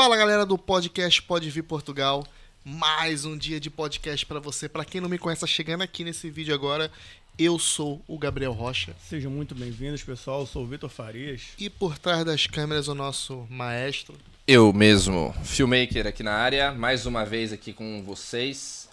Fala 0.00 0.16
galera 0.16 0.46
do 0.46 0.56
podcast 0.56 1.20
Pode 1.20 1.50
Vir 1.50 1.62
Portugal. 1.62 2.26
Mais 2.64 3.26
um 3.26 3.36
dia 3.36 3.60
de 3.60 3.68
podcast 3.68 4.24
pra 4.24 4.40
você. 4.40 4.66
Pra 4.66 4.82
quem 4.82 4.98
não 4.98 5.10
me 5.10 5.18
conhece, 5.18 5.42
tá 5.42 5.46
chegando 5.46 5.82
aqui 5.82 6.02
nesse 6.04 6.30
vídeo 6.30 6.54
agora, 6.54 6.90
eu 7.38 7.58
sou 7.58 8.00
o 8.08 8.18
Gabriel 8.18 8.52
Rocha. 8.52 8.96
Sejam 9.06 9.30
muito 9.30 9.54
bem-vindos, 9.54 10.02
pessoal. 10.02 10.40
Eu 10.40 10.46
sou 10.46 10.64
o 10.64 10.66
Vitor 10.66 10.88
Farias. 10.88 11.48
E 11.58 11.68
por 11.68 11.98
trás 11.98 12.24
das 12.24 12.46
câmeras, 12.46 12.88
o 12.88 12.94
nosso 12.94 13.46
maestro. 13.50 14.16
Eu 14.46 14.72
mesmo, 14.72 15.34
filmmaker 15.44 16.06
aqui 16.06 16.22
na 16.22 16.32
área, 16.32 16.72
mais 16.72 17.04
uma 17.04 17.26
vez 17.26 17.52
aqui 17.52 17.74
com 17.74 18.02
vocês. 18.02 18.88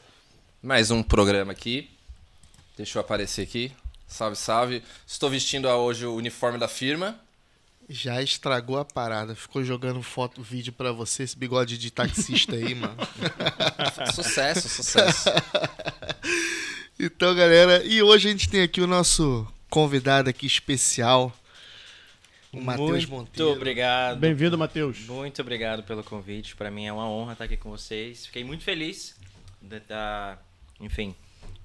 Mais 0.62 0.92
um 0.92 1.02
programa 1.02 1.54
aqui. 1.54 1.90
Deixa 2.76 2.98
eu 2.98 3.02
aparecer 3.02 3.44
aqui. 3.44 3.72
Salve, 4.10 4.36
salve. 4.36 4.84
Estou 5.08 5.30
vestindo 5.30 5.70
hoje 5.70 6.06
o 6.06 6.16
uniforme 6.16 6.58
da 6.58 6.68
firma. 6.68 7.18
Já 7.90 8.22
estragou 8.22 8.78
a 8.78 8.84
parada. 8.86 9.34
Ficou 9.36 9.64
jogando 9.64 10.02
foto, 10.04 10.42
vídeo 10.44 10.74
pra 10.74 10.92
você, 10.92 11.24
esse 11.24 11.38
bigode 11.38 11.78
de 11.78 11.90
taxista 11.90 12.56
aí, 12.56 12.76
mano. 12.76 12.98
Sucesso, 14.14 14.68
sucesso. 14.70 15.30
Então, 17.00 17.36
galera, 17.36 17.84
e 17.86 18.02
hoje 18.02 18.28
a 18.28 18.32
gente 18.32 18.50
tem 18.50 18.64
aqui 18.64 18.82
o 18.82 18.88
nosso 18.88 19.48
convidado 19.70 20.32
aqui 20.32 20.48
especial, 20.48 21.32
o 22.52 22.60
Matheus 22.60 23.06
Muito 23.06 23.10
Monteiro. 23.12 23.52
obrigado. 23.52 24.18
Bem-vindo, 24.18 24.58
Matheus. 24.58 25.02
Muito 25.02 25.40
obrigado 25.40 25.84
pelo 25.84 26.04
convite. 26.04 26.56
Para 26.56 26.72
mim 26.72 26.88
é 26.88 26.92
uma 26.94 27.08
honra 27.08 27.34
estar 27.34 27.46
aqui 27.46 27.56
com 27.56 27.70
vocês. 27.70 28.26
Fiquei 28.26 28.44
muito 28.44 28.64
feliz 28.64 29.16
de 29.62 29.78
estar, 29.78 30.44
enfim, 30.82 31.14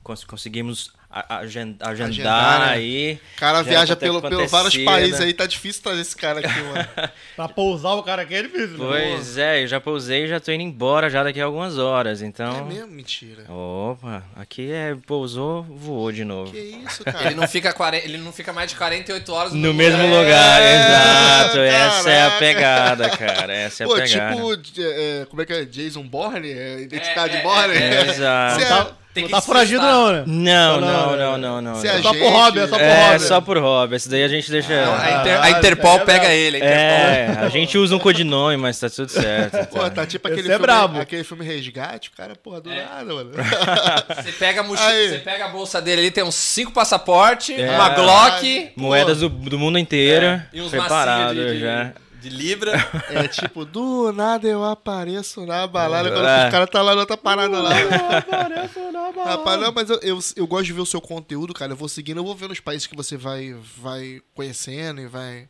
cons- 0.02 0.25
conseguimos 0.25 0.92
agendar, 1.29 1.91
Agendar, 1.91 2.61
né? 2.61 2.66
aí. 2.73 3.20
O 3.37 3.39
cara 3.41 3.62
viaja 3.62 3.95
pelo, 3.95 4.20
pelo 4.23 4.47
vários 4.48 4.77
países 4.79 5.20
aí, 5.20 5.33
tá 5.34 5.47
difícil 5.47 5.83
trazer 5.83 6.01
esse 6.01 6.16
cara 6.16 6.41
aqui, 6.41 6.61
mano. 6.62 6.89
Pra 7.37 7.48
pousar 7.48 7.93
o 7.95 8.03
cara 8.03 8.23
aqui 8.23 8.34
é 8.34 8.43
difícil, 8.43 8.79
né? 8.79 8.79
Pois 8.79 9.37
é, 9.37 9.62
eu 9.62 9.67
já 9.69 9.80
pousei 9.80 10.25
e 10.25 10.29
já 10.29 10.41
tô 10.41 10.51
indo 10.53 10.62
embora 10.62 11.11
já 11.11 11.23
daqui 11.23 11.41
a 11.41 11.45
algumas 11.45 11.77
horas, 11.79 12.23
É 12.23 12.27
então... 12.27 12.65
mesmo? 12.65 12.87
Mentira. 12.89 13.45
Opa, 13.51 14.23
aqui 14.36 14.70
é 14.73 14.97
pousou, 15.06 15.62
voou 15.64 16.11
de 16.12 16.25
novo. 16.25 16.51
Que 16.53 16.59
isso, 16.59 17.05
cara? 17.05 17.27
Ele 17.27 17.34
não 17.34 17.47
fica, 17.48 17.73
40 17.73 18.05
ele 18.06 18.19
não 18.19 18.33
fica 18.33 18.53
mais 18.53 18.70
de 18.70 18.77
48 18.77 19.33
horas 19.33 19.53
No 19.53 19.75
mesmo 19.75 20.03
lugar. 20.03 20.23
lugar, 20.23 20.62
É, 20.62 20.75
exato. 20.77 21.58
Essa 21.58 22.11
é 22.11 22.23
a 22.23 22.25
caraca. 22.25 22.39
pegada, 22.39 23.11
cara. 23.11 23.55
Essa 23.55 23.83
é 23.83 23.86
a 23.86 23.89
Pô, 23.89 23.95
pegada. 23.97 24.62
tipo, 24.62 24.81
é, 24.81 25.27
como 25.29 25.42
é 25.42 25.47
que 25.47 25.53
é? 25.53 25.64
Jason 25.64 26.03
Bourne? 26.03 26.51
É, 26.51 26.81
Identidade 26.81 27.36
É, 27.36 27.39
é, 27.39 27.42
Bourne? 27.42 27.75
é, 27.77 28.01
exato. 28.08 29.02
É- 29.14 29.14
tá, 29.14 29.14
Tem 29.14 29.22
não 29.24 29.30
tá 29.30 29.41
foragido, 29.42 29.82
não, 29.82 30.10
né? 30.12 30.24
Não, 30.27 30.80
Não, 30.80 30.80
não, 30.80 30.91
não, 30.91 31.16
não, 31.16 31.38
não, 31.38 31.60
não. 31.62 31.74
Você 31.74 31.88
é. 31.88 32.00
Só 32.02 32.12
por 32.14 32.32
hobby, 32.32 32.60
é 32.60 32.66
só 32.66 32.77
por 32.78 32.80
É, 32.84 33.05
hobby. 33.12 33.20
só 33.24 33.41
por 33.42 33.58
hobby. 33.58 33.96
Esse 33.96 34.08
daí 34.08 34.24
a 34.24 34.28
gente 34.28 34.50
deixa. 34.50 34.72
A, 34.74 35.02
Ah, 35.02 35.20
Inter- 35.20 35.42
a 35.42 35.50
Interpol 35.50 35.96
é 35.96 36.05
pega 36.05 36.28
ele. 36.32 36.56
A 36.56 36.60
Interpol. 36.60 37.42
É, 37.42 37.46
a 37.46 37.48
gente 37.50 37.77
usa 37.77 37.94
um 37.94 37.98
codinome, 37.98 38.56
mas 38.56 38.80
tá 38.80 38.88
tudo 38.88 39.10
certo. 39.10 39.66
Pô, 39.68 39.90
tá 39.90 40.06
tipo 40.06 40.27
aquele 40.28 40.42
é 40.48 40.50
filme, 40.52 40.58
brabo. 40.62 40.98
aquele 41.00 41.24
filme 41.24 41.44
Resgate, 41.44 42.08
o 42.08 42.12
cara, 42.16 42.34
porra, 42.34 42.60
do 42.62 42.70
É. 42.72 42.84
nada, 42.84 43.12
mano. 43.14 43.30
Você 44.22 44.33
pega, 44.33 44.60
a 44.60 44.64
mochila, 44.64 44.88
Aí. 44.88 45.08
você 45.10 45.18
pega 45.18 45.44
a 45.44 45.48
bolsa 45.48 45.80
dele 45.83 46.00
ali, 46.02 46.10
tem 46.10 46.24
uns 46.24 46.34
cinco 46.34 46.72
passaportes, 46.72 47.58
É. 47.58 47.70
uma 47.70 47.90
Glock 47.90 48.72
Moedas 48.77 49.20
do, 49.20 49.28
do 49.28 49.58
mundo 49.58 49.78
inteiro. 49.78 50.40
e 50.52 50.60
uns 50.60 50.70
preparado 50.70 51.34
macinhos 51.34 51.46
de, 51.48 51.55
de, 51.55 51.60
já. 51.60 51.92
De 52.23 52.28
libra. 52.28 52.73
É 53.11 53.27
tipo, 53.28 53.65
do 53.65 54.12
nada 54.12 54.47
eu 54.47 54.65
apareço 54.65 55.45
na 55.45 55.67
balada 55.67 56.11
quando 56.11 56.27
É. 56.27 56.48
o 56.48 56.51
cara 56.51 56.67
tá 56.67 56.81
lá 56.81 56.95
na 56.95 57.01
outra 57.01 57.17
parada 57.17 57.61
lá. 57.61 57.70
Apareço 58.19 58.81
na 58.92 59.12
balada. 59.12 59.31
Rapaz, 59.31 59.61
não, 59.61 59.73
mas 59.73 59.91
eu, 59.91 59.98
eu, 60.03 60.19
eu 60.37 60.47
gosto 60.47 60.64
de 60.67 60.73
ver 60.73 60.81
o 60.81 60.87
seu 60.87 61.01
conteúdo, 61.01 61.53
cara. 61.53 61.73
Eu 61.73 61.77
vou 61.77 61.89
seguindo, 61.89 62.19
eu 62.19 62.25
vou 62.25 62.34
vendo 62.34 62.53
os 62.53 62.61
países 62.61 62.87
que 62.87 62.97
você 62.97 63.17
vai, 63.17 63.55
vai 63.77 64.20
conhecendo 64.34 65.01
e 65.01 65.06
vai, 65.06 65.48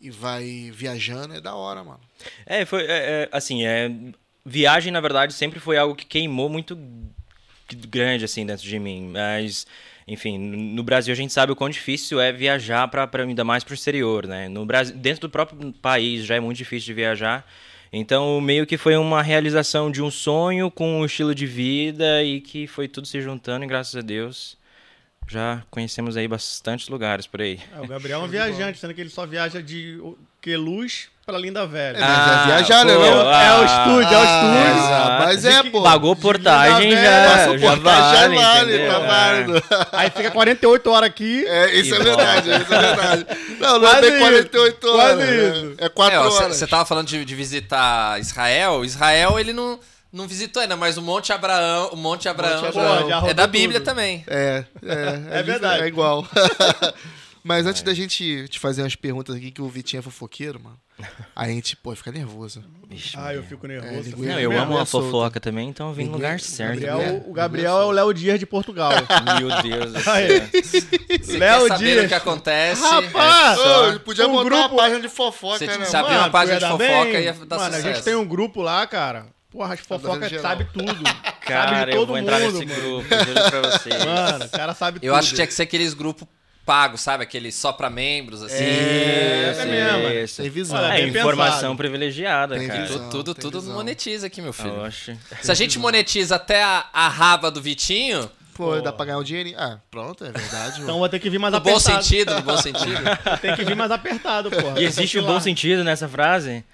e 0.00 0.10
vai 0.10 0.70
viajando. 0.74 1.34
É 1.34 1.40
da 1.40 1.54
hora, 1.54 1.82
mano. 1.82 2.00
É, 2.46 2.64
foi. 2.64 2.82
é, 2.82 2.86
é, 2.88 3.28
assim, 3.32 3.64
é, 3.64 3.90
viagem, 4.44 4.92
na 4.92 5.00
verdade, 5.00 5.32
sempre 5.32 5.58
foi 5.60 5.76
algo 5.78 5.94
que 5.96 6.04
queimou 6.06 6.48
muito 6.48 6.78
grande, 7.88 8.24
assim, 8.24 8.44
dentro 8.44 8.64
de 8.66 8.78
mim. 8.78 9.10
Mas, 9.12 9.66
enfim, 10.06 10.38
no 10.38 10.82
Brasil 10.82 11.12
a 11.12 11.16
gente 11.16 11.32
sabe 11.32 11.52
o 11.52 11.56
quão 11.56 11.70
difícil 11.70 12.20
é 12.20 12.32
viajar, 12.32 12.88
pra, 12.88 13.08
ainda 13.22 13.44
mais 13.44 13.64
pro 13.64 13.74
exterior, 13.74 14.26
né? 14.26 14.48
No 14.48 14.64
Brasil, 14.66 14.96
dentro 14.96 15.22
do 15.22 15.30
próprio 15.30 15.72
país 15.74 16.24
já 16.24 16.36
é 16.36 16.40
muito 16.40 16.58
difícil 16.58 16.86
de 16.86 16.94
viajar. 16.94 17.46
Então, 17.92 18.40
meio 18.40 18.66
que 18.66 18.78
foi 18.78 18.96
uma 18.96 19.22
realização 19.22 19.90
de 19.90 20.02
um 20.02 20.10
sonho 20.10 20.70
com 20.70 21.00
um 21.00 21.04
estilo 21.04 21.34
de 21.34 21.46
vida 21.46 22.22
e 22.22 22.40
que 22.40 22.66
foi 22.66 22.88
tudo 22.88 23.06
se 23.06 23.20
juntando 23.20 23.64
e 23.64 23.68
graças 23.68 23.94
a 23.94 24.00
Deus 24.00 24.56
já 25.28 25.62
conhecemos 25.70 26.16
aí 26.16 26.28
bastantes 26.28 26.88
lugares 26.88 27.26
por 27.26 27.40
aí. 27.40 27.58
É, 27.76 27.80
o 27.80 27.86
Gabriel 27.86 28.20
é 28.20 28.24
um 28.24 28.28
viajante, 28.28 28.78
sendo 28.78 28.92
que 28.94 29.00
ele 29.00 29.10
só 29.10 29.24
viaja 29.26 29.62
de 29.62 29.98
Queluz 30.42 31.08
pra 31.24 31.38
Linda 31.38 31.66
Velha. 31.66 31.96
É, 31.96 32.00
mas 32.00 32.42
é 32.42 32.46
viajar, 32.46 32.84
né, 32.84 32.92
ah, 32.94 33.42
É 33.44 33.58
o 33.60 33.64
estúdio, 33.64 34.14
é 34.14 34.18
o 34.18 34.24
estúdio. 34.24 34.76
exato. 34.76 35.24
mas 35.24 35.44
é, 35.44 35.62
pô. 35.70 35.82
Pagou 35.82 36.16
portagem 36.16 36.90
já, 36.90 37.28
Passou 37.30 37.58
já 37.58 37.68
portagem, 37.70 38.36
vale, 38.36 38.86
já 38.86 38.88
vale, 38.88 38.88
tá 38.88 38.98
válido. 38.98 39.62
Aí 39.92 40.10
fica 40.10 40.30
48 40.32 40.90
horas 40.90 41.08
aqui. 41.08 41.46
É, 41.46 41.74
isso 41.76 41.94
é 41.94 41.98
verdade, 42.00 42.50
isso 42.50 42.74
é 42.74 42.78
verdade. 42.78 43.26
Não, 43.60 43.78
não 43.78 43.86
é 43.88 43.90
Quase 43.90 44.00
bem 44.02 44.12
isso, 44.12 44.20
48 44.20 44.88
horas. 44.88 45.02
quase 45.16 45.30
né? 45.30 45.48
isso. 45.48 45.74
É 45.78 45.88
4 45.88 46.14
É, 46.14 46.18
horas. 46.18 46.56
Você 46.56 46.66
tava 46.66 46.84
falando 46.84 47.06
de, 47.06 47.24
de 47.24 47.34
visitar 47.34 48.20
Israel. 48.20 48.84
Israel, 48.84 49.38
ele 49.38 49.52
não, 49.52 49.78
não 50.12 50.28
visitou 50.28 50.60
ainda, 50.62 50.76
mas 50.76 50.96
o 50.98 51.02
Monte 51.02 51.32
Abraão, 51.32 51.90
o 51.92 51.96
Monte 51.96 52.28
Abraão, 52.28 52.62
Monte 52.62 52.78
Abraão. 52.78 53.20
Pô, 53.22 53.26
é 53.28 53.34
da 53.34 53.46
Bíblia 53.46 53.80
tudo. 53.80 53.86
também. 53.88 54.24
É, 54.26 54.64
é, 54.84 55.38
É 55.40 55.42
verdade. 55.42 55.82
É 55.82 55.86
igual. 55.86 56.26
Mas 57.44 57.66
antes 57.66 57.82
da 57.82 57.92
gente 57.92 58.46
te 58.48 58.60
fazer 58.60 58.82
umas 58.82 58.94
perguntas 58.94 59.34
aqui, 59.34 59.50
que 59.50 59.60
o 59.60 59.68
Vitinho 59.68 59.98
é 59.98 60.02
fofoqueiro, 60.02 60.60
mano. 60.62 60.78
A 61.34 61.48
gente, 61.48 61.74
pô, 61.74 61.92
fica 61.96 62.12
nervoso. 62.12 62.62
Vixe, 62.88 63.16
Ah, 63.18 63.34
eu 63.34 63.42
fico 63.42 63.66
nervoso. 63.66 63.92
É, 63.92 64.02
fico 64.04 64.10
linguiça- 64.22 64.28
Não, 64.30 64.36
nervoso. 64.38 64.56
eu 64.58 64.62
amo 64.76 64.86
solta. 64.86 65.06
fofoca 65.08 65.40
também, 65.40 65.68
então 65.68 65.88
eu 65.88 65.92
vim 65.92 66.04
no 66.04 66.12
lugar 66.12 66.38
certo. 66.38 66.78
Gabriel- 66.80 67.00
É, 67.00 67.22
o 67.26 67.32
Gabriel 67.32 67.78
é 67.80 67.84
o 67.84 67.90
Léo 67.90 68.14
Dias 68.14 68.38
de 68.38 68.46
Portugal. 68.46 68.92
Meu 69.40 69.48
Deus 69.60 69.92
do 69.92 70.00
céu. 70.00 70.14
Você 71.20 71.38
Léo 71.38 71.62
quer 71.62 71.68
saber 71.68 71.84
Dias. 71.84 72.04
o 72.04 72.08
que 72.08 72.14
acontece? 72.14 72.80
Rapaz! 72.82 73.58
Ô, 73.58 73.86
ele 73.88 73.98
podia 73.98 74.28
um 74.28 74.30
botar 74.30 74.44
grupo- 74.44 74.60
uma 74.74 74.76
página 74.76 75.00
de 75.00 75.08
fofoca, 75.08 75.58
Você 75.58 75.66
né? 75.66 75.84
sabe- 75.86 76.08
mano? 76.10 76.20
uma 76.20 76.30
página 76.30 76.58
de 76.60 76.64
fofoca 76.66 76.78
bem? 77.12 77.22
ia 77.24 77.32
dar 77.32 77.56
Mano, 77.58 77.74
a 77.74 77.76
sucesso. 77.78 77.88
gente 77.96 78.04
tem 78.04 78.14
um 78.14 78.24
grupo 78.24 78.62
lá, 78.62 78.86
cara. 78.86 79.26
Porra, 79.52 79.74
as 79.74 79.80
fofocas 79.80 80.18
dando 80.20 80.28
geral. 80.30 80.42
sabe 80.42 80.66
tudo. 80.72 81.04
sabe 81.04 81.36
Cara, 81.46 81.90
de 81.90 81.96
eu 81.96 82.06
vou 82.06 82.16
mundo, 82.16 82.24
entrar 82.24 82.38
nesse 82.40 82.64
mano. 82.64 82.74
grupo, 82.74 83.08
juro 83.08 83.50
pra 83.50 83.60
vocês. 83.70 84.02
Mano, 84.04 84.44
o 84.46 84.48
cara 84.48 84.74
sabe 84.74 84.98
tudo. 85.00 85.04
Eu 85.08 85.14
acho 85.14 85.28
que 85.30 85.34
tinha 85.34 85.46
que 85.46 85.52
ser 85.54 85.62
aqueles 85.64 85.92
grupos 85.92 86.26
pagos, 86.64 87.00
sabe? 87.00 87.24
Aqueles 87.24 87.54
só 87.54 87.72
pra 87.72 87.90
membros, 87.90 88.42
assim. 88.42 88.54
É, 88.62 89.50
Isso, 89.50 89.60
é 89.60 89.64
mesmo. 89.66 90.08
isso. 90.24 90.42
Tem 90.42 90.50
visão. 90.50 90.78
Olha, 90.78 90.94
É, 90.94 91.00
bem 91.02 91.08
informação 91.08 91.54
pensado. 91.56 91.76
privilegiada, 91.76 92.56
Tem 92.56 92.68
cara. 92.68 92.82
visão. 92.86 93.10
Tudo, 93.10 93.34
tudo, 93.34 93.60
tudo 93.60 93.72
monetiza 93.72 94.28
aqui, 94.28 94.40
meu 94.40 94.52
filho. 94.52 94.80
Oxe. 94.84 95.18
Se 95.42 95.50
a 95.50 95.54
gente 95.54 95.78
monetiza 95.78 96.36
até 96.36 96.62
a, 96.62 96.86
a 96.92 97.08
raba 97.08 97.50
do 97.50 97.60
Vitinho, 97.60 98.30
Pô, 98.64 98.80
dá 98.80 98.92
pra 98.92 99.04
ganhar 99.06 99.18
um 99.18 99.22
dinheirinho? 99.22 99.56
Ah, 99.58 99.78
pronto, 99.90 100.24
é 100.24 100.30
verdade. 100.32 100.80
Então 100.82 100.98
vou 100.98 101.08
ter 101.08 101.18
que 101.18 101.28
vir 101.30 101.38
mais 101.38 101.52
no 101.52 101.60
bom 101.60 101.70
apertado. 101.76 102.02
sentido, 102.04 102.34
no 102.34 102.42
bom 102.42 102.56
sentido. 102.56 103.02
Tem 103.40 103.54
que 103.56 103.64
vir 103.64 103.74
mais 103.76 103.90
apertado, 103.90 104.50
porra. 104.50 104.80
E 104.80 104.84
existe 104.84 105.18
um 105.18 105.22
lá. 105.22 105.32
bom 105.32 105.40
sentido 105.40 105.82
nessa 105.84 106.08
frase? 106.08 106.64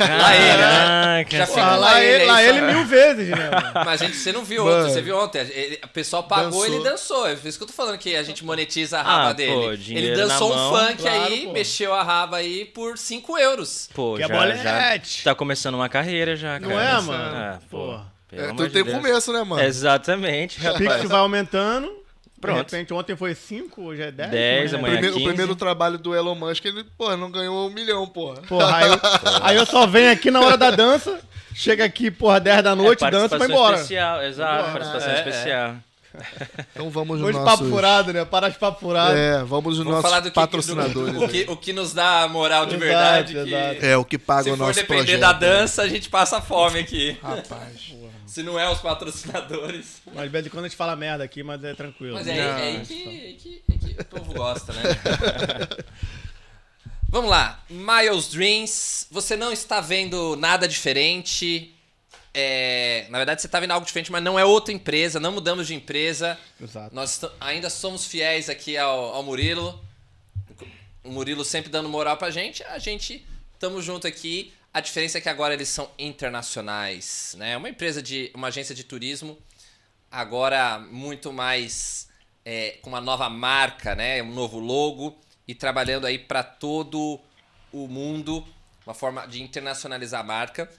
Lá 0.00 0.34
ele, 0.36 0.56
né? 0.56 1.26
Já 1.30 1.46
Porra, 1.46 1.60
fica 1.60 1.76
lá, 1.76 2.02
ele, 2.02 2.24
lá 2.24 2.34
aí, 2.36 2.48
ele 2.48 2.60
mil 2.62 2.84
vezes, 2.84 3.28
né? 3.28 3.50
mano? 3.50 3.72
Mas, 3.86 4.00
gente, 4.00 4.16
você 4.16 4.32
não 4.32 4.44
viu 4.44 4.64
Mano. 4.64 4.82
ontem, 4.82 4.92
você 4.92 5.00
viu 5.00 5.16
ontem. 5.18 5.38
Ele- 5.38 5.80
O 5.84 5.88
pessoal 5.88 6.24
pagou, 6.24 6.50
Dançou. 6.60 6.66
ele 6.66 6.82
dançou. 6.84 7.28
É 7.28 7.36
por 7.36 7.46
isso 7.48 7.56
que 7.56 7.62
eu 7.62 7.68
tô 7.68 7.72
falando 7.72 7.96
que 7.96 8.16
a 8.16 8.22
gente 8.24 8.44
monetiza 8.44 8.98
a 8.98 9.02
raba 9.02 9.28
Ah, 9.30 9.32
dele. 9.32 9.52
pô, 9.52 9.72
ele 9.72 10.14
dançou 10.16 10.52
um 10.52 10.56
mão, 10.56 10.74
funk 10.76 11.02
claro, 11.02 11.22
aí, 11.24 11.44
pô. 11.46 11.52
mexeu 11.52 11.94
a 11.94 12.02
raba 12.02 12.38
aí 12.38 12.64
por 12.64 12.98
5 12.98 13.38
euros. 13.38 13.88
Pô, 13.94 14.16
Que 14.16 14.24
é 14.24 14.28
já, 14.28 14.34
bolete. 14.34 15.18
já 15.18 15.24
tá 15.30 15.34
começando 15.36 15.74
uma 15.76 15.88
carreira 15.88 16.34
já, 16.34 16.58
cara. 16.58 16.72
Não 16.74 16.80
é, 16.80 17.00
mano? 17.00 17.36
Ah, 17.36 17.58
pô. 17.70 18.00
Pelo 18.30 18.42
É, 18.42 18.48
tudo 18.48 18.66
de 18.68 18.72
tem 18.72 18.84
Deus. 18.84 18.96
começo, 18.96 19.32
né, 19.32 19.42
mano? 19.42 19.62
Exatamente, 19.62 20.58
O 20.66 20.74
Pix 20.78 21.02
vai 21.08 21.18
aumentando. 21.20 22.00
Pronto. 22.40 22.56
De 22.70 22.74
repente, 22.76 22.94
ontem 22.94 23.14
foi 23.16 23.34
5, 23.34 23.82
hoje 23.82 24.00
é 24.00 24.10
10. 24.10 24.30
Dez, 24.30 24.72
né? 24.72 24.78
amanhã 24.78 24.94
Primeiro- 24.94 25.16
o 25.16 25.18
15. 25.18 25.28
primeiro 25.28 25.54
trabalho 25.56 25.98
do 25.98 26.14
Elon 26.14 26.34
Musk, 26.34 26.64
ele, 26.64 26.84
pô, 26.96 27.14
não 27.14 27.30
ganhou 27.30 27.68
um 27.68 27.70
milhão, 27.70 28.06
porra. 28.06 28.40
Porra, 28.48 28.76
aí 28.78 28.88
eu, 28.88 29.00
aí 29.42 29.56
eu 29.56 29.66
só 29.66 29.86
venho 29.86 30.10
aqui 30.10 30.30
na 30.30 30.40
hora 30.40 30.56
da 30.56 30.70
dança, 30.70 31.20
chega 31.54 31.84
aqui, 31.84 32.10
porra, 32.10 32.40
10 32.40 32.62
da 32.62 32.74
noite, 32.74 33.04
é, 33.04 33.10
dança 33.10 33.36
e 33.36 33.38
vai 33.38 33.40
participação 33.40 33.56
embora. 33.58 33.76
especial, 33.76 34.22
exato, 34.22 34.54
Embora. 34.70 34.72
participação 34.72 35.10
É, 35.10 35.12
é. 35.12 35.16
Então 36.72 36.90
vamos 36.90 37.20
Hoje 37.20 37.32
nossos... 37.38 37.50
papo 37.58 37.70
furado, 37.70 38.12
né? 38.12 38.24
Para 38.24 38.48
de 38.48 38.58
papo 38.58 38.80
furado. 38.80 39.16
É, 39.16 39.42
vamos 39.44 39.76
nos 39.78 39.86
Vamos 39.86 39.92
nossos 39.92 40.02
falar 40.10 40.20
do 40.20 40.28
que, 40.30 40.34
patrocinadores. 40.34 41.14
do- 41.14 41.24
o, 41.24 41.28
que, 41.28 41.46
o 41.48 41.56
que 41.56 41.72
nos 41.72 41.92
dá 41.92 42.26
moral 42.28 42.66
de 42.66 42.74
Exato, 42.74 42.84
verdade. 42.86 43.32
que 43.34 43.38
exato. 43.38 43.84
É, 43.86 43.96
o 43.96 44.04
que 44.04 44.18
paga 44.18 44.42
se 44.44 44.50
o 44.50 44.56
for 44.56 44.66
nosso 44.66 44.80
depender 44.80 45.02
projeto. 45.18 45.20
da 45.20 45.32
dança, 45.32 45.82
a 45.82 45.88
gente 45.88 46.08
passa 46.08 46.40
fome 46.40 46.80
aqui. 46.80 47.16
Rapaz. 47.22 47.94
Se 48.30 48.44
não 48.44 48.56
é 48.56 48.70
os 48.70 48.78
patrocinadores. 48.78 50.02
Mas 50.14 50.22
de 50.22 50.28
vez 50.28 50.46
em 50.46 50.50
quando 50.50 50.64
a 50.66 50.68
gente 50.68 50.76
fala 50.76 50.94
merda 50.94 51.24
aqui, 51.24 51.42
mas 51.42 51.64
é 51.64 51.74
tranquilo. 51.74 52.14
Mas 52.14 52.28
é, 52.28 52.36
Não, 52.36 52.44
é 52.44 52.54
que, 52.54 52.62
é 52.62 52.66
aí 52.68 52.84
que- 52.86 53.62
é 53.68 53.72
aí 53.72 53.94
que 53.94 54.00
o 54.02 54.04
povo 54.04 54.32
gosta, 54.34 54.72
né? 54.72 54.82
Vamos 57.08 57.28
lá. 57.28 57.60
Miles 57.68 58.28
Dreams. 58.28 59.06
Você 59.10 59.36
não 59.36 59.52
está 59.52 59.80
vendo 59.80 60.36
nada 60.36 60.68
diferente. 60.68 61.74
É, 62.32 63.06
na 63.10 63.18
verdade, 63.18 63.40
você 63.40 63.48
está 63.48 63.58
vendo 63.58 63.72
algo 63.72 63.84
diferente, 63.84 64.12
mas 64.12 64.22
não 64.22 64.38
é 64.38 64.44
outra 64.44 64.72
empresa. 64.72 65.18
Não 65.18 65.32
mudamos 65.32 65.66
de 65.66 65.74
empresa. 65.74 66.38
Exato. 66.60 66.94
Nós 66.94 67.20
ainda 67.40 67.68
somos 67.68 68.06
fiéis 68.06 68.48
aqui 68.48 68.76
ao, 68.76 69.14
ao 69.14 69.22
Murilo. 69.22 69.82
O 71.02 71.10
Murilo 71.10 71.44
sempre 71.44 71.70
dando 71.70 71.88
moral 71.88 72.16
pra 72.16 72.30
gente. 72.30 72.62
A 72.64 72.78
gente 72.78 73.26
estamos 73.54 73.84
junto 73.84 74.06
aqui. 74.06 74.52
A 74.72 74.80
diferença 74.80 75.18
é 75.18 75.20
que 75.20 75.28
agora 75.28 75.52
eles 75.52 75.68
são 75.68 75.90
internacionais, 75.98 77.34
né? 77.36 77.56
Uma 77.56 77.68
empresa 77.68 78.00
de, 78.00 78.30
uma 78.32 78.48
agência 78.48 78.72
de 78.72 78.84
turismo, 78.84 79.36
agora 80.08 80.78
muito 80.78 81.32
mais 81.32 82.08
é, 82.44 82.78
com 82.80 82.90
uma 82.90 83.00
nova 83.00 83.28
marca, 83.28 83.96
né? 83.96 84.22
Um 84.22 84.32
novo 84.32 84.60
logo 84.60 85.18
e 85.46 85.56
trabalhando 85.56 86.06
aí 86.06 86.20
para 86.20 86.44
todo 86.44 87.20
o 87.72 87.88
mundo, 87.88 88.46
uma 88.86 88.94
forma 88.94 89.26
de 89.26 89.42
internacionalizar 89.42 90.20
a 90.20 90.24
marca, 90.24 90.70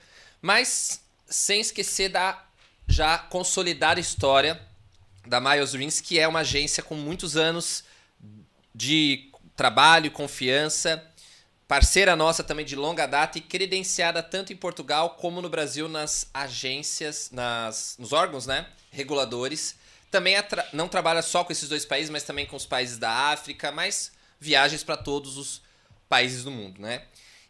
mas 0.42 1.02
sem 1.32 1.62
esquecer 1.62 2.10
da 2.10 2.46
já 2.88 3.18
consolidada 3.18 4.00
história 4.00 4.62
da 5.26 5.40
Miles 5.40 5.74
Rings, 5.74 6.02
que 6.02 6.20
é 6.20 6.28
uma 6.28 6.40
agência 6.40 6.84
com 6.84 6.94
muitos 6.94 7.38
anos 7.38 7.84
de 8.76 9.32
trabalho 9.56 10.08
e 10.08 10.10
confiança, 10.10 11.04
parceira 11.68 12.16
nossa 12.16 12.44
também 12.44 12.66
de 12.66 12.76
longa 12.76 13.06
data 13.06 13.38
e 13.38 13.42
credenciada 13.42 14.22
tanto 14.22 14.52
em 14.52 14.58
Portugal 14.58 15.12
como 15.12 15.42
no 15.42 15.50
Brasil 15.50 15.88
nas 15.88 16.30
agências, 16.34 17.30
nas, 17.32 17.96
nos 17.98 18.12
órgãos 18.12 18.46
né, 18.46 18.68
reguladores. 18.92 19.76
Também 20.10 20.36
não 20.74 20.90
trabalha 20.90 21.22
só 21.22 21.44
com 21.44 21.54
esses 21.54 21.70
dois 21.70 21.86
países, 21.86 22.10
mas 22.10 22.24
também 22.24 22.46
com 22.46 22.58
os 22.58 22.66
países 22.66 22.98
da 22.98 23.10
África, 23.10 23.72
mas 23.72 24.12
viagens 24.40 24.84
para 24.84 24.98
todos 24.98 25.38
os 25.38 25.62
países 26.10 26.44
do 26.44 26.52
mundo, 26.52 26.82
né? 26.82 27.04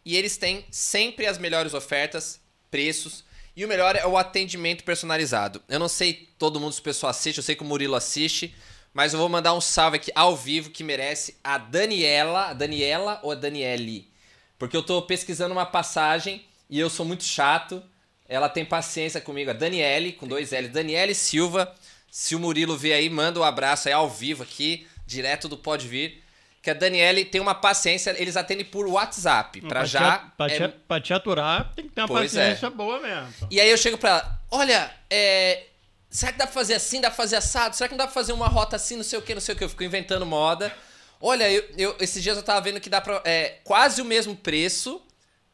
E 0.05 0.15
eles 0.15 0.37
têm 0.37 0.65
sempre 0.69 1.25
as 1.25 1.39
melhores 1.39 1.73
ofertas, 1.73 2.39
preços, 2.69 3.23
e 3.55 3.65
o 3.65 3.67
melhor 3.67 3.95
é 3.95 4.05
o 4.05 4.17
atendimento 4.17 4.83
personalizado. 4.83 5.61
Eu 5.67 5.79
não 5.79 5.87
sei 5.87 6.29
todo 6.37 6.59
mundo 6.59 6.73
se 6.73 6.79
o 6.79 6.83
pessoal 6.83 7.09
assiste, 7.09 7.37
eu 7.37 7.43
sei 7.43 7.55
que 7.55 7.63
o 7.63 7.65
Murilo 7.65 7.95
assiste, 7.95 8.53
mas 8.93 9.13
eu 9.13 9.19
vou 9.19 9.29
mandar 9.29 9.53
um 9.53 9.61
salve 9.61 9.97
aqui 9.97 10.11
ao 10.15 10.35
vivo 10.35 10.69
que 10.69 10.83
merece 10.83 11.37
a 11.43 11.57
Daniela, 11.57 12.47
a 12.47 12.53
Daniela 12.53 13.19
ou 13.23 13.31
a 13.31 13.35
Daniele? 13.35 14.09
Porque 14.57 14.75
eu 14.75 14.83
tô 14.83 15.01
pesquisando 15.01 15.53
uma 15.53 15.65
passagem 15.65 16.45
e 16.69 16.79
eu 16.79 16.89
sou 16.89 17.05
muito 17.05 17.23
chato. 17.23 17.81
Ela 18.27 18.47
tem 18.47 18.63
paciência 18.63 19.19
comigo, 19.19 19.49
a 19.49 19.53
Daniele, 19.53 20.13
com 20.13 20.27
dois 20.27 20.53
L, 20.53 20.69
Daniele 20.69 21.13
Silva. 21.13 21.73
Se 22.09 22.35
o 22.35 22.39
Murilo 22.39 22.77
ver 22.77 22.93
aí, 22.93 23.09
manda 23.09 23.39
um 23.39 23.43
abraço 23.43 23.87
aí 23.87 23.93
ao 23.93 24.09
vivo 24.09 24.43
aqui, 24.43 24.87
direto 25.05 25.49
do 25.49 25.57
Pode 25.57 25.87
Vir. 25.87 26.20
Que 26.61 26.69
a 26.69 26.73
Daniele 26.75 27.25
tem 27.25 27.41
uma 27.41 27.55
paciência, 27.55 28.13
eles 28.21 28.37
atendem 28.37 28.63
por 28.65 28.85
WhatsApp. 28.87 29.59
Pra 29.61 29.69
Pra 29.69 29.85
já. 29.85 30.17
Te, 30.19 30.25
pra, 30.37 30.45
é- 30.47 30.67
te, 30.67 30.75
pra 30.87 31.01
te 31.01 31.13
aturar, 31.13 31.73
tem 31.73 31.87
que 31.87 31.91
ter 31.95 32.01
uma 32.01 32.07
Pois 32.07 32.35
é. 32.35 32.41
paciência 32.49 32.69
boa 32.69 32.99
mesmo. 32.99 33.47
E 33.49 33.59
aí 33.59 33.69
eu 33.69 33.77
chego 33.77 33.97
pra 33.97 34.09
ela, 34.11 34.39
olha, 34.51 34.91
é, 35.09 35.63
será 36.09 36.31
que 36.31 36.37
dá 36.37 36.45
pra 36.45 36.53
fazer 36.53 36.75
assim, 36.75 37.01
dá 37.01 37.09
pra 37.09 37.17
fazer 37.17 37.37
assado? 37.37 37.75
Será 37.75 37.87
que 37.87 37.93
não 37.93 37.97
dá 37.97 38.05
pra 38.05 38.13
fazer 38.13 38.33
uma 38.33 38.47
rota 38.47 38.75
assim, 38.75 38.95
não 38.95 39.03
sei 39.03 39.17
o 39.17 39.21
que, 39.23 39.33
não 39.33 39.41
sei 39.41 39.55
o 39.55 39.57
que? 39.57 39.63
Eu 39.63 39.69
fico 39.69 39.83
inventando 39.83 40.23
moda. 40.25 40.71
Olha, 41.19 41.49
eu, 41.51 41.63
eu- 41.77 41.95
esses 41.99 42.21
dias 42.21 42.37
eu 42.37 42.43
tava 42.43 42.61
vendo 42.61 42.79
que 42.79 42.89
dá 42.89 43.01
pra. 43.01 43.21
É 43.25 43.57
quase 43.63 43.99
o 44.01 44.05
mesmo 44.05 44.35
preço 44.35 45.01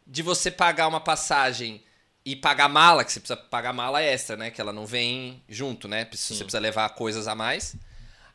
de 0.06 0.21
você 0.21 0.51
pagar 0.51 0.88
uma 0.89 1.00
passagem 1.00 1.81
e 2.25 2.36
pagar 2.36 2.68
mala, 2.68 3.06
que 3.06 3.13
você 3.13 3.21
precisa 3.21 3.38
pagar 3.38 3.71
mala 3.71 4.01
extra, 4.01 4.36
né? 4.36 4.51
Que 4.51 4.60
ela 4.60 4.74
não 4.74 4.86
vem 4.86 5.42
junto, 5.48 5.88
né? 5.88 6.06
Você 6.12 6.33
precisa 6.36 6.60
levar 6.60 6.89
coisas 6.89 7.27
a 7.30 7.36
mais. 7.36 7.75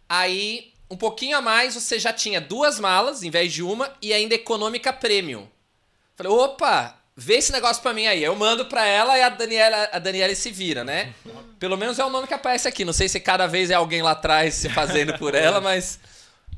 Aí, 0.09 0.72
um 0.93 0.97
pouquinho 0.97 1.39
a 1.39 1.41
mais, 1.41 1.75
você 1.75 1.99
já 1.99 2.13
tinha 2.13 2.39
duas 2.39 2.79
malas 2.79 3.23
em 3.23 3.31
vez 3.31 3.51
de 3.51 3.63
uma 3.63 3.91
e 4.03 4.13
ainda 4.13 4.35
econômica 4.35 4.93
premium. 4.93 5.49
Falei, 6.15 6.31
opa, 6.31 6.95
vê 7.17 7.37
esse 7.37 7.51
negócio 7.51 7.83
pra 7.83 7.95
mim 7.95 8.07
aí. 8.07 8.23
Eu 8.23 8.37
mando 8.37 8.67
pra 8.67 8.87
ela 8.87 9.17
e 9.17 9.23
a 9.23 9.31
Daniela, 9.31 9.89
a 9.91 9.99
Daniela 9.99 10.35
se 10.35 10.51
vira, 10.51 10.85
né? 10.85 11.15
Pelo 11.59 11.79
menos 11.79 11.99
é 11.99 12.05
o 12.05 12.11
nome 12.11 12.27
que 12.27 12.35
aparece 12.35 12.69
aqui. 12.69 12.85
Não 12.85 12.93
sei 12.93 13.09
se 13.09 13.19
cada 13.21 13.47
vez 13.47 13.71
é 13.71 13.75
alguém 13.75 14.03
lá 14.03 14.11
atrás 14.11 14.53
se 14.53 14.69
fazendo 14.69 15.17
por 15.17 15.35
ela, 15.35 15.63
mas 15.63 15.99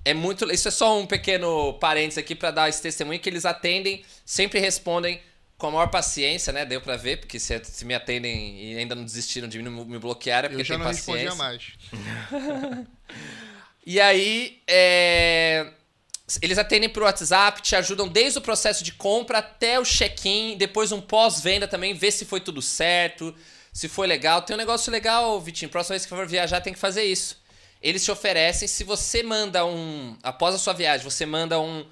é 0.04 0.12
muito. 0.12 0.50
Isso 0.50 0.66
é 0.66 0.72
só 0.72 0.98
um 0.98 1.06
pequeno 1.06 1.74
parênteses 1.74 2.18
aqui 2.18 2.34
pra 2.34 2.50
dar 2.50 2.68
esse 2.68 2.82
testemunho 2.82 3.20
que 3.20 3.28
eles 3.28 3.44
atendem, 3.44 4.04
sempre 4.24 4.58
respondem 4.58 5.20
com 5.56 5.68
a 5.68 5.70
maior 5.70 5.86
paciência, 5.86 6.52
né? 6.52 6.64
Deu 6.64 6.80
pra 6.80 6.96
ver, 6.96 7.18
porque 7.18 7.38
se, 7.38 7.64
se 7.64 7.84
me 7.84 7.94
atendem 7.94 8.72
e 8.72 8.76
ainda 8.78 8.96
não 8.96 9.04
desistiram 9.04 9.46
de 9.46 9.62
me, 9.62 9.70
me 9.70 9.98
bloquear 10.00 10.46
é 10.46 10.48
porque 10.48 10.62
Eu 10.62 10.64
já 10.64 10.74
tem 10.74 10.82
não 10.84 10.90
paciência. 10.90 11.30
respondia 11.30 11.34
mais. 11.36 11.72
E 13.86 14.00
aí, 14.00 14.62
é, 14.66 15.70
eles 16.40 16.56
atendem 16.58 16.88
por 16.88 17.02
WhatsApp, 17.02 17.60
te 17.60 17.76
ajudam 17.76 18.08
desde 18.08 18.38
o 18.38 18.42
processo 18.42 18.82
de 18.82 18.92
compra 18.92 19.38
até 19.38 19.78
o 19.78 19.84
check-in, 19.84 20.56
depois 20.56 20.90
um 20.90 21.00
pós-venda 21.00 21.68
também, 21.68 21.92
ver 21.94 22.10
se 22.10 22.24
foi 22.24 22.40
tudo 22.40 22.62
certo, 22.62 23.34
se 23.72 23.88
foi 23.88 24.06
legal. 24.06 24.40
Tem 24.42 24.54
um 24.54 24.58
negócio 24.58 24.90
legal, 24.90 25.38
Vitinho, 25.40 25.70
próxima 25.70 25.94
vez 25.94 26.04
que 26.04 26.08
for 26.08 26.26
viajar 26.26 26.60
tem 26.60 26.72
que 26.72 26.78
fazer 26.78 27.04
isso. 27.04 27.42
Eles 27.82 28.02
te 28.02 28.10
oferecem, 28.10 28.66
se 28.66 28.82
você 28.84 29.22
manda 29.22 29.66
um, 29.66 30.16
após 30.22 30.54
a 30.54 30.58
sua 30.58 30.72
viagem, 30.72 31.04
você 31.04 31.26
manda 31.26 31.60
um, 31.60 31.84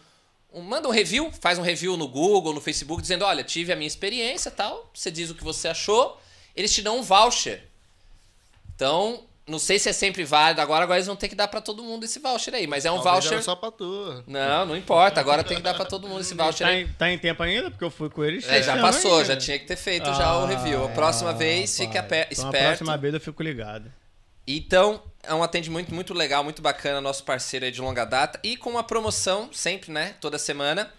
um- 0.50 0.62
manda 0.62 0.88
um 0.88 0.90
review, 0.90 1.30
faz 1.38 1.58
um 1.58 1.62
review 1.62 1.98
no 1.98 2.08
Google, 2.08 2.54
no 2.54 2.60
Facebook, 2.62 3.02
dizendo, 3.02 3.26
olha, 3.26 3.44
tive 3.44 3.70
a 3.70 3.76
minha 3.76 3.86
experiência 3.86 4.50
tal, 4.50 4.90
você 4.94 5.10
diz 5.10 5.28
o 5.28 5.34
que 5.34 5.44
você 5.44 5.68
achou, 5.68 6.18
eles 6.56 6.72
te 6.72 6.80
dão 6.80 7.00
um 7.00 7.02
voucher. 7.02 7.68
Então, 8.74 9.26
não 9.46 9.58
sei 9.58 9.78
se 9.78 9.88
é 9.88 9.92
sempre 9.92 10.24
válido 10.24 10.60
agora, 10.60 10.84
agora 10.84 10.98
eles 10.98 11.06
vão 11.06 11.16
ter 11.16 11.28
que 11.28 11.34
dar 11.34 11.48
pra 11.48 11.60
todo 11.60 11.82
mundo 11.82 12.04
esse 12.04 12.18
voucher 12.20 12.54
aí, 12.54 12.66
mas 12.66 12.84
é 12.84 12.90
um 12.90 12.96
Talvez 12.96 13.14
voucher... 13.24 13.32
era 13.34 13.42
só 13.42 13.56
pra 13.56 13.70
tu. 13.70 14.22
Não, 14.26 14.66
não 14.66 14.76
importa, 14.76 15.18
agora 15.20 15.42
tem 15.42 15.56
que 15.56 15.62
dar 15.62 15.74
pra 15.74 15.84
todo 15.84 16.06
mundo 16.08 16.20
esse 16.20 16.34
voucher 16.36 16.66
Tá 16.66 16.72
aí. 16.72 16.82
em, 16.82 16.88
tá 16.88 17.10
em 17.10 17.18
tempo 17.18 17.42
ainda? 17.42 17.70
Porque 17.70 17.84
eu 17.84 17.90
fui 17.90 18.08
com 18.08 18.22
eles. 18.24 18.48
É, 18.48 18.62
já 18.62 18.80
passou, 18.80 19.14
ainda. 19.18 19.24
já 19.26 19.36
tinha 19.36 19.58
que 19.58 19.66
ter 19.66 19.76
feito 19.76 20.06
já 20.14 20.36
o 20.38 20.46
review. 20.46 20.84
A 20.84 20.88
próxima 20.90 21.30
Ah, 21.30 21.34
vez, 21.34 21.76
fique 21.76 21.96
Então, 21.98 22.18
a 22.18 22.26
esperto. 22.30 22.50
próxima 22.66 22.96
vez 22.96 23.14
eu 23.14 23.20
fico 23.20 23.42
ligado. 23.42 23.92
Então, 24.46 25.02
é 25.22 25.32
um 25.34 25.42
atendimento 25.42 25.94
muito 25.94 26.12
legal, 26.14 26.42
muito 26.42 26.60
bacana, 26.62 27.00
nosso 27.00 27.22
parceiro 27.24 27.64
aí 27.64 27.70
de 27.70 27.80
longa 27.80 28.04
data. 28.04 28.40
E 28.42 28.56
com 28.56 28.70
uma 28.70 28.82
promoção, 28.82 29.50
sempre, 29.52 29.92
né? 29.92 30.14
Toda 30.20 30.38
semana. 30.38 30.92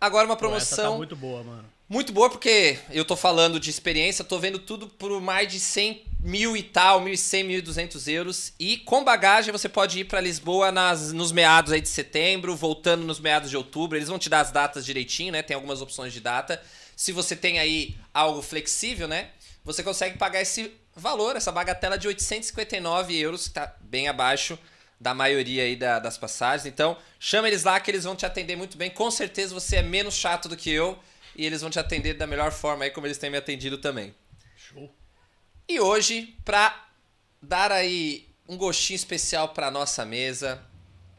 Agora 0.00 0.26
uma 0.26 0.36
Pô, 0.36 0.46
essa 0.56 0.74
promoção 0.76 0.92
tá 0.92 0.96
muito 0.96 1.16
boa, 1.16 1.42
mano. 1.42 1.64
muito 1.88 2.12
boa, 2.12 2.28
porque 2.30 2.78
eu 2.90 3.04
tô 3.04 3.16
falando 3.16 3.58
de 3.58 3.70
experiência, 3.70 4.24
tô 4.24 4.38
vendo 4.38 4.58
tudo 4.60 4.86
por 4.88 5.20
mais 5.20 5.50
de 5.50 5.58
100 5.60 6.04
mil 6.20 6.56
e 6.56 6.62
tal, 6.62 7.00
1.100, 7.02 7.62
1.200 7.62 8.08
euros. 8.12 8.52
E 8.58 8.78
com 8.78 9.04
bagagem 9.04 9.52
você 9.52 9.68
pode 9.68 10.00
ir 10.00 10.04
pra 10.04 10.20
Lisboa 10.20 10.72
nas, 10.72 11.12
nos 11.12 11.30
meados 11.32 11.72
aí 11.72 11.80
de 11.80 11.88
setembro, 11.88 12.56
voltando 12.56 13.04
nos 13.04 13.20
meados 13.20 13.50
de 13.50 13.56
outubro. 13.56 13.96
Eles 13.96 14.08
vão 14.08 14.18
te 14.18 14.28
dar 14.28 14.40
as 14.40 14.50
datas 14.50 14.84
direitinho, 14.84 15.32
né? 15.32 15.42
Tem 15.42 15.54
algumas 15.54 15.80
opções 15.80 16.12
de 16.12 16.20
data. 16.20 16.60
Se 16.96 17.12
você 17.12 17.36
tem 17.36 17.58
aí 17.58 17.96
algo 18.12 18.42
flexível, 18.42 19.06
né? 19.06 19.30
Você 19.64 19.82
consegue 19.82 20.18
pagar 20.18 20.40
esse 20.40 20.72
valor, 20.96 21.36
essa 21.36 21.52
bagatela 21.52 21.96
de 21.96 22.08
859 22.08 23.16
euros, 23.16 23.46
que 23.48 23.54
tá 23.54 23.72
bem 23.80 24.08
abaixo 24.08 24.58
da 25.00 25.14
maioria 25.14 25.62
aí 25.62 25.76
da- 25.76 26.00
das 26.00 26.18
passagens. 26.18 26.66
Então, 26.66 26.96
chama 27.20 27.46
eles 27.46 27.62
lá 27.62 27.78
que 27.78 27.88
eles 27.90 28.02
vão 28.02 28.16
te 28.16 28.26
atender 28.26 28.56
muito 28.56 28.76
bem. 28.76 28.90
Com 28.90 29.08
certeza 29.10 29.54
você 29.54 29.76
é 29.76 29.82
menos 29.82 30.14
chato 30.14 30.48
do 30.48 30.56
que 30.56 30.70
eu 30.70 30.98
e 31.36 31.46
eles 31.46 31.60
vão 31.60 31.70
te 31.70 31.78
atender 31.78 32.14
da 32.14 32.26
melhor 32.26 32.50
forma 32.50 32.84
aí 32.84 32.90
como 32.90 33.06
eles 33.06 33.16
têm 33.18 33.30
me 33.30 33.36
atendido 33.36 33.78
também. 33.78 34.12
E 35.68 35.78
hoje, 35.78 36.34
pra 36.46 36.88
dar 37.42 37.70
aí 37.70 38.26
um 38.48 38.56
gostinho 38.56 38.96
especial 38.96 39.50
pra 39.50 39.70
nossa 39.70 40.02
mesa 40.02 40.64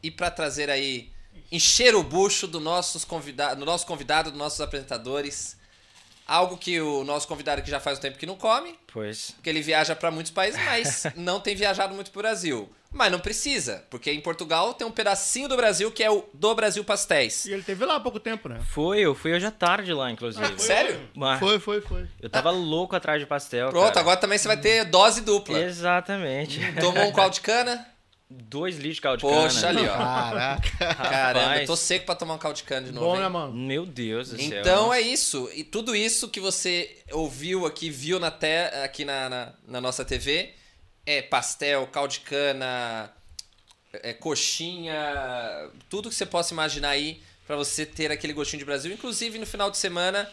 e 0.02 0.10
pra 0.10 0.28
trazer 0.28 0.68
aí 0.68 1.12
encher 1.52 1.94
o 1.94 2.02
bucho 2.02 2.48
do 2.48 2.58
nossos 2.58 3.04
convida 3.04 3.54
do 3.54 3.64
nosso 3.64 3.86
convidado, 3.86 4.30
dos 4.30 4.38
nossos 4.38 4.60
apresentadores, 4.60 5.56
algo 6.30 6.56
que 6.56 6.80
o 6.80 7.02
nosso 7.04 7.26
convidado 7.26 7.60
que 7.62 7.70
já 7.70 7.80
faz 7.80 7.98
um 7.98 8.00
tempo 8.00 8.16
que 8.18 8.24
não 8.26 8.36
come, 8.36 8.78
Pois. 8.92 9.32
porque 9.32 9.50
ele 9.50 9.60
viaja 9.60 9.96
pra 9.96 10.10
muitos 10.10 10.30
países, 10.32 10.60
mas 10.64 11.06
não 11.16 11.40
tem 11.40 11.54
viajado 11.56 11.94
muito 11.94 12.10
pro 12.10 12.22
Brasil. 12.22 12.70
Mas 12.92 13.12
não 13.12 13.20
precisa, 13.20 13.84
porque 13.88 14.10
em 14.10 14.20
Portugal 14.20 14.74
tem 14.74 14.84
um 14.84 14.90
pedacinho 14.90 15.48
do 15.48 15.56
Brasil 15.56 15.92
que 15.92 16.02
é 16.02 16.10
o 16.10 16.24
do 16.34 16.52
Brasil 16.56 16.82
Pastéis. 16.82 17.44
E 17.44 17.52
ele 17.52 17.62
teve 17.62 17.84
lá 17.84 17.94
há 17.94 18.00
pouco 18.00 18.18
tempo, 18.18 18.48
né? 18.48 18.58
Foi, 18.68 18.98
eu 18.98 19.14
fui 19.14 19.32
hoje 19.32 19.46
à 19.46 19.50
tarde 19.52 19.92
lá, 19.92 20.10
inclusive. 20.10 20.58
Sério? 20.60 21.00
Mas 21.14 21.38
Foi, 21.38 21.60
foi, 21.60 21.80
foi. 21.80 22.08
eu 22.20 22.28
tava 22.28 22.50
louco 22.50 22.96
atrás 22.96 23.20
de 23.20 23.26
pastel. 23.26 23.70
Pronto, 23.70 23.86
cara. 23.88 24.00
agora 24.00 24.16
também 24.16 24.38
você 24.38 24.48
vai 24.48 24.56
ter 24.56 24.84
dose 24.86 25.20
dupla. 25.20 25.60
Exatamente. 25.60 26.60
Tomou 26.80 27.04
um 27.04 27.12
caldo 27.12 27.34
de 27.34 27.40
cana? 27.42 27.86
Dois 28.32 28.76
litros 28.76 28.94
de 28.94 29.00
caldo 29.00 29.18
de 29.18 29.22
Poxa, 29.22 29.60
cana. 29.62 29.80
ali, 29.80 29.88
ó. 29.88 29.96
Caraca. 29.96 30.94
Caramba, 30.94 31.60
eu 31.62 31.66
tô 31.66 31.74
seco 31.74 32.06
pra 32.06 32.14
tomar 32.14 32.34
um 32.34 32.38
caldo 32.38 32.54
de 32.54 32.62
cana 32.62 32.86
de 32.86 32.92
novo. 32.92 33.06
Bom, 33.06 33.16
hein? 33.16 33.22
né, 33.22 33.28
mano? 33.28 33.52
Meu 33.52 33.84
Deus 33.84 34.30
do 34.30 34.36
céu. 34.36 34.60
Então 34.60 34.94
é 34.94 35.00
isso. 35.00 35.50
E 35.52 35.64
tudo 35.64 35.96
isso 35.96 36.28
que 36.28 36.38
você 36.38 36.96
ouviu 37.10 37.66
aqui, 37.66 37.90
viu 37.90 38.20
na 38.20 38.30
te... 38.30 38.68
aqui 38.84 39.04
na, 39.04 39.28
na, 39.28 39.52
na 39.66 39.80
nossa 39.80 40.04
TV, 40.04 40.54
é 41.04 41.20
pastel, 41.20 41.88
caldo 41.88 42.12
de 42.12 42.20
cana, 42.20 43.12
é 43.94 44.12
coxinha, 44.12 44.94
tudo 45.88 46.08
que 46.08 46.14
você 46.14 46.24
possa 46.24 46.54
imaginar 46.54 46.90
aí 46.90 47.20
pra 47.48 47.56
você 47.56 47.84
ter 47.84 48.12
aquele 48.12 48.32
gostinho 48.32 48.60
de 48.60 48.64
Brasil. 48.64 48.92
Inclusive 48.92 49.40
no 49.40 49.46
final 49.46 49.72
de 49.72 49.76
semana, 49.76 50.30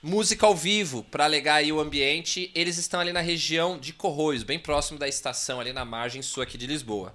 música 0.00 0.46
ao 0.46 0.54
vivo 0.54 1.02
pra 1.10 1.24
alegar 1.24 1.56
aí 1.56 1.72
o 1.72 1.80
ambiente. 1.80 2.48
Eles 2.54 2.78
estão 2.78 3.00
ali 3.00 3.12
na 3.12 3.20
região 3.20 3.76
de 3.76 3.92
Corroios, 3.92 4.44
bem 4.44 4.60
próximo 4.60 5.00
da 5.00 5.08
estação, 5.08 5.58
ali 5.58 5.72
na 5.72 5.84
margem 5.84 6.22
sul 6.22 6.44
aqui 6.44 6.56
de 6.56 6.68
Lisboa. 6.68 7.12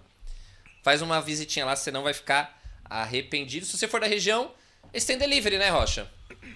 Faz 0.86 1.02
uma 1.02 1.20
visitinha 1.20 1.66
lá, 1.66 1.76
você 1.76 1.90
não 1.90 2.04
vai 2.04 2.14
ficar 2.14 2.62
arrependido. 2.88 3.66
Se 3.66 3.76
você 3.76 3.88
for 3.88 4.00
da 4.00 4.06
região, 4.06 4.52
eles 4.94 5.04
têm 5.04 5.18
delivery, 5.18 5.58
né, 5.58 5.72
Rocha? 5.72 6.08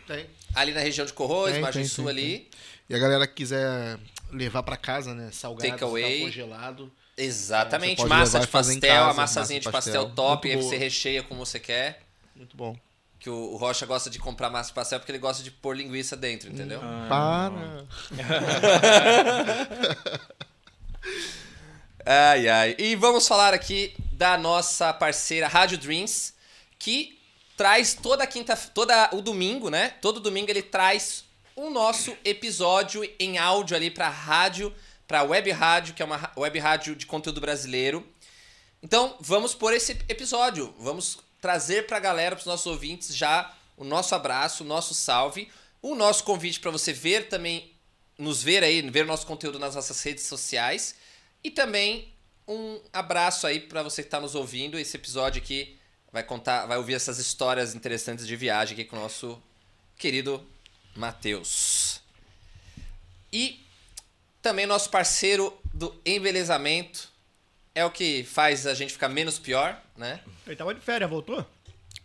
Tem. 0.06 0.28
Ali 0.54 0.72
na 0.72 0.82
região 0.82 1.04
de 1.04 1.12
Corroios, 1.14 1.54
Tem, 1.54 1.62
margem 1.64 1.82
tem, 1.82 1.90
sul 1.90 2.06
tem, 2.06 2.14
ali. 2.14 2.48
E 2.88 2.94
a 2.94 3.00
galera 3.00 3.26
que 3.26 3.34
quiser 3.34 3.98
levar 4.32 4.62
pra 4.62 4.78
casa, 4.78 5.16
né? 5.16 5.32
Salgado, 5.32 5.68
Take 5.72 5.84
away. 5.84 6.22
congelado. 6.22 6.92
Exatamente. 7.18 7.98
Pode 7.98 8.10
Massa 8.10 8.40
de 8.40 8.48
pastel, 8.48 8.80
casa, 8.82 9.10
a 9.10 9.14
massazinha 9.16 9.58
massa 9.58 9.68
de 9.68 9.72
pastel, 9.74 10.02
pastel. 10.04 10.16
top, 10.16 10.52
aí 10.52 10.58
você 10.58 10.78
recheia 10.78 11.24
como 11.24 11.44
você 11.44 11.60
quer. 11.60 12.04
Muito 12.36 12.56
bom. 12.56 12.78
que 13.20 13.32
o, 13.32 13.54
o 13.54 13.58
Rocha 13.58 13.88
gosta 13.88 14.12
de 14.12 14.20
comprar 14.20 14.52
massa 14.52 14.70
de 14.70 14.76
pastel 14.76 15.00
porque 15.00 15.12
ele 15.12 15.18
gosta 15.18 15.42
de 15.42 15.50
pôr 15.50 15.76
linguiça 15.76 16.16
dentro, 16.16 16.52
entendeu? 16.52 16.80
Para. 17.10 17.84
Ai, 22.12 22.50
ai. 22.50 22.76
E 22.80 22.96
vamos 22.96 23.28
falar 23.28 23.54
aqui 23.54 23.94
da 24.14 24.36
nossa 24.36 24.92
parceira 24.92 25.48
Rádio 25.48 25.78
Dreams, 25.78 26.34
que 26.80 27.20
traz 27.56 27.94
toda 27.94 28.26
quinta, 28.26 28.58
toda 28.58 29.12
o 29.14 29.22
domingo, 29.22 29.70
né? 29.70 29.90
Todo 30.02 30.20
domingo 30.20 30.50
ele 30.50 30.64
traz 30.64 31.24
o 31.56 31.70
nosso 31.70 32.18
episódio 32.26 33.08
em 33.20 33.38
áudio 33.38 33.78
ali 33.78 33.92
para 33.92 34.10
rádio, 34.10 34.74
para 35.08 35.22
web 35.22 35.52
rádio, 35.52 35.94
que 35.94 36.02
é 36.02 36.06
uma 36.06 36.32
web 36.36 36.58
rádio 36.58 36.96
de 36.96 37.06
conteúdo 37.06 37.40
brasileiro. 37.40 38.04
Então, 38.82 39.16
vamos 39.20 39.54
por 39.54 39.72
esse 39.72 39.92
episódio. 40.10 40.74
Vamos 40.80 41.20
trazer 41.40 41.86
para 41.86 41.98
a 41.98 42.00
galera, 42.00 42.36
para 42.36 42.42
os 42.42 42.48
nossos 42.48 42.66
ouvintes, 42.66 43.16
já 43.16 43.56
o 43.78 43.84
nosso 43.84 44.16
abraço, 44.16 44.64
o 44.64 44.68
nosso 44.68 44.96
salve, 44.96 45.48
o 45.80 45.94
nosso 45.94 46.24
convite 46.24 46.60
para 46.60 46.72
você 46.72 46.92
ver 46.92 47.30
também, 47.30 47.72
nos 48.18 48.42
ver 48.42 48.64
aí, 48.64 48.82
ver 48.90 49.06
nosso 49.06 49.28
conteúdo 49.28 49.60
nas 49.60 49.76
nossas 49.76 50.02
redes 50.02 50.24
sociais. 50.24 50.96
E 51.44 51.52
também 51.52 52.14
um 52.48 52.82
abraço 52.92 53.46
aí 53.46 53.60
para 53.60 53.84
você 53.84 54.02
que 54.02 54.08
está 54.08 54.20
nos 54.20 54.36
ouvindo. 54.36 54.78
Esse 54.80 54.98
episódio 54.98 55.42
aqui 55.42 55.78
vai 56.12 56.24
contar, 56.24 56.66
vai 56.66 56.78
ouvir 56.78 56.96
essas 56.96 57.20
histórias 57.20 57.76
interessantes 57.76 58.26
de 58.26 58.36
viagem 58.36 58.74
aqui 58.74 58.86
com 58.86 58.98
o 58.98 59.00
nosso 59.00 59.42
querido 59.98 60.46
Matheus. 60.96 62.02
E 63.32 63.64
também 64.42 64.66
nosso 64.66 64.90
parceiro 64.90 65.56
do 65.74 65.96
embelezamento 66.06 67.12
é 67.76 67.86
o 67.86 67.92
que 67.92 68.24
faz 68.24 68.66
a 68.66 68.74
gente 68.74 68.94
ficar 68.94 69.10
menos 69.10 69.38
pior, 69.38 69.82
né? 69.96 70.20
Ele 70.48 70.56
tava 70.56 70.74
de 70.74 70.82
férias, 70.82 71.10
voltou? 71.10 71.46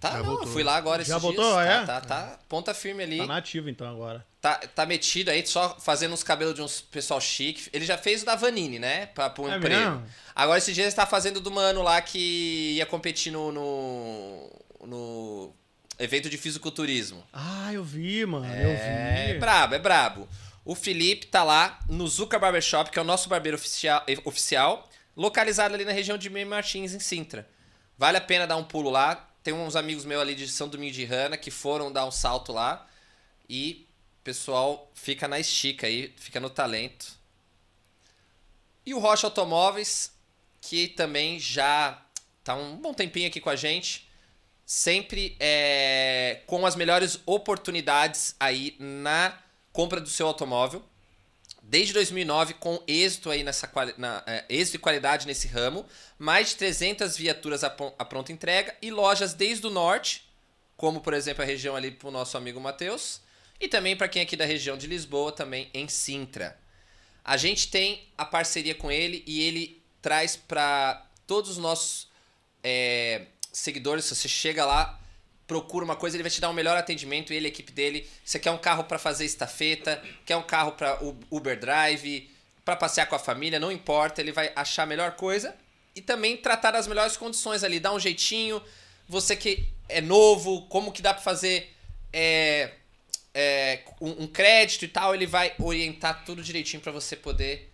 Tá, 0.05 0.13
Já 0.13 0.19
não, 0.19 0.25
voltou. 0.25 0.47
fui 0.49 0.63
lá 0.63 0.77
agora 0.77 1.03
Já 1.03 1.15
esses 1.17 1.23
voltou, 1.23 1.55
dias. 1.63 1.67
é? 1.67 1.85
Tá, 1.87 2.01
tá, 2.01 2.23
tá 2.23 2.39
ponta 2.49 2.75
firme 2.75 3.03
ali. 3.03 3.19
Tá 3.19 3.27
nativo 3.27 3.69
então 3.71 3.89
agora. 3.89 4.25
Tá, 4.41 4.57
tá 4.59 4.85
metido 4.85 5.31
aí, 5.31 5.47
só 5.47 5.79
fazendo 5.81 6.13
uns 6.13 6.23
cabelos 6.23 6.55
de 6.55 6.61
uns 6.63 6.81
pessoal 6.81 7.21
chique. 7.21 7.71
Ele 7.73 7.87
já 7.87 7.97
fez 7.97 8.23
o 8.23 8.27
da 8.27 8.35
Vanini, 8.37 8.79
né? 8.79 9.07
Pra, 9.07 9.31
pra 9.31 9.43
um 9.43 9.53
É 9.53 9.57
emprego. 9.57 9.81
mesmo? 9.81 10.05
Agora, 10.35 10.59
esses 10.59 10.75
dias 10.75 10.87
ele 10.89 10.95
tá 10.97 11.07
fazendo 11.07 11.41
do 11.41 11.51
mano 11.51 11.83
lá 11.83 12.01
que 12.03 12.75
ia 12.77 12.85
competir 12.85 13.33
no, 13.33 13.51
no, 13.51 14.51
no 14.85 15.55
evento 15.99 16.29
de 16.29 16.37
fisiculturismo. 16.37 17.25
Ah, 17.33 17.73
eu 17.73 17.83
vi, 17.83 18.27
mano. 18.27 18.45
É, 18.47 19.31
eu 19.31 19.33
vi. 19.35 19.39
brabo, 19.41 19.75
é 19.75 19.79
brabo. 19.79 20.29
O 20.65 20.75
Felipe 20.75 21.27
tá 21.27 21.43
lá 21.43 21.79
no 21.89 22.07
Zuca 22.09 22.39
Barbershop, 22.39 22.91
que 22.91 22.99
é 22.99 23.03
o 23.03 23.05
nosso 23.05 23.29
barbeiro 23.29 23.57
oficial, 23.57 24.03
eh, 24.07 24.17
oficial 24.25 24.89
localizado 25.17 25.75
ali 25.75 25.85
na 25.85 25.93
região 25.93 26.19
de 26.19 26.29
Meio 26.29 26.47
Martins, 26.47 26.93
em 26.93 26.99
Sintra. 26.99 27.47
Vale 27.97 28.17
a 28.19 28.21
pena 28.21 28.47
dar 28.47 28.57
um 28.57 28.65
pulo 28.65 28.91
lá. 28.91 29.29
Tem 29.45 29.55
uns 29.55 29.77
amigos 29.77 30.05
meus 30.05 30.23
ali 30.23 30.35
de 30.35 30.49
São 30.49 30.69
Domingos 30.69 30.97
de 30.97 31.05
Rana 31.05 31.37
que 31.37 31.51
foram 31.51 31.93
dar 31.93 32.07
um 32.07 32.11
salto 32.11 32.51
lá. 32.51 32.89
E 33.49 33.87
pessoal 34.25 34.91
fica 34.95 35.29
na 35.29 35.39
estica 35.39 35.87
aí, 35.87 36.13
fica 36.17 36.41
no 36.41 36.49
talento. 36.49 37.13
E 38.87 38.95
o 38.95 38.99
Rocha 38.99 39.27
Automóveis, 39.27 40.13
que 40.63 40.89
também 40.89 41.39
já 41.39 42.03
tá 42.43 42.55
um 42.55 42.77
bom 42.77 42.95
tempinho 42.95 43.29
aqui 43.29 43.41
com 43.41 43.51
a 43.51 43.57
gente. 43.57 44.09
Sempre 44.65 45.37
é, 45.39 46.41
com 46.47 46.65
as 46.65 46.75
melhores 46.75 47.21
oportunidades 47.27 48.35
aí 48.41 48.75
na 48.79 49.39
compra 49.73 50.01
do 50.01 50.09
seu 50.09 50.27
automóvel. 50.27 50.83
Desde 51.66 51.94
2009, 51.94 52.54
com 52.54 52.83
êxito 52.87 53.30
aí 53.30 53.42
nessa 53.42 53.71
na, 53.97 54.23
é, 54.26 54.44
êxito 54.49 54.76
e 54.76 54.78
qualidade 54.78 55.26
nesse 55.26 55.49
ramo, 55.49 55.87
mais 56.18 56.50
de 56.50 56.56
300 56.56 57.16
viaturas 57.16 57.64
a, 57.64 57.75
a 57.99 58.04
pronta 58.04 58.33
entrega 58.33 58.76
e 58.83 58.90
lojas 58.90 59.33
desde 59.33 59.66
o 59.66 59.71
norte, 59.71 60.28
como 60.76 61.00
por 61.00 61.14
exemplo 61.14 61.42
a 61.42 61.47
região 61.47 61.75
ali 61.75 61.90
para 61.90 62.09
o 62.09 62.12
nosso 62.12 62.37
amigo 62.37 62.61
Matheus, 62.61 63.23
e 63.59 63.66
também 63.66 63.97
para 63.97 64.09
quem 64.09 64.21
é 64.21 64.25
aqui 64.25 64.37
da 64.37 64.44
região 64.44 64.76
de 64.76 64.87
Lisboa, 64.87 65.33
também 65.33 65.71
em 65.73 65.88
Sintra. 65.88 66.59
A 67.25 67.38
gente 67.38 67.68
tem 67.71 68.06
a 68.18 68.26
parceria 68.26 68.75
com 68.75 68.92
ele 68.92 69.25
e 69.26 69.42
ele 69.42 69.83
traz 70.02 70.37
para 70.37 71.06
todos 71.26 71.52
os 71.52 71.56
nossos 71.56 72.09
é, 72.62 73.23
seguidores. 73.50 74.04
Se 74.04 74.14
você 74.14 74.28
chega 74.28 74.66
lá, 74.66 75.00
procura 75.47 75.85
uma 75.85 75.97
coisa, 75.97 76.17
ele 76.17 76.23
vai 76.23 76.31
te 76.31 76.41
dar 76.41 76.51
um 76.51 76.55
melhor 76.55 76.77
atendimento. 76.77 77.33
Ele, 77.33 77.47
a 77.47 77.49
equipe 77.49 77.73
dele. 77.73 78.09
Você 78.25 78.39
quer 78.39 78.51
um 78.51 78.59
carro 78.59 78.85
para 78.85 78.99
fazer 78.99 79.25
estafeta, 79.25 80.03
quer 80.25 80.37
um 80.37 80.43
carro 80.43 80.73
para 80.73 80.99
Uber 81.31 81.59
Drive, 81.59 82.31
para 82.65 82.77
passear 82.77 83.07
com 83.07 83.15
a 83.15 83.19
família, 83.19 83.61
não 83.61 83.71
importa. 83.71 84.21
Ele 84.21 84.33
vai 84.33 84.53
achar 84.57 84.85
a 84.85 84.87
melhor 84.87 85.13
coisa 85.13 85.55
e 85.95 86.01
também 86.01 86.37
tratar 86.37 86.73
das 86.73 86.87
melhores 86.87 87.17
condições 87.17 87.63
ali, 87.63 87.79
dar 87.79 87.93
um 87.93 88.01
jeitinho. 88.01 88.63
Você 89.09 89.37
que 89.37 89.69
é 89.89 90.01
novo, 90.01 90.63
como 90.63 90.93
que 90.93 91.03
dá 91.03 91.13
para 91.13 91.23
fazer 91.23 91.75
é, 92.13 92.71
é, 93.35 93.83
um, 94.01 94.25
um 94.25 94.27
crédito 94.27 94.85
e 94.85 94.89
tal, 94.89 95.15
ele 95.15 95.27
vai 95.27 95.53
orientar 95.59 96.25
tudo 96.25 96.43
direitinho 96.43 96.83
para 96.83 96.91
você 96.91 97.15
poder 97.15 97.74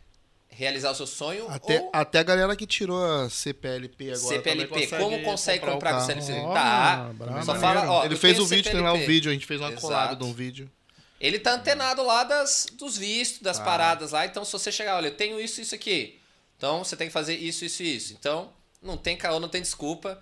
realizar 0.61 0.90
o 0.90 0.95
seu 0.95 1.07
sonho. 1.07 1.49
Até, 1.49 1.81
ou 1.81 1.90
até 1.93 2.19
a 2.19 2.23
galera 2.23 2.55
que 2.55 2.67
tirou 2.67 3.02
a 3.02 3.31
CPLP 3.31 4.12
agora. 4.12 4.19
CPLP, 4.37 4.87
também 4.87 4.88
como 5.00 5.23
consegue 5.25 5.64
o 5.64 5.71
comprar 5.73 5.93
com? 6.07 6.33
Ó, 6.45 6.52
Tá. 6.55 7.11
brabo. 7.14 7.45
Só 7.45 7.55
Maneiro. 7.55 7.61
fala, 7.61 7.90
ó, 7.90 8.05
Ele 8.05 8.14
fez 8.17 8.38
o 8.38 8.47
vídeo, 8.47 8.71
tem 8.71 8.81
lá 8.81 8.90
o 8.93 8.97
CPLP. 8.97 9.07
vídeo, 9.12 9.31
a 9.31 9.33
gente 9.33 9.47
fez 9.47 9.59
uma 9.59 9.69
Exato. 9.69 9.81
colada 9.81 10.14
de 10.17 10.23
um 10.25 10.33
vídeo. 10.35 10.71
Ele 11.19 11.38
tá 11.38 11.55
antenado 11.55 12.02
lá 12.05 12.25
das, 12.25 12.67
dos 12.75 12.97
vistos, 12.99 13.40
Ah. 13.40 13.45
das 13.45 13.59
paradas 13.59 14.12
lá. 14.12 14.26
Então, 14.26 14.45
se 14.45 14.52
você 14.52 14.71
chegar, 14.71 14.97
olha, 14.97 15.09
eu 15.09 15.14
tenho 15.17 15.40
isso, 15.40 15.61
isso 15.61 15.75
aqui. 15.75 16.21
Então, 16.57 16.85
você 16.85 16.95
tem 16.97 17.07
que 17.09 17.12
fazer 17.12 17.35
isso, 17.37 17.64
isso 17.64 17.83
e 17.83 17.97
isso. 17.97 18.12
Então, 18.12 18.52
não 18.83 18.97
tem 18.99 19.17
caô, 19.17 19.40
não 19.40 19.49
tem 19.49 19.62
desculpa. 19.62 20.21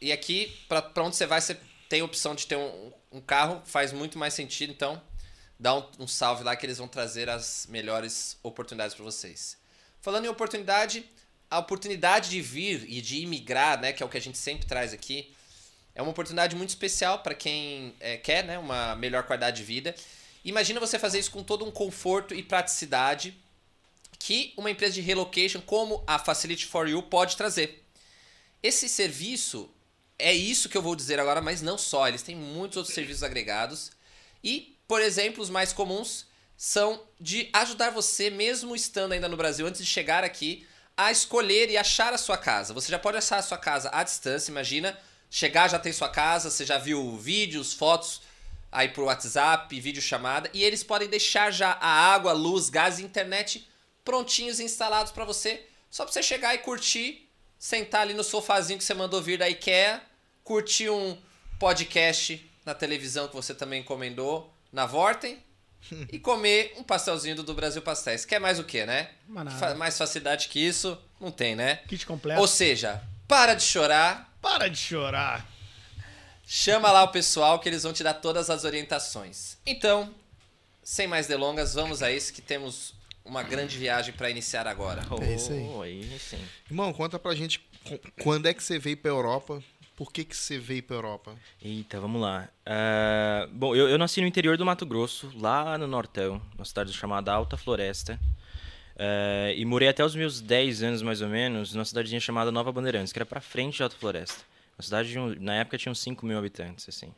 E 0.00 0.12
aqui, 0.12 0.56
pra, 0.68 0.80
pra 0.80 1.02
onde 1.02 1.16
você 1.16 1.26
vai, 1.26 1.40
você 1.40 1.56
tem 1.88 2.00
a 2.00 2.04
opção 2.04 2.34
de 2.36 2.46
ter 2.46 2.56
um, 2.56 2.92
um 3.12 3.20
carro, 3.20 3.60
faz 3.64 3.92
muito 3.92 4.16
mais 4.16 4.32
sentido. 4.32 4.72
Então, 4.72 5.00
dá 5.60 5.76
um, 5.76 5.84
um 6.00 6.08
salve 6.08 6.42
lá 6.42 6.56
que 6.56 6.64
eles 6.64 6.78
vão 6.78 6.88
trazer 6.88 7.28
as 7.28 7.66
melhores 7.68 8.38
oportunidades 8.42 8.94
para 8.94 9.04
vocês. 9.04 9.58
Falando 10.00 10.24
em 10.24 10.28
oportunidade, 10.28 11.04
a 11.50 11.58
oportunidade 11.58 12.30
de 12.30 12.40
vir 12.40 12.86
e 12.88 13.02
de 13.02 13.20
imigrar, 13.20 13.78
né, 13.78 13.92
que 13.92 14.02
é 14.02 14.06
o 14.06 14.08
que 14.08 14.16
a 14.16 14.20
gente 14.20 14.38
sempre 14.38 14.66
traz 14.66 14.94
aqui, 14.94 15.34
é 15.94 16.00
uma 16.00 16.12
oportunidade 16.12 16.56
muito 16.56 16.70
especial 16.70 17.18
para 17.18 17.34
quem 17.34 17.94
é, 18.00 18.16
quer 18.16 18.42
né, 18.44 18.58
uma 18.58 18.96
melhor 18.96 19.24
qualidade 19.24 19.58
de 19.58 19.64
vida. 19.64 19.94
Imagina 20.42 20.80
você 20.80 20.98
fazer 20.98 21.18
isso 21.18 21.30
com 21.30 21.44
todo 21.44 21.64
um 21.64 21.70
conforto 21.70 22.34
e 22.34 22.42
praticidade 22.42 23.36
que 24.18 24.54
uma 24.56 24.70
empresa 24.70 24.94
de 24.94 25.02
relocation 25.02 25.60
como 25.60 26.02
a 26.06 26.18
Facility 26.18 26.64
for 26.64 26.88
You 26.88 27.02
pode 27.02 27.36
trazer. 27.36 27.84
Esse 28.62 28.88
serviço 28.88 29.70
é 30.18 30.32
isso 30.32 30.68
que 30.68 30.76
eu 30.76 30.82
vou 30.82 30.96
dizer 30.96 31.20
agora, 31.20 31.40
mas 31.42 31.60
não 31.60 31.76
só, 31.76 32.08
eles 32.08 32.22
têm 32.22 32.36
muitos 32.36 32.76
outros 32.76 32.94
serviços 32.94 33.22
agregados. 33.22 33.90
E, 34.42 34.76
por 34.90 35.00
exemplo, 35.00 35.40
os 35.40 35.48
mais 35.48 35.72
comuns 35.72 36.26
são 36.56 37.00
de 37.20 37.48
ajudar 37.52 37.90
você, 37.90 38.28
mesmo 38.28 38.74
estando 38.74 39.12
ainda 39.12 39.28
no 39.28 39.36
Brasil, 39.36 39.64
antes 39.64 39.80
de 39.80 39.86
chegar 39.86 40.24
aqui, 40.24 40.66
a 40.96 41.12
escolher 41.12 41.70
e 41.70 41.76
achar 41.76 42.12
a 42.12 42.18
sua 42.18 42.36
casa. 42.36 42.74
Você 42.74 42.90
já 42.90 42.98
pode 42.98 43.16
achar 43.16 43.38
a 43.38 43.42
sua 43.42 43.56
casa 43.56 43.88
à 43.92 44.02
distância, 44.02 44.50
imagina. 44.50 44.98
Chegar, 45.30 45.70
já 45.70 45.78
tem 45.78 45.92
sua 45.92 46.08
casa, 46.08 46.50
você 46.50 46.66
já 46.66 46.76
viu 46.76 47.16
vídeos, 47.16 47.72
fotos 47.72 48.22
aí 48.72 48.88
por 48.88 49.04
WhatsApp, 49.04 49.80
vídeo 49.80 50.02
chamada, 50.02 50.50
e 50.52 50.64
eles 50.64 50.82
podem 50.82 51.08
deixar 51.08 51.52
já 51.52 51.78
a 51.80 52.12
água, 52.12 52.32
luz, 52.32 52.68
gás 52.68 52.98
e 52.98 53.04
internet 53.04 53.70
prontinhos 54.04 54.58
e 54.58 54.64
instalados 54.64 55.12
para 55.12 55.24
você, 55.24 55.64
só 55.88 56.02
para 56.02 56.12
você 56.12 56.20
chegar 56.20 56.52
e 56.56 56.58
curtir, 56.58 57.30
sentar 57.56 58.00
ali 58.00 58.12
no 58.12 58.24
sofazinho 58.24 58.76
que 58.80 58.84
você 58.84 58.94
mandou 58.94 59.22
vir 59.22 59.38
da 59.38 59.48
IKEA, 59.48 60.02
curtir 60.42 60.90
um 60.90 61.16
podcast 61.60 62.44
na 62.64 62.74
televisão 62.74 63.28
que 63.28 63.36
você 63.36 63.54
também 63.54 63.82
encomendou 63.82 64.52
na 64.72 64.86
Vorten 64.86 65.38
e 66.12 66.18
comer 66.18 66.74
um 66.76 66.82
pastelzinho 66.82 67.36
do, 67.36 67.42
do 67.42 67.54
Brasil 67.54 67.82
Pastéis. 67.82 68.24
Quer 68.24 68.38
mais 68.40 68.58
o 68.58 68.64
que, 68.64 68.84
né? 68.84 69.10
Fa- 69.58 69.74
Mais 69.74 69.96
facilidade 69.96 70.48
que 70.48 70.58
isso, 70.60 70.98
não 71.20 71.30
tem, 71.30 71.54
né? 71.56 71.76
Kit 71.88 72.04
completo. 72.06 72.40
Ou 72.40 72.46
seja, 72.46 73.02
para 73.26 73.54
de 73.54 73.62
chorar, 73.62 74.32
Para 74.42 74.68
de 74.68 74.76
chorar. 74.78 75.46
chama 76.46 76.90
lá 76.90 77.02
o 77.04 77.08
pessoal 77.08 77.58
que 77.58 77.68
eles 77.68 77.82
vão 77.82 77.92
te 77.92 78.02
dar 78.02 78.14
todas 78.14 78.50
as 78.50 78.64
orientações. 78.64 79.56
Então, 79.64 80.12
sem 80.82 81.06
mais 81.06 81.26
delongas, 81.26 81.74
vamos 81.74 82.02
a 82.02 82.10
isso 82.10 82.32
que 82.32 82.42
temos 82.42 82.94
uma 83.24 83.42
grande 83.42 83.76
viagem 83.78 84.12
para 84.14 84.30
iniciar 84.30 84.66
agora. 84.66 85.02
É 85.22 85.34
isso 85.34 85.52
aí. 85.52 85.60
Oh, 85.68 85.82
aí 85.82 86.18
sim. 86.18 86.40
Irmão, 86.68 86.92
conta 86.92 87.18
pra 87.18 87.34
gente 87.34 87.60
quando 88.22 88.46
é 88.46 88.54
que 88.54 88.62
você 88.62 88.78
veio 88.78 88.96
pra 88.96 89.10
Europa, 89.10 89.62
por 90.00 90.10
que 90.14 90.24
que 90.24 90.34
você 90.34 90.58
veio 90.58 90.82
pra 90.82 90.96
Europa? 90.96 91.34
Eita, 91.62 92.00
vamos 92.00 92.22
lá. 92.22 92.48
Ah, 92.64 93.46
bom, 93.52 93.76
eu, 93.76 93.86
eu 93.86 93.98
nasci 93.98 94.18
no 94.22 94.26
interior 94.26 94.56
do 94.56 94.64
Mato 94.64 94.86
Grosso, 94.86 95.30
lá 95.38 95.76
no 95.76 95.86
Nortão, 95.86 96.40
uma 96.56 96.64
cidade 96.64 96.90
chamada 96.94 97.30
Alta 97.30 97.58
Floresta. 97.58 98.18
Ah, 98.98 99.52
e 99.54 99.62
morei 99.66 99.88
até 99.88 100.02
os 100.02 100.14
meus 100.14 100.40
10 100.40 100.82
anos, 100.82 101.02
mais 101.02 101.20
ou 101.20 101.28
menos, 101.28 101.74
numa 101.74 101.84
cidadezinha 101.84 102.18
chamada 102.18 102.50
Nova 102.50 102.72
Bandeirantes, 102.72 103.12
que 103.12 103.18
era 103.18 103.26
pra 103.26 103.42
frente 103.42 103.76
de 103.76 103.82
Alta 103.82 103.94
Floresta. 103.96 104.42
Uma 104.78 104.82
cidade, 104.82 105.10
de 105.10 105.18
um- 105.18 105.36
na 105.38 105.56
época, 105.56 105.76
tinha 105.76 105.92
uns 105.92 106.00
5 106.00 106.24
mil 106.24 106.38
habitantes, 106.38 106.88
assim. 106.88 107.12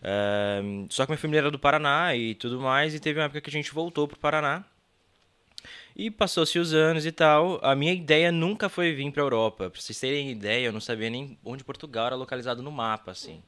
Ah, 0.00 0.60
só 0.90 1.04
que 1.04 1.10
minha 1.10 1.18
família 1.18 1.40
era 1.40 1.50
do 1.50 1.58
Paraná 1.58 2.14
e 2.14 2.36
tudo 2.36 2.60
mais, 2.60 2.94
e 2.94 3.00
teve 3.00 3.18
uma 3.18 3.24
época 3.24 3.40
que 3.40 3.50
a 3.50 3.52
gente 3.52 3.74
voltou 3.74 4.06
pro 4.06 4.16
Paraná. 4.16 4.64
E 5.96 6.10
passou-se 6.10 6.58
os 6.58 6.74
anos 6.74 7.06
e 7.06 7.12
tal. 7.12 7.60
A 7.62 7.74
minha 7.76 7.92
ideia 7.92 8.32
nunca 8.32 8.68
foi 8.68 8.92
vir 8.92 9.10
pra 9.12 9.22
Europa. 9.22 9.70
Pra 9.70 9.80
vocês 9.80 9.98
terem 9.98 10.30
ideia, 10.30 10.66
eu 10.66 10.72
não 10.72 10.80
sabia 10.80 11.08
nem 11.08 11.38
onde 11.44 11.62
Portugal 11.62 12.06
era 12.06 12.16
localizado 12.16 12.62
no 12.62 12.72
mapa, 12.72 13.12
assim. 13.12 13.40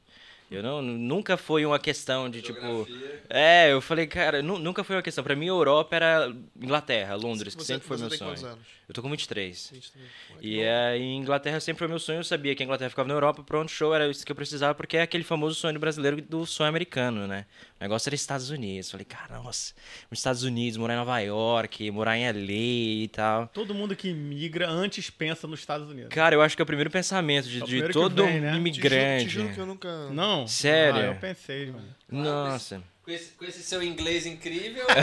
Eu 0.49 0.63
não, 0.63 0.81
nunca 0.81 1.35
foi 1.35 1.65
uma 1.65 1.77
questão 1.77 2.29
de 2.29 2.41
tipo. 2.41 2.61
Geografia. 2.61 3.21
É, 3.29 3.73
eu 3.73 3.81
falei, 3.81 4.07
cara, 4.07 4.41
nu- 4.41 4.57
nunca 4.57 4.81
foi 4.81 4.95
uma 4.95 5.01
questão. 5.01 5.21
Pra 5.21 5.35
mim, 5.35 5.47
a 5.47 5.49
Europa 5.49 5.93
era 5.93 6.33
Inglaterra, 6.55 7.15
Londres, 7.15 7.53
que 7.53 7.61
Você- 7.61 7.73
sempre 7.73 7.85
foi 7.85 7.97
meu 7.97 8.09
sonho. 8.09 8.57
Eu 8.87 8.93
tô 8.95 9.01
com 9.01 9.09
23. 9.09 9.69
23. 9.73 10.07
E 10.39 10.61
é, 10.61 10.97
em 10.97 11.17
Inglaterra 11.17 11.59
sempre 11.59 11.79
foi 11.79 11.89
meu 11.89 11.99
sonho. 11.99 12.19
Eu 12.19 12.23
sabia 12.23 12.55
que 12.55 12.63
a 12.63 12.65
Inglaterra 12.65 12.89
ficava 12.89 13.09
na 13.09 13.13
Europa, 13.13 13.43
pronto, 13.43 13.69
show, 13.69 13.93
era 13.93 14.07
isso 14.07 14.25
que 14.25 14.31
eu 14.31 14.35
precisava, 14.37 14.73
porque 14.73 14.95
é 14.95 15.01
aquele 15.01 15.25
famoso 15.25 15.55
sonho 15.59 15.77
brasileiro 15.77 16.21
do 16.21 16.45
sonho 16.45 16.69
americano, 16.69 17.27
né? 17.27 17.45
O 17.79 17.83
negócio 17.83 18.09
era 18.09 18.15
Estados 18.15 18.49
Unidos. 18.49 18.89
Falei, 18.89 19.05
cara, 19.05 19.37
nossa, 19.41 19.73
os 20.11 20.17
Estados 20.17 20.41
Unidos, 20.43 20.77
morar 20.77 20.95
em 20.95 20.97
Nova 20.97 21.19
York, 21.19 21.91
morar 21.91 22.17
em 22.17 22.25
LA 22.31 23.03
e 23.03 23.09
tal. 23.13 23.47
Todo 23.47 23.73
mundo 23.75 23.95
que 23.95 24.11
migra 24.13 24.67
antes 24.69 25.09
pensa 25.11 25.47
nos 25.47 25.59
Estados 25.59 25.87
Unidos. 25.89 26.09
Cara, 26.09 26.33
eu 26.35 26.41
acho 26.41 26.55
que 26.55 26.61
é 26.61 26.63
o 26.63 26.65
primeiro 26.65 26.89
pensamento 26.89 27.47
de, 27.47 27.57
É 27.57 27.59
de 27.59 27.65
primeiro 27.65 27.87
que 27.87 27.93
todo 27.93 28.25
vem, 28.25 28.39
né? 28.41 28.47
Te 28.49 28.55
juro- 28.55 28.57
imigrante. 28.57 29.25
Te 29.25 29.29
juro 29.31 29.53
que 29.53 29.59
eu 29.59 29.65
nunca. 29.67 30.09
Não? 30.09 30.47
Sério? 30.47 30.99
Ah, 31.01 31.05
eu 31.05 31.15
pensei, 31.15 31.67
mano. 31.71 31.85
Nossa. 32.09 32.81
Com 33.03 33.11
esse, 33.11 33.31
com 33.33 33.45
esse 33.45 33.63
seu 33.63 33.81
inglês 33.83 34.25
incrível. 34.25 34.85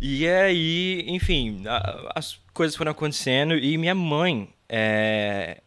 E 0.00 0.28
aí, 0.28 1.04
enfim, 1.08 1.62
a- 1.66 2.12
as 2.14 2.38
coisas 2.52 2.76
foram 2.76 2.92
acontecendo 2.92 3.54
e 3.56 3.76
minha 3.78 3.94
mãe 3.94 4.48
é, 4.68 5.60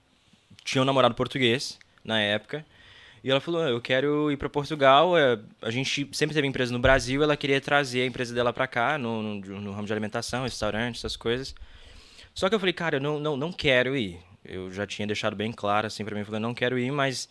tinha 0.64 0.82
um 0.82 0.86
namorado 0.86 1.16
português 1.16 1.78
na 2.04 2.20
época. 2.22 2.66
E 3.24 3.30
ela 3.30 3.40
falou: 3.40 3.62
Eu 3.62 3.82
quero 3.82 4.32
ir 4.32 4.38
para 4.38 4.50
Portugal. 4.50 5.18
é, 5.18 5.40
a 5.62 5.70
gente 5.70 6.10
sempre 6.14 6.34
teve 6.34 6.48
empresa 6.48 6.72
no 6.72 6.80
Brasil. 6.80 7.22
Ela 7.22 7.36
queria 7.36 7.60
trazer 7.60 8.02
a 8.02 8.06
empresa 8.06 8.34
dela 8.34 8.54
para 8.54 8.68
cá, 8.68 8.98
no, 8.98 9.22
no, 9.22 9.62
no 9.62 9.72
ramo 9.72 9.86
de 9.86 9.94
alimentação, 9.94 10.44
restaurante, 10.44 10.98
essas 10.98 11.16
coisas. 11.16 11.54
Só 12.34 12.50
que 12.50 12.56
eu 12.56 12.60
falei: 12.60 12.74
Cara, 12.74 12.98
eu 12.98 13.02
não, 13.02 13.20
não, 13.20 13.38
não 13.38 13.52
quero 13.52 13.96
ir. 13.96 14.20
Eu 14.44 14.72
já 14.72 14.88
tinha 14.88 15.06
deixado 15.06 15.36
bem 15.36 15.52
claro 15.52 15.88
assim 15.88 16.06
para 16.06 16.16
mim: 16.16 16.24
falei, 16.24 16.40
Não 16.40 16.54
quero 16.54 16.80
ir, 16.80 16.92
mas 16.92 17.30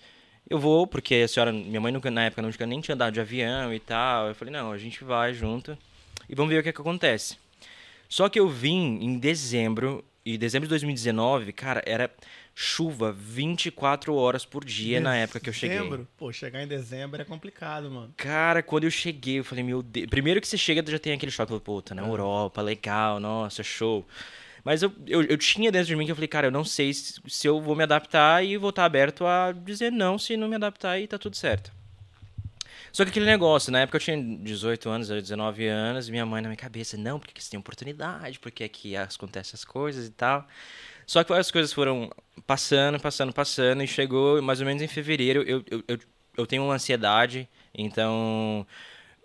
eu 0.49 0.59
vou, 0.59 0.87
porque 0.87 1.16
a 1.16 1.28
senhora, 1.28 1.52
minha 1.52 1.80
mãe 1.80 1.92
nunca, 1.92 2.11
na 2.11 2.25
época 2.25 2.42
nunca 2.42 2.66
nem 2.66 2.80
tinha 2.80 2.95
andado 2.95 3.14
de 3.14 3.21
avião 3.21 3.73
e 3.73 3.80
tal. 3.80 4.28
Eu 4.28 4.35
falei: 4.35 4.52
Não, 4.52 4.73
a 4.73 4.78
gente 4.78 5.04
vai 5.04 5.33
junto 5.33 5.76
e 6.28 6.35
vamos 6.35 6.52
ver 6.52 6.61
o 6.61 6.62
que, 6.62 6.68
é 6.68 6.73
que 6.73 6.80
acontece. 6.80 7.37
Só 8.09 8.28
que 8.28 8.40
eu 8.40 8.49
vim 8.49 8.99
em 9.02 9.18
dezembro, 9.18 10.04
e 10.25 10.38
dezembro 10.38 10.66
de 10.66 10.71
2019, 10.71 11.52
cara, 11.52 11.83
era 11.85 12.11
chuva 12.61 13.12
24 13.12 14.12
horas 14.17 14.45
por 14.45 14.65
dia 14.65 15.00
na 15.00 15.15
época 15.15 15.38
que 15.38 15.49
eu 15.49 15.53
cheguei. 15.53 15.77
Dezembro? 15.77 16.09
Pô, 16.17 16.33
chegar 16.33 16.61
em 16.61 16.67
dezembro 16.67 17.23
é 17.23 17.25
complicado, 17.25 17.88
mano. 17.88 18.12
Cara, 18.17 18.65
quando 18.65 18.83
eu 18.83 18.91
cheguei, 18.91 19.38
eu 19.38 19.45
falei, 19.45 19.62
meu 19.62 19.81
Deus. 19.81 20.09
Primeiro 20.09 20.41
que 20.41 20.49
você 20.49 20.59
chega, 20.59 20.83
já 20.91 20.99
tem 20.99 21.12
aquele 21.12 21.31
choque. 21.31 21.57
Puta, 21.61 21.95
na 21.95 22.03
Europa, 22.03 22.61
legal, 22.61 23.21
nossa, 23.21 23.62
show. 23.62 24.05
Mas 24.65 24.83
eu, 24.83 24.93
eu, 25.07 25.23
eu 25.23 25.38
tinha 25.38 25.71
dentro 25.71 25.87
de 25.87 25.95
mim 25.95 26.05
que 26.05 26.11
eu 26.11 26.17
falei, 26.17 26.27
cara, 26.27 26.49
eu 26.49 26.50
não 26.50 26.65
sei 26.65 26.93
se, 26.93 27.21
se 27.29 27.47
eu 27.47 27.61
vou 27.61 27.77
me 27.77 27.85
adaptar 27.85 28.45
e 28.45 28.57
vou 28.57 28.71
estar 28.71 28.85
aberto 28.85 29.25
a 29.25 29.53
dizer 29.53 29.93
não 29.93 30.19
se 30.19 30.37
não 30.37 30.49
me 30.49 30.57
adaptar 30.57 30.99
e 30.99 31.07
tá 31.07 31.17
tudo 31.17 31.37
certo. 31.37 31.71
Só 32.91 33.05
que 33.05 33.11
aquele 33.11 33.27
negócio, 33.27 33.71
na 33.71 33.83
época 33.83 33.99
eu 33.99 34.00
tinha 34.00 34.21
18 34.21 34.88
anos, 34.88 35.09
19 35.09 35.65
anos, 35.69 36.09
minha 36.09 36.27
mãe 36.27 36.43
na 36.43 36.49
minha 36.49 36.57
cabeça, 36.57 36.97
não, 36.97 37.21
porque 37.21 37.41
você 37.41 37.53
tem 37.53 37.61
oportunidade, 37.61 38.41
porque 38.41 38.65
aqui 38.65 38.97
acontecem 38.97 39.55
as 39.55 39.65
coisas 39.65 40.09
e 40.09 40.11
tal. 40.11 40.45
Só 41.09 41.25
que 41.25 41.33
as 41.35 41.50
coisas 41.50 41.73
foram 41.73 42.11
passando, 42.47 43.00
passando, 43.00 43.33
passando, 43.33 43.83
e 43.83 43.88
chegou 43.88 44.43
mais 44.43 44.61
ou 44.61 44.67
menos 44.67 44.83
em 44.83 44.88
fevereiro. 44.88 45.43
Eu, 45.43 45.65
eu, 45.71 45.85
eu, 45.88 45.99
eu 46.38 46.47
tenho 46.47 46.65
uma 46.65 46.75
ansiedade, 46.75 47.49
então. 47.75 48.67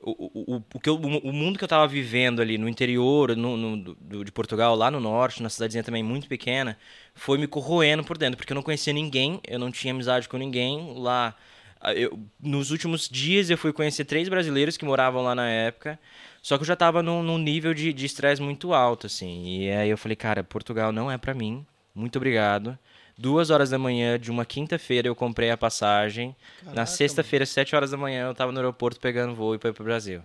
O, 0.05 0.55
o, 0.55 0.63
o, 0.73 0.79
que 0.81 0.89
eu- 0.89 0.95
o 0.97 1.33
mundo 1.33 1.57
que 1.57 1.63
eu 1.63 1.67
tava 1.67 1.87
vivendo 1.87 2.41
ali 2.41 2.57
no 2.57 2.67
interior 2.69 3.35
no, 3.37 3.55
no- 3.57 3.77
do- 3.95 4.25
de 4.25 4.31
Portugal, 4.33 4.75
lá 4.75 4.91
no 4.91 4.99
norte, 4.99 5.41
na 5.43 5.49
cidadezinha 5.49 5.83
também 5.83 6.03
muito 6.03 6.27
pequena, 6.27 6.77
foi 7.15 7.37
me 7.37 7.47
corroendo 7.47 8.03
por 8.03 8.17
dentro, 8.17 8.37
porque 8.37 8.51
eu 8.51 8.55
não 8.55 8.63
conhecia 8.63 8.91
ninguém, 8.93 9.39
eu 9.47 9.57
não 9.59 9.71
tinha 9.71 9.93
amizade 9.93 10.27
com 10.29 10.37
ninguém 10.37 10.93
lá. 10.99 11.35
ah, 11.81 11.93
eu- 11.93 12.19
nos 12.41 12.71
últimos 12.71 13.09
dias 13.09 13.49
eu 13.49 13.57
fui 13.57 13.73
conhecer 13.73 14.05
três 14.05 14.29
brasileiros 14.29 14.77
que 14.77 14.85
moravam 14.85 15.23
lá 15.23 15.35
na 15.35 15.49
época, 15.49 15.99
só 16.41 16.57
que 16.57 16.63
eu 16.63 16.67
já 16.67 16.75
tava 16.75 17.03
num, 17.03 17.23
num 17.23 17.37
nível 17.37 17.73
de 17.73 18.05
estresse 18.05 18.41
muito 18.41 18.73
alto, 18.73 19.07
assim. 19.07 19.45
E 19.65 19.71
aí 19.71 19.89
eu 19.89 19.97
falei, 19.97 20.15
cara, 20.15 20.43
Portugal 20.43 20.91
não 20.91 21.09
é 21.11 21.17
pra 21.17 21.33
mim, 21.33 21.65
muito 21.93 22.17
obrigado. 22.17 22.77
Duas 23.17 23.49
horas 23.49 23.69
da 23.69 23.77
manhã 23.77 24.19
de 24.19 24.31
uma 24.31 24.45
quinta-feira 24.45 25.07
eu 25.07 25.15
comprei 25.15 25.51
a 25.51 25.57
passagem. 25.57 26.35
Na 26.63 26.71
Caraca, 26.71 26.85
sexta-feira, 26.87 27.45
sete 27.45 27.75
horas 27.75 27.91
da 27.91 27.97
manhã, 27.97 28.27
eu 28.27 28.33
tava 28.33 28.51
no 28.51 28.57
aeroporto 28.57 28.99
pegando 28.99 29.35
voo 29.35 29.53
e 29.53 29.59
pra 29.59 29.69
ir 29.69 29.73
pro 29.73 29.83
Brasil. 29.83 30.23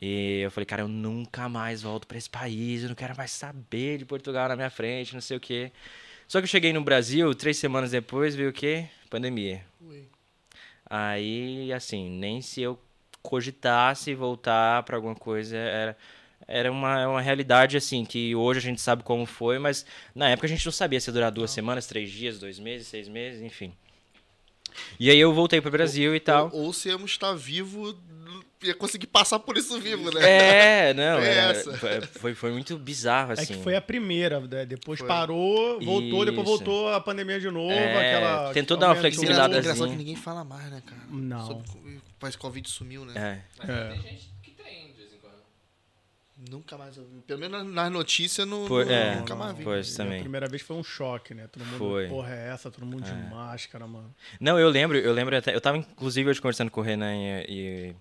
E 0.00 0.40
eu 0.40 0.50
falei, 0.50 0.66
cara, 0.66 0.82
eu 0.82 0.88
nunca 0.88 1.48
mais 1.48 1.82
volto 1.82 2.06
pra 2.06 2.18
esse 2.18 2.28
país, 2.28 2.82
eu 2.82 2.88
não 2.88 2.96
quero 2.96 3.16
mais 3.16 3.30
saber 3.30 3.98
de 3.98 4.04
Portugal 4.04 4.48
na 4.48 4.56
minha 4.56 4.70
frente, 4.70 5.14
não 5.14 5.20
sei 5.20 5.36
o 5.36 5.40
quê. 5.40 5.72
Só 6.28 6.38
que 6.38 6.44
eu 6.44 6.48
cheguei 6.48 6.72
no 6.72 6.82
Brasil, 6.82 7.34
três 7.34 7.56
semanas 7.56 7.90
depois, 7.90 8.34
veio 8.34 8.50
o 8.50 8.52
quê? 8.52 8.88
Pandemia. 9.08 9.64
Ui. 9.80 10.08
Aí, 10.88 11.72
assim, 11.72 12.10
nem 12.10 12.40
se 12.40 12.60
eu 12.62 12.78
cogitasse 13.22 14.14
voltar 14.14 14.82
pra 14.84 14.96
alguma 14.96 15.14
coisa, 15.14 15.56
era, 15.56 15.96
era 16.48 16.70
uma, 16.70 17.08
uma 17.08 17.20
realidade, 17.20 17.76
assim, 17.76 18.04
que 18.04 18.34
hoje 18.34 18.58
a 18.58 18.62
gente 18.62 18.80
sabe 18.80 19.02
como 19.02 19.26
foi, 19.26 19.58
mas 19.58 19.84
na 20.14 20.28
época 20.30 20.46
a 20.46 20.50
gente 20.50 20.64
não 20.64 20.72
sabia 20.72 21.00
se 21.00 21.08
ia 21.08 21.12
durar 21.14 21.30
duas 21.32 21.50
semanas, 21.50 21.86
três 21.86 22.10
dias, 22.10 22.38
dois 22.38 22.58
meses, 22.58 22.86
seis 22.86 23.08
meses, 23.08 23.42
enfim. 23.42 23.72
E 25.00 25.10
aí 25.10 25.18
eu 25.18 25.32
voltei 25.32 25.60
pro 25.60 25.70
Brasil 25.70 26.14
e 26.14 26.20
tal. 26.20 26.50
Ou, 26.52 26.64
ou 26.66 26.72
se 26.72 26.88
íamos 26.90 27.10
estar 27.10 27.32
vivo, 27.32 27.98
ia 28.62 28.74
conseguir 28.74 29.06
passar 29.06 29.38
por 29.38 29.56
isso 29.56 29.80
vivo, 29.80 30.10
né? 30.12 30.88
É, 30.90 30.92
não, 30.94 31.18
É 31.18 31.30
era- 31.34 31.58
essa. 31.58 31.72
foi- 32.18 32.34
foi, 32.34 32.52
muito 32.52 32.76
bizarro, 32.78 33.30
É 33.30 33.34
assim. 33.34 33.54
que 33.56 33.62
foi 33.62 33.74
a 33.74 33.80
primeira, 33.80 34.38
né? 34.38 34.66
depois 34.66 34.98
Foi. 34.98 35.08
parou, 35.08 35.80
voltou, 35.80 36.24
depois 36.26 36.46
Isso. 36.46 36.56
voltou 36.58 36.88
a 36.92 37.00
pandemia 37.00 37.40
de 37.40 37.50
novo, 37.50 37.72
É, 37.72 38.16
aquela... 38.16 38.52
tentou 38.52 38.76
dar 38.76 38.88
uma 38.88 38.96
flexibilidade 38.96 39.56
engraçado 39.56 39.84
assim. 39.84 39.92
que 39.92 39.98
ninguém 39.98 40.16
fala 40.16 40.44
mais, 40.44 40.70
né, 40.70 40.82
cara? 40.84 41.02
Não. 41.08 41.46
Sobre, 41.46 41.96
o 41.96 42.00
país 42.20 42.36
Covid 42.36 42.68
sumiu, 42.68 43.04
né? 43.06 43.42
É. 43.60 43.72
É. 43.72 43.88
tem 43.92 44.02
gente 44.02 44.30
que 44.42 44.50
tem, 44.50 44.88
de 44.88 44.92
vez 44.92 45.12
em 45.14 45.18
quando. 45.18 45.36
Nunca 46.50 46.76
mais 46.76 46.98
ouvi. 46.98 47.22
Pelo 47.26 47.40
menos 47.40 47.64
nas- 47.72 47.90
notícias, 47.90 48.46
Foi- 48.68 48.84
não- 48.84 48.92
é, 48.92 49.16
nunca 49.16 49.34
mais 49.34 49.56
vi. 49.56 49.64
Pois 49.64 49.94
também. 49.94 50.18
A 50.18 50.20
primeira 50.20 50.46
vez 50.46 50.60
foi 50.60 50.76
um 50.76 50.84
choque, 50.84 51.32
né? 51.32 51.46
Todo 51.46 51.64
mundo, 51.64 51.78
Foi. 51.78 52.08
porra, 52.08 52.34
é 52.34 52.48
essa? 52.50 52.70
Todo 52.70 52.84
mundo 52.84 53.02
de 53.04 53.12
máscara, 53.30 53.86
mano. 53.86 54.14
Não, 54.38 54.58
eu 54.58 54.68
lembro, 54.68 54.98
eu 54.98 55.12
lembro 55.14 55.34
até. 55.34 55.54
Eu 55.54 55.60
tava, 55.62 55.78
inclusive, 55.78 56.28
hoje 56.28 56.40
conversando 56.40 56.70
com 56.70 56.80
o 56.80 56.84
Renan 56.84 57.14
e, 57.14 57.46
e, 57.48 57.96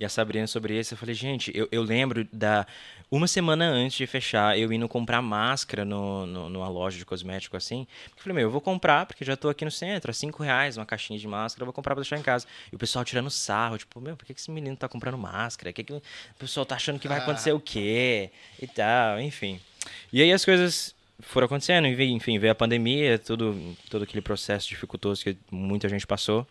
e 0.00 0.04
a 0.04 0.08
Sabrina 0.08 0.46
sobre 0.46 0.80
isso. 0.80 0.94
Eu 0.94 0.98
falei, 0.98 1.14
gente, 1.14 1.52
eu, 1.54 1.68
eu 1.70 1.82
lembro 1.82 2.26
da. 2.32 2.66
Uma 3.10 3.26
semana 3.26 3.66
antes 3.66 3.98
de 3.98 4.06
fechar, 4.06 4.58
eu 4.58 4.72
indo 4.72 4.88
comprar 4.88 5.20
máscara 5.20 5.84
no, 5.84 6.24
no, 6.24 6.48
numa 6.48 6.68
loja 6.68 6.96
de 6.96 7.04
cosmético 7.04 7.54
assim. 7.54 7.86
Eu 8.16 8.22
falei, 8.22 8.36
meu, 8.36 8.44
eu 8.44 8.50
vou 8.50 8.62
comprar, 8.62 9.04
porque 9.04 9.24
já 9.24 9.36
tô 9.36 9.50
aqui 9.50 9.62
no 9.62 9.70
centro, 9.70 10.10
a 10.10 10.14
cinco 10.14 10.42
reais 10.42 10.78
uma 10.78 10.86
caixinha 10.86 11.18
de 11.18 11.28
máscara, 11.28 11.62
eu 11.62 11.66
vou 11.66 11.72
comprar 11.74 11.94
pra 11.94 12.02
deixar 12.02 12.16
em 12.16 12.22
casa. 12.22 12.46
E 12.72 12.76
o 12.76 12.78
pessoal 12.78 13.04
tirando 13.04 13.28
sarro, 13.28 13.76
tipo, 13.76 14.00
meu, 14.00 14.16
por 14.16 14.24
que 14.24 14.32
esse 14.32 14.50
menino 14.50 14.74
tá 14.74 14.88
comprando 14.88 15.18
máscara? 15.18 15.70
Que 15.70 15.84
que 15.84 15.92
o 15.92 16.02
pessoal 16.38 16.64
tá 16.64 16.76
achando 16.76 16.98
que 16.98 17.06
vai 17.06 17.18
acontecer 17.18 17.52
o 17.52 17.60
quê? 17.60 18.30
E 18.58 18.66
tal, 18.66 19.20
enfim. 19.20 19.60
E 20.10 20.22
aí 20.22 20.32
as 20.32 20.44
coisas 20.44 20.94
foram 21.18 21.44
acontecendo, 21.44 21.86
enfim, 21.88 22.38
veio 22.38 22.52
a 22.52 22.54
pandemia, 22.54 23.18
tudo, 23.18 23.76
todo 23.90 24.04
aquele 24.04 24.22
processo 24.22 24.66
dificultoso 24.66 25.22
que 25.22 25.36
muita 25.50 25.90
gente 25.90 26.06
passou. 26.06 26.46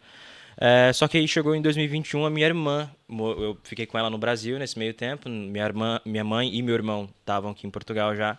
É, 0.62 0.92
só 0.92 1.08
que 1.08 1.18
aí 1.18 1.28
chegou 1.28 1.56
em 1.56 1.62
2021 1.62 2.26
a 2.26 2.30
minha 2.30 2.46
irmã, 2.46 2.92
eu 3.10 3.58
fiquei 3.64 3.86
com 3.86 3.98
ela 3.98 4.10
no 4.10 4.18
Brasil 4.18 4.60
nesse 4.60 4.78
meio 4.78 4.94
tempo, 4.94 5.30
minha 5.30 5.64
irmã, 5.66 6.02
minha 6.06 6.24
mãe 6.24 6.54
e 6.54 6.62
meu 6.62 6.76
irmão 6.76 7.10
estavam 7.22 7.52
aqui 7.52 7.66
em 7.66 7.70
Portugal 7.70 8.14
já. 8.16 8.38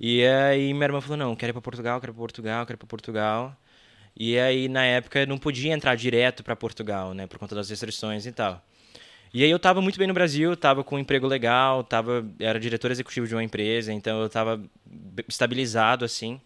E 0.00 0.24
aí 0.26 0.72
minha 0.74 0.86
irmã 0.86 1.00
falou, 1.00 1.16
não, 1.16 1.36
quero 1.36 1.50
ir 1.50 1.54
pra 1.54 1.62
Portugal, 1.62 2.00
quero 2.00 2.12
ir 2.12 2.14
pra 2.14 2.20
Portugal, 2.20 2.66
quero 2.66 2.76
ir 2.76 2.78
pra 2.78 2.88
Portugal. 2.88 3.56
E 4.16 4.38
aí 4.38 4.68
na 4.68 4.84
época 4.84 5.26
não 5.26 5.38
podia 5.38 5.72
entrar 5.74 5.96
direto 5.96 6.44
pra 6.44 6.56
Portugal, 6.56 7.14
né, 7.14 7.26
por 7.26 7.38
conta 7.38 7.54
das 7.54 7.70
restrições 7.70 8.26
e 8.26 8.32
tal. 8.32 8.62
E 9.34 9.44
aí 9.44 9.50
eu 9.50 9.58
tava 9.58 9.82
muito 9.82 9.98
bem 9.98 10.08
no 10.08 10.14
Brasil, 10.14 10.56
tava 10.56 10.84
com 10.84 10.96
um 10.96 10.98
emprego 11.00 11.26
legal, 11.26 11.84
tava, 11.84 12.26
era 12.40 12.60
diretor 12.60 12.90
executivo 12.90 13.26
de 13.26 13.34
uma 13.34 13.44
empresa, 13.44 13.92
então 13.92 14.22
eu 14.22 14.28
tava 14.30 14.58
b- 14.86 15.24
estabilizado 15.28 16.04
assim. 16.04 16.40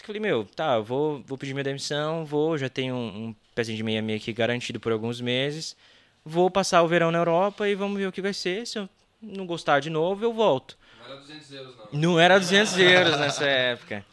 Eu 0.00 0.06
falei, 0.06 0.20
meu, 0.20 0.44
tá, 0.44 0.78
vou, 0.80 1.22
vou 1.26 1.38
pedir 1.38 1.54
minha 1.54 1.64
demissão, 1.64 2.24
vou, 2.24 2.58
já 2.58 2.68
tenho 2.68 2.94
um, 2.94 3.26
um 3.28 3.34
pezinho 3.54 3.76
de 3.76 3.82
meia 3.82 4.02
meia 4.02 4.16
aqui 4.16 4.32
garantido 4.32 4.80
por 4.80 4.92
alguns 4.92 5.20
meses. 5.20 5.76
Vou 6.24 6.50
passar 6.50 6.82
o 6.82 6.88
verão 6.88 7.10
na 7.10 7.18
Europa 7.18 7.68
e 7.68 7.74
vamos 7.74 7.98
ver 7.98 8.06
o 8.06 8.12
que 8.12 8.20
vai 8.22 8.32
ser. 8.34 8.66
Se 8.66 8.78
eu 8.78 8.88
não 9.22 9.46
gostar 9.46 9.80
de 9.80 9.90
novo, 9.90 10.24
eu 10.24 10.32
volto. 10.32 10.76
Não 10.98 11.06
era 11.06 11.20
200 11.20 11.52
euros, 11.52 11.76
não. 11.92 12.00
Não 12.00 12.20
era 12.20 12.38
200 12.40 12.78
euros 12.78 13.18
nessa 13.20 13.44
época. 13.46 14.04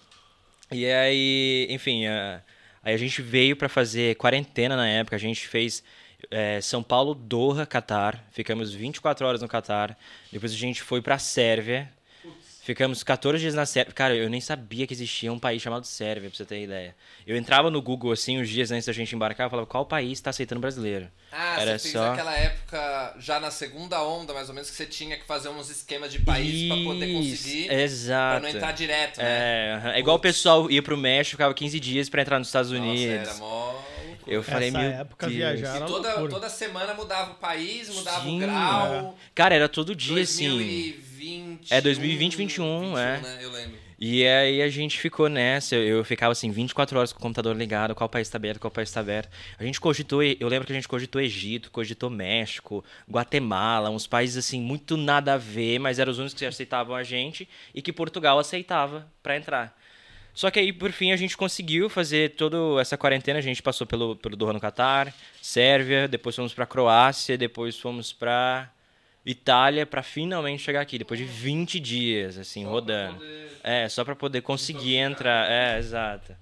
E 0.71 0.85
aí, 0.85 1.67
enfim, 1.69 2.05
a- 2.05 2.41
aí 2.83 2.93
a 2.93 2.97
gente 2.97 3.21
veio 3.21 3.55
pra 3.55 3.67
fazer 3.67 4.15
quarentena 4.15 4.75
na 4.75 4.87
época. 4.87 5.15
A 5.15 5.19
gente 5.19 5.47
fez 5.47 5.83
é, 6.29 6.61
São 6.61 6.83
Paulo, 6.83 7.15
Doha, 7.15 7.65
Catar. 7.65 8.23
Ficamos 8.31 8.71
24 8.73 9.25
horas 9.25 9.41
no 9.41 9.47
Catar. 9.47 9.97
Depois 10.31 10.51
a 10.51 10.55
gente 10.55 10.81
foi 10.83 11.01
pra 11.01 11.17
Sérvia. 11.17 11.91
Ficamos 12.63 13.01
14 13.01 13.39
dias 13.41 13.55
na 13.55 13.65
Sérvia. 13.65 13.91
Cara, 13.91 14.15
eu 14.15 14.29
nem 14.29 14.39
sabia 14.39 14.85
que 14.85 14.93
existia 14.93 15.33
um 15.33 15.39
país 15.39 15.61
chamado 15.61 15.83
Sérvia, 15.87 16.29
pra 16.29 16.37
você 16.37 16.45
ter 16.45 16.61
ideia. 16.63 16.95
Eu 17.25 17.35
entrava 17.35 17.71
no 17.71 17.81
Google, 17.81 18.11
assim, 18.11 18.39
uns 18.39 18.47
dias 18.49 18.69
antes 18.71 18.85
da 18.85 18.93
gente 18.93 19.15
embarcar, 19.15 19.47
eu 19.47 19.49
falava, 19.49 19.65
qual 19.67 19.83
país 19.83 20.21
tá 20.21 20.29
aceitando 20.29 20.61
brasileiro? 20.61 21.07
Ah, 21.31 21.59
Era 21.59 21.79
você 21.79 21.89
fez 21.89 21.93
só- 21.93 22.13
aquela 22.13 22.35
época, 22.35 23.15
já 23.19 23.39
na 23.39 23.49
segunda 23.49 24.03
onda, 24.03 24.31
mais 24.33 24.47
ou 24.47 24.53
menos, 24.53 24.69
que 24.69 24.75
você 24.75 24.85
tinha 24.85 25.17
que 25.17 25.25
fazer 25.25 25.49
uns 25.49 25.71
esquemas 25.71 26.11
de 26.11 26.19
país 26.19 26.67
pra 26.67 26.77
poder 26.83 27.07
Isso, 27.07 27.43
conseguir. 27.45 27.73
Exato. 27.73 28.41
Pra 28.41 28.49
não 28.51 28.55
entrar 28.55 28.71
direto, 28.73 29.17
né? 29.17 29.23
É, 29.25 29.91
é 29.95 29.99
igual 29.99 30.17
o 30.17 30.19
pessoal 30.19 30.69
ia 30.69 30.83
pro 30.83 30.95
México, 30.95 31.31
ficava 31.37 31.53
15 31.55 31.79
dias 31.79 32.09
pra 32.09 32.21
entrar 32.21 32.37
nos 32.37 32.47
Estados 32.49 32.69
Nossa, 32.71 32.83
Unidos. 32.83 33.27
era 33.27 33.33
mó. 33.37 33.81
Eu 34.27 34.43
falei, 34.43 34.69
Essa 34.69 34.77
meu 34.77 34.91
época 34.91 35.25
Deus. 35.25 35.37
viajar 35.37 35.81
E 35.81 35.85
toda, 35.87 36.29
toda 36.29 36.47
semana 36.47 36.93
mudava 36.93 37.31
o 37.31 37.35
país, 37.35 37.89
mudava 37.89 38.21
Sim, 38.23 38.37
o 38.37 38.39
grau. 38.39 39.17
Cara, 39.33 39.55
era 39.55 39.67
todo 39.67 39.95
dia, 39.95 40.21
assim. 40.21 40.95
2020. 41.21 41.71
É, 41.71 41.81
2020, 41.81 42.35
21, 42.35 42.97
é. 42.97 43.19
Né? 43.19 43.39
Eu 43.41 43.51
lembro. 43.51 43.77
E 44.03 44.25
aí 44.25 44.63
a 44.63 44.67
gente 44.67 44.99
ficou 44.99 45.29
nessa, 45.29 45.75
eu, 45.75 46.03
ficava 46.03 46.31
assim 46.31 46.49
24 46.49 46.97
horas 46.97 47.13
com 47.13 47.19
o 47.19 47.21
computador 47.21 47.55
ligado, 47.55 47.93
qual 47.93 48.09
país 48.09 48.27
tá 48.27 48.37
aberto, 48.39 48.59
qual 48.59 48.71
país 48.71 48.91
tá 48.91 48.99
aberto. 48.99 49.29
A 49.59 49.63
gente 49.63 49.79
cogitou, 49.79 50.23
eu 50.23 50.47
lembro 50.47 50.65
que 50.65 50.73
a 50.73 50.75
gente 50.75 50.87
cogitou 50.87 51.21
Egito, 51.21 51.69
cogitou 51.69 52.09
México, 52.09 52.83
Guatemala, 53.07 53.91
uns 53.91 54.07
países 54.07 54.37
assim 54.37 54.59
muito 54.59 54.97
nada 54.97 55.35
a 55.35 55.37
ver, 55.37 55.77
mas 55.77 55.99
eram 55.99 56.11
os 56.11 56.17
únicos 56.17 56.33
que 56.33 56.43
aceitavam 56.43 56.95
a 56.95 57.03
gente 57.03 57.47
e 57.75 57.81
que 57.81 57.93
Portugal 57.93 58.39
aceitava 58.39 59.07
pra 59.21 59.37
entrar. 59.37 59.79
Só 60.33 60.49
que 60.49 60.59
aí, 60.59 60.73
por 60.73 60.91
fim, 60.91 61.11
a 61.11 61.15
gente 61.15 61.37
conseguiu 61.37 61.87
fazer 61.87 62.31
toda 62.31 62.81
essa 62.81 62.97
quarentena. 62.97 63.37
A 63.37 63.41
gente 63.41 63.61
passou 63.61 63.85
pelo, 63.85 64.15
pelo 64.15 64.35
Doha 64.35 64.53
no 64.53 64.61
Catar, 64.61 65.13
Sérvia, 65.41 66.07
depois 66.07 66.35
fomos 66.35 66.53
pra 66.53 66.65
Croácia, 66.65 67.37
depois 67.37 67.77
fomos 67.77 68.13
pra 68.13 68.71
Itália 69.25 69.85
pra 69.85 70.01
finalmente 70.01 70.63
chegar 70.63 70.81
aqui, 70.81 70.97
depois 70.97 71.19
de 71.19 71.25
20 71.25 71.79
dias, 71.79 72.37
assim, 72.37 72.65
rodando. 72.65 73.21
É, 73.63 73.87
só 73.87 74.03
pra 74.03 74.15
poder 74.15 74.41
conseguir 74.41 74.95
entrar. 74.95 75.49
É, 75.49 75.77
exato. 75.77 76.35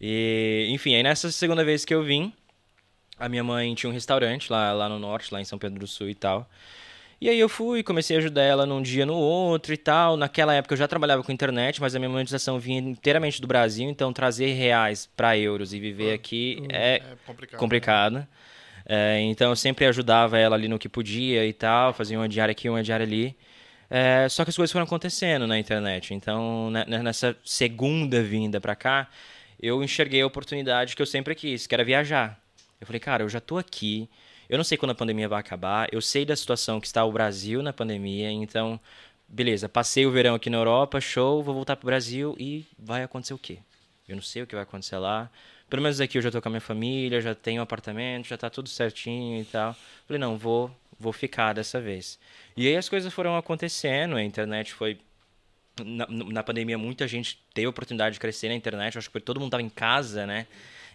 E, 0.00 0.66
enfim, 0.70 0.94
aí 0.94 1.02
nessa 1.02 1.30
segunda 1.32 1.64
vez 1.64 1.84
que 1.84 1.94
eu 1.94 2.02
vim, 2.02 2.32
a 3.18 3.28
minha 3.28 3.42
mãe 3.42 3.74
tinha 3.74 3.90
um 3.90 3.92
restaurante 3.92 4.52
lá, 4.52 4.72
lá 4.72 4.88
no 4.88 4.98
norte, 4.98 5.32
lá 5.32 5.40
em 5.40 5.44
São 5.44 5.58
Pedro 5.58 5.78
do 5.80 5.86
Sul 5.86 6.08
e 6.08 6.14
tal. 6.14 6.48
E 7.20 7.28
aí 7.28 7.40
eu 7.40 7.48
fui, 7.48 7.82
comecei 7.82 8.14
a 8.16 8.20
ajudar 8.20 8.42
ela 8.42 8.64
num 8.64 8.80
dia 8.80 9.04
no 9.04 9.14
outro 9.16 9.72
e 9.74 9.76
tal. 9.76 10.16
Naquela 10.16 10.54
época 10.54 10.74
eu 10.74 10.78
já 10.78 10.86
trabalhava 10.86 11.24
com 11.24 11.32
internet, 11.32 11.80
mas 11.80 11.96
a 11.96 11.98
minha 11.98 12.08
monetização 12.08 12.60
vinha 12.60 12.78
inteiramente 12.78 13.40
do 13.40 13.48
Brasil, 13.48 13.88
então 13.90 14.12
trazer 14.12 14.52
reais 14.52 15.10
para 15.16 15.36
euros 15.36 15.72
e 15.72 15.80
viver 15.80 16.12
aqui 16.12 16.62
é 16.68 16.96
É 16.96 17.02
complicado. 17.26 17.58
complicado. 17.58 18.28
É, 18.88 19.20
então 19.20 19.50
eu 19.50 19.56
sempre 19.56 19.84
ajudava 19.84 20.38
ela 20.38 20.56
ali 20.56 20.66
no 20.66 20.78
que 20.78 20.88
podia 20.88 21.46
e 21.46 21.52
tal, 21.52 21.92
fazia 21.92 22.18
uma 22.18 22.28
diária 22.28 22.52
aqui, 22.52 22.68
uma 22.70 22.82
diária 22.82 23.04
ali. 23.04 23.36
É, 23.90 24.28
só 24.30 24.44
que 24.44 24.50
as 24.50 24.56
coisas 24.56 24.72
foram 24.72 24.84
acontecendo 24.84 25.46
na 25.46 25.58
internet. 25.58 26.14
Então, 26.14 26.70
né, 26.70 26.84
nessa 26.86 27.36
segunda 27.44 28.22
vinda 28.22 28.60
pra 28.60 28.74
cá, 28.74 29.08
eu 29.60 29.82
enxerguei 29.84 30.22
a 30.22 30.26
oportunidade 30.26 30.96
que 30.96 31.02
eu 31.02 31.06
sempre 31.06 31.34
quis, 31.34 31.66
que 31.66 31.74
era 31.74 31.84
viajar. 31.84 32.40
Eu 32.80 32.86
falei, 32.86 33.00
cara, 33.00 33.22
eu 33.24 33.28
já 33.28 33.40
tô 33.40 33.58
aqui, 33.58 34.08
eu 34.48 34.56
não 34.56 34.64
sei 34.64 34.78
quando 34.78 34.92
a 34.92 34.94
pandemia 34.94 35.28
vai 35.28 35.40
acabar, 35.40 35.88
eu 35.92 36.00
sei 36.00 36.24
da 36.24 36.36
situação 36.36 36.80
que 36.80 36.86
está 36.86 37.04
o 37.04 37.12
Brasil 37.12 37.62
na 37.62 37.72
pandemia, 37.72 38.30
então, 38.30 38.80
beleza, 39.28 39.68
passei 39.68 40.06
o 40.06 40.10
verão 40.10 40.34
aqui 40.36 40.48
na 40.48 40.58
Europa, 40.58 41.00
show, 41.00 41.42
vou 41.42 41.54
voltar 41.54 41.76
pro 41.76 41.86
Brasil 41.86 42.36
e 42.38 42.64
vai 42.78 43.02
acontecer 43.02 43.34
o 43.34 43.38
quê? 43.38 43.58
Eu 44.08 44.16
não 44.16 44.22
sei 44.22 44.42
o 44.42 44.46
que 44.46 44.54
vai 44.54 44.62
acontecer 44.62 44.96
lá. 44.96 45.30
Pelo 45.68 45.82
menos 45.82 46.00
aqui 46.00 46.18
eu 46.18 46.22
já 46.22 46.30
tô 46.30 46.40
com 46.40 46.48
a 46.48 46.50
minha 46.50 46.60
família, 46.60 47.20
já 47.20 47.34
tenho 47.34 47.60
um 47.60 47.62
apartamento, 47.62 48.26
já 48.26 48.36
tá 48.36 48.48
tudo 48.48 48.68
certinho 48.68 49.40
e 49.40 49.44
tal. 49.44 49.76
Falei, 50.06 50.18
não, 50.18 50.38
vou, 50.38 50.70
vou 50.98 51.12
ficar 51.12 51.52
dessa 51.52 51.80
vez. 51.80 52.18
E 52.56 52.66
aí 52.66 52.76
as 52.76 52.88
coisas 52.88 53.12
foram 53.12 53.36
acontecendo, 53.36 54.16
a 54.16 54.22
internet 54.22 54.72
foi 54.72 54.98
na, 55.84 56.06
na 56.08 56.42
pandemia 56.42 56.76
muita 56.76 57.06
gente 57.06 57.38
teve 57.54 57.66
a 57.66 57.70
oportunidade 57.70 58.14
de 58.14 58.20
crescer 58.20 58.48
na 58.48 58.54
internet, 58.54 58.96
eu 58.96 58.98
acho 58.98 59.10
que 59.10 59.20
todo 59.20 59.38
mundo 59.38 59.50
tava 59.50 59.62
em 59.62 59.68
casa, 59.68 60.26
né? 60.26 60.46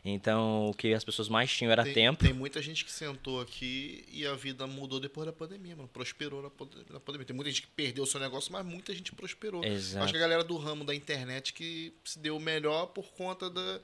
Então, 0.05 0.67
o 0.67 0.73
que 0.73 0.93
as 0.93 1.03
pessoas 1.03 1.29
mais 1.29 1.49
tinham 1.49 1.71
era 1.71 1.83
tem, 1.85 1.93
tempo. 1.93 2.25
Tem 2.25 2.33
muita 2.33 2.61
gente 2.61 2.83
que 2.83 2.91
sentou 2.91 3.39
aqui 3.39 4.03
e 4.11 4.27
a 4.27 4.35
vida 4.35 4.67
mudou 4.67 4.99
depois 4.99 5.25
da 5.25 5.31
pandemia, 5.31 5.77
mano. 5.77 5.87
Prosperou 5.87 6.41
na, 6.41 6.49
na 6.89 6.99
pandemia. 6.99 7.25
Tem 7.25 7.33
muita 7.33 7.49
gente 7.49 7.61
que 7.61 7.69
perdeu 7.69 8.03
o 8.03 8.07
seu 8.07 8.19
negócio, 8.19 8.51
mas 8.51 8.65
muita 8.65 8.93
gente 8.93 9.13
prosperou. 9.13 9.63
Exato. 9.63 10.03
Acho 10.03 10.11
que 10.11 10.17
a 10.17 10.21
galera 10.21 10.43
do 10.43 10.57
ramo 10.57 10.83
da 10.83 10.93
internet 10.93 11.53
que 11.53 11.93
se 12.03 12.19
deu 12.19 12.37
melhor 12.37 12.87
por 12.87 13.13
conta 13.13 13.49
da. 13.49 13.79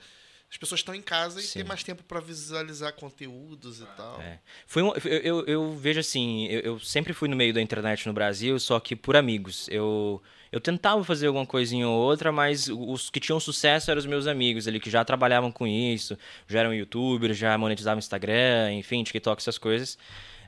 As 0.52 0.58
pessoas 0.58 0.80
estão 0.80 0.96
em 0.96 1.02
casa 1.02 1.40
e 1.40 1.44
Sim. 1.44 1.60
tem 1.60 1.68
mais 1.68 1.84
tempo 1.84 2.02
para 2.04 2.20
visualizar 2.20 2.92
conteúdos 2.94 3.82
e 3.82 3.86
tal. 3.96 4.20
É. 4.20 4.40
Foi 4.66 4.82
um- 4.82 4.94
eu, 5.06 5.20
eu, 5.22 5.46
eu 5.46 5.72
vejo 5.78 6.00
assim, 6.00 6.48
eu, 6.48 6.60
eu 6.62 6.80
sempre 6.80 7.14
fui 7.14 7.30
no 7.30 7.36
meio 7.36 7.54
da 7.54 7.62
internet 7.62 8.08
no 8.08 8.14
Brasil, 8.14 8.60
só 8.60 8.80
que 8.80 8.96
por 8.96 9.16
amigos. 9.16 9.68
Eu, 9.70 10.20
eu 10.52 10.60
tentava 10.60 11.04
fazer 11.04 11.28
alguma 11.28 11.46
coisinha 11.46 11.88
ou 11.88 11.96
outra, 12.00 12.32
mas 12.32 12.68
os 12.68 13.12
que 13.12 13.20
tinham 13.20 13.40
sucesso 13.40 13.92
eram 13.92 14.00
os 14.00 14.08
meus 14.08 14.26
amigos 14.26 14.68
ali, 14.68 14.80
que 14.80 14.90
já 14.90 15.06
trabalhavam 15.06 15.52
com 15.52 15.68
isso, 15.68 16.18
já 16.48 16.62
eram 16.62 16.74
youtubers, 16.74 17.38
já 17.38 17.56
monetizavam 17.56 18.00
Instagram, 18.00 18.74
enfim, 18.74 19.04
TikTok, 19.04 19.40
essas 19.42 19.60
coisas. 19.60 20.00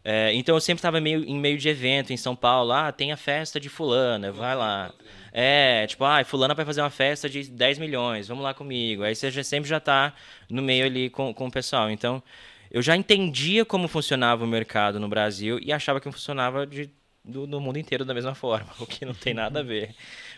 É, 0.03 0.33
então 0.33 0.55
eu 0.55 0.61
sempre 0.61 0.79
estava 0.79 0.99
meio, 0.99 1.23
em 1.23 1.39
meio 1.39 1.59
de 1.59 1.69
evento 1.69 2.11
em 2.11 2.17
São 2.17 2.35
Paulo, 2.35 2.71
ah, 2.71 2.91
tem 2.91 3.11
a 3.11 3.17
festa 3.17 3.59
de 3.59 3.69
fulana, 3.69 4.31
vai 4.31 4.55
lá. 4.55 4.91
É, 5.31 5.87
tipo, 5.87 6.03
ah, 6.03 6.23
fulana 6.25 6.53
vai 6.53 6.65
fazer 6.65 6.81
uma 6.81 6.89
festa 6.89 7.29
de 7.29 7.49
10 7.49 7.79
milhões, 7.79 8.27
vamos 8.27 8.43
lá 8.43 8.53
comigo. 8.53 9.03
Aí 9.03 9.15
você 9.15 9.31
já, 9.31 9.43
sempre 9.43 9.69
já 9.69 9.79
tá 9.79 10.13
no 10.49 10.61
meio 10.61 10.85
ali 10.85 11.09
com, 11.09 11.33
com 11.33 11.47
o 11.47 11.51
pessoal. 11.51 11.89
Então, 11.89 12.21
eu 12.69 12.81
já 12.81 12.95
entendia 12.95 13.65
como 13.65 13.87
funcionava 13.87 14.43
o 14.43 14.47
mercado 14.47 14.99
no 14.99 15.07
Brasil 15.07 15.59
e 15.61 15.71
achava 15.71 15.99
que 15.99 16.11
funcionava 16.11 16.65
de, 16.65 16.89
do, 17.23 17.47
no 17.47 17.59
mundo 17.59 17.77
inteiro 17.77 18.05
da 18.05 18.13
mesma 18.13 18.35
forma, 18.35 18.69
o 18.79 18.85
que 18.85 19.05
não 19.05 19.13
tem 19.13 19.33
nada 19.33 19.59
a 19.59 19.63
ver, 19.63 19.95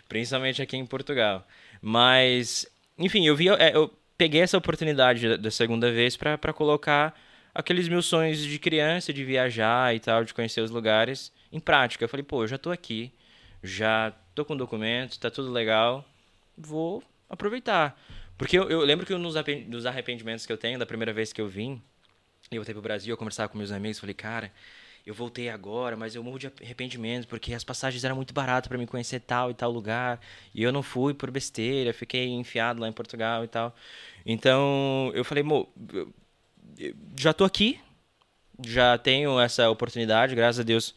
principalmente 0.08 0.62
aqui 0.62 0.76
em 0.76 0.86
Portugal. 0.86 1.46
Mas, 1.80 2.66
enfim, 2.98 3.26
eu 3.26 3.36
vi, 3.36 3.48
é, 3.48 3.74
eu 3.74 3.92
peguei 4.16 4.40
essa 4.40 4.58
oportunidade 4.58 5.28
da, 5.28 5.36
da 5.36 5.50
segunda 5.50 5.90
vez 5.92 6.16
para 6.16 6.52
colocar 6.52 7.14
aqueles 7.54 7.88
meus 7.88 8.06
sonhos 8.06 8.38
de 8.38 8.58
criança, 8.58 9.12
de 9.12 9.24
viajar 9.24 9.94
e 9.94 10.00
tal, 10.00 10.24
de 10.24 10.34
conhecer 10.34 10.60
os 10.60 10.70
lugares, 10.70 11.32
em 11.52 11.60
prática. 11.60 12.04
Eu 12.04 12.08
falei, 12.08 12.24
pô, 12.24 12.42
eu 12.42 12.48
já 12.48 12.58
tô 12.58 12.70
aqui, 12.70 13.12
já 13.64 14.12
tô 14.34 14.44
com 14.44 14.54
documentos, 14.54 15.16
tá 15.16 15.30
tudo 15.30 15.50
legal, 15.50 16.04
vou 16.56 17.02
aproveitar. 17.30 17.98
Porque 18.36 18.58
eu, 18.58 18.68
eu 18.68 18.80
lembro 18.80 19.06
que 19.06 19.14
dos 19.64 19.86
arrependimentos 19.86 20.44
que 20.44 20.52
eu 20.52 20.58
tenho 20.58 20.78
da 20.78 20.84
primeira 20.84 21.14
vez 21.14 21.32
que 21.32 21.40
eu 21.40 21.48
vim, 21.48 21.80
eu 22.50 22.58
voltei 22.58 22.74
pro 22.74 22.82
Brasil, 22.82 23.12
eu 23.12 23.16
conversava 23.16 23.48
com 23.48 23.56
meus 23.56 23.72
amigos, 23.72 23.98
falei, 23.98 24.14
cara, 24.14 24.52
eu 25.06 25.14
voltei 25.14 25.48
agora, 25.48 25.96
mas 25.96 26.14
eu 26.14 26.22
morro 26.22 26.38
de 26.38 26.52
arrependimento, 26.62 27.26
porque 27.26 27.54
as 27.54 27.64
passagens 27.64 28.04
eram 28.04 28.16
muito 28.16 28.34
baratas 28.34 28.68
para 28.68 28.76
me 28.76 28.86
conhecer 28.86 29.20
tal 29.20 29.50
e 29.50 29.54
tal 29.54 29.70
lugar, 29.70 30.20
e 30.54 30.62
eu 30.62 30.70
não 30.70 30.82
fui 30.82 31.14
por 31.14 31.30
besteira, 31.30 31.92
fiquei 31.94 32.28
enfiado 32.28 32.80
lá 32.80 32.88
em 32.88 32.92
Portugal 32.92 33.44
e 33.44 33.48
tal. 33.48 33.74
Então, 34.26 35.10
eu 35.14 35.24
falei, 35.24 35.42
mo, 35.42 35.68
já 37.18 37.32
tô 37.32 37.44
aqui, 37.44 37.80
já 38.62 38.98
tenho 38.98 39.40
essa 39.40 39.70
oportunidade, 39.70 40.34
graças 40.34 40.60
a 40.60 40.62
Deus, 40.62 40.94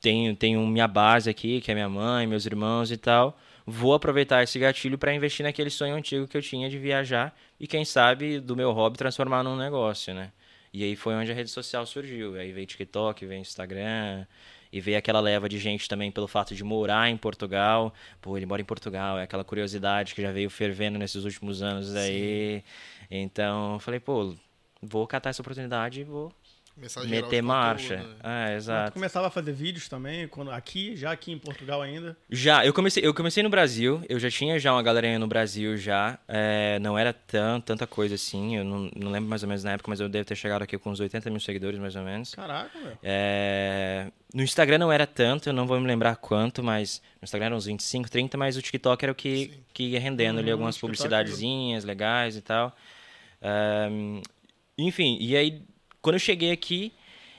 tenho, 0.00 0.36
tenho 0.36 0.66
minha 0.66 0.88
base 0.88 1.30
aqui, 1.30 1.60
que 1.60 1.70
é 1.70 1.74
minha 1.74 1.88
mãe, 1.88 2.26
meus 2.26 2.46
irmãos 2.46 2.90
e 2.90 2.96
tal. 2.96 3.38
Vou 3.66 3.94
aproveitar 3.94 4.42
esse 4.42 4.58
gatilho 4.58 4.98
para 4.98 5.14
investir 5.14 5.44
naquele 5.44 5.70
sonho 5.70 5.94
antigo 5.94 6.26
que 6.26 6.36
eu 6.36 6.42
tinha 6.42 6.68
de 6.68 6.78
viajar 6.78 7.36
e, 7.58 7.66
quem 7.66 7.84
sabe, 7.84 8.40
do 8.40 8.56
meu 8.56 8.72
hobby 8.72 8.98
transformar 8.98 9.42
num 9.42 9.56
negócio, 9.56 10.12
né? 10.14 10.32
E 10.72 10.84
aí 10.84 10.96
foi 10.96 11.14
onde 11.14 11.30
a 11.30 11.34
rede 11.34 11.50
social 11.50 11.84
surgiu. 11.86 12.34
Aí 12.36 12.52
veio 12.52 12.66
TikTok, 12.66 13.26
veio 13.26 13.40
Instagram, 13.40 14.26
e 14.72 14.80
veio 14.80 14.98
aquela 14.98 15.20
leva 15.20 15.48
de 15.48 15.58
gente 15.58 15.88
também 15.88 16.10
pelo 16.10 16.28
fato 16.28 16.54
de 16.54 16.62
morar 16.62 17.10
em 17.10 17.16
Portugal. 17.16 17.92
Pô, 18.20 18.36
ele 18.36 18.46
mora 18.46 18.62
em 18.62 18.64
Portugal, 18.64 19.18
é 19.18 19.24
aquela 19.24 19.44
curiosidade 19.44 20.14
que 20.14 20.22
já 20.22 20.32
veio 20.32 20.48
fervendo 20.48 20.98
nesses 20.98 21.24
últimos 21.24 21.62
anos 21.62 21.94
aí. 21.96 22.62
Então, 23.10 23.74
eu 23.74 23.80
falei, 23.80 24.00
pô, 24.00 24.34
vou 24.80 25.06
catar 25.06 25.30
essa 25.30 25.42
oportunidade 25.42 26.00
e 26.00 26.04
vou 26.04 26.32
Começar 26.74 27.02
a 27.02 27.04
meter 27.04 27.42
marcha. 27.42 27.96
conteúdos, 27.96 28.14
né? 28.16 28.20
Ah, 28.22 28.44
Mas 28.46 28.50
Tu 28.52 28.56
exato. 28.56 28.92
começava 28.92 29.26
a 29.26 29.30
fazer 29.30 29.52
vídeos 29.52 29.86
também, 29.88 30.26
quando, 30.28 30.50
aqui, 30.50 30.96
já 30.96 31.10
aqui 31.10 31.30
em 31.30 31.38
Portugal 31.38 31.82
ainda. 31.82 32.16
Já, 32.30 32.64
eu 32.64 32.72
comecei, 32.72 33.04
eu 33.04 33.12
comecei 33.12 33.42
no 33.42 33.50
Brasil, 33.50 34.02
eu 34.08 34.18
já 34.18 34.30
tinha 34.30 34.58
já 34.58 34.72
uma 34.72 34.82
galerinha 34.82 35.18
no 35.18 35.26
Brasil 35.26 35.76
já, 35.76 36.18
é, 36.26 36.78
não 36.78 36.96
era 36.98 37.12
tão, 37.12 37.60
tanta 37.60 37.86
coisa 37.86 38.14
assim, 38.14 38.56
eu 38.56 38.64
não, 38.64 38.90
não 38.96 39.10
lembro 39.10 39.28
mais 39.28 39.42
ou 39.42 39.48
menos 39.48 39.62
na 39.62 39.72
época, 39.72 39.90
mas 39.90 40.00
eu 40.00 40.08
devo 40.08 40.24
ter 40.24 40.36
chegado 40.36 40.62
aqui 40.62 40.78
com 40.78 40.90
uns 40.90 41.00
80 41.00 41.28
mil 41.28 41.40
seguidores 41.40 41.78
mais 41.78 41.96
ou 41.96 42.02
menos. 42.02 42.34
Caraca, 42.34 42.78
meu. 42.78 42.96
É, 43.02 44.06
no 44.32 44.42
Instagram 44.42 44.78
não 44.78 44.90
era 44.90 45.06
tanto, 45.06 45.50
eu 45.50 45.52
não 45.52 45.66
vou 45.66 45.78
me 45.78 45.86
lembrar 45.86 46.16
quanto, 46.16 46.62
mas 46.62 47.02
no 47.20 47.24
Instagram 47.26 47.46
eram 47.46 47.56
uns 47.58 47.66
25, 47.66 48.10
30, 48.10 48.38
mas 48.38 48.56
o 48.56 48.62
TikTok 48.62 49.04
era 49.04 49.12
o 49.12 49.14
que, 49.14 49.60
que 49.74 49.82
ia 49.88 50.00
rendendo 50.00 50.38
ali 50.38 50.48
Hum, 50.48 50.52
algumas 50.54 50.76
TikTok. 50.76 50.92
publicidadezinhas 50.96 51.84
legais 51.84 52.36
e 52.36 52.40
tal. 52.40 52.74
Enfim, 54.78 55.18
e 55.20 55.36
aí 55.36 55.62
quando 56.02 56.14
eu 56.16 56.20
cheguei 56.20 56.50
aqui, 56.50 56.92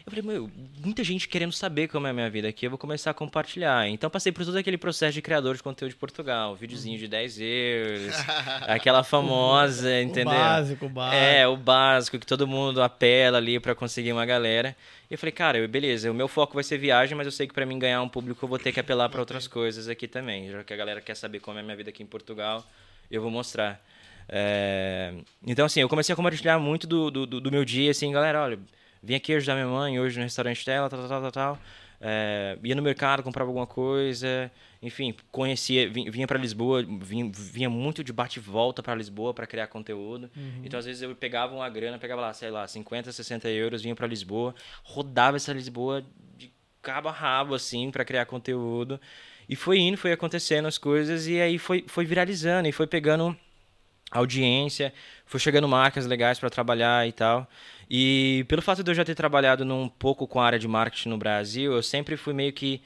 eu 0.06 0.12
falei, 0.12 0.24
meu, 0.26 0.50
muita 0.84 1.04
gente 1.04 1.28
querendo 1.28 1.52
saber 1.54 1.88
como 1.88 2.08
é 2.08 2.10
a 2.10 2.13
minha 2.13 2.30
vida 2.30 2.47
aqui, 2.47 2.65
eu 2.65 2.71
vou 2.71 2.78
começar 2.80 3.12
a 3.12 3.13
compartilhar. 3.13 3.88
Então 3.88 4.10
passei 4.10 4.32
por 4.32 4.43
todo 4.43 4.58
aquele 4.58 4.78
processo 4.78 5.13
de 5.13 5.21
criador 5.21 5.56
de 5.56 5.62
conteúdo 5.62 5.91
de 5.91 5.95
Portugal, 5.97 6.56
videozinho 6.56 6.97
de 6.97 7.08
10 7.08 7.39
euros, 7.39 8.15
aquela 8.67 9.04
famosa, 9.04 10.02
entendeu? 10.02 10.34
O 10.34 10.36
básico, 10.36 10.86
o 10.88 10.89
básico. 10.89 11.15
É, 11.24 11.47
o 11.47 11.56
básico 11.56 12.17
que 12.19 12.26
todo 12.26 12.47
mundo 12.47 12.82
apela 12.82 13.38
ali 13.38 13.60
pra 13.60 13.76
conseguir 13.76 14.12
uma 14.12 14.26
galera. 14.26 14.76
E 15.10 15.13
eu 15.13 15.17
falei, 15.19 15.32
cara, 15.32 15.60
eu- 15.60 15.67
beleza, 15.67 16.10
o 16.10 16.13
meu 16.15 16.28
foco 16.28 16.56
vai 16.56 16.63
ser 16.63 16.80
viagem, 16.80 17.15
mas 17.15 17.26
eu 17.28 17.32
sei 17.32 17.47
que 17.47 17.54
pra 17.54 17.65
mim 17.65 17.78
ganhar 17.78 18.02
um 18.02 18.10
público 18.10 18.43
eu 18.43 18.50
vou 18.50 18.58
ter 18.58 18.71
que 18.71 18.80
apelar 18.80 19.08
pra 19.10 19.19
outras 19.19 19.47
coisas 19.47 19.88
aqui 19.88 20.08
também. 20.08 20.50
Já 20.50 20.63
que 20.63 20.74
a 20.74 20.78
galera 20.78 21.00
quer 21.00 21.15
saber 21.15 21.39
como 21.41 21.58
é 21.60 21.62
a 21.62 21.63
minha 21.63 21.76
vida 21.76 21.89
aqui 21.91 22.02
em 22.02 22.08
Portugal, 22.08 22.65
eu 23.10 23.21
vou 23.21 23.30
mostrar. 23.30 23.80
É, 24.34 25.13
Então, 25.46 25.65
assim, 25.65 25.82
eu 25.82 25.89
comecei 25.89 26.13
a 26.13 26.15
compartilhar 26.15 26.58
muito 26.58 26.88
do, 26.88 27.12
do, 27.12 27.26
do- 27.28 27.52
meu 27.52 27.65
dia, 27.65 27.91
assim, 27.91 28.10
galera, 28.12 28.41
olha, 28.41 28.60
vim 29.04 29.15
aqui 29.15 29.34
ajudar 29.34 29.56
minha 29.56 29.67
mãe 29.67 30.00
hoje 30.00 30.17
no 30.17 30.24
restaurante 30.24 30.65
dela, 30.65 30.89
tal, 30.89 31.06
tal, 31.08 31.22
tal, 31.22 31.32
tal, 31.32 31.60
é, 32.00 32.58
ia 32.63 32.74
no 32.74 32.82
mercado, 32.82 33.22
comprava 33.24 33.50
alguma 33.50 33.67
coisa, 33.67 34.50
enfim, 34.82 35.13
conhecia, 35.32 35.89
vinha 35.89 36.26
para 36.26 36.39
Lisboa, 36.39 36.82
vinha, 37.02 37.30
vinha 37.34 37.70
muito 37.70 38.04
de 38.04 38.13
bate 38.13 38.39
e 38.39 38.41
volta 38.41 38.82
para 38.82 38.96
Lisboa 38.96 39.34
para 39.34 39.46
criar 39.46 39.67
conteúdo. 39.67 40.32
Então, 40.63 40.80
às 40.80 40.86
vezes, 40.86 41.02
eu 41.02 41.13
pegava 41.15 41.54
uma 41.54 41.70
grana, 41.70 42.00
pegava 42.00 42.22
lá, 42.22 42.34
sei 42.34 42.50
lá, 42.50 42.65
50, 42.67 43.12
60 43.12 43.50
euros, 43.50 43.82
vinha 43.84 43.96
para 43.96 44.08
Lisboa, 44.08 44.56
rodava 44.84 45.36
essa 45.38 45.52
Lisboa 45.54 46.04
de 46.38 46.52
cabo 46.82 47.10
a 47.10 47.12
rabo, 47.12 47.54
assim, 47.54 47.91
para 47.91 48.06
criar 48.06 48.26
conteúdo. 48.26 49.00
E 49.50 49.56
foi 49.56 49.78
indo, 49.80 49.98
foi 49.98 50.12
acontecendo 50.13 50.67
as 50.67 50.78
coisas, 50.78 51.28
e 51.28 51.39
aí 51.39 51.58
foi, 51.60 51.84
foi 51.88 52.06
viralizando, 52.06 52.67
e 52.67 52.72
foi 52.72 52.88
pegando 52.88 53.38
audiência, 54.12 54.93
foi 55.26 55.39
chegando 55.39 55.67
marcas 55.67 56.06
legais 56.06 56.38
para 56.39 56.50
trabalhar 56.50 57.08
e 57.08 57.12
tal. 57.12 57.47
E 57.89 58.45
pelo 58.47 58.62
fato 58.62 58.84
de 58.84 58.91
eu 58.91 58.95
já 58.95 59.04
ter 59.06 59.15
trabalhado 59.15 59.65
num 59.65 59.88
pouco 59.88 60.28
com 60.28 60.39
a 60.39 60.45
área 60.45 60.60
de 60.60 60.67
marketing 60.67 61.10
no 61.10 61.17
Brasil, 61.17 61.74
eu 61.74 61.82
sempre 61.82 62.17
fui 62.17 62.34
meio 62.34 62.54
que 62.54 62.82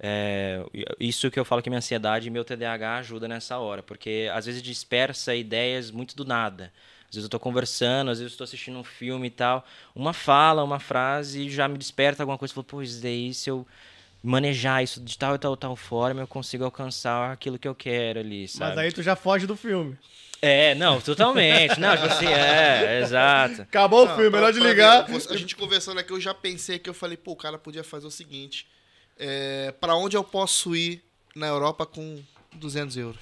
é, 0.00 0.64
isso 1.00 1.30
que 1.30 1.38
eu 1.38 1.44
falo 1.44 1.60
que 1.60 1.68
minha 1.68 1.78
ansiedade 1.78 2.28
e 2.28 2.30
meu 2.30 2.44
TDAH 2.44 2.98
ajuda 2.98 3.26
nessa 3.26 3.58
hora, 3.58 3.82
porque 3.82 4.30
às 4.32 4.46
vezes 4.46 4.62
dispersa 4.62 5.34
ideias 5.34 5.90
muito 5.90 6.16
do 6.16 6.24
nada. 6.24 6.72
Às 7.08 7.16
vezes 7.16 7.24
eu 7.24 7.30
tô 7.30 7.40
conversando, 7.40 8.10
às 8.10 8.18
vezes 8.18 8.32
eu 8.34 8.38
tô 8.38 8.44
assistindo 8.44 8.78
um 8.78 8.84
filme 8.84 9.28
e 9.28 9.30
tal, 9.30 9.66
uma 9.94 10.12
fala, 10.12 10.62
uma 10.62 10.78
frase 10.78 11.48
já 11.50 11.66
me 11.66 11.78
desperta 11.78 12.22
alguma 12.22 12.38
coisa, 12.38 12.52
eu 12.52 12.54
falo, 12.56 12.64
pô, 12.64 12.82
isso 12.82 13.02
daí 13.02 13.32
se 13.34 13.50
eu 13.50 13.66
manejar 14.22 14.82
isso 14.82 15.00
de 15.00 15.16
tal 15.16 15.34
e 15.34 15.38
tal 15.38 15.56
tal 15.56 15.74
forma, 15.74 16.20
eu 16.20 16.26
consigo 16.26 16.64
alcançar 16.64 17.32
aquilo 17.32 17.58
que 17.58 17.66
eu 17.66 17.74
quero 17.74 18.20
ali, 18.20 18.46
sabe? 18.46 18.70
Mas 18.70 18.78
aí 18.78 18.92
tu 18.92 19.02
já 19.02 19.16
foge 19.16 19.46
do 19.46 19.56
filme. 19.56 19.96
É, 20.40 20.74
não, 20.74 21.00
totalmente. 21.00 21.78
Não, 21.80 21.96
tipo 21.96 22.06
assim, 22.06 22.26
é, 22.26 23.00
exato. 23.02 23.62
Acabou 23.62 24.06
Não, 24.06 24.12
o 24.12 24.16
filme, 24.16 24.30
pra- 24.30 24.40
melhor 24.40 24.52
de 24.52 24.60
ligar. 24.60 25.06
a 25.10 25.36
gente 25.36 25.56
conversando 25.56 25.98
aqui, 25.98 26.12
eu 26.12 26.20
já 26.20 26.32
pensei 26.32 26.78
que 26.78 26.88
eu 26.88 26.94
falei, 26.94 27.16
pô, 27.16 27.32
o 27.32 27.36
cara 27.36 27.58
podia 27.58 27.82
fazer 27.82 28.06
o 28.06 28.10
seguinte. 28.10 28.66
É, 29.18 29.74
para 29.80 29.94
onde 29.96 30.16
eu 30.16 30.22
posso 30.22 30.76
ir 30.76 31.02
na 31.34 31.46
Europa 31.48 31.84
com 31.84 32.22
200 32.52 32.96
euros? 32.96 33.20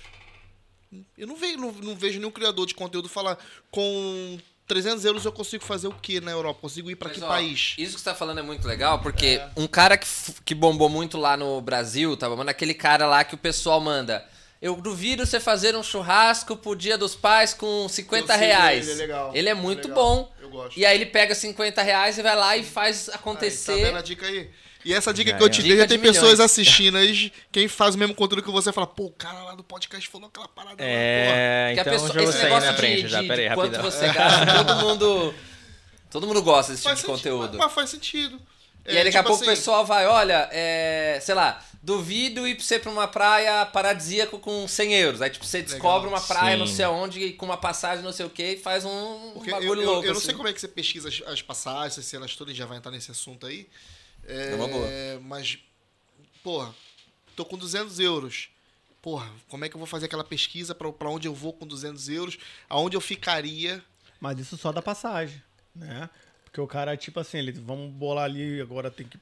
Eu 1.16 1.26
não 1.26 1.36
vejo, 1.36 1.56
não, 1.58 1.72
não 1.72 1.96
vejo 1.96 2.18
nenhum 2.18 2.30
criador 2.30 2.66
de 2.66 2.74
conteúdo 2.74 3.08
falar 3.08 3.38
com 3.70 4.38
300 4.66 5.04
euros 5.04 5.24
eu 5.24 5.32
consigo 5.32 5.64
fazer 5.64 5.88
o 5.88 5.92
que 5.92 6.20
na 6.20 6.30
Europa? 6.30 6.60
Consigo 6.60 6.90
ir 6.90 6.96
pra 6.96 7.08
Mas, 7.08 7.18
que 7.18 7.24
ó, 7.24 7.28
país? 7.28 7.74
Isso 7.78 7.94
que 7.94 8.00
você 8.00 8.04
tá 8.04 8.14
falando 8.14 8.38
é 8.38 8.42
muito 8.42 8.66
legal, 8.66 8.98
porque 9.00 9.40
um 9.56 9.66
cara 9.66 9.96
que, 9.96 10.06
que 10.44 10.54
bombou 10.54 10.88
muito 10.88 11.16
lá 11.18 11.36
no 11.36 11.60
Brasil, 11.60 12.16
tá 12.16 12.28
bombando 12.28 12.50
aquele 12.50 12.74
cara 12.74 13.06
lá 13.06 13.24
que 13.24 13.34
o 13.34 13.38
pessoal 13.38 13.80
manda. 13.80 14.24
Eu 14.60 14.74
duvido 14.76 15.26
você 15.26 15.38
fazer 15.38 15.76
um 15.76 15.82
churrasco 15.82 16.56
pro 16.56 16.74
dia 16.74 16.96
dos 16.96 17.14
pais 17.14 17.52
com 17.52 17.86
50 17.88 18.22
Eu 18.32 18.38
sigo 18.38 18.38
reais. 18.46 18.88
ele, 18.88 18.92
é 18.92 18.94
legal, 19.06 19.28
Ele 19.28 19.36
é 19.36 19.38
ele 19.40 19.48
é 19.50 19.54
muito 19.54 19.88
legal, 19.88 20.04
bom. 20.04 20.32
eu 20.40 20.48
gosto. 20.50 20.78
E 20.78 20.86
aí 20.86 20.96
ele 20.96 21.06
pega 21.06 21.34
50 21.34 21.82
reais 21.82 22.16
e 22.18 22.22
vai 22.22 22.34
lá 22.34 22.56
e 22.56 22.64
faz 22.64 23.08
Aí, 23.08 23.12
tá 23.12 23.18
acontecer. 23.20 23.84
vendo 23.84 23.98
a 23.98 24.02
dica 24.02 24.26
aí? 24.26 24.48
E 24.84 24.94
essa 24.94 25.12
dica 25.12 25.30
Já 25.32 25.36
que 25.36 25.42
eu 25.42 25.46
é. 25.48 25.50
te 25.50 25.56
Dica 25.62 25.68
dei, 25.68 25.76
já 25.78 25.82
de 25.84 25.88
tem 25.88 25.98
pessoas 25.98 26.32
milhões. 26.34 26.40
assistindo 26.40 26.96
aí, 26.96 27.32
quem 27.50 27.66
faz 27.66 27.96
o 27.96 27.98
mesmo 27.98 28.14
conteúdo 28.14 28.42
que 28.44 28.50
você 28.52 28.72
fala, 28.72 28.86
pô, 28.86 29.06
o 29.06 29.10
cara 29.10 29.42
lá 29.42 29.54
do 29.56 29.64
podcast 29.64 30.08
falou 30.08 30.28
aquela 30.28 30.46
parada 30.46 30.70
lá, 30.74 30.76
porra. 30.76 30.88
É, 30.88 31.70
Que 31.74 31.80
a 31.80 31.82
então 31.82 31.92
pessoa- 31.92 32.08
já 32.12 32.20
vou 32.20 32.22
esse 32.30 32.32
sair 32.38 32.44
negócio 32.44 32.70
na 32.70 32.76
frente 32.76 33.02
de, 33.02 33.08
já, 33.08 33.20
de- 33.20 33.28
peraí, 33.28 33.48
de 33.48 33.54
quanto 33.56 33.76
rapidão. 33.76 33.90
você 33.90 34.12
gasta, 34.12 34.46
todo 34.64 34.76
mundo. 34.76 35.34
Todo 36.08 36.26
mundo 36.28 36.40
gosta 36.42 36.70
desse 36.72 36.82
tipo 36.84 36.90
Faz 36.96 37.00
de 37.00 37.06
sentido, 37.06 37.36
conteúdo. 37.36 37.58
Mas 37.58 37.72
faz 37.72 37.90
sentido. 37.90 38.40
E 38.86 38.94
É, 38.94 38.98
aí 38.98 39.04
daqui 39.04 39.16
a 39.16 39.20
tipo 39.20 39.28
pouco 39.30 39.44
o 39.44 39.46
assim, 39.50 39.56
pessoal 39.58 39.84
vai, 39.84 40.06
olha, 40.06 40.48
é, 40.52 41.18
sei 41.20 41.34
lá, 41.34 41.60
duvido 41.86 42.48
ir 42.48 42.56
pra 42.56 42.64
você 42.64 42.78
pra 42.80 42.90
uma 42.90 43.06
praia 43.06 43.64
paradisíaca 43.64 44.36
com 44.38 44.66
100 44.66 44.94
euros. 44.94 45.22
Aí 45.22 45.30
tipo, 45.30 45.44
você 45.46 45.62
descobre 45.62 46.08
uma 46.08 46.20
praia 46.20 46.54
Sim. 46.54 46.58
não 46.58 46.66
sei 46.66 46.84
aonde 46.84 47.20
e 47.20 47.32
com 47.32 47.46
uma 47.46 47.56
passagem 47.56 48.04
não 48.04 48.12
sei 48.12 48.26
o 48.26 48.30
que 48.30 48.54
e 48.54 48.58
faz 48.58 48.84
um 48.84 49.30
Porque 49.34 49.52
bagulho 49.52 49.80
eu, 49.80 49.84
eu, 49.84 49.92
louco. 49.92 50.04
eu 50.04 50.10
não 50.10 50.18
assim. 50.18 50.26
sei 50.26 50.34
como 50.34 50.48
é 50.48 50.52
que 50.52 50.60
você 50.60 50.66
pesquisa 50.66 51.08
as, 51.08 51.22
as 51.24 51.40
passagens, 51.42 51.96
as 51.96 52.04
cenas 52.04 52.34
todas, 52.34 52.50
a 52.50 52.52
gente 52.54 52.58
já 52.58 52.66
vai 52.66 52.76
entrar 52.78 52.90
nesse 52.90 53.12
assunto 53.12 53.46
aí. 53.46 53.68
É, 54.26 54.50
É 54.50 54.54
uma 54.56 54.66
boa. 54.66 54.88
Mas, 55.22 55.58
porra, 56.42 56.74
tô 57.36 57.44
com 57.44 57.56
200 57.56 58.00
euros. 58.00 58.48
Porra, 59.00 59.30
como 59.48 59.64
é 59.64 59.68
que 59.68 59.76
eu 59.76 59.78
vou 59.78 59.86
fazer 59.86 60.06
aquela 60.06 60.24
pesquisa 60.24 60.74
pra, 60.74 60.90
pra 60.92 61.08
onde 61.08 61.28
eu 61.28 61.34
vou 61.34 61.52
com 61.52 61.64
200 61.64 62.08
euros? 62.08 62.36
Aonde 62.68 62.96
eu 62.96 63.00
ficaria? 63.00 63.80
Mas 64.20 64.40
isso 64.40 64.56
só 64.56 64.72
da 64.72 64.82
passagem, 64.82 65.40
né? 65.72 66.10
Porque 66.56 66.60
o 66.62 66.66
cara, 66.66 66.96
tipo 66.96 67.20
assim, 67.20 67.36
ele, 67.36 67.52
vamos 67.52 67.90
bolar 67.92 68.24
ali, 68.24 68.62
agora 68.62 68.90
tem 68.90 69.06
que 69.06 69.18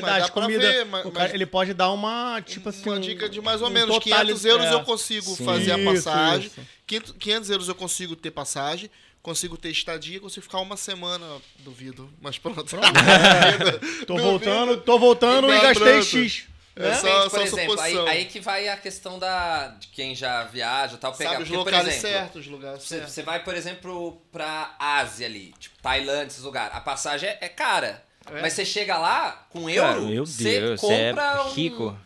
dá 0.00 0.30
pra 0.30 0.30
comida. 0.30 0.72
ver, 0.72 0.86
mas- 0.86 1.02
cara, 1.02 1.14
mas- 1.14 1.34
ele 1.34 1.44
pode 1.44 1.74
dar 1.74 1.90
uma, 1.92 2.40
tipo 2.40 2.66
assim... 2.70 2.88
Uma 2.88 2.96
um- 2.96 3.00
dica 3.00 3.28
de 3.28 3.42
mais 3.42 3.60
ou 3.60 3.68
um 3.68 3.70
menos 3.70 3.94
totali- 3.94 4.28
500 4.32 4.44
euros 4.46 4.66
é. 4.68 4.72
eu 4.72 4.80
consigo 4.82 5.36
Sim. 5.36 5.44
fazer 5.44 5.72
a 5.72 5.76
Isso, 5.78 6.04
passagem. 6.04 6.46
isso. 6.46 6.60
500 6.86 7.14
500 7.18 7.50
euros 7.50 7.68
eu 7.68 7.74
consigo 7.74 8.16
ter 8.16 8.30
passagem. 8.30 8.88
Consigo 9.20 9.56
ter 9.58 9.68
estadia, 9.68 10.18
consigo 10.18 10.42
ficar 10.42 10.60
uma 10.60 10.76
semana, 10.78 11.26
duvido. 11.58 12.10
Mas 12.22 12.38
pronto. 12.38 12.64
Tô 14.06 14.16
voltando, 14.16 14.78
tô 14.78 14.98
voltando 14.98 15.48
e 15.48 15.54
Não, 15.54 15.60
gastei 15.62 15.92
pronto. 15.92 16.04
X. 16.06 16.44
É 16.74 16.94
só- 16.94 17.22
por 17.28 17.30
só 17.30 17.42
exemplo, 17.42 17.80
aí, 17.80 17.98
aí 18.08 18.24
que 18.24 18.40
vai 18.40 18.68
a 18.68 18.76
questão 18.76 19.18
da 19.18 19.68
de 19.68 19.88
quem 19.88 20.14
já 20.14 20.44
viaja 20.44 20.94
e 20.94 20.98
tal, 20.98 21.12
pegar. 21.12 21.30
Sabe 21.32 21.42
os 21.42 21.48
Porque, 21.50 21.64
por 21.70 21.74
exemplo, 21.80 22.00
certos, 22.00 22.40
os 22.42 22.46
lugares 22.50 22.82
Você, 22.82 22.94
certos. 22.96 23.12
você 23.12 23.22
vai, 23.22 23.44
por 23.44 23.54
exemplo, 23.54 24.22
pra 24.32 24.74
Ásia 24.78 25.26
ali, 25.26 25.52
tipo 25.58 25.76
Tailândia, 25.82 26.28
esses 26.32 26.42
lugares. 26.44 26.74
A 26.74 26.80
passagem 26.80 27.28
é, 27.28 27.38
é 27.42 27.48
cara. 27.48 28.02
Mas 28.40 28.52
você 28.54 28.64
chega 28.64 28.96
lá 28.96 29.46
com 29.50 29.68
euro, 29.68 29.88
Cara, 29.88 30.00
meu 30.00 30.24
você 30.24 30.60
Deus, 30.60 30.80
você 30.80 30.92
é 30.92 31.08
compra 31.10 31.44
um- 31.44 31.52
rico. 31.52 31.98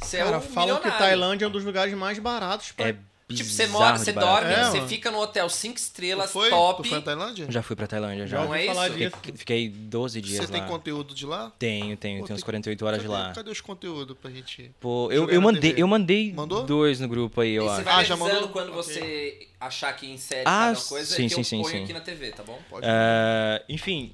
Você 0.00 0.16
é 0.18 0.24
Cara, 0.24 0.38
um 0.38 0.40
falam 0.40 0.80
que. 0.80 0.90
Tailândia 0.90 1.44
é 1.44 1.48
um 1.48 1.50
dos 1.50 1.64
lugares 1.64 1.92
mais 1.94 2.18
baratos 2.18 2.72
pra... 2.72 2.88
É 2.88 2.96
Tipo, 3.26 3.48
você 3.48 3.66
mora, 3.68 3.96
você 3.96 4.12
dorme, 4.12 4.52
É, 4.52 4.64
você 4.64 4.76
mano. 4.76 4.88
fica 4.88 5.10
no 5.10 5.18
hotel 5.18 5.48
5 5.48 5.78
estrelas, 5.78 6.26
Tu 6.26 6.32
foi? 6.34 6.50
top. 6.50 6.82
Tu 6.82 6.88
foi 6.90 6.98
na 6.98 7.04
Tailândia? 7.04 7.46
Já 7.48 7.62
fui 7.62 7.74
pra 7.74 7.86
Tailândia, 7.86 8.26
já. 8.26 8.44
Não 8.44 8.54
é 8.54 8.66
isso? 8.66 8.82
Fiquei, 8.82 9.36
fiquei 9.36 9.68
12 9.70 10.20
dias 10.20 10.44
Você 10.44 10.52
tem 10.52 10.60
lá. 10.60 10.66
conteúdo 10.68 11.14
de 11.14 11.24
lá? 11.24 11.50
Tenho, 11.58 11.96
tenho. 11.96 12.20
Pô, 12.20 12.26
tenho 12.26 12.34
uns 12.36 12.40
tem- 12.40 12.44
48 12.44 12.84
horas 12.84 13.00
de 13.00 13.08
lá. 13.08 13.32
Cadê 13.34 13.50
os 13.50 13.62
conteúdos 13.62 14.14
pra 14.20 14.30
gente... 14.30 14.70
Pô, 14.78 15.10
eu, 15.10 15.30
eu 15.30 15.40
mandei, 15.40 15.70
TV. 15.70 15.82
eu 15.82 15.88
mandei 15.88 16.32
Mandou? 16.34 16.64
dois 16.64 17.00
no 17.00 17.08
grupo 17.08 17.40
aí, 17.40 17.52
E 17.52 17.54
eu 17.54 17.64
você 17.64 17.76
acho. 17.76 17.84
vai 17.84 17.94
Ah, 17.94 18.04
já 18.04 18.14
mandou? 18.16 18.48
quando 18.50 18.68
Ok. 18.68 18.82
você 18.82 19.48
achar 19.58 19.92
que 19.94 20.06
insere 20.06 20.42
Ah, 20.44 20.72
cada 20.74 20.80
coisa 20.86 21.16
sim, 21.16 21.22
que 21.22 21.34
sim, 21.34 21.40
eu 21.40 21.44
sim, 21.44 21.62
ponho 21.62 21.76
sim. 21.78 21.82
aqui 21.84 21.92
na 21.94 22.00
TV, 22.00 22.30
tá 22.30 22.42
bom? 22.42 22.58
Pode 22.68 22.86
Ah, 22.86 23.62
enfim, 23.70 24.12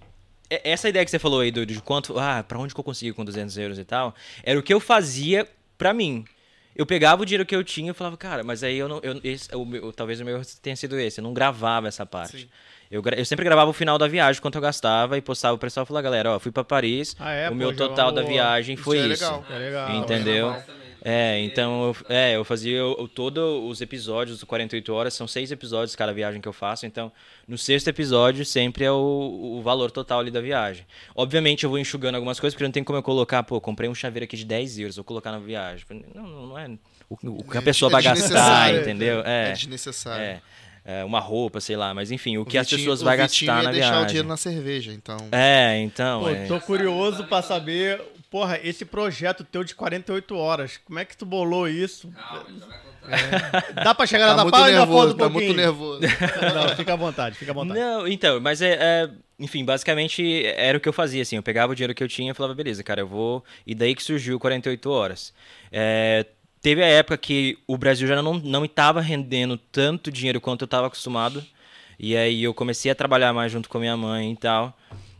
e- 0.48 0.60
essa 0.62 0.88
ideia 0.88 1.04
que 1.04 1.10
você 1.10 1.18
falou 1.18 1.40
aí 1.40 1.50
do, 1.50 1.66
de 1.66 1.80
quanto, 1.82 2.16
ah, 2.16 2.44
pra 2.46 2.60
onde 2.60 2.72
que 2.72 2.78
eu 2.78 2.84
consigo 2.84 3.16
com 3.16 3.24
200 3.24 3.58
euros 3.58 3.76
e 3.76 3.84
tal, 3.84 4.14
era 4.44 4.56
o 4.56 4.62
que 4.62 4.72
eu 4.72 4.78
fazia 4.78 5.48
pra 5.76 5.92
mim. 5.92 6.24
Eu 6.74 6.86
pegava 6.86 7.22
o 7.22 7.26
dinheiro 7.26 7.44
que 7.44 7.54
eu 7.54 7.64
tinha 7.64 7.90
e 7.90 7.94
falava, 7.94 8.16
cara, 8.16 8.42
mas 8.44 8.62
aí 8.62 8.76
eu 8.76 8.88
não. 8.88 9.00
Eu, 9.02 9.20
esse, 9.24 9.54
o 9.54 9.64
meu- 9.64 9.92
talvez 9.92 10.20
o 10.20 10.24
meu 10.24 10.40
tenha 10.62 10.76
sido 10.76 10.98
esse, 10.98 11.20
eu 11.20 11.22
não 11.24 11.34
gravava 11.34 11.88
essa 11.88 12.06
parte. 12.06 12.38
Sim. 12.42 12.48
Eu, 12.90 13.02
eu 13.16 13.24
sempre 13.24 13.44
gravava 13.44 13.70
o 13.70 13.72
final 13.72 13.96
da 13.98 14.08
viagem, 14.08 14.40
quanto 14.42 14.56
eu 14.56 14.62
gastava, 14.62 15.16
e 15.16 15.20
postava 15.20 15.54
o 15.54 15.58
pessoal 15.58 15.84
e 15.84 15.86
falava, 15.86 16.02
galera, 16.02 16.32
ó, 16.32 16.38
fui 16.40 16.50
pra 16.50 16.64
Paris, 16.64 17.14
Ah, 17.20 17.30
é, 17.32 17.46
o 17.46 17.50
pô, 17.50 17.54
meu 17.56 17.76
total 17.76 18.10
da 18.10 18.22
viagem 18.22 18.74
Isso 18.74 18.82
foi 18.82 18.98
é 18.98 19.06
isso. 19.06 19.24
legal. 19.24 19.44
É 19.48 19.58
legal. 19.58 19.90
Entendeu? 19.96 20.50
Mais 20.50 20.66
também. 20.66 20.79
É, 21.02 21.40
então 21.40 21.84
eu, 22.08 22.14
é, 22.14 22.36
eu 22.36 22.44
fazia 22.44 22.84
o, 22.84 23.08
todos 23.08 23.42
os 23.70 23.80
episódios 23.80 24.38
do 24.40 24.46
48 24.46 24.92
horas, 24.92 25.14
são 25.14 25.26
seis 25.26 25.50
episódios 25.50 25.96
cada 25.96 26.12
viagem 26.12 26.40
que 26.40 26.48
eu 26.48 26.52
faço, 26.52 26.84
então 26.86 27.10
no 27.48 27.56
sexto 27.56 27.88
episódio 27.88 28.44
sempre 28.44 28.84
é 28.84 28.92
o, 28.92 29.56
o 29.58 29.62
valor 29.62 29.90
total 29.90 30.20
ali 30.20 30.30
da 30.30 30.40
viagem. 30.40 30.84
Obviamente 31.14 31.64
eu 31.64 31.70
vou 31.70 31.78
enxugando 31.78 32.16
algumas 32.16 32.38
coisas, 32.38 32.54
porque 32.54 32.64
não 32.64 32.70
tem 32.72 32.84
como 32.84 32.98
eu 32.98 33.02
colocar, 33.02 33.42
pô, 33.42 33.60
comprei 33.60 33.88
um 33.88 33.94
chaveiro 33.94 34.24
aqui 34.24 34.36
de 34.36 34.44
10 34.44 34.78
euros, 34.78 34.96
vou 34.96 35.04
colocar 35.04 35.32
na 35.32 35.38
viagia. 35.38 35.84
Não, 36.14 36.22
não, 36.26 36.46
não 36.48 36.58
é 36.58 36.68
o, 37.08 37.14
o 37.14 37.44
que 37.44 37.56
a 37.56 37.60
É 37.60 37.64
pessoa 37.64 37.90
des- 37.90 38.04
vai 38.04 38.12
é 38.12 38.16
gastar, 38.16 38.74
entendeu? 38.74 39.22
É 39.24 39.50
É, 39.50 39.52
desnecessário. 39.52 40.22
é, 40.22 40.42
é, 40.84 41.04
uma 41.04 41.18
roupa, 41.20 41.60
sei 41.60 41.76
lá, 41.76 41.92
mas 41.94 42.10
enfim, 42.10 42.36
o 42.38 42.44
que 42.44 42.56
O 42.56 42.60
as 42.60 42.66
Vitinho- 42.66 42.80
pessoas 42.82 43.02
o 43.02 43.04
vão 43.04 43.16
gastar 43.16 43.44
ia 43.46 43.62
na 43.62 43.70
deixar 43.72 43.88
o 43.88 43.90
viagem. 43.92 44.06
dinheiro 44.08 44.28
na 44.28 44.36
cerveja, 44.36 44.92
então... 44.92 45.16
É, 45.32 45.78
então, 45.80 46.20
Pô, 46.20 46.28
é. 46.30 46.46
tô 46.46 46.60
curioso 46.60 47.24
pra 47.24 47.42
saber, 47.42 48.00
porra, 48.30 48.58
esse 48.62 48.84
projeto 48.84 49.44
teu 49.44 49.64
de 49.64 49.74
48 49.74 50.36
horas, 50.36 50.78
como 50.84 50.98
é 50.98 51.04
que 51.04 51.16
tu 51.16 51.26
bolou 51.26 51.68
isso? 51.68 52.10
Calma, 52.12 52.44
já 52.58 52.66
vai 52.66 52.78
contar. 52.78 53.72
Dá 53.84 53.94
pra 53.94 54.06
chegar 54.06 54.28
Tá 54.28 54.36
na 54.36 54.42
muito 54.44 54.52
página, 54.54 54.78
nervoso, 54.78 55.00
foda 55.08 55.14
um 55.14 55.16
tá 55.16 55.30
pouquinho. 55.30 55.54
muito 55.54 55.56
nervoso. 55.60 56.00
Não, 56.54 56.76
fica 56.76 56.92
à 56.92 56.96
vontade, 56.96 57.36
fica 57.36 57.50
à 57.50 57.54
vontade. 57.54 57.78
Não, 57.80 58.06
então, 58.06 58.40
mas 58.40 58.62
é, 58.62 58.72
é- 58.80 59.10
Enfim, 59.38 59.64
basicamente 59.64 60.44
era 60.46 60.76
o 60.76 60.80
que 60.80 60.88
eu 60.88 60.92
fazia, 60.92 61.22
assim. 61.22 61.36
Eu 61.36 61.42
pegava 61.42 61.72
o 61.72 61.74
dinheiro 61.74 61.94
que 61.94 62.02
eu 62.04 62.08
tinha 62.08 62.30
e 62.30 62.34
falava, 62.34 62.54
beleza, 62.54 62.82
cara, 62.84 63.00
eu 63.00 63.06
vou. 63.06 63.42
E 63.66 63.74
daí 63.74 63.94
que 63.94 64.02
surgiu 64.02 64.36
o 64.36 64.40
48 64.40 64.90
horas. 64.90 65.32
É, 65.72 66.26
teve 66.60 66.82
a 66.82 66.86
época 66.86 67.16
que 67.16 67.58
o 67.66 67.76
Brasil 67.78 68.06
já 68.06 68.20
não, 68.22 68.34
não 68.34 68.64
estava 68.66 69.00
rendendo 69.00 69.56
tanto 69.56 70.12
dinheiro 70.12 70.40
quanto 70.40 70.62
eu 70.62 70.66
estava 70.66 70.86
acostumado. 70.86 71.42
E 71.98 72.14
aí 72.16 72.42
eu 72.44 72.52
comecei 72.54 72.90
a 72.90 72.94
trabalhar 72.94 73.32
mais 73.32 73.50
junto 73.50 73.68
com 73.68 73.78
a 73.78 73.80
minha 73.80 73.96
mãe 73.96 74.32
e 74.32 74.36
tal. 74.36 74.76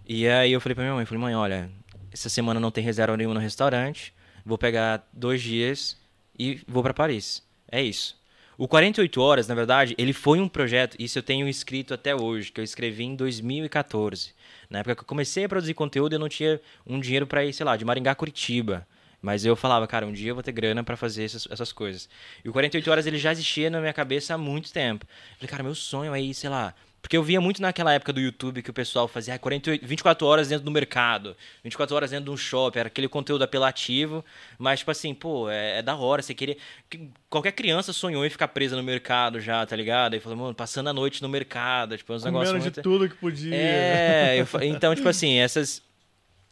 E 0.06 0.28
aí 0.28 0.52
eu 0.52 0.60
falei 0.60 0.74
pra 0.74 0.84
minha 0.84 0.94
mãe, 0.96 1.06
falei, 1.06 1.22
mãe, 1.22 1.34
olha, 1.34 1.70
essa 2.12 2.28
semana 2.28 2.60
não 2.60 2.70
tem 2.70 2.82
reserva 2.82 3.16
nenhuma 3.16 3.34
no 3.34 3.40
restaurante. 3.40 4.12
Vou 4.44 4.58
pegar 4.58 5.08
dois 5.12 5.42
dias 5.42 5.96
e 6.38 6.60
vou 6.66 6.82
para 6.82 6.94
Paris. 6.94 7.42
É 7.70 7.82
isso. 7.82 8.18
O 8.58 8.68
48 8.68 9.20
Horas, 9.22 9.48
na 9.48 9.54
verdade, 9.54 9.94
ele 9.96 10.12
foi 10.12 10.38
um 10.38 10.46
projeto, 10.46 10.94
isso 10.98 11.18
eu 11.18 11.22
tenho 11.22 11.48
escrito 11.48 11.94
até 11.94 12.14
hoje, 12.14 12.52
que 12.52 12.60
eu 12.60 12.64
escrevi 12.64 13.04
em 13.04 13.16
2014. 13.16 14.34
Na 14.68 14.80
época 14.80 14.96
que 14.96 15.00
eu 15.00 15.06
comecei 15.06 15.44
a 15.44 15.48
produzir 15.48 15.72
conteúdo, 15.72 16.12
eu 16.12 16.18
não 16.18 16.28
tinha 16.28 16.60
um 16.86 17.00
dinheiro 17.00 17.26
para 17.26 17.42
ir, 17.42 17.54
sei 17.54 17.64
lá, 17.64 17.74
de 17.74 17.86
Maringá 17.86 18.10
a 18.10 18.14
Curitiba. 18.14 18.86
Mas 19.22 19.44
eu 19.44 19.56
falava, 19.56 19.86
cara, 19.86 20.06
um 20.06 20.12
dia 20.12 20.30
eu 20.30 20.34
vou 20.34 20.42
ter 20.42 20.52
grana 20.52 20.84
para 20.84 20.96
fazer 20.96 21.24
essas, 21.24 21.46
essas 21.50 21.72
coisas. 21.72 22.08
E 22.44 22.48
o 22.48 22.52
48 22.52 22.90
Horas 22.90 23.06
ele 23.06 23.18
já 23.18 23.32
existia 23.32 23.70
na 23.70 23.80
minha 23.80 23.92
cabeça 23.92 24.34
há 24.34 24.38
muito 24.38 24.72
tempo. 24.72 25.06
Eu 25.06 25.36
falei, 25.36 25.48
cara, 25.48 25.62
meu 25.62 25.74
sonho 25.74 26.14
é 26.14 26.20
ir, 26.20 26.34
sei 26.34 26.50
lá, 26.50 26.74
Porque 27.02 27.16
eu 27.16 27.22
via 27.22 27.40
muito 27.40 27.62
naquela 27.62 27.92
época 27.94 28.12
do 28.12 28.20
YouTube 28.20 28.62
que 28.62 28.70
o 28.70 28.74
pessoal 28.74 29.08
fazia 29.08 29.34
ah, 29.34 29.38
48, 29.38 29.86
24 29.86 30.26
horas 30.26 30.48
dentro 30.48 30.64
do 30.64 30.70
mercado, 30.70 31.34
24 31.64 31.96
horas 31.96 32.10
dentro 32.10 32.26
de 32.26 32.30
um 32.30 32.36
shopping, 32.36 32.78
era 32.78 32.86
aquele 32.88 33.08
conteúdo 33.08 33.42
apelativo, 33.42 34.24
mas 34.58 34.80
tipo 34.80 34.90
assim, 34.90 35.14
pô, 35.14 35.48
é, 35.48 35.78
é 35.78 35.82
da 35.82 35.96
hora, 35.96 36.20
você 36.22 36.34
queria. 36.34 36.56
que- 36.90 37.08
Qualquer 37.30 37.52
criança 37.52 37.92
sonhou 37.92 38.24
em 38.26 38.30
ficar 38.30 38.48
presa 38.48 38.76
no 38.76 38.82
mercado 38.82 39.40
já, 39.40 39.64
tá 39.64 39.74
ligado? 39.74 40.14
Aí 40.14 40.20
falou, 40.20 40.36
mano, 40.38 40.54
passando 40.54 40.88
a 40.88 40.92
noite 40.92 41.22
no 41.22 41.28
mercado, 41.28 41.96
tipo, 41.96 42.12
uns 42.12 42.22
negócios 42.24 42.52
muito. 42.62 42.74
de 42.74 42.82
tudo 42.82 43.08
que 43.08 43.14
podia. 43.16 43.54
É, 43.54 44.36
eu 44.40 44.46
então, 44.62 44.94
tipo 44.94 45.08
assim, 45.08 45.38
essas, 45.38 45.82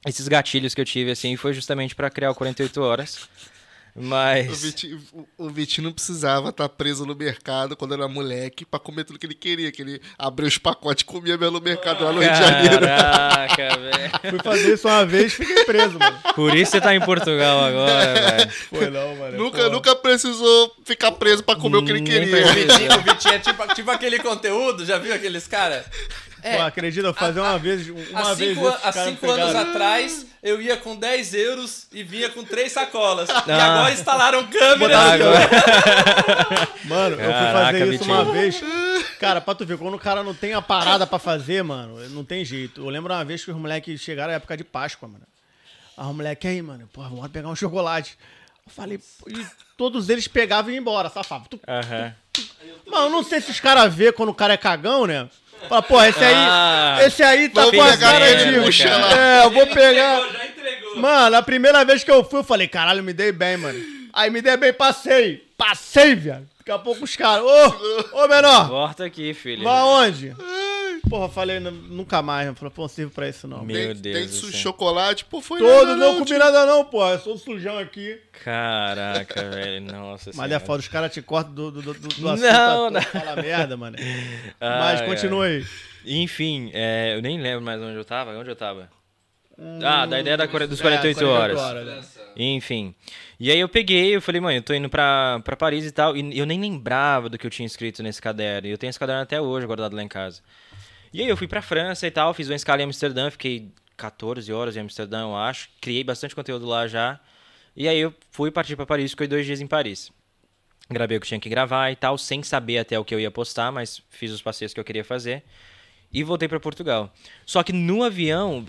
esses 0.06 0.26
gatilhos 0.28 0.74
que 0.74 0.80
eu 0.80 0.84
tive, 0.84 1.11
assim, 1.11 1.37
foi 1.37 1.52
justamente 1.52 1.94
pra 1.94 2.08
criar 2.08 2.30
o 2.30 2.34
48 2.34 2.80
horas. 2.80 3.28
O 3.96 4.03
Mas. 4.05 4.62
Vitinho, 4.62 5.01
o- 5.12 5.27
o 5.46 5.51
Vitinho 5.51 5.87
não 5.87 5.92
precisava 5.92 6.51
estar 6.51 6.68
preso 6.68 7.05
no 7.05 7.14
mercado 7.16 7.77
quando 7.77 7.94
era 7.94 8.07
moleque 8.07 8.64
pra 8.64 8.79
comer 8.79 9.05
tudo 9.05 9.18
que 9.18 9.27
ele 9.27 9.35
queria. 9.35 9.72
Que 9.72 9.83
ele 9.83 10.01
abria 10.18 10.46
os 10.48 10.57
pacotes 10.59 11.03
e 11.03 11.05
comia 11.05 11.37
mesmo 11.37 11.59
no 11.59 11.64
mercado 11.64 12.05
lá 12.05 12.12
no 12.12 12.20
Rio 12.20 12.31
de 12.31 12.38
Janeiro. 12.38 12.81
Caraca, 12.81 13.77
velho. 13.77 14.11
Fui 14.31 14.38
fazer 14.42 14.74
isso 14.74 14.88
uma 14.88 15.05
vez 15.05 15.33
fiquei 15.33 15.64
preso, 15.64 15.98
mano. 15.98 16.18
Por 16.35 16.55
isso 16.55 16.70
você 16.72 16.81
tá 16.81 16.94
em 16.94 17.01
Portugal 17.01 17.64
agora, 17.64 18.14
velho. 18.37 18.51
Foi 18.70 18.90
não, 18.90 19.16
mano. 19.16 19.37
Nunca, 19.38 19.64
Pô. 19.64 19.70
nunca 19.70 19.96
precisou 19.96 20.72
ficar 20.85 21.12
preso 21.12 21.42
pra 21.42 21.57
comer 21.57 21.79
o 21.79 21.85
que 21.85 21.90
ele 21.92 22.01
Nem 22.01 22.12
queria. 22.29 22.46
O 22.46 22.53
Vitinho, 22.55 22.94
o 22.94 23.01
Vitinho 23.03 23.35
é 23.35 23.38
tipo, 23.38 23.74
tipo 23.74 23.90
aquele 23.90 24.18
conteúdo, 24.20 24.85
já 24.85 24.98
viu 24.98 25.12
aqueles 25.14 25.46
caras? 25.48 25.85
Pô, 26.42 26.62
acredita, 26.62 27.07
eu 27.09 27.14
fazer 27.14 27.40
uma 27.40 27.59
vez. 27.59 27.88
Uma 27.88 28.31
Há 28.31 28.35
vez 28.35 28.55
cinco, 28.57 28.68
há 28.68 28.92
cinco 28.92 29.31
anos 29.31 29.55
atrás, 29.55 30.27
eu 30.42 30.61
ia 30.62 30.77
com 30.77 30.94
10 30.96 31.35
euros 31.35 31.87
e 31.92 32.03
vinha 32.03 32.29
com 32.31 32.44
três 32.44 32.72
sacolas. 32.72 33.29
E 33.29 33.33
Ah. 33.51 33.72
agora 33.74 33.92
instalaram 33.92 34.38
Agora- 34.40 35.48
Mano, 36.85 37.16
eu 37.16 37.24
fui 37.24 37.33
Caraca, 37.33 37.64
fazer 37.66 37.79
isso 37.88 37.90
Vitinho. 38.05 38.14
uma 38.14 38.33
vez. 38.33 38.61
Cara, 39.18 39.40
pra 39.40 39.55
tu 39.55 39.66
ver, 39.66 39.79
quando 39.79 39.94
o 39.94 39.98
cara 39.98 40.22
não 40.22 40.35
tem 40.35 40.55
a 40.55 40.62
parada 40.62 41.07
pra 41.07 41.18
fazer, 41.18 41.62
mano, 41.64 42.09
não 42.11 42.24
tem 42.24 42.44
jeito. 42.44 42.81
Eu 42.83 42.88
lembro 42.88 43.12
uma 43.12 43.24
vez 43.24 43.44
que 43.44 43.51
os 43.51 43.57
moleques 43.57 44.01
chegaram 44.01 44.31
na 44.31 44.37
época 44.37 44.57
de 44.57 44.64
Páscoa, 44.64 45.09
mano. 45.09 45.24
Ah, 45.96 46.07
o 46.09 46.14
moleque 46.14 46.46
aí, 46.46 46.62
mano, 46.62 46.88
porra, 46.92 47.09
vamos 47.09 47.22
lá 47.24 47.29
pegar 47.29 47.48
um 47.48 47.57
chocolate. 47.57 48.16
Eu 48.64 48.72
falei, 48.72 48.98
pô, 48.98 49.29
e 49.29 49.44
todos 49.77 50.09
eles 50.09 50.29
pegavam 50.29 50.70
e 50.70 50.74
iam 50.74 50.81
embora, 50.83 51.09
safado. 51.11 51.48
Tu- 51.48 51.61
Aham. 51.66 52.14
Mano, 52.87 53.07
eu 53.07 53.11
não 53.11 53.24
sei 53.24 53.40
se 53.40 53.51
os 53.51 53.59
caras 53.59 53.92
vê 53.92 54.12
quando 54.12 54.29
o 54.29 54.35
cara 54.35 54.55
é 54.55 54.57
cagão, 54.57 55.07
né? 55.07 55.29
Fala, 55.68 55.83
porra, 55.83 56.09
esse 56.09 56.25
aí, 56.25 56.35
Ah. 56.35 56.99
esse 57.03 57.23
aí 57.23 57.49
tá 57.49 57.62
com 57.71 57.83
a 57.83 57.97
cara 57.97 58.35
de... 58.37 58.81
É, 59.18 59.44
eu 59.44 59.51
vou 59.51 59.66
pegar... 59.66 60.21
Já 60.21 60.47
entregou. 60.47 60.97
Mano, 60.99 61.37
a 61.37 61.42
primeira 61.42 61.85
vez 61.85 62.05
que 62.05 62.11
eu 62.11 62.23
fui, 62.25 62.40
eu 62.40 62.44
falei, 62.44 62.68
caralho, 62.68 63.03
me 63.03 63.12
dei 63.12 63.33
bem, 63.33 63.57
mano. 63.57 63.79
Aí 64.12 64.31
me 64.31 64.40
dei 64.40 64.57
bem, 64.57 64.73
passei. 64.73 65.44
Passei, 65.57 66.14
viado. 66.14 66.47
Daqui 66.68 66.81
a 66.81 66.85
pouco 66.85 67.02
os 67.02 67.16
caras, 67.16 67.42
ô, 67.46 68.24
ô, 68.24 68.28
menor, 68.28 68.68
Volta 68.68 69.07
aqui, 69.07 69.33
filho. 69.33 69.64
vai 69.64 69.78
aonde? 69.78 70.37
Porra, 71.09 71.26
falei, 71.31 71.59
"Não- 71.61 71.70
nunca 71.72 72.20
mais, 72.20 72.44
mano. 72.44 72.59
Falei, 72.59 72.74
pô, 72.74 72.83
não 72.83 72.88
sirvo 72.88 73.11
pra 73.11 73.26
isso 73.26 73.48
não. 73.48 73.64
Meu 73.64 73.74
Tem, 73.74 74.02
Deus 74.02 74.16
tem 74.18 74.26
do 74.26 74.33
su- 74.35 74.50
céu. 74.50 74.61
chocolate, 74.61 75.24
pô, 75.24 75.40
foi 75.40 75.59
Todo, 75.61 75.87
nada, 75.87 75.96
não 75.96 76.14
comi 76.14 76.26
tio. 76.26 76.38
nada 76.38 76.66
não, 76.66 76.85
pô. 76.85 77.07
Eu 77.09 77.18
sou 77.20 77.38
sujão 77.38 77.78
aqui. 77.78 78.20
Caraca, 78.44 79.42
velho. 79.48 79.81
Nossa 79.81 80.31
Mas 80.35 80.52
é 80.52 80.59
foda, 80.61 80.81
os 80.81 80.88
caras 80.88 81.11
te 81.11 81.22
cortam 81.22 81.54
do, 81.54 81.70
do, 81.70 81.81
do, 81.81 81.94
do 81.94 82.20
Não, 82.20 82.33
assunto 82.33 82.46
à 82.46 82.74
não. 82.76 82.90
toa, 82.92 83.00
fala 83.00 83.37
merda, 83.37 83.76
mano. 83.78 83.96
Ai, 84.61 84.78
Mas 84.81 85.00
ai. 85.00 85.07
continua 85.07 85.46
aí. 85.46 85.64
Enfim, 86.04 86.70
é, 86.74 87.14
eu 87.16 87.22
nem 87.22 87.40
lembro 87.40 87.64
mais 87.64 87.81
onde 87.81 87.96
eu 87.96 88.04
tava. 88.04 88.33
Onde 88.38 88.50
eu 88.50 88.57
tava? 88.57 88.90
Ah, 89.85 90.07
da 90.07 90.21
ideia 90.21 90.37
da, 90.37 90.47
dos 90.47 90.81
É, 90.81 90.83
48 90.83 91.27
horas. 91.27 91.61
né? 91.85 92.01
Enfim. 92.37 92.94
E 93.40 93.51
aí 93.51 93.59
eu 93.59 93.68
peguei, 93.68 94.14
eu 94.14 94.23
falei, 94.23 94.40
mãe, 94.40 94.57
eu 94.57 94.62
tô 94.62 94.73
indo 94.73 94.88
pra, 94.88 95.40
pra 95.44 95.57
Paris 95.57 95.85
e 95.85 95.90
tal. 95.90 96.16
E 96.16 96.38
eu 96.38 96.47
nem 96.47 96.61
lembrava 96.61 97.29
do 97.29 97.37
que 97.37 97.44
eu 97.47 97.51
tinha 97.51 97.66
escrito 97.66 98.03
nesse 98.03 98.23
caderno. 98.23 98.68
E 98.68 98.71
eu 98.71 98.79
tenho 98.79 98.90
esse 98.90 98.99
caderno 98.99 99.23
até 99.23 99.40
hoje 99.40 99.66
guardado 99.66 99.97
lá 99.97 100.03
em 100.03 100.09
casa. 100.09 100.40
E 101.12 101.21
aí 101.21 101.29
eu 101.29 101.37
fui 101.37 101.49
pra 101.49 101.61
França 101.61 102.07
e 102.07 102.11
tal, 102.11 102.33
fiz 102.35 102.49
uma 102.49 102.55
escala 102.55 102.83
em 102.83 102.85
Amsterdã, 102.85 103.31
fiquei 103.31 103.73
14 103.97 104.53
horas 104.53 104.77
em 104.77 104.81
Amsterdã, 104.81 105.23
eu 105.23 105.37
acho. 105.37 105.68
Criei 105.81 106.05
bastante 106.05 106.35
conteúdo 106.35 106.64
lá 106.66 106.87
já. 106.87 107.18
E 107.75 107.88
aí 107.88 107.99
eu 107.99 108.14
fui 108.31 108.51
partir 108.51 108.77
pra 108.77 108.87
Paris, 108.87 109.11
fiquei 109.11 109.27
dois 109.27 109.44
dias 109.44 109.61
em 109.61 109.66
Paris. 109.66 110.12
Gravei 110.90 111.16
o 111.16 111.21
que 111.21 111.27
tinha 111.27 111.40
que 111.40 111.49
gravar 111.49 111.90
e 111.90 111.97
tal, 111.97 112.16
sem 112.16 112.42
saber 112.42 112.79
até 112.79 112.99
o 112.99 113.05
que 113.05 113.14
eu 113.14 113.21
ia 113.21 113.31
postar, 113.31 113.71
mas 113.73 114.01
fiz 114.09 114.31
os 114.31 114.40
passeios 114.40 114.73
que 114.73 114.81
eu 114.81 114.85
queria 114.85 115.05
fazer. 115.05 115.42
E 116.12 116.23
voltei 116.23 116.49
pra 116.49 116.59
Portugal. 116.61 117.12
Só 117.44 117.62
que 117.62 117.73
no 117.73 118.03
avião 118.03 118.64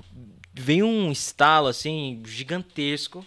veio 0.54 0.86
um 0.86 1.12
estalo 1.12 1.68
assim 1.68 2.22
gigantesco. 2.26 3.26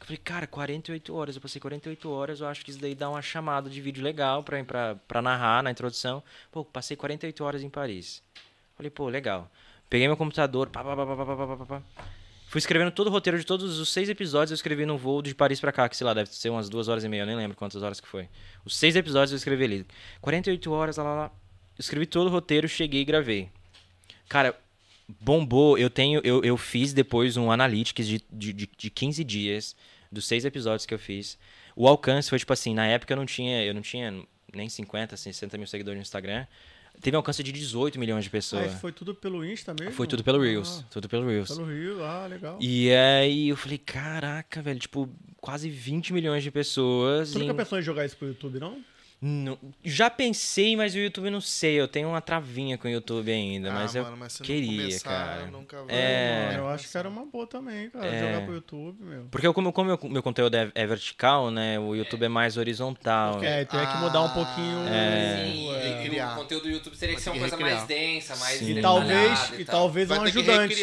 Eu 0.00 0.06
falei, 0.06 0.18
cara, 0.18 0.46
48 0.46 1.14
horas. 1.14 1.34
Eu 1.34 1.42
passei 1.42 1.60
48 1.60 2.10
horas. 2.10 2.40
Eu 2.40 2.46
acho 2.46 2.64
que 2.64 2.70
isso 2.70 2.80
daí 2.80 2.94
dá 2.94 3.08
uma 3.08 3.22
chamada 3.22 3.70
de 3.70 3.80
vídeo 3.80 4.02
legal 4.04 4.42
pra, 4.42 4.62
pra, 4.62 4.96
pra 5.08 5.22
narrar 5.22 5.62
na 5.62 5.70
introdução. 5.70 6.22
Pô, 6.52 6.64
passei 6.64 6.96
48 6.96 7.42
horas 7.42 7.62
em 7.62 7.70
Paris. 7.70 8.22
Falei, 8.76 8.90
pô, 8.90 9.08
legal. 9.08 9.50
Peguei 9.88 10.06
meu 10.06 10.16
computador, 10.16 10.68
pá, 10.68 10.82
pá, 10.82 10.96
pá, 10.96 11.06
pá, 11.06 11.16
pá, 11.16 11.36
pá, 11.36 11.56
pá, 11.56 11.66
pá. 11.66 11.82
Fui 12.48 12.58
escrevendo 12.58 12.90
todo 12.92 13.08
o 13.08 13.10
roteiro 13.10 13.38
de 13.38 13.44
todos 13.44 13.78
os 13.78 13.88
seis 13.88 14.08
episódios. 14.08 14.50
Eu 14.50 14.54
escrevi 14.54 14.86
num 14.86 14.96
voo 14.96 15.22
de 15.22 15.34
Paris 15.34 15.58
pra 15.58 15.72
cá, 15.72 15.88
que 15.88 15.96
sei 15.96 16.06
lá, 16.06 16.14
deve 16.14 16.30
ser 16.30 16.50
umas 16.50 16.68
duas 16.68 16.86
horas 16.86 17.02
e 17.02 17.08
meia. 17.08 17.22
Eu 17.22 17.26
nem 17.26 17.36
lembro 17.36 17.56
quantas 17.56 17.82
horas 17.82 18.00
que 18.00 18.06
foi. 18.06 18.28
Os 18.64 18.76
seis 18.76 18.94
episódios 18.94 19.32
eu 19.32 19.36
escrevi 19.36 19.64
ali. 19.64 19.86
48 20.20 20.70
horas, 20.70 20.96
lá, 20.96 21.04
lá, 21.04 21.14
lá. 21.14 21.30
Escrevi 21.78 22.06
todo 22.06 22.28
o 22.28 22.30
roteiro, 22.30 22.68
cheguei 22.68 23.00
e 23.00 23.04
gravei. 23.04 23.50
Cara, 24.28 24.56
bombou. 25.20 25.76
Eu 25.78 25.90
tenho, 25.90 26.20
eu, 26.24 26.42
eu 26.42 26.56
fiz 26.56 26.92
depois 26.92 27.36
um 27.36 27.50
analytics 27.50 28.06
de, 28.06 28.22
de, 28.32 28.52
de, 28.52 28.70
de 28.76 28.90
15 28.90 29.24
dias 29.24 29.76
dos 30.10 30.26
seis 30.26 30.44
episódios 30.44 30.86
que 30.86 30.94
eu 30.94 30.98
fiz. 30.98 31.38
O 31.76 31.88
alcance 31.88 32.30
foi 32.30 32.38
tipo 32.38 32.52
assim, 32.52 32.74
na 32.74 32.86
época 32.86 33.12
eu 33.12 33.16
não 33.16 33.26
tinha, 33.26 33.64
eu 33.64 33.74
não 33.74 33.82
tinha 33.82 34.14
nem 34.54 34.68
50, 34.68 35.16
60 35.16 35.58
mil 35.58 35.66
seguidores 35.66 35.98
no 35.98 36.02
Instagram. 36.02 36.46
Teve 37.00 37.16
um 37.16 37.18
alcance 37.18 37.42
de 37.42 37.50
18 37.50 37.98
milhões 37.98 38.22
de 38.22 38.28
Ah, 38.28 38.30
pessoas. 38.30 38.70
isso 38.70 38.80
foi 38.80 38.92
tudo 38.92 39.16
pelo 39.16 39.44
Insta 39.44 39.74
mesmo? 39.78 39.92
Foi 39.94 40.06
tudo 40.06 40.22
pelo 40.22 40.40
Reels. 40.40 40.78
Ah, 40.84 40.86
Tudo 40.92 41.08
pelo 41.08 41.26
Reels. 41.26 41.48
pelo 41.48 41.66
Rio, 41.66 42.04
ah, 42.04 42.24
legal. 42.28 42.56
E 42.60 42.88
aí 42.92 43.48
eu 43.48 43.56
falei, 43.56 43.78
caraca, 43.78 44.62
velho, 44.62 44.78
tipo, 44.78 45.10
quase 45.40 45.68
20 45.68 46.12
milhões 46.12 46.44
de 46.44 46.52
pessoas. 46.52 47.32
Tu 47.32 47.40
nunca 47.40 47.52
em- 47.52 47.56
pensou 47.56 47.80
em 47.80 47.82
jogar 47.82 48.06
isso 48.06 48.16
pro 48.16 48.28
YouTube, 48.28 48.60
não? 48.60 48.78
Não- 49.26 49.58
Já 49.82 50.10
pensei, 50.10 50.76
mas 50.76 50.94
o 50.94 50.98
YouTube 50.98 51.24
eu 51.26 51.30
não 51.32 51.40
sei. 51.40 51.80
Eu 51.80 51.88
tenho 51.88 52.08
uma 52.08 52.20
travinha 52.20 52.76
com 52.76 52.86
o 52.86 52.90
YouTube 52.90 53.32
ainda, 53.32 53.70
Ah, 53.70 53.72
mas 53.74 53.94
eu 53.94 54.02
mano, 54.04 54.16
mas 54.18 54.34
se 54.34 54.40
não 54.40 54.46
queria, 54.46 54.82
começar, 54.82 55.08
cara. 55.10 55.46
nunca 55.46 55.82
vai. 55.82 55.94
É. 55.96 56.46
Mano, 56.48 56.58
eu 56.64 56.68
acho 56.68 56.90
que 56.90 56.98
era 56.98 57.08
uma 57.08 57.24
boa 57.24 57.46
também, 57.46 57.88
cara. 57.88 58.06
É. 58.06 58.20
Jogar 58.20 58.44
pro 58.44 58.54
YouTube, 58.54 59.02
meu. 59.02 59.24
Porque 59.30 59.46
eu, 59.46 59.54
como, 59.54 59.72
como 59.72 59.94
o 59.94 60.08
meu 60.10 60.22
conteúdo 60.22 60.54
é, 60.56 60.70
é 60.74 60.86
vertical, 60.86 61.50
né? 61.50 61.78
O 61.80 61.94
YouTube 61.94 62.22
é 62.24 62.28
mais 62.28 62.58
horizontal. 62.58 63.42
É, 63.42 63.64
tem 63.64 63.80
que 63.86 63.96
mudar 63.96 64.20
um 64.22 64.28
pouquinho. 64.28 64.88
É. 64.88 65.42
Sim, 65.46 65.70
é. 65.74 65.88
e 65.88 66.02
Recriar. 66.02 66.32
o 66.34 66.42
conteúdo 66.42 66.64
do 66.64 66.70
YouTube 66.70 66.96
teria 66.96 67.14
que 67.14 67.22
ser 67.22 67.30
uma 67.30 67.38
coisa 67.38 67.56
mais 67.56 67.80
recriar. 67.80 67.86
densa, 67.86 68.36
mais 68.36 68.58
Sim. 68.58 68.78
E 68.78 68.82
talvez, 68.82 69.52
e 69.58 69.64
tal. 69.64 69.74
talvez 69.80 70.08
Vai 70.08 70.18
um 70.18 70.22
ajudante. 70.24 70.82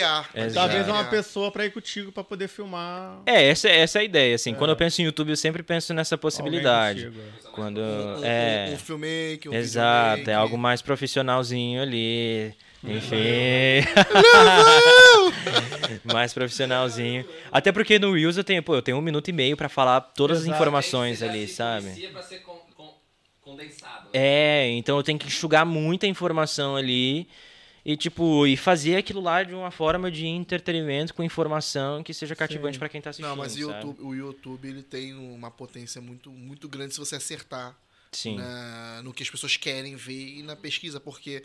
Talvez 0.54 0.88
uma 0.88 1.04
pessoa 1.04 1.52
pra 1.52 1.66
ir 1.66 1.72
contigo 1.72 2.12
pra 2.12 2.24
poder 2.24 2.48
filmar. 2.48 3.20
É, 3.26 3.50
essa, 3.50 3.70
essa 3.70 4.00
é 4.00 4.02
a 4.02 4.04
ideia, 4.04 4.34
assim. 4.36 4.56
Quando 4.56 4.72
eu 4.72 4.76
penso 4.76 5.00
em 5.02 5.06
YouTube, 5.06 5.30
eu 5.30 5.38
sempre 5.38 5.62
penso 5.62 5.94
nessa 5.94 6.18
possibilidade. 6.18 7.12
Quando. 7.52 7.80
Um, 7.80 8.24
É. 8.24 8.68
um, 8.70 8.74
um 8.74 8.78
filmmaker, 8.78 9.52
um 9.52 9.56
Exato, 9.56 10.10
videomaker. 10.18 10.34
é 10.34 10.38
algo 10.38 10.58
mais 10.58 10.82
profissionalzinho 10.82 11.82
ali. 11.82 12.54
Enfim. 12.84 13.86
mais 16.12 16.34
profissionalzinho. 16.34 17.26
Até 17.52 17.72
porque 17.72 18.00
no 18.00 18.14
Reels 18.14 18.38
eu 18.38 18.44
tenho, 18.44 18.64
pô, 18.64 18.76
eu 18.76 18.82
tenho 18.82 18.98
um 18.98 19.02
minuto 19.02 19.28
e 19.28 19.32
meio 19.34 19.56
pra 19.56 19.70
falar 19.70 20.02
todas 20.02 20.40
as 20.40 20.44
Exato. 20.46 20.56
informações 20.58 21.20
Você 21.20 21.26
já 21.26 21.32
ali, 21.32 21.48
se 21.48 21.54
sabe? 21.56 22.08
pra 22.12 22.24
ser 22.24 22.40
con- 22.40 22.60
con- 22.76 22.94
condensado. 23.42 24.06
né? 24.06 24.10
É, 24.14 24.70
então 24.72 24.98
eu 24.98 25.04
tenho 25.04 25.20
que 25.20 25.28
enxugar 25.28 25.66
muita 25.66 26.08
informação 26.08 26.76
ali 26.76 27.28
e 27.86 27.98
tipo, 27.98 28.46
e 28.46 28.56
fazer 28.56 28.96
aquilo 28.98 29.22
lá 29.22 29.44
de 29.44 29.54
uma 29.54 29.72
forma 29.72 30.12
de 30.12 30.26
entretenimento 30.28 31.14
com 31.14 31.24
informação 31.24 32.04
que 32.04 32.14
seja 32.14 32.36
cativante 32.36 32.78
pra 32.78 32.88
quem 32.90 33.02
tá 33.02 33.10
assistindo. 33.10 33.30
Não, 33.30 33.36
mas? 33.36 33.56
YouTube, 33.56 34.02
o 34.02 34.14
YouTube 34.14 34.68
ele 34.68 34.84
tem 34.84 35.14
uma 35.14 35.50
potência 35.50 36.00
muito, 36.02 36.30
muito 36.30 36.68
grande 36.70 36.94
se 36.94 37.00
você 37.00 37.16
acertar 37.16 37.76
Sim. 38.12 38.36
na- 38.36 39.02
no 39.04 39.14
que 39.14 39.24
as 39.24 39.30
pessoas 39.30 39.58
querem 39.58 39.96
ver 39.96 40.38
e 40.40 40.44
na 40.44 40.56
pesquisa, 40.56 41.00
porque 41.00 41.44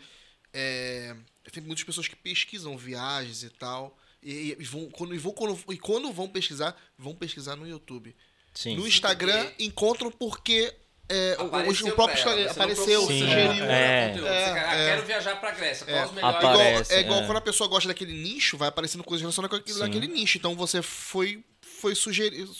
é, 0.53 1.15
tem 1.51 1.63
muitas 1.63 1.83
pessoas 1.83 2.07
que 2.07 2.15
pesquisam 2.15 2.77
viagens 2.77 3.43
e 3.43 3.49
tal. 3.49 3.97
E, 4.23 4.55
e 4.59 4.63
vão, 4.63 4.89
quando, 4.89 5.13
e, 5.13 5.17
vão, 5.17 5.31
quando, 5.33 5.59
e 5.71 5.77
quando 5.77 6.11
vão 6.11 6.27
pesquisar, 6.27 6.75
vão 6.97 7.15
pesquisar 7.15 7.55
no 7.55 7.67
YouTube. 7.67 8.15
Sim. 8.53 8.75
No 8.75 8.87
Instagram, 8.87 9.51
encontram 9.59 10.11
porque 10.11 10.73
é, 11.09 11.37
o- 11.39 11.45
Apareceu 11.47 11.87
o, 11.87 11.91
próprio 11.93 12.19
ela, 12.21 12.51
apareceu, 12.51 12.85
procura, 12.85 13.07
Sim, 13.07 13.19
sugeriu. 13.21 13.65
é. 13.65 14.13
É, 14.15 14.15
é. 14.15 14.89
quero 14.95 15.05
viajar 15.05 15.35
pra 15.39 15.51
Grécia. 15.51 15.85
Qual 15.85 15.97
É. 15.97 16.05
os 16.05 16.11
melhores? 16.11 16.37
Igual- 16.37 16.53
Aparece, 16.53 16.93
é 16.93 16.99
igual 16.99 17.19
é. 17.21 17.25
quando 17.25 17.37
a 17.37 17.41
pessoa 17.41 17.69
gosta 17.69 17.87
daquele 17.87 18.13
nicho, 18.13 18.57
vai 18.57 18.67
aparecendo 18.69 19.03
coisas 19.03 19.21
relacionadas 19.21 19.61
com 19.63 19.83
aquele, 19.83 20.07
nicho. 20.07 20.37
Então 20.37 20.55
você 20.55 20.81
foi, 20.81 21.43
foi 21.61 21.95
sugerindo. 21.95 22.51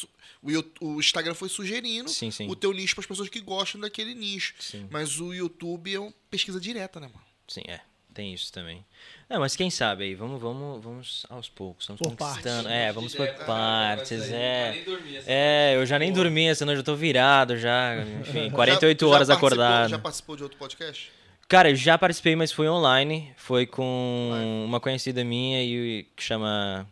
O, 0.82 0.86
o 0.96 1.00
Instagram 1.00 1.34
foi 1.34 1.50
sugerindo 1.50 2.10
Sim, 2.10 2.30
sim. 2.32 2.48
o 2.48 2.56
teu 2.56 2.72
nicho 2.72 2.94
para 2.96 3.02
as 3.02 3.08
pessoas 3.08 3.28
que 3.28 3.42
gostam 3.42 3.82
daquele 3.82 4.14
nicho. 4.14 4.54
Sim. 4.60 4.88
Mas 4.90 5.20
o 5.20 5.34
YouTube 5.34 5.94
é 5.94 6.00
uma 6.00 6.14
pesquisa 6.30 6.60
direta, 6.60 7.00
né, 7.00 7.08
mano? 7.08 7.26
Sim, 7.48 7.64
é. 7.68 7.82
Tem 8.14 8.34
isso 8.34 8.52
também. 8.54 8.86
Não, 9.30 9.42
mas 9.42 9.56
quem 9.58 9.70
sabe 9.70 10.06
aí, 10.06 10.16
vamos, 10.16 10.42
vamos, 10.42 10.82
vamos 10.84 11.26
aos 11.30 11.50
poucos, 11.50 11.86
vamos 11.86 12.00
Por 12.02 12.16
conquistando. 12.16 12.64
partes. 12.64 12.72
É, 12.72 12.92
vamos 12.94 13.14
por 13.14 13.28
partes, 13.46 14.32
é. 14.32 14.84
É, 15.26 15.74
eu 15.76 15.86
já 15.86 16.00
nem 16.00 16.14
dormi 16.14 16.48
essa 16.48 16.66
noite, 16.66 16.78
eu 16.78 16.84
tô 16.84 16.96
virado 16.96 17.58
já. 17.58 17.96
Enfim, 18.22 18.50
48 18.50 19.00
Já- 19.06 19.06
já 19.10 19.14
horas 19.16 19.28
participou- 19.28 19.48
acordado. 19.48 19.90
Já 19.90 20.00
participou 20.00 20.36
de 20.38 20.44
outro 20.44 20.58
podcast? 20.58 21.12
Cara, 21.50 21.70
eu 21.70 21.76
já 21.76 21.98
participei, 21.98 22.36
mas 22.38 22.52
foi 22.54 22.70
online. 22.70 23.34
Foi 23.38 23.66
com 23.66 24.32
uma 24.66 24.80
conhecida 24.80 25.24
minha 25.24 25.62
e 25.64 26.04
que 26.16 26.24
chama. 26.24 26.88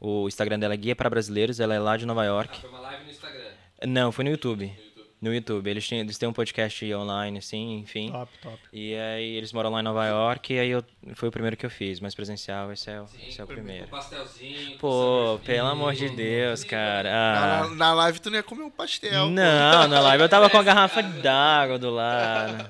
O 0.00 0.28
Instagram 0.28 0.58
dela 0.58 0.74
é 0.74 0.76
Guia 0.76 0.94
para 0.94 1.10
Brasileiros, 1.10 1.58
ela 1.58 1.74
é 1.74 1.78
lá 1.78 1.96
de 1.96 2.06
Nova 2.06 2.24
York. 2.24 2.60
Foi 2.60 2.70
uma 2.70 2.80
live 2.80 3.04
no 3.04 3.10
Instagram. 3.10 3.48
Não, 3.86 4.12
foi 4.12 4.24
no 4.24 4.30
YouTube. 4.30 4.72
No 5.20 5.34
YouTube. 5.34 5.68
Eles, 5.68 5.84
tinham, 5.86 6.00
eles 6.02 6.16
têm 6.16 6.28
um 6.28 6.32
podcast 6.32 6.94
online, 6.94 7.38
assim, 7.38 7.78
enfim. 7.78 8.10
Top, 8.12 8.30
top. 8.40 8.58
E 8.72 8.94
aí 8.94 9.34
eles 9.36 9.52
moram 9.52 9.70
lá 9.70 9.80
em 9.80 9.82
Nova 9.82 10.06
York 10.06 10.54
e 10.54 10.58
aí 10.60 10.70
eu, 10.70 10.84
foi 11.14 11.28
o 11.28 11.32
primeiro 11.32 11.56
que 11.56 11.66
eu 11.66 11.70
fiz, 11.70 11.98
mas 11.98 12.14
presencial, 12.14 12.72
esse 12.72 12.88
é 12.88 13.00
o, 13.00 13.04
esse 13.26 13.40
é 13.40 13.42
o 13.44 13.46
primeiro. 13.46 13.88
pastelzinho. 13.88 14.78
Pô, 14.78 15.40
pelo 15.44 15.66
amor 15.68 15.94
de 15.94 16.08
Deus, 16.10 16.62
cara. 16.62 17.10
Na, 17.10 17.60
Ah, 17.62 17.68
na 17.74 17.92
live 17.94 18.20
tu 18.20 18.30
não 18.30 18.36
ia 18.36 18.42
comer 18.44 18.62
um 18.62 18.70
pastel. 18.70 19.24
pô. 19.24 19.30
não, 19.30 19.88
na 19.88 20.00
live 20.00 20.22
eu 20.22 20.28
tava 20.28 20.48
com 20.48 20.56
a 20.58 20.62
garrafa 20.64 21.02
d'água 21.02 21.78
do 21.80 21.90
lado. 21.90 22.68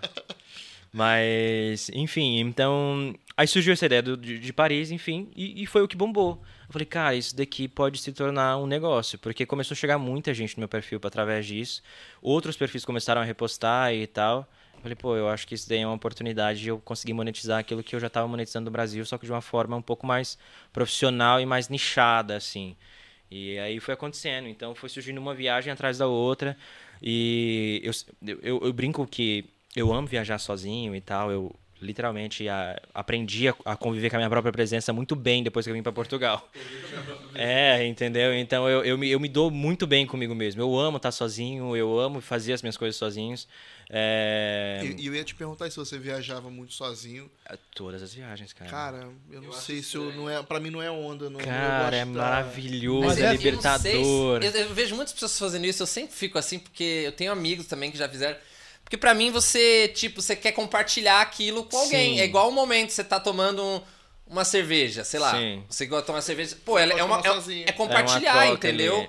Mas, 0.93 1.91
enfim, 1.93 2.39
então. 2.41 3.15
Aí 3.37 3.47
surgiu 3.47 3.73
essa 3.73 3.87
ideia 3.87 4.03
do- 4.03 4.17
de, 4.17 4.39
de 4.39 4.53
Paris, 4.53 4.91
enfim, 4.91 5.29
e, 5.37 5.63
e 5.63 5.67
foi 5.67 5.83
o 5.83 5.87
que 5.89 5.97
bombou. 5.97 6.43
Eu 6.69 6.73
falei, 6.73 6.87
cara, 6.87 7.15
isso 7.15 7.35
daqui 7.35 7.67
pode 7.67 7.99
se 7.99 8.13
tornar 8.13 8.59
um 8.59 8.67
negócio, 8.67 9.19
porque 9.19 9.47
começou 9.47 9.75
a 9.75 9.79
chegar 9.79 9.99
muita 9.99 10.35
gente 10.35 10.57
no 10.57 10.61
meu 10.61 10.69
perfil 10.69 11.01
através 11.03 11.47
disso. 11.47 11.83
Outros 12.21 12.57
perfis 12.59 12.85
começaram 12.85 13.23
a 13.23 13.25
repostar 13.25 13.95
e 13.95 14.07
tal. 14.07 14.47
Eu 14.75 14.83
falei, 14.83 14.95
pô, 14.95 15.17
eu 15.17 15.29
acho 15.29 15.47
que 15.47 15.55
isso 15.55 15.69
daí 15.69 15.79
é 15.79 15.87
uma 15.87 15.97
oportunidade 15.97 16.61
de 16.61 16.69
eu 16.69 16.79
conseguir 16.79 17.15
monetizar 17.15 17.59
aquilo 17.59 17.83
que 17.83 17.97
eu 17.97 18.01
já 18.01 18.07
estava 18.09 18.29
monetizando 18.29 18.67
no 18.67 18.71
Brasil, 18.71 19.05
só 19.07 19.17
que 19.17 19.25
de 19.25 19.33
uma 19.33 19.41
forma 19.41 19.77
um 19.77 19.83
pouco 19.83 20.07
mais 20.07 20.39
profissional 20.73 21.41
e 21.41 21.47
mais 21.47 21.71
nichada, 21.71 22.37
assim. 22.37 22.77
E 23.31 23.59
aí 23.59 23.81
foi 23.81 23.95
acontecendo. 23.95 24.47
Então 24.47 24.75
foi 24.75 24.89
surgindo 24.89 25.19
uma 25.19 25.35
viagem 25.35 25.73
atrás 25.73 25.99
da 25.99 26.07
outra. 26.07 26.57
E 27.03 27.81
eu, 27.83 27.93
eu, 28.43 28.61
eu 28.63 28.73
brinco 28.73 29.07
que 29.07 29.47
eu 29.75 29.93
amo 29.93 30.07
viajar 30.07 30.39
sozinho 30.39 30.95
e 30.95 31.01
tal. 31.01 31.31
Eu 31.31 31.55
literalmente 31.81 32.49
a- 32.49 32.81
aprendi 32.95 33.49
a, 33.49 33.55
a 33.65 33.77
conviver 33.77 34.11
com 34.11 34.17
a 34.17 34.19
minha 34.19 34.31
própria 34.31 34.53
presença 34.53 34.93
muito 34.93 35.15
bem 35.17 35.43
depois 35.43 35.65
que 35.65 35.71
eu 35.71 35.75
vim 35.75 35.83
para 35.83 35.93
Portugal. 35.93 36.49
É, 37.35 37.87
entendeu? 37.87 38.35
Então 38.35 38.69
eu, 38.69 38.85
eu, 38.85 38.99
me, 38.99 39.09
eu 39.09 39.21
me 39.21 39.29
dou 39.29 39.49
muito 39.49 39.87
bem 39.87 40.05
comigo 40.07 40.35
mesmo. 40.35 40.61
Eu 40.61 40.77
amo 40.77 40.97
estar 40.97 41.13
sozinho, 41.13 41.77
eu 41.77 41.97
amo 42.01 42.21
fazer 42.21 42.53
as 42.53 42.63
minhas 42.63 42.77
coisas 42.77 42.97
sozinhos. 42.97 43.47
É... 43.89 44.81
E 44.83 45.03
e 45.03 45.07
eu 45.07 45.15
ia 45.15 45.23
te 45.23 45.35
perguntar 45.35 45.71
se 45.71 45.77
você 45.77 45.99
viajava 45.99 46.51
muito 46.51 46.75
sozinho. 46.75 47.31
Todas 47.75 48.03
as 48.03 48.13
viagens, 48.13 48.53
cara. 48.53 48.71
Cara, 48.71 49.09
eu 49.31 49.41
não 49.41 49.49
Eu 49.49 49.53
sei 49.53 49.83
se 49.83 49.97
eu 49.97 50.13
não 50.15 50.29
é. 50.29 50.43
Pra 50.43 50.59
mim 50.59 50.71
não 50.71 50.83
é 50.83 50.91
onda. 50.91 51.31
Não, 51.31 51.39
eu 51.39 51.47
Cara, 51.47 51.97
é 51.97 52.05
maravilhoso, 52.05 53.21
é, 53.21 53.27
é- 53.27 53.33
libertador. 53.33 54.43
Eu, 54.43 54.51
eu 54.51 54.75
vejo 54.75 54.97
muitas 54.97 55.13
pessoas 55.15 55.39
fazendo 55.39 55.65
isso, 55.65 55.83
eu 55.83 55.87
sempre 55.87 56.15
fico 56.15 56.39
assim, 56.39 56.59
porque 56.59 57.03
eu 57.07 57.13
tenho 57.13 57.31
amigos 57.31 57.67
também 57.67 57.91
que 57.91 57.99
já 57.99 58.09
fizeram. 58.09 58.37
Porque 58.89 58.97
pra 58.97 59.13
mim 59.13 59.31
você, 59.31 59.89
tipo, 59.95 60.23
você 60.23 60.35
quer 60.35 60.53
compartilhar 60.53 61.21
aquilo 61.21 61.63
com 61.65 61.77
alguém. 61.77 62.15
Sim. 62.15 62.21
É 62.21 62.25
igual 62.25 62.49
o 62.49 62.53
momento 62.53 62.87
que 62.87 62.95
você 62.95 63.05
tá 63.05 63.21
tomando 63.21 63.63
um- 63.63 63.83
uma 64.27 64.47
cerveja, 64.47 65.05
sei 65.05 65.21
lá. 65.21 65.31
Sim. 65.33 65.63
Você 65.69 65.85
gosta 65.85 66.03
de 66.03 66.07
tomar 66.07 66.23
cerveja. 66.23 66.57
Pô, 66.65 66.79
ela 66.79 66.95
é, 66.95 66.97
Pode 66.97 67.29
uma, 67.29 67.53
é, 67.53 67.69
é 67.69 67.73
compartilhar, 67.73 68.47
É 68.47 68.51
entendeu? 68.51 69.07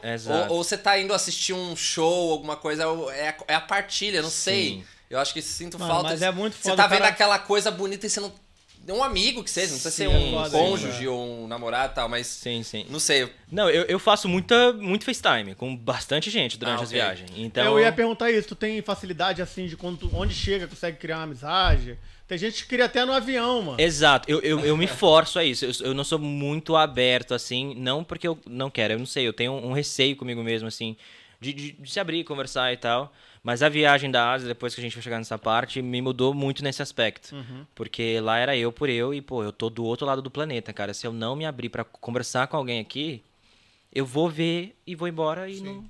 Ou, 0.50 0.58
ou 0.58 0.64
você 0.66 0.78
tá 0.78 1.00
indo 1.00 1.14
assistir 1.14 1.54
um 1.54 1.78
show, 1.78 2.32
alguma 2.34 2.58
coisa, 2.58 2.84
é 3.14 3.30
a, 3.30 3.36
é 3.48 3.56
a 3.56 3.62
partilha, 3.62 4.22
não 4.22 4.30
sei. 4.30 4.64
Sim. 4.70 4.86
Eu 5.10 5.18
acho 5.18 5.34
que 5.34 5.42
sinto 5.42 5.80
Mano, 5.80 5.92
falta. 5.94 6.10
mas 6.10 6.22
é 6.22 6.30
muito 6.30 6.56
Você 6.58 6.64
foda 6.72 6.76
tá 6.84 6.86
o 6.86 6.90
vendo 6.90 7.00
cara- 7.00 7.12
aquela 7.12 7.40
coisa 7.40 7.72
bonita 7.72 8.06
e 8.06 8.10
você 8.10 8.20
não. 8.20 8.34
Um 8.94 9.04
amigo 9.04 9.44
que 9.44 9.50
seja, 9.52 9.68
não 9.72 9.80
precisa 9.80 9.92
ser 9.92 10.10
Sim, 10.10 10.16
um 10.16 10.32
foda 10.32 10.50
cônjuge 10.58 11.04
isso, 11.04 11.12
ou 11.12 11.44
um 11.44 11.48
namorado 11.48 11.92
e 11.92 11.96
tal, 11.96 12.10
mas. 12.10 12.28
Sim, 12.28 12.64
sim. 12.64 12.86
Não 12.90 13.00
sei. 13.00 13.30
Não, 13.52 13.70
eu, 13.70 13.84
eu 13.84 14.00
faço 14.00 14.28
muita, 14.28 14.74
muito 14.74 15.06
FaceTime 15.06 15.56
com 15.56 15.76
bastante 15.76 16.30
gente 16.30 16.58
durante 16.58 16.80
Ah, 16.80 16.84
as 16.84 16.90
ok. 16.90 17.00
viagens. 17.00 17.32
Então, 17.36 17.66
Eu 17.66 17.80
ia 17.80 17.92
perguntar 17.92 18.32
isso, 18.32 18.48
tu 18.50 18.56
tem 18.56 18.82
facilidade 18.82 19.42
assim 19.42 19.66
de 19.68 19.76
quando 19.78 19.98
tu, 19.98 20.12
onde 20.14 20.34
chega, 20.34 20.68
consegue 20.68 20.98
criar 20.98 21.18
uma 21.18 21.24
amizade? 21.24 21.98
Tem 22.28 22.38
gente 22.38 22.62
que 22.64 22.70
cria 22.70 22.86
até 22.86 23.04
no 23.06 23.12
avião, 23.12 23.62
mano. 23.64 23.82
Exato, 23.82 24.30
eu, 24.30 24.40
eu, 24.42 24.60
eu 24.64 24.78
me 24.78 24.86
forço 24.88 25.40
a 25.40 25.44
isso. 25.44 25.66
Eu, 25.66 25.72
eu 25.88 25.94
não 25.96 26.04
sou 26.04 26.20
muito 26.20 26.76
aberto, 26.76 27.34
assim, 27.34 27.74
não 27.76 28.04
porque 28.04 28.28
eu 28.28 28.38
não 28.48 28.70
quero, 28.70 28.94
eu 28.94 29.00
não 29.00 29.06
sei, 29.06 29.28
eu 29.28 29.34
tenho 29.34 29.52
um, 29.54 29.72
receio 29.74 30.16
comigo 30.16 30.44
mesmo, 30.44 30.68
assim, 30.68 30.96
de, 31.42 31.54
de- 31.54 31.72
de 31.72 31.92
se 31.92 32.00
abrir, 32.00 32.24
conversar 32.24 32.72
e 32.72 32.78
tal. 32.78 33.12
Mas 33.42 33.64
a 33.64 33.70
viagem 33.70 34.12
da 34.12 34.32
Ásia, 34.32 34.48
depois 34.48 34.76
que 34.76 34.82
a 34.82 34.84
gente 34.84 34.94
vai 34.96 35.02
chegar 35.02 35.18
nessa 35.18 35.38
parte, 35.38 35.82
me 35.82 36.02
mudou 36.02 36.34
muito 36.34 36.64
nesse 36.64 36.82
aspecto. 36.82 37.36
Porque 37.74 38.20
lá 38.20 38.38
era 38.38 38.56
eu 38.58 38.72
por 38.72 38.90
eu 38.90 39.14
e, 39.14 39.22
pô, 39.22 39.44
eu 39.44 39.52
tô 39.54 39.70
do 39.70 39.84
outro 39.84 40.06
lado 40.06 40.22
do 40.22 40.30
planeta, 40.30 40.74
cara. 40.74 40.94
Se 40.94 41.08
eu 41.08 41.14
não 41.14 41.36
me 41.36 41.46
abrir 41.46 41.70
pra 41.70 41.84
conversar 41.84 42.48
com 42.48 42.58
alguém 42.58 42.80
aqui, 42.80 43.24
eu 43.94 44.06
vou 44.06 44.30
ver 44.30 44.76
e 44.86 44.96
vou 44.96 45.08
embora 45.08 45.50
e 45.50 45.62
não. 45.62 45.86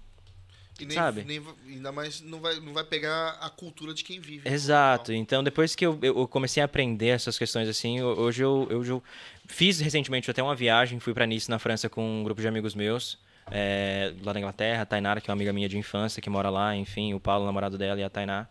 E 0.80 0.86
nem, 0.86 0.95
Sabe? 0.95 1.24
nem- 1.26 1.43
ainda 1.68 1.91
mais 1.91 2.22
não 2.22 2.39
vai, 2.39 2.58
não 2.62 2.72
vai 2.74 2.86
pegar 2.86 3.32
a 3.41 3.50
cultura 3.50 3.93
de 3.93 4.02
quem 4.02 4.22
vive. 4.22 4.47
Exato. 4.47 5.12
Então, 5.12 5.43
depois 5.43 5.76
que 5.76 5.86
eu, 5.86 6.00
eu 6.02 6.26
comecei 6.26 6.62
a 6.62 6.66
aprender 6.66 7.08
essas 7.08 7.38
questões 7.38 7.68
assim, 7.68 8.02
hoje 8.02 8.43
eu, 8.43 8.66
eu, 8.70 8.86
eu 8.86 9.04
fiz 9.45 9.82
recentemente 9.82 10.32
até 10.32 10.41
uma 10.41 10.56
viagem, 10.56 10.97
fui 11.00 11.14
para 11.14 11.26
Nice, 11.26 11.50
na 11.50 11.60
França, 11.60 11.89
com 11.89 12.22
um 12.22 12.24
grupo 12.24 12.39
de 12.39 12.47
amigos 12.47 12.76
meus, 12.76 13.18
é, 13.52 14.14
lá 14.24 14.34
da 14.34 14.39
Inglaterra, 14.39 14.84
a 14.84 14.86
Tainara, 14.86 15.22
que 15.22 15.30
é 15.30 15.32
uma 15.32 15.38
amiga 15.38 15.54
minha 15.54 15.70
de 15.70 15.78
infância, 15.78 16.22
que 16.22 16.30
mora 16.30 16.50
lá, 16.50 16.76
enfim, 16.76 17.14
o 17.14 17.20
Paulo, 17.20 17.43
o 17.43 17.45
namorado 17.45 17.78
dela, 17.78 18.00
e 18.00 18.04
a 18.04 18.10
Tainá. 18.10 18.47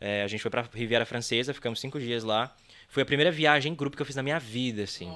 É, 0.00 0.22
a 0.22 0.26
gente 0.26 0.40
foi 0.40 0.50
pra 0.50 0.64
Riviera 0.72 1.06
Francesa, 1.06 1.54
ficamos 1.54 1.80
cinco 1.80 1.98
dias 1.98 2.24
lá. 2.24 2.54
Foi 2.88 3.02
a 3.02 3.06
primeira 3.06 3.30
viagem 3.30 3.72
em 3.72 3.74
grupo 3.74 3.96
que 3.96 4.02
eu 4.02 4.06
fiz 4.06 4.16
na 4.16 4.22
minha 4.22 4.38
vida, 4.38 4.82
assim. 4.82 5.12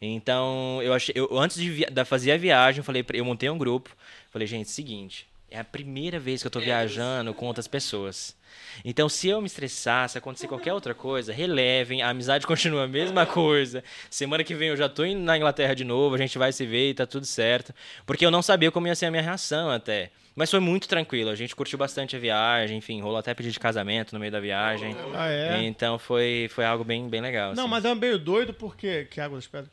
Então, 0.00 0.80
eu 0.82 0.94
achei. 0.94 1.14
Eu, 1.16 1.38
antes 1.38 1.56
de 1.56 1.84
da 1.86 2.04
fazer 2.04 2.32
a 2.32 2.36
viagem, 2.36 2.80
eu 2.80 2.84
falei, 2.84 3.04
eu 3.12 3.24
montei 3.24 3.50
um 3.50 3.58
grupo. 3.58 3.94
Falei, 4.30 4.46
gente, 4.46 4.70
seguinte, 4.70 5.28
é 5.50 5.58
a 5.58 5.64
primeira 5.64 6.18
vez 6.18 6.40
que 6.40 6.46
eu 6.46 6.50
tô 6.50 6.60
viajando 6.60 7.34
com 7.34 7.46
outras 7.46 7.66
pessoas. 7.66 8.36
Então, 8.84 9.08
se 9.08 9.28
eu 9.28 9.40
me 9.40 9.46
estressar, 9.46 10.08
se 10.08 10.18
acontecer 10.18 10.48
qualquer 10.48 10.72
outra 10.72 10.94
coisa, 10.94 11.32
relevem, 11.32 12.02
a 12.02 12.08
amizade 12.08 12.46
continua 12.48 12.84
a 12.84 12.88
mesma 12.88 13.26
coisa. 13.26 13.82
Semana 14.08 14.44
que 14.44 14.54
vem 14.54 14.68
eu 14.68 14.76
já 14.76 14.88
tô 14.88 15.04
na 15.04 15.36
Inglaterra 15.36 15.74
de 15.74 15.84
novo, 15.84 16.14
a 16.14 16.18
gente 16.18 16.38
vai 16.38 16.52
se 16.52 16.64
ver 16.66 16.90
e 16.90 16.94
tá 16.94 17.06
tudo 17.06 17.26
certo. 17.26 17.74
Porque 18.06 18.24
eu 18.24 18.30
não 18.30 18.42
sabia 18.42 18.70
como 18.70 18.86
ia 18.86 18.94
ser 18.94 19.06
a 19.06 19.10
minha 19.10 19.22
reação 19.22 19.70
até. 19.70 20.10
Mas 20.34 20.50
foi 20.50 20.60
muito 20.60 20.88
tranquilo, 20.88 21.28
a 21.28 21.34
gente 21.34 21.54
curtiu 21.56 21.78
bastante 21.78 22.16
a 22.16 22.18
viagem, 22.18 22.78
enfim, 22.78 23.00
rolou 23.00 23.18
até 23.18 23.34
pedido 23.34 23.52
de 23.52 23.60
casamento 23.60 24.12
no 24.12 24.20
meio 24.20 24.32
da 24.32 24.40
viagem. 24.40 24.94
Ah, 25.14 25.28
é? 25.28 25.62
Então 25.64 25.98
foi, 25.98 26.48
foi 26.50 26.64
algo 26.64 26.84
bem, 26.84 27.08
bem 27.08 27.20
legal. 27.20 27.54
Não, 27.54 27.64
assim. 27.64 27.70
mas 27.70 27.84
é 27.84 27.94
meio 27.94 28.18
doido 28.18 28.54
porque. 28.54 29.06
Que 29.06 29.20
água 29.20 29.36
das 29.36 29.46
pedras? 29.46 29.70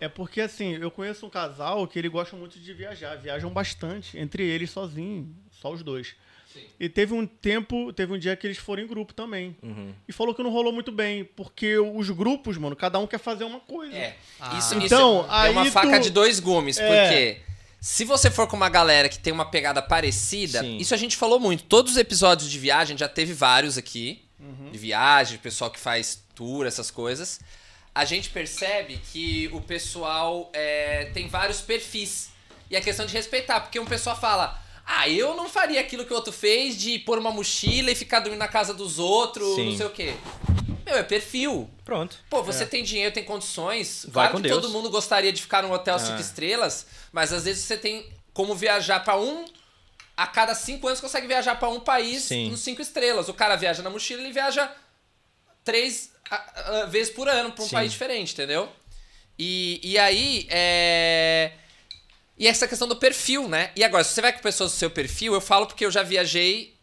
É 0.00 0.08
porque 0.08 0.40
assim, 0.40 0.74
eu 0.74 0.90
conheço 0.90 1.24
um 1.26 1.30
casal 1.30 1.86
que 1.86 1.98
ele 1.98 2.08
gosta 2.08 2.36
muito 2.36 2.58
de 2.58 2.72
viajar, 2.72 3.16
viajam 3.16 3.50
bastante, 3.50 4.18
entre 4.18 4.42
eles 4.42 4.70
sozinhos, 4.70 5.28
só 5.52 5.72
os 5.72 5.82
dois. 5.82 6.16
E 6.78 6.88
teve 6.88 7.12
um 7.14 7.26
tempo, 7.26 7.92
teve 7.92 8.12
um 8.12 8.18
dia 8.18 8.36
que 8.36 8.46
eles 8.46 8.58
foram 8.58 8.82
em 8.82 8.86
grupo 8.86 9.12
também. 9.14 9.56
Uhum. 9.62 9.92
E 10.08 10.12
falou 10.12 10.34
que 10.34 10.42
não 10.42 10.50
rolou 10.50 10.72
muito 10.72 10.90
bem, 10.92 11.24
porque 11.24 11.78
os 11.78 12.10
grupos, 12.10 12.56
mano, 12.58 12.74
cada 12.76 12.98
um 12.98 13.06
quer 13.06 13.18
fazer 13.18 13.44
uma 13.44 13.60
coisa. 13.60 13.96
É. 13.96 14.16
Ah. 14.40 14.56
Isso, 14.58 14.74
Então, 14.74 15.22
isso 15.22 15.34
é 15.46 15.50
uma 15.50 15.64
faca 15.66 15.98
tu- 15.98 16.02
de 16.04 16.10
dois 16.10 16.40
gumes, 16.40 16.78
É. 16.78 16.86
porque 16.86 17.40
se 17.80 18.04
você 18.04 18.30
for 18.30 18.46
com 18.46 18.56
uma 18.56 18.68
galera 18.68 19.08
que 19.08 19.18
tem 19.18 19.32
uma 19.32 19.44
pegada 19.50 19.80
parecida, 19.82 20.60
Sim. 20.60 20.76
isso 20.78 20.94
a 20.94 20.96
gente 20.96 21.16
falou 21.16 21.38
muito. 21.40 21.64
Todos 21.64 21.92
os 21.92 21.98
episódios 21.98 22.50
de 22.50 22.58
viagem, 22.58 22.96
já 22.98 23.08
teve 23.08 23.32
vários 23.32 23.76
aqui, 23.78 24.22
de 24.70 24.78
viagem, 24.78 25.38
pessoal 25.38 25.70
que 25.70 25.80
faz 25.80 26.22
tour, 26.34 26.66
essas 26.66 26.90
coisas. 26.90 27.40
A 27.94 28.04
gente 28.04 28.28
percebe 28.28 29.00
que 29.12 29.48
o 29.52 29.60
pessoal 29.60 30.50
é, 30.52 31.06
tem 31.14 31.28
vários 31.28 31.60
perfis. 31.62 32.28
E 32.70 32.76
é 32.76 32.80
questão 32.80 33.06
de 33.06 33.12
respeitar, 33.12 33.60
porque 33.60 33.78
um 33.78 33.84
pessoal 33.86 34.18
fala. 34.18 34.60
Ah, 34.86 35.08
eu 35.08 35.34
não 35.34 35.48
faria 35.48 35.80
aquilo 35.80 36.04
que 36.04 36.12
o 36.12 36.16
outro 36.16 36.32
fez 36.32 36.76
de 36.76 36.98
pôr 36.98 37.18
uma 37.18 37.30
mochila 37.30 37.90
e 37.90 37.94
ficar 37.94 38.20
dormindo 38.20 38.38
na 38.38 38.48
casa 38.48 38.74
dos 38.74 38.98
outros, 38.98 39.54
Sim. 39.54 39.70
não 39.70 39.76
sei 39.78 39.86
o 39.86 39.90
quê. 39.90 40.14
Meu, 40.84 40.96
é 40.96 41.02
perfil. 41.02 41.70
Pronto. 41.84 42.18
Pô, 42.28 42.42
você 42.42 42.66
tem 42.66 42.84
dinheiro, 42.84 43.12
tem 43.14 43.24
condições. 43.24 44.04
Vai 44.08 44.26
claro 44.26 44.32
com 44.32 44.42
que 44.42 44.48
Deus. 44.48 44.60
todo 44.60 44.70
mundo 44.72 44.90
gostaria 44.90 45.32
de 45.32 45.40
ficar 45.40 45.62
num 45.62 45.72
hotel 45.72 45.98
cinco 45.98 46.18
Ah. 46.18 46.20
estrelas, 46.20 46.86
mas 47.10 47.32
às 47.32 47.44
vezes 47.44 47.64
você 47.64 47.76
tem 47.78 48.06
como 48.34 48.54
viajar 48.54 49.00
pra 49.02 49.16
um. 49.18 49.46
A 50.16 50.26
cada 50.26 50.54
cinco 50.54 50.86
anos 50.86 51.00
consegue 51.00 51.26
viajar 51.26 51.58
pra 51.58 51.68
um 51.68 51.80
país 51.80 52.24
Sim. 52.24 52.50
nos 52.50 52.60
cinco 52.60 52.82
estrelas. 52.82 53.28
O 53.28 53.34
cara 53.34 53.56
viaja 53.56 53.82
na 53.82 53.88
mochila, 53.90 54.20
ele 54.22 54.32
viaja 54.32 54.70
três 55.64 56.12
vezes 56.88 57.12
por 57.12 57.28
ano 57.28 57.52
pra 57.52 57.64
um 57.64 57.68
Sim. 57.68 57.74
país 57.74 57.90
diferente, 57.92 58.32
entendeu? 58.34 58.68
E, 59.38 59.80
e 59.82 59.98
aí, 59.98 60.46
é. 60.50 61.52
E 62.38 62.48
essa 62.48 62.66
questão 62.66 62.88
do 62.88 62.96
perfil, 62.96 63.48
né? 63.48 63.70
E 63.76 63.84
agora, 63.84 64.02
se 64.02 64.12
você 64.12 64.20
vai 64.20 64.32
com 64.32 64.40
pessoas 64.40 64.72
do 64.72 64.76
seu 64.76 64.90
perfil, 64.90 65.34
eu 65.34 65.40
falo 65.40 65.66
porque 65.66 65.84
eu 65.84 65.90
já 65.90 66.02
viajei. 66.02 66.74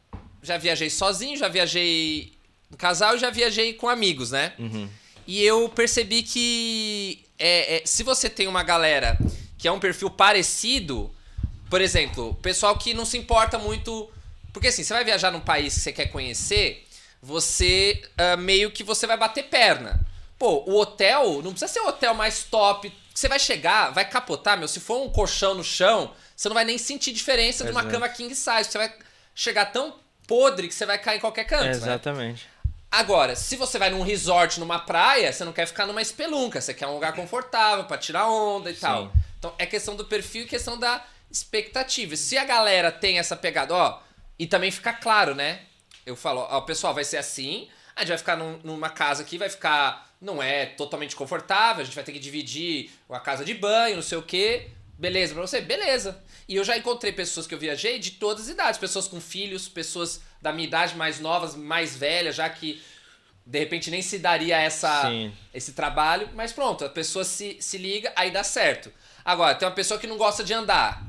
Já 0.42 0.58
viajei 0.58 0.90
sozinho, 0.90 1.38
já 1.38 1.48
viajei 1.48 2.34
em 2.72 2.76
casal 2.76 3.16
e 3.16 3.20
já 3.20 3.30
viajei 3.30 3.74
com 3.74 3.88
amigos, 3.88 4.32
né? 4.32 4.54
E 5.28 5.44
eu 5.44 5.70
percebi 5.70 6.24
que 6.24 7.24
é, 7.38 7.78
é, 7.78 7.82
se 7.86 8.04
você 8.04 8.30
tem 8.30 8.48
uma 8.48 8.64
galera 8.64 9.18
que 9.58 9.68
é 9.68 9.72
um 9.72 9.80
perfil 9.80 10.10
parecido, 10.10 11.14
por 11.70 11.82
exemplo, 11.82 12.34
pessoal 12.42 12.78
que 12.78 12.94
não 12.94 13.06
se 13.06 13.18
importa 13.18 13.58
muito. 13.58 14.10
Porque 14.52 14.68
assim, 14.68 14.84
você 14.84 14.94
vai 14.94 15.06
viajar 15.06 15.32
num 15.32 15.40
país 15.40 15.74
que 15.74 15.80
você 15.80 15.94
quer 15.94 16.08
conhecer, 16.08 16.86
você 17.22 18.02
ah, 18.18 18.36
meio 18.36 18.72
que 18.72 18.84
você 18.84 19.08
vai 19.08 19.18
bater 19.18 19.44
perna. 19.44 20.06
Pô, 20.38 20.64
o 20.68 20.80
hotel 20.80 21.42
não 21.44 21.52
precisa 21.52 21.72
ser 21.72 21.80
o 21.82 21.88
hotel 21.88 22.14
mais 22.14 22.44
top. 22.44 22.92
Você 23.22 23.28
vai 23.30 23.38
chegar, 23.40 23.92
vai 23.92 24.04
capotar, 24.10 24.58
meu. 24.58 24.68
Se 24.68 24.80
for 24.80 25.00
um 25.06 25.10
colchão 25.10 25.54
no 25.54 25.64
chão, 25.64 26.12
você 26.36 26.50
não 26.50 26.56
vai 26.56 26.66
nem 26.66 26.78
sentir 26.80 27.12
diferença 27.14 27.64
de 27.64 27.70
uma 27.72 27.84
cama 27.92 28.10
king 28.10 28.34
size. 28.34 28.64
Você 28.72 28.78
vai 28.80 28.92
chegar 29.36 29.68
tão 29.68 29.96
podre 30.26 30.68
que 30.68 30.74
você 30.74 30.88
vai 30.88 30.98
cair 30.98 31.18
em 31.18 31.20
qualquer 31.20 31.44
canto. 31.44 31.62
né? 31.66 31.70
Exatamente. 31.70 32.50
Agora, 32.90 33.36
se 33.36 33.56
você 33.56 33.78
vai 33.78 33.92
num 33.92 34.02
resort, 34.02 34.60
numa 34.60 34.80
praia, 34.80 35.32
você 35.32 35.46
não 35.46 35.54
quer 35.54 35.68
ficar 35.68 35.86
numa 35.86 36.02
espelunca, 36.02 36.60
você 36.60 36.74
quer 36.74 36.88
um 36.88 36.96
lugar 36.96 37.14
confortável 37.14 37.86
pra 37.86 37.96
tirar 37.98 38.28
onda 38.28 38.72
e 38.72 38.74
tal. 38.74 39.04
Então 39.38 39.54
é 39.60 39.66
questão 39.68 39.96
do 39.96 40.04
perfil 40.06 40.44
e 40.44 40.48
questão 40.48 40.78
da 40.78 41.06
expectativa. 41.30 42.16
Se 42.16 42.38
a 42.40 42.44
galera 42.44 42.92
tem 42.92 43.20
essa 43.20 43.36
pegada, 43.36 43.74
ó, 43.74 44.00
e 44.40 44.48
também 44.48 44.72
fica 44.72 44.94
claro, 44.94 45.36
né? 45.36 45.62
Eu 46.06 46.16
falo, 46.16 46.42
ó, 46.50 46.60
pessoal, 46.62 46.94
vai 46.94 47.04
ser 47.04 47.18
assim, 47.18 47.70
a 47.96 48.00
gente 48.02 48.10
vai 48.10 48.18
ficar 48.18 48.36
num- 48.36 48.60
numa 48.64 48.90
casa 48.90 49.22
aqui, 49.22 49.38
vai 49.38 49.48
ficar. 49.50 50.10
Não 50.22 50.42
é 50.42 50.68
totalmente 50.68 51.16
confortável, 51.16 51.82
a 51.82 51.86
gente 51.86 51.96
vai 51.96 52.04
ter 52.04 52.12
que 52.12 52.20
dividir 52.20 52.92
a 53.10 53.20
casa 53.20 53.44
de 53.44 53.54
banho, 53.56 53.96
não 53.96 54.04
sei 54.04 54.18
o 54.18 54.24
quê. 54.24 54.70
Beleza 54.98 55.34
pra 55.34 55.42
você? 55.42 55.60
Beleza. 55.60 56.22
E 56.48 56.56
eu 56.56 56.64
já 56.64 56.78
encontrei 56.78 57.12
pessoas 57.12 57.48
que 57.48 57.56
eu 57.56 57.58
viajei 57.58 57.98
de 57.98 58.12
todas 58.12 58.44
as 58.44 58.50
idades, 58.50 58.80
pessoas 58.80 59.08
com 59.08 59.20
filhos, 59.20 59.68
pessoas 59.68 60.22
da 60.40 60.54
minha 60.54 60.68
idade 60.68 60.96
mais 60.96 61.20
novas, 61.20 61.56
mais 61.56 61.96
velhas, 61.96 62.36
já 62.36 62.48
que 62.48 62.82
de 63.44 63.58
repente 63.58 63.90
nem 63.90 64.02
se 64.04 64.20
daria 64.20 64.58
essa, 64.58 65.10
Sim. 65.10 65.34
esse 65.54 65.74
trabalho, 65.74 66.30
mas 66.36 66.54
pronto, 66.54 66.86
a 66.86 66.90
pessoa 66.90 67.26
se, 67.26 67.58
se 67.60 67.78
liga, 67.80 68.14
aí 68.16 68.30
dá 68.30 68.44
certo. 68.44 68.92
Agora, 69.26 69.56
tem 69.56 69.68
uma 69.68 69.74
pessoa 69.74 70.00
que 70.00 70.06
não 70.06 70.18
gosta 70.18 70.44
de 70.44 70.54
andar, 70.54 71.04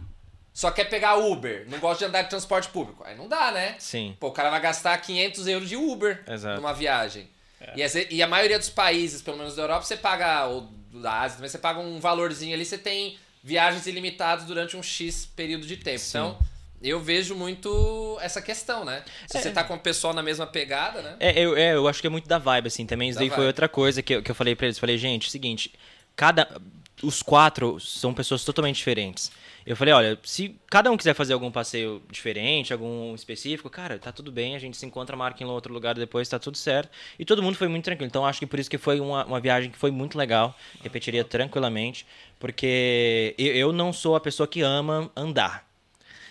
só 0.52 0.70
quer 0.70 0.84
pegar 0.84 1.16
Uber, 1.16 1.66
não 1.68 1.78
gosta 1.78 1.98
de 1.98 2.08
andar 2.08 2.22
de 2.22 2.30
transporte 2.30 2.68
público. 2.68 3.02
Aí 3.04 3.16
não 3.16 3.26
dá, 3.26 3.50
né? 3.52 3.76
Sim. 3.78 4.16
Pô, 4.20 4.28
o 4.28 4.32
cara 4.32 4.50
vai 4.50 4.60
gastar 4.60 4.96
500 4.98 5.46
euros 5.46 5.68
de 5.68 5.76
Uber 5.76 6.24
Exato. 6.28 6.60
numa 6.60 6.74
viagem. 6.74 7.28
E, 7.76 8.16
e 8.16 8.22
a 8.22 8.26
maioria 8.26 8.58
dos 8.58 8.68
países, 8.68 9.22
pelo 9.22 9.36
menos 9.38 9.54
da 9.54 9.62
Europa, 9.62 9.84
você 9.84 9.96
paga, 9.96 10.46
ou 10.46 10.68
da 10.92 11.20
Ásia 11.20 11.36
também, 11.36 11.48
você 11.48 11.58
paga 11.58 11.80
um 11.80 11.98
valorzinho 12.00 12.54
ali, 12.54 12.64
você 12.64 12.78
tem 12.78 13.18
viagens 13.42 13.86
ilimitadas 13.86 14.44
durante 14.44 14.76
um 14.76 14.82
X 14.82 15.26
período 15.26 15.66
de 15.66 15.76
tempo. 15.76 16.02
Então, 16.08 16.38
eu 16.82 17.00
vejo 17.00 17.34
muito 17.34 18.18
essa 18.20 18.42
questão, 18.42 18.84
né? 18.84 19.04
Se 19.26 19.40
você 19.40 19.50
tá 19.50 19.62
com 19.62 19.74
o 19.74 19.78
pessoal 19.78 20.12
na 20.12 20.22
mesma 20.22 20.46
pegada, 20.46 21.00
né? 21.00 21.16
É, 21.20 21.38
eu, 21.38 21.56
é, 21.56 21.74
eu 21.74 21.86
acho 21.86 22.00
que 22.00 22.06
é 22.06 22.10
muito 22.10 22.28
da 22.28 22.38
vibe, 22.38 22.66
assim, 22.66 22.84
também. 22.84 23.08
Isso 23.08 23.16
Da 23.18 23.20
daí 23.20 23.28
foi 23.28 23.38
vibe. 23.38 23.46
outra 23.48 23.68
coisa 23.68 24.02
que 24.02 24.14
eu, 24.14 24.22
que 24.22 24.30
eu 24.30 24.34
falei 24.34 24.56
pra 24.56 24.66
eles. 24.66 24.78
Falei, 24.78 24.98
gente, 24.98 25.28
é 25.28 25.30
seguinte, 25.30 25.72
cada. 26.16 26.60
Os 27.02 27.22
quatro 27.22 27.80
são 27.80 28.14
pessoas 28.14 28.44
totalmente 28.44 28.76
diferentes. 28.76 29.30
Eu 29.64 29.76
falei, 29.76 29.94
olha, 29.94 30.18
se 30.22 30.56
cada 30.68 30.90
um 30.90 30.96
quiser 30.96 31.14
fazer 31.14 31.32
algum 31.32 31.50
passeio 31.50 32.02
diferente, 32.10 32.72
algum 32.72 33.14
específico, 33.14 33.70
cara, 33.70 33.98
tá 33.98 34.10
tudo 34.10 34.32
bem, 34.32 34.56
a 34.56 34.58
gente 34.58 34.76
se 34.76 34.84
encontra, 34.84 35.16
marca 35.16 35.42
em 35.42 35.46
outro 35.46 35.72
lugar 35.72 35.94
depois, 35.94 36.28
tá 36.28 36.38
tudo 36.38 36.56
certo. 36.56 36.90
E 37.18 37.24
todo 37.24 37.42
mundo 37.42 37.56
foi 37.56 37.68
muito 37.68 37.84
tranquilo. 37.84 38.08
Então 38.08 38.26
acho 38.26 38.40
que 38.40 38.46
por 38.46 38.58
isso 38.58 38.70
que 38.70 38.78
foi 38.78 39.00
uma, 39.00 39.24
uma 39.24 39.40
viagem 39.40 39.70
que 39.70 39.78
foi 39.78 39.90
muito 39.90 40.18
legal. 40.18 40.56
Repetiria 40.82 41.24
tranquilamente. 41.24 42.06
Porque 42.40 43.34
eu, 43.38 43.54
eu 43.54 43.72
não 43.72 43.92
sou 43.92 44.16
a 44.16 44.20
pessoa 44.20 44.48
que 44.48 44.62
ama 44.62 45.10
andar. 45.14 45.64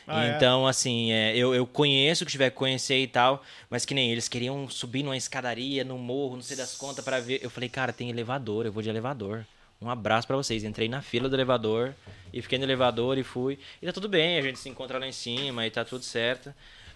Ah, 0.07 0.25
é? 0.25 0.35
então, 0.35 0.67
assim, 0.67 1.11
é, 1.11 1.35
eu, 1.37 1.55
eu 1.55 1.65
conheço 1.65 2.23
o 2.23 2.25
que 2.25 2.31
tiver 2.31 2.49
que 2.49 2.55
conhecer 2.57 2.97
e 2.97 3.07
tal, 3.07 3.43
mas 3.69 3.85
que 3.85 3.93
nem 3.93 4.11
eles 4.11 4.27
queriam 4.27 4.69
subir 4.69 5.03
numa 5.03 5.15
escadaria, 5.15 5.85
num 5.85 5.97
morro, 5.97 6.35
não 6.35 6.43
sei 6.43 6.57
das 6.57 6.75
contas, 6.75 7.03
pra 7.05 7.19
ver. 7.19 7.39
Eu 7.41 7.49
falei, 7.49 7.69
cara, 7.69 7.93
tem 7.93 8.09
elevador, 8.09 8.65
eu 8.65 8.71
vou 8.71 8.83
de 8.83 8.89
elevador. 8.89 9.45
Um 9.81 9.89
abraço 9.89 10.27
pra 10.27 10.37
vocês. 10.37 10.63
Entrei 10.63 10.87
na 10.87 11.01
fila 11.01 11.27
do 11.27 11.35
elevador 11.35 11.93
e 12.31 12.41
fiquei 12.41 12.57
no 12.57 12.65
elevador 12.65 13.17
e 13.17 13.23
fui. 13.23 13.57
E 13.81 13.85
tá 13.85 13.91
tudo 13.91 14.07
bem, 14.07 14.37
a 14.37 14.41
gente 14.41 14.59
se 14.59 14.69
encontra 14.69 14.99
lá 14.99 15.07
em 15.07 15.11
cima 15.11 15.65
e 15.65 15.71
tá 15.71 15.83
tudo 15.83 16.03
certo. 16.03 16.53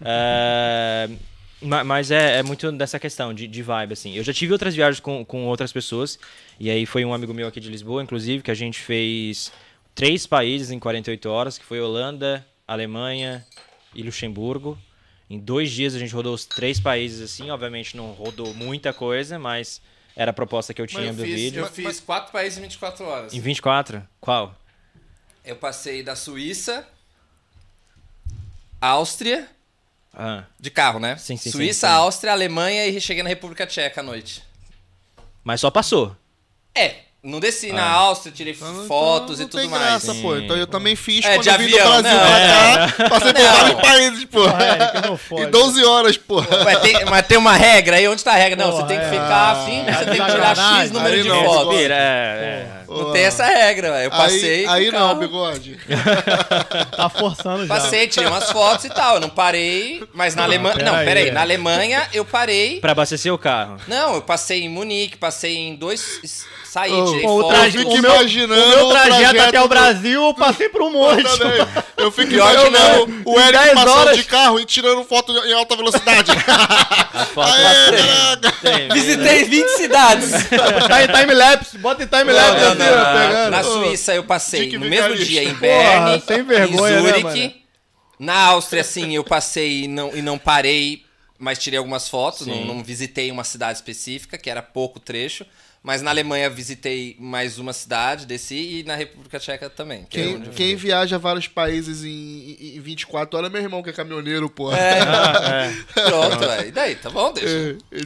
Ma- 1.60 1.82
mas 1.84 2.10
é, 2.10 2.38
é 2.38 2.42
muito 2.42 2.70
dessa 2.72 2.98
questão 2.98 3.32
de, 3.32 3.46
de 3.46 3.62
vibe, 3.62 3.94
assim. 3.94 4.14
Eu 4.14 4.22
já 4.22 4.32
tive 4.32 4.52
outras 4.52 4.74
viagens 4.74 5.00
com, 5.00 5.24
com 5.24 5.46
outras 5.46 5.72
pessoas, 5.72 6.18
e 6.60 6.68
aí 6.70 6.84
foi 6.84 7.02
um 7.04 7.14
amigo 7.14 7.32
meu 7.32 7.48
aqui 7.48 7.58
de 7.58 7.70
Lisboa, 7.70 8.02
inclusive, 8.02 8.42
que 8.42 8.50
a 8.50 8.54
gente 8.54 8.78
fez 8.78 9.50
três 9.94 10.26
países 10.26 10.70
em 10.70 10.78
48 10.78 11.28
horas, 11.30 11.56
que 11.56 11.64
foi 11.64 11.80
Holanda, 11.80 12.46
Alemanha 12.68 13.44
e 13.94 14.02
Luxemburgo. 14.02 14.78
Em 15.30 15.38
dois 15.38 15.70
dias 15.72 15.94
a 15.94 15.98
gente 15.98 16.14
rodou 16.14 16.34
os 16.34 16.44
três 16.44 16.78
países 16.78 17.20
assim, 17.22 17.50
obviamente 17.50 17.96
não 17.96 18.12
rodou 18.12 18.52
muita 18.54 18.92
coisa, 18.92 19.38
mas 19.38 19.80
era 20.16 20.30
a 20.30 20.34
proposta 20.34 20.72
que 20.74 20.80
eu 20.80 20.86
tinha 20.86 21.04
eu 21.08 21.14
do 21.14 21.22
fiz, 21.22 21.34
vídeo. 21.34 21.60
eu 21.62 21.66
fiz 21.70 22.00
quatro 22.00 22.32
países 22.32 22.58
em 22.58 22.62
24 22.62 23.04
horas. 23.04 23.34
Em 23.34 23.40
24? 23.40 24.02
Qual? 24.20 24.54
Eu 25.44 25.54
passei 25.56 26.02
da 26.02 26.16
Suíça, 26.16 26.88
Áustria, 28.80 29.48
Ah, 30.12 30.44
de 30.58 30.70
carro, 30.70 30.98
né? 30.98 31.16
Sim, 31.16 31.36
sim, 31.36 31.44
sim, 31.44 31.50
Suíça, 31.50 31.86
sim. 31.88 31.92
Áustria, 31.94 32.32
Alemanha 32.32 32.86
e 32.86 33.00
cheguei 33.00 33.22
na 33.22 33.28
República 33.28 33.66
Tcheca 33.66 34.00
à 34.00 34.04
noite. 34.04 34.42
mas 35.44 35.60
só 35.60 35.70
passou. 35.70 36.16
É, 36.74 37.02
não 37.26 37.40
desci 37.40 37.72
na 37.72 37.82
Ah. 37.84 37.92
Áustria, 37.92 38.32
tirei 38.34 38.52
Então, 38.54 38.84
fotos 38.86 39.40
então 39.40 39.60
e 39.60 39.64
tudo 39.64 39.70
mais. 39.70 39.82
graça, 39.84 40.14
pô. 40.16 40.36
Então 40.36 40.56
eu 40.56 40.66
também 40.66 40.94
fiz 40.96 41.24
É, 41.24 41.34
quando 41.34 41.42
de 41.42 41.48
eu 41.48 41.58
vim 41.58 41.68
do 41.68 41.76
avião, 41.78 42.02
Brasil 42.02 42.18
não, 42.18 42.26
pra 42.26 42.92
cá. 42.98 43.08
Passei 43.10 43.32
por 43.34 43.42
vários 43.42 43.80
países, 43.80 44.24
pô. 44.26 44.46
É, 44.48 45.00
que 45.00 45.08
não 45.08 45.16
fode. 45.18 45.42
Em 45.42 45.50
12 45.50 45.84
horas, 45.84 46.16
pô. 46.16 46.42
Mas 46.64 46.78
tem, 46.80 47.04
mas 47.04 47.26
tem 47.26 47.36
uma 47.38 47.52
regra 47.54 47.96
aí, 47.96 48.06
onde 48.08 48.22
tá 48.24 48.32
a 48.32 48.36
regra? 48.36 48.56
Não, 48.64 48.70
Porra, 48.70 48.82
você 48.82 48.88
tem 48.88 48.98
que 48.98 49.04
é. 49.06 49.10
ficar 49.10 49.50
assim, 49.52 49.84
você 49.84 50.04
tem 50.04 50.24
que 50.24 50.30
tirar 50.30 50.56
X 50.56 50.90
número 50.92 51.14
Aí 51.14 51.22
de 51.22 51.28
fotos. 51.28 51.74
é, 51.76 51.86
é. 51.90 52.66
Não 52.88 53.12
tem 53.12 53.24
essa 53.24 53.44
regra, 53.44 53.90
velho. 53.92 54.04
eu 54.04 54.10
passei. 54.10 54.66
Aí, 54.66 54.86
aí 54.86 54.90
não, 54.92 55.14
bigode. 55.18 55.78
Tá 56.96 57.08
forçando 57.08 57.66
já. 57.66 57.74
Passei, 57.74 58.06
tirei 58.06 58.28
umas 58.28 58.50
fotos 58.50 58.84
e 58.84 58.88
tal. 58.90 59.14
Eu 59.16 59.20
não 59.20 59.28
parei, 59.28 60.02
mas 60.14 60.34
na 60.34 60.44
Alemanha. 60.44 60.76
pera 60.76 60.90
Não, 60.90 60.98
aí, 60.98 61.06
peraí. 61.06 61.28
é. 61.28 61.32
Na 61.32 61.40
Alemanha 61.42 62.08
eu 62.12 62.24
parei. 62.24 62.80
Pra 62.80 62.92
abastecer 62.92 63.32
o 63.32 63.38
carro. 63.38 63.76
Não, 63.86 64.14
eu 64.16 64.22
passei 64.22 64.62
em 64.62 64.68
Munique, 64.68 65.16
passei 65.16 65.56
em 65.56 65.74
dois. 65.76 66.44
Saí, 66.64 66.92
Ô, 66.92 67.06
tirei 67.06 67.22
foto. 67.22 67.48
traje- 67.48 67.78
fico 67.78 67.90
o 67.94 68.02
meu, 68.02 68.14
imaginando 68.14 68.62
o 68.62 68.68
meu 68.68 68.86
o 68.86 68.90
trajeto, 68.90 69.16
trajeto 69.18 69.48
até 69.48 69.62
o 69.62 69.68
Brasil, 69.68 70.22
eu 70.24 70.34
passei 70.34 70.68
por 70.68 70.82
um 70.82 70.90
monte. 70.92 71.24
Eu. 71.96 72.04
Eu 72.06 72.12
fico 72.12 72.28
Pior 72.28 72.52
imaginando 72.52 73.22
o 73.24 73.38
Em 73.38 73.42
Eric 73.42 73.52
10 73.64 73.74
passando 73.74 73.98
horas. 74.00 74.16
de 74.18 74.24
carro 74.24 74.60
e 74.60 74.64
tirando 74.66 75.02
foto 75.04 75.32
em 75.46 75.52
alta 75.54 75.74
velocidade. 75.74 76.32
Aê, 77.36 78.36
tem, 78.62 78.88
Visitei 78.92 79.44
20 79.44 79.68
cidades. 79.76 80.30
tá 80.88 81.02
em 81.04 81.06
time-lapse, 81.08 81.78
bota 81.78 82.02
em 82.02 82.06
time-lapse 82.06 82.75
Na 83.50 83.60
Ô, 83.60 83.64
Suíça 83.64 84.14
eu 84.14 84.24
passei 84.24 84.76
no 84.78 84.86
mesmo 84.86 85.16
dia 85.16 85.42
em 85.42 85.54
Berne, 85.54 86.22
vergonha, 86.44 86.98
em 86.98 87.02
né, 87.02 87.12
Zurique. 87.12 87.62
Na 88.18 88.46
Áustria, 88.46 88.82
sim, 88.82 89.14
eu 89.14 89.22
passei 89.22 89.84
e 89.84 89.88
não, 89.88 90.16
e 90.16 90.22
não 90.22 90.38
parei, 90.38 91.04
mas 91.38 91.58
tirei 91.58 91.78
algumas 91.78 92.08
fotos. 92.08 92.46
Não 92.46 92.82
visitei 92.82 93.30
uma 93.30 93.44
cidade 93.44 93.78
específica, 93.78 94.38
que 94.38 94.48
era 94.48 94.62
pouco 94.62 94.98
trecho. 94.98 95.44
Mas 95.86 96.02
na 96.02 96.10
Alemanha 96.10 96.50
visitei 96.50 97.14
mais 97.16 97.60
uma 97.60 97.72
cidade, 97.72 98.26
desci, 98.26 98.80
e 98.80 98.82
na 98.82 98.96
República 98.96 99.38
Tcheca 99.38 99.70
também. 99.70 100.04
que 100.10 100.18
é 100.18 100.24
Quem, 100.24 100.32
eu 100.44 100.50
quem 100.50 100.74
viaja 100.74 101.14
a 101.14 101.18
vários 101.20 101.46
países 101.46 102.02
em, 102.02 102.08
em- 102.60 102.76
em 102.76 102.80
24 102.80 103.38
horas 103.38 103.48
é 103.48 103.52
meu 103.52 103.62
irmão, 103.62 103.84
que 103.84 103.90
é 103.90 103.92
caminhoneiro, 103.92 104.50
pô. 104.50 104.68
Ah, 104.74 105.66
é. 105.94 106.02
Pronto, 106.08 106.38
velho. 106.40 106.68
E 106.68 106.72
daí? 106.72 106.96
Tá 106.96 107.08
bom, 107.08 107.32
deixa. 107.32 107.78
É, 107.92 107.98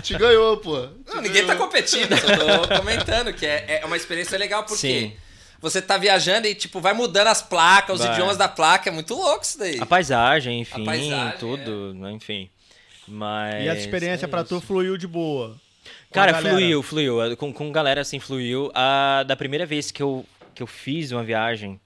te 0.00 0.14
ganhou, 0.18 0.56
pô. 0.56 0.80
Te 0.86 1.14
Não, 1.14 1.20
ninguém 1.20 1.42
tá 1.44 1.52
ganhou. 1.52 1.66
competindo, 1.66 2.16
só 2.16 2.66
tô 2.68 2.78
comentando 2.78 3.34
que 3.34 3.44
é, 3.44 3.80
é 3.82 3.84
uma 3.84 3.98
experiência 3.98 4.38
legal 4.38 4.62
porque 4.64 4.78
Sim. 4.80 5.12
você 5.60 5.82
tá 5.82 5.98
viajando 5.98 6.46
e, 6.46 6.54
tipo, 6.54 6.80
vai 6.80 6.94
mudando 6.94 7.26
as 7.26 7.42
placas, 7.42 7.96
os 8.00 8.06
Vai. 8.06 8.14
idiomas 8.14 8.38
da 8.38 8.48
placa, 8.48 8.88
é 8.88 8.92
muito 8.94 9.12
louco 9.14 9.42
isso 9.44 9.58
daí. 9.58 9.78
A 9.78 9.84
paisagem, 9.84 10.60
enfim, 10.62 10.80
A 10.80 10.84
paisagem, 10.86 11.38
tudo, 11.38 11.92
né, 11.92 12.12
enfim. 12.12 12.48
Mas. 13.06 13.62
E 13.62 13.68
essa 13.68 13.80
experiência 13.80 14.24
é 14.24 14.28
pra 14.28 14.40
isso. 14.40 14.48
tu 14.58 14.60
fluiu 14.66 14.96
de 14.96 15.06
boa. 15.06 15.54
Cara, 16.12 16.32
galera. 16.32 16.56
fluiu, 16.56 16.82
fluiu. 16.82 17.36
Com, 17.36 17.52
com 17.52 17.70
galera 17.72 18.00
assim, 18.00 18.18
fluiu. 18.18 18.70
A, 18.74 19.24
da 19.26 19.36
primeira 19.36 19.66
vez 19.66 19.90
que 19.90 20.02
eu, 20.02 20.24
que 20.54 20.62
eu 20.62 20.66
fiz 20.66 21.12
uma 21.12 21.22
viagem, 21.22 21.78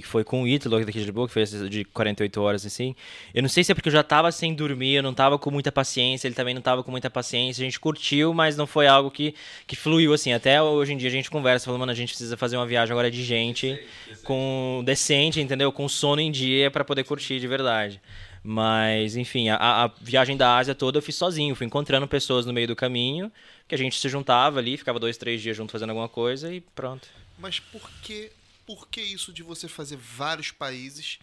que 0.00 0.02
foi 0.02 0.22
com 0.22 0.42
o 0.42 0.46
Ítalo 0.46 0.76
aqui 0.76 0.84
daqui 0.84 0.98
de 0.98 1.04
Lisboa, 1.04 1.26
que 1.26 1.32
foi 1.32 1.44
de 1.68 1.84
48 1.84 2.40
horas, 2.40 2.64
assim. 2.64 2.94
Eu 3.34 3.42
não 3.42 3.48
sei 3.48 3.64
se 3.64 3.72
é 3.72 3.74
porque 3.74 3.88
eu 3.88 3.92
já 3.92 4.04
tava 4.04 4.30
sem 4.30 4.54
dormir, 4.54 4.94
eu 4.94 5.02
não 5.02 5.12
tava 5.12 5.36
com 5.36 5.50
muita 5.50 5.72
paciência, 5.72 6.28
ele 6.28 6.34
também 6.34 6.54
não 6.54 6.62
tava 6.62 6.84
com 6.84 6.92
muita 6.92 7.10
paciência. 7.10 7.62
A 7.62 7.64
gente 7.64 7.80
curtiu, 7.80 8.32
mas 8.32 8.56
não 8.56 8.68
foi 8.68 8.86
algo 8.86 9.10
que, 9.10 9.34
que 9.66 9.74
fluiu, 9.74 10.12
assim. 10.12 10.32
Até 10.32 10.62
hoje 10.62 10.92
em 10.92 10.96
dia 10.96 11.08
a 11.08 11.12
gente 11.12 11.28
conversa, 11.28 11.64
falando, 11.64 11.80
mano, 11.80 11.92
a 11.92 11.94
gente 11.94 12.10
precisa 12.10 12.36
fazer 12.36 12.56
uma 12.56 12.66
viagem 12.66 12.92
agora 12.92 13.10
de 13.10 13.24
gente, 13.24 13.80
com 14.22 14.82
decente, 14.84 15.40
entendeu? 15.40 15.72
Com 15.72 15.88
sono 15.88 16.20
em 16.20 16.30
dia 16.30 16.70
pra 16.70 16.84
poder 16.84 17.02
curtir 17.02 17.40
de 17.40 17.48
verdade. 17.48 18.00
Mas, 18.42 19.16
enfim, 19.16 19.48
a, 19.50 19.84
a 19.84 19.86
viagem 20.00 20.36
da 20.36 20.56
Ásia 20.56 20.74
toda 20.74 20.98
eu 20.98 21.02
fiz 21.02 21.14
sozinho. 21.14 21.54
Fui 21.54 21.66
encontrando 21.66 22.08
pessoas 22.08 22.46
no 22.46 22.52
meio 22.52 22.66
do 22.66 22.76
caminho, 22.76 23.30
que 23.68 23.74
a 23.74 23.78
gente 23.78 23.98
se 23.98 24.08
juntava 24.08 24.58
ali, 24.58 24.76
ficava 24.76 24.98
dois, 24.98 25.16
três 25.16 25.42
dias 25.42 25.56
junto 25.56 25.72
fazendo 25.72 25.90
alguma 25.90 26.08
coisa 26.08 26.52
e 26.52 26.60
pronto. 26.60 27.08
Mas 27.38 27.60
por 27.60 27.88
que, 28.02 28.32
por 28.66 28.88
que 28.88 29.00
isso 29.00 29.32
de 29.32 29.42
você 29.42 29.68
fazer 29.68 29.96
vários 29.96 30.50
países 30.50 31.18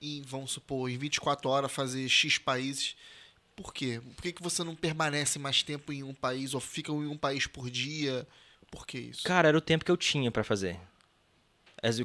em, 0.00 0.22
vamos 0.22 0.52
supor, 0.52 0.88
em 0.88 0.96
24 0.96 1.48
horas 1.50 1.72
fazer 1.72 2.08
X 2.08 2.38
países? 2.38 2.94
Por 3.56 3.74
quê? 3.74 4.00
Por 4.14 4.22
que, 4.22 4.32
que 4.32 4.42
você 4.42 4.62
não 4.64 4.74
permanece 4.74 5.38
mais 5.38 5.62
tempo 5.62 5.92
em 5.92 6.02
um 6.02 6.14
país 6.14 6.54
ou 6.54 6.60
fica 6.60 6.92
em 6.92 7.06
um 7.06 7.16
país 7.16 7.46
por 7.46 7.68
dia? 7.68 8.26
Por 8.70 8.86
que 8.86 8.98
isso? 8.98 9.24
Cara, 9.24 9.48
era 9.48 9.58
o 9.58 9.60
tempo 9.60 9.84
que 9.84 9.90
eu 9.90 9.96
tinha 9.96 10.30
pra 10.30 10.44
fazer. 10.44 10.78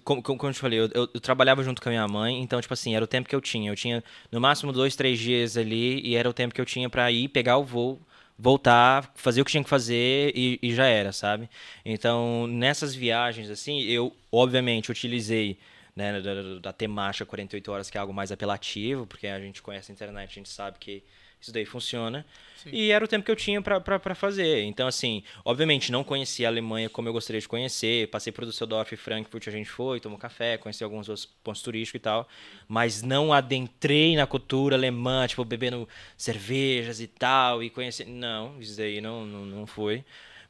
Como, 0.03 0.21
como, 0.23 0.39
eu 0.49 0.53
te 0.53 0.59
falei, 0.59 0.79
eu, 0.79 0.89
eu- 0.93 1.09
eu 1.13 1.19
trabalhava 1.19 1.61
junto 1.63 1.81
com 1.81 1.89
a 1.89 1.91
minha 1.91 2.07
mãe, 2.07 2.41
então, 2.41 2.61
tipo 2.61 2.73
assim, 2.73 2.95
era 2.95 3.03
o 3.03 3.07
tempo 3.07 3.27
que 3.27 3.35
eu 3.35 3.41
tinha. 3.41 3.69
Eu 3.71 3.75
tinha 3.75 4.03
no 4.31 4.39
máximo 4.39 4.71
dois, 4.71 4.95
três 4.95 5.19
dias 5.19 5.57
ali, 5.57 5.99
e 6.05 6.15
era 6.15 6.29
o 6.29 6.33
tempo 6.33 6.53
que 6.53 6.61
eu 6.61 6.65
tinha 6.65 6.89
pra 6.89 7.11
ir, 7.11 7.27
pegar 7.29 7.57
o 7.57 7.63
voo, 7.65 7.99
voltar, 8.37 9.11
fazer 9.15 9.41
o 9.41 9.45
que 9.45 9.51
tinha 9.51 9.63
que 9.63 9.69
fazer 9.69 10.31
e, 10.35 10.59
e 10.61 10.73
já 10.73 10.85
era, 10.85 11.11
sabe? 11.11 11.49
Então, 11.83 12.47
nessas 12.47 12.95
viagens, 12.95 13.49
assim, 13.49 13.81
eu, 13.83 14.13
obviamente, 14.31 14.91
utilizei 14.91 15.57
né, 15.95 16.19
da, 16.21 16.33
da- 16.33 16.59
da 16.59 16.73
temática 16.73 17.25
48 17.25 17.71
horas, 17.71 17.89
que 17.89 17.97
é 17.97 18.01
algo 18.01 18.13
mais 18.13 18.31
apelativo, 18.31 19.05
porque 19.07 19.27
a 19.27 19.39
gente 19.39 19.61
conhece 19.61 19.91
a 19.91 19.93
internet, 19.93 20.29
a 20.31 20.33
gente 20.33 20.49
sabe 20.49 20.77
que 20.79 21.03
isso 21.45 21.53
daí 21.53 21.65
funciona. 21.65 22.25
Sim. 22.55 22.71
E 22.73 22.89
era 22.89 23.05
o 23.05 23.07
tempo 23.07 23.23
que 23.23 23.29
eu 23.29 23.35
tinha 23.35 23.61
pra 23.61 24.15
fazer. 24.15 24.63
Então, 24.63 24.87
assim, 24.87 25.23
obviamente 25.43 25.91
não 25.91 26.03
conheci 26.03 26.43
a 26.43 26.49
Alemanha 26.49 26.89
como 26.89 27.07
eu 27.07 27.13
gostaria 27.13 27.39
de 27.39 27.47
conhecer. 27.47 28.07
Passei 28.07 28.33
por 28.33 28.45
Düsseldorf 28.45 28.91
e 28.91 28.97
Frankfurt, 28.97 29.47
a 29.47 29.51
gente 29.51 29.69
foi, 29.69 29.99
tomou 29.99 30.17
café, 30.17 30.57
conheci 30.57 30.83
alguns 30.83 31.07
outros 31.07 31.27
pontos 31.43 31.61
turísticos 31.61 31.99
e 31.99 32.01
tal. 32.01 32.27
Mas 32.67 33.03
não 33.03 33.31
adentrei 33.31 34.15
na 34.15 34.25
cultura 34.25 34.75
alemã, 34.75 35.27
tipo, 35.27 35.45
bebendo 35.45 35.87
cervejas 36.17 36.99
e 36.99 37.05
tal, 37.05 37.61
e 37.61 37.69
conhecer. 37.69 38.07
Não, 38.07 38.59
isso 38.59 38.75
daí 38.75 38.99
não, 38.99 39.23
não, 39.23 39.45
não 39.45 39.67
foi. 39.67 40.03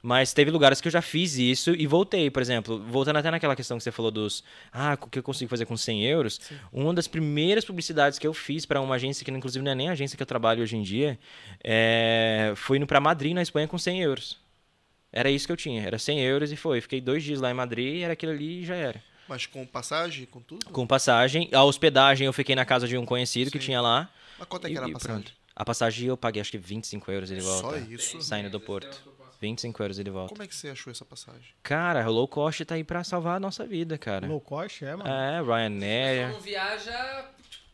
Mas 0.06 0.34
teve 0.34 0.51
lugares 0.51 0.80
que 0.80 0.88
eu 0.88 0.91
já 0.91 1.01
fiz 1.01 1.36
isso 1.36 1.72
e 1.72 1.88
voltei, 1.88 2.30
por 2.30 2.39
exemplo, 2.39 2.78
voltando 2.78 3.18
até 3.18 3.32
naquela 3.32 3.56
questão 3.56 3.76
que 3.76 3.84
você 3.84 3.91
falou 3.91 4.12
dos. 4.12 4.43
Ah, 4.72 4.95
o 5.01 5.08
que 5.10 5.18
eu 5.18 5.24
consigo 5.24 5.49
fazer 5.49 5.66
com 5.66 5.76
100 5.76 6.06
euros? 6.06 6.39
Uma 6.72 6.93
das 6.93 7.08
primeiras 7.08 7.66
publicidades 7.66 8.20
que 8.20 8.28
eu 8.28 8.32
fiz 8.32 8.68
para 8.68 8.80
uma 8.80 8.93
agência, 8.93 9.26
que 9.26 9.32
inclusive 9.32 9.66
não 9.66 9.72
é 9.72 9.74
nem 9.74 9.89
a 9.89 9.93
agência 9.93 10.16
que 10.16 10.22
eu 10.22 10.28
trabalho 10.28 10.62
hoje 10.62 10.78
em 10.78 10.84
dia, 10.84 11.18
é, 11.64 12.53
foi 12.56 12.78
indo 12.78 12.86
para 12.86 12.99
Madrid, 12.99 13.34
na 13.34 13.41
Espanha, 13.41 13.68
com 13.68 13.80
100 13.80 14.03
euros. 14.03 14.38
Era 15.12 15.28
isso 15.32 15.47
que 15.47 15.51
eu 15.51 15.58
tinha, 15.58 15.82
era 15.82 15.97
100 15.97 16.22
euros 16.22 16.51
e 16.51 16.56
foi. 16.56 16.82
Fiquei 16.82 17.01
dois 17.01 17.24
dias 17.24 17.41
lá 17.41 17.49
em 17.49 17.56
Madrid, 17.56 18.03
era 18.03 18.14
aquilo 18.14 18.32
ali 18.32 18.62
e 18.62 18.64
já 18.64 18.76
era. 18.76 19.03
Mas 19.28 19.47
com 19.47 19.66
passagem, 19.66 20.28
com 20.28 20.39
tudo? 20.39 20.68
Com 20.68 20.86
passagem, 20.86 21.49
a 21.51 21.64
hospedagem 21.64 22.28
eu 22.28 22.34
fiquei 22.34 22.53
na 22.53 22.64
casa 22.64 22.88
de 22.88 22.95
um 22.95 23.08
conhecido 23.08 23.49
que 23.49 23.58
Sim. 23.58 23.66
tinha 23.66 23.82
lá. 23.82 24.08
Mas 24.38 24.47
quanto 24.47 24.68
é 24.68 24.70
que 24.70 24.78
era 24.78 24.86
a 24.86 24.91
passagem? 24.91 25.24
pronto. 25.24 25.34
A 25.56 25.66
passagem 25.66 26.10
eu 26.10 26.16
paguei 26.16 26.41
acho 26.41 26.51
que 26.51 26.60
25 26.60 27.12
euros 27.12 27.32
ele 27.32 27.41
volta. 27.41 27.70
Só 27.70 27.78
isso? 27.78 28.22
Saindo 28.22 28.51
do 28.51 28.60
Porto. 28.60 29.14
25 29.45 29.83
euros 29.83 29.99
ele 29.99 30.09
volta. 30.09 30.29
Como 30.33 30.43
é 30.43 30.47
que 30.47 30.55
você 30.55 30.69
achou 30.69 30.91
essa 30.91 31.05
passagem? 31.05 31.53
Cara, 31.63 32.07
o 32.09 32.11
low 32.11 32.27
cost 32.27 32.63
tá 32.65 32.75
aí 32.75 32.83
pra 32.83 33.03
salvar 33.03 33.37
a 33.37 33.39
nossa 33.39 33.65
vida, 33.65 33.97
cara. 33.97 34.27
Low 34.27 34.41
cost, 34.41 34.83
é, 34.83 34.95
mano. 34.95 35.09
É, 35.09 35.41
Ryanair. 35.41 36.31
não 36.31 36.39
viaja 36.41 37.25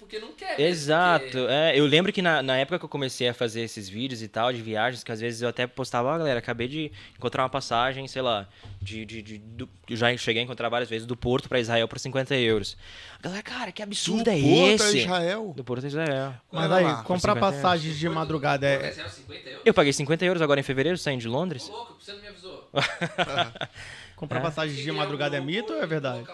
porque 0.02 0.20
não 0.20 0.34
quer. 0.34 0.60
Exato. 0.60 1.26
porque- 1.26 1.48
É, 1.50 1.80
eu 1.80 1.86
lembro 1.86 2.12
que 2.12 2.22
na, 2.22 2.42
na 2.42 2.58
época 2.58 2.80
que 2.80 2.84
eu 2.86 2.90
comecei 2.90 3.30
a 3.30 3.34
fazer 3.34 3.62
esses 3.62 3.88
vídeos 3.88 4.22
e 4.22 4.28
tal, 4.28 4.52
de 4.52 4.62
viagens, 4.62 5.04
que 5.04 5.12
às 5.12 5.22
vezes 5.22 5.42
eu 5.42 5.48
até 5.48 5.66
postava, 5.68 6.10
ó, 6.10 6.18
galera, 6.18 6.40
acabei 6.40 6.68
de 6.68 6.92
encontrar 7.18 7.44
uma 7.44 7.50
passagem, 7.50 8.08
sei 8.08 8.22
lá, 8.22 8.48
de. 8.82 9.06
de, 9.06 9.22
de- 9.22 9.38
do- 9.38 9.70
eu 9.90 9.96
já 9.96 10.16
cheguei 10.18 10.42
a 10.42 10.46
encontrar 10.46 10.68
várias 10.70 10.90
vezes 10.90 11.06
do 11.06 11.16
Porto 11.16 11.48
pra 11.48 11.60
Israel 11.60 11.88
por 11.88 12.00
50 12.00 12.36
euros. 12.36 12.76
A 13.20 13.24
galera, 13.24 13.44
cara, 13.44 13.72
que 13.72 13.84
absurdo 13.84 14.30
é 14.30 14.34
Porto 14.42 14.82
a 14.84 14.88
esse? 14.88 14.98
Israel? 15.00 15.54
Do 15.56 15.64
Porto 15.64 15.84
a 15.84 15.88
Israel. 15.88 16.34
Mas 16.52 16.62
Pera 16.64 16.76
aí, 16.78 16.84
lá. 16.86 17.04
comprar 17.04 17.34
50 17.36 17.40
passagens 17.40 17.98
de 18.00 18.10
madrugada 18.10 18.68
é. 18.68 18.82
Mas 18.96 19.06
uns 19.06 19.12
50 19.14 19.50
euros? 19.50 19.62
Eu 19.66 19.74
paguei 19.74 19.94
50 19.94 20.26
euros 20.26 20.42
agora 20.42 20.60
em 20.60 20.64
fevereiro, 20.64 20.98
saindo 20.98 21.22
de 21.22 21.28
Ô, 21.28 21.32
Londres. 21.32 21.68
louco, 21.70 21.96
você 22.00 22.14
não 22.14 22.22
me 22.22 22.28
avisou. 22.28 22.70
Comprar 24.22 24.38
É. 24.38 24.42
passagens 24.44 24.78
de 24.78 24.92
madrugada 24.92 25.36
é 25.36 25.42
mito 25.42 25.74
ou 25.74 25.82
é 25.82 25.88
verdade? 25.88 26.28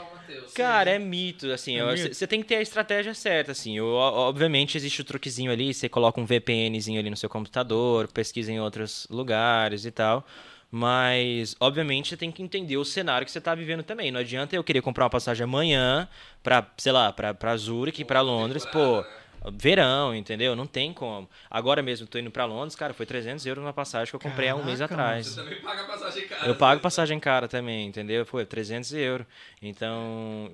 Cara, 0.53 0.89
é 0.89 0.99
mito, 0.99 1.49
assim, 1.53 1.77
É 1.79 1.95
você 2.09 2.27
tem 2.27 2.41
que 2.41 2.47
ter 2.47 2.55
a 2.55 2.61
estratégia 2.61 3.13
certa, 3.13 3.53
assim, 3.53 3.77
eu- 3.77 3.87
obviamente 3.87 4.75
existe 4.77 4.99
o 4.99 5.05
truquezinho 5.05 5.49
ali, 5.49 5.73
você 5.73 5.87
coloca 5.87 6.19
um 6.19 6.25
VPNzinho 6.25 6.99
ali 6.99 7.09
no 7.09 7.15
seu 7.15 7.29
computador, 7.29 8.09
pesquisa 8.09 8.51
em 8.51 8.59
outros 8.59 9.07
lugares 9.09 9.85
e 9.85 9.91
tal, 9.91 10.27
mas, 10.69 11.55
obviamente, 11.61 12.09
você 12.09 12.17
tem 12.17 12.29
que 12.29 12.43
entender 12.43 12.75
o 12.75 12.83
cenário 12.83 13.23
que 13.25 13.31
você 13.31 13.39
tá 13.39 13.55
vivendo 13.55 13.83
também, 13.83 14.11
não 14.11 14.19
adianta 14.19 14.53
eu 14.53 14.63
querer 14.65 14.81
comprar 14.81 15.05
uma 15.05 15.09
passagem 15.09 15.45
amanhã 15.45 16.09
pra, 16.43 16.69
sei 16.77 16.91
lá, 16.91 17.13
pra, 17.13 17.33
pra 17.33 17.55
Zurich, 17.55 18.03
pra 18.03 18.19
Londres, 18.19 18.65
pô, 18.65 19.05
verão, 19.53 20.15
entendeu? 20.15 20.55
Não 20.55 20.65
tem 20.65 20.93
como. 20.93 21.29
Agora 21.49 21.81
mesmo, 21.81 22.07
tô 22.07 22.17
indo 22.17 22.31
pra 22.31 22.45
Londres, 22.45 22.75
cara, 22.75 22.93
foi 22.93 23.05
300 23.05 23.45
euros 23.45 23.63
uma 23.63 23.73
passagem 23.73 24.09
que 24.09 24.15
eu 24.15 24.19
comprei 24.19 24.49
há 24.49 24.55
um 24.55 24.63
mês 24.63 24.79
Caraca, 24.79 24.93
atrás. 24.93 25.27
Você 25.27 25.41
também 25.41 25.61
paga 25.61 25.83
passagem 25.85 26.27
cara. 26.27 26.47
Eu 26.47 26.55
pago 26.55 26.81
passagem 26.81 27.19
cara 27.19 27.47
também, 27.47 27.87
entendeu? 27.87 28.25
Foi 28.25 28.45
300 28.45 28.93
euros. 28.93 29.27
Então, 29.61 30.51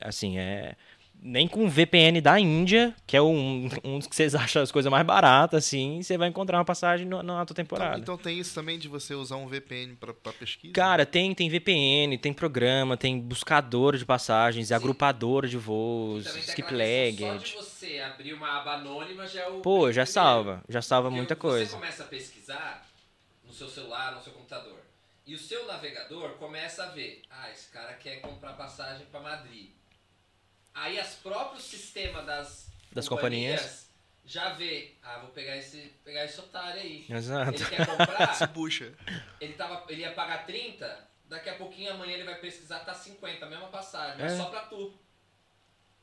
assim, 0.00 0.38
é. 0.38 0.74
Nem 1.26 1.48
com 1.48 1.66
VPN 1.70 2.20
da 2.20 2.38
Índia, 2.38 2.94
que 3.06 3.16
é 3.16 3.22
um, 3.22 3.66
um 3.82 3.98
dos 3.98 4.06
que 4.06 4.14
vocês 4.14 4.34
acham 4.34 4.60
as 4.62 4.70
coisas 4.70 4.90
mais 4.92 5.06
baratas, 5.06 5.64
assim, 5.64 6.02
você 6.02 6.18
vai 6.18 6.28
encontrar 6.28 6.58
uma 6.58 6.66
passagem 6.66 7.06
no- 7.06 7.22
na 7.22 7.38
alta 7.38 7.54
Então, 7.54 7.64
temporada. 7.64 7.98
então 7.98 8.18
tem 8.18 8.38
isso 8.38 8.54
também 8.54 8.78
de 8.78 8.88
você 8.88 9.14
usar 9.14 9.36
um 9.36 9.46
VPN 9.48 9.96
pra, 9.96 10.12
pra 10.12 10.34
pesquisa? 10.34 10.74
Cara, 10.74 11.06
tem, 11.06 11.34
tem 11.34 11.48
VPN, 11.48 12.18
tem 12.18 12.30
programa, 12.30 12.94
tem 12.94 13.18
buscador 13.18 13.96
de 13.96 14.04
passagens, 14.04 14.70
agrupador 14.70 15.46
de 15.46 15.56
voos, 15.56 16.26
skip 16.26 16.74
legged. 16.74 17.26
Só 17.26 17.36
de 17.38 17.52
você 17.64 18.00
abrir 18.00 18.34
uma 18.34 18.58
aba 18.60 18.74
anônima 18.74 19.26
já 19.26 19.40
é 19.44 19.48
o. 19.48 19.60
Pô, 19.62 19.86
já 19.90 20.02
primeiro. 20.04 20.10
salva, 20.12 20.62
já 20.68 20.82
salva 20.82 21.08
Porque 21.08 21.16
muita 21.16 21.34
Você 21.34 21.40
coisa. 21.40 21.72
começa 21.78 22.02
a 22.02 22.06
pesquisar 22.06 22.86
no 23.46 23.52
seu 23.54 23.70
celular, 23.70 24.14
no 24.14 24.20
seu 24.22 24.34
computador. 24.34 24.76
E 25.26 25.34
o 25.34 25.38
seu 25.38 25.66
navegador 25.66 26.32
começa 26.32 26.84
a 26.84 26.88
ver. 26.88 27.22
Ah, 27.30 27.50
esse 27.50 27.70
cara 27.72 27.94
quer 27.94 28.16
comprar 28.20 28.52
passagem 28.52 29.06
para 29.10 29.20
Madrid. 29.20 29.70
Aí 30.74 30.98
as 30.98 31.14
próprios 31.14 31.64
sistemas 31.64 32.26
das, 32.26 32.68
Das 32.92 33.08
já 34.26 34.50
vê. 34.54 34.94
Ah, 35.02 35.18
vou 35.20 35.30
pegar 35.30 35.56
esse, 35.56 35.92
pegar 36.04 36.24
esse 36.24 36.38
otário 36.40 36.80
aí. 36.80 37.04
Exato. 37.08 37.54
Ele 37.54 37.64
quer 37.70 37.86
comprar, 37.86 38.48
Puxa. 38.52 38.92
ele, 39.40 39.52
tava, 39.52 39.84
ele 39.88 40.00
ia 40.02 40.12
pagar 40.12 40.44
30, 40.46 41.08
daqui 41.28 41.48
a 41.48 41.54
pouquinho 41.56 41.92
amanhã 41.92 42.14
ele 42.14 42.24
vai 42.24 42.34
pesquisar, 42.36 42.80
tá 42.80 42.92
50, 42.94 43.44
a 43.44 43.48
mesma 43.48 43.68
passagem, 43.68 44.16
mas 44.18 44.32
É. 44.32 44.36
só 44.36 44.46
pra 44.46 44.60
tu. 44.62 44.92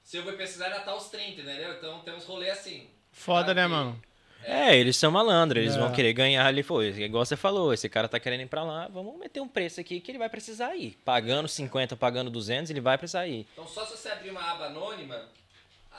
Se 0.03 0.17
eu 0.17 0.23
vou 0.23 0.33
pesquisar, 0.33 0.69
já 0.69 0.79
tá 0.81 0.95
os 0.95 1.09
30, 1.09 1.41
entendeu? 1.41 1.73
Então 1.73 1.99
tem 2.01 2.13
uns 2.13 2.25
rolês 2.25 2.57
assim. 2.57 2.89
Foda, 3.11 3.53
né, 3.53 3.63
Aqui. 3.63 3.71
mano? 3.71 4.01
É, 4.43 4.75
eles 4.75 4.97
são 4.97 5.11
malandros, 5.11 5.61
eles 5.63 5.75
É. 5.75 5.79
vão 5.79 5.91
querer 5.91 6.13
ganhar 6.13 6.45
ali, 6.45 6.63
foi, 6.63 6.87
igual 6.89 7.23
você 7.25 7.35
falou, 7.35 7.73
esse 7.73 7.87
cara 7.87 8.07
tá 8.07 8.19
querendo 8.19 8.41
ir 8.41 8.47
pra 8.47 8.63
lá, 8.63 8.87
vamos 8.87 9.17
meter 9.19 9.39
um 9.41 9.47
preço 9.47 9.79
aqui 9.79 9.99
que 9.99 10.11
ele 10.11 10.17
vai 10.17 10.29
precisar 10.29 10.75
ir. 10.75 10.97
Pagando 11.05 11.47
50, 11.47 11.95
pagando 11.95 12.29
200, 12.29 12.69
ele 12.71 12.81
vai 12.81 12.97
precisar 12.97 13.27
ir. 13.27 13.47
Então 13.53 13.67
só 13.67 13.85
se 13.85 13.97
você 13.97 14.09
abrir 14.09 14.29
uma 14.31 14.41
aba 14.41 14.65
anônima. 14.65 15.21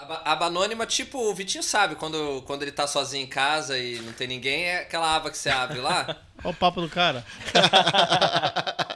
Aba, 0.00 0.22
aba 0.24 0.46
anônima, 0.46 0.86
tipo, 0.86 1.18
o 1.18 1.34
Vitinho 1.34 1.62
sabe, 1.62 1.94
quando, 1.96 2.42
quando 2.46 2.62
ele 2.62 2.72
tá 2.72 2.86
sozinho 2.86 3.24
em 3.24 3.28
casa 3.28 3.78
e 3.78 4.00
não 4.00 4.12
tem 4.12 4.26
ninguém, 4.26 4.64
é 4.64 4.78
aquela 4.80 5.14
aba 5.14 5.30
que 5.30 5.36
você 5.38 5.50
abre 5.50 5.78
lá. 5.80 6.16
Olha 6.42 6.50
o 6.50 6.54
papo 6.54 6.80
do 6.80 6.88
cara. 6.88 7.24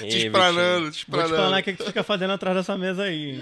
Ei, 0.00 0.08
Te 0.08 0.26
espranando, 0.26 0.90
te 0.90 1.04
Vou 1.08 1.22
te 1.22 1.28
falar 1.30 1.60
o 1.60 1.62
que, 1.62 1.72
que 1.72 1.78
tu 1.78 1.86
fica 1.86 2.02
fazendo 2.02 2.32
atrás 2.32 2.56
dessa 2.56 2.76
mesa 2.76 3.04
aí. 3.04 3.40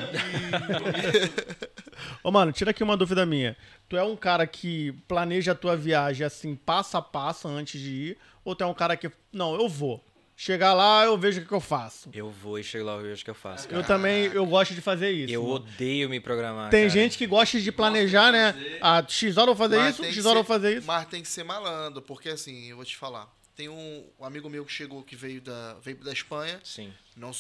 Ô, 2.23 2.31
mano, 2.31 2.53
tira 2.53 2.71
aqui 2.71 2.83
uma 2.83 2.97
dúvida 2.97 3.25
minha. 3.27 3.57
Tu 3.89 3.97
é 3.97 4.03
um 4.05 4.17
cara 4.17 4.47
que 4.47 4.93
planeja 5.09 5.53
a 5.53 5.55
tua 5.55 5.77
viagem 5.77 6.27
assim, 6.27 6.55
passo 6.55 6.97
a 6.97 7.03
passo 7.03 7.49
antes 7.49 7.81
de 7.81 7.91
ir? 7.91 8.19
Ou 8.45 8.55
tu 8.55 8.65
é 8.65 8.67
um 8.67 8.75
cara 8.75 8.97
que, 8.97 9.11
não, 9.33 9.55
eu 9.55 9.69
vou. 9.69 10.05
Chegar 10.37 10.73
lá, 10.73 11.05
eu 11.05 11.19
vejo 11.19 11.39
o 11.39 11.43
que, 11.43 11.49
que 11.49 11.55
eu 11.55 11.61
faço. 11.61 12.09
Eu 12.15 12.31
vou 12.31 12.59
e 12.59 12.65
chego 12.65 12.87
lá 12.87 12.99
e 12.99 13.03
vejo 13.03 13.21
o 13.21 13.25
que 13.25 13.31
eu 13.31 13.35
faço, 13.35 13.69
Eu 13.71 13.85
também, 13.85 14.25
eu 14.25 14.47
gosto 14.47 14.75
de 14.75 14.81
fazer 14.81 15.11
isso. 15.11 15.31
Eu 15.35 15.43
mano. 15.43 15.57
odeio 15.57 16.09
me 16.09 16.19
programar, 16.19 16.71
Tem 16.71 16.89
cara. 16.89 16.99
gente 16.99 17.19
que 17.19 17.27
gosta 17.27 17.61
de 17.61 17.71
planejar, 17.71 18.33
né? 18.33 18.55
Ah, 18.81 19.05
X 19.07 19.37
hora 19.37 19.51
eu 19.51 19.55
vou 19.55 19.69
fazer 19.69 19.77
Mas 19.77 19.99
isso, 19.99 20.05
X 20.05 20.25
hora 20.25 20.39
eu 20.39 20.43
vou 20.43 20.45
fazer 20.45 20.79
isso. 20.79 20.87
Mas 20.87 21.07
tem 21.09 21.21
que 21.21 21.29
ser 21.29 21.45
malandro, 21.45 22.01
porque 22.01 22.31
assim, 22.31 22.71
eu 22.71 22.77
vou 22.77 22.87
te 22.87 22.97
falar. 22.97 23.31
Tem 23.55 23.69
um, 23.69 24.07
um 24.19 24.25
amigo 24.25 24.49
meu 24.49 24.65
que 24.65 24.73
chegou, 24.73 25.03
que 25.03 25.15
veio 25.15 25.43
da, 25.43 25.75
veio 25.83 25.99
da 25.99 26.11
Espanha, 26.11 26.59
Sim. 26.65 26.91
não, 27.15 27.33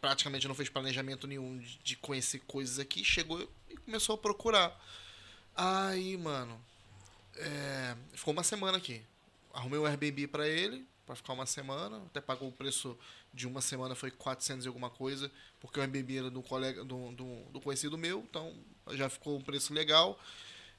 praticamente 0.00 0.48
não 0.48 0.54
fez 0.54 0.70
planejamento 0.70 1.26
nenhum 1.26 1.58
de, 1.58 1.78
de 1.84 1.96
conhecer 1.96 2.40
coisas 2.46 2.78
aqui, 2.78 3.04
chegou 3.04 3.46
e 3.72 3.76
começou 3.76 4.14
a 4.14 4.18
procurar. 4.18 4.78
Aí, 5.54 6.16
mano, 6.16 6.60
é, 7.36 7.96
ficou 8.12 8.32
uma 8.32 8.42
semana 8.42 8.78
aqui. 8.78 9.02
Arrumei 9.52 9.78
um 9.78 9.86
Airbnb 9.86 10.28
pra 10.28 10.48
ele, 10.48 10.86
pra 11.04 11.14
ficar 11.14 11.32
uma 11.32 11.46
semana, 11.46 11.98
até 12.06 12.20
pagou 12.20 12.48
o 12.48 12.52
preço 12.52 12.98
de 13.34 13.46
uma 13.46 13.60
semana, 13.60 13.94
foi 13.94 14.10
400 14.10 14.64
e 14.64 14.68
alguma 14.68 14.90
coisa, 14.90 15.30
porque 15.60 15.78
o 15.78 15.82
Airbnb 15.82 16.18
era 16.18 16.30
do 16.30 16.42
colega, 16.42 16.84
do, 16.84 17.12
do, 17.12 17.44
do 17.50 17.60
conhecido 17.60 17.98
meu, 17.98 18.20
então 18.20 18.54
já 18.92 19.08
ficou 19.08 19.36
um 19.36 19.40
preço 19.40 19.72
legal. 19.72 20.18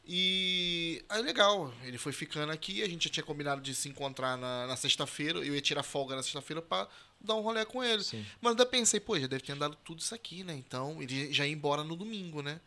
E 0.06 1.04
aí 1.08 1.22
legal, 1.22 1.74
ele 1.84 1.98
foi 1.98 2.12
ficando 2.12 2.52
aqui, 2.52 2.84
a 2.84 2.90
gente 2.90 3.06
já 3.06 3.10
tinha 3.10 3.24
combinado 3.24 3.62
de 3.62 3.74
se 3.74 3.88
encontrar 3.88 4.38
na, 4.38 4.68
na 4.68 4.76
sexta-feira, 4.76 5.40
eu 5.40 5.56
ia 5.56 5.62
tirar 5.62 5.82
folga 5.82 6.16
na 6.16 6.22
sexta-feira 6.22 6.62
pra 6.62 6.90
dar 7.22 7.36
um 7.36 7.42
rolê 7.42 7.64
com 7.64 7.82
ele. 7.82 8.04
Sim. 8.04 8.26
Mas 8.42 8.52
ainda 8.52 8.66
pensei, 8.66 9.00
pô, 9.00 9.18
já 9.18 9.28
deve 9.28 9.44
ter 9.44 9.54
andado 9.54 9.78
tudo 9.78 10.00
isso 10.00 10.14
aqui, 10.14 10.44
né? 10.44 10.54
Então 10.54 11.02
ele 11.02 11.32
já 11.32 11.46
ia 11.48 11.54
embora 11.54 11.84
no 11.86 11.96
domingo, 11.96 12.42
né? 12.42 12.60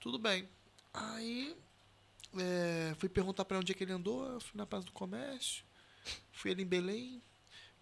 Tudo 0.00 0.18
bem. 0.18 0.48
Aí 0.92 1.54
é, 2.38 2.94
fui 2.98 3.08
perguntar 3.08 3.44
ele 3.44 3.58
onde 3.58 3.72
é 3.72 3.74
que 3.74 3.84
ele 3.84 3.92
andou, 3.92 4.26
eu 4.26 4.40
fui 4.40 4.56
na 4.56 4.66
Praça 4.66 4.86
do 4.86 4.92
Comércio, 4.92 5.64
fui 6.32 6.50
ali 6.50 6.62
em 6.62 6.66
Belém. 6.66 7.22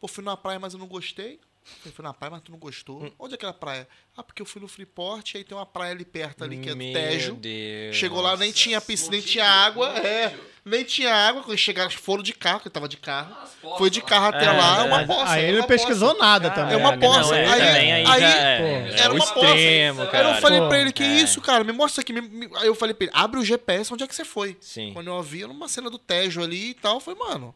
Pô, 0.01 0.07
fui 0.07 0.23
numa 0.23 0.37
praia, 0.37 0.59
mas 0.59 0.73
eu 0.73 0.79
não 0.79 0.87
gostei. 0.87 1.41
Falei, 1.81 1.95
fui 1.95 2.03
na 2.05 2.13
praia, 2.15 2.31
mas 2.33 2.43
tu 2.43 2.51
não 2.53 2.59
gostou. 2.59 3.03
Hum. 3.05 3.11
Onde 3.19 3.35
é 3.35 3.37
aquela 3.37 3.53
praia? 3.53 3.87
Ah, 4.17 4.23
porque 4.23 4.43
eu 4.43 4.47
fui 4.47 4.61
no 4.61 4.67
Freeport, 4.69 5.37
aí 5.37 5.45
tem 5.45 5.57
uma 5.57 5.67
praia 5.67 5.93
ali 5.93 6.05
perto 6.05 6.43
ali, 6.45 6.59
que 6.59 6.69
é 6.69 6.73
do 6.73 6.77
Meu 6.79 6.93
Tejo. 6.93 7.35
Deus. 7.35 7.97
Chegou 7.97 8.21
lá, 8.21 8.37
nem 8.37 8.51
tinha 8.51 8.81
piscina, 8.81 9.13
nem 9.13 9.21
tinha 9.21 9.45
água. 9.45 9.89
É, 9.99 10.35
nem 10.65 10.83
tinha 10.85 11.15
água. 11.15 11.43
Quando 11.43 11.57
chegaram, 11.57 11.91
foram 11.91 12.23
de 12.23 12.33
carro, 12.33 12.61
que 12.61 12.67
eu 12.69 12.73
tava 12.73 12.89
de 12.89 12.97
carro. 12.97 13.35
Poças 13.63 13.79
Foi 13.79 13.91
de 13.91 14.03
carro 14.03 14.27
até 14.27 14.45
É, 14.47 14.51
lá, 14.53 14.81
é, 14.81 14.85
uma 14.85 15.01
é. 15.03 15.07
poça. 15.07 15.33
Aí 15.33 15.39
era 15.39 15.49
ele 15.49 15.53
não 15.59 15.63
uma 15.63 15.69
pesquisou 15.69 16.09
poça. 16.11 16.21
nada 16.23 16.51
também. 16.51 16.75
É 16.75 16.77
uma 16.77 16.99
poça. 16.99 17.21
Não, 17.31 17.35
é, 17.35 17.47
Aí- 17.47 17.61
também 17.61 17.93
aí, 17.93 18.07
aí- 18.07 18.23
é, 18.25 18.59
pô, 18.59 18.65
é 18.97 19.01
era 19.01 19.13
uma 19.15 19.27
poça. 19.27 19.47
extremo, 19.47 20.07
cara. 20.09 20.29
Aí 20.31 20.35
eu 20.37 20.41
falei 20.41 20.61
Pô, 20.61 20.69
pra 20.69 20.79
ele, 20.81 20.93
que 20.93 21.03
é. 21.05 21.07
isso, 21.07 21.41
cara? 21.41 21.63
Me 21.65 21.73
mostra 21.73 22.01
aqui. 22.03 22.13
me- 22.13 22.21
me- 22.23 22.51
Aí 22.57 22.67
eu 22.67 22.75
falei 22.75 22.95
pra 22.95 23.05
ele, 23.07 23.13
abre 23.15 23.39
o 23.39 23.45
GPS, 23.45 23.93
onde 23.95 24.03
é 24.03 24.07
que 24.09 24.15
você 24.15 24.25
foi? 24.25 24.57
Sim. 24.61 24.93
Quando 24.93 25.07
eu 25.09 25.23
vi, 25.23 25.47
numa 25.47 25.69
cena 25.69 25.89
do 25.89 25.99
Tejo 25.99 26.43
ali 26.43 26.71
e 26.71 26.75
tal, 26.75 26.95
eu 26.97 27.01
falei, 27.01 27.21
mano, 27.21 27.55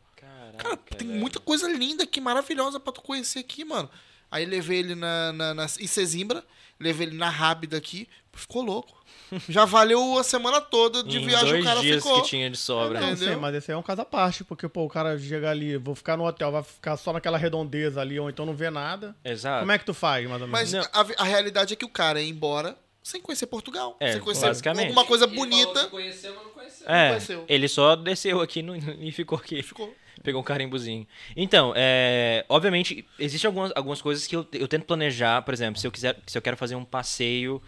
Caraca, 0.57 0.77
cara, 0.85 0.97
tem 0.99 1.09
velho. 1.09 1.21
muita 1.21 1.41
coisa 1.41 1.69
linda 1.69 2.05
aqui, 2.05 2.21
maravilhosa 2.21 2.79
pra 2.81 2.93
tu 2.93 3.01
conhecer 3.03 3.39
aqui, 3.41 3.65
mano. 3.65 3.89
Aí 4.31 4.45
levei 4.47 4.79
ele 4.79 4.95
na, 4.95 5.33
na, 5.33 5.55
na 5.55 5.65
em 5.65 5.87
Sesimbra, 5.87 6.43
levei 6.81 7.07
ele 7.07 7.17
na 7.17 7.29
Rábida 7.29 7.77
aqui, 7.77 8.09
ficou 8.33 8.63
louco. 8.63 9.01
Já 9.49 9.65
valeu 9.65 10.19
a 10.19 10.25
semana 10.25 10.61
toda 10.61 11.03
de 11.03 11.19
em 11.19 11.27
viagem 11.27 11.49
dois 11.51 11.63
o 11.63 11.67
cara 11.67 11.81
dias 11.81 12.03
ficou. 12.03 12.23
que 12.23 12.29
tinha 12.29 12.49
de 12.51 12.57
sobra. 12.57 13.01
Não 13.01 13.17
sei, 13.17 13.37
mas 13.37 13.55
esse 13.55 13.71
aí 13.71 13.75
é 13.75 13.79
um 13.79 13.83
caso 13.83 14.01
à 14.03 14.05
parte, 14.05 14.43
porque, 14.45 14.69
pô, 14.69 14.85
o 14.85 14.89
cara 14.89 15.19
chega 15.19 15.51
ali, 15.51 15.77
vou 15.77 15.95
ficar 15.95 16.17
no 16.17 16.27
hotel, 16.27 16.51
vai 16.53 16.63
ficar 16.63 16.97
só 16.97 17.13
naquela 17.13 17.37
redondeza 17.39 18.01
ali, 18.01 18.19
ou 18.19 18.29
então 18.31 18.45
não 18.47 18.55
vê 18.55 18.71
nada. 18.71 19.15
Exato. 19.25 19.61
Como 19.61 19.73
é 19.73 19.79
que 19.79 19.85
tu 19.85 19.95
faz, 19.95 20.27
mais 20.29 20.41
ou 20.43 20.49
menos? 20.49 20.73
Mas 20.73 20.73
Não. 20.73 20.83
a, 20.93 21.23
a 21.23 21.25
realidade 21.25 21.73
é 21.75 21.77
que 21.77 21.85
o 21.85 21.89
cara 21.91 22.21
ia 22.21 22.29
embora 22.29 22.77
sem 23.03 23.21
conhecer 23.21 23.47
Portugal. 23.47 23.97
É, 24.01 24.13
sem 24.13 24.21
conhecer 24.21 24.47
basicamente. 24.47 24.87
alguma 24.89 25.05
coisa 25.05 25.25
Ele 25.25 25.35
bonita. 25.35 25.89
conheceu, 25.89 26.35
mas 26.35 26.45
não 26.45 26.51
conheceu. 26.53 26.87
É, 26.89 27.09
conheceu. 27.09 27.45
ele 27.49 27.69
só 27.69 27.97
desceu 27.97 28.41
aqui 28.41 28.63
no- 28.63 28.77
e 29.01 29.11
ficou 29.13 29.37
aqui. 29.39 29.63
Ficou. 29.63 29.95
Pegou 30.23 30.41
um 30.41 30.45
carimbozinho. 30.45 31.07
Então, 31.37 31.73
é, 31.77 32.45
obviamente, 32.49 33.05
existem 33.19 33.49
algumas, 33.49 33.73
algumas 33.75 34.01
coisas 34.03 34.27
que 34.27 34.37
eu, 34.37 34.47
eu 34.53 34.69
tento 34.69 34.85
planejar. 34.85 35.43
Por 35.43 35.53
exemplo, 35.55 35.81
se 35.81 35.87
eu, 35.87 35.91
quiser, 35.93 36.17
se 36.27 36.37
eu 36.37 36.43
quero 36.43 36.57
fazer 36.57 36.75
um 36.77 36.85
passeio, 36.85 37.61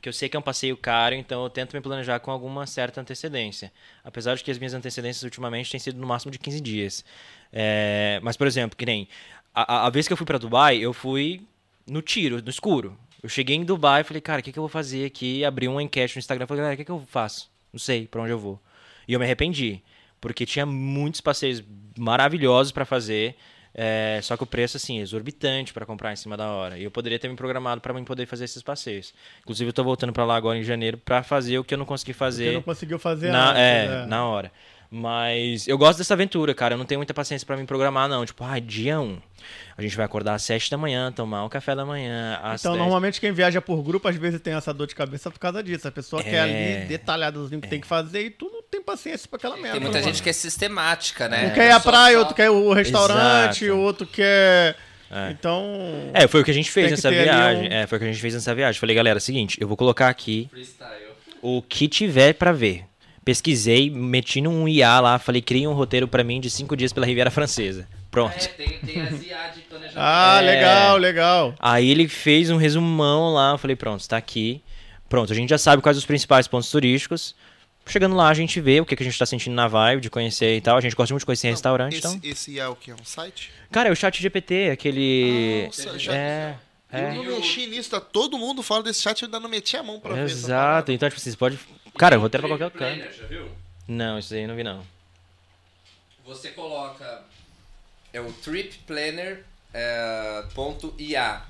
que 0.00 0.08
eu 0.08 0.12
sei 0.12 0.28
que 0.28 0.36
é 0.36 0.38
um 0.38 0.42
passeio 0.42 0.76
caro, 0.76 1.14
então 1.14 1.42
eu 1.44 1.48
tento 1.48 1.74
me 1.74 1.80
planejar 1.80 2.18
com 2.20 2.30
alguma 2.30 2.66
certa 2.66 3.00
antecedência. 3.00 3.72
Apesar 4.04 4.34
de 4.34 4.42
que 4.44 4.50
as 4.50 4.58
minhas 4.58 4.74
antecedências 4.74 5.22
ultimamente 5.22 5.70
têm 5.70 5.80
sido 5.80 5.98
no 6.00 6.06
máximo 6.06 6.30
de 6.32 6.38
15 6.38 6.60
dias. 6.60 7.04
É, 7.52 8.18
mas, 8.22 8.36
por 8.36 8.46
exemplo, 8.46 8.76
que 8.76 8.84
nem 8.84 9.08
a, 9.54 9.86
a- 9.86 9.90
vez 9.90 10.06
que 10.06 10.12
eu 10.12 10.16
fui 10.16 10.26
pra 10.26 10.38
Dubai, 10.38 10.78
eu 10.78 10.92
fui 10.92 11.42
no 11.86 12.02
tiro, 12.02 12.42
no 12.42 12.50
escuro. 12.50 12.98
Eu 13.22 13.28
cheguei 13.28 13.54
em 13.56 13.64
Dubai 13.64 14.00
e 14.00 14.04
falei, 14.04 14.20
cara, 14.20 14.40
o 14.40 14.42
que, 14.42 14.50
que 14.52 14.58
eu 14.58 14.62
vou 14.62 14.68
fazer 14.68 15.06
aqui? 15.06 15.44
Abri 15.44 15.68
uma 15.68 15.82
enquete 15.82 16.16
no 16.16 16.18
Instagram 16.18 16.44
e 16.44 16.48
falei, 16.48 16.60
galera, 16.62 16.74
o 16.74 16.76
que, 16.76 16.84
que 16.84 16.90
eu 16.90 17.04
faço? 17.08 17.48
Não 17.72 17.78
sei 17.78 18.06
pra 18.08 18.20
onde 18.22 18.32
eu 18.32 18.38
vou. 18.38 18.60
E 19.06 19.12
eu 19.12 19.18
me 19.20 19.24
arrependi, 19.24 19.82
porque 20.22 20.46
tinha 20.46 20.64
muitos 20.64 21.20
passeios 21.20 21.62
maravilhosos 21.98 22.70
pra 22.70 22.84
fazer, 22.84 23.34
é, 23.74 24.20
só 24.22 24.36
que 24.36 24.44
o 24.44 24.46
preço, 24.46 24.76
assim, 24.76 25.00
exorbitante 25.00 25.74
pra 25.74 25.84
comprar 25.84 26.12
em 26.12 26.16
cima 26.16 26.36
da 26.36 26.48
hora. 26.48 26.78
E 26.78 26.84
eu 26.84 26.90
poderia 26.90 27.18
ter 27.18 27.28
me 27.28 27.34
programado 27.34 27.80
pra 27.80 27.92
mim 27.92 28.04
poder 28.04 28.24
fazer 28.26 28.44
esses 28.44 28.62
passeios. 28.62 29.12
Inclusive, 29.40 29.68
eu 29.68 29.72
tô 29.72 29.82
voltando 29.82 30.12
pra 30.12 30.24
lá 30.24 30.36
agora 30.36 30.56
em 30.56 30.62
janeiro 30.62 30.96
pra 30.96 31.24
fazer 31.24 31.58
o 31.58 31.64
que 31.64 31.74
eu 31.74 31.78
não 31.78 31.84
consegui 31.84 32.12
fazer 32.12 32.54
não 32.54 32.62
conseguiu 32.62 32.98
fazer 33.00 33.32
na, 33.32 33.50
antes, 33.50 33.60
é, 33.60 33.88
né? 33.88 34.06
na 34.06 34.24
hora. 34.24 34.52
Mas 34.94 35.66
eu 35.66 35.78
gosto 35.78 35.96
dessa 35.98 36.12
aventura, 36.12 36.52
cara. 36.54 36.74
Eu 36.74 36.78
não 36.78 36.84
tenho 36.84 36.98
muita 36.98 37.14
paciência 37.14 37.46
pra 37.46 37.56
me 37.56 37.64
programar, 37.64 38.10
não. 38.10 38.26
Tipo, 38.26 38.44
ah, 38.44 38.58
dia 38.58 39.00
1. 39.00 39.18
A 39.74 39.80
gente 39.80 39.96
vai 39.96 40.04
acordar 40.04 40.34
às 40.34 40.42
7 40.42 40.70
da 40.70 40.76
manhã, 40.76 41.10
tomar 41.10 41.42
um 41.46 41.48
café 41.48 41.74
da 41.74 41.82
manhã. 41.86 42.38
Às 42.42 42.60
Então, 42.60 42.72
10. 42.72 42.82
normalmente 42.84 43.18
quem 43.18 43.32
viaja 43.32 43.58
por 43.62 43.82
grupo, 43.82 44.06
às 44.06 44.16
vezes 44.16 44.38
tem 44.42 44.52
essa 44.52 44.72
dor 44.74 44.86
de 44.86 44.94
cabeça 44.94 45.30
por 45.30 45.38
causa 45.38 45.62
disso. 45.62 45.88
A 45.88 45.90
pessoa 45.90 46.22
quer 46.22 46.34
É. 46.34 46.40
ali 46.80 46.88
detalhadozinho 46.88 47.58
o 47.58 47.62
que 47.62 47.68
tem 47.68 47.80
que 47.80 47.86
fazer 47.86 48.26
e 48.26 48.30
tu 48.30 48.50
não 48.52 48.62
tem 48.62 48.82
paciência 48.82 49.26
pra 49.30 49.38
aquela 49.38 49.56
merda. 49.56 49.72
Tem 49.72 49.80
muita 49.80 50.02
gente 50.02 50.22
que 50.22 50.28
é 50.28 50.32
sistemática, 50.34 51.26
né? 51.26 51.46
Um 51.46 51.54
quer 51.54 51.68
ir 51.68 51.72
à 51.72 51.80
praia, 51.80 52.12
só- 52.16 52.18
outro 52.20 52.34
quer 52.34 52.50
o 52.50 52.72
restaurante, 52.74 53.64
Exato. 53.64 53.78
o 53.80 53.82
outro 53.82 54.06
quer. 54.06 54.76
É. 55.10 55.30
Então. 55.30 55.64
É, 56.12 56.28
foi 56.28 56.42
o 56.42 56.44
que 56.44 56.50
a 56.50 56.54
gente 56.54 56.70
fez 56.70 56.90
nessa 56.90 57.10
viagem. 57.10 57.68
um- 57.68 57.72
É, 57.72 57.86
foi 57.86 57.96
o 57.96 57.98
que 57.98 58.06
a 58.06 58.12
gente 58.12 58.20
fez 58.20 58.34
nessa 58.34 58.54
viagem. 58.54 58.78
Falei, 58.78 58.94
galera, 58.94 59.16
é 59.16 59.20
o 59.20 59.22
seguinte, 59.22 59.56
eu 59.58 59.66
vou 59.66 59.76
colocar 59.76 60.08
aqui 60.10 60.48
Freestyle. 60.50 60.90
o 61.40 61.62
que 61.62 61.88
tiver 61.88 62.34
pra 62.34 62.52
ver. 62.52 62.84
Pesquisei, 63.24 63.88
meti 63.88 64.40
num 64.40 64.66
IA 64.66 64.98
lá, 65.00 65.18
falei, 65.18 65.40
cria 65.40 65.70
um 65.70 65.74
roteiro 65.74 66.08
pra 66.08 66.24
mim 66.24 66.40
de 66.40 66.50
5 66.50 66.76
dias 66.76 66.92
pela 66.92 67.06
Riviera 67.06 67.30
Francesa. 67.30 67.86
Pronto. 68.10 68.34
É, 68.36 68.48
tem, 68.48 68.78
tem 68.78 69.00
as 69.00 69.12
IA 69.24 69.48
de 69.54 69.60
planejamento. 69.62 69.96
Ah, 69.98 70.38
É. 70.40 70.44
legal, 70.44 70.96
legal. 70.96 71.54
Aí 71.58 71.88
ele 71.88 72.08
fez 72.08 72.50
um 72.50 72.56
resumão 72.56 73.32
lá, 73.32 73.56
falei, 73.56 73.76
pronto, 73.76 74.00
está 74.00 74.16
aqui. 74.16 74.62
Pronto, 75.08 75.32
a 75.32 75.36
gente 75.36 75.50
já 75.50 75.58
sabe 75.58 75.80
quais 75.82 75.96
os 75.96 76.04
principais 76.04 76.48
pontos 76.48 76.70
turísticos. 76.70 77.34
Chegando 77.86 78.14
lá, 78.16 78.28
a 78.28 78.34
gente 78.34 78.60
vê 78.60 78.80
o 78.80 78.84
que, 78.86 78.94
que 78.96 79.02
a 79.02 79.06
gente 79.06 79.18
tá 79.18 79.26
sentindo 79.26 79.54
na 79.54 79.66
vibe, 79.66 80.00
de 80.02 80.10
conhecer 80.10 80.56
e 80.56 80.60
tal. 80.60 80.76
A 80.76 80.80
gente 80.80 80.94
gosta 80.96 81.12
muito 81.12 81.22
de 81.22 81.26
conhecer 81.26 81.48
restaurante, 81.50 81.96
esse, 81.98 82.06
então... 82.06 82.20
esse 82.22 82.58
é 82.58 82.66
o 82.68 82.74
que? 82.76 82.90
É 82.90 82.94
um 82.94 83.04
site? 83.04 83.50
Cara, 83.70 83.88
é 83.88 83.92
o 83.92 83.96
chat 83.96 84.20
GPT, 84.20 84.70
aquele... 84.72 85.64
Nossa, 85.66 85.98
já- 85.98 86.14
é, 86.14 86.54
é. 86.92 87.16
Eu 87.16 87.24
não 87.24 87.36
mexi 87.36 87.66
nisso, 87.66 87.90
tá? 87.90 88.00
Todo 88.00 88.38
mundo 88.38 88.62
fala 88.62 88.82
desse 88.82 89.00
chat, 89.02 89.22
eu 89.22 89.26
ainda 89.26 89.40
não 89.40 89.48
meti 89.48 89.76
a 89.76 89.82
mão 89.82 89.98
pra 89.98 90.14
ver. 90.14 90.22
Exato, 90.24 90.92
então, 90.92 91.08
tipo, 91.08 91.20
assim, 91.20 91.30
você 91.30 91.36
pode... 91.36 91.58
Cara, 91.98 92.16
roteiro 92.16 92.46
pra 92.46 92.56
qualquer 92.56 92.78
canto. 92.78 92.96
Planner, 92.96 93.12
já 93.12 93.26
viu? 93.26 93.50
Não, 93.88 94.18
isso 94.18 94.32
aí 94.34 94.42
eu 94.42 94.48
não 94.48 94.56
vi, 94.56 94.62
não. 94.62 94.84
Você 96.24 96.50
coloca. 96.50 97.24
É 98.12 98.20
o 98.20 98.32
Trip 98.32 98.78
Planner 98.86 99.44
é, 99.74 100.44
ponto 100.54 100.94
IA. 100.98 101.42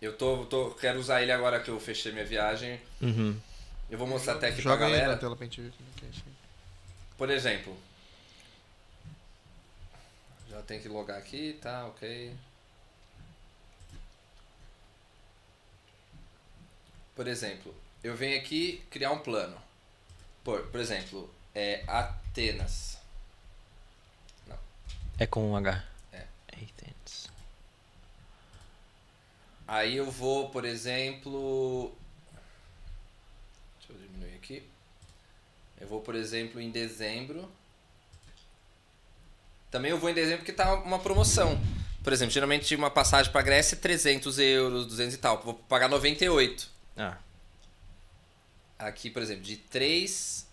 Eu 0.00 0.12
tô, 0.16 0.44
tô, 0.46 0.70
quero 0.70 0.98
usar 0.98 1.22
ele 1.22 1.32
agora 1.32 1.60
que 1.60 1.70
eu 1.70 1.78
fechei 1.80 2.12
minha 2.12 2.24
viagem. 2.24 2.80
Uhum. 3.00 3.36
Eu 3.90 3.98
vou 3.98 4.06
mostrar 4.06 4.34
até 4.34 4.48
aqui 4.48 4.60
Joga 4.60 4.78
pra 4.78 4.86
aí 4.86 4.92
na 4.92 4.98
galera. 4.98 5.18
tela 5.18 5.36
pra 5.36 5.44
gente 5.44 5.60
ver 5.60 5.72
é 6.02 6.06
é. 6.06 6.10
Por 7.16 7.30
exemplo. 7.30 7.76
Já 10.50 10.60
tem 10.62 10.80
que 10.80 10.88
logar 10.88 11.18
aqui, 11.18 11.58
tá, 11.60 11.86
ok. 11.86 12.32
Por 17.16 17.26
exemplo, 17.26 17.74
eu 18.04 18.14
venho 18.14 18.38
aqui 18.38 18.84
criar 18.90 19.10
um 19.10 19.18
plano. 19.18 19.56
Por, 20.44 20.66
por 20.66 20.78
exemplo, 20.78 21.28
é 21.54 21.82
Atenas. 21.88 22.98
É 25.18 25.26
com 25.26 25.50
um 25.50 25.56
H. 25.56 25.82
É. 26.12 26.24
Athens. 26.52 27.30
Aí 29.66 29.96
eu 29.96 30.10
vou, 30.10 30.50
por 30.50 30.66
exemplo. 30.66 31.96
Deixa 33.78 33.94
eu 33.94 33.96
diminuir 33.96 34.34
aqui. 34.34 34.62
Eu 35.80 35.88
vou, 35.88 36.02
por 36.02 36.14
exemplo, 36.14 36.60
em 36.60 36.70
dezembro. 36.70 37.50
Também 39.70 39.90
eu 39.90 39.98
vou 39.98 40.10
em 40.10 40.14
dezembro 40.14 40.38
porque 40.40 40.52
tá 40.52 40.74
uma 40.74 40.98
promoção. 40.98 41.58
Por 42.04 42.12
exemplo, 42.12 42.32
geralmente 42.32 42.76
uma 42.76 42.90
passagem 42.90 43.32
pra 43.32 43.40
Grécia 43.40 43.74
é 43.74 43.78
300 43.78 44.38
euros, 44.38 44.86
200 44.86 45.14
e 45.14 45.18
tal. 45.18 45.42
Vou 45.42 45.54
pagar 45.54 45.88
98. 45.88 46.75
Ah, 46.96 47.18
Aqui, 48.78 49.08
por 49.08 49.22
exemplo, 49.22 49.42
de 49.42 49.56
3 49.56 50.46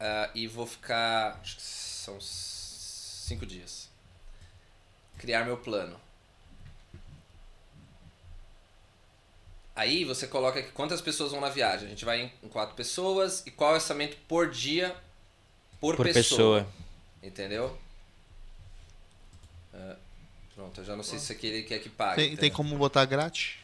ah, 0.00 0.30
e 0.34 0.46
vou 0.46 0.66
ficar. 0.66 1.38
Acho 1.40 1.56
que 1.56 1.62
são 1.62 2.20
5 2.20 3.46
dias. 3.46 3.88
Criar 5.18 5.44
meu 5.44 5.56
plano. 5.56 5.98
Aí 9.76 10.04
você 10.04 10.26
coloca 10.26 10.60
aqui 10.60 10.70
quantas 10.72 11.00
pessoas 11.00 11.32
vão 11.32 11.40
na 11.40 11.48
viagem. 11.48 11.86
A 11.86 11.90
gente 11.90 12.04
vai 12.04 12.32
em 12.42 12.48
quatro 12.48 12.76
pessoas 12.76 13.42
e 13.46 13.50
qual 13.50 13.70
é 13.70 13.72
o 13.72 13.76
orçamento 13.76 14.16
por 14.28 14.50
dia 14.50 14.94
por, 15.80 15.96
por 15.96 16.04
pessoa. 16.06 16.60
pessoa. 16.62 16.66
Entendeu? 17.22 17.76
Ah, 19.72 19.96
pronto, 20.54 20.80
eu 20.80 20.84
já 20.84 20.94
não 20.94 21.02
sei 21.02 21.18
se 21.18 21.24
isso 21.24 21.32
aqui 21.32 21.46
ele 21.46 21.62
quer 21.64 21.78
que 21.80 21.88
pague. 21.88 22.16
Tem, 22.16 22.36
tem 22.36 22.50
como 22.50 22.76
botar 22.76 23.04
grátis? 23.04 23.63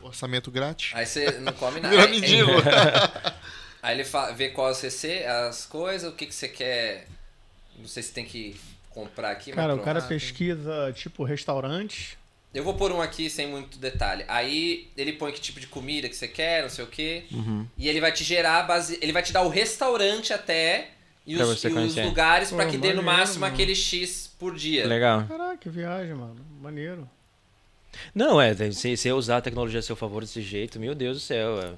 Orçamento 0.00 0.50
grátis? 0.50 0.92
Aí 0.94 1.04
você 1.06 1.30
não 1.40 1.52
come 1.52 1.78
nada. 1.80 1.90
Virou 1.94 2.06
Aí- 2.06 2.20
mendigo. 2.20 2.50
Aí 3.82 3.98
ele 3.98 4.06
vê 4.36 4.50
qual 4.50 4.68
as 4.68 4.80
rece- 4.82 5.24
as 5.24 5.64
coisas, 5.64 6.10
o 6.10 6.14
que, 6.14 6.26
que 6.26 6.34
você 6.34 6.48
quer. 6.48 7.06
Não 7.78 7.88
sei 7.88 8.02
se 8.02 8.12
tem 8.12 8.24
que 8.26 8.54
comprar 8.90 9.30
aqui, 9.30 9.52
Cara, 9.52 9.72
mas 9.72 9.80
o 9.80 9.84
cara 9.84 10.00
tem. 10.00 10.08
pesquisa, 10.08 10.92
tipo, 10.94 11.24
restaurante. 11.24 12.18
Eu 12.52 12.62
vou 12.64 12.74
pôr 12.74 12.92
um 12.92 13.00
aqui 13.00 13.30
sem 13.30 13.46
muito 13.46 13.78
detalhe. 13.78 14.24
Aí 14.28 14.90
ele 14.96 15.12
põe 15.14 15.32
que 15.32 15.40
tipo 15.40 15.58
de 15.60 15.66
comida 15.66 16.08
que 16.08 16.16
você 16.16 16.28
quer, 16.28 16.62
não 16.62 16.68
sei 16.68 16.84
o 16.84 16.88
quê. 16.88 17.24
Uhum. 17.30 17.66
E 17.78 17.88
ele 17.88 18.00
vai 18.00 18.12
te 18.12 18.22
gerar 18.24 18.64
base. 18.64 18.98
Ele 19.00 19.12
vai 19.12 19.22
te 19.22 19.32
dar 19.32 19.42
o 19.42 19.48
restaurante 19.48 20.32
até 20.32 20.88
e 21.26 21.36
Pra 21.36 21.46
os, 21.46 21.62
e 21.64 21.68
os 21.68 21.96
lugares 21.96 22.50
pra 22.50 22.64
Pô, 22.64 22.70
que 22.70 22.76
dê 22.76 22.92
no 22.92 23.02
máximo 23.04 23.40
mano. 23.42 23.54
aquele 23.54 23.74
X 23.74 24.34
por 24.38 24.54
dia. 24.56 24.84
Legal. 24.86 25.24
Caraca, 25.26 25.56
que 25.58 25.70
viagem, 25.70 26.12
mano. 26.12 26.44
Maneiro. 26.60 27.08
Não, 28.14 28.40
é, 28.40 28.54
se 28.72 28.96
você 28.96 29.12
usar 29.12 29.38
a 29.38 29.40
tecnologia 29.40 29.80
a 29.80 29.82
seu 29.82 29.96
favor 29.96 30.22
desse 30.22 30.40
jeito, 30.42 30.78
meu 30.80 30.94
Deus 30.94 31.16
do 31.18 31.20
céu. 31.20 31.60
é. 31.60 31.70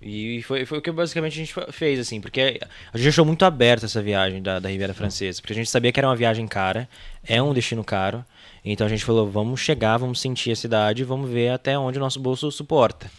E 0.00 0.42
foi, 0.42 0.64
foi 0.64 0.78
o 0.78 0.80
que 0.82 0.92
basicamente 0.92 1.32
a 1.32 1.44
gente 1.44 1.54
fez, 1.72 1.98
assim, 1.98 2.20
porque 2.20 2.60
a 2.92 2.96
gente 2.96 3.08
achou 3.08 3.24
muito 3.24 3.44
aberta 3.44 3.86
essa 3.86 4.00
viagem 4.00 4.40
da, 4.40 4.60
da 4.60 4.68
Riviera 4.68 4.94
Francesa, 4.94 5.40
porque 5.40 5.52
a 5.52 5.56
gente 5.56 5.68
sabia 5.68 5.90
que 5.90 5.98
era 5.98 6.06
uma 6.06 6.14
viagem 6.14 6.46
cara, 6.46 6.88
é 7.26 7.42
um 7.42 7.52
destino 7.52 7.82
caro, 7.82 8.24
então 8.64 8.86
a 8.86 8.90
gente 8.90 9.04
falou, 9.04 9.28
vamos 9.28 9.58
chegar, 9.60 9.96
vamos 9.96 10.20
sentir 10.20 10.52
a 10.52 10.56
cidade, 10.56 11.02
vamos 11.02 11.28
ver 11.28 11.48
até 11.50 11.76
onde 11.76 11.98
o 11.98 12.00
nosso 12.00 12.20
bolso 12.20 12.48
suporta. 12.52 13.10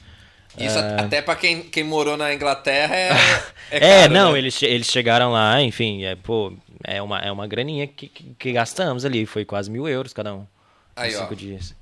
Isso 0.58 0.80
a- 0.80 1.02
até 1.02 1.22
pra 1.22 1.36
quem, 1.36 1.64
quem 1.64 1.84
morou 1.84 2.16
na 2.16 2.34
Inglaterra 2.34 2.96
é. 2.96 3.10
É, 3.72 3.78
É, 3.78 4.02
caro, 4.04 4.14
não, 4.14 4.32
né? 4.32 4.38
eles, 4.40 4.64
eles 4.64 4.88
chegaram 4.88 5.32
lá, 5.34 5.62
enfim, 5.62 6.04
é, 6.06 6.16
pô, 6.16 6.54
é 6.82 7.02
uma, 7.02 7.20
é 7.20 7.30
uma 7.30 7.46
graninha 7.46 7.88
que, 7.88 8.08
que, 8.08 8.24
que 8.40 8.52
gastamos 8.54 9.04
ali, 9.04 9.26
foi 9.26 9.44
quase 9.44 9.70
mil 9.70 9.86
euros 9.88 10.14
cada 10.14 10.34
um, 10.34 10.48
Aí, 10.96 11.12
em 11.12 11.16
ó. 11.16 11.20
cinco 11.20 11.36
dias. 11.36 11.76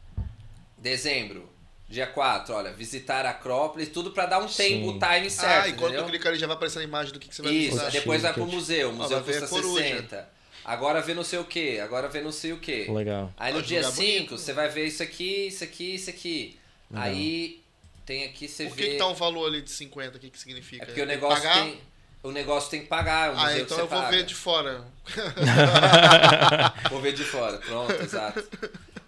Dezembro, 0.90 1.50
dia 1.90 2.08
4, 2.08 2.54
olha, 2.54 2.72
visitar 2.72 3.26
a 3.26 3.32
Acrópolis, 3.32 3.90
tudo 3.90 4.12
pra 4.12 4.26
dar 4.26 4.40
um 4.40 4.48
Sim. 4.48 4.64
tempo, 4.64 4.90
o 4.92 5.00
time 5.00 5.30
certo. 5.30 5.66
ah, 5.66 5.70
enquanto 5.70 5.84
entendeu? 5.90 6.02
eu 6.06 6.10
clicar 6.10 6.32
ali 6.32 6.40
já 6.40 6.48
vai 6.48 6.56
aparecer 6.56 6.80
a 6.80 6.84
imagem 6.84 7.12
do 7.14 7.20
que, 7.20 7.28
que 7.30 7.36
você 7.36 7.42
vai 7.42 7.52
Isso, 7.52 7.68
visitar. 7.72 7.86
aí 7.88 7.92
depois 7.92 8.22
vai 8.22 8.34
pro 8.34 8.46
museu, 8.46 8.90
o 8.90 8.94
museu 8.94 9.18
Ah, 9.18 9.22
vai 9.22 9.34
ver 9.34 9.40
custa 9.42 9.46
a 9.58 9.62
coruja. 9.62 9.84
60. 9.84 10.30
Agora 10.66 11.02
vê 11.02 11.14
não 11.14 11.24
sei 11.24 11.40
o 11.40 11.46
que, 11.46 11.80
agora 11.80 12.08
vê 12.10 12.22
não 12.22 12.32
sei 12.32 12.52
o 12.54 12.58
que. 12.60 12.92
Legal. 12.92 13.34
Aí 13.38 13.54
no 13.54 13.60
Ah, 13.60 13.62
dia 13.62 13.80
lugar 13.80 13.92
5 13.92 14.06
bonito. 14.06 14.38
você 14.38 14.54
vai 14.54 14.70
ver 14.70 14.86
isso 14.86 15.02
aqui, 15.04 15.48
isso 15.48 15.64
aqui, 15.64 15.96
isso 15.96 16.10
aqui. 16.10 16.60
Aí 16.94 17.62
tem 18.06 18.24
aqui 18.26 18.48
você 18.48 18.66
Por 18.66 18.76
vê. 18.76 18.84
que, 18.84 18.90
que 18.92 18.98
tá 18.98 19.08
um 19.08 19.14
valor 19.14 19.48
ali 19.48 19.62
de 19.62 19.70
50? 19.72 20.18
O 20.18 20.20
que, 20.20 20.30
que 20.30 20.40
significa? 20.40 20.84
É 20.84 20.86
porque 20.86 21.02
o 21.02 21.06
Tem 21.08 21.16
negócio 21.16 21.44
pagar? 21.44 21.64
tem. 21.64 21.82
O 22.24 22.32
negócio 22.32 22.70
tem 22.72 22.82
que 22.82 22.88
pagar, 22.88 23.32
o 23.32 23.36
museu 23.36 23.48
Ah, 23.48 23.54
que 23.54 23.62
então 23.62 23.78
você 23.78 23.84
eu 23.84 23.88
vou 23.88 24.00
paga. 24.02 24.18
ver 24.18 24.24
de 24.26 24.36
fora. 24.36 24.84
Vou 26.90 27.00
ver 27.02 27.14
de 27.14 27.24
fora, 27.24 27.58
pronto, 27.60 27.94
exato. 27.94 28.44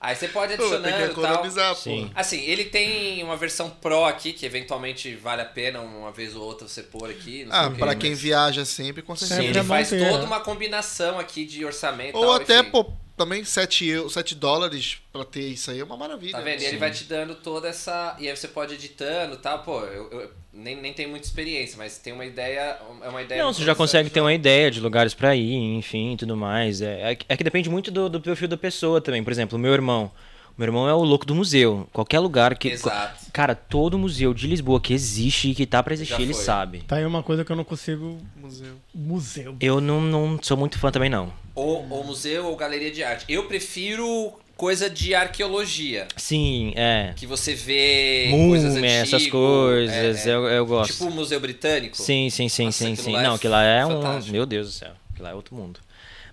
Aí 0.02 0.16
você 0.16 0.30
pode 0.30 0.56
Pô, 0.56 0.62
tem 0.64 0.70
que 0.70 0.76
adicionando 0.88 1.12
e 1.12 1.14
tal. 1.16 1.24
economizar, 1.24 1.76
pô. 1.76 1.82
Sim. 1.82 2.12
Assim, 2.16 2.40
ele 2.42 2.66
tem 2.66 3.22
uma 3.22 3.36
versão 3.36 3.70
Pro 3.70 4.06
aqui, 4.06 4.32
que 4.32 4.46
eventualmente 4.46 5.14
vale 5.16 5.42
a 5.42 5.46
pena 5.46 5.82
uma 5.82 6.10
vez 6.12 6.36
ou 6.36 6.44
outra 6.44 6.68
você 6.68 6.82
pôr 6.82 7.10
aqui. 7.10 7.46
Ah, 7.52 7.70
pra 7.70 7.94
quem 7.96 8.12
mas- 8.12 8.20
viaja 8.22 8.64
sempre, 8.64 9.02
com 9.02 9.14
Sim, 9.16 9.26
certeza. 9.28 9.42
Sempre 9.42 9.60
ele 9.60 9.66
é 9.66 9.68
faz 9.68 9.90
ter, 9.90 10.00
toda 10.06 10.20
né? 10.20 10.26
uma 10.26 10.40
combinação 10.40 11.20
aqui 11.20 11.44
de 11.46 11.66
orçamento. 11.66 12.16
Ou 12.16 12.22
tal, 12.24 12.34
até, 12.36 12.60
enfim. 12.62 12.72
pô, 12.72 12.94
também 13.18 13.44
7, 13.44 13.86
eu, 13.86 14.10
7 14.10 14.36
dólares 14.36 15.00
pra 15.12 15.26
ter 15.26 15.42
isso 15.42 15.70
aí 15.70 15.80
é 15.82 15.84
uma 15.84 15.98
maravilha. 15.98 16.32
Tá 16.32 16.40
vendo? 16.42 16.62
E 16.62 16.66
ele 16.66 16.78
vai 16.78 16.92
te 16.92 17.04
dando 17.04 17.36
toda 17.36 17.68
essa. 17.68 18.16
E 18.20 18.30
aí 18.30 18.36
você 18.38 18.48
pode 18.48 18.74
ir 18.74 18.78
editando 18.78 19.36
e 19.36 19.38
tal. 19.40 19.60
Pô, 19.64 19.82
eu, 19.82 20.10
eu 20.12 20.32
nem, 20.60 20.76
nem 20.82 20.94
tenho 20.94 21.10
muita 21.10 21.26
experiência, 21.26 21.76
mas 21.78 21.98
tem 21.98 22.14
uma 22.14 22.26
ideia. 22.26 22.78
É 23.04 23.10
uma 23.10 23.22
ideia. 23.22 23.44
Não, 23.44 23.54
você 23.54 23.64
já 23.64 23.74
consegue 23.74 24.10
ter 24.10 24.22
uma 24.22 24.34
ideia 24.34 24.70
de 24.70 24.80
lugares 24.80 25.14
pra 25.14 25.36
ir, 25.36 25.56
enfim, 25.76 26.16
tudo 26.18 26.36
mais. 26.38 26.82
É, 26.82 27.12
é 27.12 27.16
que- 27.16 27.26
é 27.30 27.38
que 27.38 27.44
depende 27.44 27.70
muito 27.70 27.90
do, 27.92 28.10
do 28.10 28.22
perfil 28.22 28.48
da 28.48 28.58
pessoa 28.58 29.00
também. 29.02 29.24
Por 29.24 29.32
exemplo, 29.32 29.58
o 29.58 29.62
meu 29.62 29.74
irmão. 29.74 30.12
O 30.58 30.60
meu 30.62 30.68
irmão 30.68 30.90
é 30.90 30.94
o 30.94 31.02
louco 31.04 31.26
do 31.26 31.34
museu. 31.34 31.88
Qualquer 31.94 32.20
lugar 32.20 32.58
que. 32.58 32.68
Exato. 32.68 33.28
Cara, 33.32 33.56
todo 33.56 33.98
museu 33.98 34.34
de 34.34 34.46
Lisboa 34.46 34.82
que 34.82 34.94
existe 34.94 35.52
e 35.52 35.56
que 35.56 35.66
tá 35.66 35.82
pra 35.82 35.94
existir, 35.94 36.22
ele 36.22 36.34
sabe. 36.34 36.80
Tá 36.86 36.98
aí 36.98 37.06
uma 37.06 37.24
coisa 37.24 37.46
que 37.46 37.52
eu 37.52 37.56
não 37.56 37.64
consigo. 37.64 38.18
Museu. 38.36 38.74
Museu. 38.94 39.56
Eu 39.62 39.80
não, 39.80 40.02
não 40.02 40.38
sou 40.42 40.58
muito 40.58 40.78
fã 40.78 40.92
também, 40.92 41.10
não. 41.10 41.32
Ou, 41.56 41.88
ou 41.90 42.04
museu 42.04 42.46
ou 42.48 42.58
galeria 42.58 42.92
de 42.92 43.02
arte. 43.02 43.24
Eu 43.30 43.46
prefiro 43.46 44.34
coisa 44.60 44.90
de 44.90 45.16
arqueologia. 45.16 46.06
Sim, 46.18 46.74
é. 46.76 47.14
Que 47.16 47.26
você 47.26 47.56
vê 47.56 48.28
coisas 48.30 48.74
Múmia, 48.74 49.02
antigas. 49.02 49.14
essas 49.14 49.28
coisas, 49.32 50.26
Eu, 50.28 50.48
eu 50.50 50.66
gosto. 50.66 50.92
Tipo 50.92 51.06
o 51.06 51.12
Museu 51.12 51.40
Britânico. 51.40 51.96
Sim, 51.96 52.30
sim, 52.30 52.50
sim, 52.50 52.66
Nossa, 52.66 52.78
sim, 52.86 52.96
sim. 52.98 53.16
é 53.16 53.24
Não, 53.24 53.36
aquilo 53.36 53.54
lá 53.54 53.64
é 53.64 53.86
um. 53.86 54.02
fantástico. 54.02 54.34
Meu 54.34 54.46
Deus 54.46 54.68
do 54.68 54.74
céu. 54.74 54.92
Aquilo 55.12 55.24
lá 55.24 55.32
é 55.32 55.34
outro 55.34 55.56
mundo. 55.56 55.80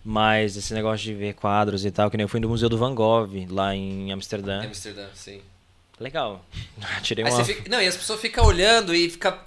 Mas 0.05 0.57
esse 0.57 0.75
negócio 0.75 1.05
de 1.07 1.15
ver 1.15 1.35
quadros 1.35 1.85
e 1.85 1.91
tal, 1.93 2.11
que 2.11 2.17
nem 2.17 2.25
eu 2.25 2.29
fui 2.29 2.41
no 2.41 2.49
Museu 2.49 2.69
do 2.69 2.77
Van 2.77 2.97
Gogh, 2.97 3.29
lá 3.49 3.77
em 3.77 4.11
Amsterdã. 4.11 4.65
Em 4.65 4.67
Amsterdã, 4.67 5.07
sim. 5.15 5.41
Legal. 6.01 6.45
Tirei 7.03 7.25
uma. 7.25 7.45
fica... 7.45 7.71
Não, 7.71 7.81
e 7.81 7.87
as 7.87 7.97
pessoas 7.97 8.21
ficam 8.21 8.45
olhando 8.45 8.93
e 8.93 9.09
ficam. 9.09 9.39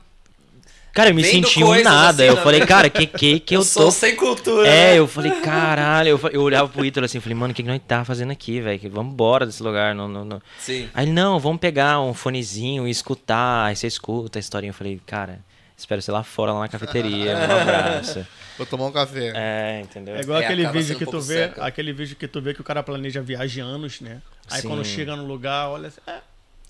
Cara, 0.93 1.09
eu 1.09 1.15
me 1.15 1.21
vendo 1.21 1.31
senti 1.47 1.63
um 1.63 1.83
nada. 1.83 2.23
assim, 2.23 2.31
eu 2.31 2.35
né? 2.35 2.41
falei, 2.41 2.65
cara, 2.65 2.89
que 2.89 3.05
que 3.05 3.39
que 3.39 3.55
eu 3.55 3.63
sou 3.63 3.85
tô. 3.85 3.91
sem 3.91 4.15
cultura. 4.15 4.67
É, 4.67 4.91
né? 4.93 4.99
eu 4.99 5.07
falei, 5.07 5.31
caralho. 5.41 6.09
Eu, 6.09 6.29
eu 6.31 6.41
olhava 6.41 6.67
pro 6.67 6.83
Ítalo 6.83 7.05
assim, 7.05 7.19
falei, 7.19 7.35
mano, 7.37 7.51
o 7.51 7.55
que, 7.55 7.61
que 7.63 7.69
nós 7.69 7.79
tá 7.87 8.03
fazendo 8.03 8.31
aqui, 8.31 8.59
velho? 8.59 8.79
Vamos 8.91 9.13
embora 9.13 9.45
desse 9.45 9.61
lugar. 9.61 9.93
Não, 9.93 10.07
não, 10.07 10.25
não. 10.25 10.41
Sim. 10.59 10.89
Aí 10.93 11.05
ele, 11.05 11.11
não, 11.13 11.39
vamos 11.39 11.59
pegar 11.59 11.99
um 12.01 12.13
fonezinho 12.13 12.87
e 12.87 12.91
escutar. 12.91 13.65
Aí 13.65 13.75
você 13.75 13.87
escuta 13.87 14.39
a 14.39 14.41
historinha. 14.41 14.71
Eu 14.71 14.73
falei, 14.73 14.99
cara, 15.05 15.39
espero 15.77 16.01
você 16.01 16.11
lá 16.11 16.23
fora, 16.23 16.51
lá 16.53 16.61
na 16.61 16.67
cafeteria. 16.67 17.35
Um 17.37 17.61
abraço. 17.61 18.25
Vou 18.57 18.65
tomar 18.65 18.87
um 18.87 18.91
café. 18.91 19.31
É, 19.35 19.81
entendeu? 19.81 20.15
É 20.15 20.19
igual 20.21 20.41
É, 20.41 20.43
aquele 20.43 20.67
vídeo 20.67 20.83
sendo 20.87 20.97
que 20.97 21.03
um 21.05 21.11
tu 21.11 21.21
vê, 21.21 21.33
seca. 21.47 21.63
aquele 21.63 21.93
vídeo 21.93 22.15
que 22.17 22.27
tu 22.27 22.41
vê 22.41 22.53
que 22.53 22.59
o 22.59 22.63
cara 22.63 22.83
planeja 22.83 23.21
viagem 23.21 23.63
anos, 23.63 24.01
né? 24.01 24.21
Aí 24.51 24.61
quando 24.63 24.83
Sim. 24.83 24.95
chega 24.95 25.15
no 25.15 25.25
lugar, 25.25 25.69
olha 25.69 25.87
assim, 25.87 26.01
é, 26.05 26.15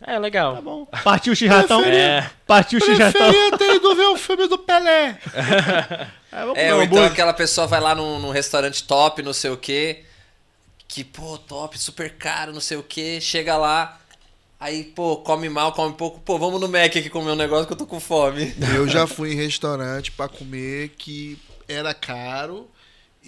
É, 0.06 0.18
legal. 0.18 0.56
tá 0.56 0.62
bom. 0.62 0.86
Partiu 1.04 1.34
o 1.34 1.36
X-Ratão. 1.36 1.84
É. 1.84 2.30
Partiu 2.48 2.80
o 2.80 2.84
X-Ratão. 2.84 3.12
Preferia 3.12 3.58
ter 3.58 3.76
ido 3.76 3.96
ver 3.96 4.08
o 4.08 4.18
filme 4.18 4.48
do 4.48 4.58
Pelé. 4.58 5.18
É, 6.32 6.42
vamos 6.42 6.60
É, 6.60 6.76
ou 6.76 6.84
então 6.84 7.04
aquela 7.04 7.34
pessoa 7.34 7.66
vai 7.66 7.80
lá 7.80 7.96
num, 7.96 8.20
num 8.20 8.30
restaurante 8.30 8.84
top, 8.84 9.24
não 9.24 9.34
sei 9.34 9.50
o 9.50 9.58
quê. 9.58 10.04
Que, 10.88 11.04
pô, 11.04 11.40
top, 11.40 11.76
super 11.80 12.14
caro, 12.18 12.54
não 12.54 12.62
sei 12.62 12.78
o 12.78 12.84
quê. 12.84 13.20
Chega 13.20 13.58
lá. 13.58 14.00
Aí, 14.60 14.84
pô, 14.84 15.18
come 15.18 15.50
mal, 15.50 15.72
come 15.72 15.96
pouco. 15.96 16.20
Pô, 16.20 16.38
vamos 16.38 16.62
no 16.62 16.68
Mac 16.68 16.96
aqui 16.96 17.10
comer 17.10 17.32
um 17.32 17.36
negócio 17.36 17.66
que 17.66 17.74
eu 17.74 17.78
tô 17.78 17.88
com 17.88 18.00
fome. 18.00 18.54
Eu 18.76 18.88
já 18.88 19.08
fui 19.08 19.32
em 19.34 19.36
restaurante 19.36 20.12
pra 20.12 20.28
comer 20.28 20.90
que 21.00 21.36
era 21.68 21.96
caro 21.96 22.70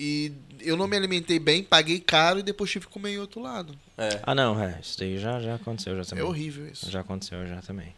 e 0.04 0.32
eu 0.62 0.76
não 0.76 0.88
me 0.88 0.98
alimentei 0.98 1.38
bem, 1.38 1.64
paguei 1.64 2.00
caro 2.00 2.40
e 2.40 2.44
depois 2.44 2.72
tive 2.72 2.88
que 2.88 2.92
comer 2.92 3.12
em 3.12 3.18
outro 3.20 3.40
lado. 3.40 3.76
É. 3.98 4.20
Ah, 4.24 4.34
não, 4.34 4.60
é. 4.62 4.80
Isso 4.82 4.98
daí 4.98 5.20
já, 5.20 5.40
já 5.40 5.56
aconteceu 5.56 5.96
já 5.96 6.02
É 6.02 6.06
também. 6.06 6.24
horrível 6.24 6.68
isso. 6.68 6.90
Já 6.90 7.02
aconteceu 7.02 7.46
já 7.46 7.62
também. 7.62 7.94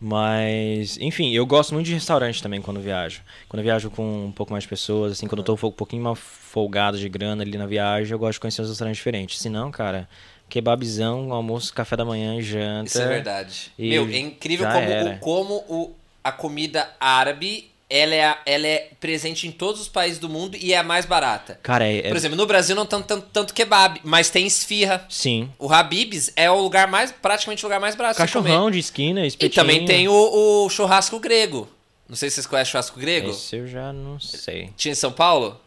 Mas, 0.00 0.96
enfim, 0.98 1.32
eu 1.34 1.44
gosto 1.44 1.74
muito 1.74 1.86
de 1.86 1.94
restaurante 1.94 2.42
também 2.42 2.60
quando 2.62 2.80
viajo. 2.80 3.20
Quando 3.48 3.60
eu 3.60 3.64
viajo 3.64 3.90
com 3.90 4.26
um 4.26 4.32
pouco 4.32 4.52
mais 4.52 4.62
de 4.62 4.68
pessoas, 4.68 5.12
assim, 5.12 5.26
quando 5.26 5.40
eu 5.40 5.44
tô 5.44 5.54
um 5.54 5.70
pouquinho 5.72 6.02
mais 6.02 6.18
folgado 6.18 6.98
de 6.98 7.08
grana 7.08 7.42
ali 7.42 7.58
na 7.58 7.66
viagem, 7.66 8.12
eu 8.12 8.18
gosto 8.18 8.34
de 8.34 8.40
conhecer 8.40 8.62
os 8.62 8.68
restaurantes 8.68 8.98
diferentes. 8.98 9.38
Se 9.40 9.48
não, 9.48 9.70
cara, 9.72 10.08
kebabzão, 10.48 11.32
almoço, 11.32 11.72
café 11.74 11.96
da 11.96 12.04
manhã 12.04 12.36
e 12.36 12.42
janta. 12.42 12.86
Isso 12.88 13.00
é 13.00 13.08
verdade. 13.08 13.72
E 13.78 13.90
Meu, 13.90 14.06
é 14.08 14.18
incrível 14.18 14.66
como, 14.68 15.08
o, 15.14 15.18
como 15.18 15.54
o, 15.68 15.94
a 16.22 16.30
comida 16.32 16.88
árabe 17.00 17.67
ela 17.90 18.14
é, 18.14 18.24
a- 18.24 18.38
ela 18.44 18.66
é 18.66 18.90
presente 19.00 19.46
em 19.46 19.50
todos 19.50 19.80
os 19.80 19.88
países 19.88 20.18
do 20.18 20.28
mundo 20.28 20.56
e 20.60 20.72
é 20.74 20.78
a 20.78 20.82
mais 20.82 21.06
barata. 21.06 21.58
Cara, 21.62 21.86
é. 21.86 22.02
Por 22.08 22.16
exemplo, 22.16 22.36
no 22.36 22.46
Brasil 22.46 22.76
não 22.76 22.84
tem 22.84 23.02
tanto, 23.02 23.26
tanto 23.32 23.54
kebab, 23.54 24.00
mas 24.04 24.28
tem 24.30 24.46
esfirra. 24.46 25.06
sim. 25.08 25.50
O 25.58 25.72
Habib's 25.72 26.30
é 26.36 26.50
o 26.50 26.60
lugar 26.60 26.86
mais, 26.86 27.10
praticamente 27.12 27.64
o 27.64 27.68
lugar 27.68 27.80
mais 27.80 27.94
barato 27.94 28.14
de. 28.14 28.18
Cachorrão 28.18 28.70
de 28.70 28.78
esquina, 28.78 29.24
E 29.24 29.28
espetinho. 29.28 29.54
também 29.54 29.84
tem 29.86 30.06
o, 30.08 30.64
o 30.64 30.68
churrasco 30.68 31.18
grego. 31.18 31.68
Não 32.08 32.16
sei 32.16 32.28
se 32.30 32.34
vocês 32.36 32.46
conhecem 32.46 32.72
churrasco 32.72 32.98
grego. 33.00 33.30
Esse 33.30 33.56
eu 33.56 33.66
já 33.66 33.92
não 33.92 34.18
sei. 34.20 34.70
Tinha 34.76 34.92
em 34.92 34.94
São 34.94 35.12
Paulo? 35.12 35.60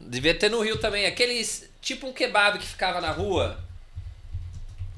Devia 0.00 0.34
ter 0.34 0.50
no 0.50 0.60
Rio 0.60 0.78
também. 0.78 1.06
Aqueles. 1.06 1.68
Tipo 1.80 2.06
um 2.08 2.12
kebab 2.12 2.58
que 2.58 2.66
ficava 2.66 3.00
na 3.00 3.10
rua. 3.10 3.58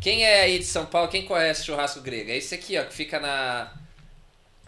Quem 0.00 0.24
é 0.24 0.42
aí 0.42 0.58
de 0.58 0.64
São 0.64 0.86
Paulo? 0.86 1.08
Quem 1.08 1.24
conhece 1.24 1.64
churrasco 1.64 2.00
grego? 2.00 2.30
É 2.30 2.36
esse 2.36 2.54
aqui, 2.54 2.78
ó, 2.78 2.84
que 2.84 2.94
fica 2.94 3.18
na. 3.18 3.72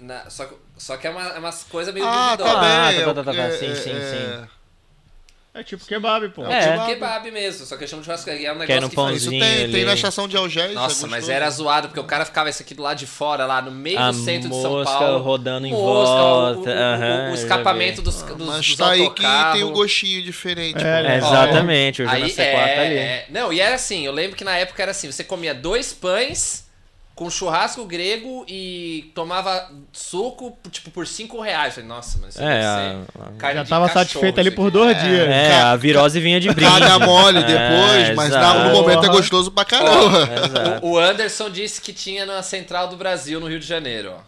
Na 0.00 0.28
só, 0.30 0.46
que- 0.46 0.54
só 0.76 0.96
que 0.96 1.06
é 1.06 1.10
uma, 1.10 1.22
é 1.28 1.38
uma 1.38 1.52
coisa 1.70 1.92
meio 1.92 2.06
Ah, 2.06 2.36
duvidosa. 2.36 2.54
tá 2.54 2.60
bem. 2.60 2.68
Ah, 2.70 2.82
tá, 2.84 2.92
é 3.10 3.14
tá, 3.14 3.24
tá, 3.24 3.32
tá, 3.32 3.42
é- 3.42 3.50
sim, 3.52 3.74
sim, 3.74 3.90
é- 3.90 4.00
sim. 4.44 4.48
É 5.54 5.62
tipo 5.64 5.84
kebab, 5.86 6.28
pô. 6.28 6.46
É. 6.46 6.72
Tipo 6.72 6.86
kebab 6.86 7.30
mesmo, 7.32 7.66
só 7.66 7.76
que 7.76 7.82
eu 7.82 7.88
chamo 7.88 8.00
de. 8.00 8.08
E 8.08 8.46
É 8.46 8.52
um 8.52 8.58
Que 8.58 8.70
é 8.70 8.76
negócio 8.76 8.80
no 8.82 8.90
que 8.90 8.94
faz. 8.94 9.16
Isso 9.16 9.30
tem, 9.30 9.42
ali. 9.64 9.72
tem 9.72 9.84
na 9.84 9.94
estação 9.94 10.28
de 10.28 10.36
Algés. 10.36 10.72
Nossa, 10.72 11.06
é 11.06 11.08
mas 11.10 11.28
era 11.28 11.50
zoado, 11.50 11.88
porque 11.88 11.98
o 11.98 12.04
cara 12.04 12.24
ficava 12.24 12.48
esse 12.48 12.62
aqui 12.62 12.74
do 12.74 12.82
lado 12.82 12.96
de 12.96 13.06
fora, 13.08 13.44
lá 13.44 13.60
no 13.60 13.72
meio 13.72 13.98
A 13.98 14.12
do 14.12 14.18
centro 14.18 14.48
de 14.50 14.54
São 14.62 14.84
Paulo. 14.84 15.18
rodando 15.18 15.66
em 15.66 15.72
Mosca, 15.72 16.14
o- 16.14 16.54
volta, 16.54 16.70
O, 16.70 17.28
o- 17.28 17.30
o 17.32 17.34
escapamento 17.34 18.00
dos, 18.02 18.22
dos, 18.22 18.46
Mas 18.46 18.66
dos 18.68 18.76
tá 18.76 18.90
aí 18.90 19.10
que 19.10 19.24
tem 19.52 19.64
um 19.64 19.72
gostinho 19.72 20.22
diferente. 20.22 20.78
É, 20.78 21.02
né? 21.02 21.16
Exatamente, 21.16 22.02
o 22.04 22.08
Aí, 22.08 22.20
Jonas 22.20 22.36
C4 22.36 22.74
tá 22.76 22.80
ali. 22.82 22.94
é, 22.96 23.00
é. 23.00 23.26
Não, 23.30 23.52
e 23.52 23.58
era 23.60 23.74
assim, 23.74 24.06
eu 24.06 24.12
lembro 24.12 24.36
que 24.36 24.44
na 24.44 24.56
época 24.56 24.80
era 24.80 24.92
assim, 24.92 25.10
você 25.10 25.24
comia 25.24 25.54
dois 25.54 25.92
pães 25.92 26.67
com 27.18 27.28
churrasco 27.28 27.84
grego 27.84 28.44
e 28.46 29.10
tomava 29.12 29.68
suco, 29.92 30.56
tipo, 30.70 30.88
por 30.92 31.04
cinco 31.04 31.40
reais. 31.40 31.76
Eu 31.76 31.82
Falei, 31.82 31.88
nossa, 31.88 32.16
mas 32.22 32.34
isso 32.36 32.40
É, 32.44 32.46
deve 32.46 32.64
a- 32.64 32.76
ser 32.76 33.20
a- 33.20 33.32
carne 33.38 33.54
Já 33.56 33.64
tava 33.64 33.88
satisfeito 33.88 34.38
ali 34.38 34.52
por 34.52 34.70
dois 34.70 34.96
dias. 35.02 35.26
É, 35.28 35.60
a 35.60 35.74
virose 35.74 36.20
vinha 36.20 36.38
de 36.38 36.48
brinde. 36.54 36.70
Cada 36.70 37.00
mole 37.04 37.40
É, 37.40 37.42
depois, 37.42 38.14
mas 38.14 38.30
na- 38.30 38.54
no 38.54 38.60
exato. 38.70 38.76
momento 38.76 39.04
é 39.04 39.08
gostoso 39.08 39.50
pra 39.50 39.64
caramba. 39.64 40.28
Exato. 40.46 40.86
O, 40.86 40.92
o 40.92 40.98
Anderson 40.98 41.50
disse 41.50 41.80
que 41.80 41.92
tinha 41.92 42.24
na 42.24 42.40
Central 42.40 42.86
do 42.86 42.96
Brasil, 42.96 43.40
no 43.40 43.48
Rio 43.48 43.58
de 43.58 43.66
Janeiro, 43.66 44.14
ó. 44.16 44.20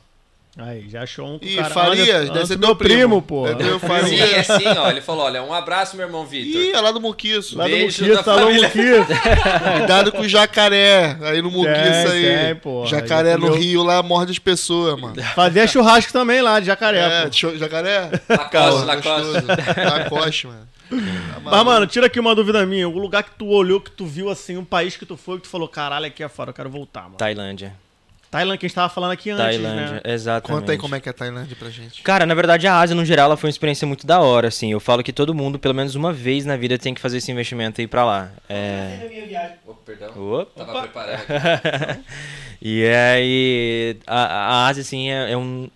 Aí, 0.59 0.89
já 0.91 1.03
achou 1.05 1.27
um 1.27 1.39
com 1.39 1.45
o 1.45 1.49
E 1.49 1.57
cara. 1.57 1.71
Farias, 1.71 2.09
Anderson- 2.09 2.33
deve 2.35 2.47
ser 2.47 2.59
meu 2.59 2.75
primo, 2.77 2.99
primo, 2.99 3.23
pô. 3.23 3.47
É 3.47 3.55
meu 3.55 3.79
Sim, 3.79 3.87
Farias. 3.87 4.49
é 4.51 4.55
assim, 4.55 4.67
ó. 4.67 4.91
Ele 4.91 5.01
falou, 5.01 5.25
olha, 5.25 5.43
um 5.43 5.55
abraço, 5.55 5.97
meu 5.97 6.05
irmão 6.05 6.27
Vitor. 6.27 6.61
Ih, 6.61 6.73
é 6.73 6.81
lá 6.81 6.91
do 6.91 7.01
Muquiço. 7.01 7.57
Lá 7.57 7.69
do 7.69 7.77
Muquiço, 7.77 8.05
alô 8.05 8.23
família. 8.43 8.69
Muquiço. 8.69 9.07
Cuidado 9.79 10.13
com 10.13 10.21
o 10.23 10.29
jacaré. 10.29 11.17
Aí 11.23 11.41
no 11.41 11.51
Muquiço 11.51 12.13
aí. 12.13 12.23
tem, 12.23 12.55
porra. 12.57 12.87
jacaré 12.89 13.37
no. 13.37 13.53
Rio 13.55 13.83
lá 13.85 14.03
morde 14.03 14.33
as 14.33 14.39
pessoas, 14.39 15.01
mano. 15.01 15.15
Fazia 15.35 15.67
churrasco 15.67 16.13
também 16.13 16.43
lá, 16.43 16.59
de 16.61 16.67
jacaré, 16.67 16.99
É, 16.99 17.23
pô. 17.27 17.57
jacaré? 17.57 18.11
Lacoste, 18.29 18.81
Pô, 18.81 18.85
Lacoste. 18.87 19.81
Lacoste, 19.85 20.47
mano. 20.49 20.69
Tá 20.91 21.41
Mas, 21.45 21.65
mano, 21.65 21.87
tira 21.87 22.07
aqui 22.07 22.19
uma 22.19 22.35
dúvida 22.35 22.67
minha. 22.67 22.89
O 22.89 22.99
lugar 22.99 23.23
que 23.23 23.31
tu 23.39 23.47
olhou, 23.47 23.81
que 23.81 23.93
tu 23.93 24.05
viu, 24.05 24.29
assim, 24.29 24.57
um 24.57 24.65
país 24.65 24.97
que 24.97 25.07
tu 25.07 25.17
foi, 25.17 25.37
que 25.37 25.43
tu 25.45 25.49
falou, 25.49 25.69
caralho, 25.69 26.07
aqui 26.07 26.23
é 26.23 26.29
fora, 26.29 26.51
eu 26.51 26.55
quero 26.55 26.69
voltar, 26.69 27.03
mano. 27.05 27.15
Tailândia. 27.17 27.73
Tailândia, 28.31 28.59
que 28.59 28.67
a 28.67 28.69
gente 28.69 28.75
tava 28.77 28.89
falando 28.89 29.11
aqui 29.11 29.31
antes, 29.31 29.45
Tailândia, 29.45 29.95
né? 29.95 30.01
exatamente. 30.05 30.61
Conta 30.61 30.73
aí 30.73 30.79
como 30.79 30.95
é 30.95 31.01
que 31.01 31.09
é 31.09 31.11
a 31.11 31.13
Tailândia 31.13 31.57
pra 31.57 31.69
gente. 31.69 32.01
Cara, 32.03 32.25
na 32.25 32.35
verdade 32.35 32.67
a 32.69 32.79
Ásia 32.79 32.95
no 32.95 33.05
geral 33.05 33.27
ela 33.27 33.37
foi 33.37 33.49
uma 33.49 33.53
experiência 33.53 33.87
muito 33.89 34.07
da 34.07 34.21
hora, 34.21 34.47
assim. 34.47 34.71
Eu 34.71 34.79
falo 34.79 35.03
que 35.03 35.13
todo 35.13 35.35
mundo, 35.35 35.59
pelo 35.59 35.75
menos 35.75 35.97
uma 35.97 36.13
vez 36.13 36.47
na 36.47 36.57
vida, 36.57 36.79
tem 36.79 36.95
que 36.95 37.01
fazer 37.01 37.19
esse 37.19 37.33
investimento 37.33 37.81
aí 37.81 37.89
pra 37.89 38.05
lá. 38.05 38.31
É... 38.49 39.59
Oh, 39.67 39.75
perdão. 39.75 40.11
Opa. 40.17 40.65
Tava 40.65 40.83
preparando 40.83 41.15
aqui. 41.15 42.01
e 42.63 42.85
aí, 42.87 43.97
a, 44.07 44.25
a 44.25 44.67
Ásia, 44.69 44.83
assim, 44.83 45.11
é, 45.11 45.33
é 45.33 45.37
um. 45.37 45.69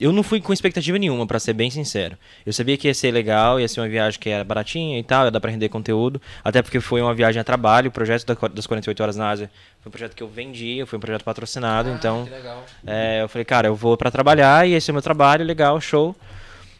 Eu- 0.00 0.12
não 0.12 0.22
fui 0.22 0.40
com 0.40 0.52
expectativa 0.52 0.98
nenhuma, 0.98 1.26
pra 1.26 1.38
ser 1.38 1.52
bem 1.52 1.70
sincero. 1.70 2.16
Eu 2.44 2.52
sabia 2.52 2.76
que 2.76 2.88
ia 2.88 2.94
ser 2.94 3.10
legal, 3.10 3.58
ia 3.60 3.68
ser 3.68 3.80
uma 3.80 3.88
viagem 3.88 4.18
que 4.18 4.28
era 4.28 4.44
baratinha 4.44 4.98
e 4.98 5.02
tal, 5.02 5.24
ia 5.24 5.30
dar 5.30 5.40
pra 5.40 5.50
render 5.50 5.68
conteúdo. 5.68 6.20
Até 6.42 6.62
porque 6.62 6.80
foi 6.80 7.00
uma 7.02 7.14
viagem 7.14 7.40
a 7.40 7.44
trabalho. 7.44 7.88
O 7.88 7.92
projeto 7.92 8.24
da- 8.26 8.48
das 8.48 8.66
48 8.66 9.02
Horas 9.02 9.16
na 9.16 9.28
Ásia 9.30 9.50
foi 9.80 9.88
um 9.88 9.92
projeto 9.92 10.14
que 10.14 10.22
eu 10.22 10.28
vendi, 10.28 10.82
foi 10.86 10.96
um 10.98 11.00
projeto 11.00 11.24
patrocinado. 11.24 11.88
então, 11.90 12.24
Que 12.24 12.30
legal. 12.30 12.64
é, 12.86 13.22
eu 13.22 13.28
falei, 13.28 13.44
cara, 13.44 13.68
eu 13.68 13.74
vou 13.74 13.96
pra 13.96 14.10
trabalhar 14.10 14.66
e 14.68 14.72
esse 14.74 14.90
é 14.90 14.92
o 14.92 14.94
meu 14.94 15.02
trabalho, 15.02 15.44
legal, 15.44 15.80
show. 15.80 16.14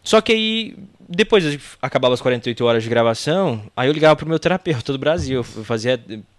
Só 0.05 0.21
que 0.21 0.33
aí, 0.33 0.77
depois 1.09 1.43
de 1.43 1.59
acabava 1.83 2.15
as 2.15 2.21
48 2.21 2.65
horas 2.65 2.83
de 2.85 2.91
gravação, 2.91 3.63
aí 3.77 3.89
eu 3.89 3.93
ligava 3.93 4.15
pro 4.15 4.29
meu 4.29 4.39
terapeuta 4.39 4.93
do 4.93 4.99
Brasil. 4.99 5.39
Eu 5.39 5.45
fazia, 5.45 5.99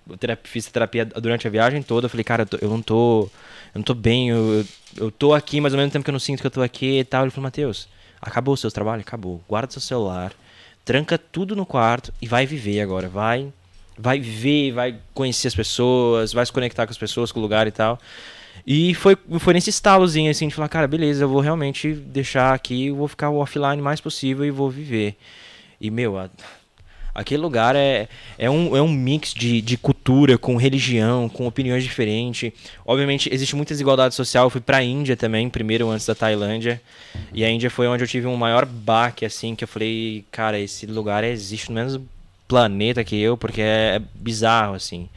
eu 0.10 0.18
terapia, 0.18 0.52
fiz 0.52 0.68
terapia 0.68 1.04
durante 1.06 1.48
a 1.48 1.50
viagem 1.52 1.82
toda. 1.82 2.06
Eu 2.06 2.10
falei, 2.10 2.24
cara, 2.24 2.44
eu, 2.44 2.48
tô- 2.48 2.58
eu 2.62 2.70
não 2.70 2.82
tô, 2.82 3.24
eu 3.74 3.80
não 3.80 3.84
tô 3.84 3.96
bem, 3.96 4.30
eu, 4.30 4.64
eu 4.98 5.12
tô 5.12 5.34
aqui, 5.34 5.60
mas 5.60 5.74
ao 5.74 5.78
mesmo 5.80 5.92
tempo 5.92 6.04
que 6.06 6.10
eu 6.10 6.14
não 6.14 6.20
sinto 6.20 6.42
que 6.42 6.48
eu 6.48 6.52
tô 6.52 6.62
aqui 6.62 7.00
e 7.00 7.04
tal. 7.04 7.24
Ele 7.24 7.32
falou, 7.32 7.46
Matheus, 7.46 7.88
acabou 8.22 8.54
o 8.54 8.58
seu 8.58 8.72
trabalho? 8.72 9.02
Acabou. 9.02 9.42
Guarda 9.50 9.72
seu 9.72 9.82
celular, 9.82 10.32
tranca 10.86 11.18
tudo 11.18 11.56
no 11.56 11.66
quarto 11.66 12.14
e 12.22 12.28
vai 12.28 12.46
viver 12.46 12.82
agora, 12.82 13.08
vai 13.10 13.52
vai 13.98 14.20
ver, 14.20 14.74
vai 14.74 14.98
conhecer 15.14 15.48
as 15.48 15.56
pessoas, 15.56 16.34
vai 16.34 16.46
se 16.46 16.52
conectar 16.52 16.86
com 16.86 16.92
as 16.92 16.98
pessoas, 16.98 17.32
com 17.32 17.40
o 17.40 17.42
lugar 17.42 17.66
e 17.66 17.72
tal. 17.72 17.98
E 18.66 18.94
foi, 18.96 19.18
foi 19.40 19.54
nesse 19.54 19.70
estalozinho, 19.70 20.30
assim, 20.30 20.48
de 20.48 20.56
falar, 20.56 20.70
cara, 20.70 20.88
beleza, 20.88 21.24
eu 21.24 21.30
vou 21.30 21.40
realmente 21.42 21.94
deixar 21.94 22.54
aqui, 22.54 22.90
vou 22.92 23.08
ficar 23.08 23.30
o 23.30 23.38
offline 23.38 23.82
mais 23.82 24.02
possível 24.02 24.46
e 24.46 24.52
vou 24.52 24.70
viver. 24.70 25.16
E, 25.80 25.90
meu, 25.92 26.18
a- 26.18 26.30
aquele 27.14 27.42
lugar 27.42 27.76
é, 27.76 28.08
é, 28.38 28.50
um, 28.50 28.76
é 28.76 28.82
um 28.82 28.88
mix 28.92 29.34
de, 29.34 29.62
de 29.62 29.78
cultura, 29.78 30.38
com 30.38 30.56
religião, 30.58 31.30
com 31.30 31.48
opiniões 31.48 31.84
diferentes. 31.84 32.52
Obviamente, 32.86 33.30
existe 33.32 33.56
muita 33.56 33.74
desigualdade 33.74 34.16
social. 34.16 34.46
Eu 34.48 34.50
fui 34.50 34.62
pra 34.62 34.84
Índia 34.84 35.16
também, 35.16 35.50
primeiro 35.50 35.90
antes 35.90 36.06
da 36.06 36.16
Tailândia. 36.16 36.82
E 37.34 37.46
a 37.46 37.50
Índia 37.50 37.70
foi 37.70 37.88
onde 37.88 38.04
eu 38.04 38.08
tive 38.08 38.28
um 38.28 38.36
maior 38.36 38.66
baque, 38.66 39.26
assim, 39.26 39.56
que 39.56 39.64
eu 39.64 39.68
falei, 39.68 40.26
cara, 40.32 40.60
esse 40.60 40.86
lugar 40.86 41.24
existe 41.24 41.70
no 41.70 41.76
mesmo 41.76 42.08
planeta 42.48 43.04
que 43.04 43.16
eu, 43.20 43.38
porque 43.38 43.62
é, 43.62 43.96
é 43.96 44.02
bizarro, 44.16 44.74
assim. 44.76 45.08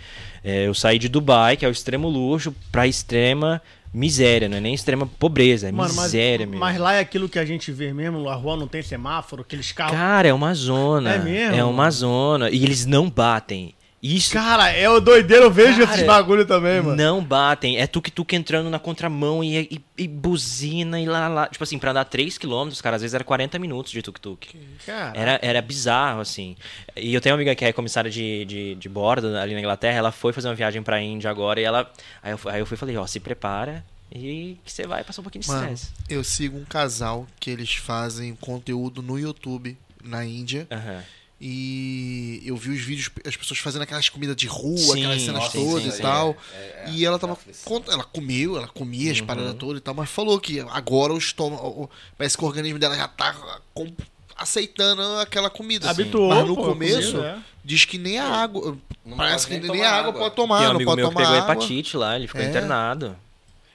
É, 0.43 0.67
eu 0.67 0.75
saí 0.75 0.99
de 0.99 1.09
Dubai, 1.09 1.57
que 1.57 1.65
é 1.65 1.69
o 1.69 1.73
extremo 1.73 2.09
luxo, 2.09 2.55
pra 2.71 2.87
extrema 2.87 3.61
miséria, 3.93 4.49
não 4.49 4.59
é 4.59 4.61
nem 4.61 4.75
extrema 4.75 5.07
pobreza, 5.07 5.69
é 5.69 5.73
Mano, 5.73 5.95
mas, 5.95 6.05
miséria 6.05 6.47
mesmo. 6.47 6.61
mas 6.61 6.79
lá 6.79 6.95
é 6.95 7.01
aquilo 7.01 7.29
que 7.29 7.39
a 7.39 7.45
gente 7.45 7.73
vê 7.73 7.93
mesmo, 7.93 8.29
a 8.29 8.35
rua 8.35 8.57
não 8.57 8.69
tem 8.69 8.83
semáforo, 8.83 9.43
aqueles 9.43 9.73
carros. 9.73 9.97
Cara, 9.97 10.29
é 10.29 10.33
uma 10.33 10.53
zona. 10.55 11.15
É 11.15 11.19
mesmo? 11.19 11.57
É 11.57 11.65
uma 11.65 11.91
zona. 11.91 12.51
E 12.51 12.63
eles 12.63 12.85
não 12.87 13.09
batem. 13.09 13.75
Isso 14.03 14.33
Cara, 14.33 14.71
é 14.71 14.89
o 14.89 15.01
doideiro, 15.01 15.45
eu 15.45 15.51
vejo 15.51 15.81
Cara, 15.81 15.95
esses 15.95 16.07
bagulho 16.07 16.47
também, 16.47 16.81
mano. 16.81 16.95
não 16.97 17.23
batem. 17.23 17.79
É 17.79 17.87
tuk-tuk 17.87 18.33
entrando 18.37 18.71
na 18.71 18.79
contramão 18.79 19.43
e, 19.43 19.59
e, 19.59 19.81
e 20.05 20.07
buzina 20.09 21.01
e 21.01 21.07
lá, 21.07 21.27
lá. 21.27 21.47
Tipo 21.49 21.65
assim, 21.65 21.79
pra 21.79 21.91
andar 21.91 22.05
3km, 22.05 22.81
cara, 22.81 22.95
às 22.97 23.03
vezes 23.03 23.15
era 23.15 23.25
40 23.25 23.59
minutos 23.59 23.91
de 23.91 24.01
tuk-tuk. 24.01 24.55
Cara, 24.87 25.13
Era, 25.19 25.39
era 25.43 25.61
bizarro, 25.63 26.21
assim. 26.21 26.55
E 26.97 27.13
eu 27.13 27.21
tenho 27.21 27.35
uma 27.35 27.39
amiga 27.39 27.55
que 27.57 27.65
é 27.65 27.73
comissária 27.73 28.11
de, 28.11 28.45
de, 28.45 28.75
de 28.77 28.89
bordo 28.89 29.37
ali 29.37 29.53
na 29.55 29.61
Inglaterra, 29.61 29.99
ela 29.99 30.13
foi 30.13 30.33
fazer 30.33 30.47
uma 30.49 30.55
viagem 30.55 30.81
pra 30.83 31.01
Índia 31.03 31.29
agora 31.31 31.61
e 31.61 31.65
ela. 31.65 31.91
Aí 32.23 32.31
eu, 32.33 32.39
aí 32.47 32.61
eu 32.61 32.67
fui 32.67 32.77
e 32.77 32.79
falei, 32.79 32.97
ó, 32.97 33.07
se 33.07 33.19
prepara 33.19 33.85
e 34.13 34.57
que 34.65 34.73
você 34.73 34.87
vai 34.87 35.03
passar 35.05 35.21
um 35.21 35.25
pouquinho 35.25 35.43
de 35.43 35.49
Mano, 35.49 35.73
estresse. 35.73 35.91
eu 36.09 36.23
sigo 36.25 36.57
um 36.57 36.65
casal 36.65 37.27
que 37.41 37.51
eles 37.51 37.75
fazem 37.75 38.35
conteúdo 38.37 39.03
no 39.03 39.19
YouTube 39.19 39.77
na 40.05 40.25
Índia. 40.25 40.67
Aham. 40.71 41.03
E 41.41 42.43
eu 42.45 42.57
vi 42.57 42.71
os 42.71 42.81
vídeos, 42.81 43.11
as 43.25 43.37
pessoas 43.37 43.61
fazendo 43.61 43.83
aquelas 43.83 44.09
comidas 44.09 44.35
de 44.35 44.49
rua, 44.49 44.77
Sim, 44.77 44.99
aquelas 45.05 45.23
cenas 45.23 45.43
nossa, 45.45 45.53
todas 45.59 45.83
sim, 45.85 45.89
e 45.89 45.93
sim, 45.93 46.03
tal. 46.03 46.37
é, 46.53 46.57
é, 46.59 46.91
e 46.91 47.05
ela 47.05 47.17
tava. 47.19 47.35
aflição. 47.35 47.63
cont- 47.65 47.89
Ela 47.89 48.03
comeu, 48.05 48.57
ela 48.57 48.67
comia 48.67 49.13
as 49.13 49.21
Uhum. 49.21 49.27
paradas 49.27 49.55
todas 49.55 49.79
e 49.79 49.81
tal, 49.81 49.95
mas 49.95 50.11
falou 50.11 50.41
que 50.41 50.59
agora 50.61 51.13
o 51.13 51.19
estômago. 51.19 51.89
Parece 52.17 52.37
que 52.37 52.43
o 52.43 52.47
organismo 52.47 52.79
dela 52.81 52.97
já 52.97 53.07
tá 53.07 53.35
com- 53.73 53.93
aceitando 54.37 55.01
aquela 55.21 55.49
comida. 55.49 55.89
habituou, 55.89 56.29
Mas 56.29 56.47
no 56.47 56.57
pô, 56.57 56.65
começo, 56.65 57.13
comida, 57.13 57.29
é. 57.29 57.39
diz 57.65 57.85
que 57.85 57.99
nem 57.99 58.19
a 58.19 58.27
água. 58.27 58.77
Não 59.07 59.17
parece 59.17 59.47
que 59.47 59.59
nem 59.59 59.71
nem 59.71 59.83
a 59.85 59.91
água 59.93 60.09
água. 60.11 60.21
pode 60.23 60.33
e 60.33 60.37
tomar, 60.37 60.61
um 60.61 60.65
não 60.65 60.71
amigo 60.73 60.91
pode 60.91 61.03
tomar 61.03 61.15
pegou 61.21 61.35
água. 61.37 61.53
hepatite 61.55 61.97
lá, 61.97 62.17
ele 62.17 62.27
ficou 62.27 62.43
É. 62.43 62.49
internado. 62.49 63.17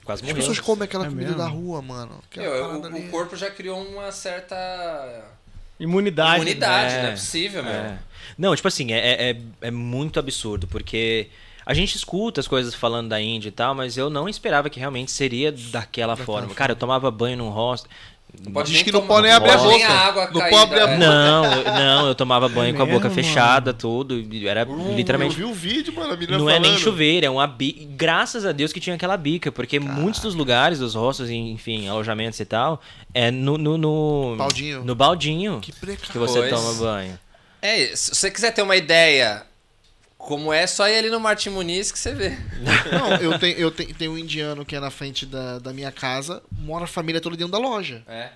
Quase 0.04 0.22
As 0.22 0.28
morreu. 0.28 0.36
pessoas 0.36 0.60
comem 0.60 0.84
aquela 0.84 1.06
É 1.06 1.10
comida 1.10 1.30
mesmo? 1.30 1.42
da 1.42 1.48
rua, 1.48 1.82
mano. 1.82 2.20
O, 2.36 2.86
ali. 2.86 3.08
o 3.08 3.10
corpo 3.10 3.38
já 3.38 3.50
criou 3.50 3.82
uma 3.82 4.12
certa 4.12 4.56
Imunidade. 5.84 6.36
imunidade, 6.42 6.94
É. 6.94 7.02
não 7.02 7.10
é 7.10 7.12
possível, 7.12 7.64
meu. 7.64 7.72
É. 7.74 7.98
Não, 8.38 8.56
tipo 8.56 8.68
assim, 8.68 8.92
é, 8.94 9.32
é, 9.32 9.38
é 9.62 9.72
muito 9.72 10.20
absurdo, 10.20 10.68
porque 10.68 11.28
a 11.66 11.74
gente 11.74 11.96
escuta 11.96 12.42
as 12.42 12.48
coisas 12.48 12.74
falando 12.74 13.10
da 13.10 13.22
Índia 13.22 13.50
e 13.50 13.52
tal, 13.52 13.74
mas 13.76 13.98
eu 13.98 14.10
não 14.10 14.28
esperava 14.28 14.70
que 14.70 14.80
realmente 14.80 15.12
seria 15.12 15.52
daquela 15.52 16.16
forma. 16.16 16.54
Cara, 16.54 16.72
eu 16.72 16.76
tomava 16.76 17.10
banho 17.12 17.38
num 17.38 17.50
hostel. 17.50 17.90
Não 18.44 18.52
pode 18.52 18.72
Diz 18.72 18.82
que 18.82 18.92
não 18.92 19.06
pode 19.08 19.24
nem 19.28 19.32
abrir 19.32 19.52
a 19.52 19.58
boca. 19.58 19.88
água 19.88 20.26
Não 20.34 20.42
pode 20.42 20.56
abrir 20.56 20.80
a 20.82 20.88
boca. 20.88 20.98
Não, 20.98 21.46
eu- 21.46 21.64
não, 21.64 22.08
eu 22.08 22.16
tomava 22.16 22.50
banho 22.50 22.76
com 22.76 22.82
a 22.82 22.86
boca 22.86 23.08
mesmo, 23.08 23.24
fechada, 23.24 23.74
tudo. 23.74 24.20
e 24.20 24.48
Era 24.48 24.64
literalmente. 24.96 25.40
Eu 25.40 25.48
vi 25.48 25.52
o 25.52 25.54
vídeo, 25.54 25.94
mano. 25.94 26.14
A 26.14 26.18
menina 26.18 26.38
Não 26.38 26.50
é 26.50 26.54
nem 26.60 26.72
falando. 26.72 26.80
chuveiro, 26.84 27.26
é 27.26 27.30
uma 27.30 27.48
bica. 27.48 27.86
Graças 27.96 28.46
a 28.46 28.52
Deus 28.52 28.74
que 28.74 28.80
tinha 28.80 28.96
aquela 28.96 29.16
bica, 29.16 29.52
porque 29.52 29.80
muitos 29.80 30.20
dos 30.20 30.36
lugares, 30.36 30.80
dos 30.80 30.96
hostels, 30.96 31.30
enfim, 31.30 31.88
alojamentos 31.88 32.40
e 32.40 32.46
tal, 32.46 32.82
é 33.14 33.32
no. 33.32 33.58
No, 33.58 33.78
no 33.78 34.36
Baldinho. 34.38 34.84
No 34.84 34.96
baldinho 34.96 35.60
Que 35.62 35.72
que 35.72 36.18
você 36.18 36.40
Pois. 36.40 36.50
toma 36.50 36.74
banho. 36.74 37.20
É, 37.62 37.96
se 37.96 38.14
você 38.14 38.30
quiser 38.30 38.52
ter 38.52 38.62
uma 38.62 38.76
ideia 38.76 39.44
como 40.28 40.52
é, 40.54 40.66
só 40.68 40.88
ir 40.88 40.98
ali 40.98 41.10
no 41.10 41.20
Martim 41.20 41.50
Muniz 41.50 41.92
que 41.92 42.00
você 42.00 42.14
vê. 42.14 42.30
Não, 42.92 43.16
eu 43.18 43.38
tenho, 43.40 43.58
eu 43.58 43.72
tenho, 43.72 43.94
tem 43.94 44.08
um 44.08 44.18
indiano 44.18 44.66
que 44.66 44.76
é 44.76 44.80
na 44.80 44.90
frente 44.90 45.26
da, 45.26 45.60
da 45.60 45.74
minha 45.74 45.92
casa, 45.92 46.42
mora 46.52 46.86
a 46.86 46.88
família 46.88 47.20
toda 47.22 47.36
dentro 47.36 47.52
da 47.52 47.58
loja. 47.60 48.02
É. 48.08 48.30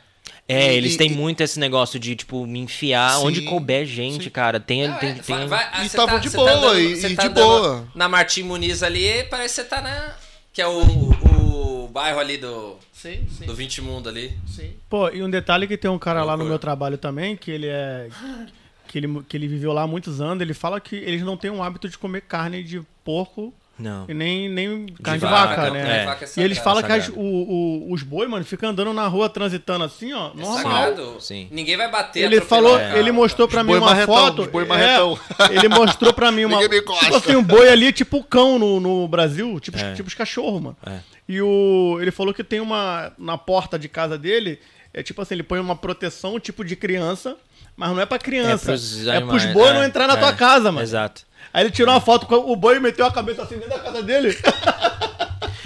É, 0.49 0.73
E- 0.73 0.77
eles 0.77 0.95
têm 0.97 1.11
e- 1.11 1.15
muito 1.15 1.41
esse 1.41 1.59
negócio 1.59 1.99
de, 1.99 2.15
tipo, 2.15 2.45
me 2.45 2.59
enfiar 2.59 3.17
Sim, 3.17 3.25
onde 3.27 3.41
couber 3.43 3.85
gente, 3.85 4.25
sim. 4.25 4.29
cara. 4.29 4.59
Tem, 4.59 4.87
Não, 4.87 4.97
tem, 4.97 5.09
é, 5.09 5.13
tem- 5.15 5.47
vai- 5.47 5.69
ah, 5.71 5.83
E 5.85 5.89
você 5.89 5.97
tava 5.97 6.19
de 6.19 6.29
você 6.29 6.37
boa, 6.37 6.51
andando- 6.51 6.79
e- 6.79 6.95
você 6.95 7.07
e 7.09 7.15
tá 7.15 7.23
de 7.23 7.29
boa. 7.29 7.87
Na 7.95 8.07
Martim 8.09 8.43
Muniz 8.43 8.83
ali, 8.83 9.23
parece 9.29 9.55
que 9.55 9.61
você 9.61 9.67
tá 9.67 9.81
na. 9.81 10.15
Que 10.53 10.61
é 10.61 10.67
o, 10.67 10.81
o 10.81 11.87
bairro 11.89 12.19
ali 12.19 12.37
do, 12.37 12.77
Sim, 12.91 13.25
sim, 13.37 13.45
do 13.45 13.53
20 13.53 13.81
Mundo 13.81 14.09
ali. 14.09 14.35
sim. 14.47 14.73
Pô, 14.89 15.09
e 15.09 15.21
um 15.21 15.29
detalhe 15.29 15.67
que 15.67 15.77
tem 15.77 15.89
um 15.91 15.99
cara 15.99 16.19
lá 16.19 16.31
no 16.33 16.43
Loucura. 16.43 16.49
meu 16.49 16.59
trabalho 16.59 16.97
também, 16.97 17.35
que 17.37 17.51
ele 17.51 17.67
é. 17.67 18.07
Que 18.87 18.97
ele, 18.97 19.21
que 19.27 19.35
ele 19.37 19.47
viveu 19.47 19.73
lá 19.73 19.83
há 19.83 19.87
muitos 19.87 20.19
anos, 20.21 20.41
ele 20.41 20.53
fala 20.53 20.79
que 20.79 20.95
eles 20.95 21.21
não 21.21 21.35
têm 21.37 21.51
o 21.51 21.61
hábito 21.61 21.87
de 21.89 21.97
comer 21.97 22.21
carne 22.21 22.63
de 22.63 22.81
porco 23.03 23.53
Não. 23.77 24.05
e 24.09 24.13
nem, 24.13 24.49
nem 24.49 24.85
carne 25.03 25.19
de, 25.19 25.25
vaca, 25.25 25.47
vaca, 25.55 25.65
não, 25.67 25.73
né? 25.73 26.01
é. 26.03 26.05
Vaca 26.05 26.25
é 26.25 26.29
E 26.39 26.43
eles 26.43 26.57
falam 26.57 26.81
que 26.83 26.91
as- 26.91 27.09
o- 27.09 27.13
o- 27.19 27.91
os 27.93 28.01
boi, 28.03 28.27
mano, 28.27 28.43
ficam 28.43 28.69
andando 28.69 28.91
na 28.93 29.07
rua 29.07 29.29
transitando 29.29 29.83
assim, 29.83 30.13
ó, 30.13 30.31
É 30.31 30.41
normal. 30.41 31.19
Sim. 31.21 31.47
Ninguém 31.51 31.77
vai 31.77 31.89
bater. 31.91 32.23
Ele 32.23 32.41
falou, 32.41 32.77
cara. 32.77 32.97
ele 32.97 33.11
mostrou 33.11 33.47
pra 33.47 33.61
Os 33.61 33.67
mim 33.67 33.73
uma 33.75 33.81
marretão, 33.87 34.15
foto. 34.15 34.45
boi 34.49 34.63
é, 34.63 34.67
marretão. 34.67 35.19
ele 35.51 35.67
mostrou 35.69 36.13
pra 36.13 36.31
mim 36.31 36.45
uma. 36.45 36.57
Tipo 36.67 37.15
assim, 37.15 37.35
um 37.35 37.43
boi 37.43 37.69
ali, 37.69 37.91
tipo 37.91 38.23
cão 38.23 38.57
no, 38.57 38.79
no 38.79 39.07
Brasil, 39.07 39.59
tipo, 39.59 39.77
É. 39.77 39.93
tipo 39.93 40.07
os 40.07 40.13
cachorros, 40.15 40.61
mano. 40.61 40.77
É. 40.85 40.99
E 41.29 41.41
o, 41.41 41.97
ele 42.01 42.11
falou 42.11 42.33
que 42.33 42.43
tem 42.43 42.59
uma. 42.59 43.11
Na 43.17 43.37
porta 43.37 43.77
de 43.77 43.87
casa 43.89 44.17
dele, 44.17 44.59
é 44.93 45.03
tipo 45.03 45.21
assim, 45.21 45.35
ele 45.35 45.43
põe 45.43 45.59
uma 45.59 45.75
proteção 45.75 46.39
tipo 46.39 46.63
de 46.63 46.75
criança, 46.75 47.35
mas 47.77 47.89
não 47.91 48.01
é 48.01 48.05
pra 48.05 48.17
criança. 48.19 48.65
pros 48.65 49.07
É 49.07 49.21
pros 49.21 49.45
boi 49.45 49.69
é, 49.69 49.73
não 49.73 49.83
entrar 49.83 50.07
na 50.07 50.15
é, 50.15 50.17
tua 50.17 50.33
casa, 50.33 50.71
mano. 50.71 50.81
Exato. 50.83 51.21
Aí 51.53 51.63
ele 51.63 51.71
tirou 51.71 51.93
uma 51.93 52.01
foto 52.01 52.25
com 52.25 52.35
o 52.35 52.55
boi 52.55 52.75
e 52.75 52.79
meteu 52.79 53.05
a 53.05 53.11
cabeça 53.11 53.43
assim 53.43 53.55
dentro 53.55 53.69
da 53.69 53.79
casa 53.79 54.03
dele. 54.03 54.37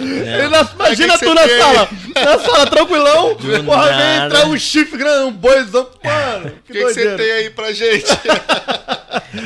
Ele 0.00 0.48
na- 0.48 0.68
imagina 0.74 1.12
Aí, 1.12 1.18
que 1.18 1.24
tu 1.24 1.30
que 1.30 1.34
na 1.34 1.48
sala, 1.48 1.88
na 2.24 2.38
sala 2.40 2.66
tranquilão, 2.66 3.34
Do 3.34 3.64
porra, 3.64 3.86
vem 3.86 3.96
nada. 3.98 4.26
entrar 4.26 4.46
um 4.48 4.58
chifre 4.58 4.98
grande, 4.98 5.26
um 5.26 5.32
boizão, 5.32 5.88
mano, 6.02 6.46
O 6.46 6.50
que, 6.50 6.72
que, 6.72 6.72
que 6.72 6.82
você 6.82 7.16
tem 7.16 7.30
aí 7.30 7.50
pra 7.50 7.72
gente? 7.72 8.06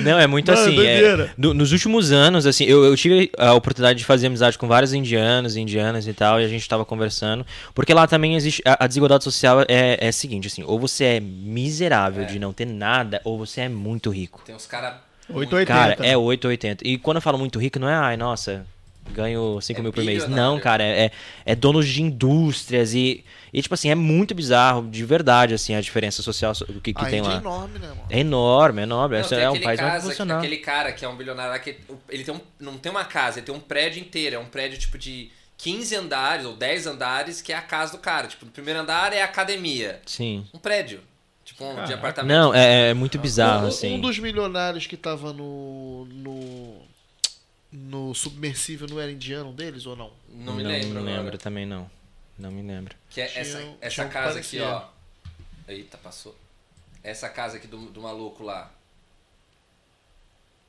Não, 0.03 0.19
é 0.19 0.27
muito 0.27 0.51
Mano, 0.53 0.63
assim. 0.63 0.81
é- 0.87 1.31
no- 1.37 1.55
nos 1.55 1.73
últimos 1.73 2.13
anos, 2.13 2.47
assim, 2.47 2.65
eu, 2.65 2.85
eu 2.85 2.97
tive 2.97 3.31
a 3.39 3.53
oportunidade 3.55 3.99
de 3.99 4.05
fazer 4.05 4.27
amizade 4.27 4.57
com 4.59 4.67
vários 4.69 4.93
indianos, 4.93 5.57
indianas 5.57 6.07
e 6.07 6.13
tal, 6.13 6.41
e 6.41 6.45
a 6.45 6.49
gente 6.49 6.69
tava 6.69 6.85
conversando. 6.85 7.45
Porque 7.75 7.93
lá 7.95 8.07
também 8.07 8.35
existe. 8.37 8.63
A, 8.65 8.85
a 8.85 8.87
desigualdade 8.87 9.25
social 9.25 9.61
é, 9.69 9.99
é 10.01 10.09
a 10.09 10.13
seguinte, 10.13 10.47
assim, 10.49 10.63
ou 10.67 10.79
você 10.79 11.05
é 11.05 11.21
miserável 11.21 12.23
É. 12.25 12.27
de 12.27 12.39
não 12.39 12.53
ter 12.53 12.67
nada, 12.67 13.21
ou 13.25 13.39
você 13.39 13.63
é 13.63 13.69
muito 13.69 14.11
rico. 14.11 14.43
Tem 14.45 14.55
uns 14.55 14.67
caras. 14.67 14.95
880. 15.29 15.67
Cara, 15.67 15.97
é 16.09 16.17
880. 16.17 16.87
E 16.87 16.99
quando 16.99 17.17
eu 17.17 17.21
falo 17.23 17.37
muito 17.39 17.59
rico, 17.59 17.79
não 17.81 17.89
é, 17.89 17.95
ai, 17.95 18.17
nossa, 18.17 18.65
ganho 19.13 19.61
5 19.61 19.79
É 19.81 19.83
mil 19.83 19.93
por 19.93 20.05
mês. 20.05 20.29
Não, 20.29 20.59
cara, 20.61 20.83
é, 20.85 21.11
é 21.45 21.55
donos 21.55 21.87
de 21.89 22.03
indústrias 22.03 22.95
e, 22.95 23.25
e, 23.53 23.63
tipo 23.63 23.75
assim, 23.75 23.91
é 23.91 23.95
muito 23.95 24.35
bizarro, 24.35 24.87
de 24.89 25.05
verdade, 25.05 25.55
assim, 25.55 25.75
a 25.75 25.81
diferença 25.81 26.23
social 26.23 26.55
so- 26.55 26.67
que, 26.83 26.93
que 26.93 27.03
a 27.03 27.09
tem 27.09 27.21
é 27.21 27.23
lá. 27.23 27.37
enorme, 27.37 27.79
né, 27.79 27.89
mano? 27.89 28.03
É 28.11 28.19
enorme, 28.21 28.81
é 28.81 28.83
enorme. 28.85 29.17
Não, 29.17 29.39
é 29.39 29.49
um 29.49 29.53
aquele 29.53 29.65
país 29.65 29.81
muito 29.81 29.93
casa- 29.93 30.09
funcional. 30.09 30.39
Aquele 30.39 30.57
cara 30.59 30.93
que 30.93 31.05
é 31.05 31.09
um 31.09 31.17
bilionário 31.17 31.53
lá, 31.53 31.59
que 31.59 31.77
ele 32.09 32.25
tem 32.25 32.35
um, 32.35 32.41
não 32.61 32.77
tem 32.79 32.91
uma 32.93 33.05
casa, 33.05 33.39
ele 33.39 33.47
tem 33.47 33.55
um 33.55 33.61
prédio 33.61 34.01
inteiro. 34.01 34.37
É 34.37 34.39
um 34.39 34.47
prédio 34.47 34.79
tipo 34.79 34.99
de 34.99 35.31
15 35.59 35.97
andares 35.97 36.45
ou 36.45 36.55
10 36.55 36.87
andares, 36.87 37.41
que 37.41 37.53
é 37.53 37.57
a 37.57 37.63
casa 37.63 37.93
do 37.93 37.99
cara. 37.99 38.27
Tipo, 38.27 38.45
no 38.45 38.51
primeiro 38.51 38.81
andar 38.81 39.13
é 39.13 39.23
a 39.23 39.25
academia. 39.25 40.01
Sim. 40.07 40.45
Um 40.53 40.59
prédio. 40.59 41.01
Tipo, 41.45 41.65
um 41.65 41.85
de 41.85 41.93
apartamento. 41.95 42.37
Não, 42.37 42.53
é, 42.53 42.91
é 42.91 42.95
muito 42.95 43.19
bizarro, 43.19 43.67
um, 43.67 43.69
assim. 43.69 43.95
um 43.95 44.01
dos 44.01 44.19
milionários 44.19 44.87
que 44.89 44.97
tava 44.97 45.33
no. 45.33 46.05
no. 46.07 46.86
No 47.73 48.15
submersível 48.15 48.87
não 48.89 49.01
era 49.01 49.11
indiano 49.11 49.53
deles 49.53 49.87
ou 49.87 49.97
não? 49.97 50.13
Não 50.29 50.55
me 50.55 50.63
lembro. 50.63 50.95
Não 50.95 51.03
agora. 51.03 51.17
lembro 51.23 51.39
também, 51.39 51.67
não. 51.67 51.91
Não 52.39 52.51
me 52.51 52.63
lembro. 52.63 52.95
Que 53.11 53.21
é 53.23 53.27
Tinha 53.27 53.41
essa, 53.41 53.59
um- 53.59 53.77
essa 53.81 53.95
tinha 53.95 54.09
casa 54.09 54.39
aqui, 54.39 54.61
ó. 54.61 54.83
Eita, 55.69 55.97
passou. 55.99 56.37
Essa 57.03 57.29
casa 57.29 57.57
aqui 57.57 57.67
do, 57.67 57.79
do 57.91 58.01
maluco 58.03 58.43
lá. 58.45 58.71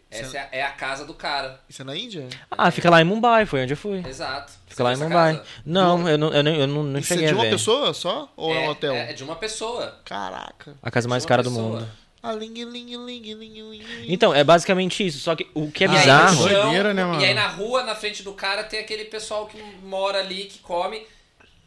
Essa 0.10 0.38
é 0.38 0.39
a, 0.39 0.50
é 0.60 0.64
a 0.64 0.72
casa 0.72 1.04
do 1.06 1.14
cara. 1.14 1.60
Isso 1.68 1.82
é 1.82 1.86
na 1.86 1.93
Índia? 1.95 2.30
Ah, 2.50 2.72
fica 2.72 2.89
lá 2.89 3.02
em 3.02 3.04
Mumbai, 3.04 3.45
foi 3.45 3.62
onde 3.64 3.74
eu 3.74 3.78
fui. 3.78 4.00
Exato. 4.08 4.54
Fica 4.66 4.82
lá 4.82 4.93
em 4.93 4.95
Você 4.95 5.04
Mumbai. 5.04 5.36
casa? 5.36 5.48
Não, 5.66 6.08
eu 6.08 6.18
não, 6.18 6.34
eu 6.34 6.43
não, 6.43 6.52
eu 6.56 6.68
não, 6.68 6.84
não 6.84 7.00
Isso 7.00 7.14
é 7.14 7.18
de 7.28 7.34
uma 7.34 7.43
pessoa 7.43 7.93
só? 7.93 8.32
Ou 8.38 8.54
é, 8.56 8.60
um 8.60 8.70
hotel? 8.70 8.93
É, 8.93 9.10
é 9.10 9.14
de 9.14 9.24
uma 9.24 9.36
pessoa. 9.36 10.00
Caraca. 10.06 10.78
A 10.82 10.89
casa 10.89 11.10
mais 11.10 11.24
De 11.24 11.26
uma 11.26 11.30
cara 11.30 11.43
do 11.43 11.50
pessoa. 11.50 11.80
mundo. 11.82 11.89
Ah. 12.30 14.03
Então, 14.07 14.34
é 14.34 14.43
basicamente 14.43 15.05
isso. 15.05 15.19
Só 15.19 15.36
que 15.36 15.47
o 15.53 15.71
que 15.71 15.84
é 15.84 15.88
E 15.88 15.89
aí, 15.89 15.95
no 15.95 16.01
bizarro. 16.01 16.49
chão, 16.49 16.61
Doideira, 16.63 16.93
né, 16.93 17.05
mano? 17.05 17.21
E 17.21 17.25
aí 17.25 17.34
na 17.34 17.47
rua, 17.47 17.84
na 17.84 17.95
frente 17.95 18.23
do 18.23 18.34
cara, 18.34 18.63
tem 18.63 18.80
aquele 18.80 19.05
pessoal 19.05 19.47
que 19.47 19.57
mora 19.84 20.19
ali, 20.19 20.45
que 20.45 20.59
come. 20.59 21.01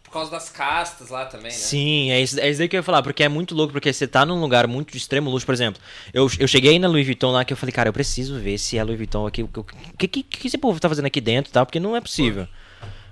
Por 0.02 0.14
causa 0.14 0.30
das 0.32 0.48
castas 0.48 1.08
lá 1.08 1.24
também, 1.24 1.52
né? 1.52 1.56
Sim, 1.56 2.10
é 2.10 2.20
isso, 2.20 2.40
é 2.40 2.50
isso 2.50 2.58
daí 2.58 2.68
que 2.68 2.74
eu 2.74 2.80
ia 2.80 2.82
falar, 2.82 3.00
porque 3.00 3.22
é 3.22 3.28
muito 3.28 3.54
louco, 3.54 3.72
porque 3.72 3.92
você 3.92 4.08
tá 4.08 4.26
num 4.26 4.40
lugar 4.40 4.66
muito 4.66 4.90
de 4.90 4.98
extremo 4.98 5.30
luxo, 5.30 5.46
por 5.46 5.52
exemplo. 5.52 5.80
Eu, 6.12 6.28
eu 6.40 6.48
cheguei 6.48 6.80
na 6.80 6.88
Louis 6.88 7.06
Vuitton 7.06 7.30
lá 7.30 7.44
que 7.44 7.52
eu 7.52 7.56
falei, 7.56 7.72
cara, 7.72 7.90
eu 7.90 7.92
preciso 7.92 8.36
ver 8.40 8.58
se 8.58 8.76
é 8.76 8.82
Louis 8.82 8.96
Vuitton 8.98 9.24
aqui. 9.24 9.44
O 9.44 9.48
que, 9.96 10.08
que, 10.08 10.24
que 10.24 10.48
esse 10.48 10.58
povo 10.58 10.80
tá 10.80 10.88
fazendo 10.88 11.06
aqui 11.06 11.20
dentro 11.20 11.50
e 11.50 11.52
tal, 11.52 11.64
porque 11.64 11.78
não 11.78 11.94
é 11.94 12.00
possível. 12.00 12.48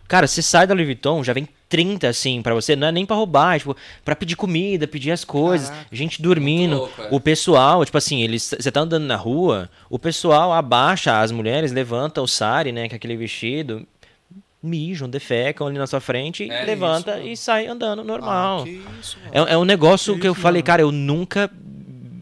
Cara, 0.09 0.27
você 0.27 0.43
sai 0.43 0.67
da 0.67 0.75
Louis 0.75 0.87
Vuitton, 0.87 1.23
já 1.23 1.33
vem 1.33 1.49
30 1.69 2.09
assim 2.09 2.41
pra 2.41 2.55
você, 2.55 2.75
não 2.75 2.89
é 2.89 2.93
nem 2.93 3.05
pra 3.05 3.15
roubar, 3.17 3.57
é, 3.57 3.59
tipo, 3.59 3.77
pra 4.05 4.17
pedir 4.17 4.37
comida, 4.37 4.87
pedir 4.89 5.11
as 5.11 5.23
coisas, 5.25 5.69
Caraca. 5.69 5.87
gente 5.93 6.23
dormindo. 6.23 6.77
louco, 6.79 7.03
é. 7.03 7.09
O 7.11 7.21
pessoal, 7.21 7.85
tipo 7.85 7.99
assim, 7.99 8.23
eles 8.23 8.55
você 8.59 8.71
tá 8.73 8.81
andando 8.81 9.05
na 9.05 9.17
rua, 9.17 9.69
o 9.91 9.99
pessoal 9.99 10.53
abaixa 10.53 11.21
as 11.21 11.31
mulheres, 11.31 11.71
levanta 11.73 12.23
o 12.23 12.27
sari, 12.27 12.73
né, 12.73 12.89
que 12.89 12.95
é 12.95 12.97
aquele 12.97 13.17
vestido, 13.17 13.87
mijam, 14.63 15.09
defecam 15.09 15.67
ali 15.67 15.79
na 15.79 15.87
sua 15.87 16.01
frente, 16.01 16.51
É, 16.51 16.65
levanta 16.65 17.19
isso, 17.21 17.29
e 17.29 17.37
sai 17.37 17.67
andando 17.67 18.03
normal. 18.03 18.65
Ah, 18.67 18.91
isso. 19.01 19.17
É, 19.31 19.53
é 19.53 19.59
um 19.59 19.65
negócio 19.65 20.15
Que 20.15 20.21
que 20.23 20.29
eu 20.29 20.35
falei, 20.35 20.63
cara, 20.63 20.83
eu 20.83 20.91
nunca 20.91 21.51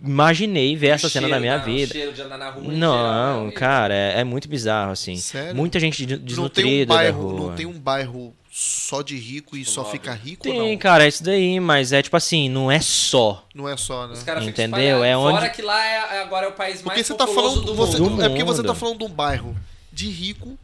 imaginei 0.05 0.77
ver 0.77 0.89
essa 0.89 1.07
O 1.07 1.11
cena 1.11 1.27
cheiro 1.27 1.35
na 1.35 1.41
minha 1.41 1.59
da- 1.59 1.65
vida. 1.65 1.91
O 1.91 1.93
cheiro 1.97 2.13
de 2.13 2.23
andar 2.23 2.39
na 2.39 2.51
rua 2.51 2.73
Não, 2.73 2.97
geral, 2.97 3.49
é 3.49 3.51
cara, 3.53 3.95
é, 3.95 4.21
é 4.21 4.25
muito 4.25 4.49
bizarro, 4.49 4.93
assim. 4.93 5.17
Sério? 5.17 5.55
Muita 5.57 5.81
gente 5.81 6.05
de- 6.05 6.13
não 6.15 6.19
tem 6.19 6.23
um 6.23 6.27
desnutrida 6.27 6.87
da 6.87 6.95
bairro, 6.95 7.23
rua. 7.29 7.41
não 7.51 7.57
tem 7.57 7.67
um 7.67 7.73
bairro 7.79 8.35
só 8.59 9.03
de 9.03 9.19
rico 9.19 9.55
e 9.55 9.67
só 9.67 9.83
nobre. 9.83 9.99
fica 9.99 10.15
rico 10.15 10.43
Tem, 10.45 10.73
não? 10.73 10.79
cara, 10.79 11.05
é 11.05 11.09
isso 11.09 11.23
daí, 11.23 11.61
mas 11.61 11.93
é 11.93 12.01
tipo 12.01 12.17
assim, 12.17 12.49
não 12.49 12.71
é 12.73 12.81
só. 12.81 13.45
Não 13.55 13.69
é 13.69 13.77
só, 13.77 14.07
né? 14.07 14.15
Os 14.15 14.23
caras 14.23 14.45
ficam 14.47 14.65
Entendeu? 14.65 15.05
É 15.05 15.15
onde- 15.15 15.37
Fora 15.39 15.51
que 15.51 15.61
lá 15.61 15.85
é, 15.87 16.23
agora 16.23 16.47
é 16.47 16.49
o 16.49 16.53
país 16.53 16.77
mais 16.83 16.85
Porque 16.85 17.05
você 17.05 17.15
tá 17.15 17.27
falando 17.27 17.61
do 17.61 17.75
você, 17.75 17.99
mundo. 17.99 18.17
Do 18.17 18.23
é 18.23 18.29
porque 18.31 18.45
você 18.45 18.63
tá 18.63 18.75
falando 18.75 18.99
de 19.01 19.05
um 19.05 19.11
bairro 19.11 19.55
de 19.93 20.09
rico 20.09 20.59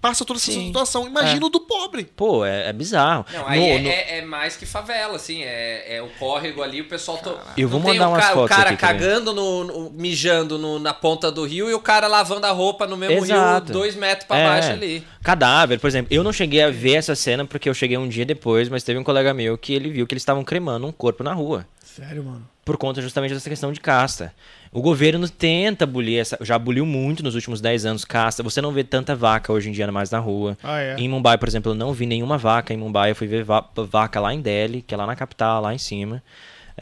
passa 0.00 0.24
toda 0.24 0.38
essa 0.38 0.50
Sim. 0.50 0.66
situação. 0.68 1.06
Imagina 1.06 1.44
o 1.44 1.48
do 1.48 1.60
pobre. 1.60 2.04
Pô, 2.04 2.44
é, 2.44 2.68
é 2.68 2.72
bizarro. 2.72 3.24
Não, 3.32 3.46
aí 3.46 3.60
No- 3.60 3.66
é, 3.66 3.78
no- 3.78 3.88
é- 3.88 4.18
é 4.18 4.22
mais 4.22 4.56
que 4.56 4.64
favela, 4.66 5.16
assim, 5.16 5.42
é, 5.42 5.96
é 5.96 6.02
o 6.02 6.08
córrego 6.18 6.62
ali, 6.62 6.80
o 6.80 6.88
pessoal... 6.88 7.18
To... 7.18 7.38
Eu 7.56 7.68
vou 7.68 7.80
mandar 7.80 8.08
o 8.08 8.12
umas 8.12 8.24
ca- 8.24 8.32
fotos 8.32 8.50
O 8.56 8.58
cara 8.58 8.70
aqui 8.70 8.78
cagando, 8.80 9.32
no, 9.34 9.64
no- 9.64 9.90
mijando 9.90 10.58
no- 10.58 10.78
na 10.78 10.94
ponta 10.94 11.30
do 11.30 11.44
rio 11.44 11.68
e 11.70 11.74
o 11.74 11.80
cara 11.80 12.06
lavando 12.06 12.46
a 12.46 12.50
roupa 12.50 12.86
no 12.86 12.96
mesmo 12.96 13.24
Exato. 13.24 13.66
rio, 13.66 13.72
dois 13.74 13.94
metros 13.94 14.26
pra 14.26 14.38
É. 14.38 14.46
baixo 14.48 14.70
ali. 14.70 15.06
Cadáver, 15.22 15.78
por 15.78 15.86
exemplo. 15.88 16.12
Eu 16.14 16.22
não 16.24 16.32
cheguei 16.32 16.62
a 16.62 16.70
ver 16.70 16.94
essa 16.94 17.14
cena 17.14 17.44
porque 17.44 17.68
eu 17.68 17.74
cheguei 17.74 17.96
um 17.98 18.08
dia 18.08 18.24
depois, 18.24 18.68
mas 18.68 18.82
teve 18.82 18.98
um 18.98 19.04
colega 19.04 19.34
meu 19.34 19.58
que 19.58 19.74
ele 19.74 19.90
viu 19.90 20.06
que 20.06 20.14
eles 20.14 20.22
estavam 20.22 20.42
cremando 20.42 20.86
um 20.86 20.92
corpo 20.92 21.22
na 21.22 21.32
rua. 21.34 21.66
Sério, 21.84 22.24
mano. 22.24 22.48
Por 22.64 22.76
conta 22.76 23.02
justamente 23.02 23.34
dessa 23.34 23.48
questão 23.50 23.72
de 23.72 23.80
casta. 23.80 24.32
O 24.72 24.80
governo 24.80 25.28
tenta 25.28 25.82
abolir 25.84 26.18
essa. 26.20 26.38
Já 26.42 26.54
aboliu 26.54 26.86
muito 26.86 27.24
nos 27.24 27.34
últimos 27.34 27.60
10 27.60 27.84
anos 27.86 28.04
casta. 28.04 28.40
Você 28.42 28.60
não 28.60 28.70
vê 28.70 28.84
tanta 28.84 29.16
vaca 29.16 29.52
hoje 29.52 29.68
em 29.68 29.72
dia 29.72 29.90
mais 29.90 30.10
na 30.12 30.20
rua. 30.20 30.56
Ah, 30.62 30.78
é? 30.80 30.94
Em 30.96 31.08
Mumbai, 31.08 31.36
por 31.38 31.48
exemplo, 31.48 31.72
eu 31.72 31.74
não 31.74 31.92
vi 31.92 32.06
nenhuma 32.06 32.38
vaca. 32.38 32.72
Em 32.72 32.76
Mumbai 32.76 33.10
eu 33.10 33.16
fui 33.16 33.26
ver 33.26 33.42
va- 33.42 33.68
vaca 33.76 34.20
lá 34.20 34.32
em 34.32 34.40
Delhi, 34.40 34.80
que 34.82 34.94
é 34.94 34.96
lá 34.96 35.06
na 35.06 35.16
capital, 35.16 35.60
lá 35.60 35.74
em 35.74 35.78
cima. 35.78 36.22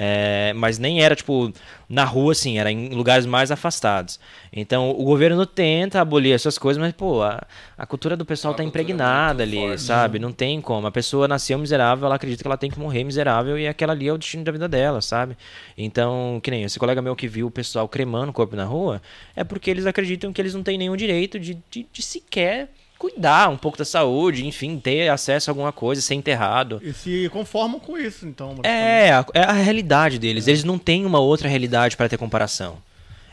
É, 0.01 0.53
mas 0.55 0.79
nem 0.79 1.03
era, 1.03 1.17
tipo, 1.17 1.53
na 1.89 2.05
rua, 2.05 2.31
assim, 2.31 2.57
era 2.57 2.71
em 2.71 2.91
lugares 2.91 3.27
mais 3.27 3.51
afastados. 3.51 4.21
Então, 4.53 4.91
o 4.91 5.05
governo 5.05 5.45
tenta 5.45 6.01
abolir 6.01 6.33
essas 6.33 6.57
coisas, 6.57 6.81
mas, 6.81 6.93
pô, 6.93 7.21
a, 7.21 7.45
a 7.77 7.85
cultura 7.85 8.17
do 8.17 8.25
pessoal 8.25 8.55
A 8.55 8.57
tá 8.57 8.63
é 8.63 8.67
impregnada 8.67 9.45
muito 9.45 9.59
ali, 9.59 9.69
forte. 9.69 9.83
sabe? 9.83 10.19
Não 10.21 10.31
tem 10.31 10.61
como. 10.61 10.87
A 10.87 10.93
pessoa 10.93 11.27
nasceu 11.27 11.59
miserável, 11.59 12.07
ela 12.07 12.15
acredita 12.15 12.43
que 12.45 12.47
ela 12.47 12.57
tem 12.57 12.71
que 12.71 12.79
morrer 12.79 13.03
miserável 13.03 13.59
e 13.59 13.67
aquela 13.67 13.93
ali 13.93 14.07
é 14.07 14.13
o 14.13 14.19
destino 14.19 14.45
da 14.45 14.53
vida 14.53 14.69
dela, 14.69 15.01
sabe? 15.01 15.37
Então, 15.77 16.39
que 16.45 16.51
nem 16.51 16.63
esse 16.63 16.79
colega 16.79 17.03
meu 17.03 17.17
que 17.17 17.27
viu 17.27 17.49
o 17.49 17.51
pessoal 17.51 17.89
cremando 17.89 18.31
o 18.31 18.33
corpo 18.35 18.55
na 18.55 18.65
rua, 18.65 19.03
é 19.35 19.43
porque 19.43 19.69
eles 19.69 19.85
acreditam 19.85 20.33
que 20.33 20.41
eles 20.41 20.55
não 20.55 20.63
têm 20.63 20.79
nenhum 20.79 20.97
direito 20.97 21.41
de, 21.41 21.59
de, 21.69 21.87
de 21.93 22.03
sequer 22.03 22.71
cuidar 22.99 23.49
um 23.49 23.57
pouco 23.57 23.79
da 23.79 23.85
saúde, 23.85 24.45
enfim, 24.47 24.79
ter 24.79 25.09
acesso 25.09 25.49
a 25.49 25.53
alguma 25.53 25.73
coisa, 25.73 26.03
ser 26.03 26.15
enterrado. 26.15 26.81
E 26.83 26.93
se 26.93 27.29
conformam 27.31 27.79
com 27.79 27.97
isso, 27.97 28.27
então. 28.27 28.57
É, 28.65 29.13
a, 29.13 29.25
é 29.33 29.43
a 29.43 29.53
realidade 29.53 30.19
deles. 30.19 30.49
Eles 30.49 30.65
não 30.65 30.79
têm 30.79 31.07
uma 31.07 31.21
outra 31.21 31.49
realidade 31.49 31.97
para 31.97 32.09
ter 32.09 32.19
comparação. 32.19 32.79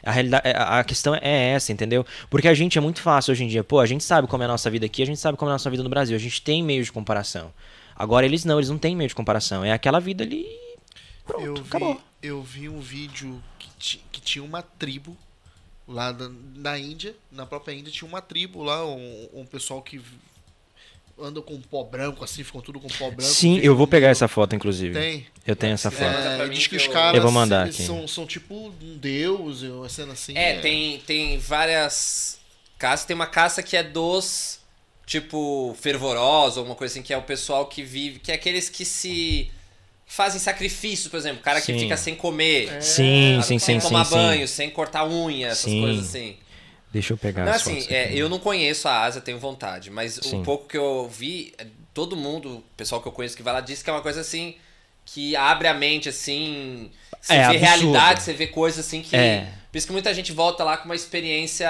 A, 0.03 0.11
realidade, 0.11 0.47
a 0.47 0.79
a 0.79 0.83
questão 0.83 1.15
é 1.15 1.49
essa, 1.49 1.71
entendeu? 1.71 2.05
Porque 2.29 2.47
a 2.47 2.53
gente 2.53 2.77
é 2.77 2.81
muito 2.81 3.01
fácil 3.01 3.31
hoje 3.31 3.43
em 3.43 3.47
dia. 3.47 3.63
Pô, 3.63 3.79
a 3.79 3.87
gente 3.87 4.03
sabe 4.03 4.27
como 4.27 4.43
é 4.43 4.45
a 4.45 4.49
nossa 4.49 4.69
vida 4.69 4.85
aqui, 4.85 5.01
a 5.01 5.05
gente 5.05 5.19
sabe 5.19 5.35
como 5.35 5.49
é 5.49 5.53
a 5.53 5.55
nossa 5.55 5.69
vida 5.69 5.81
no 5.81 5.89
Brasil. 5.89 6.15
A 6.15 6.19
gente 6.19 6.41
tem 6.43 6.61
meio 6.61 6.83
de 6.83 6.91
comparação. 6.91 7.51
Agora 7.95 8.25
eles 8.25 8.45
não, 8.45 8.59
eles 8.59 8.69
não 8.69 8.77
têm 8.77 8.95
meio 8.95 9.07
de 9.07 9.15
comparação. 9.15 9.65
É 9.65 9.71
aquela 9.71 9.99
vida 9.99 10.23
ali. 10.23 10.45
Pronto, 11.25 11.43
eu, 11.43 11.55
vi, 11.55 11.61
acabou. 11.61 12.01
eu 12.21 12.43
vi 12.43 12.69
um 12.69 12.79
vídeo 12.79 13.41
que, 13.57 13.99
que 14.11 14.21
tinha 14.21 14.43
uma 14.43 14.61
tribo 14.61 15.17
lá 15.87 16.11
da- 16.11 16.29
na 16.55 16.77
Índia, 16.79 17.15
na 17.31 17.45
própria 17.45 17.73
Índia, 17.73 17.91
tinha 17.91 18.07
uma 18.07 18.21
tribo 18.21 18.63
lá, 18.63 18.85
um, 18.85 19.29
um 19.33 19.45
pessoal 19.45 19.81
que 19.81 20.01
anda 21.17 21.41
com 21.41 21.59
pó 21.61 21.83
branco, 21.83 22.23
assim, 22.25 22.43
ficam 22.43 22.59
tudo 22.59 22.79
com 22.79 22.89
pó 22.89 23.09
branco. 23.09 23.21
Sim, 23.31 23.59
eu 23.63 23.75
vou 23.75 23.87
pegar 23.87 24.09
essa 24.09 24.27
foto, 24.27 24.53
inclusive. 24.55 24.93
Tem. 24.93 25.25
Eu 25.47 25.55
tenho 25.55 25.73
essa 25.73 25.87
É, 25.87 25.91
foto. 25.91 26.41
É, 26.43 26.49
diz 26.49 26.67
que 26.67 26.75
os 26.75 26.85
eu- 26.85 26.91
caras 26.91 27.15
Eu 27.15 27.21
vou 27.23 27.31
mandar 27.31 27.63
eles 27.63 27.75
aqui. 27.75 27.85
São, 27.85 28.05
são 28.07 28.25
tipo 28.25 28.53
um 28.53 28.97
deus, 28.97 29.61
uma 29.61 29.87
cena 29.87 30.11
assim. 30.13 30.37
É, 30.37 30.59
tem, 30.59 30.99
tem 30.99 31.37
várias 31.37 32.37
caças. 32.77 33.05
Tem 33.05 33.15
uma 33.15 33.27
caça 33.27 33.63
que 33.63 33.77
é 33.77 33.83
dos, 33.83 34.59
tipo, 35.05 35.73
fervorosos, 35.79 36.57
alguma 36.57 36.75
coisa 36.75 36.93
assim, 36.93 37.01
que 37.01 37.13
é 37.13 37.17
o 37.17 37.21
pessoal 37.23 37.65
que 37.67 37.81
vive, 37.81 38.19
que 38.19 38.29
é 38.31 38.35
aqueles 38.35 38.67
que 38.67 38.83
se 38.83 39.49
fazem 40.05 40.39
sacrifício, 40.39 41.09
por 41.09 41.17
exemplo, 41.17 41.39
o 41.39 41.43
cara 41.43 41.59
que 41.59 41.73
Sim. 41.73 41.79
fica 41.79 41.97
sem 41.97 42.15
comer, 42.15 42.81
Sim, 42.81 43.41
sem 43.41 43.41
sim, 43.41 43.59
sim, 43.59 43.79
sim, 43.79 43.87
tomar 43.87 44.05
sim. 44.05 44.15
banho, 44.15 44.47
sem 44.47 44.69
cortar 44.69 45.05
unha, 45.07 45.47
essas 45.47 45.71
Sim. 45.71 45.81
coisas 45.81 46.05
assim. 46.07 46.37
Deixa 46.93 47.11
eu 47.13 47.17
pegar 47.17 47.43
Não, 47.43 47.51
as 47.51 47.61
assim, 47.61 47.75
fotos 47.81 47.91
é, 47.91 48.13
eu 48.13 48.29
não 48.29 48.39
conheço 48.39 48.87
a 48.87 49.01
Ásia, 49.03 49.19
tenho 49.21 49.37
vontade, 49.39 49.89
mas 49.91 50.19
Sim. 50.21 50.37
um 50.37 50.43
pouco 50.43 50.67
que 50.67 50.77
eu 50.77 51.09
vi, 51.09 51.53
é, 51.57 51.65
todo 51.93 52.15
mundo, 52.15 52.57
o 52.59 52.63
pessoal 52.77 53.01
que 53.01 53.07
eu 53.07 53.11
conheço 53.11 53.35
que 53.35 53.43
vai 53.43 53.53
lá, 53.53 53.59
diz 53.59 53.83
que 53.83 53.89
é 53.89 53.93
uma 53.93 54.01
coisa 54.01 54.21
assim 54.21 54.55
que 55.05 55.35
abre 55.35 55.67
a 55.67 55.73
mente, 55.73 56.09
assim. 56.09 56.89
Você 57.21 57.33
É, 57.33 57.37
vê 57.37 57.43
absurdo. 57.43 57.59
realidade, 57.65 58.23
você 58.23 58.33
vê 58.33 58.47
coisas 58.47 58.85
assim 58.85 59.01
que. 59.03 59.15
É. 59.15 59.47
Por 59.71 59.77
isso 59.77 59.85
que 59.85 59.93
muita 59.93 60.11
gente 60.13 60.31
volta 60.31 60.63
lá 60.63 60.77
com 60.77 60.85
uma 60.85 60.95
experiência. 60.95 61.69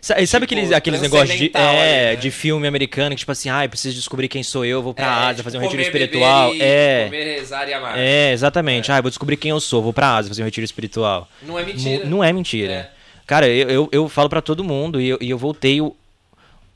Sa- 0.00 0.14
Sabe 0.26 0.46
tipo, 0.46 0.58
aqueles, 0.60 0.72
aqueles 0.72 1.00
negócios 1.00 1.38
de, 1.38 1.50
é, 1.54 1.58
ali, 1.58 2.14
né? 2.14 2.16
de 2.16 2.30
filme 2.30 2.66
americano 2.66 3.14
que, 3.14 3.20
tipo 3.20 3.32
assim, 3.32 3.48
ai, 3.48 3.68
preciso 3.68 3.94
descobrir 3.94 4.28
quem 4.28 4.42
sou 4.42 4.64
eu, 4.64 4.82
vou 4.82 4.92
pra 4.94 5.04
é, 5.06 5.08
Ásia 5.08 5.34
tipo, 5.36 5.44
fazer 5.44 5.58
um 5.58 5.60
retiro 5.60 5.82
espiritual. 5.82 6.54
e 6.54 6.60
É. 6.62 7.04
Comer, 7.06 7.24
rezar 7.38 7.68
e 7.68 7.72
amar. 7.74 7.98
É, 7.98 8.32
exatamente. 8.32 8.92
Ah, 8.92 9.00
vou 9.00 9.10
descobrir 9.10 9.36
quem 9.36 9.50
eu 9.50 9.60
sou, 9.60 9.82
vou 9.82 9.92
pra 9.92 10.16
Ásia 10.16 10.28
fazer 10.28 10.42
um 10.42 10.46
retiro 10.46 10.64
espiritual. 10.64 11.28
Não 11.42 11.58
é 11.58 11.64
mentira. 11.64 12.04
Não, 12.04 12.22
é 12.22 12.32
mentira. 12.32 12.90
Cara, 13.26 13.48
eu, 13.48 13.70
eu, 13.70 13.88
eu 13.90 14.08
falo 14.08 14.28
pra 14.28 14.42
todo 14.42 14.62
mundo 14.62 15.00
e 15.00 15.08
eu, 15.08 15.18
e 15.20 15.30
eu 15.30 15.38
voltei 15.38 15.80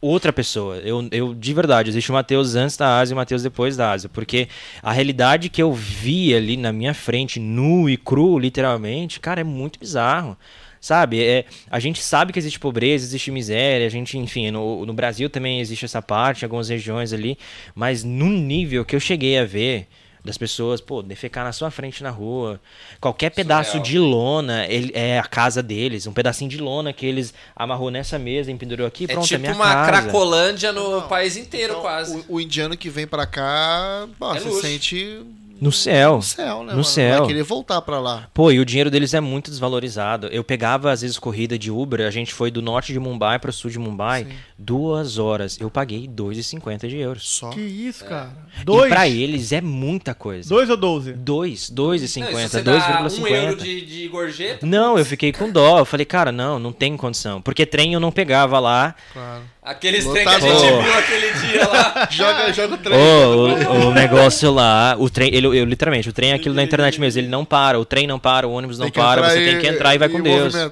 outra 0.00 0.32
pessoa. 0.32 0.76
Eu, 0.76 1.06
eu, 1.10 1.34
de 1.34 1.52
verdade, 1.54 1.90
existe 1.90 2.10
o 2.10 2.14
Mateus 2.14 2.54
antes 2.54 2.76
da 2.76 2.98
Ásia 2.98 3.12
e 3.12 3.14
o 3.14 3.16
Mateus 3.16 3.42
depois 3.42 3.76
da 3.76 3.90
Ásia. 3.92 4.08
Porque 4.08 4.48
a 4.82 4.92
realidade 4.92 5.48
que 5.48 5.60
eu 5.62 5.72
vi 5.72 6.34
ali 6.34 6.56
na 6.56 6.72
minha 6.72 6.94
frente, 6.94 7.38
nu 7.40 7.88
e 7.90 7.96
cru, 7.96 8.38
literalmente, 8.38 9.20
cara, 9.20 9.40
é 9.40 9.44
muito 9.44 9.78
bizarro. 9.78 10.36
Sabe? 10.80 11.22
É, 11.24 11.44
a 11.70 11.78
gente 11.80 12.02
sabe 12.02 12.32
que 12.32 12.38
existe 12.38 12.58
pobreza, 12.58 13.04
existe 13.04 13.30
miséria, 13.30 13.86
a 13.86 13.90
gente, 13.90 14.16
enfim, 14.16 14.50
no, 14.50 14.86
no 14.86 14.92
Brasil 14.92 15.28
também 15.28 15.60
existe 15.60 15.84
essa 15.84 16.00
parte, 16.00 16.42
em 16.42 16.44
algumas 16.46 16.68
regiões 16.68 17.12
ali, 17.12 17.36
mas 17.74 18.04
num 18.04 18.30
nível 18.30 18.84
que 18.84 18.94
eu 18.94 19.00
cheguei 19.00 19.38
a 19.38 19.44
ver 19.44 19.86
das 20.24 20.36
pessoas, 20.36 20.80
pô, 20.80 21.00
defecar 21.02 21.42
na 21.44 21.52
sua 21.52 21.70
frente 21.70 22.02
na 22.02 22.10
rua, 22.10 22.60
qualquer 23.00 23.30
pedaço 23.30 23.70
Surreal. 23.70 23.84
de 23.84 23.98
lona, 23.98 24.66
ele, 24.66 24.90
é 24.94 25.18
a 25.18 25.22
casa 25.22 25.62
deles, 25.62 26.06
um 26.06 26.12
pedacinho 26.12 26.50
de 26.50 26.58
lona 26.58 26.92
que 26.92 27.06
eles 27.06 27.32
amarrou 27.56 27.90
nessa 27.90 28.18
mesa, 28.18 28.50
empendurou 28.52 28.86
aqui, 28.86 29.04
É 29.04 29.06
pronto, 29.06 29.24
é 29.24 29.28
tipo 29.28 29.40
minha 29.40 29.54
uma 29.54 29.64
casa. 29.72 29.88
cracolândia 30.02 30.72
no 30.72 31.00
Não, 31.00 31.08
país 31.08 31.36
inteiro, 31.36 31.72
Então, 31.74 31.82
quase. 31.82 32.24
O, 32.28 32.34
o 32.34 32.40
indiano 32.40 32.76
que 32.76 32.90
vem 32.90 33.06
pra 33.06 33.26
cá, 33.26 34.06
bom, 34.18 34.34
É 34.34 34.40
se 34.40 34.48
luxo. 34.48 34.60
sente 34.60 35.22
No 35.60 35.72
céu. 35.72 36.16
no 36.16 36.22
céu, 36.22 36.58
né? 36.58 36.64
No 36.64 36.70
mano? 36.70 36.84
céu. 36.84 37.18
Vai 37.20 37.26
querer 37.28 37.42
voltar 37.42 37.80
pra 37.82 37.98
lá. 37.98 38.28
Pô, 38.32 38.50
e 38.50 38.58
o 38.60 38.64
dinheiro 38.64 38.90
deles 38.90 39.14
é 39.14 39.20
muito 39.20 39.50
desvalorizado. 39.50 40.26
Eu 40.28 40.44
pegava, 40.44 40.90
às 40.92 41.02
vezes, 41.02 41.18
corrida 41.18 41.58
de 41.58 41.70
Uber, 41.70 42.06
a 42.06 42.10
gente 42.10 42.32
foi 42.32 42.50
do 42.50 42.62
norte 42.62 42.92
de 42.92 42.98
Mumbai 42.98 43.38
para 43.38 43.50
o 43.50 43.52
sul 43.52 43.70
de 43.70 43.78
Mumbai, 43.78 44.24
Sim. 44.24 44.30
duas 44.58 45.18
horas. 45.18 45.58
Eu 45.60 45.70
paguei 45.70 46.06
2,50 46.08 46.88
de 46.88 46.96
euros. 46.98 47.28
Só. 47.28 47.50
Que 47.50 47.60
isso, 47.60 48.04
cara. 48.04 48.30
E 48.60 48.64
Dois. 48.64 48.88
pra 48.88 49.08
eles 49.08 49.52
é 49.52 49.60
muita 49.60 50.14
coisa. 50.14 50.48
Dois 50.48 50.68
ou 50.70 50.76
doze? 50.76 51.12
2, 51.12 51.70
Não, 51.70 51.94
e 51.94 51.98
se 52.08 52.20
2,50, 52.20 52.48
você 52.48 52.62
dá 52.62 52.72
um 52.72 53.04
2,50. 53.06 53.30
euro 53.30 53.56
de, 53.56 53.86
de 53.86 54.08
gorjeta, 54.08 54.66
Não, 54.66 54.98
eu 54.98 55.04
fiquei 55.04 55.32
com 55.32 55.50
dó. 55.50 55.78
Eu 55.78 55.84
falei, 55.84 56.06
cara, 56.06 56.30
não, 56.32 56.58
não 56.58 56.72
tem 56.72 56.96
condição. 56.96 57.40
Porque 57.42 57.64
trem 57.66 57.94
eu 57.94 58.00
não 58.00 58.10
pegava 58.12 58.58
lá. 58.58 58.94
Claro. 59.12 59.42
Aqueles 59.70 60.04
trem 60.06 60.24
que 60.24 60.34
a 60.34 60.40
gente 60.40 60.82
viu 60.82 60.94
aquele 60.94 61.30
dia 61.32 61.68
lá. 61.68 62.08
Joga, 62.10 62.52
joga 62.52 62.74
o 62.74 62.78
trem. 62.78 62.96
Ô, 62.98 63.48
o, 63.48 63.86
o 63.88 63.94
negócio 63.94 64.50
lá, 64.52 64.94
o 64.98 65.08
trem, 65.10 65.34
ele, 65.34 65.46
eu, 65.46 65.64
literalmente, 65.64 66.08
o 66.08 66.12
trem 66.12 66.32
é 66.32 66.34
aquilo 66.34 66.54
da 66.54 66.62
internet 66.62 67.00
mesmo. 67.00 67.20
Ele 67.20 67.28
não 67.28 67.44
para, 67.44 67.78
o 67.78 67.84
trem 67.84 68.06
não 68.06 68.18
para, 68.18 68.46
o 68.46 68.52
ônibus 68.52 68.78
não 68.78 68.90
para, 68.90 69.28
você 69.30 69.40
em- 69.42 69.44
tem 69.52 69.58
que 69.60 69.66
entrar 69.66 69.94
e 69.94 69.98
vai 69.98 70.08
com 70.08 70.18
em 70.18 70.22
Deus. 70.22 70.54
né? 70.54 70.70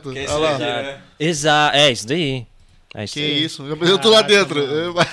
Exato, 1.19 1.77
é 1.77 1.91
isso 1.91 2.07
daí. 2.07 2.47
É 2.95 3.05
isso 3.05 3.15
Que 3.15 3.21
daí. 3.21 3.45
isso? 3.45 3.63
Eu 3.83 3.99
tô 3.99 4.09
lá 4.11 4.23
dentro. 4.23 4.63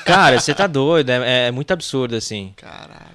Cara, 0.05 0.39
você 0.39 0.53
tá 0.53 0.67
doido, 0.67 1.09
é, 1.09 1.47
é 1.47 1.51
muito 1.51 1.71
absurdo 1.71 2.15
assim. 2.15 2.53
Caraca. 2.55 3.13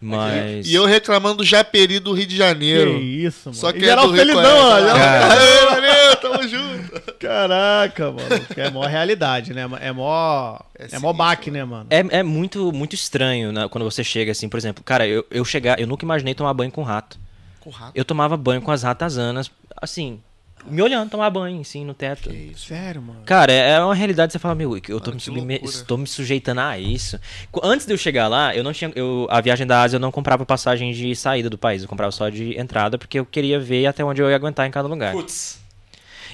Mas. 0.00 0.66
E 0.66 0.74
eu 0.74 0.86
reclamando 0.86 1.36
do 1.38 1.44
Japeri 1.44 1.98
do 1.98 2.12
Rio 2.12 2.26
de 2.26 2.34
Que 2.34 2.38
Janeiro. 2.38 2.98
isso, 2.98 3.50
mano. 3.50 3.54
Só 3.56 3.70
que 3.70 3.80
E 3.80 3.82
é 3.82 3.86
geral 3.86 4.10
felizão, 4.12 4.42
conhece, 4.42 4.90
ó. 4.90 4.94
né? 4.94 5.40
geral- 5.40 5.70
valeu, 5.70 6.16
tamo 6.16 6.48
junto. 6.48 7.12
Caraca, 7.18 8.10
mano. 8.10 8.40
Que 8.54 8.60
é 8.62 8.70
mó 8.70 8.86
realidade, 8.86 9.52
né? 9.52 9.68
É 9.80 9.92
mó. 9.92 10.58
É 10.78 10.96
É, 10.96 10.98
mó 10.98 11.12
baque, 11.12 11.50
né, 11.50 11.62
mano? 11.64 11.86
É, 11.90 11.98
é 12.20 12.22
muito, 12.22 12.72
muito 12.72 12.94
estranho 12.94 13.52
né, 13.52 13.68
quando 13.68 13.84
você 13.84 14.02
chega 14.02 14.32
assim, 14.32 14.48
por 14.48 14.56
exemplo, 14.56 14.82
cara, 14.82 15.06
eu, 15.06 15.24
eu 15.30 15.44
chegar, 15.44 15.78
eu 15.78 15.86
nunca 15.86 16.04
imaginei 16.04 16.34
tomar 16.34 16.54
banho 16.54 16.70
com 16.72 16.82
rato. 16.82 17.18
Com 17.60 17.68
rato. 17.70 17.92
Eu 17.94 18.04
tomava 18.04 18.36
banho 18.38 18.62
com 18.62 18.70
as 18.70 18.82
ratazanas, 18.82 19.50
assim, 19.80 20.18
me 20.66 20.82
olhando 20.82 21.10
tomar 21.10 21.30
banho, 21.30 21.60
assim, 21.60 21.84
no 21.84 21.94
teto. 21.94 22.30
Sério, 22.56 23.00
mano. 23.02 23.20
Cara, 23.24 23.52
é 23.52 23.70
é 23.70 23.80
uma 23.80 23.94
realidade, 23.94 24.32
você 24.32 24.38
fala, 24.38 24.54
meu, 24.54 24.74
eu 24.76 24.80
tô, 25.00 25.10
Mano, 25.10 25.14
me, 25.14 25.20
subme- 25.20 25.42
me 25.98 26.06
sujeitando 26.06 26.60
a 26.60 26.78
isso. 26.78 27.18
Antes 27.62 27.86
de 27.86 27.92
eu 27.92 27.98
chegar 27.98 28.28
lá, 28.28 28.54
eu 28.54 28.62
não 28.64 28.72
tinha. 28.72 28.92
Eu, 28.94 29.26
a 29.30 29.40
viagem 29.40 29.66
da 29.66 29.82
Ásia 29.82 29.96
eu 29.96 30.00
não 30.00 30.10
comprava 30.12 30.44
passagem 30.46 30.92
de 30.92 31.14
saída 31.16 31.48
do 31.50 31.56
país, 31.58 31.82
eu 31.82 31.88
comprava 31.88 32.12
só 32.12 32.28
de 32.28 32.58
entrada, 32.58 32.98
porque 32.98 33.18
eu 33.18 33.26
queria 33.26 33.58
ver 33.60 33.86
até 33.86 34.04
onde 34.04 34.20
eu 34.22 34.28
ia 34.30 34.36
aguentar 34.36 34.66
em 34.66 34.70
cada 34.70 34.88
lugar. 34.88 35.12
Putz. 35.12 35.58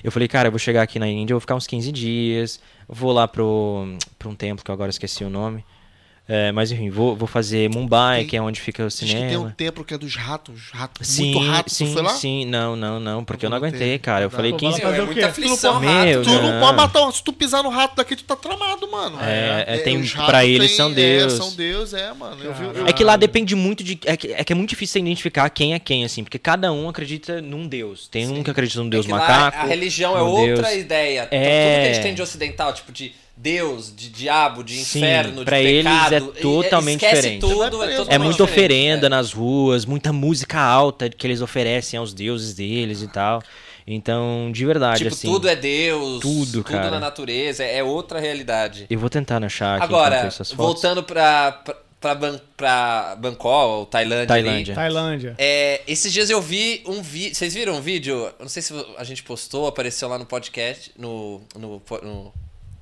Eu 0.05 0.13
falei, 0.13 0.29
cara, 0.29 0.49
eu 0.49 0.53
vou 0.53 0.59
chegar 0.59 0.83
aqui 0.83 0.99
na 0.99 1.09
Índia, 1.09 1.33
eu 1.33 1.37
vou 1.37 1.41
ficar 1.41 1.55
uns 1.55 1.67
15 1.67 1.91
dias, 1.91 2.61
vou 2.89 3.13
lá 3.13 3.27
pro, 3.27 3.97
pro 4.19 4.31
um 4.31 4.35
templo, 4.35 4.65
que 4.65 4.71
eu 4.71 4.75
agora 4.75 4.91
esqueci 4.91 5.25
o 5.25 5.31
nome. 5.31 5.65
É, 6.29 6.51
mas 6.51 6.73
enfim, 6.73 6.91
vou, 6.91 7.15
vou 7.15 7.29
fazer 7.29 7.71
Mumbai, 7.71 8.19
Tem- 8.23 8.27
que 8.27 8.37
é 8.37 8.43
onde 8.43 8.61
fica 8.61 8.83
o 8.85 8.89
Diz 8.89 8.99
que 8.99 9.07
tem 9.07 9.17
um 9.17 9.29
cinema. 9.29 9.55
templo 9.57 9.85
que 9.85 9.95
é 9.95 9.99
dos 9.99 10.17
ratos. 10.17 10.71
ratos 10.73 11.07
Sim, 11.07 11.33
muito 11.35 11.49
rato. 11.49 11.71
sim, 11.73 11.87
tu 11.87 11.93
foi 11.93 12.03
lá? 12.03 12.11
sim, 12.11 12.45
não, 12.45 12.75
não, 12.75 12.99
não, 12.99 13.25
porque 13.25 13.47
eu 13.47 13.51
não 13.51 13.57
aguentei, 13.57 13.97
cara. 14.01 14.25
Eu 14.25 14.29
Não 14.29 14.31
falei 14.37 14.51
dá. 14.51 14.59
15 14.59 14.81
Fazer 14.81 14.99
é 14.99 15.03
o 15.05 15.09
quê? 15.15 15.21
aflição, 15.23 15.79
Meu, 15.79 15.89
rato. 15.89 16.23
Tu 16.25 16.31
não 16.43 16.53
Não. 16.55 16.61
pode 16.61 16.77
matar. 16.77 17.07
um- 17.07 17.13
Se 17.13 17.23
tu 17.23 17.33
pisar 17.33 17.63
no 17.63 17.69
rato 17.71 17.95
daqui, 17.95 18.17
tu 18.17 18.25
tá 18.25 18.35
tramado, 18.35 18.91
mano. 18.91 19.19
É, 19.23 19.65
é, 19.69 19.79
tem- 19.79 19.99
os 19.99 20.13
pra 20.13 20.25
ratos 20.25 20.49
eles 20.49 20.69
tem- 20.71 20.77
são 20.77 20.93
Deus. 20.93 21.33
É, 21.33 21.37
são 21.37 21.53
Deus, 21.55 21.95
é, 21.95 22.13
mano. 22.13 22.43
Eu 22.43 22.53
vi, 22.53 22.65
eu- 22.81 22.87
É 22.89 22.93
que 22.93 23.05
lá 23.05 23.17
depende 23.17 23.55
muito 23.55 23.85
de. 23.85 23.97
É 24.05 24.17
que, 24.17 24.33
é 24.33 24.43
que 24.43 24.53
é 24.53 24.57
muito 24.57 24.71
difícil 24.71 24.95
você 24.95 24.99
identificar 24.99 25.49
quem 25.51 25.75
é 25.75 25.79
quem, 25.79 26.05
assim, 26.05 26.25
porque 26.25 26.41
cada 26.41 26.73
um 26.73 26.89
acredita 26.89 27.41
num 27.41 27.69
Deus. 27.69 28.09
Tem 28.09 28.29
um 28.29 28.43
que 28.43 28.51
acredita 28.51 28.81
num 28.83 28.89
Deus 28.89 29.05
É 29.05 29.09
que 29.09 29.13
lá 29.13 29.19
macaco. 29.21 29.59
a 29.59 29.65
religião 29.69 30.17
é 30.19 30.23
outra 30.23 30.63
Deus- 30.71 30.73
ideia. 30.75 31.25
Então, 31.27 31.39
É. 31.39 31.71
Tudo 31.71 31.83
que 31.85 31.89
a 31.89 31.93
gente 31.95 32.03
tem 32.03 32.15
de 32.15 32.23
ocidental, 32.23 32.73
tipo 32.73 32.91
de 32.91 33.13
Deus, 33.37 33.95
de 33.95 34.09
diabo, 34.09 34.65
de 34.65 34.77
Sim, 34.83 34.99
inferno, 35.01 35.45
pra 35.45 35.59
de 35.61 35.67
eles 35.67 35.85
pecado. 35.93 36.15
é 36.15 36.21
totalmente 36.41 37.05
esquece 37.05 37.17
diferente. 37.23 37.41
Tudo, 37.41 37.55
é, 37.65 37.69
preso, 37.69 37.97
totalmente 37.99 38.15
É 38.15 38.19
muita 38.19 38.33
diferente, 38.33 38.43
oferenda 38.43 39.07
é. 39.07 39.09
nas 39.11 39.33
ruas, 39.33 39.85
muita 39.85 40.13
música 40.13 40.59
alta 40.61 41.09
que 41.11 41.27
eles 41.27 41.41
oferecem 41.43 41.99
aos 41.99 42.15
deuses 42.15 42.55
deles 42.55 43.03
e 43.03 43.09
tal. 43.09 43.43
Então, 43.87 44.51
de 44.53 44.65
verdade, 44.67 45.05
Tipo, 45.05 45.15
assim. 45.15 45.29
tudo 45.31 45.49
é 45.49 45.55
Deus, 45.55 46.21
tudo, 46.21 46.63
tudo 46.63 46.65
cara. 46.65 46.91
na 46.91 46.99
natureza, 46.99 47.63
é 47.63 47.83
outra 47.85 48.19
realidade. 48.19 48.87
Eu 48.91 48.99
vou 48.99 49.09
tentar 49.11 49.45
achar 49.45 49.77
aqui 49.77 49.85
Agora, 49.85 50.17
enquanto 50.17 50.27
essas 50.33 50.51
fotos. 50.51 50.65
voltando 50.67 51.03
pra, 51.05 51.53
pra, 51.53 51.75
pra, 52.01 52.15
Ban- 52.17 52.41
pra 52.57 53.17
Bangkok, 53.21 53.49
ou 53.49 53.87
Tailândia. 53.87 54.35
ali, 54.35 54.45
Tailândia. 54.45 54.75
Tailândia. 54.75 55.35
É, 55.39 55.83
esses 55.87 56.13
dias 56.13 56.31
eu 56.31 56.41
vi 56.43 56.83
um 56.87 57.01
vídeo. 57.01 57.35
Vocês 57.37 57.55
viram 57.55 57.75
um 57.77 57.81
vídeo? 57.81 58.29
Não 58.41 58.49
sei 58.49 58.61
se 58.63 58.73
a 58.99 59.05
gente 59.05 59.23
postou, 59.23 59.69
apareceu 59.69 60.09
lá 60.09 60.19
no 60.19 60.27
podcast, 60.27 60.91
no, 60.99 61.41
no, 61.55 61.81
no- 62.03 62.33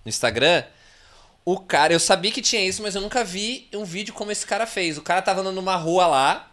no 0.05 0.09
Instagram. 0.09 0.64
O 1.44 1.59
cara, 1.60 1.93
eu 1.93 2.01
sabia 2.01 2.32
que 2.32 2.43
tinha 2.43 2.64
isso, 2.66 2.82
mas 2.82 2.94
eu 2.94 3.02
nunca 3.02 3.24
vi 3.24 3.68
um 3.74 3.85
vídeo 3.85 4.14
como 4.14 4.32
esse 4.32 4.47
cara 4.47 4.66
fez. 4.66 4.98
O 4.98 5.02
cara 5.02 5.22
tava 5.22 5.40
andando 5.43 5.56
numa 5.56 5.76
rua 5.76 6.06
lá, 6.06 6.51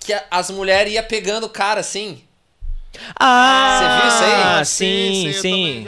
que 0.00 0.12
a- 0.12 0.24
as 0.30 0.50
mulheres 0.50 0.92
iam 0.94 1.04
pegando 1.04 1.44
o 1.44 1.50
cara 1.50 1.80
assim. 1.80 2.22
Ah, 3.18 3.78
Você 3.78 3.88
viu 4.00 4.08
isso 4.08 4.24
aí? 4.24 4.42
Ah, 4.60 4.64
sim, 4.64 5.26
eu 5.28 5.32
sim. 5.42 5.86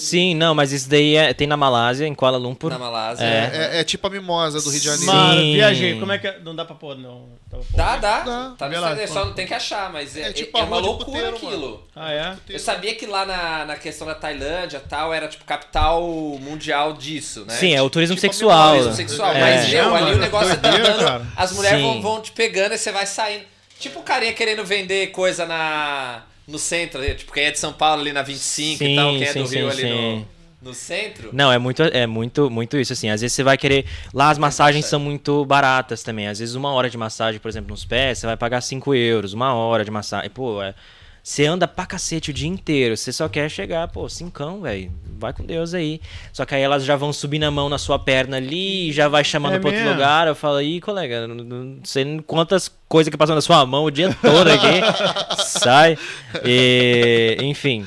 Sim, 0.00 0.34
não, 0.34 0.54
mas 0.54 0.72
isso 0.72 0.88
daí 0.88 1.14
é- 1.16 1.32
tem 1.34 1.46
na 1.46 1.56
Malásia, 1.56 2.06
em 2.06 2.14
Kuala 2.14 2.38
Lumpur. 2.38 2.70
Na 2.70 2.78
Malásia. 2.78 3.24
É. 3.24 3.50
É, 3.76 3.80
é 3.80 3.84
tipo 3.84 4.06
a 4.06 4.10
mimosa 4.10 4.60
do 4.60 4.70
Rio 4.70 4.78
de 4.80 4.84
Janeiro. 4.86 5.12
Mano, 5.12 5.40
viajei. 5.40 5.98
Como 6.00 6.12
é 6.12 6.18
que 6.18 6.26
é? 6.26 6.38
Não 6.40 6.54
dá 6.56 6.64
pra 6.64 6.74
pôr, 6.74 6.96
não. 6.96 7.28
Dá 7.50 7.58
pra 7.58 7.58
pôr. 7.58 7.76
Dá, 7.76 7.96
dá. 7.96 8.20
Dá. 8.20 8.54
Tá 8.58 8.68
no 8.68 8.80
lá, 8.80 9.06
só 9.06 9.24
não 9.24 9.32
tem 9.32 9.46
que 9.46 9.54
achar, 9.54 9.92
mas 9.92 10.16
é, 10.16 10.22
É 10.22 10.28
é, 10.28 10.32
tipo 10.32 10.56
é 10.58 10.62
uma 10.62 10.78
loucura 10.78 11.04
puteiro, 11.32 11.36
aquilo. 11.36 11.70
mano. 11.70 11.80
Ah, 11.94 12.12
é? 12.12 12.34
Eu 12.48 12.58
sabia 12.58 12.94
que 12.94 13.06
lá 13.06 13.24
na, 13.26 13.64
na 13.64 13.76
questão 13.76 14.06
da 14.06 14.14
Tailândia 14.14 14.80
tal, 14.88 15.12
era 15.12 15.28
tipo 15.28 15.44
capital 15.44 16.00
mundial 16.40 16.92
disso, 16.94 17.44
né? 17.46 17.54
Sim, 17.54 17.74
é 17.74 17.82
o 17.82 17.90
turismo 17.90 18.16
Tipo 18.16 18.26
sexual. 18.26 18.70
Turismo 18.72 18.94
sexual. 18.94 19.32
É. 19.34 19.40
Mas, 19.40 19.68
meu, 19.68 19.78
É, 19.78 19.80
ali 19.82 19.90
mano, 20.04 20.16
o 20.16 20.18
negócio 20.18 20.56
tá 20.56 20.68
doideira, 20.70 20.92
dando. 20.94 21.04
cara. 21.04 21.26
As 21.36 21.52
mulheres 21.52 21.80
vão, 21.82 22.00
vão 22.00 22.20
te 22.22 22.32
pegando 22.32 22.74
e 22.74 22.78
você 22.78 22.90
vai 22.90 23.06
saindo. 23.06 23.44
Tipo 23.78 24.00
o 24.00 24.02
carinha 24.02 24.32
querendo 24.34 24.64
vender 24.64 25.08
coisa 25.08 25.46
na, 25.46 26.22
no 26.46 26.58
centro 26.58 27.00
ali. 27.00 27.14
Tipo, 27.14 27.32
quem 27.32 27.44
é 27.44 27.50
de 27.50 27.58
São 27.58 27.72
Paulo 27.72 28.02
ali 28.02 28.12
na 28.12 28.22
25 28.22 28.82
e 28.82 28.96
tal, 28.96 29.12
Sim, 29.12 29.18
quem 29.18 29.28
é 29.28 29.32
sim, 29.32 29.42
do 29.42 29.48
sim, 29.48 29.56
Rio 29.56 29.70
ali 29.70 29.82
sim. 29.82 29.90
no, 29.90 30.28
no 30.70 30.74
centro. 30.74 31.30
Não, 31.32 31.52
é 31.52 31.58
muito, 31.58 31.82
é 31.82 32.06
muito, 32.06 32.50
muito 32.50 32.76
isso, 32.76 32.92
assim. 32.92 33.08
Às 33.08 33.20
vezes 33.20 33.34
você 33.34 33.42
vai 33.42 33.56
querer. 33.56 33.86
Lá 34.12 34.30
as 34.30 34.38
massagens 34.38 34.86
são 34.86 35.00
muito 35.00 35.44
baratas 35.44 36.02
também. 36.02 36.28
Às 36.28 36.38
vezes 36.38 36.54
uma 36.54 36.72
hora 36.72 36.90
de 36.90 36.98
massagem, 36.98 37.40
por 37.40 37.48
exemplo, 37.48 37.70
nos 37.70 37.84
pés, 37.84 38.18
você 38.18 38.26
vai 38.26 38.36
pagar 38.36 38.60
5 38.60 38.94
euros. 38.94 39.32
Uma 39.32 39.54
hora 39.54 39.84
de 39.84 39.90
massagem. 39.90 40.30
Pô, 40.30 40.62
é. 40.62 40.74
Você 41.22 41.46
anda 41.46 41.68
pra 41.68 41.86
cacete 41.86 42.30
o 42.30 42.34
dia 42.34 42.48
inteiro. 42.48 42.96
Você 42.96 43.12
só 43.12 43.28
quer 43.28 43.48
chegar, 43.50 43.86
pô, 43.88 44.08
cincão, 44.08 44.60
velho. 44.60 44.90
Vai 45.18 45.32
com 45.32 45.44
Deus 45.44 45.74
aí. 45.74 46.00
Só 46.32 46.46
que 46.46 46.54
aí 46.54 46.62
elas 46.62 46.84
já 46.84 46.96
vão 46.96 47.12
subir 47.12 47.38
na 47.38 47.50
mão 47.50 47.68
na 47.68 47.76
sua 47.76 47.98
perna 47.98 48.38
ali, 48.38 48.90
já 48.90 49.06
vai 49.06 49.22
chamando 49.22 49.56
É 49.56 49.58
pra 49.58 49.68
outro 49.68 49.80
mesmo? 49.82 49.94
lugar. 49.94 50.26
Eu 50.26 50.34
falo, 50.34 50.62
ih, 50.62 50.80
colega, 50.80 51.26
não, 51.26 51.78
sei 51.84 52.22
quantas 52.26 52.70
coisas 52.88 53.10
que 53.10 53.16
passam 53.18 53.34
na 53.34 53.42
sua 53.42 53.64
mão 53.66 53.84
o 53.84 53.90
dia 53.90 54.16
todo 54.22 54.48
aqui. 54.48 54.80
Sai. 55.44 55.98
E, 56.44 57.36
enfim. 57.42 57.86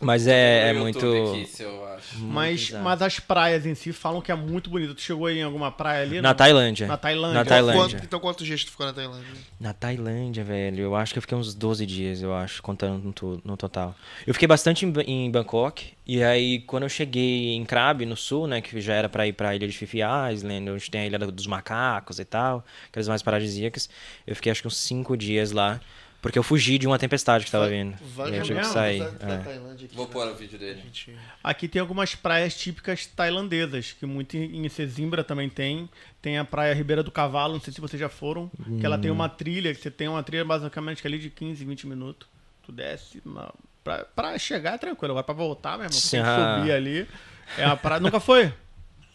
Mas 0.00 0.26
é, 0.26 0.68
é 0.68 0.72
muito. 0.72 1.06
Aqui, 1.30 1.46
se 1.46 1.62
eu 1.62 1.84
acho. 1.86 1.89
Mas, 2.22 2.70
mas 2.70 3.02
as 3.02 3.18
praias 3.20 3.64
em 3.66 3.74
si 3.74 3.92
falam 3.92 4.20
que 4.20 4.30
é 4.30 4.34
muito 4.34 4.68
bonito. 4.70 4.94
Tu 4.94 5.02
chegou 5.02 5.26
aí 5.26 5.38
em 5.38 5.42
alguma 5.42 5.70
praia 5.70 6.02
ali? 6.02 6.20
Na 6.20 6.30
não? 6.30 6.34
Tailândia. 6.36 6.86
Na 6.86 6.96
Tailândia. 6.96 7.34
Na 7.38 7.44
Tailândia. 7.44 7.82
Quanto- 7.82 8.04
então 8.04 8.20
quantos 8.20 8.46
dias 8.46 8.64
tu 8.64 8.70
ficou 8.70 8.86
na 8.86 8.92
Tailândia? 8.92 9.26
Na 9.58 9.72
Tailândia, 9.72 10.44
velho, 10.44 10.80
eu 10.82 10.94
acho 10.96 11.12
que 11.12 11.18
eu 11.18 11.22
fiquei 11.22 11.36
uns 11.36 11.54
12 11.54 11.84
dias, 11.86 12.22
eu 12.22 12.34
acho, 12.34 12.62
contando 12.62 13.02
no, 13.02 13.12
to- 13.12 13.40
no 13.44 13.56
total. 13.56 13.94
Eu 14.26 14.34
fiquei 14.34 14.48
bastante 14.48 14.84
em, 14.86 14.92
em 15.06 15.30
Bangkok, 15.30 15.92
e 16.06 16.22
aí 16.22 16.60
quando 16.60 16.84
eu 16.84 16.88
cheguei 16.88 17.54
em 17.54 17.64
Krabi, 17.64 18.04
no 18.06 18.16
sul, 18.16 18.46
né, 18.46 18.60
que 18.60 18.80
já 18.80 18.94
era 18.94 19.08
pra 19.08 19.26
ir 19.26 19.32
pra 19.32 19.54
ilha 19.54 19.66
de 19.66 19.76
Phi 19.76 19.86
Phi 19.86 19.98
Island, 20.32 20.70
onde 20.70 20.90
tem 20.90 21.02
a 21.02 21.06
ilha 21.06 21.18
dos 21.18 21.46
macacos 21.46 22.18
e 22.18 22.24
tal, 22.24 22.64
aquelas 22.88 23.08
mais 23.08 23.22
paradisíacas, 23.22 23.88
eu 24.26 24.34
fiquei 24.36 24.50
acho 24.52 24.62
que 24.62 24.68
uns 24.68 24.76
5 24.76 25.16
dias 25.16 25.52
lá, 25.52 25.80
porque 26.20 26.38
eu 26.38 26.42
fugi 26.42 26.78
de 26.78 26.86
uma 26.86 26.98
tempestade 26.98 27.44
que 27.44 27.50
tava 27.50 27.68
vindo. 27.68 27.96
Vai 28.14 28.30
e 28.30 28.32
aí 28.34 28.38
eu 28.38 28.44
tive 28.44 28.60
que 28.60 28.66
sair. 28.66 29.02
é. 29.02 29.08
Vou 29.94 30.06
né? 30.06 30.12
pôr 30.12 30.28
o 30.28 30.34
vídeo 30.34 30.58
dele. 30.58 30.82
Aqui 31.42 31.66
tem 31.68 31.80
algumas 31.80 32.14
praias 32.14 32.54
típicas 32.56 33.06
tailandesas, 33.06 33.92
que 33.92 34.04
muito 34.06 34.36
em 34.36 34.68
Sesimbra 34.68 35.24
também 35.24 35.48
tem. 35.48 35.88
Tem 36.20 36.36
a 36.38 36.44
praia 36.44 36.74
Ribeira 36.74 37.02
do 37.02 37.10
Cavalo, 37.10 37.54
não 37.54 37.60
sei 37.60 37.72
se 37.72 37.80
vocês 37.80 37.98
já 37.98 38.08
foram, 38.08 38.50
que 38.78 38.84
ela 38.84 38.98
tem 38.98 39.10
uma 39.10 39.28
trilha, 39.28 39.74
que 39.74 39.80
você 39.80 39.90
tem 39.90 40.08
uma 40.08 40.22
trilha 40.22 40.44
basicamente 40.44 41.06
ali 41.06 41.18
de 41.18 41.30
15, 41.30 41.64
20 41.64 41.86
minutos. 41.86 42.28
Tu 42.64 42.72
desce, 42.72 43.22
uma... 43.24 43.52
pra, 43.82 44.04
pra 44.04 44.38
chegar 44.38 44.74
é 44.74 44.78
tranquilo, 44.78 45.12
agora 45.12 45.24
pra 45.24 45.34
voltar, 45.34 45.78
meu 45.78 45.86
irmão, 45.86 45.98
tem 46.00 46.22
que 46.22 46.28
Ah. 46.28 46.58
subir 46.58 46.72
ali. 46.72 47.08
É 47.56 47.64
a 47.64 47.74
praia... 47.74 47.98
Nunca 48.00 48.20
foi? 48.20 48.52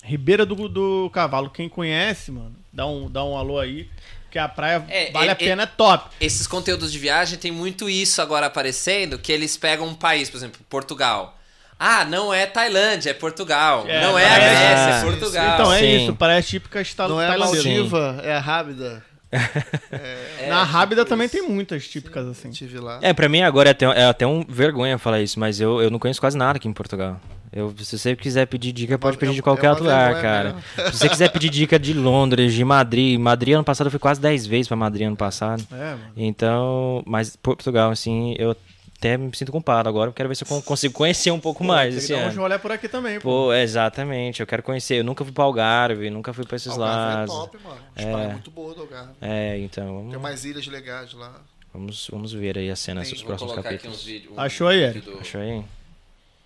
Ribeira 0.03 0.45
do, 0.45 0.67
do 0.67 1.09
Cavalo, 1.11 1.49
quem 1.49 1.67
conhece, 1.69 2.31
mano, 2.31 2.55
dá 2.73 2.85
um, 2.85 3.09
dá 3.09 3.23
um 3.23 3.35
alô 3.37 3.59
aí, 3.59 3.89
que 4.35 4.39
a 4.39 4.49
praia 4.49 4.83
É, 4.89 5.11
vale 5.13 5.29
é, 5.29 5.31
a 5.31 5.35
pena, 5.35 5.63
é 5.63 5.65
top. 5.65 6.09
Esses 6.19 6.45
conteúdos 6.45 6.91
de 6.91 6.99
viagem 6.99 7.39
tem 7.39 7.53
muito 7.53 7.89
isso 7.89 8.21
agora 8.21 8.47
aparecendo, 8.47 9.17
que 9.17 9.31
eles 9.31 9.55
pegam 9.55 9.87
um 9.87 9.95
país, 9.95 10.29
por 10.29 10.35
exemplo, 10.35 10.59
Portugal. 10.69 11.37
Ah, 11.79 12.03
não 12.03 12.33
é 12.33 12.45
Tailândia, 12.45 13.11
é 13.11 13.13
Portugal. 13.13 13.85
É, 13.87 14.01
não 14.01 14.19
é 14.19 14.25
a 14.25 14.29
parece- 14.29 14.49
Grécia, 14.49 14.89
é 14.91 14.99
Ah, 14.99 15.01
Portugal. 15.03 15.53
Então 15.53 15.73
é 15.73 15.79
Sim. 15.79 16.03
isso, 16.03 16.15
praias 16.17 16.47
típicas 16.49 16.93
ta 16.93 17.07
Não 17.07 17.21
é 17.21 17.27
a. 17.33 17.37
Maldiva, 17.37 18.19
é 18.23 18.33
a 18.35 18.39
Rábida. 18.39 19.05
É, 19.91 20.47
Na 20.49 20.63
Rábida 20.63 21.01
tipo 21.03 21.09
também 21.09 21.27
isso. 21.27 21.37
tem 21.37 21.47
muitas 21.47 21.87
típicas 21.87 22.27
assim. 22.27 22.49
Tive 22.51 22.79
lá. 22.79 22.99
É, 23.01 23.13
pra 23.13 23.29
mim 23.29 23.41
agora 23.41 23.69
é 23.69 23.71
até, 23.71 23.85
é 23.85 24.05
até 24.05 24.27
um 24.27 24.43
vergonha 24.47 24.97
falar 24.97 25.21
isso, 25.21 25.39
mas 25.39 25.59
eu, 25.61 25.81
eu 25.81 25.89
não 25.89 25.97
conheço 25.99 26.19
quase 26.19 26.37
nada 26.37 26.57
aqui 26.57 26.67
em 26.67 26.73
Portugal. 26.73 27.19
Eu, 27.55 27.73
se 27.77 27.97
você 27.97 28.15
quiser 28.17 28.45
pedir 28.47 28.73
dica, 28.73 28.99
pode 28.99 29.17
pedir 29.17 29.31
de 29.33 29.39
é 29.39 29.41
qualquer 29.41 29.69
outro 29.69 29.85
lugar, 29.85 30.21
cara. 30.21 30.53
mesmo. 30.75 30.91
Se 30.91 30.97
você 30.99 31.07
quiser 31.09 31.29
pedir 31.31 31.49
dica 31.49 31.79
de 31.79 31.93
Londres, 31.93 32.53
de 32.53 32.65
Madrid, 32.65 33.17
Madrid 33.17 33.53
ano 33.55 33.63
passado 33.63 33.87
eu 33.87 33.91
fui 33.91 33.99
quase 33.99 34.19
10 34.19 34.45
vezes 34.45 34.67
pra 34.67 34.75
Madrid 34.75 35.07
ano 35.07 35.15
passado. 35.15 35.65
É, 35.71 35.75
mano. 35.91 36.01
Então, 36.17 37.01
mas 37.05 37.35
Portugal, 37.37 37.91
assim, 37.91 38.35
eu 38.37 38.53
até 38.97 39.15
me 39.17 39.29
sinto 39.33 39.53
culpado 39.53 39.87
agora. 39.87 40.09
Eu 40.09 40.13
quero 40.13 40.27
ver 40.27 40.35
se 40.35 40.43
eu 40.43 40.47
con- 40.49 40.61
consigo 40.61 40.93
conhecer 40.93 41.31
um 41.31 41.39
pouco 41.39 41.63
mais 41.63 41.89
Tem 41.95 41.97
que 41.99 42.03
esse 42.03 42.13
dar 42.13 42.27
uns 42.27 42.33
ano. 42.33 42.41
rolê 42.41 42.59
por 42.59 42.71
aqui 42.73 42.89
também, 42.89 43.19
pô. 43.21 43.29
Pô, 43.47 43.53
exatamente, 43.53 44.41
eu 44.41 44.47
quero 44.47 44.61
conhecer. 44.61 44.95
Eu 44.99 45.03
nunca 45.05 45.23
fui 45.23 45.31
pra 45.33 45.45
Algarve, 45.45 46.09
nunca 46.09 46.33
fui 46.33 46.43
pra 46.45 46.57
esses 46.57 46.67
Algarve 46.73 46.93
é 47.13 47.15
lados. 47.15 47.33
top, 47.35 47.57
mano. 47.63 47.79
É. 47.95 48.11
praias 48.11 48.31
muito 48.33 48.51
boas 48.51 48.75
do 48.75 48.81
Algarve. 48.81 49.11
É, 49.21 49.57
então, 49.59 49.85
Tem 49.85 49.95
vamos, 50.07 50.21
mais 50.21 50.43
ilhas 50.43 50.67
legais 50.67 51.13
lá. 51.13 51.39
vamos, 51.73 52.09
vamos 52.11 52.33
ver 52.33 52.57
aí 52.57 52.69
a 52.69 52.75
cena 52.75 53.01
Tem- 53.01 53.11
dos 53.11 53.19
Vou 53.21 53.27
próximos 53.27 53.51
colocar 53.53 53.69
aqui 53.69 53.87
uns 53.87 53.91
capítulos. 53.93 54.05
vídeos. 54.05 54.33
um 54.37 54.41
Achou 54.41 54.67
aí, 54.67 54.85
Achou 55.21 55.39
aí? 55.39 55.63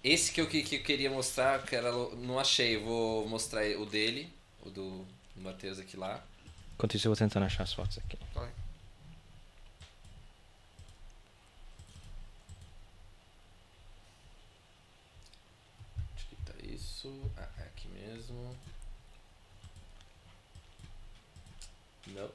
Esse 0.04 0.32
que 0.32 0.40
eu, 0.40 0.48
que, 0.48 0.64
que 0.64 0.78
eu 0.78 0.84
queria 0.84 1.10
mostrar, 1.10 1.62
que 1.64 1.76
era, 1.76 1.92
não 1.92 2.40
achei. 2.40 2.76
Eu 2.76 2.84
vou 2.86 3.28
mostrar 3.28 3.66
o 3.78 3.86
dele, 3.86 4.32
o 4.62 4.70
do, 4.70 5.06
Matheus 5.36 5.80
aqui 5.80 5.98
lá. 5.98 6.24
Enquanto 6.74 6.96
isso, 6.96 7.08
eu 7.08 7.12
vou 7.12 7.18
tentando 7.18 7.46
achar 7.46 7.64
as 7.64 7.74
fotos 7.74 7.98
aqui. 7.98 8.18
Vai. 8.34 8.50
Tá 16.46 16.54
isso? 16.64 17.32
Ah, 17.38 17.50
é 17.60 17.64
aqui 17.64 17.88
mesmo. 17.90 18.56
Não. 22.08 22.32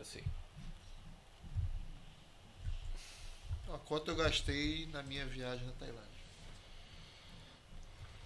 assim. 0.00 0.22
Ó, 3.68 3.78
Quanto 3.78 4.10
eu 4.10 4.16
gastei 4.16 4.86
na 4.86 5.02
minha 5.02 5.26
viagem 5.26 5.66
na 5.66 5.72
Tailândia? 5.72 6.05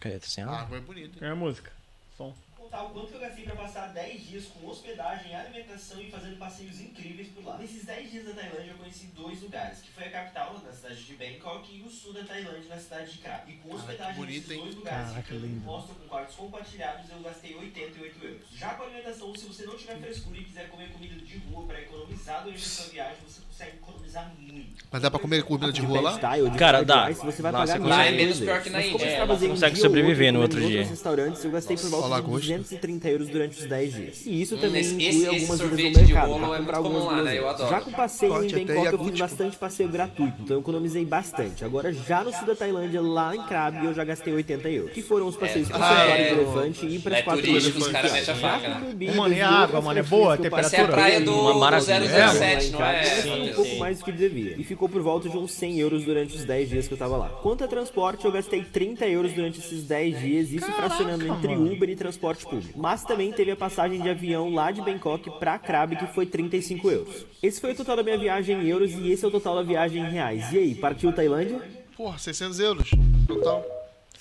Cadê? 0.01 0.19
Tá 0.19 0.27
sem 0.27 0.43
A 0.45 0.47
água? 0.49 0.61
água 0.63 0.77
é 0.79 0.81
bonita. 0.81 1.25
hein? 1.25 1.29
É 1.31 1.33
a 1.33 1.37
música? 1.37 1.71
Som. 2.17 2.35
Contar 2.71 2.85
o 2.85 2.91
quanto 2.91 3.09
que 3.09 3.15
eu 3.15 3.21
gastei 3.21 3.45
pra 3.45 3.57
passar 3.57 3.89
10 3.89 4.29
dias 4.29 4.45
com 4.47 4.67
hospedagem, 4.69 5.35
alimentação 5.35 6.01
e 6.01 6.09
fazendo 6.11 6.39
passeios 6.39 6.81
incríveis 6.81 7.29
por 7.29 7.45
lá. 7.45 7.59
Nesses 7.59 7.85
10 7.85 8.11
dias 8.13 8.25
da 8.27 8.33
Tailândia 8.35 8.71
eu 8.71 8.77
conheci 8.79 9.07
dois 9.17 9.43
lugares, 9.43 9.81
que 9.81 9.91
foi 9.91 10.05
a 10.05 10.11
capital, 10.11 10.63
na 10.65 10.73
cidade 10.73 11.03
de 11.05 11.15
Bangkok, 11.15 11.77
e 11.77 11.83
o 11.83 11.91
sul 11.91 12.13
da 12.13 12.23
Tailândia, 12.23 12.69
na 12.69 12.79
cidade 12.79 13.13
de 13.13 13.19
Krabi. 13.19 13.53
E 13.53 13.57
com 13.57 13.71
Caraca, 13.71 13.87
hospedagem 13.91 14.15
bonito, 14.15 14.35
nesses 14.49 14.51
hein? 14.53 14.63
dois 14.63 14.75
lugares, 14.77 15.09
Caraca, 15.09 15.23
ficando 15.23 15.47
lindo. 15.47 15.61
com 15.65 15.71
hostel 15.71 15.95
com 15.97 16.09
quartos 16.09 16.37
compartilhados, 16.37 17.11
eu 17.11 17.19
gastei 17.21 17.57
88 17.57 18.25
euros. 18.25 18.41
Já 18.55 18.75
com 18.75 18.83
alimentação, 18.85 19.35
se 19.35 19.47
você 19.47 19.67
não 19.67 19.77
tiver 19.77 19.97
frescura 19.99 20.39
e 20.39 20.45
quiser 20.45 20.69
comer 20.69 20.89
comida 20.93 21.17
de 21.17 21.39
rua 21.39 21.67
pra 21.67 21.81
economizar 21.81 22.43
durante 22.45 22.63
a 22.63 22.69
sua 22.69 22.87
viagem, 22.87 23.17
você 23.27 23.41
consegue 23.51 23.77
economizar 23.79 24.33
muito. 24.39 24.85
Mas 24.93 25.03
dá 25.03 25.11
pra 25.11 25.21
comer 25.21 25.43
comida 25.45 25.73
de 25.73 25.81
rua 25.83 26.01
lá? 26.01 26.15
Style, 26.17 26.51
de 26.51 26.59
Cara, 26.59 26.85
dá. 26.85 27.07
rice, 27.07 27.25
você 27.25 27.43
vai 27.43 27.53
Lá 27.53 27.59
pagar 27.61 27.79
você. 27.81 27.89
Lá 27.89 28.05
é 28.07 28.11
menos 28.13 28.39
pior 28.41 28.63
que 28.63 28.71
na 28.71 28.81
Índia. 28.85 28.99
você 28.99 29.05
É, 29.07 29.19
lá 29.19 29.25
você 29.35 29.49
consegue 29.49 29.77
sobreviver 29.77 30.33
no 30.33 30.41
outro 30.41 30.61
em 30.63 30.67
dia. 30.69 30.85
restaurantes, 30.85 31.45
eu 31.45 31.51
gastei 31.51 31.77
por 31.77 31.89
volta 31.91 32.23
de. 32.41 32.60
230 32.63 33.09
euros 33.09 33.29
durante 33.29 33.59
os 33.59 33.67
10 33.67 33.95
dias. 33.95 34.23
E 34.27 34.41
isso 34.43 34.55
Hum, 34.57 34.59
também 34.59 34.81
esse- 34.81 34.95
inclui 34.95 35.27
algumas 35.27 35.41
idas 35.43 35.59
sorvete 35.59 35.85
no 35.85 35.91
de 35.91 36.13
mercado 36.13 36.29
bolo 36.29 36.47
pra 36.47 36.55
é 36.55 36.59
comprar 36.59 36.77
comum 36.79 36.97
algumas 36.97 37.17
lá, 37.17 37.23
né? 37.23 37.39
Eu. 37.39 37.69
Já 37.69 37.81
com 37.81 37.91
passeio 37.93 38.33
Sorte, 38.33 38.55
em 38.57 38.67
Bangkok, 38.67 38.77
eu 38.87 38.93
iogurte, 38.93 39.11
fiz 39.13 39.21
bastante 39.21 39.57
passeio 39.57 39.89
gratuito, 39.89 40.35
então 40.43 40.57
eu 40.57 40.61
economizei 40.61 41.05
bastante. 41.05 41.65
Agora, 41.65 41.93
já 41.93 42.23
no 42.25 42.33
sul 42.33 42.47
da 42.47 42.55
Tailândia, 42.55 43.01
lá 43.01 43.35
em 43.37 43.43
Krabi, 43.43 43.87
eu 43.87 43.95
já 43.95 44.05
gastei 44.05 44.33
80 44.35 44.69
euros. 44.69 44.93
Que 44.93 45.03
foram 45.03 45.27
os 45.27 45.37
passeios 45.37 45.69
pro 45.69 45.77
Ah, 45.83 45.89
santuário 45.89 46.25
é. 46.25 46.29
de 46.29 46.41
elefante 46.41 46.87
e 46.87 46.99
para 46.99 47.15
É 47.15 47.19
as 47.19 47.25
quatro 47.25 47.43
turístico, 47.45 47.77
ilhas 47.79 47.87
os 47.87 47.93
caras 47.93 48.13
metem 48.13 48.35
a 48.35 48.37
Já 48.37 48.41
faca, 48.41 48.69
né? 48.69 49.13
Mano, 49.15 49.35
e 49.35 49.41
a 49.41 49.49
água, 49.51 49.81
mano, 49.81 49.99
é 49.99 50.03
boa? 50.03 50.35
A 50.35 50.37
eu 50.37 50.45
Essa 50.61 50.77
é 50.77 50.81
a 50.81 50.85
temperatura? 50.87 50.93
praia 50.93 51.21
do, 51.21 51.33
Uma 51.33 51.53
do 51.53 51.59
maravilha. 51.61 52.01
007, 52.33 52.71
não 52.71 52.85
é? 52.85 53.05
eu 53.27 53.45
um 53.51 53.55
pouco 53.55 53.77
mais 53.77 53.99
do 53.99 54.05
que 54.05 54.13
devia. 54.13 54.55
E 54.59 54.65
ficou 54.65 54.89
por 54.89 55.01
volta 55.03 55.29
de 55.29 55.37
uns 55.37 55.53
100 55.53 55.79
euros 55.79 56.05
durante 56.05 56.37
os 56.37 56.45
10 56.45 56.69
dias 56.69 56.87
que 56.89 56.95
eu 56.95 56.99
tava 56.99 57.17
lá. 57.17 57.29
Quanto 57.43 57.65
a 57.65 57.69
transporte, 57.69 58.25
eu 58.25 58.33
gastei 58.33 58.63
30 58.63 59.07
euros 59.07 59.33
durante 59.33 59.59
esses 59.61 59.85
10 59.85 60.21
dias, 60.21 60.53
isso 60.53 60.71
fracionando 60.73 61.27
entre 61.27 61.55
Uber 61.55 61.89
e 61.89 61.97
transporte 61.97 62.45
público. 62.51 62.79
Mas 62.79 63.05
também 63.05 63.33
teve 63.33 63.51
a 63.51 63.57
passagem 63.57 64.01
de 64.01 64.09
avião 64.09 64.53
lá 64.53 64.71
de 64.71 64.83
Bangkok 64.83 65.31
pra 65.39 65.59
Krabi, 65.59 65.97
que 65.97 66.07
foi 66.09 66.27
35 66.27 66.91
euros. 66.91 67.25
Esse 67.43 67.61
foi 67.61 67.73
o 67.73 67.75
total 67.75 67.97
da 67.97 68.03
minha 68.03 68.19
viagem 68.19 68.57
em 68.63 68.69
euros 68.69 68.91
e 68.93 69.11
esse 69.11 69.25
é 69.25 69.29
o 69.29 69.31
total 69.31 69.55
da 69.57 69.63
viagem 69.63 70.03
em 70.03 70.11
reais. 70.11 70.53
E 70.53 70.59
aí, 70.59 70.75
partiu 70.75 71.13
Tailândia? 71.13 71.61
Porra, 71.97 72.19
600 72.19 72.59
euros. 72.61 72.91
Total. 73.27 73.65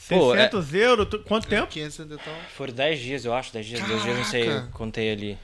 Pô, 0.07 0.33
é- 0.33 0.49
600 0.49 0.73
euros? 0.73 1.07
Tu- 1.09 1.19
Quanto 1.19 1.47
tempo? 1.47 1.67
500 1.67 1.99
em 1.99 2.07
total. 2.07 2.33
Foram 2.55 2.73
10 2.73 2.99
dias, 2.99 3.25
eu 3.25 3.33
acho. 3.33 3.53
10 3.53 3.65
dias, 3.65 3.81
10 3.87 4.01
dias, 4.03 4.17
não 4.17 4.23
sei, 4.25 4.49
eu 4.49 4.63
contei 4.73 5.11
ali. 5.11 5.37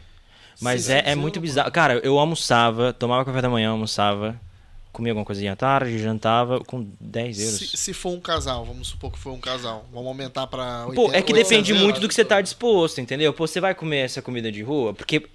Mas 0.61 0.89
é, 0.89 0.95
600 1.03 1.11
é 1.11 1.15
muito 1.15 1.39
bizarro. 1.39 1.71
Cara, 1.71 1.99
eu 2.03 2.17
almoçava, 2.17 2.91
tomava 2.93 3.25
café 3.25 3.41
da 3.41 3.49
manhã, 3.49 3.69
almoçava, 3.71 4.39
comia 4.95 5.11
alguma 5.11 5.25
coisinha 5.25 5.51
à 5.51 5.55
tarde, 5.57 5.99
jantava 5.99 6.61
com 6.61 6.87
10 7.01 7.39
euros. 7.41 7.57
Se, 7.57 7.77
se 7.77 7.93
for 7.93 8.11
um 8.13 8.19
casal, 8.19 8.63
vamos 8.63 8.87
supor 8.87 9.11
que 9.11 9.19
foi 9.19 9.33
um 9.33 9.39
casal. 9.39 9.85
Vamos 9.91 10.07
aumentar 10.07 10.47
pra 10.47 10.85
80, 10.87 10.95
Pô, 10.95 11.07
é 11.13 11.21
que 11.21 11.33
800 11.33 11.35
depende 11.49 11.71
euros. 11.71 11.83
muito 11.83 11.99
do 11.99 12.07
que 12.07 12.15
você 12.15 12.23
tá 12.23 12.39
disposto, 12.39 13.01
entendeu? 13.01 13.33
Pô, 13.33 13.45
você 13.45 13.59
vai 13.59 13.75
comer 13.75 14.05
essa 14.05 14.21
comida 14.21 14.49
de 14.49 14.63
rua, 14.63 14.93
porque 14.93 15.27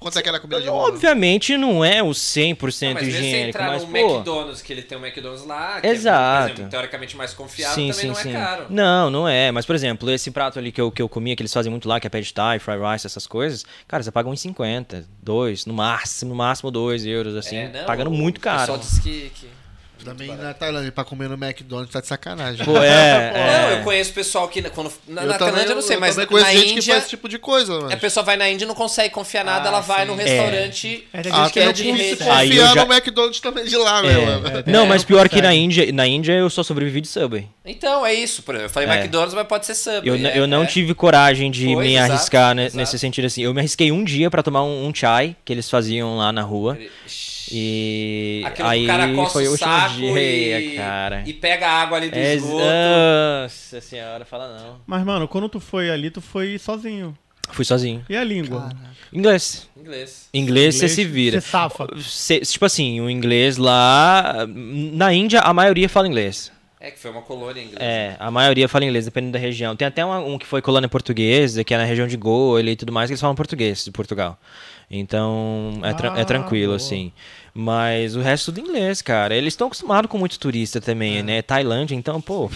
Quanto 0.00 0.18
é 0.18 0.22
que 0.22 0.28
era 0.30 0.38
a 0.38 0.40
comida 0.40 0.62
de 0.62 0.68
rua? 0.68 0.88
obviamente 0.88 1.58
não 1.58 1.84
é 1.84 2.02
o 2.02 2.06
Não, 2.06 2.12
100% 2.12 2.56
mas 2.58 2.80
mesmo 2.82 3.00
se 3.02 3.08
higiênico, 3.10 3.48
entrar 3.50 3.66
mas 3.68 3.82
num 3.84 3.90
pô... 3.92 3.98
McDonald's, 3.98 4.62
que 4.62 4.72
ele 4.72 4.80
tem 4.80 4.96
um 4.96 5.04
McDonald's 5.04 5.44
lá, 5.46 5.78
que 5.78 5.86
Exato. 5.86 6.18
é, 6.20 6.40
por 6.40 6.52
exemplo, 6.54 6.70
teoricamente 6.70 7.16
mais 7.18 7.34
confiável, 7.34 7.88
também 7.94 8.06
não 8.06 8.18
é 8.18 8.32
caro. 8.32 8.66
Não, 8.70 9.10
não 9.10 9.28
é. 9.28 9.52
Mas, 9.52 9.66
por 9.66 9.74
exemplo, 9.74 10.10
esse 10.10 10.30
prato 10.30 10.58
ali 10.58 10.72
que 10.72 10.80
eu, 10.80 10.90
que 10.90 11.02
eu 11.02 11.08
comia, 11.08 11.36
que 11.36 11.42
eles 11.42 11.52
fazem 11.52 11.70
muito 11.70 11.86
lá, 11.86 12.00
que 12.00 12.06
é 12.06 12.10
pad 12.10 12.32
thai, 12.32 12.58
fried 12.58 12.80
rice, 12.82 13.06
essas 13.06 13.26
coisas, 13.26 13.64
cara, 13.86 14.02
você 14.02 14.10
paga 14.10 14.28
uns 14.30 14.40
50, 14.40 15.06
2, 15.22 15.66
no 15.66 15.74
máximo, 15.74 16.30
no 16.30 16.36
máximo 16.36 16.70
2 16.70 17.04
euros, 17.04 17.36
assim, 17.36 17.56
É, 17.56 17.68
não, 17.68 17.84
pagando 17.84 18.08
o 18.08 18.14
muito 18.14 18.40
caro. 18.40 18.58
pessoal 18.60 18.78
diz 18.78 18.98
que... 19.00 19.30
que- 19.34 19.59
Também 20.04 20.34
na 20.36 20.54
Tailândia, 20.54 20.90
pra 20.92 21.04
comer 21.04 21.28
no 21.28 21.34
McDonald's, 21.34 21.92
tá 21.92 22.00
de 22.00 22.06
sacanagem. 22.06 22.64
Pô, 22.64 22.76
é, 22.82 23.32
Não, 23.62 23.70
é. 23.70 23.74
eu 23.78 23.84
conheço 23.84 24.12
pessoal 24.12 24.48
que 24.48 24.62
quando, 24.70 24.92
na, 25.06 25.22
Eu 25.22 25.26
na 25.28 25.34
também- 25.34 25.52
Tailândia 25.52 25.72
eu 25.72 25.76
não 25.76 25.82
sei, 25.82 25.96
mas 25.96 26.14
também 26.16 26.42
na, 26.42 26.52
gente 26.52 26.64
que 26.64 26.70
Índia... 26.72 26.94
faz 26.94 26.98
esse 27.04 27.10
tipo 27.10 27.28
de 27.28 27.38
coisa, 27.38 27.72
mano. 27.80 27.92
A 27.92 27.96
pessoa 27.96 28.24
vai 28.24 28.36
na 28.36 28.48
Índia 28.48 28.64
e 28.64 28.68
não 28.68 28.74
consegue 28.74 29.12
confiar 29.14 29.44
nada, 29.44 29.68
Ah, 29.68 29.72
ela 29.72 29.80
vai 29.80 30.00
sim. 30.02 30.06
num 30.06 30.14
restaurante 30.16 31.08
É, 31.12 31.22
tem 31.22 31.32
Ah, 31.32 31.36
gente 31.44 31.46
que 31.48 31.54
tem 31.58 31.66
não 31.66 31.72
de 31.72 31.82
que 31.82 31.90
rede. 31.92 32.16
confiar 32.16 32.36
Aí 32.36 32.56
eu 32.56 32.66
já- 32.66 32.84
no 32.86 32.92
McDonald's 32.92 33.40
também 33.40 33.64
de 33.64 33.76
lá, 33.76 34.02
né, 34.02 34.12
mano? 34.18 34.48
É, 34.48 34.70
Não, 34.70 34.84
é, 34.84 34.88
mas 34.88 35.02
não 35.02 35.06
pior 35.08 35.28
que 35.28 35.40
na. 35.42 35.54
Índia, 35.54 35.92
na 35.92 36.06
Índia 36.06 36.32
eu 36.32 36.48
só 36.48 36.62
sobrevivi 36.62 37.00
de 37.00 37.08
Subway. 37.08 37.46
Então, 37.64 38.04
é 38.06 38.14
isso. 38.14 38.42
Por 38.42 38.54
exemplo, 38.54 38.70
eu 38.70 38.72
falei 38.72 38.88
É. 38.88 38.94
McDonald's, 39.00 39.34
mas 39.34 39.46
pode 39.46 39.66
ser 39.66 39.74
Subway. 39.74 40.02
Eu, 40.04 40.16
n- 40.16 40.28
é- 40.28 40.38
eu 40.38 40.46
não 40.46 40.62
é. 40.62 40.66
tive 40.66 40.94
coragem 40.94 41.50
de 41.50 41.66
Pois, 41.74 41.86
me 41.86 41.94
exato, 41.94 42.12
arriscar 42.12 42.58
exato. 42.58 42.76
nesse 42.76 42.98
sentido 42.98 43.26
assim. 43.26 43.42
Eu 43.42 43.52
me 43.52 43.60
arrisquei 43.60 43.92
um 43.92 44.02
dia 44.02 44.30
pra 44.30 44.42
tomar 44.42 44.62
um, 44.64 44.86
um 44.86 44.94
chai 44.94 45.36
que 45.44 45.52
eles 45.52 45.68
faziam 45.68 46.16
lá 46.16 46.32
na 46.32 46.42
rua. 46.42 46.78
E 47.52 48.42
Aquilo 48.46 48.68
aí 48.68 48.86
cara 48.86 49.12
coça 49.14 49.32
foi 49.32 49.48
o 49.48 49.56
saco 49.56 49.94
dia, 49.96 50.60
e, 50.60 50.76
cara. 50.76 51.22
e 51.26 51.32
pega 51.32 51.66
a 51.66 51.82
água 51.82 51.98
ali 51.98 52.10
do 52.10 52.16
É, 52.18 52.34
esgoto. 52.34 52.62
nossa 53.42 53.80
senhora, 53.80 54.24
fala 54.24 54.56
não. 54.58 54.76
Mas, 54.86 55.04
mano, 55.04 55.26
quando 55.28 55.48
tu 55.48 55.60
foi 55.60 55.90
ali, 55.90 56.10
tu 56.10 56.20
foi 56.20 56.58
sozinho. 56.58 57.16
Fui 57.52 57.64
sozinho. 57.64 58.04
E 58.08 58.16
a 58.16 58.22
língua? 58.22 58.70
Inglês. 59.12 59.68
Inglês. 59.76 60.28
Inglês 60.32 60.74
você 60.76 60.88
se 60.88 61.04
vira. 61.04 61.40
Você 61.40 61.48
safa. 61.48 61.88
Cê- 62.00 62.40
tipo 62.40 62.64
assim, 62.64 63.00
o 63.00 63.10
inglês 63.10 63.56
lá. 63.56 64.46
Na 64.46 65.12
Índia, 65.12 65.40
a 65.40 65.52
maioria 65.52 65.88
fala 65.88 66.06
inglês. 66.06 66.52
É, 66.82 66.90
que 66.92 66.98
foi 66.98 67.10
uma 67.10 67.20
colônia 67.22 67.60
inglesa. 67.60 67.82
É, 67.82 68.16
a 68.18 68.30
maioria 68.30 68.66
fala 68.68 68.84
inglês, 68.86 69.04
dependendo 69.04 69.32
da 69.32 69.38
região. 69.38 69.74
Tem 69.76 69.86
até 69.86 70.02
uma- 70.04 70.20
um, 70.20 70.38
que 70.38 70.46
foi 70.46 70.62
colônia 70.62 70.88
portuguesa, 70.88 71.62
que 71.64 71.74
é 71.74 71.76
na 71.76 71.84
região 71.84 72.06
de 72.06 72.16
Goa 72.16 72.62
e 72.62 72.76
tudo 72.76 72.90
mais, 72.92 73.08
que 73.08 73.12
eles 73.12 73.20
falam 73.20 73.34
português 73.34 73.84
de 73.84 73.90
Portugal. 73.90 74.38
Então, 74.90 75.80
é, 75.82 75.92
tra- 75.92 76.18
é 76.18 76.22
Ah, 76.22 76.24
tranquilo, 76.24 76.68
boa. 76.68 76.76
assim. 76.76 77.12
Mas 77.52 78.14
o 78.16 78.20
resto 78.20 78.52
tudo 78.52 78.60
inglês, 78.66 79.02
cara. 79.02 79.34
Eles 79.34 79.52
estão 79.54 79.66
acostumados 79.66 80.10
com 80.10 80.18
muito 80.18 80.38
turista 80.38 80.80
também, 80.80 81.18
É. 81.18 81.22
né? 81.22 81.42
Tailândia, 81.42 81.94
então, 81.94 82.20
pô. 82.20 82.50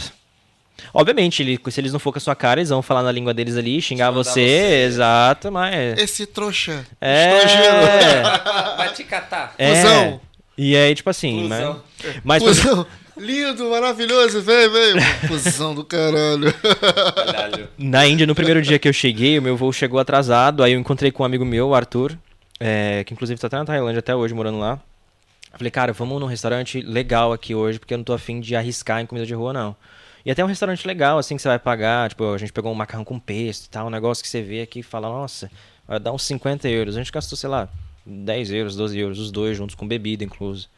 Obviamente, 0.93 1.43
ele- 1.43 1.59
se 1.71 1.81
eles 1.81 1.93
não 1.93 2.01
for 2.01 2.13
com 2.13 2.19
a 2.19 2.21
sua 2.21 2.35
cara, 2.35 2.61
eles 2.61 2.71
vão 2.71 2.83
falar 2.83 3.03
na 3.03 3.13
língua 3.13 3.33
deles 3.33 3.57
ali, 3.57 3.81
xingar 3.81 4.11
você, 4.11 4.31
você. 4.33 4.85
exato, 4.87 5.51
mas. 5.51 5.99
Esse 5.99 6.27
trouxa. 6.27 6.85
É. 7.01 7.39
Estrangeiro. 7.45 7.75
Vai 8.77 8.93
te 8.93 9.05
catar. 9.05 9.55
É. 9.59 9.71
Cusão. 9.83 10.21
E 10.59 10.77
aí, 10.77 10.95
tipo 10.95 11.11
assim, 11.11 11.49
mas. 11.49 11.61
Cusão. 11.61 11.83
Mas, 12.23 12.43
exemplo, 12.43 12.71
Cusão. 12.71 12.87
Lindo, 13.17 13.71
maravilhoso. 13.71 14.43
Vem, 14.43 14.69
vem. 14.69 14.95
Cusão 15.29 15.73
do 15.75 15.85
caralho. 15.85 16.53
Caralho. 16.53 17.69
Na 17.79 18.05
Índia, 18.07 18.27
no 18.27 18.35
primeiro 18.35 18.61
dia 18.61 18.79
que 18.79 18.89
eu 18.89 18.93
cheguei, 18.93 19.39
o 19.39 19.43
meu 19.43 19.57
voo 19.57 19.73
chegou 19.73 20.01
atrasado. 20.01 20.63
Aí 20.65 20.73
eu 20.73 20.81
encontrei 20.81 21.13
com 21.13 21.23
um 21.23 21.27
amigo 21.27 21.45
meu, 21.45 21.69
o 21.69 21.75
Arthur, 21.75 22.19
é, 22.67 23.05
que 23.05 23.13
inclusive 23.13 23.39
tá 23.39 23.47
até 23.47 23.59
na 23.59 23.65
Tailândia 23.67 23.99
até 23.99 24.17
hoje, 24.17 24.33
morando 24.33 24.59
lá. 24.59 24.81
Falei, 25.53 25.71
cara, 25.71 25.93
vamos 25.93 26.19
num 26.19 26.27
restaurante 26.27 26.81
legal 26.81 27.31
aqui 27.31 27.55
hoje, 27.55 27.79
porque 27.79 27.93
eu 27.93 27.99
não 27.99 28.05
tô 28.05 28.15
afim 28.15 28.41
de 28.41 28.57
arriscar 28.57 29.03
em 29.03 29.07
comida 29.07 29.27
de 29.27 29.35
rua, 29.35 29.53
não. 29.53 29.77
E 30.25 30.31
até 30.31 30.43
um 30.43 30.49
restaurante 30.49 30.87
legal, 30.87 31.19
assim, 31.19 31.37
que 31.37 31.43
você 31.43 31.49
vai 31.49 31.59
pagar. 31.59 32.09
Tipo, 32.09 32.33
a 32.33 32.39
gente 32.39 32.55
pegou 32.55 32.73
um 32.73 32.75
macarrão 32.75 33.05
com 33.05 33.21
pesto 33.21 33.67
e 33.67 33.69
tal, 33.69 33.89
um 33.89 33.91
negócio 33.91 34.25
que 34.25 34.31
você 34.31 34.41
vê 34.41 34.63
aqui 34.63 34.79
e 34.81 34.83
fala, 34.83 35.09
nossa, 35.09 35.51
vai 35.87 36.01
dar 36.01 36.11
uns 36.13 36.23
50 36.23 36.67
euros. 36.71 36.97
A 36.97 37.01
gente 37.01 37.13
gastou, 37.13 37.37
sei 37.37 37.51
lá, 37.51 37.69
10 38.07 38.51
euros, 38.53 38.77
12 38.77 38.99
euros, 38.99 39.19
os 39.19 39.31
dois 39.31 39.59
juntos, 39.59 39.75
com 39.75 39.87
bebida 39.87 40.25
incluso. 40.25 40.71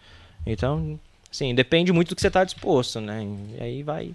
Então, 0.45 0.99
assim, 1.31 1.55
depende 1.55 1.93
muito 1.93 2.09
do 2.09 2.17
que 2.17 2.21
você 2.21 2.31
tá 2.33 2.43
disposto, 2.43 3.01
né? 3.01 3.25
E 3.57 3.63
aí 3.63 3.83
vai 3.85 4.11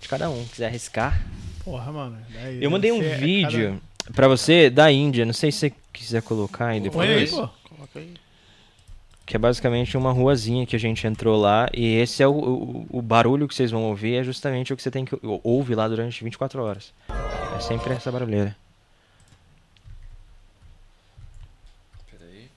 de 0.00 0.08
cada 0.08 0.30
um. 0.30 0.44
Quiser 0.44 0.66
arriscar, 0.68 1.20
Porra, 1.64 1.90
mano. 1.90 2.16
daí 2.32 2.62
eu 2.62 2.70
mandei 2.70 2.92
um 2.92 3.02
é 3.02 3.16
vídeo 3.16 3.82
pra 4.14 4.28
você 4.28 4.70
da 4.70 4.90
Índia, 4.90 5.24
não 5.26 5.32
sei 5.32 5.50
se 5.52 5.58
você 5.58 5.72
quiser 5.92 6.22
colocar 6.22 6.66
aí 6.68 6.80
cada- 6.80 6.90
Põe 6.92 7.06
aí, 7.08 7.24
depois. 7.26 7.30
pô. 7.30 7.68
Coloca 7.74 7.98
aí. 7.98 8.14
Que 9.26 9.36
é 9.36 9.38
basicamente 9.38 9.94
uma 9.96 10.10
ruazinha 10.10 10.64
que 10.64 10.74
a 10.74 10.78
gente 10.78 11.06
entrou 11.06 11.38
lá. 11.38 11.68
E 11.74 11.96
esse 11.96 12.22
é 12.22 12.26
o, 12.26 12.32
o, 12.32 12.86
o 12.90 13.02
barulho 13.02 13.46
que 13.46 13.54
vocês 13.54 13.70
vão 13.70 13.82
ouvir, 13.84 14.14
é 14.16 14.22
justamente 14.24 14.72
o 14.72 14.76
que 14.76 14.82
você 14.82 14.90
tem 14.90 15.04
que 15.04 15.14
ou- 15.22 15.40
ouve 15.44 15.74
lá 15.74 15.86
durante 15.86 16.24
24 16.24 16.62
horas. 16.62 16.92
É 17.56 17.60
sempre 17.60 17.92
essa 17.92 18.10
barulheira. 18.10 18.56
Peraí. 22.10 22.48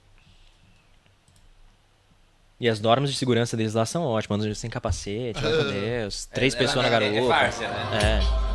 E 2.58 2.68
as 2.68 2.80
normas 2.80 3.10
de 3.10 3.16
segurança 3.18 3.56
deles 3.56 3.74
lá 3.74 3.84
são 3.84 4.04
ótimas. 4.04 4.40
Andam 4.40 4.54
sem 4.54 4.70
capacete, 4.70 5.40
meu 5.42 5.70
Deus. 5.72 6.24
Três 6.26 6.54
É, 6.54 6.58
pessoas 6.58 6.86
é, 6.86 6.88
na 6.90 6.96
é- 6.96 7.00
garota. 7.00 7.18
É 7.18 7.26
várzea, 7.28 7.68
né? 7.68 8.20
É. 8.48 8.51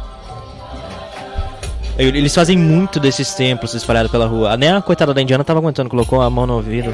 Eles 1.97 2.33
fazem 2.35 2.57
muito 2.57 2.99
desses 2.99 3.33
templos 3.33 3.73
espalhados 3.73 4.11
pela 4.11 4.27
rua. 4.27 4.55
Nem 4.55 4.69
a 4.69 4.81
coitada 4.81 5.13
da 5.13 5.21
indiana 5.21 5.43
tava 5.43 5.59
aguentando, 5.59 5.89
colocou 5.89 6.21
a 6.21 6.29
mão 6.29 6.45
no 6.45 6.53
ouvido. 6.55 6.93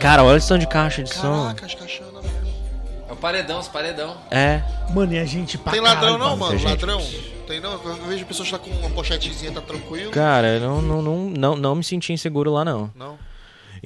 Cara, 0.00 0.24
olha 0.24 0.38
o 0.38 0.40
som 0.40 0.56
de 0.58 0.66
caixa 0.66 1.02
de 1.02 1.12
som. 1.12 1.42
Caraca, 1.44 1.66
as 1.66 1.74
caixanas 1.74 2.22
mesmo. 2.22 2.48
É 3.08 3.12
o 3.12 3.16
paredão, 3.16 3.58
os 3.60 3.68
paredão. 3.68 4.16
É. 4.30 4.62
Mano, 4.90 5.12
e 5.12 5.18
a 5.18 5.24
gente 5.24 5.58
pra 5.58 5.72
Tem 5.72 5.80
ladrão 5.80 6.18
caralho, 6.18 6.18
não, 6.18 6.36
mano? 6.36 6.58
gente. 6.58 6.68
Ladrão? 6.70 7.00
Tem 7.46 7.60
não? 7.60 7.72
Eu 7.72 7.94
vejo 8.08 8.24
pessoas 8.24 8.50
que 8.50 8.56
tá 8.56 8.58
com 8.58 8.70
uma 8.70 8.88
pochetezinha, 8.90 9.52
tá 9.52 9.60
tranquilo. 9.60 10.10
Cara, 10.10 10.48
eu 10.48 10.60
não, 10.60 10.80
não, 10.82 11.02
não, 11.02 11.16
não, 11.30 11.56
não 11.56 11.74
me 11.74 11.84
senti 11.84 12.12
inseguro 12.12 12.52
lá, 12.52 12.64
não. 12.64 12.90
Não. 12.94 13.18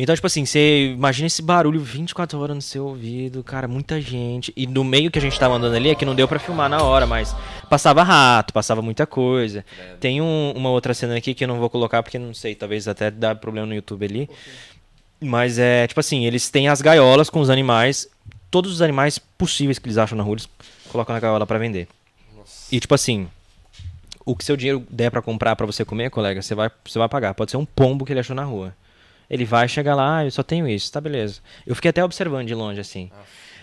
Então, 0.00 0.14
tipo 0.14 0.28
assim, 0.28 0.44
você 0.46 0.92
imagina 0.92 1.26
esse 1.26 1.42
barulho 1.42 1.80
24 1.80 2.38
horas 2.38 2.54
no 2.54 2.62
seu 2.62 2.86
ouvido, 2.86 3.42
cara, 3.42 3.66
muita 3.66 4.00
gente. 4.00 4.52
E 4.56 4.64
no 4.64 4.84
meio 4.84 5.10
que 5.10 5.18
a 5.18 5.22
gente 5.22 5.36
tava 5.38 5.54
andando 5.56 5.74
ali 5.74 5.90
é 5.90 5.94
que 5.96 6.04
não 6.04 6.14
deu 6.14 6.28
pra 6.28 6.38
filmar 6.38 6.68
na 6.70 6.80
hora, 6.84 7.04
mas 7.04 7.34
passava 7.68 8.04
rato, 8.04 8.52
passava 8.52 8.80
muita 8.80 9.06
coisa. 9.08 9.64
Tem 9.98 10.20
um- 10.20 10.52
uma 10.54 10.70
outra 10.70 10.94
cena 10.94 11.16
aqui 11.16 11.34
que 11.34 11.42
eu 11.42 11.48
não 11.48 11.58
vou 11.58 11.68
colocar 11.68 12.00
porque 12.02 12.16
não 12.16 12.32
sei, 12.32 12.54
talvez 12.54 12.86
até 12.86 13.10
dá 13.10 13.34
problema 13.34 13.66
no 13.66 13.74
YouTube 13.74 14.04
ali. 14.06 14.30
Mas 15.20 15.58
é, 15.58 15.84
tipo 15.88 15.98
assim, 15.98 16.24
eles 16.26 16.48
têm 16.48 16.68
as 16.68 16.80
gaiolas 16.80 17.28
com 17.28 17.40
os 17.40 17.50
animais, 17.50 18.06
todos 18.52 18.70
os 18.72 18.80
animais 18.80 19.18
possíveis 19.18 19.80
que 19.80 19.86
eles 19.88 19.98
acham 19.98 20.16
na 20.16 20.22
rua, 20.22 20.34
eles 20.34 20.48
colocam 20.92 21.12
na 21.12 21.18
gaiola 21.20 21.44
pra 21.44 21.58
vender. 21.58 21.88
E 22.70 22.78
tipo 22.78 22.94
assim, 22.94 23.26
o 24.24 24.36
que 24.36 24.44
seu 24.44 24.56
dinheiro 24.56 24.86
der 24.88 25.10
pra 25.10 25.20
comprar 25.20 25.56
pra 25.56 25.66
você 25.66 25.84
comer, 25.84 26.08
colega, 26.10 26.40
você 26.40 26.54
vai, 26.54 26.70
você 26.86 27.00
vai 27.00 27.08
pagar. 27.08 27.34
Pode 27.34 27.50
ser 27.50 27.56
um 27.56 27.64
pombo 27.64 28.04
que 28.04 28.12
ele 28.12 28.20
achou 28.20 28.36
na 28.36 28.44
rua. 28.44 28.72
Ele 29.30 29.44
vai 29.44 29.68
chegar 29.68 29.94
lá, 29.94 30.18
ah, 30.18 30.24
eu 30.24 30.30
só 30.30 30.42
tenho 30.42 30.66
isso, 30.68 30.90
tá 30.90 31.00
beleza. 31.00 31.40
Eu 31.66 31.74
fiquei 31.74 31.90
até 31.90 32.02
observando 32.04 32.46
de 32.46 32.54
longe 32.54 32.80
assim. 32.80 33.10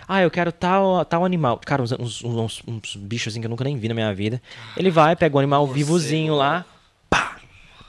Ah, 0.07 0.21
eu 0.21 0.29
quero 0.29 0.51
tal, 0.51 1.03
tal 1.05 1.25
animal. 1.25 1.59
Cara, 1.65 1.81
uns, 1.81 1.91
uns, 1.93 2.23
uns, 2.23 2.63
uns 2.67 2.95
bichos 2.95 3.33
assim 3.33 3.39
que 3.41 3.47
eu 3.47 3.49
nunca 3.49 3.63
nem 3.63 3.75
vi 3.75 3.87
na 3.87 3.95
minha 3.95 4.13
vida. 4.13 4.39
Ele 4.77 4.91
vai, 4.91 5.15
pega 5.15 5.35
o 5.35 5.39
animal 5.39 5.65
vivozinho 5.65 6.35
lá, 6.35 6.63
pá, 7.09 7.37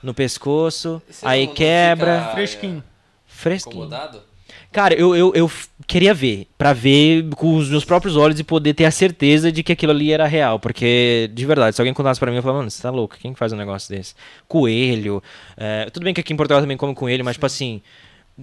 no 0.01 0.13
pescoço, 0.13 0.99
Você 1.07 1.25
aí 1.27 1.45
quebra. 1.47 2.19
fica, 2.21 2.31
Fresquinho. 2.33 2.83
Fresquinho. 3.27 3.85
Incomodado? 3.85 4.21
Cara, 4.77 4.93
eu, 4.93 5.15
eu, 5.15 5.31
eu 5.33 5.51
queria 5.87 6.13
ver, 6.13 6.47
pra 6.55 6.71
ver 6.71 7.27
com 7.35 7.55
os 7.55 7.67
meus 7.67 7.83
próprios 7.83 8.15
olhos 8.15 8.39
e 8.39 8.43
poder 8.43 8.75
ter 8.75 8.85
a 8.85 8.91
certeza 8.91 9.51
de 9.51 9.63
que 9.63 9.71
aquilo 9.71 9.91
ali 9.91 10.11
era 10.13 10.27
real. 10.27 10.59
Porque, 10.59 11.31
de 11.33 11.45
verdade, 11.47 11.75
se 11.75 11.81
alguém 11.81 11.95
contasse 11.95 12.19
pra 12.19 12.29
mim, 12.29 12.37
eu 12.37 12.43
falava, 12.43 12.59
mano, 12.59 12.69
você 12.69 12.79
tá 12.83 12.91
louco, 12.91 13.17
quem 13.19 13.33
que 13.33 13.39
faz 13.39 13.51
um 13.51 13.57
negócio 13.57 13.89
desse? 13.89 14.13
Coelho. 14.47 15.23
é, 15.57 15.89
tudo 15.89 16.03
bem 16.03 16.13
que 16.13 16.21
aqui 16.21 16.31
em 16.31 16.37
Portugal 16.37 16.61
também 16.61 16.77
come 16.77 16.93
coelho, 16.93 17.25
mas, 17.25 17.37
tipo 17.37 17.47
assim, 17.47 17.81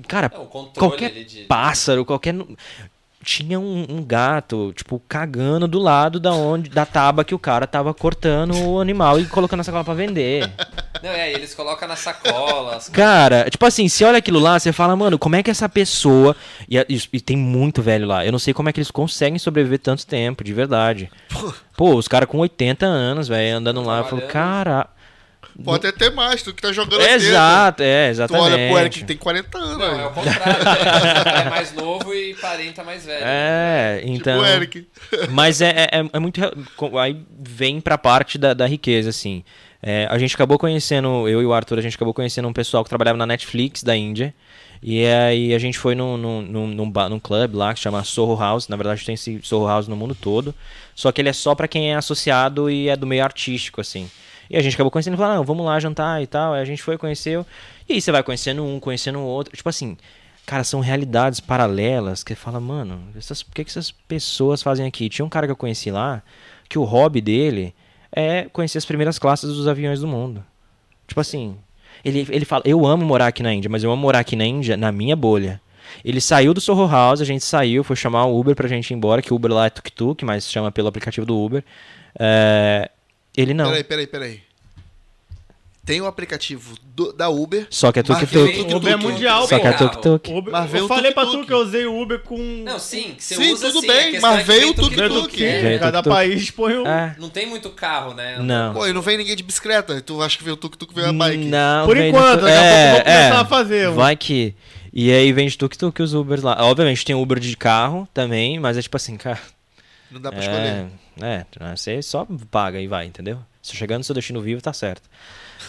cara, 0.09 0.29
É, 0.35 0.37
o 0.37 0.47
controle 0.47 0.73
qualquer 0.77 1.11
de- 1.25 1.45
pássaro, 1.45 2.05
qualquer. 2.05 2.35
Tinha 3.25 3.59
um, 3.59 3.87
um 3.89 4.05
gato, 4.05 4.73
tipo, 4.77 5.01
cagando 5.09 5.67
do 5.67 5.79
lado 5.79 6.21
da 6.21 6.33
onde 6.33 6.69
da 6.69 6.85
tábua 6.85 7.25
que 7.25 7.35
o 7.35 7.39
cara 7.39 7.67
tava 7.67 7.95
cortando 7.95 8.55
o 8.55 8.81
animal 8.81 9.19
e 9.19 9.25
colocando 9.25 9.59
na 9.59 9.65
sacola 9.65 9.83
pra 9.85 9.95
vender. 9.95 10.51
Não, 11.03 11.11
é, 11.11 11.33
eles 11.33 11.55
colocam 11.55 11.89
na 11.89 11.97
sacola. 11.97 12.77
as- 12.77 12.89
Cara, 12.89 13.49
tipo 13.51 13.65
assim, 13.67 13.89
você 13.89 14.05
olha 14.05 14.19
aquilo 14.19 14.39
lá, 14.39 14.59
você 14.59 14.73
fala, 14.73 14.95
mano, 14.95 15.19
como 15.19 15.37
é 15.37 15.43
que 15.43 15.51
essa 15.51 15.69
pessoa. 15.69 16.37
E, 16.69 16.77
e- 16.89 17.09
e 17.15 17.21
tem 17.21 17.37
muito 17.37 17.83
velho 17.83 18.07
lá. 18.07 18.25
Eu 18.25 18.33
não 18.33 18.39
sei 18.39 18.53
como 18.55 18.69
é 18.69 18.73
que 18.73 18.79
eles 18.81 18.91
conseguem 18.91 19.39
sobreviver 19.39 19.79
tanto 19.79 20.07
tempo, 20.07 20.45
de 20.45 20.53
verdade. 20.53 21.11
Pô, 21.77 21.95
os 21.97 22.07
caras 22.07 22.29
com 22.29 22.39
80 22.39 22.87
anos, 22.87 23.27
velho, 23.29 23.57
andando 23.57 23.83
lá. 23.83 23.99
Eu 23.99 24.05
falo, 24.05 24.23
cara. 24.23 24.87
Pode 25.63 25.87
até 25.87 25.97
ter 26.07 26.11
mais, 26.15 26.43
tu 26.43 26.53
que 26.53 26.61
tá 26.63 26.73
jogando. 26.73 27.01
Exato, 27.03 27.83
é, 27.83 28.09
Tu 28.09 28.11
exatamente. 28.11 28.45
olha 28.45 28.69
pro 28.69 28.79
Eric 28.81 28.99
que 29.01 29.05
tem 29.05 29.17
40 29.17 29.59
anos. 29.59 29.79
Não, 29.79 30.01
é 30.01 30.07
o 30.07 30.11
contrário. 30.11 30.63
é 31.47 31.51
mais 31.51 31.73
novo 31.75 32.13
e 32.15 32.35
parenta 32.35 32.83
mais 32.83 33.05
velho. 33.05 33.23
É, 33.25 33.99
Tipo 34.01 34.13
então. 34.13 34.41
o 34.41 34.47
Eric. 34.47 34.87
Mas 35.31 35.61
é, 35.61 35.71
é, 35.71 35.99
é- 36.01 36.11
é 36.13 36.19
muito. 36.19 36.41
Aí 37.01 37.17
vem 37.41 37.81
pra 37.81 37.97
parte 37.97 38.37
da, 38.39 38.53
da 38.55 38.67
riqueza, 38.67 39.11
assim. 39.11 39.45
É, 39.83 40.07
a 40.11 40.19
gente 40.19 40.35
acabou 40.35 40.59
conhecendo, 40.59 41.29
eu 41.29 41.43
e 41.43 41.45
o 41.47 41.53
Arthur, 41.53 41.79
a 41.79 41.83
gente 41.83 41.95
acabou 41.95 42.15
conhecendo 42.15 42.49
um 42.49 42.53
pessoal 42.53 42.83
que 42.83 42.89
trabalhava 42.89 43.19
na 43.19 43.27
Netflix 43.27 43.83
da 43.83 43.95
Índia. 43.95 44.35
E 44.83 45.07
aí 45.07 45.55
a 45.55 45.59
gente 45.59 45.79
foi 45.79 45.95
num, 45.95 46.17
num, 46.17 46.43
num, 46.43 46.67
num, 46.67 46.91
ba- 46.91 47.09
num 47.09 47.19
club 47.21 47.55
lá 47.55 47.73
que 47.73 47.81
chama 47.81 48.03
Soho 48.05 48.37
House. 48.39 48.67
Na 48.69 48.77
verdade, 48.77 49.05
tem 49.05 49.15
esse 49.15 49.41
Soho 49.43 49.67
House 49.67 49.87
no 49.89 49.95
mundo 49.97 50.15
todo. 50.15 50.55
Só 50.95 51.13
que 51.13 51.21
ele 51.21 51.29
é 51.29 51.33
só 51.33 51.55
pra 51.55 51.69
quem 51.69 51.93
é 51.93 51.97
associado 51.97 52.69
e 52.71 52.89
é 52.89 52.97
do 52.97 53.07
meio 53.07 53.23
artístico, 53.25 53.81
assim. 53.81 54.11
E 54.55 54.57
a 54.57 54.61
gente 54.61 54.75
acabou 54.75 54.89
conhecendo 54.89 55.15
e 55.15 55.17
falou, 55.17 55.35
não, 55.35 55.43
vamos 55.43 55.67
lá 55.67 55.81
jantar 55.81 56.23
e 56.23 56.29
tal. 56.29 56.55
Aí 56.55 56.63
a 56.63 56.65
gente 56.65 56.81
foi, 56.81 56.97
conheceu. 56.97 57.45
E 57.89 57.95
aí 57.95 58.01
você 58.01 58.13
vai 58.13 58.23
conhecendo 58.23 58.65
um, 58.65 58.79
conhecendo 58.79 59.19
o 59.19 59.25
outro. 59.25 59.57
Tipo 59.57 59.69
assim, 59.69 59.97
cara, 60.47 60.63
são 60.63 60.79
realidades 60.79 61.41
paralelas 61.41 62.23
que 62.23 62.33
você 62.33 62.37
fala, 62.37 62.61
mano, 62.61 63.03
essas, 63.17 63.43
por 63.43 63.53
que, 63.53 63.65
que 63.65 63.71
essas 63.71 63.91
pessoas 63.91 64.63
fazem 64.63 64.87
aqui? 64.87 65.09
Tinha 65.09 65.27
um 65.27 65.29
cara 65.29 65.49
que 65.49 65.51
eu 65.51 65.57
conheci 65.57 65.91
lá, 65.91 66.23
que 66.69 66.79
o 66.79 66.85
hobby 66.85 67.21
dele 67.21 67.75
é 68.13 68.45
conhecer 68.53 68.79
as 68.79 68.85
primeiras 68.85 69.19
classes 69.19 69.53
dos 69.53 69.67
aviões 69.67 69.99
do 69.99 70.07
mundo. 70.07 70.45
Tipo 71.09 71.21
assim, 71.21 71.57
ele, 72.05 72.25
ele 72.31 72.45
fala, 72.45 72.63
eu 72.65 72.87
amo 72.87 73.05
morar 73.05 73.27
aqui 73.27 73.43
na 73.43 73.53
Índia, 73.53 73.69
mas 73.69 73.83
eu 73.83 73.91
amo 73.91 74.01
morar 74.01 74.21
aqui 74.21 74.37
na 74.37 74.47
Índia 74.47 74.77
na 74.77 74.93
minha 74.93 75.17
bolha. 75.17 75.61
Ele 76.05 76.21
saiu 76.21 76.55
do 76.55 76.61
Soho 76.61 76.87
House, 76.87 77.21
a 77.21 77.25
gente 77.25 77.45
saiu, 77.45 77.83
foi 77.83 77.97
chamar 77.97 78.27
o 78.27 78.39
Uber 78.39 78.55
pra 78.55 78.69
gente 78.69 78.93
ir 78.93 78.95
embora, 78.95 79.21
que 79.21 79.33
o 79.33 79.37
Uber 79.37 79.53
lá 79.53 79.67
é 79.67 79.71
tuk-tuk, 79.71 80.25
mas 80.25 80.49
chama 80.49 80.71
pelo 80.71 80.87
aplicativo 80.87 81.27
do 81.27 81.37
Uber. 81.37 81.65
É, 82.17 82.89
ele 83.37 83.55
não. 83.55 83.67
Peraí, 83.67 83.85
peraí, 83.85 84.07
peraí. 84.07 84.41
Tem 85.87 86.01
o 86.01 86.07
aplicativo 86.07 86.75
do- 86.95 87.13
da 87.13 87.29
Uber. 87.29 87.67
Só 87.69 87.93
que 87.93 87.99
é 87.99 88.05
mas 88.09 88.19
tuk-tuk. 88.21 88.51
vem 88.53 88.73
O 88.73 88.77
Uber 88.79 88.93
é 88.95 88.97
mundial, 88.97 89.47
Só 89.47 89.59
que 89.59 89.67
é 89.67 89.73
tuk-tuk. 89.75 90.33
Uber- 90.33 90.51
Mas 90.51 90.71
veio 90.71 90.85
eu 90.85 90.89
falei 90.89 91.13
pra 91.13 91.27
tu 91.27 91.45
que 91.45 91.53
eu 91.53 91.59
usei 91.59 91.85
o 91.85 92.01
Uber 92.01 92.21
com. 92.21 92.39
Não, 92.39 92.79
sim, 92.79 93.13
que 93.15 93.23
você 93.23 93.35
Sim, 93.35 93.53
usa 93.53 93.67
tudo 93.67 93.83
sim, 93.83 93.87
bem, 93.89 94.19
mas 94.19 94.37
é 94.37 94.41
que 94.41 94.45
veio 94.47 94.71
o 94.71 94.75
tuk-tuk. 94.75 95.37
Veio 95.37 95.79
Cada 95.79 96.03
país 96.03 96.51
põe 96.51 96.79
um. 96.79 96.87
É, 96.87 97.15
Não 97.19 97.29
tem 97.29 97.47
muito 97.47 97.69
carro, 97.69 98.15
né? 98.15 98.39
não. 98.39 98.73
Pô, 98.73 98.87
e 98.87 98.95
não 98.95 99.03
vem 99.03 99.19
ninguém 99.19 99.37
de 99.37 99.43
bicicleta. 99.43 100.01
Tu 100.01 100.23
acha 100.23 100.39
que 100.39 100.43
veio 100.45 100.55
o 100.55 100.57
tuk-tuk 100.57 100.95
veio 100.95 101.11
a 101.11 101.13
bike. 101.13 101.45
Não, 101.45 101.87
Por 101.87 101.99
enquanto, 101.99 102.41
daqui 102.41 102.57
a 102.57 102.61
pouco 102.61 102.67
é, 102.67 102.89
eu 102.89 102.95
vou 102.95 103.03
começar 103.05 103.37
é. 103.37 103.41
a 103.41 103.45
fazer. 103.45 103.89
um. 103.91 103.95
Vai 103.95 104.17
que. 104.17 104.55
E 104.91 105.13
aí 105.13 105.33
vem 105.35 105.47
de 105.49 105.59
tuk-tuk 105.59 106.01
os 106.03 106.15
Ubers 106.15 106.43
lá. 106.43 106.57
Obviamente 106.61 107.05
tem 107.05 107.15
Uber 107.15 107.39
de 107.39 107.55
carro 107.59 108.09
também, 108.15 108.59
mas 108.59 108.79
é 108.79 108.81
tipo 108.81 108.97
assim, 108.97 109.19
cara. 109.19 109.39
Não 110.15 110.21
dá 110.21 110.31
pra 110.31 110.41
escolher. 110.41 110.87
É, 111.21 111.45
é, 111.59 111.77
você 111.77 112.01
só 112.01 112.25
paga 112.49 112.81
e 112.81 112.87
vai, 112.87 113.05
entendeu? 113.05 113.41
Se 113.61 113.75
chegando 113.75 113.99
no 113.99 114.05
seu 114.05 114.15
destino 114.15 114.41
vivo, 114.41 114.63
tá 114.63 114.73
certo. 114.73 115.11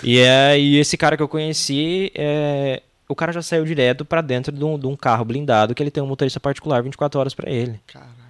E, 0.04 0.20
é, 0.20 0.60
e 0.60 0.78
esse 0.78 0.96
cara 0.96 1.18
que 1.18 1.24
eu 1.24 1.28
conheci, 1.28 2.12
é, 2.14 2.84
o 3.10 3.16
cara 3.16 3.32
já 3.32 3.42
saiu 3.42 3.66
direto 3.66 4.06
pra 4.06 4.22
dentro 4.22 4.52
de 4.52 4.64
um, 4.64 4.78
de 4.78 4.86
um 4.86 4.96
carro 4.96 5.26
blindado 5.26 5.74
que 5.74 5.82
ele 5.82 5.90
tem 5.90 6.04
um 6.04 6.08
motorista 6.08 6.40
particular 6.40 6.84
24 6.84 7.20
horas 7.20 7.34
pra 7.34 7.50
ele. 7.50 7.80
Caraca. 7.88 8.24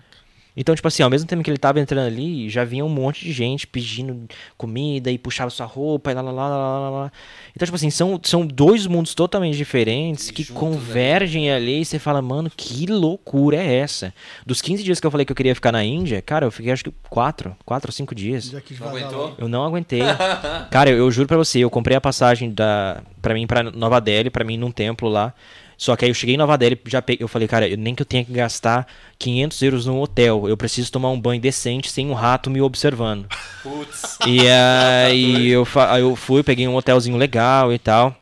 Então, 0.55 0.73
tipo 0.73 0.87
assim, 0.87 1.03
ao 1.03 1.09
mesmo 1.09 1.27
tempo 1.27 1.43
que 1.43 1.49
ele 1.49 1.57
tava 1.57 1.79
entrando 1.79 2.05
ali, 2.05 2.49
já 2.49 2.63
vinha 2.63 2.85
um 2.85 2.89
monte 2.89 3.25
de 3.25 3.31
gente 3.31 3.67
pedindo 3.67 4.27
comida 4.57 5.11
e 5.11 5.17
puxava 5.17 5.49
sua 5.49 5.65
roupa 5.65 6.11
e 6.11 6.13
lá, 6.13 6.21
lá, 6.21 6.31
lá, 6.31 6.47
lá, 6.47 6.79
lá, 6.79 6.89
lá. 6.89 7.11
Então, 7.55 7.65
tipo 7.65 7.75
assim, 7.75 7.89
são, 7.89 8.19
são 8.23 8.45
dois 8.45 8.87
mundos 8.87 9.13
totalmente 9.13 9.57
diferentes 9.57 10.29
E 10.29 10.33
que 10.33 10.43
juntos 10.43 10.59
convergem 10.59 11.51
ali 11.51 11.81
e 11.81 11.85
você 11.85 11.99
fala, 11.99 12.21
mano, 12.21 12.51
que 12.55 12.85
loucura 12.85 13.57
é 13.57 13.75
essa? 13.75 14.13
Dos 14.45 14.61
15 14.61 14.83
dias 14.83 14.99
que 14.99 15.07
eu 15.07 15.11
falei 15.11 15.25
que 15.25 15.31
eu 15.31 15.35
queria 15.35 15.55
ficar 15.55 15.71
na 15.71 15.83
Índia, 15.83 16.21
cara, 16.21 16.45
eu 16.45 16.51
fiquei 16.51 16.71
acho 16.71 16.83
que 16.83 16.93
quatro, 17.09 17.55
quatro 17.65 17.89
ou 17.89 17.93
cinco 17.93 18.15
dias. 18.15 18.45
Já 18.45 18.61
quis 18.61 18.79
Não 18.79 18.89
aguentou? 18.89 19.35
Eu 19.37 19.47
não 19.47 19.63
aguentei. 19.63 20.01
Cara, 20.71 20.89
eu, 20.89 20.97
eu 20.97 21.11
juro 21.11 21.27
pra 21.27 21.37
você, 21.37 21.59
eu 21.59 21.69
comprei 21.69 21.95
a 21.95 22.01
passagem 22.01 22.51
da 22.51 23.01
para 23.21 23.33
mim 23.33 23.47
pra 23.47 23.63
Nova 23.63 23.99
Delhi, 23.99 24.29
pra 24.29 24.43
mim 24.43 24.57
num 24.57 24.71
templo 24.71 25.09
lá. 25.09 25.33
Só 25.77 25.95
que 25.95 26.05
aí 26.05 26.11
eu 26.11 26.15
cheguei 26.15 26.35
em 26.35 26.37
Nova 26.37 26.57
Delhi, 26.57 26.79
já 26.85 27.01
peguei, 27.01 27.23
eu 27.23 27.27
falei, 27.27 27.47
cara, 27.47 27.67
eu- 27.67 27.77
nem 27.77 27.93
que 27.93 28.01
eu 28.01 28.05
tenha 28.05 28.23
que 28.23 28.31
gastar 28.31 28.87
500 29.19 29.61
euros 29.61 29.85
num 29.85 29.99
hotel, 30.01 30.47
eu 30.47 30.55
preciso 30.55 30.91
tomar 30.91 31.09
um 31.09 31.19
banho 31.19 31.41
decente 31.41 31.89
sem 31.91 32.09
um 32.09 32.13
rato 32.13 32.49
me 32.49 32.61
observando. 32.61 33.27
Putz. 33.63 34.17
E 34.25 34.39
aí 34.47 35.47
eu, 35.49 35.65
fa- 35.65 35.93
aí 35.93 36.01
eu 36.01 36.15
fui, 36.15 36.43
peguei 36.43 36.67
um 36.67 36.75
hotelzinho 36.75 37.17
legal 37.17 37.73
e 37.73 37.79
tal. 37.79 38.15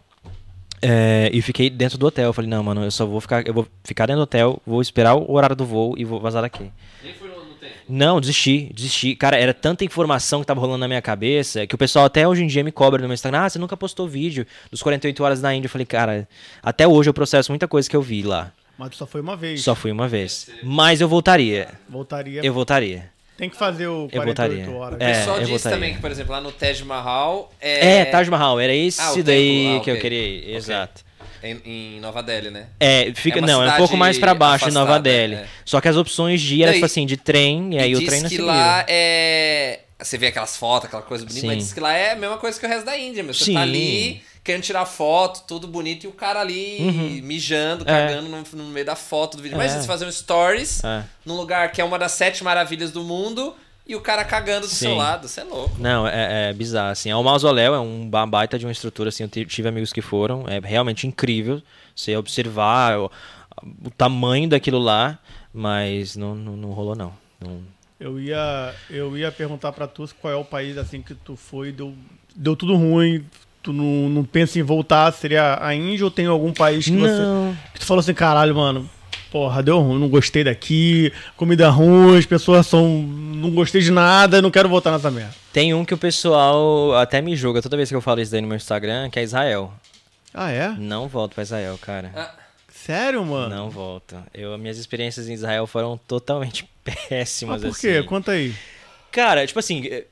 É, 0.81 1.29
e 1.31 1.41
fiquei 1.41 1.69
dentro 1.69 1.97
do 1.97 2.05
hotel. 2.07 2.25
Eu 2.25 2.33
falei, 2.33 2.49
não, 2.49 2.61
mano, 2.61 2.83
eu 2.83 2.91
só 2.91 3.05
vou 3.05 3.21
ficar. 3.21 3.47
Eu 3.47 3.53
vou 3.53 3.65
ficar 3.85 4.05
dentro 4.05 4.19
do 4.19 4.23
hotel, 4.23 4.61
vou 4.65 4.81
esperar 4.81 5.15
o 5.15 5.31
horário 5.33 5.55
do 5.55 5.65
voo 5.65 5.95
e 5.97 6.03
vou 6.03 6.19
vazar 6.19 6.41
daqui. 6.41 6.69
Nem 7.01 7.13
foi. 7.13 7.32
Não, 7.87 8.19
desisti, 8.21 8.71
desisti. 8.73 9.15
Cara, 9.15 9.37
era 9.37 9.53
tanta 9.53 9.83
informação 9.83 10.39
que 10.41 10.45
tava 10.47 10.59
rolando 10.61 10.79
na 10.79 10.87
minha 10.87 11.01
cabeça 11.01 11.65
que 11.67 11.75
o 11.75 11.77
pessoal 11.77 12.05
até 12.05 12.27
hoje 12.27 12.43
em 12.43 12.47
dia 12.47 12.63
me 12.63 12.71
cobra 12.71 13.01
no 13.01 13.07
meu 13.07 13.13
Instagram. 13.13 13.39
Ah, 13.41 13.49
você 13.49 13.59
nunca 13.59 13.75
postou 13.77 14.07
vídeo 14.07 14.45
dos 14.71 14.81
48 14.81 15.23
horas 15.23 15.41
na 15.41 15.53
Índia. 15.53 15.67
Eu 15.67 15.71
falei, 15.71 15.85
cara, 15.85 16.27
até 16.61 16.87
hoje 16.87 17.09
eu 17.09 17.13
processo 17.13 17.51
muita 17.51 17.67
coisa 17.67 17.89
que 17.89 17.95
eu 17.95 18.01
vi 18.01 18.21
lá. 18.23 18.51
Mas 18.77 18.89
tu 18.89 18.95
só 18.97 19.05
foi 19.05 19.21
uma 19.21 19.35
vez. 19.35 19.61
Só 19.61 19.75
fui 19.75 19.91
uma 19.91 20.07
vez. 20.07 20.49
Mas 20.63 20.99
eu 21.01 21.07
voltaria. 21.07 21.67
Voltaria. 21.87 22.41
Eu 22.43 22.53
voltaria. 22.53 23.11
Tem 23.37 23.49
que 23.49 23.55
fazer 23.57 23.87
o 23.87 24.07
Eu 24.11 24.21
48 24.21 24.25
voltaria. 24.25 24.71
horas. 24.79 24.99
O 24.99 25.03
É, 25.03 25.13
pessoal 25.13 25.35
eu 25.37 25.41
disse 25.41 25.51
votaria. 25.57 25.75
também 25.77 25.93
que, 25.95 26.01
por 26.01 26.11
exemplo, 26.11 26.31
lá 26.31 26.41
no 26.41 26.51
Taj 26.51 26.83
Mahal 26.83 27.51
é. 27.59 27.99
É, 28.01 28.05
Taj 28.05 28.29
Mahal, 28.29 28.59
era 28.59 28.73
esse 28.73 29.01
Ah, 29.01 29.11
o 29.13 29.23
daí 29.23 29.63
templo, 29.63 29.77
ah, 29.77 29.83
que 29.83 29.91
eu 29.91 29.99
queria 29.99 30.27
ir. 30.27 30.39
Ok. 30.41 30.55
Exato. 30.55 31.03
Em, 31.43 31.61
em 31.65 31.99
Nova 31.99 32.23
Delhi, 32.23 32.49
né? 32.49 32.67
É, 32.79 33.11
fica, 33.15 33.39
É 33.39 33.41
não, 33.41 33.61
é 33.63 33.73
um 33.73 33.77
pouco 33.77 33.97
mais 33.97 34.17
pra 34.17 34.33
baixo, 34.33 34.69
em 34.69 34.71
Nova 34.71 34.97
Delhi. 34.99 35.35
é. 35.35 35.45
Só 35.65 35.81
que 35.81 35.87
as 35.89 35.97
opções 35.97 36.41
de 36.41 36.55
ir 36.55 36.63
era, 36.63 36.71
Não, 36.71 36.75
tipo 36.75 36.85
assim, 36.85 37.05
de 37.05 37.17
trem, 37.17 37.73
e 37.75 37.79
aí 37.79 37.91
e 37.91 37.95
o 37.95 38.05
trem 38.05 38.21
não 38.21 38.29
que 38.29 38.35
seguia. 38.37 38.51
lá 38.51 38.85
é. 38.87 39.79
Você 39.99 40.17
vê 40.17 40.27
aquelas 40.27 40.57
fotos, 40.57 40.87
aquela 40.87 41.01
coisa 41.03 41.23
bonita, 41.25 41.41
Sim. 41.41 41.47
mas 41.47 41.57
diz 41.59 41.73
que 41.73 41.79
lá 41.79 41.93
é 41.93 42.11
a 42.11 42.15
mesma 42.15 42.37
coisa 42.37 42.59
que 42.59 42.65
o 42.65 42.69
resto 42.69 42.85
da 42.85 42.97
Índia, 42.97 43.23
meu. 43.23 43.33
Você 43.33 43.45
Sim. 43.45 43.53
tá 43.53 43.61
ali 43.61 44.21
querendo 44.43 44.61
tirar 44.63 44.85
foto, 44.85 45.43
tudo 45.47 45.65
bonito, 45.67 46.03
e 46.03 46.07
o 46.07 46.11
cara 46.11 46.41
ali 46.41 47.21
mijando, 47.23 47.83
É. 47.83 48.07
cagando 48.07 48.27
no, 48.27 48.43
no 48.63 48.69
meio 48.69 48.85
da 48.85 48.95
foto 48.95 49.37
do 49.37 49.43
vídeo. 49.43 49.57
Mas 49.57 49.73
É. 49.73 49.79
você 49.79 49.87
fazer 49.87 50.05
um 50.05 50.11
stories 50.11 50.83
É. 50.83 51.03
num 51.25 51.35
lugar 51.37 51.71
que 51.71 51.79
é 51.79 51.83
uma 51.85 51.97
das 51.97 52.11
sete 52.13 52.43
maravilhas 52.43 52.91
do 52.91 53.01
mundo 53.03 53.55
e 53.85 53.95
o 53.95 54.01
cara 54.01 54.23
cagando 54.23 54.61
do 54.67 54.69
Sim. 54.73 54.87
seu 54.87 54.95
lado. 54.95 55.27
Você 55.27 55.41
é 55.41 55.43
louco. 55.43 55.75
Não, 55.79 56.07
é, 56.07 56.49
é 56.49 56.53
bizarro, 56.53 56.91
assim. 56.91 57.09
É 57.09 57.15
um 57.15 57.23
mausoléu, 57.23 57.73
é 57.75 57.79
um 57.79 58.09
ba- 58.09 58.25
baita 58.25 58.57
de 58.57 58.65
uma 58.65 58.71
estrutura, 58.71 59.09
assim. 59.09 59.23
Eu 59.23 59.29
ti- 59.29 59.45
tive 59.45 59.67
amigos 59.67 59.91
que 59.91 60.01
foram. 60.01 60.45
É 60.47 60.59
realmente 60.63 61.05
incrível 61.07 61.61
você 61.95 62.15
observar 62.17 62.97
o, 62.97 63.11
o 63.85 63.89
tamanho 63.91 64.47
daquilo 64.49 64.79
lá, 64.79 65.19
mas 65.53 66.15
não, 66.15 66.33
não, 66.35 66.55
não 66.57 66.71
rolou, 66.71 66.95
não. 66.95 67.13
Não- 67.39 67.61
Eu 67.99 68.19
ia, 68.19 68.73
eu 68.89 69.17
ia 69.17 69.31
perguntar 69.31 69.71
pra 69.71 69.85
tu 69.87 70.07
qual 70.21 70.33
é 70.33 70.35
o 70.35 70.43
país 70.45 70.77
assim 70.77 71.01
que 71.01 71.13
tu 71.13 71.35
foi 71.35 71.71
deu, 71.71 71.93
deu 72.35 72.55
tudo 72.55 72.75
ruim. 72.75 73.23
Tu 73.61 73.71
não, 73.71 74.09
não 74.09 74.23
pensa 74.25 74.59
em 74.59 74.61
voltar? 74.61 75.09
Seria 75.13 75.57
a 75.61 75.73
Índia 75.73 76.03
ou 76.03 76.11
tem 76.11 76.25
algum 76.25 76.51
país 76.51 76.83
que 76.83 76.91
Não. 76.91 77.01
você. 77.53 77.57
Que 77.73 77.79
tu 77.79 77.85
falou 77.85 77.99
assim, 78.01 78.13
caralho, 78.13 78.53
mano. 78.53 78.89
Porra, 79.33 79.63
deu 79.63 79.79
ruim, 79.79 79.99
não 79.99 80.07
gostei 80.07 80.43
daqui, 80.43 81.11
comida 81.35 81.67
ruim, 81.67 82.19
as 82.19 82.25
pessoas 82.27 82.67
são. 82.67 83.01
Não 83.01 83.49
gostei 83.49 83.81
de 83.81 83.89
nada, 83.89 84.39
não 84.43 84.51
quero 84.51 84.69
voltar 84.69 84.91
nessa 84.91 85.09
merda. 85.09 85.33
Tem 85.51 85.73
um 85.73 85.83
que 85.83 85.91
o 85.91 85.97
pessoal 85.97 86.95
até 86.97 87.19
me 87.19 87.35
julga 87.35 87.59
toda 87.59 87.75
vez 87.75 87.89
que 87.89 87.95
eu 87.95 87.99
falo 87.99 88.21
isso 88.21 88.31
daí 88.31 88.41
no 88.41 88.47
meu 88.47 88.57
Instagram, 88.57 89.09
que 89.09 89.17
é 89.17 89.23
Israel. 89.23 89.73
Ah, 90.31 90.51
é? 90.51 90.69
Não 90.77 91.07
volto 91.07 91.33
pra 91.33 91.41
Israel, 91.41 91.79
cara. 91.81 92.11
Ah, 92.15 92.31
Sério, 92.71 93.25
mano? 93.25 93.55
Não 93.55 93.69
volta. 93.71 94.23
Eu, 94.35 94.55
minhas 94.59 94.77
experiências 94.77 95.27
em 95.27 95.33
Israel 95.33 95.65
foram 95.65 95.97
totalmente 96.07 96.69
péssimas, 97.09 97.63
Mas 97.63 97.71
por 97.71 97.75
assim. 97.75 98.01
quê? 98.01 98.03
Conta 98.03 98.33
aí. 98.33 98.53
Cara, 99.11 99.47
tipo 99.47 99.57
assim, 99.57 100.03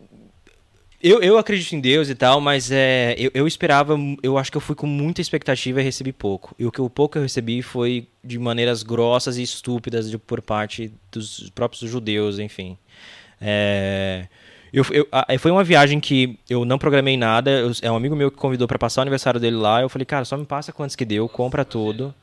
eu, 1.04 1.22
eu 1.22 1.38
acredito 1.38 1.74
em 1.76 1.80
Deus 1.82 2.10
e 2.10 2.16
tal, 2.16 2.40
mas 2.42 2.72
é, 2.72 3.16
eu, 3.18 3.32
eu 3.34 3.48
esperava, 3.48 3.98
eu 4.24 4.38
acho 4.38 4.52
que 4.52 4.58
eu 4.58 4.62
fui 4.62 4.76
com 4.76 4.88
muita 4.88 5.22
expectativa 5.22 5.82
e 5.82 5.84
recebi 5.84 6.12
pouco. 6.12 6.56
E 6.58 6.66
o 6.66 6.72
que 6.72 6.82
o 6.82 6.90
pouco 6.90 7.14
que 7.14 7.18
eu 7.20 7.24
recebi 7.24 7.62
foi 7.62 8.08
de 8.24 8.38
maneiras 8.40 8.84
grossas 8.84 9.38
e 9.38 9.44
estúpidas 9.44 10.10
de, 10.10 10.18
por 10.18 10.42
parte 10.42 10.92
dos 11.12 11.50
próprios 11.52 11.90
judeus, 11.90 12.40
enfim. 12.40 12.78
É, 13.40 14.28
eu, 14.74 14.86
eu, 14.92 15.08
a- 15.12 15.26
foi 15.40 15.52
uma 15.52 15.64
viagem 15.64 16.00
que 16.00 16.38
eu 16.50 16.64
não 16.66 16.78
programei 16.78 17.18
nada. 17.18 17.52
eu- 17.52 17.72
é 17.82 17.92
um 17.92 17.96
amigo 17.96 18.16
meu 18.16 18.32
que 18.32 18.38
convidou 18.38 18.68
pra 18.68 18.78
passar 18.80 19.02
o 19.02 19.04
aniversário 19.04 19.40
dele 19.40 19.56
lá. 19.58 19.82
Eu 19.82 19.90
falei, 19.90 20.06
cara, 20.06 20.26
só 20.26 20.38
me 20.38 20.46
passa 20.46 20.72
quantos 20.72 20.96
que 20.96 21.06
deu, 21.06 21.28
compra 21.28 21.66
tudo. 21.66 22.14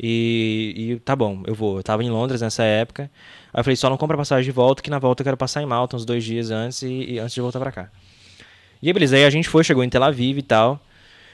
E, 0.00 0.74
e 0.94 1.00
tá 1.00 1.16
bom, 1.16 1.42
eu 1.46 1.54
vou. 1.54 1.78
Eu 1.78 1.82
tava 1.82 2.04
em 2.04 2.10
Londres 2.10 2.40
nessa 2.40 2.62
época. 2.62 3.10
Aí 3.52 3.60
eu 3.60 3.64
falei, 3.64 3.76
só 3.76 3.90
não 3.90 3.96
compra 3.96 4.16
passagem 4.16 4.44
de 4.44 4.52
volta, 4.52 4.82
que 4.82 4.90
na 4.90 4.98
volta 4.98 5.22
eu 5.22 5.24
quero 5.24 5.36
passar 5.36 5.62
em 5.62 5.66
Malta 5.66 5.96
uns 5.96 6.04
dois 6.04 6.22
dias 6.24 6.50
antes 6.50 6.82
e, 6.82 7.14
e 7.14 7.18
antes 7.18 7.34
de 7.34 7.40
voltar 7.40 7.58
pra 7.58 7.72
cá. 7.72 7.90
E 8.82 8.88
aí, 8.88 8.92
beleza, 8.92 9.16
aí 9.16 9.24
a 9.24 9.30
gente 9.30 9.48
foi, 9.48 9.64
chegou 9.64 9.82
em 9.82 9.88
Tel 9.88 10.02
Aviv 10.02 10.38
e 10.38 10.42
tal. 10.42 10.80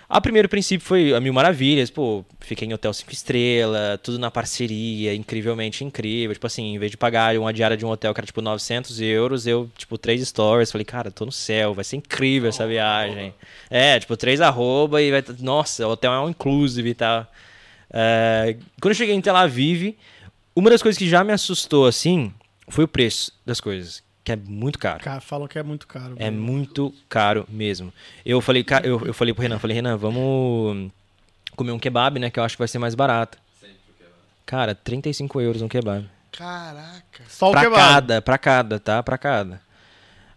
A 0.09 0.21
primeiro 0.21 0.49
princípio 0.49 0.87
foi 0.87 1.15
a 1.15 1.21
mil 1.21 1.33
maravilhas, 1.33 1.91
pô, 1.91 2.25
fiquei 2.39 2.69
em 2.69 2.75
hotel 2.75 2.93
cinco 2.93 3.13
estrelas, 3.13 3.99
tudo 4.03 4.19
na 4.19 4.31
parceria, 4.31 5.15
incrivelmente 5.15 5.83
incrível. 5.83 6.35
Tipo 6.35 6.47
assim, 6.47 6.75
em 6.75 6.79
vez 6.79 6.91
de 6.91 6.97
pagar 6.97 7.37
uma 7.37 7.53
diária 7.53 7.77
de 7.77 7.85
um 7.87 7.89
hotel 7.89 8.13
que 8.15 8.21
era 8.21 8.27
tipo 8.27 8.43
900 8.43 9.01
euros, 9.01 9.47
eu, 9.47 9.69
tipo, 9.77 9.97
três 9.99 10.27
stories, 10.29 10.71
falei, 10.71 10.85
cara, 10.85 11.11
tô 11.11 11.25
no 11.25 11.33
céu, 11.33 11.75
vai 11.75 11.85
ser 11.85 11.97
incrível 11.97 12.49
essa 12.49 12.67
viagem. 12.67 13.35
É, 13.71 13.99
tipo, 13.99 14.17
três 14.17 14.41
arroba 14.41 15.03
e 15.03 15.11
vai. 15.11 15.25
Nossa, 15.41 15.87
o 15.87 15.91
hotel 15.91 16.13
é 16.13 16.21
um 16.21 16.29
inclusive 16.29 16.91
e 16.91 16.95
tal. 16.95 17.27
É, 17.91 18.57
quando 18.81 18.93
eu 18.93 18.97
cheguei 18.97 19.15
em 19.15 19.21
Tel 19.21 19.35
Aviv, 19.35 19.97
uma 20.55 20.71
das 20.71 20.83
coisas 20.83 20.99
que 20.99 21.09
já 21.09 21.25
me 21.25 21.33
assustou, 21.33 21.87
assim, 21.87 22.33
foi 22.69 22.85
o 22.85 22.89
preço 22.89 23.33
das 23.45 23.61
coisas, 23.61 24.03
que 24.25 24.33
é 24.33 24.37
muito 24.37 24.79
caro. 24.79 25.05
Cara, 25.05 25.21
falam 25.21 25.47
que 25.47 25.59
é 25.59 25.63
muito 25.63 25.87
caro. 25.87 26.15
É 26.19 26.31
muito 26.31 26.93
caro 27.09 27.47
mesmo. 27.49 27.93
Eu 28.25 28.41
falei, 28.41 28.65
eu, 28.83 29.07
eu 29.07 29.13
falei 29.13 29.35
pro 29.35 29.43
Renan, 29.43 29.59
falei, 29.59 29.77
Renan, 29.77 29.99
vamos 29.99 30.91
comer 31.55 31.73
um 31.73 31.79
kebab, 31.79 32.19
né? 32.19 32.31
Que 32.31 32.41
eu 32.41 32.45
acho 32.45 32.57
que 32.57 32.61
vai 32.61 32.69
ser 32.69 32.79
mais 32.79 32.95
barato. 32.95 33.37
Cara, 34.47 34.75
35 34.75 35.41
euros 35.41 35.63
um 35.63 35.69
kebab. 35.69 36.09
Caraca. 36.33 37.23
Só 37.29 37.51
o 37.51 37.53
pra 37.53 37.61
kebab. 37.61 37.77
cada, 37.79 38.23
pra 38.23 38.39
cada, 38.39 38.81
tá? 38.81 39.03
Pra 39.03 39.19
cada. 39.19 39.61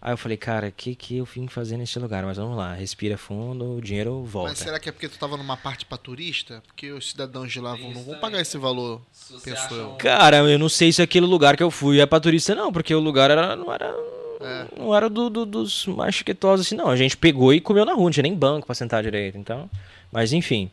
Aí 0.07 0.13
eu 0.13 0.17
falei, 0.17 0.37
cara, 0.37 0.69
o 0.69 0.71
que, 0.71 0.95
que 0.95 1.17
eu 1.17 1.25
vim 1.25 1.49
fazer 1.49 1.75
neste 1.75 1.99
lugar? 1.99 2.23
Mas 2.23 2.37
vamos 2.37 2.55
lá, 2.55 2.73
respira 2.73 3.17
fundo, 3.17 3.73
o 3.75 3.81
dinheiro 3.81 4.23
volta. 4.23 4.51
Mas 4.51 4.59
será 4.59 4.79
que 4.79 4.87
é 4.87 4.91
porque 4.93 5.09
tu 5.09 5.19
tava 5.19 5.35
numa 5.35 5.57
parte 5.57 5.85
pra 5.85 5.97
turista? 5.97 6.63
Porque 6.65 6.89
os 6.93 7.09
cidadãos 7.09 7.51
de 7.51 7.59
lá 7.59 7.75
vão, 7.75 7.91
não 7.91 8.03
vão 8.03 8.15
pagar 8.17 8.39
esse 8.39 8.57
valor, 8.57 9.01
penso 9.43 9.73
eu. 9.73 9.89
Cara, 9.95 10.37
eu 10.37 10.57
não 10.57 10.69
sei 10.69 10.93
se 10.93 11.01
aquele 11.01 11.25
lugar 11.25 11.57
que 11.57 11.63
eu 11.63 11.69
fui 11.69 11.99
é 11.99 12.05
pra 12.05 12.21
turista, 12.21 12.55
não, 12.55 12.71
porque 12.71 12.95
o 12.95 13.01
lugar 13.01 13.29
era, 13.29 13.53
não 13.57 13.73
era. 13.73 13.93
Não 14.77 14.95
era 14.95 15.09
do, 15.09 15.29
do- 15.29 15.45
dos 15.45 15.85
mais 15.87 16.15
chiquetosos 16.15 16.65
assim, 16.67 16.75
não. 16.75 16.87
A 16.89 16.95
gente 16.95 17.17
pegou 17.17 17.53
e 17.53 17.59
comeu 17.59 17.83
na 17.83 17.91
rua, 17.91 18.05
não 18.05 18.11
tinha 18.11 18.23
nem 18.23 18.33
banco 18.33 18.65
pra 18.65 18.75
sentar 18.75 19.03
direito, 19.03 19.37
então. 19.37 19.69
Mas 20.09 20.31
enfim. 20.31 20.71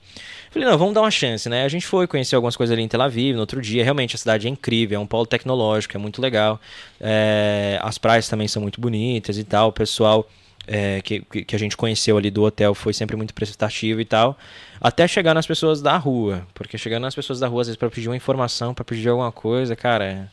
Falei, 0.54 0.68
não, 0.68 0.78
vamos 0.78 0.94
dar 0.94 1.00
uma 1.00 1.10
chance, 1.10 1.48
né? 1.48 1.64
A 1.64 1.68
gente 1.68 1.84
foi 1.84 2.06
conhecer 2.06 2.36
algumas 2.36 2.56
coisas 2.56 2.72
ali 2.72 2.80
em 2.80 2.86
Tel 2.86 3.02
Aviv 3.02 3.34
no 3.34 3.40
outro 3.40 3.60
dia. 3.60 3.82
Realmente 3.82 4.14
a 4.14 4.18
cidade 4.18 4.46
é 4.46 4.50
incrível, 4.50 5.00
é 5.00 5.02
um 5.02 5.06
polo 5.06 5.26
tecnológico, 5.26 5.96
é 5.96 5.98
muito 5.98 6.22
legal. 6.22 6.60
É, 7.00 7.76
as 7.82 7.98
praias 7.98 8.28
também 8.28 8.46
são 8.46 8.62
muito 8.62 8.80
bonitas 8.80 9.36
e 9.36 9.42
tal. 9.42 9.70
O 9.70 9.72
pessoal 9.72 10.28
é, 10.64 11.02
que, 11.02 11.22
que 11.22 11.56
a 11.56 11.58
gente 11.58 11.76
conheceu 11.76 12.16
ali 12.16 12.30
do 12.30 12.44
hotel 12.44 12.72
foi 12.72 12.92
sempre 12.92 13.16
muito 13.16 13.34
prestativo 13.34 14.00
e 14.00 14.04
tal. 14.04 14.38
Até 14.80 15.08
chegar 15.08 15.34
nas 15.34 15.44
pessoas 15.44 15.82
da 15.82 15.96
rua. 15.96 16.46
Porque 16.54 16.78
chegando 16.78 17.02
nas 17.02 17.16
pessoas 17.16 17.40
da 17.40 17.48
rua, 17.48 17.62
às 17.62 17.66
vezes, 17.66 17.76
pra 17.76 17.90
pedir 17.90 18.08
uma 18.08 18.16
informação, 18.16 18.72
pra 18.72 18.84
pedir 18.84 19.08
alguma 19.08 19.32
coisa, 19.32 19.74
cara. 19.74 20.30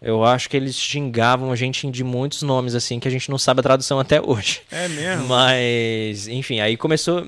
Eu 0.00 0.24
acho 0.24 0.48
que 0.48 0.56
eles 0.56 0.76
xingavam 0.76 1.50
a 1.50 1.56
gente 1.56 1.90
de 1.90 2.04
muitos 2.04 2.42
nomes, 2.42 2.74
assim, 2.74 3.00
que 3.00 3.08
a 3.08 3.10
gente 3.10 3.30
não 3.30 3.38
sabe 3.38 3.60
a 3.60 3.62
tradução 3.62 3.98
até 3.98 4.20
hoje. 4.20 4.60
É 4.70 4.86
mesmo? 4.88 5.26
Mas, 5.26 6.28
enfim, 6.28 6.60
aí 6.60 6.76
começou. 6.76 7.26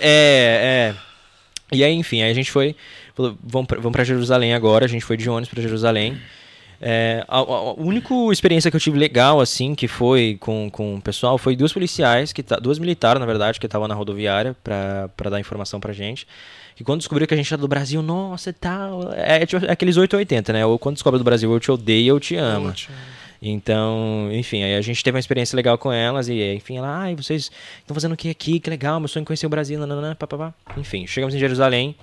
É, 0.00 0.92
é. 0.92 0.94
E 1.72 1.82
aí, 1.82 1.94
enfim, 1.94 2.22
aí 2.22 2.30
a 2.30 2.34
gente 2.34 2.50
foi. 2.50 2.76
Falou, 3.14 3.38
vamos 3.42 3.66
pra, 3.66 3.78
vamos 3.78 3.92
pra 3.92 4.04
Jerusalém 4.04 4.52
agora. 4.52 4.84
A 4.84 4.88
gente 4.88 5.04
foi 5.04 5.16
de 5.16 5.28
ônibus 5.30 5.48
pra 5.48 5.62
Jerusalém. 5.62 6.20
É, 6.80 7.24
a, 7.28 7.38
a- 7.38 7.40
a 7.42 7.72
única 7.74 8.14
experiência 8.32 8.70
que 8.70 8.76
eu 8.76 8.80
tive 8.80 8.98
legal, 8.98 9.40
assim, 9.40 9.74
que 9.74 9.88
foi 9.88 10.36
com, 10.40 10.68
com 10.70 10.96
o 10.96 11.00
pessoal, 11.00 11.38
foi 11.38 11.56
duas 11.56 11.72
policiais, 11.72 12.32
que 12.32 12.42
tá, 12.42 12.56
duas 12.56 12.78
militares, 12.78 13.20
na 13.20 13.26
verdade, 13.26 13.58
que 13.58 13.66
estavam 13.66 13.88
na 13.88 13.94
rodoviária 13.94 14.54
pra, 14.62 15.08
pra 15.16 15.30
dar 15.30 15.40
informação 15.40 15.80
pra 15.80 15.92
gente. 15.92 16.26
Que 16.76 16.82
quando 16.82 16.98
descobriu 16.98 17.26
que 17.28 17.34
a 17.34 17.36
gente 17.36 17.52
era 17.52 17.60
do 17.60 17.68
Brasil, 17.68 18.02
nossa 18.02 18.50
e 18.50 18.52
tal. 18.52 19.12
É, 19.14 19.46
tipo, 19.46 19.64
é 19.64 19.70
aqueles 19.70 19.96
880, 19.96 20.52
né? 20.52 20.66
Ou 20.66 20.78
quando 20.78 20.94
descobre 20.96 21.18
do 21.18 21.24
Brasil, 21.24 21.52
eu 21.52 21.60
te 21.60 21.70
odeio, 21.70 22.08
eu 22.16 22.20
te 22.20 22.34
amo. 22.36 22.68
Ótimo. 22.68 22.96
Então, 23.40 24.28
enfim, 24.32 24.62
aí 24.62 24.74
a 24.74 24.80
gente 24.80 25.04
teve 25.04 25.14
uma 25.16 25.20
experiência 25.20 25.54
legal 25.54 25.76
com 25.76 25.92
elas 25.92 26.28
e, 26.28 26.54
enfim, 26.54 26.78
ela, 26.78 26.88
ai, 27.02 27.14
vocês 27.14 27.50
estão 27.80 27.94
fazendo 27.94 28.12
o 28.12 28.16
que 28.16 28.30
aqui? 28.30 28.58
Que 28.58 28.70
legal, 28.70 28.98
meu 28.98 29.06
sonho 29.08 29.22
é 29.22 29.26
conhecer 29.26 29.46
o 29.46 29.50
Brasil, 29.50 29.78
nananã, 29.78 30.14
papapá. 30.14 30.52
Enfim, 30.78 31.06
chegamos 31.06 31.34
em 31.34 31.38
Jerusalém. 31.38 31.94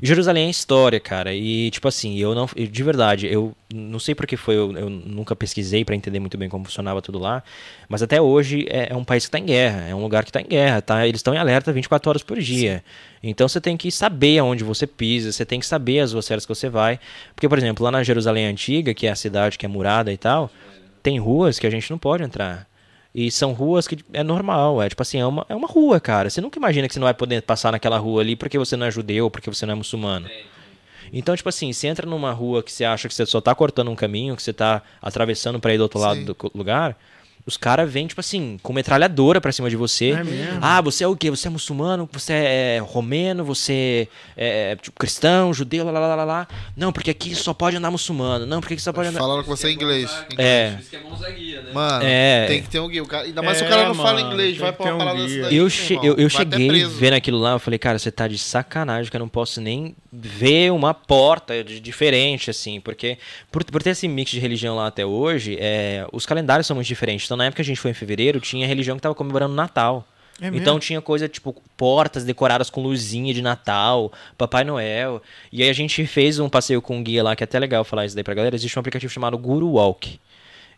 E 0.00 0.06
Jerusalém 0.06 0.46
é 0.46 0.50
história, 0.50 0.98
cara. 0.98 1.34
E, 1.34 1.70
tipo 1.70 1.86
assim, 1.88 2.18
eu 2.18 2.34
não. 2.34 2.46
De 2.46 2.82
verdade, 2.82 3.26
eu 3.26 3.54
não 3.72 3.98
sei 3.98 4.14
porque 4.14 4.36
foi, 4.36 4.56
eu, 4.56 4.76
eu 4.76 4.90
nunca 4.90 5.34
pesquisei 5.36 5.84
pra 5.84 5.94
entender 5.94 6.20
muito 6.20 6.38
bem 6.38 6.48
como 6.48 6.64
funcionava 6.64 7.02
tudo 7.02 7.18
lá. 7.18 7.42
Mas 7.88 8.02
até 8.02 8.20
hoje 8.20 8.66
é, 8.68 8.92
é 8.92 8.96
um 8.96 9.04
país 9.04 9.24
que 9.26 9.30
tá 9.30 9.38
em 9.38 9.46
guerra, 9.46 9.88
é 9.88 9.94
um 9.94 10.00
lugar 10.00 10.24
que 10.24 10.32
tá 10.32 10.40
em 10.40 10.46
guerra, 10.46 10.80
tá? 10.80 11.06
Eles 11.06 11.18
estão 11.18 11.34
em 11.34 11.38
alerta 11.38 11.72
24 11.72 12.08
horas 12.08 12.22
por 12.22 12.38
dia. 12.38 12.82
Então 13.22 13.48
você 13.48 13.60
tem 13.60 13.76
que 13.76 13.90
saber 13.90 14.38
aonde 14.38 14.64
você 14.64 14.86
pisa, 14.86 15.30
você 15.30 15.44
tem 15.44 15.60
que 15.60 15.66
saber 15.66 16.00
as 16.00 16.12
ruas 16.12 16.24
certas 16.24 16.46
que 16.46 16.54
você 16.54 16.68
vai. 16.68 16.98
Porque, 17.34 17.48
por 17.48 17.58
exemplo, 17.58 17.84
lá 17.84 17.90
na 17.90 18.02
Jerusalém 18.02 18.46
Antiga, 18.46 18.94
que 18.94 19.06
é 19.06 19.10
a 19.10 19.16
cidade 19.16 19.58
que 19.58 19.66
é 19.66 19.68
murada 19.68 20.12
e 20.12 20.16
tal, 20.16 20.50
tem 21.02 21.18
ruas 21.18 21.58
que 21.58 21.66
a 21.66 21.70
gente 21.70 21.90
não 21.90 21.98
pode 21.98 22.22
entrar. 22.22 22.66
E 23.14 23.30
são 23.30 23.52
ruas 23.52 23.86
que 23.86 23.98
é 24.12 24.22
normal, 24.22 24.82
é 24.82 24.88
tipo 24.88 25.02
assim, 25.02 25.18
é 25.20 25.26
uma, 25.26 25.44
é 25.48 25.54
uma 25.54 25.68
rua, 25.68 26.00
cara. 26.00 26.30
Você 26.30 26.40
nunca 26.40 26.58
imagina 26.58 26.88
que 26.88 26.94
você 26.94 27.00
não 27.00 27.04
vai 27.06 27.14
poder 27.14 27.42
passar 27.42 27.72
naquela 27.72 27.98
rua 27.98 28.22
ali 28.22 28.34
porque 28.34 28.58
você 28.58 28.74
não 28.76 28.86
é 28.86 28.90
judeu, 28.90 29.30
porque 29.30 29.50
você 29.50 29.66
não 29.66 29.72
é 29.72 29.76
muçulmano. 29.76 30.30
Então, 31.12 31.36
tipo 31.36 31.48
assim, 31.48 31.72
você 31.72 31.88
entra 31.88 32.06
numa 32.06 32.32
rua 32.32 32.62
que 32.62 32.72
você 32.72 32.84
acha 32.84 33.06
que 33.08 33.14
você 33.14 33.26
só 33.26 33.40
tá 33.40 33.54
cortando 33.54 33.90
um 33.90 33.94
caminho, 33.94 34.34
que 34.34 34.42
você 34.42 34.52
tá 34.52 34.82
atravessando 35.00 35.60
pra 35.60 35.74
ir 35.74 35.76
do 35.78 35.82
outro 35.82 36.00
lado 36.00 36.20
Sim. 36.20 36.24
do 36.24 36.34
co- 36.34 36.50
lugar, 36.54 36.96
os 37.44 37.56
caras 37.56 37.90
vêm, 37.90 38.06
tipo 38.06 38.20
assim, 38.20 38.58
com 38.62 38.72
metralhadora 38.72 39.40
pra 39.40 39.50
cima 39.52 39.68
de 39.68 39.76
você. 39.76 40.10
É 40.10 40.22
mesmo? 40.24 40.58
Ah, 40.60 40.80
você 40.80 41.02
é 41.04 41.08
o 41.08 41.16
quê? 41.16 41.30
Você 41.30 41.48
é 41.48 41.50
muçulmano? 41.50 42.08
Você 42.12 42.32
é 42.32 42.82
romeno? 42.84 43.44
Você 43.44 44.08
é 44.36 44.76
tipo, 44.76 44.98
cristão, 44.98 45.52
judeu, 45.52 45.84
lá, 45.84 45.90
lá, 45.92 46.14
lá, 46.14 46.24
lá? 46.24 46.48
Não, 46.76 46.92
porque 46.92 47.10
aqui 47.10 47.34
só 47.34 47.52
pode 47.52 47.76
andar 47.76 47.90
muçulmano. 47.90 48.46
Não, 48.46 48.60
porque 48.60 48.74
aqui 48.74 48.82
só 48.82 48.92
pode 48.92 49.08
andar... 49.08 49.18
Falaram 49.20 49.42
com 49.42 49.54
você 49.56 49.70
em 49.70 49.74
inglês. 49.74 50.10
É. 50.38 50.76
Isso 50.80 50.90
que 50.90 50.96
é 50.96 51.00
né? 51.00 51.70
Mano, 51.72 52.04
É. 52.04 52.46
tem 52.46 52.62
que 52.62 52.68
ter 52.68 52.78
um 52.80 52.88
guia. 52.88 53.02
O 53.02 53.06
cara- 53.06 53.24
ainda 53.24 53.42
mais 53.42 53.58
se 53.58 53.64
É, 53.64 53.66
o 53.66 53.70
cara 53.70 53.88
não 53.88 53.94
fala 53.94 54.14
mano, 54.20 54.32
inglês, 54.32 54.50
tem 54.52 54.60
vai 54.60 54.70
que 54.72 54.78
pra 54.78 54.86
uma 54.86 54.94
um 54.94 54.98
parada 54.98 55.26
guia. 55.26 55.42
daí. 55.42 55.56
Eu, 55.56 55.68
che 55.70 55.94
irmão, 55.94 56.06
eu, 56.06 56.14
eu 56.16 56.28
cheguei 56.30 56.84
vendo 56.86 57.14
aquilo 57.14 57.38
lá, 57.38 57.52
eu 57.52 57.58
falei, 57.58 57.78
cara, 57.78 57.98
você 57.98 58.10
tá 58.10 58.28
de 58.28 58.38
sacanagem 58.38 59.10
que 59.10 59.16
eu 59.16 59.20
não 59.20 59.28
posso 59.28 59.60
nem 59.60 59.94
ver 60.12 60.70
uma 60.72 60.92
porta 60.94 61.62
de- 61.64 61.80
diferente, 61.80 62.50
assim, 62.50 62.80
porque 62.80 63.18
por, 63.50 63.64
por 63.64 63.82
ter 63.82 63.90
esse 63.90 64.06
mix 64.06 64.30
de 64.30 64.38
religião 64.38 64.76
lá 64.76 64.86
até 64.86 65.04
hoje, 65.04 65.56
é, 65.60 66.06
os 66.12 66.26
calendários 66.26 66.66
são 66.66 66.74
muito 66.76 66.86
diferentes. 66.86 67.26
Então, 67.32 67.38
na 67.38 67.46
época 67.46 67.56
que 67.56 67.62
a 67.62 67.64
gente 67.64 67.80
foi 67.80 67.90
em 67.90 67.94
fevereiro, 67.94 68.38
tinha 68.40 68.66
religião 68.66 68.94
que 68.94 69.02
tava 69.02 69.14
comemorando 69.14 69.54
Natal. 69.54 70.06
É 70.38 70.48
então 70.48 70.78
tinha 70.78 71.00
coisa 71.00 71.26
tipo 71.26 71.54
portas 71.78 72.24
decoradas 72.24 72.68
com 72.68 72.82
luzinha 72.82 73.32
de 73.32 73.40
Natal, 73.40 74.12
Papai 74.36 74.64
Noel. 74.64 75.22
E 75.50 75.62
aí 75.62 75.70
a 75.70 75.72
gente 75.72 76.04
fez 76.06 76.38
um 76.38 76.46
passeio 76.46 76.82
com 76.82 76.98
um 76.98 77.02
guia 77.02 77.22
lá, 77.22 77.34
que 77.34 77.42
é 77.42 77.46
até 77.46 77.58
legal 77.58 77.84
falar 77.84 78.04
isso 78.04 78.14
daí 78.14 78.22
pra 78.22 78.34
galera. 78.34 78.54
Existe 78.54 78.78
um 78.78 78.80
aplicativo 78.80 79.10
chamado 79.10 79.38
Guru 79.38 79.66
Walk. 79.72 80.20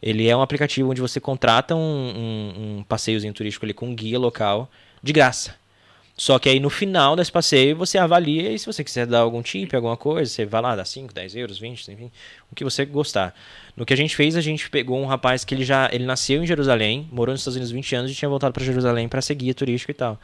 Ele 0.01 0.29
é 0.29 0.37
um 0.37 0.43
aplicativo 0.43 0.89
onde 0.89 1.01
você 1.01 1.19
contrata 1.19 1.75
um, 1.75 1.81
um, 1.81 2.79
um 2.79 2.83
passeiozinho 2.85 3.35
turístico 3.35 3.67
ali 3.67 3.75
com 3.75 3.89
um 3.89 3.95
guia 3.97 4.19
local 4.19 4.71
de 5.03 5.13
graça. 5.13 5.57
Só 6.17 6.39
que 6.39 6.49
aí 6.49 6.61
no 6.61 6.71
final 6.71 7.17
desse 7.17 7.33
passeio 7.33 7.77
você 7.77 7.99
avalia 7.99 8.53
e 8.53 8.59
se 8.59 8.67
você 8.67 8.85
quiser 8.85 9.05
dar 9.05 9.21
algum 9.21 9.43
tip, 9.43 9.75
alguma 9.75 9.97
coisa, 9.97 10.31
você 10.31 10.47
vai 10.47 10.63
lá, 10.63 10.77
dá 10.77 10.85
5, 10.85 11.13
10 11.13 11.35
euros, 11.35 11.59
20, 11.59 11.91
enfim, 11.91 12.11
o 12.51 12.55
que 12.55 12.63
você 12.63 12.85
gostar. 12.85 13.35
No 13.77 13.85
que 13.85 13.93
a 13.93 13.97
gente 13.97 14.15
fez, 14.15 14.37
a 14.37 14.41
gente 14.41 14.71
pegou 14.71 15.01
um 15.01 15.07
rapaz 15.07 15.45
que 15.45 15.53
ele 15.55 15.65
já 15.65 15.89
ele 15.93 16.05
nasceu 16.05 16.43
em 16.43 16.47
Jerusalém, 16.47 17.09
morou 17.11 17.33
nos 17.33 17.41
Estados 17.41 17.57
Unidos 17.57 17.73
20 17.73 17.97
anos 17.97 18.11
e 18.13 18.15
tinha 18.15 18.29
voltado 18.29 18.53
para 18.53 18.63
Jerusalém 18.65 19.09
para 19.09 19.21
ser 19.21 19.35
guia 19.35 19.53
turístico 19.55 19.91
e 19.91 19.95
tal. 19.95 20.21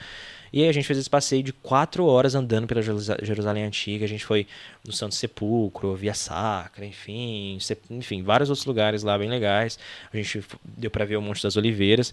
E 0.53 0.63
aí 0.63 0.69
a 0.69 0.73
gente 0.73 0.85
fez 0.87 0.99
esse 0.99 1.11
passeio 1.11 1.43
de 1.43 1.53
quatro 1.53 2.05
horas 2.07 2.35
andando 2.35 2.67
pela 2.67 2.83
Jerusa- 2.83 3.19
Jerusalém 3.23 3.65
Antiga. 3.65 4.05
A 4.05 4.09
gente 4.09 4.25
foi 4.25 4.47
no 4.85 4.93
Santo 4.93 5.15
Sepulcro, 5.15 5.95
Via 5.95 6.15
Sacra, 6.15 6.85
enfim, 6.85 7.59
enfim, 7.89 8.23
vários 8.23 8.51
outros 8.51 8.67
lugares 8.67 9.03
lá 9.03 9.17
bem 9.17 9.29
legais. 9.29 9.79
A 10.13 10.17
gente 10.17 10.43
deu 10.65 10.91
para 10.91 11.05
ver 11.05 11.17
o 11.17 11.23
Monte 11.23 11.43
das 11.43 11.57
Oliveiras. 11.57 12.13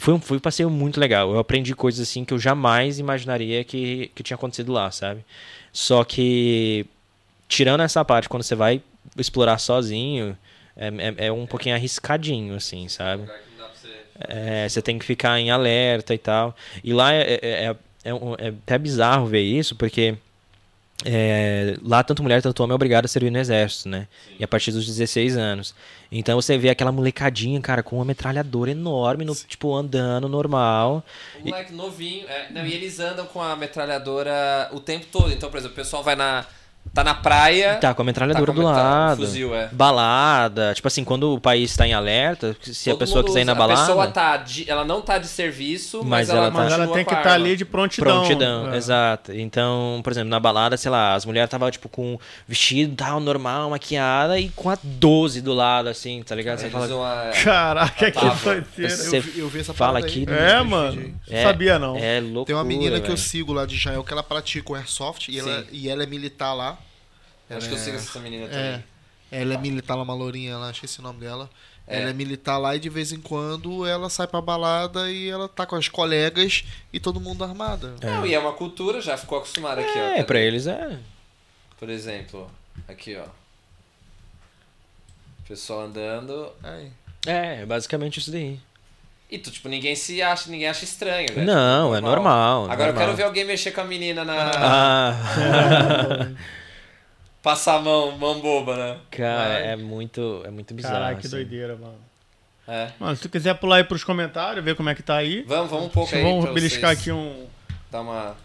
Foi 0.00 0.14
um, 0.14 0.20
foi 0.20 0.38
um 0.38 0.40
passeio 0.40 0.70
muito 0.70 0.98
legal. 0.98 1.30
Eu 1.30 1.38
aprendi 1.38 1.74
coisas 1.74 2.08
assim 2.08 2.24
que 2.24 2.32
eu 2.32 2.38
jamais 2.38 2.98
imaginaria 2.98 3.62
que, 3.62 4.10
que 4.14 4.22
tinha 4.22 4.34
acontecido 4.34 4.72
lá, 4.72 4.90
sabe? 4.90 5.24
Só 5.72 6.02
que, 6.04 6.86
tirando 7.46 7.82
essa 7.82 8.04
parte, 8.04 8.28
quando 8.28 8.42
você 8.42 8.54
vai 8.54 8.82
explorar 9.16 9.58
sozinho, 9.58 10.36
é, 10.76 10.88
é, 10.88 11.26
é 11.26 11.32
um 11.32 11.46
pouquinho 11.46 11.74
arriscadinho, 11.74 12.54
assim, 12.54 12.88
sabe? 12.88 13.24
É, 14.18 14.68
você 14.68 14.82
tem 14.82 14.98
que 14.98 15.04
ficar 15.04 15.38
em 15.38 15.50
alerta 15.50 16.14
e 16.14 16.18
tal. 16.18 16.56
E 16.82 16.92
lá 16.92 17.12
é, 17.12 17.20
é, 17.20 17.38
é, 17.42 17.64
é 17.66 17.76
é 18.38 18.48
até 18.48 18.78
bizarro 18.78 19.26
ver 19.26 19.42
isso, 19.42 19.76
porque 19.76 20.16
é, 21.04 21.76
lá 21.82 22.02
tanto 22.02 22.22
mulher 22.22 22.42
tanto 22.42 22.62
homem 22.62 22.72
é 22.72 22.74
obrigado 22.74 23.06
a 23.06 23.08
servir 23.08 23.30
no 23.30 23.38
exército, 23.38 23.88
né? 23.88 24.06
E 24.38 24.44
a 24.44 24.48
partir 24.48 24.70
dos 24.70 24.86
16 24.86 25.36
anos. 25.36 25.74
Então 26.12 26.40
você 26.40 26.58
vê 26.58 26.68
aquela 26.68 26.92
molecadinha, 26.92 27.60
cara, 27.60 27.82
com 27.82 27.96
uma 27.96 28.04
metralhadora 28.04 28.70
enorme, 28.70 29.24
no, 29.24 29.34
tipo, 29.34 29.74
andando 29.74 30.28
normal. 30.28 31.04
Um 31.40 31.48
moleque 31.48 31.72
novinho. 31.72 32.26
é, 32.28 32.52
não, 32.52 32.66
e 32.66 32.74
eles 32.74 33.00
andam 33.00 33.26
com 33.26 33.40
a 33.40 33.56
metralhadora 33.56 34.68
o 34.72 34.80
tempo 34.80 35.06
todo. 35.10 35.32
Então, 35.32 35.50
por 35.50 35.58
exemplo, 35.58 35.72
o 35.72 35.76
pessoal 35.76 36.02
vai 36.02 36.16
na. 36.16 36.44
Tá 36.92 37.04
na 37.04 37.14
praia. 37.14 37.76
Tá 37.76 37.94
com 37.94 38.02
a 38.02 38.04
metralhadora 38.04 38.46
Tá 38.46 38.52
com 38.52 38.60
do 38.60 38.66
a 38.66 38.70
metra- 38.72 38.82
lado. 38.90 39.16
fuzil, 39.18 39.54
é. 39.54 39.68
Balada. 39.70 40.74
Tipo 40.74 40.88
assim, 40.88 41.04
quando 41.04 41.34
o 41.34 41.40
país 41.40 41.76
tá 41.76 41.86
em 41.86 41.92
alerta, 41.92 42.56
se 42.60 42.90
a 42.90 42.94
todo 42.94 42.98
pessoa 43.00 43.18
mundo 43.18 43.26
quiser 43.28 43.42
ir 43.42 43.44
na 43.44 43.54
balada. 43.54 43.80
A 43.82 43.86
pessoa 43.86 44.06
tá 44.08 44.36
de, 44.38 44.68
ela 44.68 44.84
não 44.84 45.00
tá 45.00 45.16
de 45.18 45.28
serviço, 45.28 45.98
mas, 45.98 46.08
Mas 46.26 46.30
ela, 46.30 46.38
ela 46.38 46.50
tá- 46.50 46.58
Mas 46.58 46.72
ela 46.72 46.86
tem 46.88 47.04
que 47.04 47.14
a 47.14 47.18
estar 47.18 47.30
arma. 47.32 47.44
ali 47.46 47.56
de 47.56 47.64
prontidão. 47.64 48.18
Prontidão, 48.18 48.72
É. 48.72 48.76
exato. 48.76 49.32
Então, 49.32 50.00
por 50.02 50.10
exemplo, 50.12 50.30
na 50.30 50.40
balada, 50.40 50.76
sei 50.76 50.90
lá, 50.90 51.14
as 51.14 51.24
mulheres 51.24 51.46
estavam, 51.46 51.70
tipo, 51.70 51.88
com 51.88 52.18
vestido 52.48 52.96
tal, 52.96 53.20
normal, 53.20 53.70
maquiada, 53.70 54.36
e 54.40 54.48
com 54.48 54.68
a 54.68 54.76
12 54.82 55.40
do 55.40 55.54
lado, 55.54 55.88
assim, 55.88 56.24
tá 56.24 56.34
ligado? 56.34 56.58
Você 56.58 56.64
Eles 56.64 56.72
fala, 56.72 56.86
usam 56.86 57.04
a- 57.04 57.30
Caraca, 57.44 58.10
que 58.10 58.20
doideira. 58.44 58.96
Você 58.96 59.16
Eu 59.18 59.22
vi- 59.22 59.38
eu 59.38 59.48
vi 59.48 59.60
essa 59.60 59.72
fala 59.72 60.00
aqui. 60.00 60.26
É, 60.28 60.60
vi 60.60 60.68
mano. 60.68 61.14
Não 61.30 61.42
sabia, 61.44 61.78
não. 61.78 61.96
É 61.96 62.18
loucura, 62.20 62.46
Tem 62.46 62.54
uma 62.56 62.64
menina 62.64 62.98
que 62.98 63.12
eu 63.12 63.16
sigo 63.16 63.52
lá 63.52 63.64
de 63.64 63.76
Israel 63.76 64.02
que 64.02 64.12
ela 64.12 64.24
pratica 64.24 64.72
o 64.72 64.74
airsoft 64.74 65.28
e 65.28 65.38
ela, 65.38 65.64
e 65.70 65.88
ela 65.88 66.02
é 66.02 66.06
militar 66.06 66.52
lá. 66.52 66.78
Acho 67.50 67.68
que 67.68 67.74
eu 67.74 67.78
sigo 67.78 67.96
essa 67.96 68.18
menina 68.20 68.44
É. 68.46 68.48
também. 68.48 68.84
Ela 69.32 69.54
é 69.54 69.58
militar 69.58 69.94
lá, 69.94 70.02
uma 70.02 70.14
lourinha 70.14 70.56
lá, 70.58 70.70
achei 70.70 70.86
esse 70.86 71.00
nome 71.02 71.20
dela. 71.20 71.48
É. 71.86 72.00
Ela 72.00 72.10
é 72.10 72.12
militar 72.12 72.58
lá 72.58 72.74
e 72.76 72.78
de 72.80 72.88
vez 72.88 73.12
em 73.12 73.20
quando 73.20 73.86
ela 73.86 74.08
sai 74.10 74.26
pra 74.26 74.40
balada 74.40 75.10
e 75.10 75.28
ela 75.28 75.48
tá 75.48 75.66
com 75.66 75.76
as 75.76 75.88
colegas 75.88 76.64
e 76.92 76.98
todo 77.00 77.20
mundo 77.20 77.42
armada. 77.44 77.94
Não, 78.02 78.24
e 78.26 78.34
é 78.34 78.38
uma 78.38 78.52
cultura, 78.52 79.00
já 79.00 79.16
ficou 79.16 79.38
acostumado 79.38 79.78
aqui, 79.80 79.98
ó. 79.98 80.02
É, 80.16 80.22
pra 80.22 80.38
eles 80.40 80.66
é. 80.66 80.98
Por 81.78 81.88
exemplo, 81.88 82.50
aqui, 82.88 83.16
ó. 83.16 83.24
Pessoal 85.46 85.80
andando. 85.82 86.48
Aí. 86.62 86.90
É, 87.26 87.62
é 87.62 87.66
basicamente 87.66 88.18
isso 88.18 88.30
daí. 88.30 88.58
E 89.30 89.38
tu, 89.38 89.50
tipo, 89.50 89.68
ninguém 89.68 89.94
se 89.94 90.20
acha, 90.22 90.50
ninguém 90.50 90.68
acha 90.68 90.84
estranho, 90.84 91.28
velho. 91.32 91.46
Não, 91.46 91.94
é 91.94 92.00
normal, 92.00 92.64
Agora 92.64 92.90
eu 92.90 92.94
normal. 92.94 93.04
quero 93.04 93.16
ver 93.16 93.22
alguém 93.24 93.44
mexer 93.44 93.70
com 93.70 93.80
a 93.80 93.84
menina 93.84 94.24
na. 94.24 94.50
Ah, 94.56 95.14
Passar 97.42 97.76
a 97.76 97.80
mão, 97.80 98.16
mão 98.18 98.38
boba, 98.40 98.76
né? 98.76 98.98
cara, 99.10 99.48
Vai. 99.48 99.68
é 99.68 99.76
muito, 99.76 100.42
é 100.44 100.50
muito 100.50 100.74
bizarro. 100.74 100.94
Caraca, 100.94 101.20
que 101.20 101.26
assim. 101.26 101.36
doideira, 101.36 101.74
mano. 101.76 101.98
É. 102.68 102.90
Mano, 103.00 103.16
se 103.16 103.22
tu 103.22 103.28
quiser 103.28 103.54
pular 103.54 103.76
aí 103.76 103.84
pros 103.84 104.04
comentários, 104.04 104.64
ver 104.64 104.76
como 104.76 104.88
é 104.90 104.94
que 104.94 105.02
tá 105.02 105.16
aí. 105.16 105.42
Vamos, 105.42 105.70
vamos 105.70 105.86
um 105.86 105.88
pouco 105.88 106.14
aí. 106.14 106.22
Vamos 106.22 106.52
beliscar 106.52 106.90
aqui 106.90 107.10
um. 107.10 107.46
Dar 107.90 108.02
uma. 108.02 108.36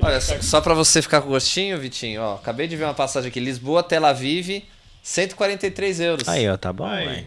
Olha, 0.00 0.20
só, 0.20 0.40
só 0.40 0.60
pra 0.60 0.72
você 0.72 1.02
ficar 1.02 1.20
com 1.20 1.28
gostinho, 1.28 1.78
Vitinho, 1.78 2.22
ó. 2.22 2.34
Acabei 2.36 2.68
de 2.68 2.76
ver 2.76 2.84
uma 2.84 2.94
passagem 2.94 3.28
aqui. 3.28 3.40
Lisboa, 3.40 3.82
Tel 3.82 4.06
Aviv, 4.06 4.62
143 5.02 6.00
euros. 6.00 6.28
Aí, 6.28 6.48
ó, 6.48 6.56
tá 6.56 6.72
bom, 6.72 6.86
Aí. 6.86 7.06
velho. 7.06 7.26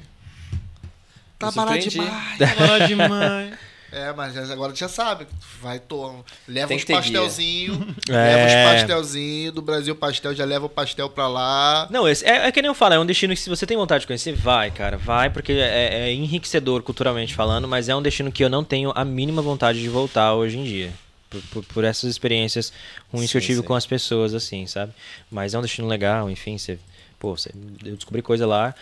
Tá 1.38 1.52
barato 1.52 1.90
demais. 1.90 2.42
Agora 2.42 2.88
demais. 2.88 3.54
É, 3.94 4.12
mas 4.14 4.36
agora 4.50 4.74
tu 4.74 4.80
já 4.80 4.90
sabe. 4.90 5.28
Vai, 5.62 5.80
to... 5.80 6.26
leva 6.48 6.74
uns 6.74 6.84
ter 6.84 6.94
pastelzinhos. 6.94 7.78
É. 8.10 8.12
Leva 8.12 8.48
os 8.48 8.72
pastelzinhos 8.80 9.54
do 9.54 9.62
Brasil 9.62 9.96
Pastel, 9.96 10.34
já 10.34 10.46
leva 10.46 10.66
o 10.66 10.70
pastel 10.70 11.10
pra 11.10 11.28
lá. 11.28 11.88
Não, 11.92 12.08
esse, 12.10 12.26
é, 12.26 12.48
é 12.48 12.52
que 12.52 12.62
nem 12.62 12.70
eu 12.70 12.74
falo, 12.76 12.96
é 12.96 13.00
um 13.00 13.06
destino 13.06 13.34
que 13.34 13.40
se 13.40 13.50
você 13.50 13.66
tem 13.66 13.78
vontade 13.78 14.02
de 14.02 14.08
conhecer, 14.08 14.34
vai, 14.34 14.72
cara, 14.72 14.98
vai, 14.98 15.30
porque 15.30 15.52
é, 15.54 16.10
é 16.10 16.14
enriquecedor 16.14 16.82
culturalmente 16.82 17.36
falando, 17.36 17.68
mas 17.68 17.88
é 17.88 17.96
um 17.96 18.02
destino 18.02 18.32
que 18.32 18.44
eu 18.44 18.50
não 18.50 18.64
tenho 18.64 18.92
a 18.96 19.06
mínima 19.06 19.42
vontade 19.42 19.80
de 19.80 19.90
voltar 19.90 20.34
hoje 20.34 20.58
em 20.58 20.64
dia. 20.64 20.92
Por, 21.30 21.42
por- 21.52 21.66
por 21.66 21.84
essas 21.84 22.10
experiências 22.10 22.72
ruins 23.12 23.32
que 23.32 23.38
eu 23.38 23.42
Sim, 23.42 23.48
tive 23.48 23.62
sim. 23.62 23.66
com 23.68 23.74
as 23.74 23.86
pessoas, 23.88 24.34
assim, 24.36 24.68
sabe? 24.68 24.92
Mas 25.32 25.54
é 25.54 25.58
um 25.60 25.62
destino 25.64 25.88
legal, 25.88 26.30
enfim, 26.30 26.58
você, 26.60 26.78
pô, 27.20 27.36
você, 27.36 27.52
eu 27.84 27.96
descobri 27.96 28.22
coisa 28.22 28.46
lá 28.46 28.74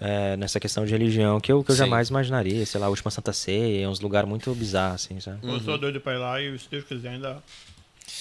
é, 0.00 0.36
nessa 0.36 0.60
questão 0.60 0.84
de 0.84 0.92
religião 0.92 1.40
que 1.40 1.50
eu, 1.50 1.62
que 1.64 1.70
eu 1.70 1.74
Sim. 1.74 1.84
jamais 1.84 2.08
imaginaria, 2.08 2.64
sei 2.66 2.80
lá, 2.80 2.86
a 2.86 2.90
última 2.90 3.10
Santa 3.10 3.32
Ceia, 3.32 3.84
é 3.84 3.88
uns 3.88 4.00
lugares 4.00 4.28
muito 4.28 4.54
bizarros, 4.54 5.04
assim, 5.04 5.20
sabe? 5.20 5.38
Eu 5.42 5.60
sou 5.60 5.78
doido 5.78 6.00
pra 6.00 6.14
ir 6.14 6.18
lá 6.18 6.40
e 6.40 6.58
se 6.58 6.68
Deus 6.70 6.84
quiser 6.84 7.10
ainda, 7.10 7.42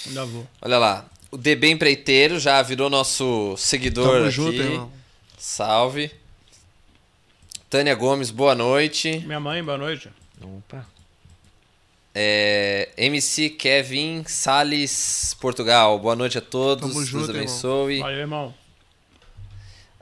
ainda 0.07 0.25
vou. 0.25 0.47
Olha 0.61 0.77
lá. 0.77 1.05
O 1.31 1.37
DB 1.37 1.69
Empreiteiro 1.69 2.39
já 2.39 2.61
virou 2.61 2.89
nosso 2.89 3.55
seguidor 3.57 4.07
Tamo 4.07 4.25
aqui. 4.25 4.31
junto, 4.31 4.55
irmão. 4.61 4.91
Salve. 5.37 6.11
Tânia 7.69 7.93
Gomes, 7.93 8.31
boa 8.31 8.55
noite. 8.55 9.21
Minha 9.25 9.39
mãe, 9.39 9.61
boa 9.63 9.77
noite. 9.77 10.09
Opa. 10.41 10.85
É, 12.13 12.89
MC 12.95 13.49
Kevin 13.49 14.23
Sales, 14.25 15.35
Portugal. 15.41 15.99
Boa 15.99 16.15
noite 16.15 16.37
a 16.37 16.41
todos. 16.41 16.83
Tamo 16.87 16.93
Deus 16.93 17.07
junto, 17.09 17.23
irmão. 17.25 17.37
abençoe. 17.41 17.99
Valeu, 17.99 18.17
irmão. 18.19 18.53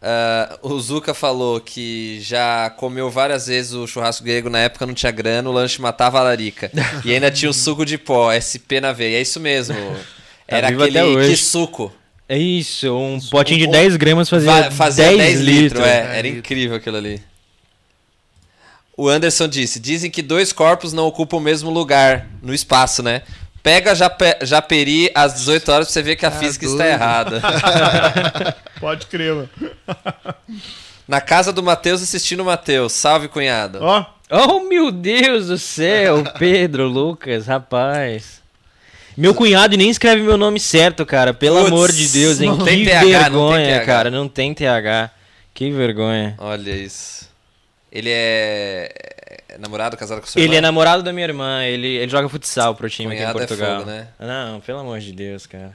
Ah, 0.06 0.58
o 0.62 0.78
Zuka 0.82 1.14
falou 1.14 1.62
que 1.62 2.20
já 2.22 2.70
comeu 2.72 3.10
várias 3.10 3.48
vezes 3.48 3.72
o 3.72 3.88
churrasco 3.88 4.24
grego, 4.26 4.50
na 4.50 4.60
época 4.60 4.86
não 4.86 4.94
tinha 4.94 5.12
grana, 5.14 5.50
o 5.50 5.54
lanche 5.54 5.82
matava 5.82 6.20
a 6.20 6.24
larica. 6.24 6.70
e 7.06 7.14
ainda 7.14 7.32
tinha 7.32 7.50
o 7.50 7.54
suco 7.54 7.86
de 7.86 7.98
pó, 7.98 8.30
SP 8.36 8.82
na 8.82 8.92
veia. 8.92 9.18
É 9.18 9.22
isso 9.22 9.40
mesmo. 9.40 9.76
Era 10.46 10.68
vivo 10.70 10.84
aquele 10.84 11.30
que 11.30 11.38
suco. 11.38 11.90
É 12.28 12.38
isso, 12.38 12.94
um 12.94 13.18
potinho 13.30 13.60
de 13.60 13.68
Um- 13.68 13.72
10 13.72 13.96
gramas 13.96 14.30
fazia, 14.30 14.52
Va- 14.64 14.72
fazia 14.72 15.06
10, 15.06 15.18
10 15.18 15.40
litros. 15.40 15.62
litros, 15.64 15.86
é. 15.86 16.16
É, 16.16 16.18
Era 16.20 16.28
incrível 16.28 16.76
aquilo 16.76 16.98
ali. 16.98 17.22
O 18.96 19.08
Anderson 19.10 19.48
disse: 19.48 19.80
dizem 19.80 20.12
que 20.12 20.22
dois 20.22 20.52
corpos 20.54 20.94
não 20.94 21.06
ocupam 21.08 21.38
o 21.38 21.42
mesmo 21.42 21.70
lugar 21.70 22.28
no 22.42 22.54
espaço, 22.54 23.02
né? 23.02 23.24
Pega 23.64 23.96
Jape- 23.96 24.38
Japeri 24.42 25.10
às 25.16 25.34
18 25.36 25.72
horas 25.72 25.88
pra 25.88 25.94
você 25.94 26.02
ver 26.02 26.16
que 26.18 26.26
a 26.26 26.32
física 26.32 26.66
está 26.66 26.78
doido. 26.84 26.90
errada. 26.94 27.42
Pode 28.80 29.08
crer, 29.08 29.34
mano. 29.34 29.50
Na 31.08 31.20
casa 31.22 31.52
do 31.54 31.64
Matheus 31.64 32.02
assistindo 32.04 32.42
o 32.42 32.46
Matheus. 32.46 32.92
Salve, 32.94 33.28
cunhado. 33.28 33.80
Ó, 33.82 34.06
Oh, 34.30 34.62
meu 34.62 34.92
Deus 34.92 35.48
do 35.48 35.58
céu, 35.60 36.24
Pedro, 36.40 36.88
Lucas, 36.88 37.46
rapaz. 37.46 38.42
Meu 39.16 39.36
cunhado 39.36 39.78
nem 39.78 39.90
escreve 39.92 40.24
meu 40.24 40.38
nome 40.38 40.60
certo, 40.60 41.06
cara. 41.06 41.34
Pelo 41.36 41.58
Putz, 41.60 41.68
amor 41.72 41.92
de 41.92 42.08
Deus, 42.08 42.42
hein? 42.42 42.50
não 42.50 42.58
que 42.58 42.64
tem 42.64 42.84
TH, 42.84 42.94
não 42.94 43.02
tem 43.04 43.12
vergonha, 43.12 43.76
TH. 43.80 43.86
cara. 43.86 44.10
Não 44.10 44.28
tem 44.28 44.54
TH. 44.56 45.12
Que 45.54 45.70
vergonha. 45.72 46.34
Olha 46.40 46.72
isso. 46.72 47.30
Ele 47.92 48.10
é... 48.12 49.13
é 49.54 49.58
namorado, 49.58 49.96
casado 49.98 50.20
com 50.22 50.28
sua 50.28 50.40
Ele 50.42 50.54
é 50.54 50.58
irmã? 50.58 50.68
namorado 50.68 51.04
da 51.04 51.14
minha 51.14 51.26
irmã, 51.26 51.64
ele, 51.64 51.88
ele 51.88 52.10
joga 52.10 52.28
futsal 52.30 52.76
pro 52.76 52.90
time 52.90 53.16
Cunhado 53.16 53.40
é 53.40 53.44
aqui 53.44 53.54
em 53.54 53.58
Portugal. 53.58 53.80
fogo, 53.80 53.92
né? 53.92 54.08
Não, 54.20 54.60
pelo 54.62 54.80
amor 54.80 55.00
de 55.00 55.12
Deus, 55.12 55.46
cara. 55.46 55.74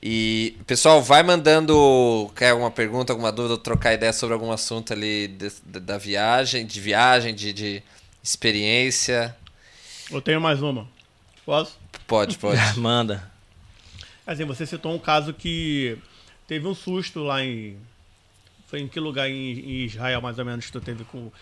E, 0.00 0.56
pessoal, 0.66 1.02
vai 1.02 1.22
mandando. 1.24 2.30
Quer 2.36 2.50
alguma 2.50 2.70
pergunta, 2.70 3.12
alguma 3.12 3.32
dúvida, 3.32 3.58
trocar 3.58 3.94
ideia 3.94 4.12
sobre 4.12 4.32
algum 4.34 4.52
assunto 4.52 4.92
ali 4.92 5.26
de- 5.26 5.50
de- 5.66 5.80
da 5.80 5.98
viagem, 5.98 6.64
de 6.64 6.80
viagem, 6.80 7.34
de, 7.34 7.52
de 7.52 7.82
experiência? 8.22 9.34
eu 10.10 10.22
tenho 10.22 10.40
mais 10.40 10.62
uma. 10.62 10.86
Posso? 11.44 11.76
Pode, 12.06 12.38
pode. 12.38 12.60
Manda. 12.78 13.28
Assim, 14.26 14.44
você 14.44 14.64
citou 14.66 14.94
um 14.94 14.98
caso 14.98 15.32
que 15.34 15.98
teve 16.46 16.66
um 16.66 16.74
susto 16.74 17.20
lá 17.24 17.44
em. 17.44 17.76
Foi 18.68 18.80
em 18.80 18.86
que 18.86 19.00
lugar 19.00 19.28
em, 19.28 19.34
em 19.58 19.84
Israel, 19.84 20.20
mais 20.20 20.38
ou 20.38 20.44
menos, 20.44 20.66
que 20.66 20.72
tu 20.72 20.80
teve 20.80 21.02
com. 21.04 21.32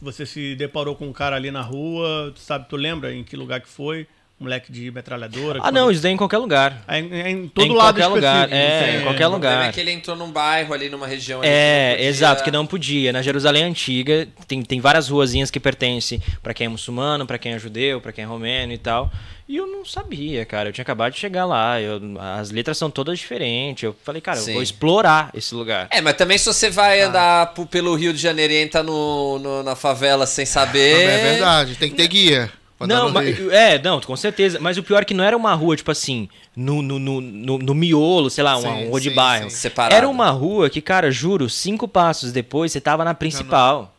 Você 0.00 0.26
se 0.26 0.54
deparou 0.56 0.96
com 0.96 1.08
um 1.08 1.12
cara 1.12 1.36
ali 1.36 1.50
na 1.50 1.62
rua, 1.62 2.32
sabe, 2.36 2.68
tu 2.68 2.76
lembra 2.76 3.12
em 3.12 3.24
que 3.24 3.36
lugar 3.36 3.60
que 3.60 3.68
foi? 3.68 4.06
Moleque 4.40 4.72
de 4.72 4.90
metralhadora? 4.90 5.60
Ah, 5.62 5.70
não, 5.70 5.90
isso 5.90 6.00
daí 6.02 6.12
é 6.12 6.14
em 6.14 6.16
qualquer 6.16 6.38
lugar. 6.38 6.82
É 6.88 6.98
em, 6.98 7.12
é 7.12 7.30
em 7.30 7.46
todo 7.46 7.66
Em 7.66 7.74
lado 7.76 7.96
qualquer 8.00 8.06
lugar, 8.06 8.48
é, 8.50 8.80
não 8.80 8.86
tem- 8.86 8.96
em 8.96 9.02
qualquer 9.02 9.26
lugar. 9.26 9.68
é 9.68 9.72
que 9.72 9.78
ele 9.80 9.90
entrou 9.90 10.16
num 10.16 10.30
bairro 10.32 10.72
ali, 10.72 10.88
numa 10.88 11.06
região. 11.06 11.40
ali 11.40 11.48
que 11.48 11.54
É, 11.54 11.88
não 11.90 11.96
podia- 11.96 12.08
exato, 12.08 12.44
que 12.44 12.50
não 12.50 12.66
podia. 12.66 13.12
Na 13.12 13.20
Jerusalém 13.20 13.64
Antiga 13.64 14.26
tem, 14.48 14.62
tem 14.62 14.80
várias 14.80 15.10
ruazinhas 15.10 15.50
que 15.50 15.60
pertencem 15.60 16.22
pra 16.42 16.54
quem 16.54 16.64
é 16.64 16.68
muçulmano, 16.68 17.26
pra 17.26 17.36
quem 17.36 17.52
é 17.52 17.58
judeu, 17.58 18.00
pra 18.00 18.12
quem 18.12 18.24
é 18.24 18.26
romeno 18.26 18.72
e 18.72 18.78
tal. 18.78 19.12
E 19.46 19.56
eu 19.56 19.66
não 19.66 19.84
sabia, 19.84 20.46
cara. 20.46 20.68
Eu 20.68 20.72
tinha 20.72 20.82
acabado 20.82 21.12
de 21.12 21.18
chegar 21.18 21.44
lá. 21.44 21.78
eu- 21.80 22.00
as 22.38 22.50
letras 22.50 22.78
são 22.78 22.88
todas 22.90 23.18
diferentes. 23.18 23.82
Eu 23.82 23.94
falei, 24.04 24.22
cara, 24.22 24.38
eu 24.38 24.42
Sim. 24.44 24.52
vou 24.54 24.62
explorar 24.62 25.28
esse 25.34 25.54
lugar. 25.54 25.88
É, 25.90 26.00
mas 26.00 26.14
também 26.14 26.38
se 26.38 26.46
você 26.46 26.70
vai 26.70 27.00
andar 27.02 27.52
pu- 27.52 27.66
pelo 27.66 27.94
Rio 27.94 28.12
de 28.14 28.18
Janeiro 28.22 28.52
e 28.54 28.56
entra 28.62 28.82
no, 28.82 29.38
no- 29.38 29.62
na 29.62 29.74
favela 29.76 30.24
sem 30.24 30.46
saber. 30.46 31.02
É 31.08 31.18
verdade, 31.32 31.74
tem 31.74 31.90
que 31.90 31.96
ter 31.96 32.08
guia. 32.08 32.50
Não, 32.86 33.10
mas, 33.10 33.38
é, 33.52 33.78
não, 33.82 34.00
com 34.00 34.16
certeza. 34.16 34.58
Mas 34.60 34.76
o 34.78 34.82
pior 34.82 35.02
é 35.02 35.04
que 35.04 35.12
não 35.14 35.22
era 35.24 35.36
uma 35.36 35.52
rua, 35.54 35.76
tipo 35.76 35.90
assim, 35.90 36.28
no, 36.56 36.80
no, 36.82 36.98
no, 36.98 37.20
no, 37.20 37.58
no 37.58 37.74
miolo, 37.74 38.30
sei 38.30 38.42
lá, 38.42 38.56
uma 38.56 38.72
Sim, 38.76 38.88
rua 38.88 39.00
de 39.00 39.10
bairro. 39.10 39.50
Separado. 39.50 39.94
Era 39.94 40.08
uma 40.08 40.30
rua 40.30 40.70
que, 40.70 40.80
cara, 40.80 41.10
juro, 41.10 41.48
cinco 41.50 41.86
passos 41.86 42.32
depois 42.32 42.72
você 42.72 42.80
tava 42.80 43.04
na 43.04 43.12
principal. 43.14 43.94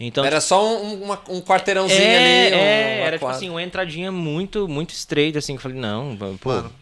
Então, 0.00 0.24
Era 0.24 0.40
só 0.40 0.66
um, 0.66 1.04
uma- 1.04 1.20
um 1.28 1.40
quarteirãozinho 1.40 2.00
é, 2.02 2.16
ali. 2.46 2.54
é, 2.54 2.96
uma 2.98 3.06
era 3.06 3.10
tipo 3.16 3.26
quadra. 3.26 3.36
assim, 3.36 3.48
uma 3.50 3.62
entradinha 3.62 4.10
muito, 4.10 4.66
muito 4.68 4.90
estreita, 4.90 5.38
assim, 5.38 5.52
que 5.54 5.58
eu 5.58 5.62
falei, 5.62 5.78
não, 5.78 6.16
pô. 6.40 6.50
Mano, 6.50 6.72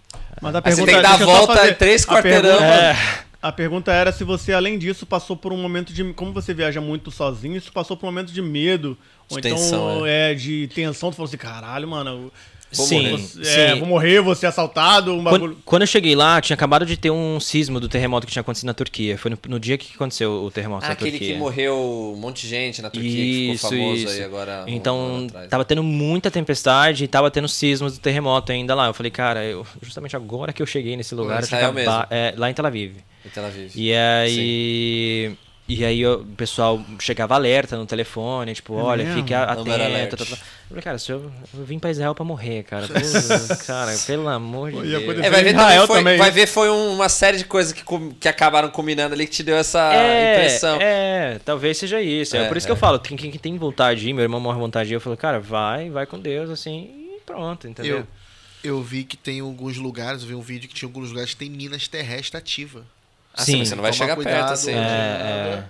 Mas 0.41 0.55
a 0.55 0.59
Aí 0.65 0.73
você 0.73 0.83
pergunta 0.85 0.87
tem 0.87 0.97
que 0.97 1.03
dar 1.03 1.15
a 1.15 1.17
volta 1.19 1.55
fazer- 1.57 1.75
três 1.77 2.05
a 2.05 2.07
quarteirão. 2.09 2.59
pergunta- 2.59 2.65
É. 2.75 2.97
A 3.43 3.51
pergunta 3.51 3.93
era 3.93 4.13
se 4.13 4.23
você, 4.23 4.53
além 4.53 4.79
disso, 4.79 5.05
passou 5.05 5.37
por 5.37 5.53
um 5.53 5.57
momento 5.57 5.93
de. 5.93 6.13
Como 6.15 6.33
você 6.33 6.55
viaja 6.55 6.81
muito 6.81 7.11
sozinho, 7.11 7.57
isso 7.57 7.73
passou 7.73 7.97
por 7.97 8.07
um 8.07 8.11
momento 8.11 8.33
de 8.33 8.41
medo. 8.41 8.97
Ou 9.29 9.37
De 9.37 9.43
tensão, 9.43 9.97
então 9.97 10.07
é. 10.07 10.33
de 10.33 10.69
tensão. 10.73 11.11
Tu 11.11 11.17
falou 11.17 11.27
assim, 11.27 11.37
caralho, 11.37 11.89
mano. 11.89 12.33
Vou 12.75 12.87
sim, 12.87 13.03
morrer. 13.11 13.17
Você- 13.23 13.41
é, 13.61 13.73
sim. 13.75 13.79
vou 13.81 13.89
morrer, 13.89 14.21
vou 14.21 14.35
ser 14.35 14.47
assaltado, 14.47 15.13
um 15.15 15.23
bagulho. 15.23 15.43
Quando, 15.55 15.63
quando 15.65 15.83
eu 15.83 15.87
cheguei 15.87 16.15
lá, 16.15 16.41
tinha 16.41 16.55
acabado 16.55 16.87
de 16.87 16.97
ter 16.97 17.11
um 17.11 17.39
sismo 17.39 17.79
do 17.79 17.89
terremoto 17.89 18.27
que 18.27 18.33
tinha 18.33 18.41
acontecido 18.41 18.67
na 18.67 18.75
Turquia. 18.75 19.19
Foi 19.19 19.31
no, 19.31 19.39
no 19.49 19.61
dia 19.61 19.77
que 19.77 19.95
aconteceu 19.95 20.45
o 20.45 20.51
terremoto 20.51 20.85
Ah, 20.85 20.89
na 20.89 20.93
aquele 20.95 21.11
Turquia. 21.13 21.33
que 21.35 21.39
morreu 21.39 22.13
um 22.17 22.19
monte 22.21 22.43
de 22.43 22.49
gente 22.49 22.81
na 22.81 22.89
Turquia, 22.91 23.11
que 23.11 23.53
Isso, 23.53 23.69
ficou 23.69 23.79
famoso 23.79 24.03
isso. 24.05 24.13
aí 24.13 24.23
agora. 24.25 24.65
um 24.67 24.71
Então, 24.71 25.25
atrás. 25.29 25.49
tava 25.51 25.65
tendo 25.65 25.83
muita 25.83 26.31
tempestade 26.31 27.05
e 27.05 27.09
tava 27.09 27.31
tendo 27.31 27.49
sismos 27.49 27.95
do 27.95 28.01
terremoto 28.01 28.53
ainda 28.53 28.75
lá. 28.75 28.87
Eu 28.87 28.95
falei, 28.95 29.11
cara, 29.11 29.45
eu, 29.45 29.67
justamente 29.83 30.17
agora 30.17 30.53
que 30.53 30.63
eu 30.63 30.67
cheguei 30.67 30.97
nesse 30.97 31.15
lugar, 31.15 31.43
eu 31.43 31.47
tinha 31.49 31.61
acaba- 31.69 32.07
é, 32.11 32.35
lá 32.37 32.51
em 32.51 32.55
Tel 32.55 32.67
Aviv. 32.67 32.97
Em 33.25 33.29
Tel 33.29 33.45
Aviv. 33.45 33.71
E 33.77 33.93
aí. 33.95 35.33
E 35.75 35.85
aí 35.85 36.07
o 36.07 36.25
pessoal 36.37 36.81
chegava 36.99 37.35
alerta 37.35 37.77
no 37.77 37.87
telefone, 37.87 38.53
tipo, 38.55 38.75
olha, 38.75 39.05
mesmo? 39.05 39.21
fique 39.21 39.33
atento. 39.33 40.17
tá, 40.17 40.25
tá. 40.25 40.33
Eu 40.33 40.69
falei, 40.69 40.83
cara, 40.83 40.99
se 40.99 41.13
eu, 41.13 41.31
eu 41.55 41.65
vim 41.65 41.79
pra 41.79 41.91
Israel 41.91 42.15
pra 42.15 42.25
morrer, 42.25 42.63
cara. 42.65 42.87
Pô, 42.89 43.57
cara, 43.67 43.97
pelo 44.07 44.29
amor 44.29 44.71
de 44.73 44.81
Deus. 44.81 45.19
É, 45.25 45.31
vai 45.31 45.43
ver, 45.45 45.51
Israel 45.55 45.87
também 45.87 45.87
foi, 45.87 45.97
também. 45.99 46.19
vai 46.19 46.31
ver 46.31 46.47
foi 46.47 46.71
um- 46.71 46.95
uma 46.95 47.09
série 47.09 47.39
de 47.39 47.45
coisas 47.45 47.73
que, 47.73 47.83
que 48.21 48.29
acabaram 48.29 48.69
combinando 48.71 49.15
ali 49.15 49.27
que 49.27 49.33
te 49.33 49.43
deu 49.43 49.57
essa 49.57 49.91
impressão. 50.35 50.79
É, 50.81 51.39
talvez 51.45 51.77
seja 51.79 52.01
isso. 52.01 52.37
É, 52.37 52.45
É, 52.45 52.49
por 52.49 52.57
isso 52.57 52.67
é. 52.67 52.69
que 52.69 52.73
eu 52.73 52.77
falo, 52.77 52.99
quem, 52.99 53.17
quem 53.17 53.31
tem 53.33 53.57
vontade 53.59 54.01
de 54.01 54.09
ir, 54.11 54.13
meu 54.13 54.23
irmão 54.23 54.41
morre 54.41 54.57
de 54.57 54.61
vontade 54.63 54.89
de 54.89 54.95
ir, 54.95 54.97
eu 54.97 55.01
falo, 55.01 55.17
cara, 55.17 55.39
vai, 55.41 55.91
vai 55.91 56.07
com 56.07 56.19
Deus, 56.19 56.49
assim, 56.51 56.91
e 57.17 57.21
pronto, 57.25 57.69
entendeu? 57.69 57.99
Eu, 57.99 58.07
eu 58.77 58.83
vi 58.83 59.05
que 59.05 59.17
tem 59.17 59.41
alguns 59.41 59.77
lugares, 59.77 60.23
eu 60.23 60.29
vi 60.29 60.35
um 60.35 60.41
vídeo 60.41 60.69
que 60.69 60.75
tinha 60.75 60.89
alguns 60.89 61.11
lugares 61.11 61.31
que 61.33 61.37
tem 61.37 61.51
minas 61.51 61.87
terrestres 61.89 62.35
ativas. 62.35 62.83
Ah, 63.35 63.43
sim, 63.45 63.53
Sim. 63.53 63.65
você 63.65 63.75
não 63.75 63.83
vai 63.83 63.93
chegar 63.93 64.15
cuidado, 64.17 64.35
perto 64.37 64.53
assim. 64.53 64.73
é. 64.73 64.75
É, 64.77 64.79
é. 65.59 65.63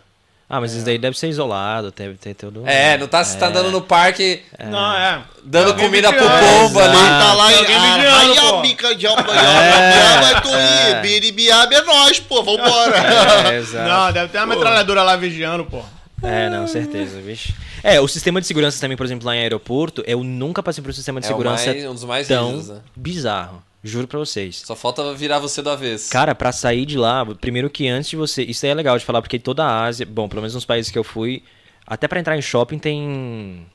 Ah, 0.50 0.60
mas 0.60 0.74
isso 0.74 0.84
daí 0.84 0.98
deve 0.98 1.18
ser 1.18 1.28
isolado, 1.28 1.90
deve 1.96 2.18
ter 2.18 2.34
tudo. 2.34 2.64
É, 2.66 2.98
não 2.98 3.08
tá, 3.08 3.24
você 3.24 3.38
tá 3.38 3.46
andando 3.46 3.70
no 3.70 3.80
parque 3.80 4.42
Não, 4.68 4.92
é. 4.94 5.22
dando 5.42 5.68
Alguém 5.70 5.86
comida 5.86 6.12
pro 6.12 6.20
pombo 6.28 6.78
ali. 6.78 6.92
Tá 6.94 7.32
lá 7.32 7.52
em 7.52 7.56
alguém 7.56 7.80
vigiando, 7.80 8.50
pô. 8.50 8.60
bica 8.60 8.94
de 8.94 9.06
vai 9.16 10.42
tu 10.42 10.48
ir, 10.48 11.00
biribiaba 11.00 11.74
é 11.74 11.80
nós, 11.82 12.20
pô, 12.20 12.42
vambora. 12.42 12.96
É, 13.50 13.56
exato. 13.58 13.88
Não, 13.88 14.12
deve 14.12 14.28
ter 14.28 14.38
uma 14.38 14.46
metralhadora 14.48 15.02
lá 15.02 15.16
vigiando, 15.16 15.64
pô. 15.64 15.82
É, 16.22 16.50
não, 16.50 16.66
certeza, 16.68 17.18
vixe. 17.20 17.54
É, 17.82 17.98
o 18.00 18.06
sistema 18.06 18.38
de 18.40 18.46
segurança 18.46 18.78
também, 18.80 18.96
por 18.96 19.06
exemplo, 19.06 19.26
lá 19.26 19.34
em 19.34 19.40
aeroporto, 19.40 20.04
eu 20.06 20.22
nunca 20.22 20.62
passei 20.62 20.82
por 20.82 20.90
um 20.90 20.94
sistema 20.94 21.18
de 21.18 21.26
É 21.26 21.28
segurança 21.28 21.72
mais- 21.72 21.84
um 21.86 21.94
dos 21.94 22.04
mais 22.04 22.28
tão 22.28 22.50
rígidos, 22.50 22.68
né? 22.68 22.80
bizarro. 22.94 23.62
Juro 23.84 24.06
pra 24.06 24.18
vocês. 24.18 24.62
Só 24.64 24.76
falta 24.76 25.12
virar 25.14 25.40
você 25.40 25.60
do 25.60 25.70
avesso. 25.70 26.10
Cara, 26.10 26.34
pra 26.34 26.52
sair 26.52 26.86
de 26.86 26.96
lá, 26.96 27.26
primeiro 27.34 27.68
que 27.68 27.88
antes 27.88 28.10
de 28.10 28.16
você. 28.16 28.42
Isso 28.42 28.64
aí 28.64 28.70
é 28.70 28.74
legal 28.74 28.96
de 28.96 29.04
falar, 29.04 29.20
porque 29.20 29.38
toda 29.38 29.64
a 29.64 29.84
Ásia, 29.84 30.06
bom, 30.06 30.28
pelo 30.28 30.40
menos 30.40 30.54
nos 30.54 30.64
países 30.64 30.90
que 30.92 30.98
eu 30.98 31.02
fui, 31.02 31.42
até 31.86 32.06
pra 32.06 32.20
entrar 32.20 32.36
em 32.36 32.42
shopping 32.42 32.78
tem 32.78 33.66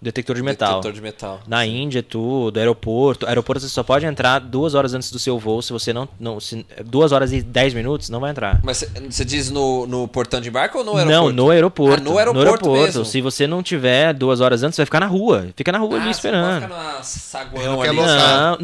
detector 0.00 0.36
de 0.36 0.42
metal. 0.42 0.68
Detector 0.80 0.92
de 0.92 1.00
metal. 1.00 1.40
Na 1.46 1.64
Índia, 1.64 2.02
tudo, 2.02 2.58
aeroporto. 2.58 3.26
Aeroporto 3.26 3.60
você 3.62 3.68
só 3.68 3.82
pode 3.82 4.04
entrar 4.06 4.38
duas 4.38 4.74
horas 4.74 4.92
antes 4.94 5.10
do 5.10 5.18
seu 5.18 5.38
voo. 5.38 5.62
Se 5.62 5.72
você 5.72 5.92
não. 5.92 6.08
não 6.20 6.38
se, 6.40 6.66
duas 6.84 7.12
horas 7.12 7.32
e 7.32 7.40
dez 7.42 7.72
minutos, 7.74 8.08
não 8.10 8.20
vai 8.20 8.30
entrar. 8.30 8.60
Mas 8.62 8.84
você- 9.08 9.24
diz 9.24 9.50
no, 9.50 9.86
no 9.86 10.06
portão 10.06 10.40
de 10.40 10.48
embarque 10.48 10.76
ou 10.76 10.84
no 10.84 10.92
Não, 10.92 11.00
aeroporto? 11.00 11.32
no 11.34 11.50
aeroporto. 11.50 12.00
Ah, 12.00 12.04
no 12.04 12.18
aeroporto 12.18 12.70
mesmo? 12.72 13.04
Se 13.04 13.20
você 13.20 13.46
não 13.46 13.62
tiver 13.62 14.12
duas 14.12 14.40
horas 14.40 14.62
antes, 14.62 14.76
você 14.76 14.82
vai 14.82 14.86
ficar 14.86 15.00
na 15.00 15.06
rua. 15.06 15.48
Fica 15.56 15.72
na 15.72 15.78
rua 15.78 15.96
ali 15.98 16.08
Ah, 16.08 16.10
esperando. 16.10 16.60
Você 16.60 16.68
pode 16.68 16.72
ficar 16.74 16.92
numa 16.92 17.02
saguão 17.02 17.64
Não 17.64 17.82
ali. 17.82 17.96
Não, 17.96 18.58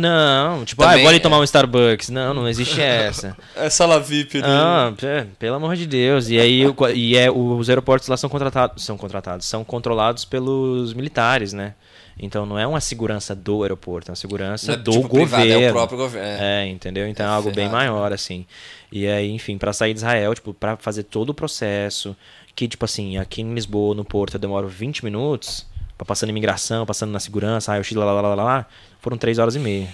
não. 0.57 0.65
Tipo, 0.65 0.83
Também 0.83 0.97
ah, 0.97 0.99
eu 0.99 1.03
vou 1.03 1.09
ali 1.09 1.17
é. 1.19 1.21
tomar 1.21 1.39
um 1.39 1.45
Starbucks. 1.45 2.11
Não, 2.11 2.35
não 2.35 2.49
existe 2.49 2.81
essa. 2.81 3.37
É 3.57 3.69
sala 3.71 3.99
VIP. 4.01 4.39
né? 4.41 4.47
Ah, 4.49 4.93
pelo 5.39 5.57
amor 5.57 5.77
de 5.77 5.87
Deus. 5.87 6.29
E 6.29 6.39
aí 6.39 6.67
o- 6.67 6.75
e 6.95 7.17
é, 7.17 7.31
os 7.31 7.69
aeroportos 7.69 8.09
lá 8.09 8.17
são 8.17 8.29
contratados, 8.31 8.85
são 8.85 8.97
contratados, 8.97 9.47
são 9.47 9.65
controlados 9.65 10.25
pelos 10.25 10.93
militares, 10.95 11.30
né? 11.53 11.75
Então 12.23 12.45
não 12.45 12.59
é 12.59 12.67
uma 12.67 12.81
segurança 12.81 13.35
do 13.35 13.63
aeroporto, 13.63 14.11
é 14.11 14.13
uma 14.13 14.17
segurança 14.17 14.67
Não 14.73 14.75
é, 14.75 14.77
do 14.83 14.91
tipo, 14.93 15.09
privado, 15.09 15.43
governo. 15.45 15.65
é 15.65 15.69
o 15.71 15.73
próprio 15.73 15.99
governo, 15.99 16.43
é. 16.45 16.65
É, 16.65 16.69
entendeu? 16.69 17.09
Então 17.09 17.25
é, 17.25 17.29
É 17.29 17.33
algo 17.33 17.51
bem 17.51 17.69
maior 17.69 18.13
assim. 18.13 18.45
E 18.93 19.07
aí, 19.07 19.31
enfim, 19.31 19.57
pra 19.57 19.73
sair 19.73 19.95
de 19.95 20.01
Israel, 20.01 20.35
tipo, 20.35 20.53
para 20.53 20.77
fazer 20.77 21.05
todo 21.05 21.31
o 21.31 21.35
processo, 21.35 22.15
que 22.55 22.69
tipo 22.69 22.85
assim, 22.85 23.17
aqui 23.17 23.41
em 23.41 23.55
Lisboa, 23.55 23.95
no 23.95 24.05
Porto, 24.05 24.35
eu 24.35 24.41
demoro 24.41 24.69
20 24.69 25.03
minutos, 25.05 25.65
pra 25.97 26.05
passando 26.05 26.29
imigração, 26.31 26.85
passando 26.85 27.11
na 27.11 27.21
segurança, 27.21 27.73
raio-x, 27.73 27.97
lá, 27.97 28.05
lá, 28.05 28.21
lá, 28.21 28.35
lá, 28.35 28.45
lá, 28.45 28.67
foram 29.01 29.17
3 29.17 29.39
horas 29.39 29.55
e 29.55 29.59
meia. 29.59 29.89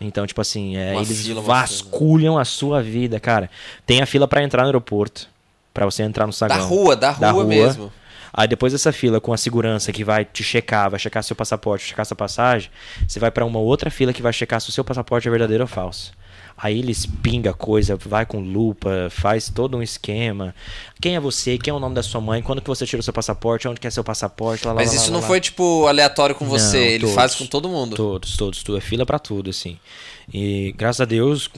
Então, 0.00 0.24
tipo 0.26 0.40
assim, 0.40 0.76
é, 0.76 0.94
eles 0.94 1.26
fila, 1.26 1.40
vasculham 1.40 2.38
a 2.38 2.44
sua 2.44 2.80
vida, 2.80 3.18
cara. 3.18 3.50
Tem 3.84 4.00
a 4.00 4.06
fila 4.06 4.28
pra 4.28 4.42
entrar 4.44 4.62
no 4.62 4.68
aeroporto, 4.68 5.26
pra 5.74 5.84
você 5.84 6.04
entrar 6.04 6.24
no 6.26 6.30
Da 6.32 6.36
saguão. 6.38 6.68
rua, 6.68 6.94
da 6.94 7.10
rua, 7.10 7.20
Da 7.20 7.30
rua. 7.32 7.44
mesmo. 7.44 7.92
Aí 8.32 8.46
depois 8.46 8.72
dessa 8.72 8.92
fila 8.92 9.20
com 9.20 9.32
a 9.32 9.36
segurança 9.36 9.92
que 9.92 10.04
vai 10.04 10.24
te 10.24 10.42
checar, 10.42 10.90
vai 10.90 10.98
checar 11.00 11.22
seu 11.22 11.36
passaporte, 11.36 11.86
checar 11.86 12.04
sua 12.06 12.16
passagem, 12.16 12.70
você 13.06 13.18
vai 13.18 13.30
pra 13.30 13.44
uma 13.44 13.58
outra 13.58 13.90
fila 13.90 14.12
que 14.12 14.22
vai 14.22 14.32
checar 14.32 14.60
se 14.60 14.68
o 14.68 14.72
seu 14.72 14.84
passaporte 14.84 15.26
é 15.28 15.30
verdadeiro 15.30 15.64
ou 15.64 15.68
falso. 15.68 16.12
Aí 16.60 16.76
eles 16.80 17.06
pinga 17.06 17.54
coisa, 17.54 17.96
vai 17.96 18.26
com 18.26 18.40
lupa, 18.40 19.06
faz 19.10 19.48
todo 19.48 19.76
um 19.76 19.82
esquema. 19.82 20.52
Quem 21.00 21.14
é 21.14 21.20
você? 21.20 21.56
Quem 21.56 21.70
é 21.70 21.74
o 21.74 21.78
nome 21.78 21.94
da 21.94 22.02
sua 22.02 22.20
mãe? 22.20 22.42
Quando 22.42 22.60
que 22.60 22.66
você 22.66 22.84
tirou 22.84 23.00
seu 23.00 23.12
passaporte? 23.12 23.68
Onde 23.68 23.78
que 23.78 23.86
é 23.86 23.90
seu 23.90 24.02
passaporte? 24.02 24.66
Lá, 24.66 24.74
Mas 24.74 24.88
lá, 24.90 24.96
isso 24.96 25.12
lá, 25.12 25.20
não 25.20 25.22
foi, 25.22 25.40
tipo, 25.40 25.86
aleatório 25.86 26.34
com 26.34 26.44
você. 26.46 26.78
Não, 26.78 26.84
Ele 26.84 26.98
todos. 27.00 27.14
faz 27.14 27.34
com 27.36 27.46
todo 27.46 27.68
mundo. 27.68 27.94
Todos, 27.94 28.36
todos, 28.36 28.62
tudo. 28.64 28.76
É 28.76 28.80
fila 28.80 29.06
pra 29.06 29.20
tudo, 29.20 29.50
assim. 29.50 29.78
E 30.32 30.74
graças 30.76 31.00
a 31.00 31.04
Deus, 31.06 31.48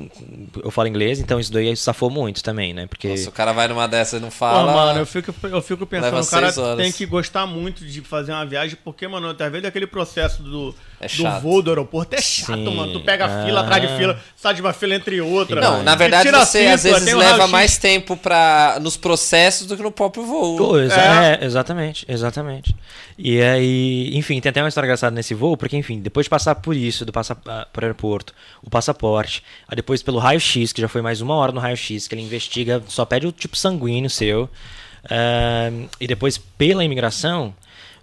eu 0.62 0.70
falo 0.70 0.86
inglês, 0.86 1.18
então 1.18 1.40
isso 1.40 1.52
daí 1.52 1.76
safou 1.76 2.08
muito 2.08 2.40
também, 2.40 2.72
né? 2.72 2.86
Porque. 2.86 3.08
Nossa, 3.08 3.28
o 3.28 3.32
cara 3.32 3.52
vai 3.52 3.66
numa 3.66 3.88
dessas 3.88 4.20
e 4.20 4.22
não 4.22 4.28
Pô, 4.30 4.34
fala. 4.36 4.72
mano, 4.72 5.00
eu 5.00 5.06
fico, 5.06 5.34
eu 5.48 5.60
fico 5.60 5.84
pensando, 5.86 6.20
o 6.22 6.26
cara 6.26 6.52
tem 6.76 6.92
que 6.92 7.04
gostar 7.04 7.46
muito 7.46 7.84
de 7.84 8.00
fazer 8.00 8.30
uma 8.30 8.46
viagem, 8.46 8.78
porque, 8.84 9.08
mano, 9.08 9.28
às 9.30 9.36
vezes 9.50 9.64
aquele 9.66 9.88
processo 9.88 10.40
do, 10.44 10.72
É 11.00 11.08
do 11.08 11.40
voo 11.40 11.60
do 11.62 11.70
aeroporto 11.70 12.14
é 12.14 12.20
chato, 12.20 12.54
Sim. 12.54 12.76
mano. 12.76 12.92
Tu 12.92 13.00
pega 13.00 13.24
Ah. 13.26 13.44
fila 13.44 13.60
atrás 13.62 13.82
de 13.82 13.96
fila, 13.96 14.20
sai 14.36 14.54
de 14.54 14.60
uma 14.60 14.72
fila 14.72 14.94
entre 14.94 15.20
outra. 15.20 15.60
Não, 15.60 15.82
na 15.82 15.94
E 15.94 15.96
verdade 15.96 16.24
tira 16.26 16.38
você 16.46 16.58
cinto, 16.62 16.74
às 16.74 16.82
vezes 16.84 17.12
um 17.14 17.18
leva 17.18 17.48
mais 17.48 17.76
tempo 17.76 18.16
pra, 18.16 18.78
nos 18.80 18.96
processos 18.96 19.66
do 19.66 19.76
que 19.76 19.82
no 19.82 19.90
próprio 19.90 20.24
voo. 20.24 20.56
Pô, 20.56 20.78
exa- 20.78 20.94
É. 21.00 21.38
é, 21.42 21.44
exatamente, 21.44 22.06
exatamente. 22.08 22.72
E 23.18 23.42
aí, 23.42 24.16
enfim, 24.16 24.40
tem 24.40 24.48
até 24.50 24.62
uma 24.62 24.68
história 24.68 24.86
engraçada 24.86 25.14
nesse 25.14 25.34
voo, 25.34 25.56
porque, 25.56 25.76
enfim, 25.76 25.98
depois 26.00 26.24
de 26.26 26.30
passar 26.30 26.54
por 26.54 26.76
isso, 26.76 27.04
do 27.04 27.12
passa, 27.12 27.36
ah, 27.46 27.66
por 27.72 27.82
aeroporto, 27.82 28.32
o 28.62 28.68
passaporte, 28.70 29.42
aí 29.68 29.74
depois 29.76 30.02
pelo 30.02 30.18
raio-x, 30.18 30.72
que 30.72 30.80
já 30.80 30.88
foi 30.88 31.00
mais 31.02 31.20
uma 31.20 31.34
hora 31.34 31.52
no 31.52 31.60
raio-x, 31.60 32.06
que 32.06 32.14
ele 32.14 32.22
investiga, 32.22 32.82
só 32.88 33.04
pede 33.04 33.26
o 33.26 33.32
tipo 33.32 33.56
sanguíneo 33.56 34.10
seu, 34.10 34.48
ah, 35.08 35.70
e 36.00 36.06
depois 36.06 36.36
pela 36.38 36.84
imigração, 36.84 37.54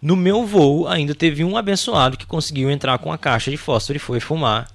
no 0.02 0.16
meu 0.16 0.46
voo 0.46 0.88
ainda 0.88 1.14
teve 1.16 1.44
um 1.44 1.58
abençoado 1.58 2.18
que 2.18 2.26
conseguiu 2.26 2.70
entrar 2.70 2.98
com 3.00 3.12
a 3.12 3.18
caixa 3.18 3.50
de 3.52 3.58
fósforo 3.58 3.98
e 3.98 4.00
foi 4.00 4.20
fumar 4.20 4.68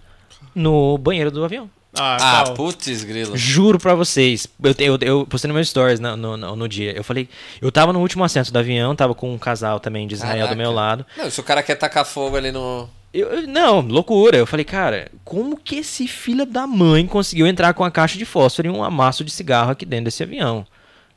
no 0.54 0.96
banheiro 0.98 1.30
do 1.30 1.44
avião. 1.44 1.70
Ah, 1.94 2.16
Ah, 2.40 2.42
qual? 2.44 2.54
putz, 2.54 3.04
grilo. 3.04 3.36
Juro 3.36 3.78
pra 3.78 3.94
vocês. 3.94 4.46
Eu, 4.62 4.74
eu, 4.78 4.98
eu 5.02 5.26
postei 5.26 5.46
no 5.48 5.52
meu 5.54 5.62
stories 5.62 6.00
no, 6.00 6.16
no, 6.16 6.36
no- 6.38 6.56
no 6.56 6.66
dia. 6.68 6.90
Eu 6.96 7.04
falei. 7.04 7.28
Eu 7.60 7.70
tava 7.70 7.92
no 7.92 8.00
último 8.00 8.24
assento 8.24 8.50
do 8.50 8.58
avião, 8.58 8.96
tava 8.96 9.14
com 9.14 9.30
um 9.34 9.36
casal 9.36 9.78
também 9.78 10.06
de 10.08 10.14
Israel 10.14 10.48
do 10.48 10.56
meu 10.56 10.72
Caraca. 10.74 10.86
lado. 11.04 11.06
Não, 11.18 11.30
se 11.30 11.38
o 11.38 11.42
cara 11.42 11.62
quer 11.62 11.74
tacar 11.74 12.06
fogo 12.06 12.34
ali 12.36 12.50
no. 12.50 12.88
Eu, 13.12 13.28
eu- 13.28 13.46
não, 13.46 13.80
loucura. 13.80 14.36
Eu 14.36 14.46
falei, 14.46 14.64
cara, 14.64 15.10
como 15.24 15.56
que 15.56 15.76
esse 15.76 16.08
filho 16.08 16.46
da 16.46 16.66
mãe 16.66 17.06
conseguiu 17.06 17.46
entrar 17.46 17.74
com 17.74 17.84
a 17.84 17.90
caixa 17.90 18.16
de 18.18 18.24
fósforo 18.24 18.68
e 18.68 18.70
um 18.70 18.82
amasso 18.82 19.22
de 19.24 19.30
cigarro 19.30 19.70
aqui 19.72 19.84
dentro 19.84 20.06
desse 20.06 20.22
avião? 20.22 20.66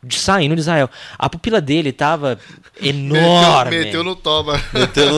De, 0.04 0.20
saindo 0.20 0.54
de 0.54 0.62
Israel. 0.62 0.88
A 1.18 1.28
pupila 1.28 1.60
dele 1.60 1.92
tava 1.92 2.38
enorme. 2.80 3.72
Meteu, 3.72 3.86
meteu 3.86 4.04
no 4.04 4.16
toba. 4.16 4.60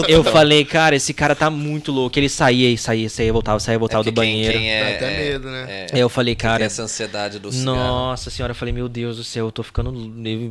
Eu 0.07 0.23
falei, 0.23 0.63
cara, 0.63 0.95
esse 0.95 1.13
cara 1.13 1.35
tá 1.35 1.49
muito 1.49 1.91
louco. 1.91 2.17
Ele 2.17 2.29
saía 2.29 2.69
e 2.69 2.77
saía, 2.77 3.09
saía, 3.09 3.33
voltava, 3.33 3.59
saía, 3.59 3.77
voltava 3.77 4.03
do 4.03 4.09
É 4.09 4.11
porque 4.13 4.25
quem- 4.27 4.33
banheiro. 4.35 4.57
Quem, 4.59 4.67
Dá 4.69 4.75
é, 4.75 4.95
até 4.95 5.13
é- 5.13 5.17
medo, 5.31 5.49
né? 5.49 5.65
é- 5.67 5.87
Aí 5.91 5.99
eu 5.99 6.07
falei, 6.07 6.35
tem 6.35 6.47
cara, 6.47 6.63
essa 6.63 6.83
ansiedade 6.83 7.37
do 7.39 7.51
cigarro. 7.51 7.75
nossa 7.75 8.29
senhora, 8.29 8.51
eu 8.51 8.55
falei, 8.55 8.73
meu 8.73 8.87
Deus 8.87 9.17
do 9.17 9.23
céu, 9.23 9.47
eu 9.47 9.51
tô 9.51 9.61
ficando. 9.63 9.91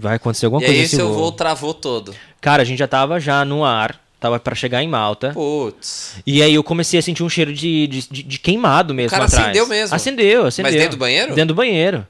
Vai 0.01 0.17
acontecer 0.17 0.45
alguma 0.47 0.61
E 0.63 0.67
coisa 0.67 0.77
aí 0.77 0.83
nesse 0.83 0.97
seu 0.97 1.09
voo. 1.09 1.17
voo 1.19 1.33
travou 1.33 1.73
todo. 1.73 2.15
Cara, 2.41 2.63
a 2.63 2.65
gente 2.67 2.79
já 2.79 2.89
tava 2.89 3.19
já 3.19 3.45
no 3.45 3.65
ar, 3.65 3.99
tava 4.21 4.39
pra 4.41 4.55
chegar 4.55 4.83
em 4.83 4.89
Malta. 4.89 5.33
Putz. 5.33 6.17
E 6.27 6.43
aí 6.43 6.55
eu 6.55 6.63
comecei 6.65 6.99
a 6.99 7.03
sentir 7.03 7.23
um 7.23 7.29
cheiro 7.29 7.53
de, 7.53 7.87
de, 7.87 8.23
de- 8.23 8.39
queimado 8.39 8.93
mesmo 8.95 9.11
cara 9.11 9.25
atrás. 9.25 9.45
acendeu 9.45 9.67
mesmo? 9.67 9.95
Acendeu, 9.95 10.47
acendeu. 10.47 10.73
Mas 10.73 10.81
dentro 10.81 10.97
do 10.97 11.01
banheiro? 11.01 11.35
Dentro 11.35 11.49
do 11.49 11.55
banheiro. 11.55 12.07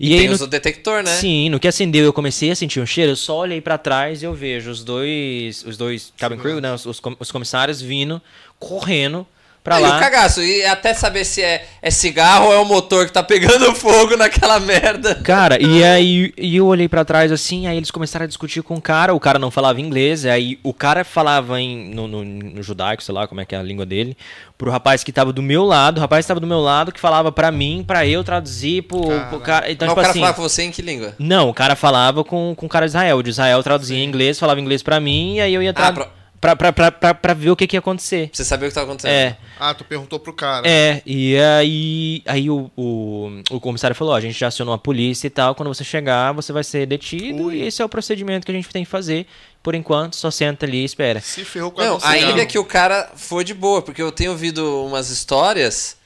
E 0.00 0.10
Tem 0.10 0.20
aí, 0.20 0.28
os 0.28 0.38
no, 0.40 0.46
do 0.46 0.50
detector, 0.50 1.02
né? 1.02 1.10
sim, 1.10 1.48
no 1.48 1.58
que 1.58 1.66
acendeu 1.66 2.04
eu 2.04 2.12
comecei 2.12 2.50
a 2.52 2.54
sentir 2.54 2.78
um 2.78 2.86
cheiro, 2.86 3.10
eu 3.12 3.16
só 3.16 3.38
olhei 3.38 3.60
pra 3.60 3.76
trás 3.76 4.22
e 4.22 4.26
eu 4.26 4.32
vejo 4.32 4.70
os 4.70 4.84
dois, 4.84 5.64
os 5.64 5.76
dois 5.76 6.12
cabin 6.16 6.36
crew, 6.36 6.60
né, 6.60 6.72
os, 6.72 6.86
os 6.86 7.32
comissários 7.32 7.80
vindo, 7.82 8.22
correndo 8.60 9.26
pra 9.68 9.80
e 9.80 9.84
o 9.84 9.86
lá. 9.86 9.98
cagaço, 10.00 10.42
e 10.42 10.64
até 10.64 10.94
saber 10.94 11.24
se 11.24 11.42
é, 11.42 11.66
é 11.80 11.90
cigarro 11.90 12.46
ou 12.46 12.52
é 12.52 12.58
o 12.58 12.64
motor 12.64 13.06
que 13.06 13.12
tá 13.12 13.22
pegando 13.22 13.74
fogo 13.76 14.16
naquela 14.16 14.58
merda. 14.60 15.14
Cara, 15.16 15.62
e 15.62 15.82
aí 15.84 16.32
e 16.36 16.56
eu 16.56 16.66
olhei 16.66 16.88
pra 16.88 17.04
trás 17.04 17.30
assim, 17.32 17.66
aí 17.66 17.76
eles 17.76 17.90
começaram 17.90 18.24
a 18.24 18.28
discutir 18.28 18.62
com 18.62 18.74
o 18.74 18.80
cara, 18.80 19.14
o 19.14 19.20
cara 19.20 19.38
não 19.38 19.50
falava 19.50 19.80
inglês, 19.80 20.24
aí 20.26 20.58
o 20.62 20.72
cara 20.74 21.04
falava 21.04 21.60
em, 21.60 21.94
no, 21.94 22.06
no, 22.08 22.24
no 22.24 22.62
judaico, 22.62 23.02
sei 23.02 23.14
lá 23.14 23.26
como 23.28 23.40
é 23.40 23.44
que 23.44 23.54
é 23.54 23.58
a 23.58 23.62
língua 23.62 23.86
dele, 23.86 24.16
pro 24.56 24.70
rapaz 24.70 25.04
que 25.04 25.12
tava 25.12 25.32
do 25.32 25.42
meu 25.42 25.64
lado, 25.64 25.98
o 25.98 26.00
rapaz 26.00 26.24
que 26.24 26.28
tava 26.28 26.40
do 26.40 26.46
meu 26.46 26.60
lado 26.60 26.90
que 26.92 27.00
falava 27.00 27.30
pra 27.30 27.50
mim, 27.52 27.84
pra 27.86 28.06
eu 28.06 28.24
traduzir 28.24 28.82
pro, 28.82 29.00
pro 29.28 29.40
cara. 29.40 29.70
Então, 29.70 29.86
Mas 29.86 29.92
o 29.92 29.94
tipo 29.94 30.00
cara 30.00 30.10
assim. 30.10 30.20
falava 30.20 30.36
com 30.36 30.42
você 30.42 30.62
em 30.62 30.70
que 30.70 30.82
língua? 30.82 31.14
Não, 31.18 31.48
o 31.48 31.54
cara 31.54 31.76
falava 31.76 32.24
com, 32.24 32.54
com 32.56 32.66
o 32.66 32.68
cara 32.68 32.86
de 32.86 32.90
Israel. 32.90 33.18
O 33.18 33.22
de 33.22 33.30
Israel 33.30 33.62
traduzia 33.62 33.96
em 33.98 34.04
inglês, 34.04 34.38
falava 34.38 34.60
inglês 34.60 34.82
pra 34.82 34.98
mim, 35.00 35.36
e 35.36 35.40
aí 35.40 35.54
eu 35.54 35.62
ia 35.62 35.70
Ah, 35.70 35.92
tra... 35.92 36.08
pra- 36.40 36.54
pra, 36.56 36.72
pra, 36.72 36.90
pra, 36.92 37.14
pra, 37.14 37.34
ver 37.34 37.50
o 37.50 37.56
que, 37.56 37.66
que 37.66 37.76
ia 37.76 37.80
acontecer. 37.80 38.28
Pra 38.28 38.36
você 38.36 38.44
saber 38.44 38.66
o 38.66 38.68
que 38.68 38.74
tá 38.74 38.82
acontecendo. 38.82 39.10
É, 39.10 39.36
Ah, 39.58 39.74
tu 39.74 39.84
perguntou 39.84 40.18
pro 40.20 40.32
cara. 40.32 40.68
é, 40.68 41.02
e 41.06 41.36
aí, 41.38 42.22
aí 42.26 42.50
o, 42.50 42.70
o, 42.76 43.42
o 43.50 43.60
comissário 43.60 43.94
falou, 43.96 44.14
ó, 44.14 44.16
a 44.16 44.20
gente 44.20 44.38
já 44.38 44.48
acionou 44.48 44.74
a 44.74 44.78
polícia 44.78 45.26
e 45.26 45.30
tal, 45.30 45.54
quando 45.54 45.68
você 45.68 45.84
chegar, 45.84 46.32
você 46.32 46.52
vai 46.52 46.62
ser 46.64 46.86
detido 46.86 47.52
e 47.52 47.62
esse 47.66 47.82
é 47.82 47.84
o 47.84 47.88
procedimento 47.88 48.44
que 48.46 48.52
a 48.52 48.54
gente 48.54 48.68
tem 48.68 48.84
que 48.84 48.90
fazer. 48.90 49.26
Por 49.62 49.74
enquanto, 49.74 50.14
só 50.16 50.30
senta 50.30 50.64
ali 50.64 50.78
e 50.82 50.84
espera. 50.84 51.20
Se 51.20 51.44
ferrou 51.44 51.70
com 51.72 51.80
a 51.80 51.84
Não, 51.84 51.98
ainda 52.02 52.46
que 52.46 52.58
o 52.58 52.64
cara 52.64 53.10
foi 53.16 53.42
de 53.44 53.52
boa, 53.52 53.82
porque 53.82 54.00
eu 54.00 54.12
tenho 54.12 54.30
ouvido 54.30 54.84
umas 54.86 55.10
histórias 55.10 55.96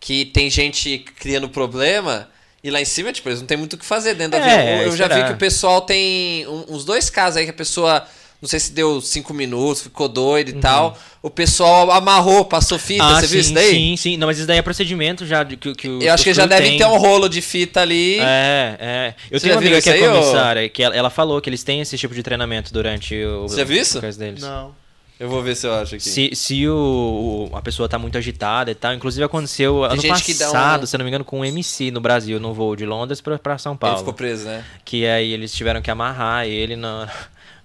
que 0.00 0.24
tem 0.26 0.50
gente 0.50 0.98
criando 1.18 1.48
problema 1.48 2.28
e 2.62 2.70
lá 2.70 2.80
em 2.80 2.84
cima, 2.84 3.12
tipo, 3.12 3.28
eles 3.28 3.40
não 3.40 3.46
tem 3.46 3.56
muito 3.56 3.74
o 3.74 3.78
que 3.78 3.84
fazer 3.86 4.14
dentro 4.14 4.38
É, 4.38 4.42
avião. 4.74 4.82
Eu 4.82 4.96
já 4.96 5.06
vi 5.06 5.24
que 5.24 5.32
o 5.32 5.36
pessoal 5.36 5.80
tem 5.82 6.46
um- 6.48 6.74
uns 6.74 6.84
dois 6.84 7.08
casos 7.08 7.36
aí 7.36 7.44
que 7.44 7.50
a 7.50 7.54
pessoa, 7.54 8.04
não 8.40 8.48
sei 8.48 8.60
se 8.60 8.72
deu 8.72 9.00
cinco 9.00 9.32
minutos, 9.34 9.82
ficou 9.82 10.08
doido 10.08 10.50
e 10.50 10.52
tal. 10.54 10.96
O 11.22 11.30
pessoal 11.30 11.90
amarrou, 11.90 12.44
passou 12.44 12.78
fita, 12.78 13.02
Uhum. 13.04 13.10
ah, 13.10 13.20
você 13.20 13.26
sim, 13.26 13.32
viu 13.32 13.40
isso 13.40 13.54
daí? 13.54 13.70
sim, 13.70 13.96
sim. 13.96 14.16
Não, 14.16 14.26
mas 14.26 14.38
isso 14.38 14.46
daí 14.46 14.58
é 14.58 14.62
procedimento 14.62 15.26
já 15.26 15.42
de, 15.42 15.56
que, 15.56 15.74
que 15.74 15.88
os- 15.88 16.04
Eu 16.04 16.12
acho 16.14 16.22
que 16.24 16.32
já 16.34 16.46
devem 16.46 16.78
ter 16.78 16.84
um 16.86 16.96
rolo 16.98 17.28
de 17.28 17.40
fita 17.40 17.80
ali. 17.80 18.18
É, 18.20 18.76
é. 18.78 19.14
Eu 19.30 19.38
Você 19.40 19.46
tenho 19.46 19.54
uma 19.58 19.60
amiga 19.62 19.80
que 19.82 19.90
é 19.90 19.98
comissária, 20.08 20.68
que 20.68 20.82
ela, 20.82 20.94
ela 20.94 21.10
falou 21.10 21.40
que 21.40 21.48
eles 21.50 21.62
têm 21.64 21.80
esse 21.80 21.96
tipo 21.98 22.14
de 22.14 22.22
treinamento 22.22 22.72
durante 22.72 23.14
o. 23.24 23.42
Você 23.48 23.56
já 23.56 23.64
viu 23.64 23.80
isso? 23.80 23.98
o 23.98 24.00
caso 24.02 24.18
deles. 24.18 24.40
Não. 24.42 24.74
Eu 25.18 25.30
vou 25.30 25.42
ver 25.42 25.56
se 25.56 25.66
eu 25.66 25.72
acho 25.72 25.94
aqui. 25.94 26.04
Se, 26.04 26.30
se 26.34 26.68
o, 26.68 27.48
o- 27.50 27.56
a 27.56 27.62
pessoa 27.62 27.88
tá 27.88 27.98
muito 27.98 28.18
agitada 28.18 28.70
e 28.70 28.74
tal, 28.74 28.92
inclusive 28.92 29.24
aconteceu 29.24 29.82
ano 29.82 29.98
gente 29.98 30.22
que 30.22 30.34
dá 30.34 30.50
um- 30.50 30.52
passado, 30.52 30.86
se 30.86 30.98
não 30.98 31.04
me 31.06 31.08
engano, 31.08 31.24
com 31.24 31.40
um 31.40 31.44
MC 31.44 31.90
no 31.90 32.02
Brasil, 32.02 32.38
no 32.38 32.52
voo 32.52 32.76
de 32.76 32.84
Londres 32.84 33.22
pra, 33.22 33.38
pra 33.38 33.56
São 33.56 33.72
Ele 33.72 33.78
Paulo. 33.78 33.96
ficou 33.98 34.12
preso, 34.12 34.44
né? 34.44 34.62
Que 34.84 35.06
aí 35.06 35.32
eles 35.32 35.54
tiveram 35.54 35.80
que 35.80 35.90
amarrar 35.90 36.44
ele 36.46 36.76
na, 36.76 37.08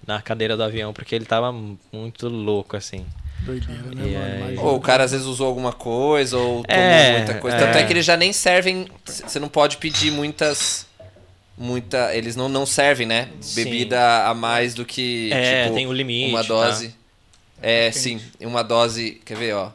na 0.06 0.20
cadeira 0.22 0.56
do 0.56 0.62
avião, 0.62 0.92
porque 0.92 1.14
ele 1.14 1.24
tava 1.24 1.52
muito 1.92 2.28
louco, 2.28 2.76
assim. 2.76 3.06
Doideira, 3.40 3.82
né, 3.82 4.38
mano? 4.40 4.62
Ou 4.62 4.76
o 4.76 4.80
cara 4.80 5.04
às 5.04 5.10
vezes 5.10 5.26
usou 5.26 5.46
alguma 5.48 5.72
coisa, 5.72 6.36
ou 6.36 6.62
tomou 6.62 6.66
É, 6.68 7.18
muita 7.18 7.34
coisa. 7.38 7.56
é. 7.56 7.60
Tanto 7.60 7.78
é 7.78 7.84
que 7.84 7.92
eles 7.92 8.04
já 8.04 8.16
nem 8.16 8.32
servem. 8.32 8.86
Você 9.04 9.38
não 9.40 9.48
pode 9.48 9.78
pedir 9.78 10.10
muitas. 10.12 10.86
Muita. 11.58 12.14
Eles 12.14 12.36
não, 12.36 12.48
não 12.48 12.64
servem, 12.64 13.06
né? 13.06 13.28
Sim. 13.40 13.64
Bebida 13.64 14.26
a 14.26 14.34
mais 14.34 14.74
do 14.74 14.84
que. 14.84 15.30
É, 15.32 15.64
tipo, 15.64 15.74
tem 15.74 15.86
o 15.86 15.92
limite, 15.92 16.30
Uma 16.30 16.42
tá? 16.42 16.48
dose. 16.48 16.94
É, 17.60 17.90
sim. 17.92 18.20
Uma 18.40 18.62
dose. 18.62 19.20
Quer 19.24 19.36
ver, 19.36 19.54
ó? 19.54 19.70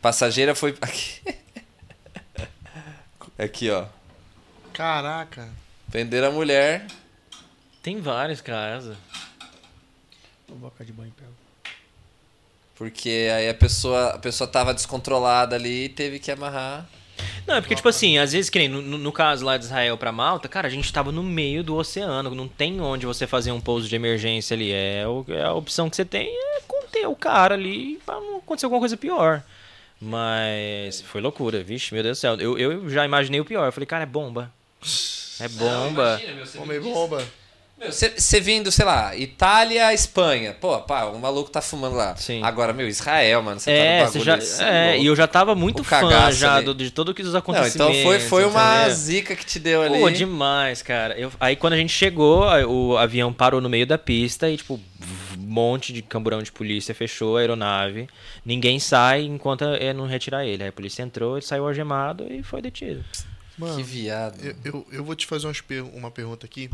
Passageira 0.00 0.54
foi. 0.54 0.74
Aqui. 0.80 1.20
Aqui, 3.38 3.70
ó. 3.70 3.84
Caraca. 4.72 5.48
Venderam 5.88 6.28
a 6.28 6.30
mulher. 6.32 6.86
Tem 7.82 8.00
vários 8.00 8.40
casos. 8.40 8.96
Boca 10.56 10.84
de 10.84 10.92
banho, 10.92 11.12
pega. 11.16 11.30
Porque 12.76 13.28
aí 13.34 13.48
a 13.48 13.54
pessoa, 13.54 14.10
a 14.10 14.18
pessoa 14.18 14.48
tava 14.48 14.72
descontrolada 14.72 15.54
ali 15.56 15.84
e 15.84 15.88
teve 15.88 16.18
que 16.18 16.30
amarrar. 16.30 16.86
Não, 17.46 17.56
é 17.56 17.60
porque, 17.60 17.74
tipo 17.74 17.88
assim, 17.88 18.16
às 18.16 18.32
vezes, 18.32 18.48
que 18.48 18.58
nem 18.58 18.68
no, 18.68 18.80
no- 18.80 19.12
caso 19.12 19.44
lá 19.44 19.58
de 19.58 19.64
Israel 19.64 19.98
pra 19.98 20.10
Malta, 20.10 20.48
cara, 20.48 20.66
a 20.66 20.70
gente 20.70 20.90
tava 20.90 21.12
no 21.12 21.22
meio 21.22 21.62
do 21.62 21.76
oceano, 21.76 22.34
não 22.34 22.48
tem 22.48 22.80
onde 22.80 23.04
você 23.04 23.26
fazer 23.26 23.52
um 23.52 23.60
pouso 23.60 23.86
de 23.88 23.94
emergência 23.94 24.54
ali. 24.54 24.72
É, 24.72 25.06
o- 25.06 25.24
é 25.28 25.42
a 25.42 25.52
opção 25.52 25.90
que 25.90 25.96
você 25.96 26.04
tem 26.04 26.28
é 26.28 26.60
conter 26.66 27.06
o 27.06 27.14
cara 27.14 27.54
ali 27.54 28.00
pra 28.06 28.14
não 28.14 28.38
acontecer 28.38 28.64
alguma 28.64 28.80
coisa 28.80 28.96
pior. 28.96 29.42
Mas 30.00 31.02
foi 31.02 31.20
loucura, 31.20 31.62
vixe, 31.62 31.92
meu 31.92 32.02
Deus 32.02 32.16
do 32.16 32.20
céu. 32.20 32.34
Eu, 32.36 32.58
eu 32.58 32.88
já 32.88 33.04
imaginei 33.04 33.40
o 33.40 33.44
pior. 33.44 33.66
Eu 33.66 33.72
falei, 33.72 33.86
cara, 33.86 34.04
é 34.04 34.06
bomba. 34.06 34.50
É 35.38 35.48
bomba. 35.48 36.20
Homem 36.56 36.80
bomba. 36.80 37.22
Você 37.88 38.40
vindo, 38.40 38.70
sei 38.70 38.84
lá, 38.84 39.16
Itália, 39.16 39.92
Espanha. 39.94 40.52
Pô, 40.52 40.78
pá, 40.80 41.04
o 41.06 41.18
maluco 41.18 41.50
tá 41.50 41.62
fumando 41.62 41.96
lá. 41.96 42.14
Sim. 42.16 42.42
Agora, 42.42 42.74
meu, 42.74 42.86
Israel, 42.86 43.42
mano. 43.42 43.58
Você 43.58 43.70
É, 43.70 44.00
tá 44.00 44.04
no 44.06 44.12
bagulho 44.12 44.24
já, 44.46 44.66
é, 44.66 44.98
e 44.98 45.06
eu 45.06 45.16
já 45.16 45.26
tava 45.26 45.54
muito 45.54 45.82
fã 45.82 46.30
já 46.30 46.60
do, 46.60 46.74
de 46.74 46.90
tudo 46.90 47.14
que 47.14 47.22
os 47.22 47.32
Não, 47.32 47.38
acontecimentos. 47.38 47.96
então 47.96 48.02
foi, 48.10 48.20
foi 48.20 48.44
uma 48.44 48.76
entendeu? 48.80 48.94
zica 48.94 49.34
que 49.34 49.46
te 49.46 49.58
deu 49.58 49.80
ali. 49.82 49.98
Pô, 49.98 50.10
demais, 50.10 50.82
cara. 50.82 51.18
Eu- 51.18 51.32
aí 51.40 51.56
quando 51.56 51.72
a 51.72 51.76
gente 51.76 51.92
chegou, 51.92 52.42
o 52.68 52.98
avião 52.98 53.32
parou 53.32 53.62
no 53.62 53.68
meio 53.70 53.86
da 53.86 53.96
pista 53.96 54.50
e, 54.50 54.58
tipo, 54.58 54.74
um 55.38 55.42
monte 55.42 55.90
de 55.92 56.02
camburão 56.02 56.42
de 56.42 56.52
polícia 56.52 56.94
fechou 56.94 57.38
a 57.38 57.40
aeronave. 57.40 58.08
Ninguém 58.44 58.78
sai 58.78 59.22
enquanto 59.22 59.64
é 59.64 59.94
não 59.94 60.06
retirar 60.06 60.44
ele. 60.44 60.62
Aí 60.62 60.68
a 60.68 60.72
polícia 60.72 61.02
entrou, 61.02 61.36
ele 61.38 61.46
saiu 61.46 61.66
algemado 61.66 62.26
e 62.30 62.42
foi 62.42 62.60
detido. 62.60 63.02
Que 63.54 63.60
Mano, 63.60 63.82
viado. 63.82 64.38
eu, 64.44 64.54
eu, 64.64 64.86
eu 64.92 65.04
vou 65.04 65.14
te 65.14 65.26
fazer 65.26 65.46
umas 65.46 65.60
per- 65.62 65.82
uma 65.94 66.10
pergunta 66.10 66.44
aqui. 66.46 66.70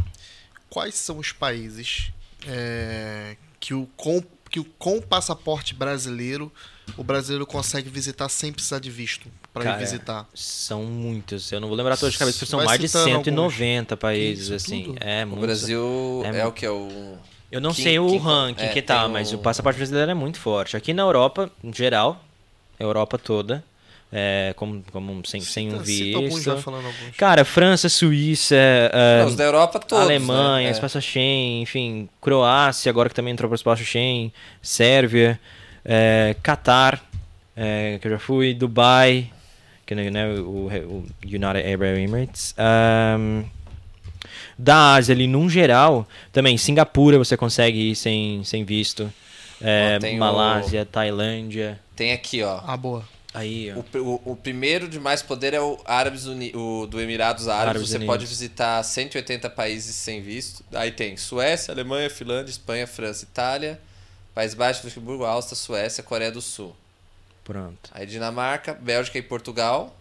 Quais 0.68 0.94
são 0.94 1.18
os 1.18 1.32
países 1.32 2.10
é, 2.46 3.36
que, 3.60 3.72
o, 3.74 3.88
com, 3.96 4.22
que 4.50 4.60
o, 4.60 4.64
com 4.78 4.98
o 4.98 5.02
passaporte 5.02 5.74
brasileiro 5.74 6.52
o 6.96 7.02
brasileiro 7.02 7.44
consegue 7.46 7.88
visitar 7.90 8.28
sem 8.28 8.52
precisar 8.52 8.78
de 8.78 8.90
visto 8.90 9.26
para 9.52 9.74
ir 9.74 9.78
visitar? 9.78 10.28
São 10.34 10.84
muitos. 10.84 11.50
Eu 11.50 11.60
não 11.60 11.68
vou 11.68 11.76
lembrar 11.76 11.96
todos 11.96 12.12
de 12.12 12.18
cabeça, 12.18 12.46
são 12.46 12.58
Vai 12.58 12.66
mais 12.66 12.80
de 12.80 12.88
citando 12.88 13.10
190 13.10 13.96
países, 13.96 14.44
Isso 14.46 14.54
assim. 14.54 14.84
tudo? 14.84 14.98
É, 15.00 15.24
O 15.24 15.28
muitos. 15.28 15.46
Brasil 15.46 16.22
é 16.24 16.38
é, 16.38 16.46
o 16.46 16.52
que? 16.52 16.64
É 16.66 16.70
o. 16.70 17.16
Eu 17.50 17.60
não 17.60 17.72
Quem- 17.72 17.84
sei 17.84 17.98
o 17.98 18.08
quem- 18.08 18.18
ranking 18.18 18.64
é, 18.64 18.68
que 18.68 18.82
tá, 18.82 19.02
tem 19.04 19.12
mas 19.12 19.32
um- 19.32 19.36
o 19.36 19.38
passaporte 19.38 19.76
brasileiro 19.76 20.10
é 20.10 20.14
muito 20.14 20.38
forte. 20.40 20.76
Aqui 20.76 20.92
na 20.92 21.02
Europa, 21.02 21.50
em 21.62 21.72
geral, 21.72 22.22
Europa 22.78 23.18
toda, 23.18 23.64
é, 24.12 24.52
como, 24.56 24.82
como 24.92 25.26
sem, 25.26 25.40
sem 25.40 25.68
um 25.68 25.72
Cita- 25.72 25.84
cita 25.84 26.16
alguns 26.18 26.42
já 26.42 26.54
visto. 26.54 26.64
Cara, 27.16 27.44
França, 27.44 27.88
Suíça, 27.88 28.54
é, 28.56 29.18
Não, 29.20 29.26
os 29.26 29.36
da 29.36 29.44
Europa 29.44 29.78
todos. 29.78 30.04
Alemanha, 30.04 30.66
né? 30.68 30.70
espaço 30.72 31.00
Schengen, 31.00 31.62
enfim, 31.62 32.08
Croácia, 32.20 32.88
agora 32.90 33.08
que 33.08 33.14
também 33.14 33.32
entrou 33.32 33.48
para 33.48 33.54
o 33.54 33.56
espaço 33.56 33.82
Schengen, 33.84 34.32
Sérvia, 34.62 35.38
é, 35.84 36.34
Catar, 36.42 37.02
é, 37.56 37.98
que 38.00 38.06
eu 38.06 38.12
já 38.12 38.18
fui, 38.18 38.54
Dubai, 38.54 39.30
que 39.84 39.94
né, 39.94 40.10
né, 40.10 40.28
o, 40.40 40.68
o 40.68 41.04
United 41.24 41.44
Arab 41.44 41.82
Emirates. 41.98 42.54
ahn, 42.58 43.44
da 44.58 44.94
Ásia 44.94 45.14
ali, 45.14 45.26
num 45.26 45.48
geral, 45.50 46.06
também 46.32 46.56
Singapura 46.56 47.18
você 47.18 47.36
consegue 47.36 47.90
ir 47.90 47.94
sem, 47.96 48.42
sem 48.44 48.64
visto. 48.64 49.12
É, 49.60 49.98
tem 49.98 50.16
o- 50.16 50.20
Malásia, 50.20 50.84
Tailândia. 50.84 51.78
Tem 51.94 52.12
aqui, 52.12 52.42
ó. 52.42 52.60
Ah, 52.66 52.76
boa. 52.76 53.04
Aí. 53.36 53.70
O, 53.72 53.98
o, 53.98 54.32
o 54.32 54.36
primeiro 54.36 54.88
de 54.88 54.98
mais 54.98 55.20
poder 55.20 55.52
é 55.52 55.60
o 55.60 55.78
Árabes 55.84 56.24
Uni, 56.24 56.52
o 56.54 56.86
do 56.86 56.98
Emirados 56.98 57.48
Árabes. 57.48 57.68
Árabes 57.68 57.88
Você 57.90 57.96
Unidos. 57.96 58.14
pode 58.14 58.26
visitar 58.26 58.82
180 58.82 59.50
países 59.50 59.94
sem 59.94 60.22
visto. 60.22 60.64
Aí 60.72 60.90
tem 60.90 61.18
Suécia, 61.18 61.72
Alemanha, 61.72 62.08
Finlândia, 62.08 62.50
Espanha, 62.50 62.86
França, 62.86 63.24
Itália, 63.24 63.78
País 64.34 64.54
Baixo, 64.54 64.80
Luxemburgo, 64.84 65.24
Áustria, 65.24 65.56
Suécia, 65.56 66.02
Coreia 66.02 66.32
do 66.32 66.40
Sul. 66.40 66.74
Pronto. 67.44 67.90
Aí 67.92 68.06
Dinamarca, 68.06 68.74
Bélgica 68.74 69.18
e 69.18 69.22
Portugal. 69.22 69.95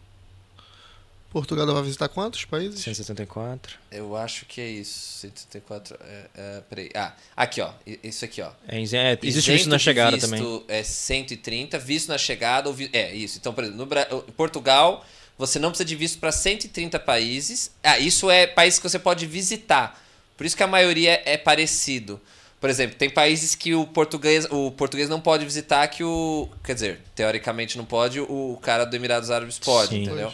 Portugal 1.36 1.68
vai 1.68 1.84
visitar 1.84 2.08
quantos 2.08 2.46
países? 2.46 2.80
174. 2.80 3.78
Eu 3.92 4.16
acho 4.16 4.46
que 4.46 4.62
é 4.62 4.70
isso. 4.70 5.20
174. 5.20 5.98
É, 6.00 6.26
é, 6.34 6.62
peraí. 6.70 6.90
Ah, 6.96 7.12
aqui, 7.36 7.60
ó. 7.60 7.72
Isso 8.02 8.24
aqui, 8.24 8.42
ó. 8.42 8.52
É, 8.66 8.78
é, 8.78 9.20
existe 9.22 9.54
isso 9.54 9.68
na 9.68 9.78
chegada 9.78 10.16
visto 10.16 10.30
também. 10.30 10.64
É 10.70 10.82
130, 10.82 11.78
visto 11.78 12.08
na 12.08 12.18
chegada. 12.18 12.70
Ou 12.70 12.74
vi... 12.74 12.90
É, 12.94 13.14
isso. 13.14 13.38
Então, 13.38 13.54
por 13.54 13.66
exemplo, 13.66 13.80
no 13.82 13.86
Bra... 13.86 14.06
Portugal, 14.38 15.06
você 15.38 15.60
não 15.60 15.72
precisa 15.72 15.84
de 15.84 15.94
visto 15.98 16.20
para 16.20 16.32
130 16.32 16.98
países. 17.00 17.70
Ah, 17.84 18.00
isso 18.00 18.32
é 18.32 18.48
países 18.48 18.80
que 18.80 18.88
você 18.88 18.98
pode 18.98 19.26
visitar. 19.26 20.02
Por 20.38 20.46
isso 20.46 20.56
que 20.56 20.64
a 20.64 20.68
maioria 20.68 21.22
é 21.26 21.36
parecido. 21.36 22.18
Por 22.62 22.70
exemplo, 22.70 22.96
tem 22.96 23.10
países 23.10 23.56
que 23.56 23.76
o 23.76 23.86
português, 23.86 24.48
o 24.50 24.72
português 24.72 25.10
não 25.10 25.20
pode 25.20 25.44
visitar 25.44 25.86
que 25.90 26.02
o. 26.02 26.48
Quer 26.64 26.76
dizer, 26.76 27.02
teoricamente 27.14 27.78
não 27.78 27.84
pode, 27.84 28.22
o, 28.22 28.58
cara 28.62 28.86
do 28.86 28.96
Emirados 28.96 29.30
Árabes 29.30 29.60
pode, 29.60 29.90
Sim. 29.90 30.04
entendeu? 30.04 30.34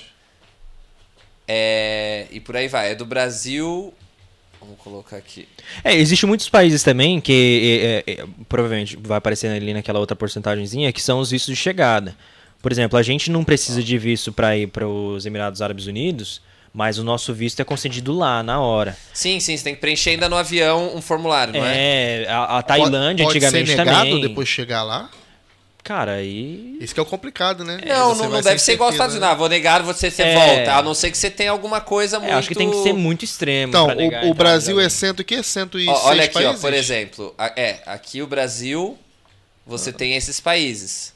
É, 1.53 2.27
e 2.31 2.39
por 2.39 2.55
aí 2.55 2.69
vai. 2.69 2.91
É 2.91 2.95
do 2.95 3.05
Brasil. 3.05 3.93
Vamos 4.61 4.77
colocar 4.79 5.17
aqui. 5.17 5.47
É, 5.83 5.93
existem 5.93 6.27
muitos 6.27 6.47
países 6.47 6.81
também 6.81 7.19
que 7.19 8.03
é, 8.07 8.11
é, 8.11 8.21
é, 8.21 8.25
provavelmente 8.47 8.95
vai 8.95 9.17
aparecer 9.17 9.47
ali 9.47 9.73
naquela 9.73 9.99
outra 9.99 10.15
porcentagemzinha 10.15 10.93
que 10.93 11.01
são 11.01 11.19
os 11.19 11.31
vistos 11.31 11.53
de 11.53 11.61
chegada. 11.61 12.15
Por 12.61 12.71
exemplo, 12.71 12.97
a 12.97 13.03
gente 13.03 13.29
não 13.29 13.43
precisa 13.43 13.83
de 13.83 13.97
visto 13.97 14.31
para 14.31 14.55
ir 14.55 14.67
para 14.67 14.87
os 14.87 15.25
Emirados 15.25 15.61
Árabes 15.61 15.87
Unidos, 15.87 16.41
mas 16.71 16.97
o 16.99 17.03
nosso 17.03 17.33
visto 17.33 17.59
é 17.59 17.65
concedido 17.65 18.13
lá 18.13 18.41
na 18.43 18.61
hora. 18.61 18.95
Sim, 19.13 19.39
sim, 19.39 19.57
você 19.57 19.63
tem 19.63 19.75
que 19.75 19.81
preencher 19.81 20.11
ainda 20.11 20.29
no 20.29 20.37
avião 20.37 20.95
um 20.95 21.01
formulário, 21.01 21.53
não 21.53 21.65
é? 21.65 22.23
É, 22.23 22.27
a, 22.29 22.59
a 22.59 22.61
Tailândia 22.61 23.25
pode, 23.25 23.39
pode 23.39 23.45
antigamente 23.45 23.71
ser 23.71 23.77
negado 23.77 24.09
também. 24.09 24.21
depois 24.21 24.47
de 24.47 24.53
chegar 24.53 24.83
lá? 24.83 25.09
Cara, 25.83 26.13
aí 26.13 26.77
Isso 26.79 26.93
que 26.93 26.99
é 26.99 27.03
o 27.03 27.05
complicado, 27.05 27.63
né? 27.63 27.79
Não, 27.85 28.09
Você 28.15 28.23
não, 28.23 28.29
não 28.29 28.41
deve 28.41 28.59
ser 28.59 28.73
igual 28.73 28.89
aos 28.89 28.95
certeza, 28.95 29.15
Estados? 29.15 29.15
Unidos. 29.15 29.29
Ah, 29.29 29.33
vou 29.33 29.49
negar, 29.49 29.81
você, 29.81 30.11
você 30.11 30.21
É. 30.21 30.35
volta. 30.35 30.75
A 30.75 30.81
não 30.83 30.93
ser 30.93 31.09
que 31.09 31.17
você 31.17 31.29
tenha 31.31 31.49
alguma 31.51 31.81
coisa 31.81 32.17
é, 32.17 32.19
muito... 32.19 32.33
acho 32.35 32.47
que 32.47 32.55
tem 32.55 32.69
que 32.69 32.83
ser 32.83 32.93
muito 32.93 33.25
extremo. 33.25 33.69
Então, 33.71 33.87
pra 33.87 33.95
negar, 33.95 34.19
o, 34.21 34.23
o 34.23 34.27
então, 34.27 34.37
Brasil 34.37 34.79
é 34.79 34.87
cento 34.89 35.21
e 35.21 35.25
que? 35.25 35.41
106 35.41 35.87
Ó, 35.89 36.07
olha 36.09 36.23
aqui, 36.25 36.37
ó, 36.37 36.41
países? 36.43 36.61
por 36.61 36.73
exemplo. 36.73 37.33
a- 37.37 37.51
É, 37.57 37.81
aqui 37.87 38.21
o 38.21 38.27
Brasil, 38.27 38.97
você 39.65 39.89
Ah. 39.89 39.93
tem 39.93 40.15
esses 40.15 40.39
países. 40.39 41.13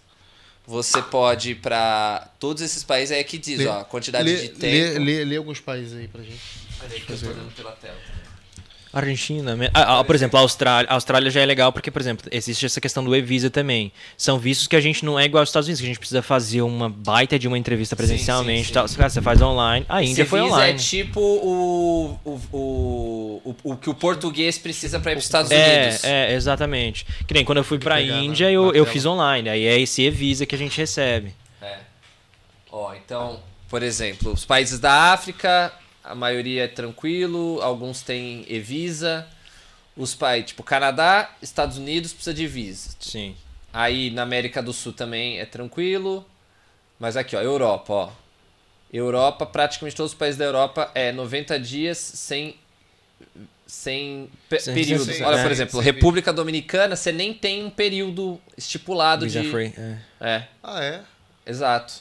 Você 0.67 0.99
pode 0.99 1.51
ir 1.51 1.55
pra 1.55 2.27
todos 2.39 2.63
esses 2.63 2.83
países, 2.83 3.15
aí 3.15 3.23
que 3.23 3.37
diz, 3.37 3.59
Lê- 3.59 3.67
ó, 3.67 3.81
a 3.81 3.85
quantidade 3.85 4.27
lê, 4.27 4.35
de 4.35 4.49
tempo. 4.49 4.99
lê, 4.99 5.17
lê, 5.19 5.25
lê 5.25 5.35
alguns 5.37 5.59
países 5.59 5.95
aí 5.95 6.07
pra 6.07 6.23
gente. 6.23 6.41
Peraí 6.81 6.99
que 7.01 7.13
eu 7.13 7.19
tô 7.19 7.25
olhando 7.27 7.51
pela 7.55 7.71
tela. 7.73 7.95
Argentina, 8.99 9.55
me- 9.55 9.69
ah, 9.73 9.99
ah, 9.99 10.03
por 10.03 10.15
exemplo, 10.15 10.37
a 10.37 10.41
Austrália, 10.41 10.89
a 10.89 10.93
Austrália 10.93 11.29
já 11.29 11.41
é 11.41 11.45
legal 11.45 11.71
porque, 11.73 11.91
por 11.91 12.01
exemplo, 12.01 12.27
existe 12.31 12.65
essa 12.65 12.79
questão 12.79 13.03
do 13.03 13.15
e-visa 13.15 13.49
também. 13.49 13.91
São 14.17 14.39
vistos 14.39 14.67
que 14.67 14.75
a 14.75 14.81
gente 14.81 15.03
não 15.03 15.19
é 15.19 15.25
igual 15.25 15.41
aos 15.41 15.49
Estados 15.49 15.67
Unidos, 15.67 15.81
que 15.81 15.85
a 15.85 15.89
gente 15.89 15.99
precisa 15.99 16.21
fazer 16.21 16.61
uma 16.61 16.89
baita 16.89 17.37
de 17.37 17.47
uma 17.47 17.57
entrevista 17.57 17.95
presencialmente, 17.95 18.67
sim, 18.67 18.73
tal. 18.73 18.87
Cara, 18.89 19.09
você 19.09 19.21
faz 19.21 19.41
online. 19.41 19.85
A 19.89 20.01
Índia 20.01 20.21
Esse 20.21 20.29
foi 20.29 20.41
visa 20.41 20.53
online. 20.53 20.73
é 20.73 20.77
tipo 20.77 21.19
o, 21.19 22.19
o, 22.23 22.41
o, 22.57 23.55
o, 23.63 23.75
que 23.77 23.89
o 23.89 23.93
português 23.93 24.57
precisa 24.57 24.99
para 24.99 25.11
ir 25.11 25.15
para 25.15 25.19
os 25.19 25.25
Estados 25.25 25.51
É, 25.51 25.81
Unidos. 25.83 26.03
é, 26.03 26.33
exatamente. 26.33 27.05
Que 27.27 27.33
nem 27.33 27.43
quando 27.43 27.59
eu 27.59 27.63
fui 27.63 27.77
pegar 27.79 27.95
na- 28.01 28.19
Índia, 28.19 28.49
eu, 28.51 28.73
eu 28.73 28.85
fiz 28.85 29.05
online. 29.05 29.49
Aí 29.49 29.65
é 29.65 29.79
esse 29.79 30.01
e-visa 30.03 30.45
que 30.45 30.55
a 30.55 30.57
gente 30.57 30.77
recebe. 30.77 31.33
É. 31.61 31.79
Ó, 32.71 32.93
então, 32.93 33.39
por 33.69 33.83
exemplo, 33.83 34.31
os 34.31 34.45
países 34.45 34.79
da 34.79 35.11
África, 35.13 35.73
a 36.05 36.15
maioria 36.15 36.63
é 36.65 36.67
tranquilo, 36.67 37.59
alguns 37.61 38.01
têm 38.01 38.45
e-visa. 38.47 39.27
Os 39.97 40.13
países, 40.13 40.49
tipo, 40.49 40.61
Canadá, 40.63 41.33
Estados 41.41 41.77
Unidos 41.77 42.11
precisa 42.13 42.33
de 42.33 42.45
visa. 42.47 42.89
Sim. 42.99 43.35
Aí 43.71 44.09
na 44.11 44.23
América 44.23 44.61
do 44.61 44.73
Sul 44.73 44.91
também 44.93 45.39
é 45.39 45.45
tranquilo. 45.45 46.25
Mas 46.99 47.15
aqui, 47.17 47.35
ó, 47.35 47.41
Europa, 47.41 47.93
ó. 47.93 48.09
Europa, 48.91 49.45
praticamente 49.45 49.95
todos 49.95 50.11
os 50.13 50.17
países 50.17 50.37
da 50.37 50.45
Europa 50.45 50.89
é 50.95 51.11
90 51.11 51.59
dias 51.59 51.97
sem 51.97 52.55
sem 53.67 54.29
pe- 54.47 54.59
Sem- 54.59 54.73
período. 54.75 55.05
sem- 55.05 55.23
Olha, 55.23 55.37
é, 55.39 55.41
por 55.43 55.51
exemplo, 55.51 55.81
sem 55.81 55.91
República 55.93 56.31
Dominicana, 56.31 56.95
você 56.95 57.11
nem 57.11 57.33
tem 57.33 57.63
um 57.65 57.69
período 57.69 58.39
estipulado 58.57 59.25
Visa 59.25 59.41
de 59.41 59.49
free. 59.49 59.73
É. 59.77 59.97
É, 60.21 60.47
Ah, 60.63 60.83
é? 60.83 61.01
exato. 61.45 61.95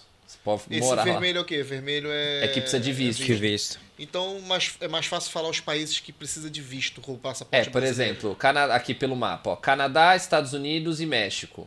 Pode 0.45 0.63
Esse 0.71 0.81
morar 0.81 1.05
lá. 1.05 1.13
vermelho 1.13 1.39
é 1.39 1.41
o 1.41 1.45
quê? 1.45 1.63
Vermelho 1.63 2.09
é. 2.11 2.45
É 2.45 2.49
que 2.49 2.61
precisa 2.61 2.79
de 2.79 2.93
visto. 2.93 3.25
Que 3.25 3.33
visto. 3.33 3.79
Então 3.99 4.41
mais, 4.43 4.75
é 4.81 4.87
mais 4.89 5.07
fácil 5.07 5.31
falar 5.33 5.49
os 5.49 5.59
países 5.61 5.99
que 6.01 6.13
precisa 6.13 6.51
de 6.51 6.61
visto 6.61 7.01
com 7.01 7.13
o 7.15 7.19
passaporte. 7.19 7.69
É, 7.69 7.71
por 7.71 7.81
brasileiro. 7.81 8.13
exemplo, 8.15 8.35
Cana- 8.37 8.67
aqui 8.75 8.93
pelo 8.93 9.17
mapa, 9.17 9.51
ó, 9.51 9.57
Canadá, 9.57 10.15
Estados 10.15 10.53
Unidos 10.53 11.01
e 11.01 11.07
México. 11.07 11.67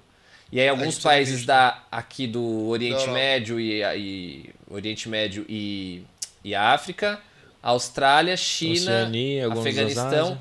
E 0.52 0.60
aí 0.62 0.68
alguns 0.70 1.00
países 1.00 1.36
visto. 1.38 1.48
da 1.48 1.84
aqui 1.92 2.28
do 2.28 2.68
Oriente. 2.68 3.10
Médio 3.10 3.60
e, 3.60 3.82
e 3.84 4.50
Oriente 4.70 5.10
Médio 5.10 5.46
e, 5.50 6.04
e 6.44 6.54
África, 6.56 7.20
Austrália, 7.64 8.38
China, 8.38 8.74
Oceania, 9.08 9.52
Afeganistão. 9.52 10.40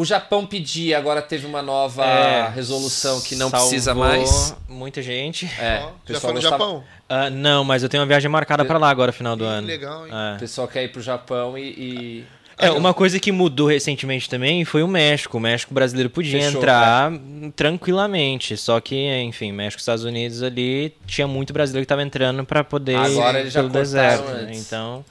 O 0.00 0.04
Japão 0.06 0.46
pedia, 0.46 0.96
agora 0.96 1.20
teve 1.20 1.46
uma 1.46 1.60
nova 1.60 2.02
É, 2.06 2.48
resolução 2.48 3.20
que 3.20 3.36
não 3.36 3.50
precisa 3.50 3.94
mais. 3.94 4.56
Muita 4.66 5.02
gente. 5.02 5.44
É, 5.58 5.80
Ó, 5.82 5.88
o 5.88 5.90
já 5.90 5.92
pessoal 6.06 6.20
foi 6.20 6.32
no 6.32 6.40
gostava- 6.40 6.64
Japão? 6.64 6.84
Ah, 7.06 7.28
não, 7.28 7.62
mas 7.64 7.82
eu 7.82 7.88
tenho 7.90 8.00
uma 8.02 8.06
viagem 8.06 8.30
marcada 8.30 8.64
pra 8.64 8.78
lá 8.78 8.88
agora, 8.88 9.12
final 9.12 9.36
do 9.36 9.44
Ih, 9.44 9.48
ano. 9.48 9.66
legal, 9.66 10.06
hein? 10.06 10.12
É. 10.14 10.36
O 10.36 10.38
pessoal 10.38 10.66
quer 10.66 10.84
ir 10.84 10.88
pro 10.88 11.02
Japão 11.02 11.58
e. 11.58 11.62
e- 11.68 12.24
É, 12.56 12.70
uma 12.70 12.94
coisa 12.94 13.18
que 13.20 13.30
mudou 13.32 13.66
recentemente 13.68 14.28
também 14.28 14.64
foi 14.64 14.82
o 14.82 14.88
México. 14.88 15.36
O 15.36 15.40
México 15.40 15.72
brasileiro 15.74 16.08
podia 16.08 16.40
Fechou, 16.40 16.60
entrar 16.60 17.10
tranquilamente. 17.54 18.56
Só 18.56 18.80
que, 18.80 18.96
enfim, 19.22 19.52
México 19.52 19.80
e 19.80 19.82
Estados 19.82 20.04
Unidos 20.04 20.42
ali 20.42 20.94
tinha 21.06 21.26
muito 21.26 21.52
brasileiro 21.52 21.84
que 21.84 21.88
tava 21.88 22.02
entrando 22.02 22.44
pra 22.44 22.64
poder 22.64 22.96
Agora 22.96 23.38
ir 23.38 23.42
eles 23.42 23.52
já 23.52 23.60
pelo 23.60 23.72
deserto. 23.72 24.24
né? 24.30 24.40
antes. 24.48 24.66
Então. 24.66 25.04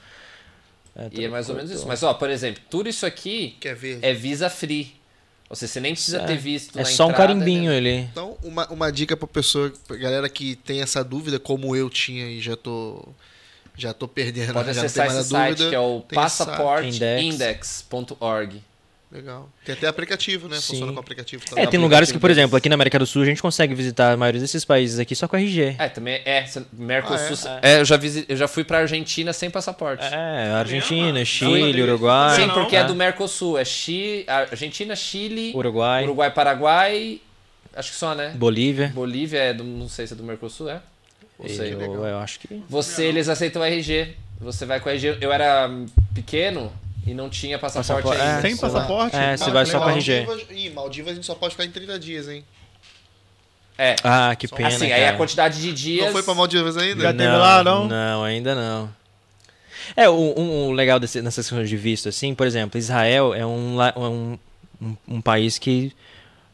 E 1.12 1.24
é 1.24 1.28
mais 1.28 1.48
ou 1.48 1.54
menos 1.56 1.70
isso. 1.70 1.86
Mas, 1.86 2.02
ó, 2.02 2.12
por 2.14 2.28
exemplo, 2.30 2.60
tudo 2.68 2.88
isso 2.88 3.06
aqui 3.06 3.56
ver? 3.76 3.98
é 4.02 4.12
visa 4.12 4.50
free. 4.50 4.94
Ou 5.48 5.56
seja, 5.56 5.72
você 5.72 5.80
nem 5.80 5.94
precisa 5.94 6.18
É. 6.22 6.26
ter 6.26 6.36
visto 6.36 6.78
É 6.78 6.82
na 6.82 6.88
só 6.88 7.06
um 7.06 7.10
entrada, 7.10 7.28
carimbinho 7.32 7.70
né? 7.72 7.76
ali. 7.78 7.96
Então, 8.12 8.36
uma, 8.42 8.68
uma 8.68 8.92
dica 8.92 9.16
pra 9.16 9.26
pessoa, 9.26 9.72
pra 9.88 9.96
galera 9.96 10.28
que 10.28 10.54
tem 10.56 10.80
essa 10.82 11.02
dúvida, 11.02 11.38
como 11.40 11.74
eu 11.74 11.88
tinha 11.90 12.26
e 12.26 12.40
já 12.40 12.54
tô. 12.56 13.02
Já 13.76 13.92
tô 13.94 14.06
perdendo. 14.06 14.52
Pode 14.52 14.70
acessar 14.70 15.06
esse 15.06 15.16
a 15.16 15.22
site 15.24 15.50
dúvida. 15.58 15.70
que 15.70 15.74
é 15.74 15.80
o 15.80 16.00
passaporteindex.org. 16.12 18.62
Legal. 19.12 19.50
Tem 19.64 19.74
até 19.74 19.88
aplicativo, 19.88 20.48
né? 20.48 20.56
Sim. 20.60 20.68
Funciona 20.74 20.92
com 20.92 21.00
aplicativo 21.00 21.42
É, 21.44 21.50
também. 21.50 21.66
tem 21.68 21.80
lugares 21.80 22.12
que, 22.12 22.18
por 22.18 22.30
exemplo, 22.30 22.56
aqui 22.56 22.68
na 22.68 22.76
América 22.76 22.96
do 22.96 23.04
Sul 23.06 23.22
a 23.22 23.24
gente 23.24 23.42
consegue 23.42 23.74
visitar 23.74 24.12
a 24.12 24.16
maioria 24.16 24.40
desses 24.40 24.64
países 24.64 25.00
aqui 25.00 25.16
só 25.16 25.26
com 25.26 25.36
RG. 25.36 25.74
É, 25.78 25.88
também 25.88 26.22
é. 26.24 26.44
Mercosul. 26.72 27.36
Ah, 27.50 27.58
é, 27.60 27.80
eu, 27.80 27.84
já 27.84 27.96
visi- 27.96 28.24
eu 28.28 28.36
já 28.36 28.46
fui 28.46 28.62
pra 28.62 28.78
Argentina 28.78 29.32
sem 29.32 29.50
passaporte. 29.50 30.04
É, 30.04 30.52
Argentina, 30.54 31.18
Não, 31.18 31.24
Chile, 31.24 31.80
não. 31.80 31.88
Uruguai. 31.88 32.36
Sim, 32.36 32.48
porque 32.50 32.76
é 32.76 32.80
é. 32.80 32.84
do 32.84 32.94
Mercosul. 32.94 33.58
É 33.58 33.64
Chi, 33.64 34.24
Argentina, 34.28 34.94
Chile, 34.94 35.52
Uruguai, 35.56 36.04
Uruguai, 36.04 36.30
Paraguai. 36.32 37.20
Acho 37.74 37.90
que 37.90 37.96
só, 37.96 38.14
né? 38.14 38.32
Bolívia. 38.36 38.92
Bolívia 38.94 39.38
é 39.38 39.52
do. 39.52 39.64
Não 39.64 39.88
sei 39.88 40.06
se 40.06 40.12
é 40.12 40.16
do 40.16 40.22
Mercosul, 40.22 40.68
é? 40.70 40.80
Não 41.36 41.48
sei. 41.48 41.72
Eu, 41.74 41.80
eu 42.06 42.18
acho 42.18 42.38
que. 42.38 42.62
Você, 42.68 43.06
eles 43.06 43.28
aceitam 43.28 43.60
o 43.62 43.64
RG. 43.64 44.14
Você 44.40 44.64
vai 44.64 44.78
com 44.78 44.88
o 44.88 44.92
RG. 44.92 45.18
Eu 45.20 45.32
era 45.32 45.68
pequeno 46.14 46.72
e 47.06 47.14
não 47.14 47.28
tinha 47.30 47.58
passaporte, 47.58 48.02
Passaporte, 48.04 48.20
ainda. 48.22 48.38
é. 48.38 48.40
Sem 48.42 48.56
passaporte? 48.56 49.16
É, 49.16 49.36
você 49.36 49.50
vai 49.50 49.66
só 49.66 49.80
com 49.80 49.90
RG. 49.90 50.24
Maldivas, 50.26 50.46
Ih, 50.58 50.70
Maldivas 50.70 51.12
a 51.12 51.14
gente 51.14 51.26
só 51.26 51.34
pode 51.34 51.54
ficar 51.54 51.64
em 51.64 51.70
30 51.70 51.98
dias, 51.98 52.28
hein? 52.28 52.44
É. 53.78 53.96
Ah, 54.04 54.36
que 54.36 54.46
pena. 54.46 54.68
assim, 54.68 54.92
aí 54.92 55.02
a 55.02 55.06
cara. 55.06 55.16
quantidade 55.16 55.60
de 55.60 55.72
dias. 55.72 56.04
Não 56.06 56.12
foi 56.12 56.22
pra 56.22 56.34
Maldivas 56.34 56.76
ainda? 56.76 57.02
Já 57.02 57.12
teve 57.12 57.28
lá, 57.36 57.64
não? 57.64 57.88
Não, 57.88 58.22
ainda 58.22 58.54
não. 58.54 58.90
É, 59.96 60.08
o, 60.08 60.14
um, 60.38 60.68
um 60.68 60.72
legal 60.72 61.00
desse, 61.00 61.22
nessas 61.22 61.46
questões 61.48 61.68
de 61.68 61.76
visto, 61.76 62.08
assim, 62.08 62.34
por 62.34 62.46
exemplo, 62.46 62.78
Israel 62.78 63.32
é 63.34 63.44
um, 63.44 63.74
la- 63.76 63.94
um, 63.96 64.38
um, 64.80 64.96
um 65.08 65.20
país 65.20 65.58
que 65.58 65.92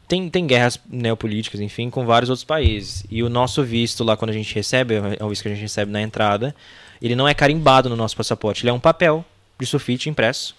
tem, 0.07 0.29
tem 0.29 0.47
guerras 0.47 0.79
neopolíticas, 0.89 1.59
enfim, 1.59 1.89
com 1.89 2.05
vários 2.05 2.29
outros 2.29 2.45
países. 2.45 3.03
E 3.11 3.21
o 3.21 3.29
nosso 3.29 3.61
visto 3.63 4.03
lá, 4.05 4.15
quando 4.15 4.31
a 4.31 4.33
gente 4.33 4.55
recebe, 4.55 4.95
é 5.19 5.23
o 5.23 5.29
visto 5.29 5.41
que 5.43 5.49
a 5.49 5.51
gente 5.51 5.61
recebe 5.61 5.91
na 5.91 6.01
entrada, 6.01 6.55
ele 7.01 7.15
não 7.15 7.27
é 7.27 7.33
carimbado 7.33 7.89
no 7.89 7.95
nosso 7.97 8.15
passaporte, 8.15 8.63
ele 8.63 8.69
é 8.69 8.73
um 8.73 8.79
papel 8.79 9.23
de 9.59 9.65
sulfite 9.65 10.09
impresso. 10.09 10.55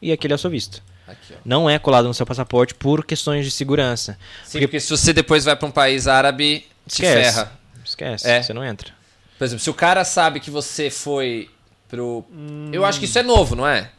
E 0.00 0.12
aquele 0.12 0.32
é 0.32 0.36
o 0.36 0.38
seu 0.38 0.50
visto. 0.50 0.82
Aqui. 1.06 1.34
Não 1.44 1.70
é 1.70 1.78
colado 1.78 2.06
no 2.08 2.14
seu 2.14 2.26
passaporte 2.26 2.74
por 2.74 3.04
questões 3.04 3.44
de 3.44 3.50
segurança. 3.50 4.18
Sim, 4.44 4.60
porque 4.60 4.80
se 4.80 4.90
você 4.90 5.12
depois 5.12 5.44
vai 5.44 5.54
pra 5.56 5.68
um 5.68 5.70
país 5.70 6.06
árabe, 6.08 6.66
te 6.86 7.02
Esquece. 7.02 7.14
ferra. 7.34 7.52
Esquece, 7.84 8.28
É. 8.28 8.42
você 8.42 8.52
não 8.52 8.64
entra. 8.64 8.92
Por 9.38 9.44
exemplo, 9.44 9.62
se 9.62 9.70
o 9.70 9.74
cara 9.74 10.04
sabe 10.04 10.40
que 10.40 10.50
você 10.50 10.90
foi 10.90 11.48
pro. 11.88 12.24
Hum. 12.32 12.70
Eu 12.72 12.84
acho 12.84 12.98
que 12.98 13.04
isso 13.04 13.18
é 13.18 13.22
novo, 13.22 13.54
não 13.54 13.66
é? 13.66 13.90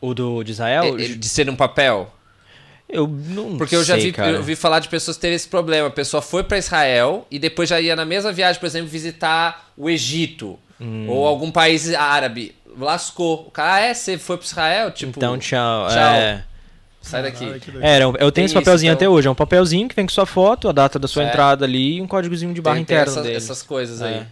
O 0.00 0.14
do 0.14 0.42
de 0.42 0.52
Israel, 0.52 0.96
É, 0.98 1.04
é, 1.04 1.08
De 1.08 1.28
ser 1.28 1.48
um 1.50 1.56
papel. 1.56 2.10
eu 2.88 3.06
não 3.06 3.58
Porque 3.58 3.76
eu 3.76 3.84
já 3.84 3.94
sei, 3.94 4.04
vi, 4.04 4.12
cara. 4.12 4.30
eu 4.30 4.42
vi 4.42 4.56
falar 4.56 4.78
de 4.80 4.88
pessoas 4.88 5.16
terem 5.18 5.34
esse 5.36 5.48
problema. 5.48 5.88
A 5.88 5.90
pessoa 5.90 6.22
foi 6.22 6.42
pra 6.44 6.56
Israel 6.56 7.26
e 7.30 7.38
depois 7.38 7.68
já 7.68 7.78
ia 7.80 7.94
na 7.96 8.04
mesma 8.06 8.32
viagem, 8.32 8.58
por 8.60 8.66
exemplo, 8.66 8.88
visitar 8.88 9.70
o 9.76 9.90
Egito 9.90 10.58
Hum. 10.80 11.06
ou 11.08 11.26
algum 11.26 11.50
país 11.50 11.92
árabe. 11.94 12.54
Lascou. 12.78 13.46
O 13.46 13.50
cara, 13.50 13.74
ah, 13.74 13.80
é? 13.80 13.94
Você 13.94 14.18
foi 14.18 14.36
pro 14.36 14.46
Israel? 14.46 14.90
Tipo, 14.90 15.14
Então, 15.16 15.38
tchau. 15.38 15.88
tchau. 15.88 15.96
É. 16.14 16.44
sai 17.00 17.22
daqui. 17.22 17.44
Doido. 17.46 17.78
É, 17.82 17.98
eu, 18.02 18.08
eu 18.10 18.12
tenho 18.14 18.32
Tem 18.32 18.44
esse 18.46 18.54
papelzinho 18.54 18.90
isso, 18.90 18.96
então. 18.96 19.06
até 19.06 19.08
hoje. 19.08 19.28
É 19.28 19.30
um 19.30 19.34
papelzinho 19.34 19.88
que 19.88 19.94
vem 19.94 20.06
com 20.06 20.12
sua 20.12 20.26
foto, 20.26 20.68
a 20.68 20.72
data 20.72 20.98
da 20.98 21.06
sua 21.06 21.22
É. 21.24 21.28
entrada 21.28 21.64
ali 21.64 21.96
e 21.96 22.02
um 22.02 22.06
códigozinho 22.06 22.52
de 22.52 22.60
barra 22.60 22.76
Tem- 22.76 22.84
tem 22.84 22.96
interno 22.96 23.12
essas, 23.12 23.22
dele. 23.24 23.36
essas 23.36 23.62
coisas 23.62 24.02
aí. 24.02 24.14
É. 24.14 24.26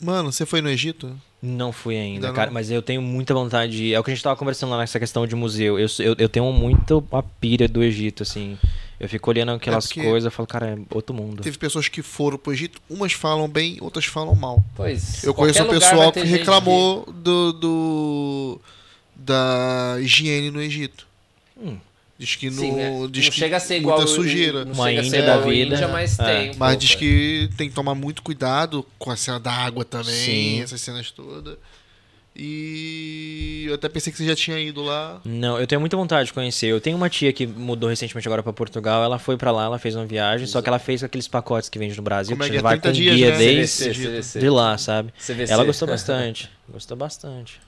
Mano, 0.00 0.32
você 0.32 0.46
foi 0.46 0.60
no 0.60 0.68
Egito? 0.68 1.16
Não 1.40 1.72
fui 1.72 1.96
ainda, 1.96 2.26
Ainda 2.28 2.32
cara, 2.36 2.46
não? 2.46 2.54
mas 2.54 2.70
eu 2.70 2.80
tenho 2.80 3.02
muita 3.02 3.34
vontade 3.34 3.72
de. 3.72 3.92
É 3.94 3.98
o 3.98 4.04
que 4.04 4.10
a 4.12 4.14
gente 4.14 4.22
tava 4.22 4.36
conversando 4.36 4.70
lá 4.70 4.78
nessa 4.78 4.98
questão 5.00 5.26
de 5.26 5.34
museu. 5.34 5.78
Eu, 5.78 5.86
eu, 5.98 6.14
eu 6.18 6.28
tenho 6.28 6.50
muito 6.52 7.04
a 7.10 7.22
pira 7.22 7.66
do 7.66 7.82
Egito, 7.82 8.22
assim. 8.22 8.56
Eu 9.02 9.08
fico 9.08 9.28
olhando 9.30 9.50
aquelas 9.52 9.86
porque 9.88 10.00
coisas 10.02 10.32
e 10.32 10.34
falo, 10.34 10.46
cara, 10.46 10.66
é 10.70 10.78
outro 10.94 11.12
mundo. 11.14 11.42
Teve 11.42 11.58
pessoas 11.58 11.88
que 11.88 12.00
foram 12.02 12.38
pro 12.38 12.52
Egito, 12.52 12.80
umas 12.88 13.12
falam 13.12 13.48
bem, 13.48 13.76
outras 13.80 14.04
falam 14.04 14.34
mal. 14.36 14.62
Pois. 14.76 15.24
Eu 15.24 15.34
conheço 15.34 15.60
um 15.64 15.68
pessoal 15.68 16.12
que 16.12 16.20
reclamou 16.22 17.04
do, 17.12 17.52
do- 17.52 18.60
da 19.16 19.96
higiene 20.00 20.50
no 20.52 20.62
Egito. 20.62 21.06
Hum. 21.60 21.76
Diz 22.18 22.36
que 22.36 22.48
no, 22.50 22.60
Sim, 22.60 22.72
né? 22.72 22.90
diz 23.10 23.24
não 23.24 23.32
que 23.32 23.38
chega 23.38 23.56
a 23.56 23.60
ser 23.60 23.78
igual 23.78 23.96
muita 23.98 24.12
sujeira. 24.12 24.64
não 24.64 24.72
Uma 24.74 24.86
chega 24.88 25.00
a 25.00 25.02
ser 25.02 25.08
Índia 25.08 25.18
igual 25.22 25.38
da 25.40 25.44
vida. 25.50 25.74
Índia, 25.74 25.88
mas 25.88 26.18
É. 26.20 26.24
tem. 26.24 26.50
um 26.50 26.54
Mas 26.56 26.68
pouco, 26.70 26.76
diz 26.76 26.90
é. 26.92 26.96
que 26.96 27.50
tem 27.56 27.68
que 27.68 27.74
tomar 27.74 27.94
muito 27.96 28.22
cuidado 28.22 28.86
com 28.98 29.10
a 29.10 29.16
cena 29.16 29.40
da 29.40 29.50
água 29.52 29.84
também, 29.84 30.14
Sim. 30.14 30.60
essas 30.62 30.80
cenas 30.80 31.10
todas. 31.10 31.56
E 32.34 33.66
eu 33.68 33.74
até 33.74 33.88
pensei 33.90 34.10
que 34.10 34.18
você 34.18 34.26
já 34.26 34.34
tinha 34.34 34.58
ido 34.58 34.82
lá. 34.82 35.20
Não, 35.24 35.60
eu 35.60 35.66
tenho 35.66 35.80
muita 35.80 35.96
vontade 35.96 36.26
de 36.28 36.32
conhecer. 36.32 36.66
Eu 36.66 36.80
tenho 36.80 36.96
uma 36.96 37.10
tia 37.10 37.30
que 37.32 37.46
mudou 37.46 37.90
recentemente 37.90 38.26
agora 38.26 38.42
pra 38.42 38.52
Portugal. 38.52 39.04
Ela 39.04 39.18
foi 39.18 39.36
pra 39.36 39.50
lá, 39.50 39.64
ela 39.64 39.78
fez 39.78 39.94
uma 39.94 40.06
viagem, 40.06 40.46
só 40.46 40.62
que 40.62 40.68
ela 40.68 40.78
fez 40.78 41.00
com 41.00 41.06
aqueles 41.06 41.28
pacotes 41.28 41.68
que 41.68 41.78
vende 41.78 41.94
no 41.96 42.02
Brasil, 42.02 42.34
Como 42.34 42.42
é 42.44 42.46
que 42.46 42.52
você 42.54 42.58
é? 42.58 42.62
vai 42.62 42.78
30 42.80 42.88
com 42.88 42.92
dias, 42.94 43.14
guia 43.16 43.30
né? 43.32 43.36
desde 43.38 43.84
CVC, 43.84 44.08
CVC. 44.08 44.38
de 44.40 44.48
lá, 44.48 44.78
sabe? 44.78 45.12
CVC. 45.18 45.52
Ela 45.52 45.64
gostou 45.64 45.86
bastante. 45.88 46.50
Gostou 46.68 46.96
bastante. 46.96 47.60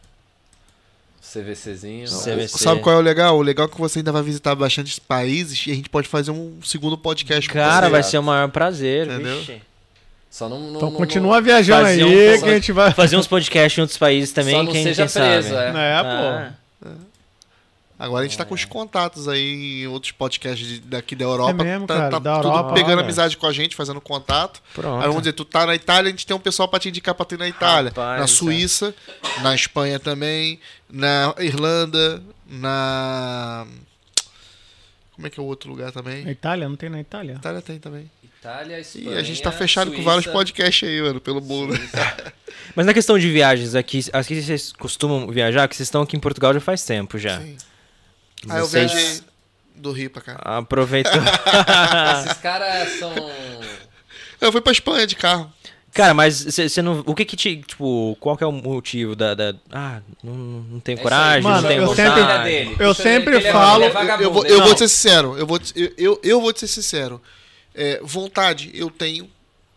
CVCzinho. 1.21 2.07
CVC. 2.07 2.59
Sabe 2.59 2.81
qual 2.81 2.97
é 2.97 2.99
o 2.99 3.03
legal? 3.03 3.37
O 3.37 3.43
legal 3.43 3.67
é 3.67 3.69
que 3.69 3.79
você 3.79 3.99
ainda 3.99 4.13
vai 4.13 4.23
visitar 4.23 4.55
bastante 4.55 4.99
países 5.01 5.67
e 5.67 5.73
a 5.73 5.75
gente 5.75 5.89
pode 5.91 6.09
fazer 6.09 6.31
um 6.31 6.59
segundo 6.63 6.97
podcast 6.97 7.49
com 7.49 7.55
Cara, 7.55 7.87
você. 7.87 7.93
vai 7.93 8.03
ser 8.03 8.19
o 8.19 8.23
maior 8.23 8.49
prazer. 8.51 9.07
Entendeu? 9.09 9.39
vixe. 9.39 9.61
Só 10.35 10.49
não, 10.49 10.59
não, 10.59 10.77
Então 10.79 10.91
não- 10.91 10.97
continua 10.97 11.41
viajando 11.41 11.85
fazer 11.85 12.03
aí 12.03 12.35
um- 12.37 12.41
que 12.43 12.45
a 12.49 12.55
gente 12.55 12.73
vai. 12.73 12.91
Fazer 12.93 13.17
uns 13.17 13.29
podcasts 13.29 13.79
em 13.79 13.83
outros 13.83 13.97
países 13.97 14.33
também, 14.33 14.57
Só 14.57 14.65
não 14.65 14.73
quem, 14.73 14.83
seja 14.83 15.07
quem 15.07 15.13
preso, 15.23 15.49
sabe. 15.51 15.79
é. 15.79 15.81
É, 15.81 15.95
Ah, 15.95 16.55
pô. 16.83 16.95
Agora 17.97 18.25
a 18.25 18.27
gente 18.29 18.37
tá 18.37 18.45
com 18.45 18.53
os 18.53 18.65
contatos 18.65 19.29
aí 19.29 19.83
em 19.85 19.87
outros 19.87 20.11
podcasts 20.11 20.81
daqui 20.81 21.15
da 21.15 21.25
Europa. 21.25 21.51
É 21.53 21.55
mesmo, 21.65 21.87
tá, 21.87 21.95
cara, 21.95 22.11
tá 22.11 22.19
da 22.19 22.37
tudo 22.39 22.49
Europa, 22.49 22.75
pegando 22.75 23.01
amizade 23.01 23.37
com 23.37 23.47
a 23.47 23.53
gente, 23.53 23.77
fazendo 23.77 24.01
contato. 24.01 24.61
Pronto. 24.75 24.97
Aí 25.01 25.07
vamos 25.07 25.23
dizer, 25.23 25.35
tu 25.35 25.45
tá 25.45 25.65
na 25.67 25.75
Itália, 25.77 26.09
a 26.09 26.11
gente 26.11 26.27
tem 26.27 26.35
um 26.37 26.41
pessoal 26.41 26.67
pra 26.69 26.81
te 26.81 26.89
indicar 26.89 27.15
pra 27.15 27.25
tu 27.25 27.37
ir 27.37 27.39
na 27.39 27.47
Itália. 27.47 27.91
Rapaz, 27.91 28.19
na 28.19 28.25
é. 28.25 28.27
Suíça, 28.27 28.93
na 29.41 29.55
Espanha 29.55 30.01
também, 30.01 30.59
na 30.91 31.33
Irlanda, 31.39 32.21
na. 32.51 33.69
Como 35.15 35.29
é 35.29 35.31
que 35.31 35.39
é 35.39 35.43
o 35.45 35.47
outro 35.47 35.71
lugar 35.71 35.93
também? 35.93 36.25
Na 36.25 36.33
Itália? 36.33 36.69
Não 36.69 36.75
tem 36.75 36.91
na 36.91 36.99
Itália? 36.99 37.35
Itália 37.35 37.63
tem 37.63 37.79
também. 37.79 38.11
Itália, 38.45 38.79
E 38.79 38.81
Espanha, 38.83 39.19
a 39.19 39.23
gente 39.23 39.41
tá 39.43 39.51
fechado 39.51 39.87
com 39.89 39.95
Suíça. 39.97 40.11
vários 40.11 40.27
podcasts 40.27 40.87
aí, 40.89 41.01
mano, 41.01 41.21
pelo 41.21 41.41
mundo. 41.41 41.73
Mas 42.77 42.85
na 42.87 42.93
questão 42.93 43.19
de 43.19 43.31
viagens, 43.31 43.75
aqui, 43.75 44.05
aqui 44.13 44.43
vocês 44.43 44.73
costumam 44.73 45.27
viajar, 45.29 45.67
que 45.69 45.75
vocês 45.77 45.87
estão 45.87 46.03
aqui 46.03 46.17
em 46.17 46.21
Portugal 46.21 46.53
já 46.53 46.61
faz 46.61 46.85
tempo 46.85 47.19
já. 47.19 47.41
Sim. 47.41 47.57
Aí 48.51 48.59
eu 48.59 48.67
Vocês- 48.67 48.93
viajei 48.93 49.21
do 49.77 49.93
Rio 49.93 50.11
pra 50.11 50.21
cá. 50.23 50.35
Aproveitou. 50.45 51.13
Esses 52.21 52.39
caras 52.41 52.89
são. 52.99 53.13
Eu 54.41 54.53
fui 54.53 54.61
pra 54.61 54.73
Espanha 54.73 55.07
de 55.07 55.17
carro. 55.17 55.51
Cara, 55.93 56.13
mas 56.13 56.45
você 56.45 56.83
não. 56.83 57.03
O 57.07 57.15
que 57.15 57.25
que 57.25 57.37
te. 57.37 57.57
Tipo, 57.63 58.17
qual 58.21 58.37
que 58.37 58.43
é 58.45 58.47
o 58.47 58.53
motivo 58.53 59.15
da. 59.15 59.33
da- 59.35 59.55
ah, 59.73 60.01
não, 60.23 60.35
não 60.35 60.81
tenho 60.81 60.99
É 60.99 61.03
coragem, 61.03 61.37
aí. 61.37 61.43
não 61.43 61.51
Mano, 61.51 61.69
tenho 61.69 61.83
eu 61.83 61.87
vontade. 61.87 62.15
sempre- 62.21 62.43
dele. 62.51 62.77
eu 62.81 62.95
sempre 62.95 63.37
ele 63.37 63.47
é- 63.47 63.53
falo- 63.53 63.85
ele 63.85 63.97
é 63.97 64.25
Eu, 64.25 64.33
vou, 64.33 64.45
eu 64.45 64.61
vou 64.63 64.75
te 64.75 64.81
ser 64.81 64.89
sincero. 64.89 65.39
Eu 65.39 65.47
vou, 65.47 65.61
eu, 65.77 65.93
eu, 65.97 66.21
eu 66.23 66.41
vou 66.41 66.53
te 66.53 66.61
ser 66.61 66.67
sincero. 66.69 67.23
É, 67.75 68.01
vontade, 68.03 68.71
eu 68.75 68.91
tenho. 68.91 69.31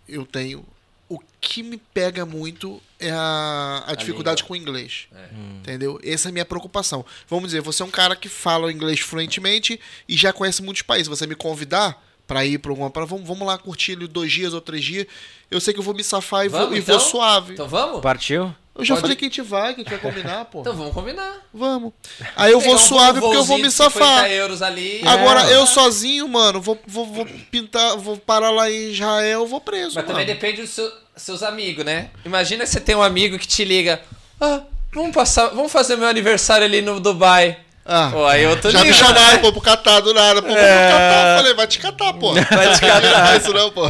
Eu 0.08 0.26
tenho. 0.26 0.66
O 1.10 1.20
que 1.40 1.64
me 1.64 1.78
pega 1.78 2.26
muito 2.26 2.82
é 3.00 3.10
a, 3.12 3.84
a 3.88 3.96
dificuldade 3.96 4.42
língua. 4.42 4.48
com 4.48 4.54
o 4.54 4.58
inglês. 4.58 5.08
É. 5.16 5.28
Entendeu? 5.60 6.00
Essa 6.04 6.28
é 6.28 6.30
a 6.30 6.34
minha 6.34 6.46
preocupação. 6.46 7.06
Vamos 7.30 7.46
dizer, 7.48 7.62
você 7.62 7.82
é 7.82 7.86
um 7.86 7.90
cara 7.92 8.16
que 8.16 8.28
fala 8.28 8.68
o 8.68 8.72
inglês 8.72 9.00
fluentemente 9.00 9.80
e 10.08 10.18
já 10.18 10.34
conhece 10.34 10.62
muitos 10.62 10.82
países. 10.82 11.08
Você 11.08 11.26
me 11.26 11.36
convidar 11.36 12.04
pra 12.28 12.46
ir 12.46 12.58
pra 12.60 12.72
alguma. 12.72 12.90
Pra, 12.90 13.06
vamos, 13.06 13.26
vamos 13.26 13.48
lá 13.48 13.58
curtir 13.58 13.94
ali 13.94 14.08
dois 14.08 14.32
dias 14.32 14.54
ou 14.54 14.60
três 14.60 14.84
dias. 14.84 15.08
Eu 15.50 15.62
sei 15.62 15.74
que 15.74 15.80
eu 15.80 15.84
vou 15.84 15.94
me 15.94 16.04
safar 16.04 16.46
e, 16.46 16.50
vou, 16.50 16.60
Vamos, 16.60 16.78
e 16.78 16.82
vou 16.82 16.96
então? 16.96 17.08
suave. 17.08 17.54
Então 17.54 17.68
vamos? 17.70 18.02
Partiu? 18.02 18.54
Eu 18.78 18.86
já 18.86 18.94
pode- 18.96 19.02
falei 19.02 19.16
que 19.16 19.26
a 19.26 19.28
gente 19.28 19.42
vai, 19.42 19.74
que 19.74 19.82
a 19.82 19.84
gente 19.84 19.90
vai 19.90 20.00
combinar, 20.00 20.46
pô. 20.46 20.62
Então 20.62 20.76
vamos 20.76 20.94
combinar. 20.94 21.34
Vamos. 21.54 21.94
Aí 22.36 22.52
eu 22.52 22.60
vou 22.60 22.70
Pegar 22.72 22.84
um 22.84 22.88
suave 22.88 23.20
porque 23.20 23.36
eu 23.38 23.44
vou 23.44 23.58
me 23.58 23.64
de 23.68 23.72
50 23.72 23.92
safar. 24.00 24.30
euros 24.32 24.62
ali. 24.62 25.02
Agora, 25.06 25.50
É. 25.50 25.56
eu 25.56 25.66
sozinho, 25.66 26.28
mano, 26.28 26.62
vou, 26.62 26.80
vou, 26.88 27.06
vou 27.06 27.26
pintar, 27.52 27.98
vou 27.98 28.18
parar 28.18 28.52
lá 28.52 28.70
em 28.70 28.92
Israel, 28.92 29.46
vou 29.48 29.60
preso. 29.62 29.96
Mas 29.96 30.06
também 30.06 30.26
mano. 30.26 30.40
depende 30.40 30.62
dos 30.62 30.70
seu- 30.72 30.92
seus 31.16 31.44
amigos, 31.44 31.84
né? 31.84 32.10
Imagina 32.26 32.66
você 32.66 32.80
tem 32.80 32.96
um 32.96 33.02
amigo 33.04 33.38
que 33.40 33.48
te 33.48 33.64
liga. 33.66 34.02
Ah, 34.40 34.62
vamos 34.94 35.14
passar, 35.14 35.48
vamos 35.50 35.72
fazer 35.72 35.96
meu 35.96 36.08
aniversário 36.08 36.66
ali 36.66 36.82
no 36.82 37.00
Dubai. 37.00 37.60
Ah, 37.90 38.10
Pô, 38.12 38.26
aí 38.26 38.44
eu 38.44 38.60
tô 38.60 38.70
já 38.70 38.84
me 38.84 38.94
chamaram, 38.94 39.32
né? 39.36 39.38
pô, 39.38 39.50
pro 39.54 39.62
catar 39.62 40.02
do 40.02 40.14
nada. 40.14 40.42
Pô, 40.42 40.50
vamos 40.50 40.62
pro 40.62 40.68
catar. 40.70 41.32
Eu 41.32 41.38
falei, 41.38 41.54
vai 41.54 41.68
te 41.68 41.80
catar, 41.80 42.14
pô. 42.16 42.34
Vai 42.52 42.74
te 42.74 42.82
catar. 42.82 43.02
Não 43.02 43.28
faz 43.28 43.44
isso 43.44 43.54
não, 43.54 43.72
pô. 43.72 43.84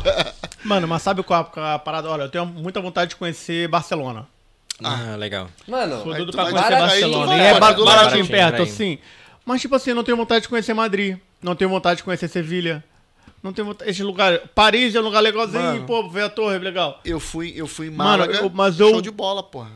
Mano, 0.63 0.87
mas 0.87 1.01
sabe 1.01 1.23
qual 1.23 1.51
é 1.57 1.73
a 1.73 1.79
parada? 1.79 2.07
Olha, 2.07 2.21
eu 2.23 2.29
tenho 2.29 2.45
muita 2.45 2.79
vontade 2.79 3.09
de 3.09 3.15
conhecer 3.15 3.67
Barcelona. 3.67 4.27
Ah, 4.83 5.15
legal. 5.17 5.49
Mano, 5.67 5.95
Aí 5.97 6.03
doido 6.03 6.27
tu 6.27 6.31
pra 6.35 6.43
vai- 6.43 6.51
conhecer 6.53 6.73
aí 6.73 6.79
tu 6.79 6.81
Barcelona. 6.87 7.25
vai, 7.25 7.39
é 7.47 7.53
ba- 7.53 7.59
baratinho 7.59 7.85
ladinho, 7.85 8.27
perto, 8.27 8.53
vai. 8.57 8.61
assim. 8.63 8.97
Mas, 9.45 9.61
tipo 9.61 9.75
assim, 9.75 9.89
eu 9.91 9.95
não 9.95 10.03
tenho 10.03 10.17
vontade 10.17 10.41
de 10.43 10.49
conhecer 10.49 10.73
Madrid. 10.73 11.17
Não 11.41 11.55
tenho 11.55 11.69
vontade 11.69 11.97
de 11.97 12.03
conhecer 12.03 12.27
Sevilha. 12.27 12.83
Não 13.41 13.53
tenho 13.53 13.67
vontade. 13.67 13.89
Esse 13.89 14.03
lugar. 14.03 14.39
Paris 14.53 14.93
é 14.93 14.99
um 14.99 15.03
lugar 15.03 15.21
legalzinho, 15.21 15.61
Mano. 15.63 15.85
pô, 15.85 16.07
ver 16.09 16.23
a 16.23 16.29
torre, 16.29 16.57
legal. 16.59 16.99
Eu 17.05 17.19
fui, 17.19 17.53
eu 17.55 17.65
fui 17.67 17.87
em 17.87 17.91
Mano, 17.91 18.09
Málaga, 18.09 18.33
eu- 18.37 18.49
mas 18.53 18.79
eu- 18.79 18.89
show 18.89 19.01
de 19.01 19.11
bola, 19.11 19.41
porra. 19.41 19.71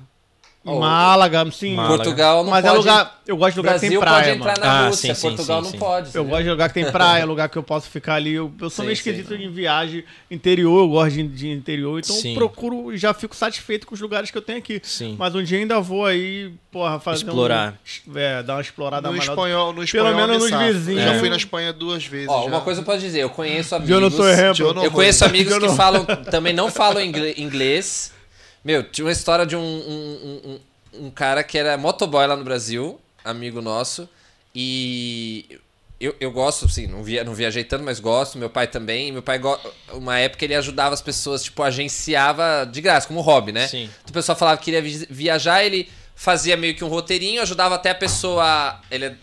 Oh, 0.64 0.80
Málaga, 0.80 1.50
sim. 1.52 1.74
Málaga. 1.74 1.96
Portugal 2.04 2.44
não 2.44 2.52
Mas 2.52 2.62
pode. 2.64 2.76
é 2.76 2.78
lugar. 2.78 3.22
Eu 3.26 3.36
gosto 3.36 3.54
de 3.54 3.58
lugar 3.62 3.74
que 3.74 3.80
tem 3.80 3.90
Brasil 3.90 4.00
praia, 4.00 4.24
pode 4.24 4.38
entrar 4.38 4.60
mano. 4.60 4.66
na 4.66 4.72
Ah, 4.84 4.88
Rússia, 4.90 5.16
sim, 5.16 5.22
sim, 5.22 5.28
Portugal 5.36 5.58
sim, 5.58 5.64
não 5.64 5.72
sim. 5.72 5.78
pode. 5.80 6.16
Eu 6.16 6.26
gosto 6.26 6.44
de 6.44 6.50
lugar 6.52 6.68
que 6.70 6.74
tem 6.76 6.92
praia, 6.92 7.26
lugar 7.26 7.50
que 7.50 7.58
eu 7.58 7.64
posso 7.64 7.90
ficar 7.90 8.14
ali. 8.16 8.34
Eu, 8.34 8.52
eu 8.62 8.70
sou 8.70 8.86
meio 8.86 8.94
esquisito 8.94 9.34
em 9.34 9.50
viagem 9.50 10.04
interior, 10.30 10.82
eu 10.84 10.88
gosto 10.90 11.16
de, 11.16 11.24
de 11.28 11.50
interior, 11.50 12.00
então 12.00 12.16
procuro 12.36 12.94
e 12.94 12.98
já 12.98 13.12
fico 13.12 13.36
satisfeito 13.36 13.88
com 13.88 13.96
os 13.96 14.02
lugares 14.02 14.30
que 14.30 14.38
eu 14.38 14.42
tenho 14.42 14.60
aqui. 14.60 14.80
Sim. 14.84 15.16
Mas 15.18 15.34
um 15.34 15.42
dia 15.42 15.58
ainda 15.58 15.80
vou 15.82 16.06
aí, 16.06 16.54
porra, 16.72 17.00
fazer 17.00 17.26
Explorar. 17.26 17.80
Um, 18.08 18.18
é, 18.20 18.44
dar 18.44 18.54
uma 18.54 18.62
explorada 18.62 19.08
No 19.10 19.18
maior. 19.18 19.30
espanhol, 19.32 19.74
no 19.74 19.84
espanhol 19.84 20.14
menos 20.14 20.44
me 20.44 20.52
nos 20.52 20.60
vizinhos. 20.76 21.04
Já 21.04 21.14
É. 21.16 21.20
fui 21.20 21.30
na 21.30 21.38
Espanha 21.38 21.74
duas 21.74 22.06
vezes. 22.06 22.28
Ó, 22.30 22.44
já. 22.44 22.48
uma 22.50 22.62
coisa 22.62 22.82
eu 22.82 22.86
posso 22.86 23.00
dizer, 23.00 23.22
eu 23.22 23.32
conheço 23.32 23.74
amigos. 23.74 23.90
Eu 23.96 24.00
não 24.00 24.12
sou 24.12 24.30
errado. 24.30 24.60
Eu 24.60 24.74
não 24.76 24.92
conheço 24.92 25.26
amigos 25.26 25.52
que 25.58 25.66
não- 25.66 25.76
falam, 25.76 26.06
também 26.30 26.54
não 26.54 26.70
falam 26.70 27.02
inglês. 27.02 28.12
Meu, 28.64 28.84
tinha 28.84 29.06
uma 29.06 29.12
história 29.12 29.46
de 29.46 29.56
um, 29.56 29.60
um, 29.62 30.42
um, 30.94 31.06
um 31.06 31.12
cara 31.12 31.44
que 31.44 31.58
era 31.58 31.78
motoboy 31.78 32.26
lá 32.28 32.36
no 32.36 32.44
Brasil, 32.44 33.00
amigo 33.24 33.62
nosso, 33.62 34.08
e 34.54 35.60
eu, 36.00 36.16
eu 36.20 36.32
gosto, 36.32 36.66
assim, 36.66 36.88
não, 36.88 37.04
via, 37.04 37.24
não 37.24 37.34
viajei 37.36 37.64
tanto, 37.64 37.84
mas 37.84 38.00
gosto, 38.00 38.38
meu 38.38 38.50
pai 38.50 38.68
também. 38.68 39.12
Meu 39.12 39.22
pai, 39.22 39.40
uma 39.94 40.18
época, 40.18 40.44
ele 40.44 40.56
ajudava 40.56 40.96
as 40.96 41.02
pessoas, 41.02 41.44
tipo, 41.44 41.62
agenciava 41.62 42.68
de 42.70 42.82
graça, 42.82 43.08
como 43.08 43.22
hobby, 43.22 43.52
né? 43.52 43.68
Sim. 43.68 43.84
Então, 43.84 44.10
o 44.10 44.14
pessoal 44.14 44.36
falava 44.36 44.58
que 44.58 44.66
queria 44.66 44.82
vi- 44.82 45.08
viajar, 45.10 45.64
ele 45.64 45.88
fazia 46.16 46.58
meio 46.58 46.76
que 46.76 46.84
um 46.84 46.88
roteirinho, 46.88 47.42
ajudava 47.42 47.76
até 47.76 47.92
a 47.92 47.96
pessoa. 47.96 48.82
Ele 48.90 49.16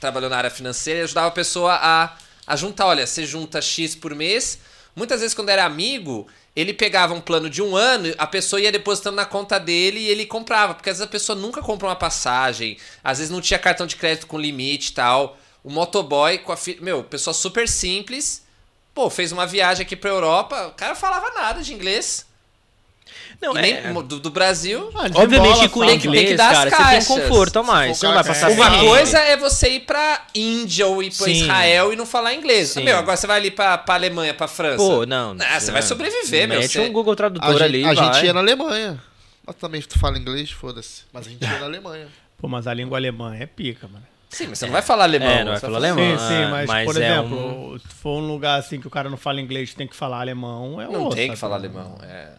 trabalhou 0.00 0.28
na 0.28 0.36
área 0.36 0.50
financeira 0.50 1.00
e 1.00 1.02
ajudava 1.04 1.28
a 1.28 1.30
pessoa 1.30 1.78
a, 1.80 2.16
a 2.44 2.56
juntar. 2.56 2.86
Olha, 2.86 3.06
você 3.06 3.24
junta 3.24 3.62
X 3.62 3.94
por 3.94 4.12
mês. 4.12 4.58
Muitas 4.96 5.20
vezes, 5.20 5.34
quando 5.34 5.50
era 5.50 5.64
amigo, 5.64 6.26
ele 6.54 6.72
pegava 6.72 7.14
um 7.14 7.20
plano 7.20 7.50
de 7.50 7.60
um 7.60 7.76
ano, 7.76 8.14
a 8.16 8.26
pessoa 8.26 8.60
ia 8.60 8.70
depositando 8.70 9.16
na 9.16 9.24
conta 9.24 9.58
dele 9.58 9.98
e 10.00 10.08
ele 10.08 10.24
comprava. 10.24 10.74
Porque 10.74 10.90
às 10.90 10.98
vezes 10.98 11.08
a 11.08 11.10
pessoa 11.10 11.36
nunca 11.36 11.60
compra 11.60 11.88
uma 11.88 11.96
passagem, 11.96 12.78
às 13.02 13.18
vezes 13.18 13.30
não 13.32 13.40
tinha 13.40 13.58
cartão 13.58 13.86
de 13.86 13.96
crédito 13.96 14.26
com 14.26 14.38
limite 14.38 14.90
e 14.90 14.94
tal. 14.94 15.36
O 15.62 15.70
motoboy 15.70 16.38
com 16.38 16.52
a 16.52 16.56
filha. 16.56 16.80
Meu, 16.80 17.02
pessoa 17.02 17.34
super 17.34 17.68
simples. 17.68 18.44
Pô, 18.94 19.10
fez 19.10 19.32
uma 19.32 19.46
viagem 19.46 19.84
aqui 19.84 19.96
pra 19.96 20.10
Europa, 20.10 20.68
o 20.68 20.72
cara 20.72 20.94
falava 20.94 21.30
nada 21.30 21.62
de 21.62 21.74
inglês. 21.74 22.24
Não, 23.40 23.56
E 23.56 23.60
nem 23.60 23.74
é- 23.74 23.92
do, 23.92 24.20
do 24.20 24.30
Brasil. 24.30 24.90
Ah, 24.94 25.06
Obviamente, 25.14 25.68
com 25.68 25.80
que- 25.80 25.86
tem 25.86 25.98
que 25.98 26.06
inglês, 26.08 26.36
dar 26.36 26.50
as 26.50 26.56
cara, 26.58 26.70
você 26.70 26.76
tem 26.76 26.84
caixas. 26.86 27.08
conforto 27.08 27.58
a 27.58 27.62
mais. 27.62 27.98
Você 27.98 28.06
não 28.06 28.14
vai 28.14 28.24
passar 28.24 28.50
Uma 28.50 28.70
fome. 28.70 28.86
coisa 28.86 29.18
é 29.18 29.36
você 29.36 29.68
ir 29.70 29.80
pra 29.80 30.22
Índia 30.34 30.86
ou 30.86 31.02
ir 31.02 31.10
pra 31.14 31.26
Sim. 31.26 31.32
Israel 31.32 31.92
e 31.92 31.96
não 31.96 32.06
falar 32.06 32.32
inglês. 32.34 32.70
Sim. 32.70 32.84
Meu, 32.84 32.96
agora 32.96 33.16
você 33.16 33.26
vai 33.26 33.36
ali 33.38 33.50
pra, 33.50 33.76
pra 33.78 33.94
Alemanha, 33.94 34.32
pra 34.34 34.48
França. 34.48 34.76
Pô, 34.78 35.04
não. 35.04 35.36
Ah, 35.40 35.60
você 35.60 35.70
vai 35.72 35.82
sobreviver, 35.82 36.48
meu. 36.48 36.60
Mete 36.60 36.72
Você- 36.72 36.80
um 36.80 36.92
Google 36.92 37.12
A, 37.12 37.16
Tradutor 37.16 37.52
gente, 37.52 37.62
ali. 37.62 37.84
a 37.84 37.92
vai. 37.92 37.96
gente 38.14 38.24
ia 38.26 38.32
na 38.32 38.40
Alemanha. 38.40 39.02
Mas 39.46 39.56
também 39.56 39.82
tu 39.82 39.98
fala 39.98 40.16
inglês, 40.18 40.50
foda-se. 40.50 41.02
Mas 41.12 41.26
a 41.26 41.30
gente 41.30 41.42
ia 41.42 41.58
na 41.58 41.66
Alemanha. 41.66 42.06
Pô, 42.38 42.48
mas 42.48 42.66
a 42.66 42.72
língua 42.74 42.96
alemã 42.98 43.36
é 43.36 43.46
pica, 43.46 43.86
mano. 43.88 44.04
Sim, 44.30 44.46
mas 44.48 44.58
você 44.58 44.64
não 44.66 44.72
vai 44.72 44.82
falar 44.82 45.04
alemão. 45.04 45.28
É, 45.30 45.44
não 45.44 45.52
vai 45.52 45.60
você 45.60 45.66
falar 45.66 45.78
alemão. 45.78 46.18
sim, 46.18 46.26
sim, 46.26 46.50
mas, 46.50 46.66
mas 46.66 46.84
por 46.86 47.00
é 47.00 47.04
exemplo, 47.06 47.72
um- 47.74 47.78
se 47.78 47.86
for 48.02 48.18
um 48.20 48.26
lugar 48.26 48.58
assim 48.58 48.80
que 48.80 48.86
o 48.86 48.90
cara 48.90 49.08
não 49.08 49.16
fala 49.16 49.40
inglês 49.40 49.74
tem 49.74 49.86
que 49.86 49.94
falar 49.94 50.20
alemão, 50.20 50.80
é 50.80 50.88
Não 50.88 51.08
tem 51.10 51.30
que 51.30 51.36
falar 51.36 51.56
alemão. 51.56 51.96
É. 52.02 52.30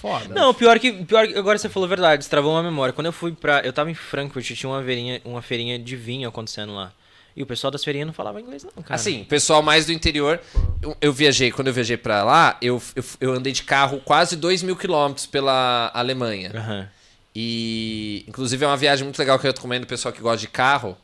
Foda. 0.00 0.32
Não, 0.32 0.54
pior 0.54 0.78
que, 0.78 0.92
pior 0.92 1.26
que 1.26 1.36
agora 1.36 1.58
você 1.58 1.68
falou 1.68 1.86
a 1.86 1.88
verdade, 1.88 2.18
destravou 2.18 2.52
uma 2.52 2.62
memória. 2.62 2.92
Quando 2.92 3.06
eu 3.06 3.12
fui 3.12 3.32
pra. 3.32 3.60
Eu 3.60 3.72
tava 3.72 3.90
em 3.90 3.94
Frankfurt, 3.94 4.46
tinha 4.54 4.70
uma 4.70 4.82
feirinha, 4.82 5.20
uma 5.24 5.42
feirinha 5.42 5.78
de 5.78 5.96
vinho 5.96 6.28
acontecendo 6.28 6.72
lá. 6.74 6.92
E 7.36 7.42
o 7.42 7.46
pessoal 7.46 7.70
das 7.70 7.84
feirinhas 7.84 8.06
não 8.06 8.12
falava 8.14 8.40
inglês, 8.40 8.64
não, 8.64 8.82
cara. 8.82 8.94
Assim, 8.96 9.22
pessoal 9.24 9.62
mais 9.62 9.86
do 9.86 9.92
interior. 9.92 10.40
Eu, 10.82 10.96
eu 11.00 11.12
viajei, 11.12 11.50
quando 11.52 11.68
eu 11.68 11.72
viajei 11.72 11.96
pra 11.96 12.24
lá, 12.24 12.56
eu, 12.60 12.82
eu, 12.96 13.04
eu 13.20 13.32
andei 13.32 13.52
de 13.52 13.62
carro 13.62 14.00
quase 14.04 14.34
2 14.36 14.62
mil 14.64 14.74
quilômetros 14.76 15.26
pela 15.26 15.90
Alemanha. 15.94 16.50
Aham. 16.54 16.88
E, 17.34 18.24
inclusive, 18.26 18.64
é 18.64 18.66
uma 18.68 18.76
viagem 18.76 19.04
muito 19.04 19.18
legal 19.18 19.38
que 19.38 19.46
eu 19.46 19.52
recomendo 19.52 19.84
o 19.84 19.86
pessoal 19.86 20.12
que 20.12 20.20
gosta 20.20 20.38
de 20.40 20.48
carro. 20.48 20.96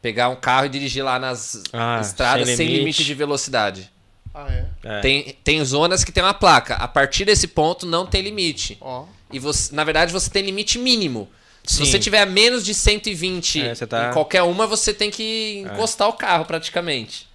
Pegar 0.00 0.30
um 0.30 0.36
carro 0.36 0.66
e 0.66 0.68
dirigir 0.70 1.04
lá 1.04 1.18
nas 1.18 1.62
Ah, 1.72 1.98
estradas 2.00 2.46
sem 2.48 2.56
sem 2.56 2.66
limite. 2.66 2.80
limite 2.80 3.04
de 3.04 3.14
velocidade. 3.14 3.91
Ah, 4.34 4.46
é? 4.50 4.64
É. 4.82 5.00
Tem, 5.00 5.36
tem 5.44 5.64
zonas 5.64 6.04
que 6.04 6.10
tem 6.12 6.22
uma 6.22 6.32
placa. 6.34 6.74
A 6.76 6.88
partir 6.88 7.24
desse 7.24 7.46
ponto 7.48 7.84
não 7.86 8.06
tem 8.06 8.22
limite. 8.22 8.78
Ó. 8.80 9.04
E 9.32 9.38
você, 9.38 9.74
na 9.74 9.84
verdade, 9.84 10.12
você 10.12 10.30
tem 10.30 10.42
limite 10.44 10.78
mínimo. 10.78 11.28
Se 11.64 11.76
Sim. 11.76 11.84
você 11.86 11.98
tiver 11.98 12.24
menos 12.26 12.64
de 12.64 12.74
120 12.74 13.60
É, 13.62 13.74
tá- 13.86 14.08
em 14.08 14.12
qualquer 14.12 14.42
uma, 14.42 14.66
você 14.66 14.92
tem 14.92 15.10
que 15.10 15.62
encostar 15.66 16.08
o 16.08 16.12
carro 16.14 16.44
praticamente. 16.44 17.28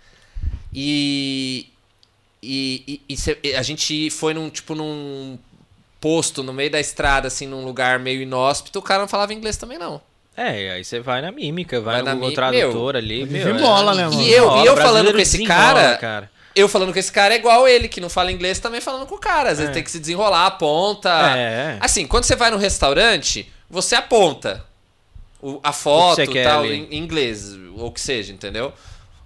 E, 0.73 1.67
e, 2.43 2.83
e- 2.87 3.01
e 3.13 3.17
cê- 3.17 3.37
e 3.43 3.55
a 3.55 3.61
gente 3.63 4.09
foi 4.09 4.33
num 4.33 4.49
tipo 4.49 4.75
num 4.75 5.37
posto 5.99 6.43
no 6.43 6.53
meio 6.53 6.69
da 6.69 6.79
estrada, 6.79 7.27
assim, 7.27 7.47
num 7.47 7.63
lugar 7.65 7.99
meio 7.99 8.21
inóspito, 8.21 8.79
o 8.79 8.81
cara 8.81 9.01
não 9.01 9.07
falava 9.07 9.33
inglês 9.33 9.57
também, 9.57 9.77
não. 9.77 9.99
É, 10.35 10.71
aí 10.73 10.83
você 10.83 10.99
vai 10.99 11.19
na 11.21 11.31
mímica, 11.31 11.81
vai, 11.81 12.03
Vai 12.03 12.13
no 12.13 12.19
Google 12.19 12.29
mi- 12.29 12.35
Tradutor 12.35 12.95
ali. 12.95 13.25
meu, 13.25 13.41
é- 13.41 13.53
né, 13.95 14.07
mano? 14.07 14.21
E 14.21 14.31
eu, 14.31 14.57
e 14.63 14.65
eu 14.67 14.77
falando 14.77 15.11
com 15.11 15.17
esse 15.17 15.37
desembola, 15.39 15.95
cara, 15.99 16.29
eu 16.59 16.67
falando 16.67 16.91
com 16.93 16.99
esse 16.99 17.11
cara 17.11 17.33
é 17.33 17.37
igual 17.37 17.67
ele, 17.67 17.87
que 17.87 18.01
não 18.01 18.09
fala 18.09 18.31
inglês, 18.31 18.59
também 18.59 18.81
falando 18.81 19.05
com 19.05 19.15
o 19.15 19.19
cara. 19.19 19.51
Às 19.51 19.57
vezes 19.59 19.71
É. 19.71 19.73
tem 19.73 19.83
que 19.83 19.91
se 19.91 19.99
desenrolar, 19.99 20.45
aponta. 20.47 21.09
É. 21.37 21.77
Assim, 21.79 22.05
quando 22.07 22.23
você 22.25 22.35
vai 22.35 22.49
no 22.51 22.57
restaurante, 22.57 23.51
você 23.69 23.95
aponta 23.95 24.65
o- 25.41 25.59
a 25.63 25.71
foto 25.71 26.21
e 26.21 26.43
tal 26.43 26.65
em 26.65 26.87
em 26.91 26.97
inglês, 26.97 27.53
ou 27.75 27.87
o 27.87 27.91
que 27.91 28.01
seja, 28.01 28.33
entendeu? 28.33 28.73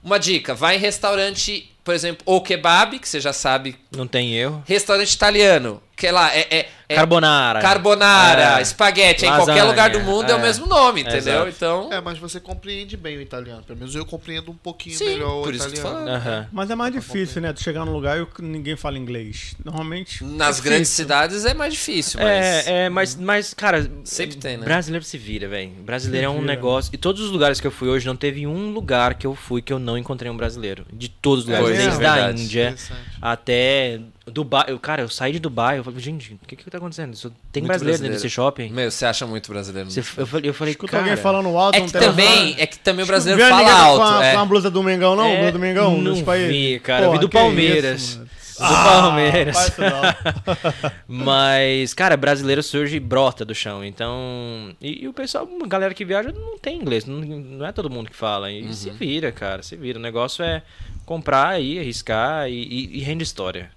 Uma 0.03 0.19
dica, 0.19 0.53
vai 0.55 0.75
em 0.75 0.79
restaurante, 0.79 1.71
por 1.83 1.93
exemplo, 1.93 2.23
o 2.25 2.41
kebab, 2.41 2.97
que 2.99 3.07
você 3.07 3.19
já 3.19 3.31
sabe. 3.31 3.77
Não 3.95 4.07
tem 4.07 4.33
erro. 4.35 4.63
Restaurante 4.67 5.13
italiano, 5.13 5.81
que 6.01 6.07
é 6.07 6.11
lá, 6.11 6.35
é, 6.35 6.47
é, 6.49 6.69
é 6.89 6.95
Carbonara. 6.95 7.61
carbonara, 7.61 8.57
É. 8.57 8.61
espaguete, 8.63 9.23
em 9.23 9.29
Lasanha, 9.29 9.45
qualquer 9.45 9.63
lugar 9.65 9.89
do 9.91 9.99
mundo 9.99 10.31
é, 10.31 10.33
o 10.33 10.39
é. 10.39 10.41
mesmo 10.41 10.65
nome, 10.65 11.01
entendeu? 11.01 11.47
Exato. 11.47 11.49
Então, 11.49 11.93
É, 11.93 12.01
mas 12.01 12.17
você 12.17 12.39
compreende 12.39 12.97
bem 12.97 13.17
o 13.17 13.21
italiano. 13.21 13.61
Pelo 13.61 13.77
menos 13.77 13.93
eu 13.93 14.03
compreendo 14.03 14.49
um 14.49 14.55
pouquinho 14.55 14.97
Sim, 14.97 15.05
melhor 15.05 15.41
o 15.41 15.43
por 15.43 15.53
isso 15.53 15.69
que 15.69 15.77
eu 15.77 15.81
tô 15.83 15.89
italiano. 15.89 16.19
falando. 16.21 16.37
Aham. 16.39 16.47
Mas 16.51 16.71
é 16.71 16.75
mais 16.75 16.91
difícil, 16.91 17.39
né? 17.39 17.53
Tu 17.53 17.61
chegar 17.61 17.85
num 17.85 17.93
lugar 17.93 18.17
e 18.19 18.41
ninguém 18.41 18.75
fala 18.75 18.97
inglês. 18.97 19.55
Normalmente. 19.63 20.23
nas 20.23 20.59
é 20.59 20.63
grandes 20.63 20.89
cidades 20.89 21.45
é 21.45 21.53
mais 21.53 21.73
difícil, 21.75 22.19
mas... 22.19 22.67
É, 22.67 22.85
é, 22.85 22.89
mas, 22.89 23.15
mas, 23.15 23.53
cara, 23.53 23.87
Sempre 24.03 24.37
tem, 24.37 24.57
né? 24.57 24.65
Brasileiro 24.65 25.05
se 25.05 25.19
vira, 25.19 25.47
velho. 25.47 25.69
Brasileiro 25.83 26.23
Se 26.23 26.25
é 26.25 26.29
um 26.35 26.41
vira. 26.41 26.55
negócio. 26.55 26.89
E 26.91 26.97
todos 26.97 27.21
os 27.21 27.29
lugares 27.29 27.61
que 27.61 27.67
eu 27.67 27.71
fui 27.71 27.89
hoje, 27.89 28.07
não 28.07 28.15
teve 28.15 28.47
um 28.47 28.71
lugar 28.71 29.13
que 29.13 29.27
eu 29.27 29.35
fui 29.35 29.61
que 29.61 29.71
eu 29.71 29.77
não 29.77 29.99
encontrei 29.99 30.31
um 30.31 30.35
brasileiro. 30.35 30.83
De 30.91 31.09
todos 31.09 31.43
os 31.43 31.45
lugares. 31.45 31.69
É, 31.69 31.73
desde 31.73 31.89
a 31.89 32.13
verdade. 32.15 32.41
Índia 32.41 32.75
até 33.21 34.01
Dubai. 34.27 34.65
Eu, 34.67 34.79
cara, 34.79 35.01
eu 35.01 35.09
saí 35.09 35.33
de 35.33 35.39
Dubai. 35.39 35.79
Eu 35.79 35.83
falei, 35.83 35.99
gente, 35.99 36.33
o 36.33 36.47
que 36.47 36.55
que 36.55 36.69
tá 36.69 36.77
acontecendo? 36.77 37.15
Só 37.15 37.29
Tem 37.51 37.61
Muito 37.63 37.67
brasileiro, 37.69 37.97
dentro 37.97 38.09
brasileiro. 38.11 38.13
desse 38.15 38.29
shopping? 38.29 38.69
Meu, 38.71 38.91
você 38.91 39.05
acha 39.05 39.25
muito 39.25 39.51
brasileiro. 39.51 39.89
Você- 39.89 39.99
eu 40.17 40.27
falei, 40.27 40.49
eu 40.49 40.53
falei 40.53 40.75
cara, 40.75 40.97
alguém 41.03 41.17
falando 41.17 41.49
alto 41.57 41.75
É 41.75 41.79
no 41.79 41.85
que 41.87 41.91
também, 41.93 42.55
é 42.57 42.67
que 42.67 42.77
também 42.79 43.03
o 43.03 43.07
brasileiro 43.07 43.49
fala 43.49 43.71
alto. 43.73 43.97
Com 43.97 44.03
a, 44.07 44.25
é. 44.25 44.33
com 44.33 44.39
a 44.39 44.45
blusa 44.45 44.69
do 44.69 44.83
Mengão, 44.83 45.15
não? 45.15 45.25
É, 45.25 45.37
blusa 45.37 45.51
do 45.53 45.59
Mengão? 45.59 45.97
não 45.97 46.13
dos 46.13 46.21
países? 46.21 46.49
vi, 46.49 46.79
cara. 46.79 47.05
Porra, 47.05 47.13
vi 47.13 47.19
do 47.19 47.25
isso, 47.27 47.31
Palmeiras. 47.33 48.15
mano. 48.15 48.29
do 48.61 48.67
Palmeiras. 48.75 49.57
isso 49.67 49.81
não. 49.81 50.91
Mas, 51.07 51.93
cara, 51.93 52.15
brasileiro 52.15 52.61
surge 52.61 52.97
e 52.97 52.99
brota 52.99 53.43
do 53.43 53.55
chão. 53.55 53.83
Então. 53.83 54.73
E, 54.79 55.03
e 55.03 55.07
o 55.07 55.13
pessoal, 55.13 55.49
a 55.63 55.67
galera 55.67 55.93
que 55.95 56.05
viaja 56.05 56.31
não 56.31 56.57
tem 56.59 56.77
inglês. 56.79 57.05
Não, 57.05 57.17
não 57.17 57.65
é 57.65 57.71
todo 57.71 57.89
mundo 57.89 58.09
que 58.09 58.15
fala. 58.15 58.51
E 58.51 58.61
Uhum. 58.63 58.73
se 58.73 58.89
vira, 58.91 59.31
cara, 59.31 59.63
se 59.63 59.75
vira. 59.75 59.97
O 59.97 60.01
negócio 60.01 60.43
é 60.45 60.61
comprar 61.07 61.47
aí, 61.47 61.79
arriscar 61.79 62.47
e, 62.49 62.53
e, 62.63 62.97
e 62.99 63.01
rende 63.01 63.23
história. 63.23 63.71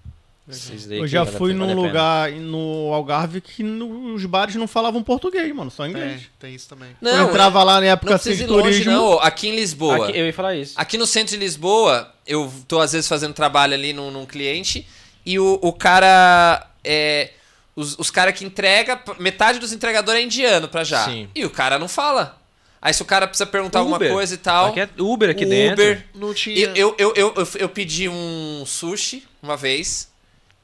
Daí 0.47 0.99
Eu 0.99 1.07
já 1.07 1.25
fui 1.25 1.55
num 1.55 1.61
vale 1.67 1.75
pena. 1.75 1.87
lugar 1.87 2.31
no 2.33 2.93
Algarve 2.93 3.41
que 3.41 3.63
no- 3.63 4.13
os 4.15 4.27
bares 4.27 4.55
não 4.57 4.69
falavam 4.69 5.03
português, 5.03 5.51
mano, 5.55 5.71
só 5.71 5.87
inglês. 5.87 6.21
É, 6.23 6.27
tem 6.39 6.55
isso 6.55 6.69
também. 6.69 6.91
eu 6.91 6.97
Não, 7.17 7.29
entrava 7.31 7.63
lá 7.63 7.81
na 7.81 7.87
época 7.87 8.11
não 8.11 8.17
assim, 8.17 8.37
de 8.37 8.43
ir 8.43 8.47
longe, 8.47 8.63
turismo. 8.85 8.93
não. 8.93 9.19
Aqui 9.21 9.49
em 9.49 9.57
Lisboa. 9.57 10.09
Aqui, 10.09 10.19
eu 10.19 10.27
ia 10.27 10.33
falar 10.35 10.55
isso. 10.55 10.75
Aqui 10.77 10.99
no 10.99 11.07
centro 11.07 11.33
de 11.35 11.39
Lisboa, 11.41 12.13
eu 12.27 12.53
tô 12.69 12.79
às 12.79 12.93
vezes 12.93 13.09
fazendo 13.09 13.33
trabalho 13.33 13.73
ali 13.73 13.95
num, 13.95 14.11
num 14.11 14.27
cliente 14.27 14.87
e 15.25 15.39
o, 15.39 15.59
o 15.63 15.73
cara. 15.73 16.67
É, 16.85 17.31
os 17.75 17.99
os 17.99 18.11
caras 18.11 18.39
que 18.39 18.45
entrega, 18.45 19.01
metade 19.19 19.59
dos 19.59 19.73
entregadores 19.73 20.21
é 20.21 20.25
indiano 20.25 20.69
pra 20.69 20.85
já. 20.85 21.07
Sim. 21.07 21.27
E 21.35 21.45
o 21.47 21.51
cara 21.51 21.79
não 21.79 21.89
fala. 21.89 22.39
Aí 22.83 22.93
se 22.93 23.01
o 23.01 23.07
cara 23.07 23.27
precisa 23.27 23.47
perguntar 23.47 23.79
alguma 23.79 23.97
Uber. 23.97 24.13
coisa 24.13 24.35
e 24.35 24.37
tal. 24.37 24.67
Aqui 24.69 24.81
é 24.81 24.89
Uber 24.99 25.31
aqui 25.31 25.47
o 25.47 25.49
dentro. 25.49 25.83
Uber. 25.83 26.07
Não 26.15 26.35
tinha. 26.35 26.55
Eu, 26.67 26.75
eu, 26.77 26.95
eu, 26.99 27.15
eu, 27.17 27.35
eu, 27.35 27.49
eu 27.61 27.69
pedi 27.71 28.11
um 28.11 28.63
sushi 28.67 29.25
uma 29.43 29.57
vez 29.57 30.13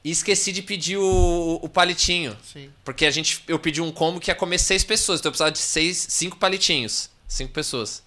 e 0.03 0.09
esqueci 0.09 0.51
de 0.51 0.61
pedir 0.61 0.97
o, 0.97 1.59
o 1.61 1.69
palitinho. 1.69 2.35
Sim. 2.51 2.69
Porque 2.83 3.05
a 3.05 3.11
gente, 3.11 3.43
eu 3.47 3.59
pedi 3.59 3.81
um 3.81 3.91
combo 3.91 4.19
que 4.19 4.31
ia 4.31 4.35
comer 4.35 4.57
seis 4.57 4.83
pessoas, 4.83 5.19
então 5.19 5.29
eu 5.29 5.31
precisava 5.31 5.51
de 5.51 5.59
seis, 5.59 6.05
cinco 6.09 6.37
palitinhos. 6.37 7.09
Cinco 7.27 7.53
pessoas. 7.53 8.03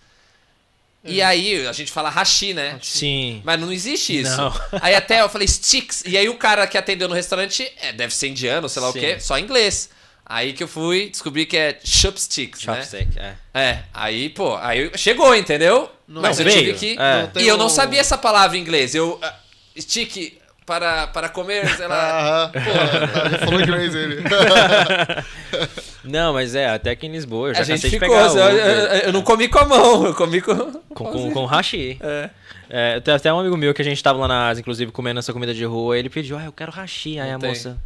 E 1.05 1.21
aí 1.21 1.67
a 1.67 1.73
gente 1.73 1.93
fala 1.93 2.09
hashi, 2.09 2.55
né? 2.55 2.79
Sim. 2.83 3.43
Mas 3.45 3.61
não 3.61 3.71
existe 3.71 4.21
isso. 4.21 4.37
Não. 4.37 4.53
Aí 4.81 4.95
até 4.95 5.21
eu 5.21 5.29
falei 5.29 5.47
sticks. 5.47 6.03
E 6.07 6.17
aí 6.17 6.29
o 6.29 6.37
cara 6.37 6.67
que 6.67 6.79
atendeu 6.79 7.09
no 7.09 7.15
restaurante 7.15 7.71
é, 7.79 7.93
deve 7.93 8.15
ser 8.15 8.29
indiano, 8.29 8.69
sei 8.69 8.81
lá 8.81 8.91
Sim. 8.91 8.99
o 8.99 9.01
quê, 9.01 9.21
só 9.21 9.39
inglês. 9.39 9.91
Aí 10.25 10.55
que 10.55 10.63
eu 10.63 10.69
fui 10.69 11.11
descobrir 11.11 11.45
que 11.45 11.57
é 11.57 11.79
chopsticks, 11.85 12.65
né? 12.65 12.77
Chopstick, 12.77 13.19
é. 13.19 13.35
É, 13.53 13.83
aí, 13.93 14.31
pô, 14.31 14.57
aí 14.57 14.91
chegou, 14.97 15.35
entendeu? 15.35 15.91
Mas 16.09 16.39
eu 16.39 16.47
veio. 16.47 16.75
tive 16.75 16.79
que. 16.79 17.01
É. 17.01 17.31
Não 17.35 17.43
E 17.43 17.47
eu 17.47 17.59
não 17.59 17.69
sabia 17.69 18.01
essa 18.01 18.17
palavra 18.17 18.57
em 18.57 18.61
inglês. 18.61 18.95
Eu. 18.95 19.19
ah, 19.23 19.35
stick 19.79 20.39
para, 20.67 21.07
para 21.09 21.29
comer, 21.29 21.69
sei 21.77 21.87
lá. 21.87 22.45
Aham. 22.45 22.53
Pô, 22.53 23.39
falou 23.45 23.61
inglês 23.61 23.95
ele. 23.95 24.23
Não, 26.05 26.33
mas 26.35 26.55
é, 26.55 26.69
até 26.69 26.91
aqui 26.91 27.07
em 27.07 27.13
Lisboa. 27.13 27.49
Eu 27.49 27.55
já 27.55 27.61
a 27.61 27.65
gente 27.65 27.89
ficou. 27.89 28.09
pegar 28.09 28.27
assim, 28.27 28.39
eu, 28.39 28.49
eu- 28.49 28.87
eu 29.07 29.13
não 29.13 29.23
comi 29.23 29.49
com 29.49 29.59
a 29.59 29.65
mão, 29.67 30.05
eu 30.07 30.15
comi 30.15 30.41
com. 30.41 30.55
Com, 30.55 31.05
com, 31.11 31.31
com 31.33 31.45
hashi. 31.47 31.99
É. 32.01 32.31
É, 32.69 33.01
tem 33.01 33.15
até 33.15 33.33
um 33.33 33.39
amigo 33.41 33.57
meu 33.57 33.73
que 33.75 33.83
a 33.83 33.85
gente 33.85 34.03
tava 34.03 34.19
lá 34.21 34.29
na 34.29 34.49
Ásia, 34.49 34.61
inclusive, 34.61 34.91
comendo 34.93 35.19
essa 35.21 35.33
comida 35.33 35.55
de 35.55 35.65
rua. 35.65 35.99
Ele 35.99 36.09
pediu, 36.11 36.37
ah, 36.39 36.45
eu 36.45 36.53
quero 36.53 36.71
hashi. 36.73 37.19
Aí 37.19 37.29
Não 37.31 37.37
a 37.37 37.39
tem. 37.41 37.49
moça. 37.51 37.77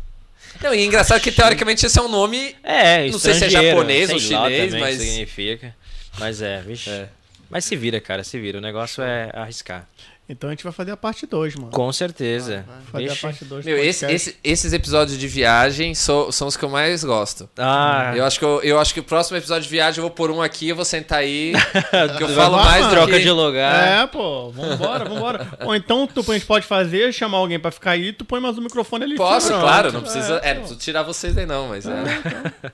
Não, 0.63 0.75
e 0.75 0.81
é 0.81 0.85
engraçado 0.85 1.21
que 1.21 1.31
teoricamente 1.31 1.85
esse 1.85 1.99
é 1.99 2.03
um 2.03 2.09
nome. 2.09 2.57
É, 2.63 3.09
Não 3.11 3.19
sei 3.19 3.35
se 3.35 3.45
é 3.45 3.51
japonês 3.51 4.11
ou 4.11 4.19
chinês, 4.19 4.41
também 4.43 4.67
o 4.69 4.71
que 4.73 4.81
mas- 4.81 4.97
significa. 4.99 5.75
Mas 6.19 6.43
é, 6.43 6.61
vixe. 6.61 6.91
É. 6.91 7.09
Mas 7.51 7.65
se 7.65 7.77
vira, 7.77 8.01
cara, 8.01 8.25
se 8.25 8.39
vira. 8.39 8.59
O 8.59 8.61
negócio 8.61 9.03
é 9.03 9.31
arriscar. 9.35 9.87
Então 10.31 10.51
a 10.51 10.53
gente 10.53 10.63
vai 10.63 10.75
fazer 10.75 10.91
a 10.91 10.97
parte 10.97 11.25
2, 11.27 11.55
mano. 11.57 11.71
Com 11.71 11.91
certeza. 11.91 12.63
Fazer 12.93 13.07
a 13.07 13.09
Vixe. 13.09 13.23
parte 13.23 13.45
2 13.47 13.65
Meu, 13.65 13.79
esse- 13.79 14.05
esse- 14.13 14.37
esses 14.45 14.75
episódios 14.75 15.17
de 15.19 15.27
viagem 15.27 15.95
so- 15.95 16.31
são 16.31 16.47
os 16.49 16.55
que 16.55 16.63
eu 16.63 16.69
mais 16.69 17.03
gosto. 17.03 17.49
Ah, 17.57 18.13
Eu 18.15 18.27
acho, 18.27 18.39
que 18.39 18.45
eu, 18.45 18.61
eu 18.63 18.79
acho 18.79 18.93
que 18.93 19.01
o 19.01 19.03
próximo 19.03 19.39
episódio 19.39 19.63
de 19.63 19.71
viagem 19.71 20.01
eu 20.01 20.03
vou 20.03 20.11
pôr 20.11 20.31
um 20.31 20.43
aqui, 20.43 20.69
eu 20.69 20.77
vou 20.77 20.85
sentar 20.85 21.21
aí. 21.21 21.55
que 22.19 22.23
eu 22.25 22.29
falo 22.29 22.57
Vai, 22.57 22.65
mais 22.67 22.81
mano. 22.85 22.95
troca 22.97 23.13
que... 23.15 23.21
de 23.23 23.31
lugar. 23.31 24.03
É, 24.03 24.07
pô, 24.07 24.51
vambora, 24.51 25.05
vambora. 25.07 25.49
Ou 25.65 25.75
então 25.75 26.07
tu, 26.07 26.21
a 26.31 26.35
gente 26.35 26.45
pode 26.45 26.67
fazer, 26.67 27.11
chamar 27.15 27.39
alguém 27.39 27.59
pra 27.59 27.71
ficar 27.71 27.93
aí, 27.93 28.13
tu 28.13 28.23
põe 28.27 28.39
mais 28.39 28.59
o 28.59 28.61
microfone 28.61 29.05
ali. 29.05 29.17
Posso, 29.17 29.49
pronto. 29.49 29.63
claro, 29.63 29.93
não 29.93 30.03
precisa. 30.03 30.41
É, 30.45 30.51
É, 30.51 30.55
não 30.55 30.61
preciso 30.61 30.79
tirar 30.81 31.05
vocês 31.05 31.39
aí 31.39 31.47
não, 31.47 31.69
mas 31.69 31.87
é. 31.87 31.95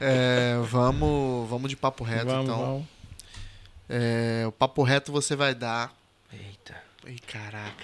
É, 0.00 0.56
vamos, 0.70 1.48
vamos 1.50 1.68
de 1.68 1.76
papo 1.76 2.04
reto, 2.04 2.26
Vamos, 2.26 2.44
então. 2.44 2.58
vamos. 2.58 2.84
É, 3.88 4.44
o 4.46 4.52
papo 4.52 4.82
reto 4.84 5.10
você 5.10 5.34
vai 5.34 5.54
dar. 5.54 5.92
Eita, 6.32 6.74
Ih, 7.06 7.18
caraca. 7.20 7.74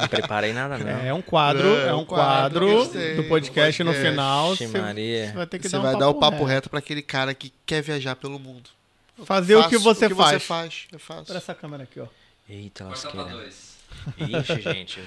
não 0.00 0.08
preparei 0.08 0.52
nada, 0.52 0.78
não. 0.78 0.88
É 0.88 1.12
um 1.12 1.20
quadro, 1.20 1.66
É, 1.76 1.88
é 1.88 1.94
um 1.94 2.04
quadro 2.04 2.66
quadro 2.84 3.16
do 3.16 3.24
podcast 3.24 3.82
no 3.84 3.92
final. 3.92 4.56
Você 4.56 4.66
Maria. 4.68 5.26
você 5.28 5.32
vai 5.34 5.46
ter 5.46 5.58
que 5.58 5.68
dar 5.68 5.78
um 5.78 5.82
vai 5.82 5.92
papo 5.92 6.00
dar 6.00 6.08
o 6.08 6.14
papo 6.14 6.36
reto. 6.38 6.46
reto 6.46 6.70
pra 6.70 6.78
aquele 6.78 7.02
cara 7.02 7.34
que 7.34 7.52
quer 7.66 7.82
viajar 7.82 8.16
pelo 8.16 8.38
mundo. 8.38 8.70
Fazer 9.24 9.56
o 9.56 9.62
Faço 9.62 9.70
que 9.70 9.78
você 9.78 10.06
o 10.06 10.08
que 10.10 10.14
faz. 10.14 10.30
você 10.32 10.40
faz. 10.40 10.86
É 10.94 10.98
fácil. 10.98 11.24
Olha 11.30 11.38
essa 11.38 11.54
câmera 11.54 11.82
aqui, 11.82 12.00
ó. 12.00 12.06
Eita, 12.48 12.84
lasqueira. 12.84 13.46
Ixi, 14.18 14.60
gente. 14.62 15.02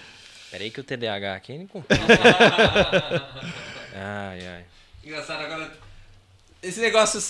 Peraí 0.52 0.72
que 0.72 0.82
o 0.82 0.84
TDAH 0.84 1.36
aqui 1.36 1.58
não 1.58 1.68
complica. 1.68 2.04
ai, 3.96 4.48
ai. 4.48 4.66
Engraçado 5.04 5.42
agora. 5.44 5.72
Esse 6.62 6.82
negócio 6.82 7.22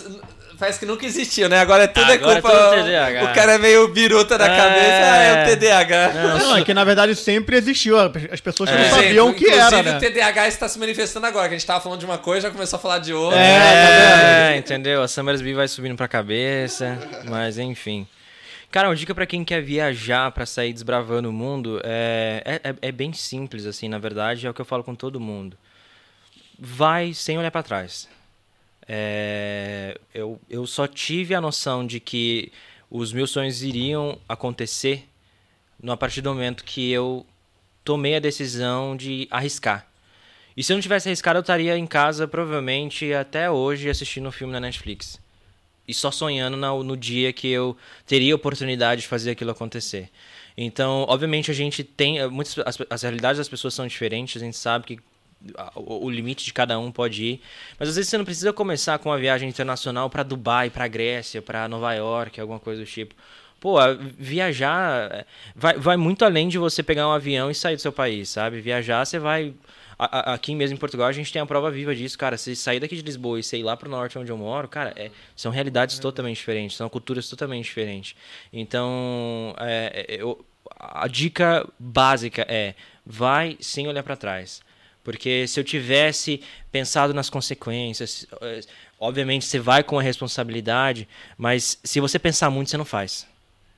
parece 0.58 0.80
que 0.80 0.86
nunca 0.88 1.06
existiu, 1.06 1.48
né? 1.48 1.60
Agora 1.60 1.84
é 1.84 1.88
tudo 1.88 2.12
Agora 2.12 2.40
é 2.40 2.42
culpa. 2.42 2.52
é 2.58 2.70
tudo 2.78 2.86
TDAH. 2.86 3.24
O 3.32 3.34
cara 3.36 3.52
é 3.54 3.58
meio 3.60 3.88
biruta 3.90 4.38
da 4.40 4.46
É. 4.46 4.58
cabeça, 4.58 5.12
ah, 5.12 5.18
é 5.24 5.44
o 5.44 5.48
TDAH. 5.50 6.14
Não, 6.40 6.58
é 6.58 6.64
que 6.64 6.74
na 6.74 6.84
verdade 6.84 7.16
sempre 7.16 7.56
existiu. 7.56 7.96
As 8.32 8.42
pessoas 8.42 8.70
É. 8.72 8.78
não 8.78 8.90
sabiam 8.90 9.30
o 9.30 9.34
que 9.36 9.46
inclusive, 9.46 9.76
era, 9.76 9.84
né? 9.84 9.98
o 9.98 10.00
TDAH 10.00 10.48
está 10.48 10.68
se 10.68 10.80
manifestando 10.80 11.28
agora, 11.28 11.48
que 11.48 11.54
a 11.54 11.58
gente 11.58 11.68
tava 11.68 11.80
falando 11.80 12.00
de 12.00 12.06
uma 12.06 12.18
coisa, 12.18 12.48
já 12.48 12.52
começou 12.52 12.78
a 12.78 12.82
falar 12.82 12.98
de 13.00 13.14
outra. 13.14 13.40
É, 13.40 14.54
É, 14.54 14.58
entendeu? 14.58 15.04
A 15.04 15.08
Summersby 15.08 15.54
vai 15.54 15.68
subindo 15.68 15.96
pra 15.96 16.08
cabeça, 16.08 16.98
mas 17.30 17.60
enfim. 17.60 18.08
Cara, 18.72 18.90
uma 18.90 18.96
dica 18.96 19.14
pra 19.16 19.26
quem 19.28 19.44
quer 19.46 19.62
viajar 19.62 20.32
pra 20.32 20.46
sair 20.46 20.74
desbravando 20.74 21.30
o 21.30 21.34
mundo 21.34 21.80
é, 21.84 22.62
é, 22.64 22.76
é 22.82 22.92
bem 22.92 23.14
simples, 23.14 23.66
assim, 23.68 23.88
na 23.88 23.98
verdade, 24.00 24.46
é 24.46 24.50
o 24.50 24.54
que 24.54 24.62
eu 24.62 24.66
falo 24.66 24.84
com 24.84 24.94
todo 24.96 25.20
mundo. 25.20 25.56
Vai 26.58 27.14
sem 27.14 27.38
olhar 27.38 27.52
pra 27.52 27.64
trás. 27.64 28.08
É, 28.92 30.00
eu, 30.16 30.42
eu 30.50 30.66
só 30.66 30.88
tive 30.88 31.36
a 31.36 31.42
noção 31.42 31.86
de 31.86 32.00
que 32.00 32.52
os 32.90 33.14
meus 33.14 33.30
sonhos 33.30 33.62
iriam 33.62 34.18
acontecer 34.28 35.08
no- 35.82 35.92
a 35.92 35.98
partir 35.98 36.22
do 36.22 36.30
momento 36.34 36.64
que 36.64 36.90
eu 36.90 37.24
tomei 37.84 38.16
a 38.16 38.20
decisão 38.20 38.98
de 38.98 39.28
arriscar. 39.30 39.86
E 40.58 40.64
se 40.64 40.74
eu 40.74 40.76
não 40.76 40.82
tivesse 40.82 41.08
arriscado, 41.08 41.38
eu 41.38 41.42
estaria 41.42 41.78
em 41.78 41.86
casa, 41.86 42.28
provavelmente, 42.28 43.14
até 43.14 43.50
hoje, 43.50 43.88
assistindo 43.92 44.28
um 44.28 44.32
filme 44.32 44.52
na 44.54 44.60
Netflix. 44.60 45.20
E 45.88 45.94
só 45.94 46.10
sonhando 46.10 46.58
na- 46.58 46.74
no 46.74 46.98
dia 46.98 47.32
que 47.32 47.48
eu 47.48 47.78
teria 48.08 48.34
a 48.34 48.36
oportunidade 48.36 49.02
de 49.02 49.08
fazer 49.08 49.32
aquilo 49.32 49.52
acontecer. 49.52 50.10
Então, 50.58 51.06
obviamente, 51.08 51.52
a 51.52 51.54
gente 51.54 51.84
tem. 51.84 52.28
Muitas, 52.28 52.58
as, 52.66 52.78
as 52.90 53.02
realidades 53.04 53.38
das 53.38 53.48
pessoas 53.48 53.74
são 53.76 53.86
diferentes, 53.88 54.42
a 54.42 54.46
gente 54.46 54.58
sabe 54.58 54.86
que 54.86 55.00
o, 55.76 56.06
o 56.06 56.10
limite 56.10 56.44
de 56.46 56.54
cada 56.54 56.78
um 56.80 56.92
pode 56.92 57.24
ir. 57.24 57.42
Mas 57.80 57.90
às 57.90 57.96
vezes 57.96 58.10
você 58.10 58.18
não 58.18 58.26
precisa 58.26 58.52
começar 58.54 58.98
com 59.00 59.10
uma 59.10 59.18
viagem 59.18 59.48
internacional 59.50 60.10
para 60.10 60.24
Dubai, 60.24 60.70
para 60.70 60.88
Grécia, 60.88 61.42
para 61.42 61.68
Nova 61.68 61.94
York, 61.94 62.40
alguma 62.40 62.60
coisa 62.60 62.82
do 62.82 62.88
tipo. 62.88 63.16
Pô, 63.60 63.76
viajar 64.18 65.12
eh, 65.12 65.26
vai, 65.56 65.78
vai 65.78 65.98
muito 65.98 66.24
além 66.24 66.48
de 66.48 66.58
você 66.58 66.82
pegar 66.82 67.08
um 67.08 67.12
avião 67.12 67.52
e 67.52 67.56
sair 67.56 67.76
do 67.76 67.82
seu 67.82 67.92
país, 67.92 68.30
sabe? 68.30 68.62
Viajar, 68.62 69.06
você 69.06 69.20
vai. 69.20 69.54
Aqui 69.98 70.56
mesmo 70.56 70.76
em 70.76 70.80
Portugal 70.80 71.08
a 71.08 71.12
gente 71.12 71.32
tem 71.34 71.42
a 71.42 71.46
prova 71.46 71.70
viva 71.70 71.94
disso, 71.94 72.18
cara. 72.18 72.38
Se 72.38 72.56
sair 72.56 72.80
daqui 72.80 72.96
de 72.96 73.02
Lisboa 73.02 73.38
e 73.38 73.44
sair 73.44 73.64
lá 73.64 73.76
pro 73.76 73.90
norte 73.90 74.18
onde 74.18 74.32
eu 74.32 74.38
moro, 74.38 74.66
cara, 74.70 74.94
é- 74.96 75.12
são 75.36 75.52
realidades 75.52 76.00
totalmente 76.00 76.38
diferentes, 76.38 76.78
são 76.78 76.88
culturas 76.88 77.28
totalmente 77.28 77.66
diferentes. 77.66 78.16
Então, 78.54 79.54
é, 79.60 80.06
é, 80.08 80.22
eu- 80.22 80.46
a 80.80 81.06
dica 81.10 81.68
básica 81.78 82.46
é: 82.48 82.76
vai 83.06 83.58
sem 83.60 83.90
olhar 83.90 84.04
para 84.04 84.16
trás. 84.16 84.62
Porque 85.12 85.48
se 85.48 85.60
eu 85.60 85.64
tivesse 85.64 86.40
pensado 86.72 87.16
nas 87.16 87.32
consequências, 87.32 88.28
eh, 88.42 88.62
obviamente 89.00 89.44
você 89.44 89.58
vai 89.58 89.82
com 89.84 89.98
a 89.98 90.04
responsabilidade, 90.04 91.08
mas 91.36 91.80
se 91.84 92.00
você 92.00 92.20
pensar 92.20 92.52
muito, 92.52 92.70
você 92.70 92.78
não 92.78 92.86
faz. 92.86 93.26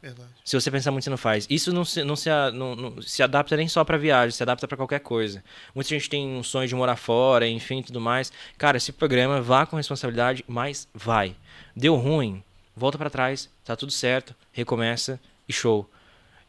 Verdade. 0.02 0.28
Se 0.44 0.60
você 0.60 0.70
pensar 0.70 0.92
muito, 0.92 1.06
você 1.06 1.10
não 1.10 1.18
faz. 1.18 1.48
Isso 1.50 1.72
não 1.72 1.86
se, 1.86 2.04
não 2.04 2.18
se, 2.18 2.28
não- 2.54 2.76
não 2.76 3.02
se 3.02 3.24
adapta 3.24 3.56
nem 3.56 3.70
só 3.70 3.86
pra 3.86 3.98
viagem, 3.98 4.32
se 4.36 4.44
adapta 4.44 4.68
pra 4.68 4.76
qualquer 4.76 5.00
coisa. 5.00 5.42
Muita 5.74 5.90
gente 5.92 6.10
tem 6.10 6.28
um 6.28 6.44
sonho 6.44 6.68
de 6.68 6.76
morar 6.76 6.98
fora, 6.98 7.48
enfim, 7.48 7.82
tudo 7.82 8.02
mais. 8.02 8.30
Cara, 8.58 8.76
esse 8.76 8.92
programa, 8.92 9.40
vá 9.42 9.66
com 9.66 9.78
responsabilidade, 9.78 10.44
mas 10.48 10.86
vai. 10.94 11.34
Deu 11.74 11.96
ruim, 11.96 12.44
volta 12.76 12.98
pra 12.98 13.10
trás, 13.10 13.50
tá 13.64 13.74
tudo 13.78 13.92
certo, 13.94 14.36
recomeça 14.52 15.18
e 15.48 15.54
show. 15.54 15.90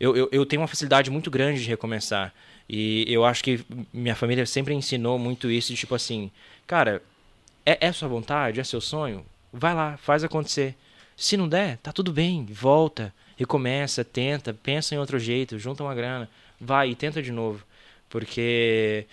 Eu, 0.01 0.17
eu, 0.17 0.29
eu 0.33 0.45
tenho 0.45 0.61
uma 0.63 0.67
facilidade 0.69 1.09
muito 1.09 1.31
grande 1.31 1.63
de 1.63 1.69
recomeçar. 1.69 2.35
E 2.69 3.05
eu 3.09 3.25
acho 3.25 3.43
que 3.43 3.65
minha 3.93 4.15
família 4.15 4.47
sempre 4.47 4.75
ensinou 4.75 5.19
muito 5.19 5.51
isso, 5.51 5.73
de 5.73 5.79
tipo 5.79 5.95
assim, 5.95 6.31
cara, 6.67 7.03
é, 7.67 7.89
é 7.89 7.93
sua 7.93 8.09
vontade, 8.09 8.61
é 8.61 8.65
seu 8.65 8.81
sonho? 8.81 9.25
Vai 9.53 9.75
lá, 9.75 9.97
faz 9.97 10.25
acontecer. 10.25 10.75
Se 11.17 11.37
não 11.37 11.49
der, 11.49 11.77
tá 11.79 11.93
tudo 11.93 12.13
bem, 12.13 12.47
volta, 12.47 13.13
recomeça, 13.37 14.05
tenta, 14.05 14.55
pensa 14.55 14.95
em 14.95 14.99
outro 14.99 15.19
jeito, 15.19 15.59
junta 15.59 15.83
uma 15.83 15.95
grana, 15.95 16.29
vai 16.61 16.91
e 16.91 16.95
tenta 16.95 17.23
de 17.23 17.31
novo. 17.31 17.65
Porque 18.09 19.07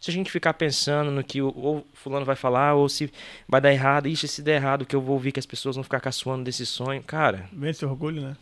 se 0.00 0.10
a 0.10 0.14
gente 0.14 0.30
ficar 0.30 0.54
pensando 0.54 1.10
no 1.10 1.22
que 1.24 1.42
o 1.42 1.52
ou 1.56 1.86
fulano 1.94 2.24
vai 2.24 2.36
falar, 2.36 2.74
ou 2.74 2.88
se 2.88 3.12
vai 3.48 3.60
dar 3.60 3.72
errado, 3.72 4.08
ixi, 4.08 4.28
se 4.28 4.42
der 4.42 4.56
errado, 4.56 4.86
que 4.86 4.94
eu 4.96 5.00
vou 5.00 5.14
ouvir 5.14 5.32
que 5.32 5.40
as 5.40 5.46
pessoas 5.46 5.76
vão 5.76 5.84
ficar 5.84 6.00
caçoando 6.00 6.44
desse 6.44 6.64
sonho, 6.64 7.02
cara, 7.02 7.48
Vem 7.52 7.70
esse 7.70 7.84
orgulho, 7.84 8.22
né? 8.22 8.36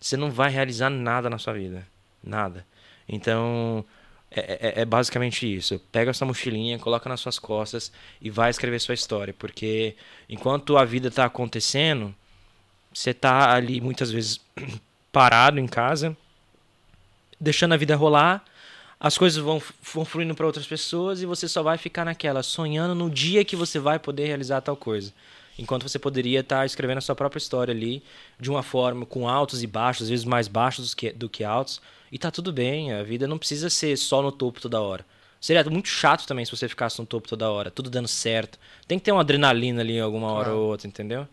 você 0.00 0.16
não 0.16 0.30
vai 0.30 0.50
realizar 0.50 0.90
nada 0.90 1.30
na 1.30 1.38
sua 1.38 1.54
vida. 1.54 1.86
Nada. 2.22 2.66
Então, 3.08 3.84
é, 4.30 4.80
é- 4.80 4.82
é 4.82 4.84
basicamente 4.84 5.52
isso. 5.52 5.78
Pega 5.92 6.10
essa 6.10 6.24
mochilinha, 6.24 6.78
coloca 6.78 7.08
nas 7.08 7.20
suas 7.20 7.38
costas 7.38 7.92
e 8.20 8.30
vai 8.30 8.50
escrever 8.50 8.80
sua 8.80 8.94
história. 8.94 9.34
Porque 9.38 9.96
enquanto 10.28 10.76
a 10.76 10.84
vida 10.84 11.08
está 11.08 11.24
acontecendo, 11.26 12.14
você 12.92 13.14
tá 13.14 13.52
ali 13.54 13.80
muitas 13.80 14.10
vezes 14.10 14.40
parado 15.12 15.60
em 15.60 15.66
casa, 15.66 16.16
deixando 17.40 17.74
a 17.74 17.76
vida 17.76 17.96
rolar. 17.96 18.44
As 18.98 19.18
coisas 19.18 19.42
vão, 19.42 19.60
vão 19.92 20.04
fluindo 20.04 20.34
para 20.34 20.46
outras 20.46 20.66
pessoas 20.66 21.20
e 21.20 21.26
você 21.26 21.46
só 21.46 21.62
vai 21.62 21.76
ficar 21.76 22.04
naquela, 22.04 22.42
sonhando 22.42 22.94
no 22.94 23.10
dia 23.10 23.44
que 23.44 23.56
você 23.56 23.78
vai 23.78 23.98
poder 23.98 24.26
realizar 24.26 24.60
tal 24.62 24.76
coisa. 24.76 25.12
Enquanto 25.58 25.88
você 25.88 25.98
poderia 25.98 26.40
estar 26.40 26.66
escrevendo 26.66 26.98
a 26.98 27.00
sua 27.00 27.14
própria 27.14 27.38
história 27.38 27.72
ali, 27.72 28.02
de 28.40 28.50
uma 28.50 28.62
forma 28.62 29.06
com 29.06 29.28
altos 29.28 29.62
e 29.62 29.66
baixos, 29.66 30.04
às 30.04 30.08
vezes 30.08 30.24
mais 30.24 30.48
baixos 30.48 30.90
do 30.90 30.96
que, 30.96 31.12
do 31.12 31.28
que 31.28 31.44
altos. 31.44 31.80
E 32.10 32.18
tá 32.18 32.30
tudo 32.30 32.52
bem, 32.52 32.92
a 32.92 33.02
vida 33.02 33.26
não 33.26 33.38
precisa 33.38 33.70
ser 33.70 33.96
só 33.96 34.20
no 34.20 34.32
topo 34.32 34.60
toda 34.60 34.80
hora. 34.80 35.04
Seria 35.40 35.62
muito 35.64 35.88
chato 35.88 36.26
também 36.26 36.44
se 36.44 36.50
você 36.50 36.68
ficasse 36.68 36.98
no 36.98 37.06
topo 37.06 37.28
toda 37.28 37.50
hora, 37.50 37.70
tudo 37.70 37.90
dando 37.90 38.08
certo. 38.08 38.58
Tem 38.88 38.98
que 38.98 39.04
ter 39.04 39.12
uma 39.12 39.20
adrenalina 39.20 39.82
ali 39.82 39.94
em 39.94 40.00
alguma 40.00 40.32
hora 40.32 40.54
ou 40.54 40.70
outra, 40.70 40.88
entendeu? 40.88 41.28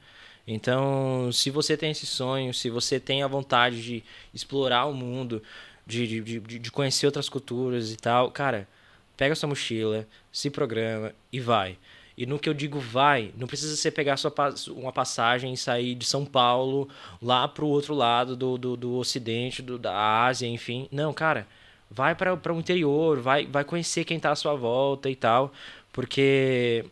Então, 0.45 1.31
se 1.31 1.49
você 1.49 1.77
tem 1.77 1.91
esse 1.91 2.05
sonho, 2.05 2.53
se 2.53 2.69
você 2.69 2.99
tem 2.99 3.23
a 3.23 3.27
vontade 3.27 3.81
de 3.81 4.03
explorar 4.33 4.85
o 4.85 4.93
mundo, 4.93 5.41
de, 5.85 6.07
de, 6.07 6.39
de, 6.39 6.59
de 6.59 6.71
conhecer 6.71 7.05
outras 7.05 7.29
culturas 7.29 7.91
e 7.91 7.95
tal, 7.95 8.31
cara, 8.31 8.67
pega 9.15 9.35
sua 9.35 9.47
mochila, 9.49 10.07
se 10.31 10.49
programa 10.49 11.13
e 11.31 11.39
vai. 11.39 11.77
E 12.21 12.25
no 12.27 12.37
que 12.37 12.47
eu 12.47 12.53
digo 12.53 12.79
vai, 12.79 13.31
não 13.35 13.47
precisa 13.47 13.75
você 13.75 13.89
pegar 13.89 14.15
sua, 14.15 14.31
uma 14.69 14.93
passagem 14.93 15.53
e 15.53 15.57
sair 15.57 15.95
de 15.95 16.05
São 16.05 16.23
Paulo 16.23 16.87
lá 17.19 17.47
pro 17.47 17.65
outro 17.65 17.95
lado 17.95 18.35
do, 18.35 18.59
do, 18.59 18.77
do 18.77 18.93
Ocidente, 18.95 19.61
do, 19.63 19.79
da 19.79 20.23
Ásia, 20.25 20.45
enfim. 20.47 20.87
Não, 20.91 21.13
cara, 21.13 21.47
vai 21.89 22.13
para 22.13 22.53
o 22.53 22.59
interior, 22.59 23.19
vai, 23.19 23.47
vai 23.47 23.63
conhecer 23.63 24.05
quem 24.05 24.19
tá 24.19 24.31
à 24.31 24.35
sua 24.35 24.53
volta 24.53 25.09
e 25.09 25.15
tal, 25.15 25.51
porque 25.91 26.85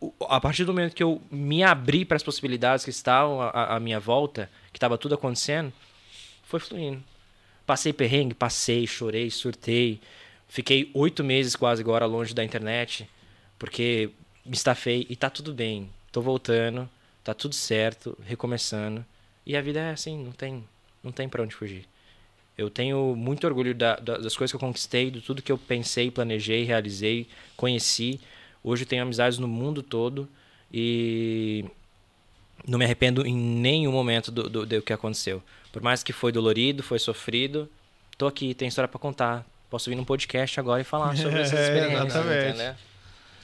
o- 0.00 0.12
a 0.28 0.40
partir 0.40 0.64
do 0.64 0.72
momento 0.72 0.94
que 0.94 1.02
eu 1.02 1.20
me 1.32 1.64
abri 1.64 2.04
para 2.04 2.16
as 2.16 2.22
possibilidades 2.22 2.84
que 2.84 2.90
estavam 2.90 3.40
à, 3.40 3.76
à 3.76 3.80
minha 3.80 3.98
volta, 3.98 4.48
que 4.72 4.76
estava 4.76 4.96
tudo 4.96 5.16
acontecendo, 5.16 5.72
foi 6.44 6.60
fluindo. 6.60 7.02
Passei 7.66 7.92
perrengue, 7.92 8.34
passei, 8.34 8.86
chorei, 8.86 9.30
surtei. 9.30 10.00
Fiquei 10.48 10.90
oito 10.94 11.24
meses 11.24 11.56
quase 11.56 11.82
agora 11.82 12.06
longe 12.06 12.34
da 12.34 12.44
internet, 12.44 13.08
porque 13.58 14.10
me 14.44 14.54
estafei 14.54 15.06
e 15.08 15.16
tá 15.16 15.30
tudo 15.30 15.52
bem. 15.54 15.88
Tô 16.12 16.20
voltando, 16.20 16.88
tá 17.22 17.32
tudo 17.34 17.54
certo, 17.54 18.16
recomeçando. 18.24 19.04
E 19.46 19.56
a 19.56 19.60
vida 19.60 19.80
é 19.80 19.90
assim, 19.90 20.22
não 20.22 20.32
tem, 20.32 20.64
não 21.02 21.12
tem 21.12 21.28
pra 21.28 21.42
onde 21.42 21.54
fugir. 21.54 21.86
Eu 22.56 22.70
tenho 22.70 23.16
muito 23.16 23.44
orgulho 23.46 23.74
da- 23.74 23.96
da- 23.96 24.16
das 24.18 24.36
coisas 24.36 24.52
que 24.52 24.56
eu 24.56 24.60
conquistei, 24.60 25.10
de 25.10 25.20
tudo 25.20 25.42
que 25.42 25.50
eu 25.50 25.58
pensei, 25.58 26.10
planejei, 26.10 26.62
realizei, 26.64 27.26
conheci. 27.56 28.20
Hoje 28.62 28.84
eu 28.84 28.88
tenho 28.88 29.02
amizades 29.02 29.38
no 29.38 29.48
mundo 29.48 29.82
todo 29.82 30.28
e 30.72 31.64
não 32.66 32.78
me 32.78 32.84
arrependo 32.84 33.26
em 33.26 33.34
nenhum 33.36 33.92
momento 33.92 34.30
do, 34.30 34.48
do, 34.48 34.66
do 34.66 34.82
que 34.82 34.92
aconteceu. 34.92 35.42
Por 35.72 35.82
mais 35.82 36.02
que 36.02 36.12
foi 36.12 36.30
dolorido, 36.30 36.82
foi 36.82 36.98
sofrido, 36.98 37.68
tô 38.16 38.26
aqui, 38.26 38.54
tem 38.54 38.68
história 38.68 38.88
pra 38.88 38.98
contar. 39.00 39.44
Posso 39.68 39.90
vir 39.90 39.96
num 39.96 40.04
podcast 40.04 40.58
agora 40.60 40.80
e 40.80 40.84
falar 40.84 41.16
sobre 41.16 41.40
essas 41.40 41.58
É, 41.58 41.62
experiências, 41.64 42.06
exatamente. 42.14 42.48
entendeu? 42.48 42.74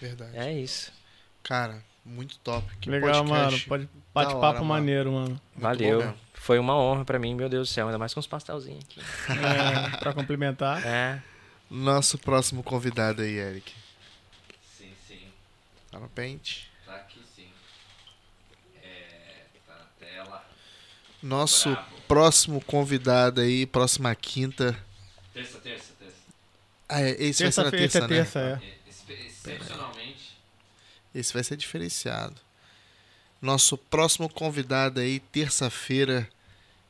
Verdade. 0.00 0.36
É 0.36 0.52
isso. 0.52 0.92
Cara, 1.42 1.82
muito 2.04 2.38
top. 2.38 2.66
Que 2.78 2.90
Legal, 2.90 3.24
podcast 3.24 3.28
mano. 3.30 3.60
Pode 3.66 3.88
bate-papo 4.14 4.58
mano. 4.58 4.64
maneiro, 4.64 5.12
mano. 5.12 5.40
Bom 5.54 5.60
Valeu. 5.62 6.14
Foi 6.34 6.58
uma 6.58 6.74
honra 6.76 7.04
pra 7.04 7.18
mim, 7.18 7.34
meu 7.34 7.48
Deus 7.48 7.68
do 7.68 7.72
céu. 7.72 7.86
Ainda 7.86 7.98
mais 7.98 8.14
com 8.14 8.20
os 8.20 8.26
pastelzinhos 8.26 8.82
aqui. 8.84 9.00
É, 9.30 9.96
pra 9.98 10.12
complementar. 10.12 10.84
É. 10.86 11.22
Nosso 11.70 12.18
próximo 12.18 12.62
convidado 12.62 13.22
aí, 13.22 13.36
Eric. 13.36 13.72
Sim, 14.76 14.92
sim. 15.06 15.20
Tá 15.90 16.00
no 16.00 16.08
pente. 16.08 16.70
Tá 16.86 16.96
aqui 16.96 17.20
sim. 17.36 17.48
É. 18.82 19.44
Tá 19.66 19.74
na 19.74 20.06
tela. 20.06 20.44
Nosso 21.22 21.70
Bravo. 21.70 22.00
próximo 22.08 22.60
convidado 22.62 23.40
aí, 23.40 23.66
próxima 23.66 24.14
quinta. 24.14 24.76
Terça, 25.32 25.58
terça, 25.58 25.92
terça. 25.98 26.16
Ah, 26.88 27.02
é, 27.02 27.10
esse 27.22 27.42
vai 27.42 27.52
ser 27.52 27.62
na 27.64 27.70
terça, 27.70 27.98
é 27.98 28.00
né? 28.00 28.08
terça, 28.08 28.40
é. 28.40 28.52
É, 28.52 28.78
Excepcionalmente. 29.44 30.38
Esse 31.14 31.32
vai 31.32 31.42
ser 31.42 31.56
diferenciado. 31.56 32.36
Nosso 33.40 33.76
próximo 33.76 34.28
convidado 34.28 35.00
aí, 35.00 35.18
terça-feira, 35.18 36.28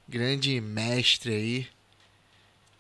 grande 0.09 0.61
mestre 0.61 1.33
aí. 1.33 1.69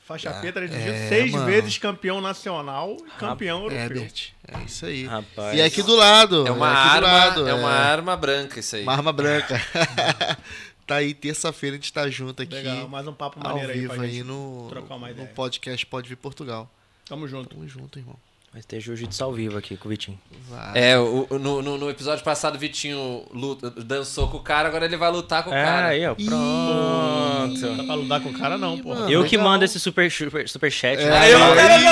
Faixa 0.05 0.31
Ah, 0.31 0.41
preta 0.41 0.67
de 0.67 0.75
é, 0.75 1.09
seis 1.09 1.31
mano. 1.31 1.47
vezes 1.47 1.79
campeão 1.79 2.21
nacional 2.21 2.97
e 3.07 3.11
campeão 3.13 3.61
europeu. 3.63 3.81
Herbert. 3.81 4.33
É 4.49 4.65
isso 4.65 4.85
aí. 4.87 5.07
Rapaz. 5.07 5.57
E 5.57 5.61
é 5.61 5.65
aqui 5.65 5.85
do 5.85 5.95
lado. 5.95 6.47
É 6.49 6.51
uma 6.51 6.69
aqui 6.73 7.01
do 7.01 7.07
arma. 7.07 7.07
lado, 7.07 7.49
é 7.49 7.55
uma 7.55 7.71
arma 7.71 8.17
branca 8.17 8.59
isso 8.59 8.75
aí. 8.75 8.83
Uma 8.83 8.93
arma 8.95 9.13
branca. 9.13 9.55
tá 10.85 10.97
aí, 10.97 11.15
terça-feira 11.15 11.77
a 11.77 11.79
gente 11.79 11.93
tá 11.93 12.11
junto 12.11 12.43
aqui. 12.43 12.53
Legal, 12.53 12.89
mais 12.89 13.07
um 13.07 13.13
papo 13.15 13.39
ao 13.39 13.45
maneiro 13.55 13.73
aí 13.73 13.81
vivo 13.83 14.03
aí 14.03 14.11
gente. 14.15 14.25
no, 14.25 14.67
trocar 14.69 14.97
uma 14.97 15.11
no 15.11 15.27
podcast 15.29 15.87
Pode 15.87 16.09
Vir 16.09 16.17
Portugal. 16.17 16.69
Tamo 17.07 17.29
junto. 17.29 17.51
Tamo 17.51 17.69
junto, 17.69 17.97
irmão. 17.97 18.17
Vai 18.53 18.63
ter 18.63 18.81
jiu-jitsu 18.81 19.23
ao 19.23 19.33
vivo 19.33 19.57
aqui 19.57 19.77
com 19.77 19.87
o 19.87 19.91
Vitinho. 19.91 20.19
Vai. 20.51 20.73
É, 20.75 20.99
o- 20.99 21.25
no, 21.39 21.63
no, 21.63 21.79
no 21.79 21.89
episódio 21.89 22.25
passado 22.25 22.57
o 22.57 22.59
Vitinho 22.59 23.23
luta- 23.33 23.71
dançou 23.71 24.27
com 24.27 24.39
o 24.39 24.41
cara, 24.41 24.67
agora 24.67 24.87
ele 24.87 24.97
vai 24.97 25.09
lutar 25.09 25.45
com 25.45 25.51
o 25.51 25.55
É, 25.55 25.65
cara. 25.65 25.87
aí, 25.87 26.05
ó. 26.05 26.17
Não 26.19 27.55
Pronto. 27.55 27.77
dá 27.77 27.85
pra 27.85 27.95
lutar 27.95 28.21
com 28.21 28.29
o 28.31 28.33
cara, 28.37 28.59
não, 28.59 28.77
pô. 28.77 28.93
Eu 29.09 29.23
que 29.23 29.39
mando 29.39 29.65
esse 29.65 29.79
super, 29.79 30.11
super, 30.11 30.49
superchat. 30.49 31.01
É, 31.01 31.09
né? 31.09 31.33
eu, 31.33 31.39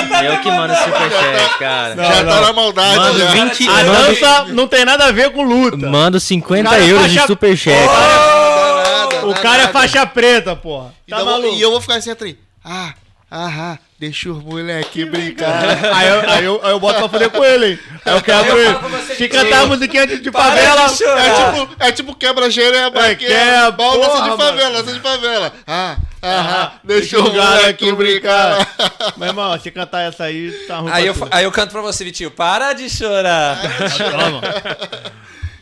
tá 0.09 0.25
eu 0.25 0.41
que 0.41 0.51
mando 0.51 0.73
esse 0.73 0.83
superchat, 0.83 1.59
cara. 1.59 1.95
Não, 1.95 2.03
já 2.03 2.23
não. 2.23 2.29
tá 2.33 2.41
na 2.41 2.53
maldade. 2.53 2.97
Mando 2.97 3.19
já. 3.19 3.31
20, 3.31 3.67
A 3.69 3.71
mando, 3.71 3.91
dança 3.93 4.43
não 4.53 4.67
tem 4.67 4.83
nada 4.83 5.05
a 5.05 5.11
ver 5.13 5.31
com 5.31 5.41
luta. 5.43 5.77
mando 5.77 6.19
50 6.19 6.69
cara 6.69 6.83
euros 6.85 7.03
de 7.09 7.13
faixa- 7.15 7.27
superchat. 7.27 7.85
Nada, 7.87 9.25
o 9.25 9.29
nada, 9.29 9.41
cara 9.41 9.63
é 9.63 9.67
faixa 9.69 10.05
preta, 10.05 10.57
porra. 10.57 10.93
E, 11.07 11.11
Tá 11.11 11.23
daí 11.23 11.41
eu 11.41 11.53
e 11.55 11.61
eu 11.61 11.71
vou 11.71 11.79
ficar 11.79 11.95
assim 11.95 12.11
atrás. 12.11 12.35
Ah, 12.65 12.93
aham, 13.31 13.77
deixa 13.99 14.29
os 14.31 14.43
moleque 14.43 15.05
brincar. 15.05 15.63
aí, 15.95 16.07
eu, 16.07 16.29
aí, 16.29 16.45
eu, 16.45 16.59
aí 16.63 16.71
eu 16.71 16.79
boto 16.79 16.99
pra 16.99 17.09
foder 17.09 17.29
com 17.29 17.43
ele, 17.43 17.71
hein? 17.73 17.79
Aí 18.05 18.13
eu 18.15 18.21
quebro 18.21 18.57
eu 18.57 18.57
ele. 18.59 19.03
Vitinho. 19.07 19.29
cantar 19.29 19.61
a 19.61 19.65
musiquinha 19.67 20.07
de, 20.07 20.19
de 20.19 20.31
Para 20.31 20.43
favela. 20.51 20.87
de 20.89 20.97
chorar. 20.97 21.25
É 21.25 21.31
tipo, 21.61 21.75
é 21.83 21.91
tipo 21.91 22.15
quebra-gereba, 22.15 23.07
É, 23.07 23.15
que 23.15 23.25
é 23.25 23.51
dança 23.61 23.71
porra, 23.73 24.21
de 24.23 24.29
mano. 24.29 24.37
favela, 24.37 24.83
dança 24.83 24.93
de 24.93 24.99
favela. 25.01 25.53
Ah, 25.67 25.97
aham, 26.23 26.71
deixa 26.83 27.17
Deixa 27.17 27.19
os 27.21 27.29
o 27.29 27.33
moleque 27.33 27.91
brincar. 27.93 28.57
brincar. 28.65 29.13
Meu 29.17 29.27
irmão, 29.27 29.59
se 29.59 29.69
cantar 29.71 30.01
essa 30.01 30.23
aí, 30.25 30.51
tá 30.67 30.77
ruim 30.77 30.91
Aí 30.91 31.05
eu, 31.07 31.15
aí 31.31 31.43
eu 31.43 31.51
canto 31.51 31.71
pra 31.71 31.81
você, 31.81 32.03
Vitinho. 32.03 32.31
Para 32.31 32.73
de 32.73 32.89
chorar. 32.89 33.59
Toma. 33.97 34.41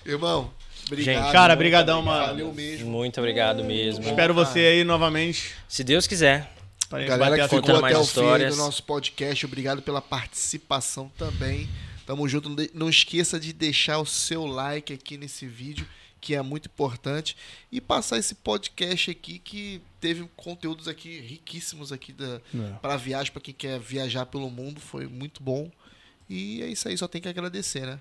Irmão, 0.06 0.50
obrigado. 0.88 1.16
Gente, 1.24 1.32
Cara, 1.32 1.56
brigadão, 1.56 2.02
mano. 2.02 2.28
Valeu 2.28 2.54
mesmo. 2.54 2.90
Muito 2.90 3.20
obrigado 3.20 3.64
mesmo. 3.64 4.06
Espero 4.06 4.34
você 4.34 4.60
aí 4.60 4.84
novamente. 4.84 5.54
Se 5.68 5.84
Deus 5.84 6.08
quiser. 6.08 6.50
Pra 6.90 7.04
Galera 7.04 7.36
que 7.48 7.56
ficou 7.56 7.76
até 7.78 7.78
o 7.78 7.82
fim 7.82 7.88
aí 7.88 7.94
do 7.96 8.02
histórias. 8.04 8.58
nosso 8.58 8.84
podcast, 8.84 9.46
obrigado 9.46 9.82
pela 9.82 10.02
participação 10.02 11.12
também. 11.18 11.68
Tamo 12.06 12.28
junto. 12.30 12.50
Não 12.74 12.90
esqueça 12.90 13.38
de 13.40 13.52
deixar 13.52 14.00
o 14.00 14.06
seu 14.06 14.46
like 14.46 14.94
aqui 14.94 15.18
nesse 15.18 15.46
vídeo, 15.46 15.86
que 16.22 16.34
é 16.34 16.42
muito 16.42 16.68
importante. 16.68 17.36
E 17.70 17.82
passar 17.82 18.18
esse 18.18 18.34
podcast 18.36 19.12
aqui, 19.12 19.38
que 19.40 19.82
teve 20.00 20.26
conteúdos 20.38 20.88
aqui 20.88 21.20
riquíssimos 21.20 21.92
aqui 21.92 22.14
da, 22.14 22.40
É. 22.56 22.72
para 22.82 22.96
viagem, 22.96 23.34
para 23.34 23.42
quem 23.42 23.54
quer 23.54 23.78
viajar 23.80 24.26
pelo 24.26 24.50
mundo. 24.50 24.80
Foi 24.80 25.06
muito 25.08 25.44
bom. 25.44 25.70
E 26.30 26.62
é 26.62 26.68
isso 26.68 26.88
aí, 26.88 26.98
só 26.98 27.08
tem 27.08 27.22
que 27.22 27.28
agradecer, 27.28 27.86
né? 27.86 28.00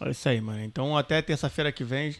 É 0.00 0.10
isso 0.10 0.28
aí, 0.28 0.40
mano. 0.40 0.62
Então 0.62 0.96
até 0.96 1.20
terça-feira 1.20 1.72
que 1.72 1.82
vem. 1.82 2.14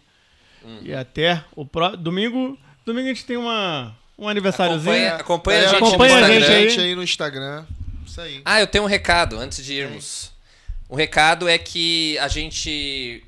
E 0.83 0.93
até 0.93 1.45
o 1.55 1.65
próximo. 1.65 2.03
Domingo. 2.03 2.59
Domingo 2.85 3.07
a 3.07 3.13
gente 3.15 3.25
tem 3.25 3.37
uma. 3.37 3.97
Um 4.19 4.29
aniversáriozinho. 4.29 4.91
Acompanha, 4.91 5.15
acompanha 5.15 5.59
a 5.59 5.63
Galera, 5.63 5.79
gente 5.79 5.89
acompanha 5.89 6.15
no 6.15 6.17
a 6.17 6.35
Instagram. 6.35 6.61
gente 6.61 6.71
gente 6.71 6.81
aí 6.81 6.95
no 6.95 7.03
Instagram. 7.03 7.67
Isso 8.05 8.21
aí. 8.21 8.43
Ah, 8.45 8.61
eu 8.61 8.67
tenho 8.67 8.85
um 8.85 8.89
recado 8.89 9.39
antes 9.39 9.65
de 9.65 9.75
irmos. 9.75 10.33
O 10.89 10.97
recado 10.97 11.49
é 11.49 11.57
que 11.57 12.19
a 12.19 12.27
gente 12.27 13.23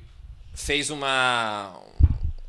fez 0.53 0.89
uma 0.89 1.73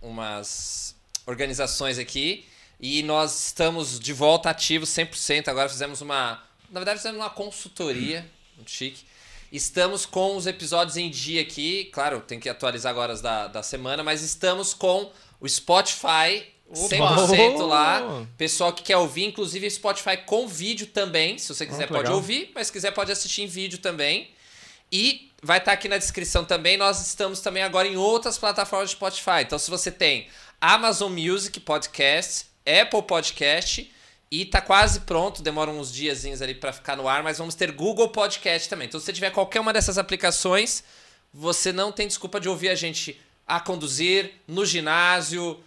umas 0.01 0.97
organizações 1.25 1.99
aqui 1.99 2.45
e 2.81 3.03
nós 3.05 3.47
estamos 3.47 4.01
de 4.01 4.13
volta 4.13 4.51
ativos 4.51 4.89
100%. 4.89 5.47
Agora 5.47 5.69
fizemos 5.69 6.01
uma, 6.01 6.43
na 6.69 6.81
verdade 6.81 6.99
fizemos 6.99 7.21
uma 7.21 7.31
consultoria, 7.31 8.27
muito 8.57 8.71
chique. 8.71 9.05
Estamos 9.53 10.05
com 10.05 10.37
os 10.37 10.47
episódios 10.47 10.97
em 10.97 11.09
dia 11.11 11.43
aqui, 11.43 11.85
claro, 11.93 12.21
tem 12.21 12.41
que 12.41 12.49
atualizar 12.49 12.91
agora 12.91 13.13
as 13.13 13.21
da, 13.21 13.47
da 13.47 13.63
semana, 13.63 14.03
mas 14.03 14.23
estamos 14.23 14.75
com 14.75 15.13
o 15.39 15.49
Spotify 15.49 16.52
100% 16.73 17.67
lá. 17.67 18.27
Pessoal 18.37 18.73
que 18.73 18.83
quer 18.83 18.97
ouvir, 18.97 19.25
inclusive 19.25 19.71
Spotify 19.71 20.17
com 20.17 20.47
vídeo 20.47 20.87
também. 20.87 21.39
Se 21.39 21.55
você 21.55 21.67
quiser, 21.67 21.87
que 21.87 21.93
pode 21.93 22.05
legal. 22.05 22.17
ouvir, 22.17 22.51
mas 22.55 22.69
se 22.69 22.73
quiser, 22.73 22.91
pode 22.93 23.13
assistir 23.13 23.43
em 23.43 23.47
vídeo 23.47 23.79
também. 23.79 24.31
E 24.91 25.31
vai 25.43 25.59
estar 25.59 25.73
aqui 25.73 25.89
na 25.89 25.99
descrição 25.99 26.45
também. 26.45 26.77
Nós 26.77 27.05
estamos 27.07 27.41
também 27.41 27.63
agora 27.63 27.89
em 27.89 27.97
outras 27.97 28.39
plataformas 28.39 28.91
de 28.91 28.97
Spotify. 28.97 29.43
Então, 29.43 29.59
se 29.59 29.71
você 29.71 29.91
tem 29.91 30.29
Amazon 30.61 31.13
Music 31.13 31.59
Podcast, 31.61 32.47
Apple 32.65 33.03
Podcast 33.03 33.93
e 34.31 34.45
tá 34.45 34.61
quase 34.61 35.01
pronto, 35.01 35.43
demora 35.43 35.71
uns 35.71 35.93
diazinhos 35.93 36.41
ali 36.41 36.55
para 36.55 36.73
ficar 36.73 36.97
no 36.97 37.09
ar, 37.09 37.23
mas 37.23 37.39
vamos 37.39 37.55
ter 37.55 37.73
Google 37.73 38.09
Podcast 38.09 38.69
também. 38.69 38.87
Então, 38.87 38.99
se 39.01 39.07
você 39.07 39.13
tiver 39.13 39.31
qualquer 39.31 39.61
uma 39.61 39.73
dessas 39.73 39.99
aplicações, 39.99 40.85
você 41.35 41.73
não 41.73 41.91
tem 41.91 42.07
desculpa 42.07 42.41
de 42.41 42.49
ouvir 42.49 42.69
a 42.69 42.75
gente 42.75 43.21
a 43.47 43.59
conduzir, 43.61 44.33
no 44.47 44.65
ginásio, 44.65 45.59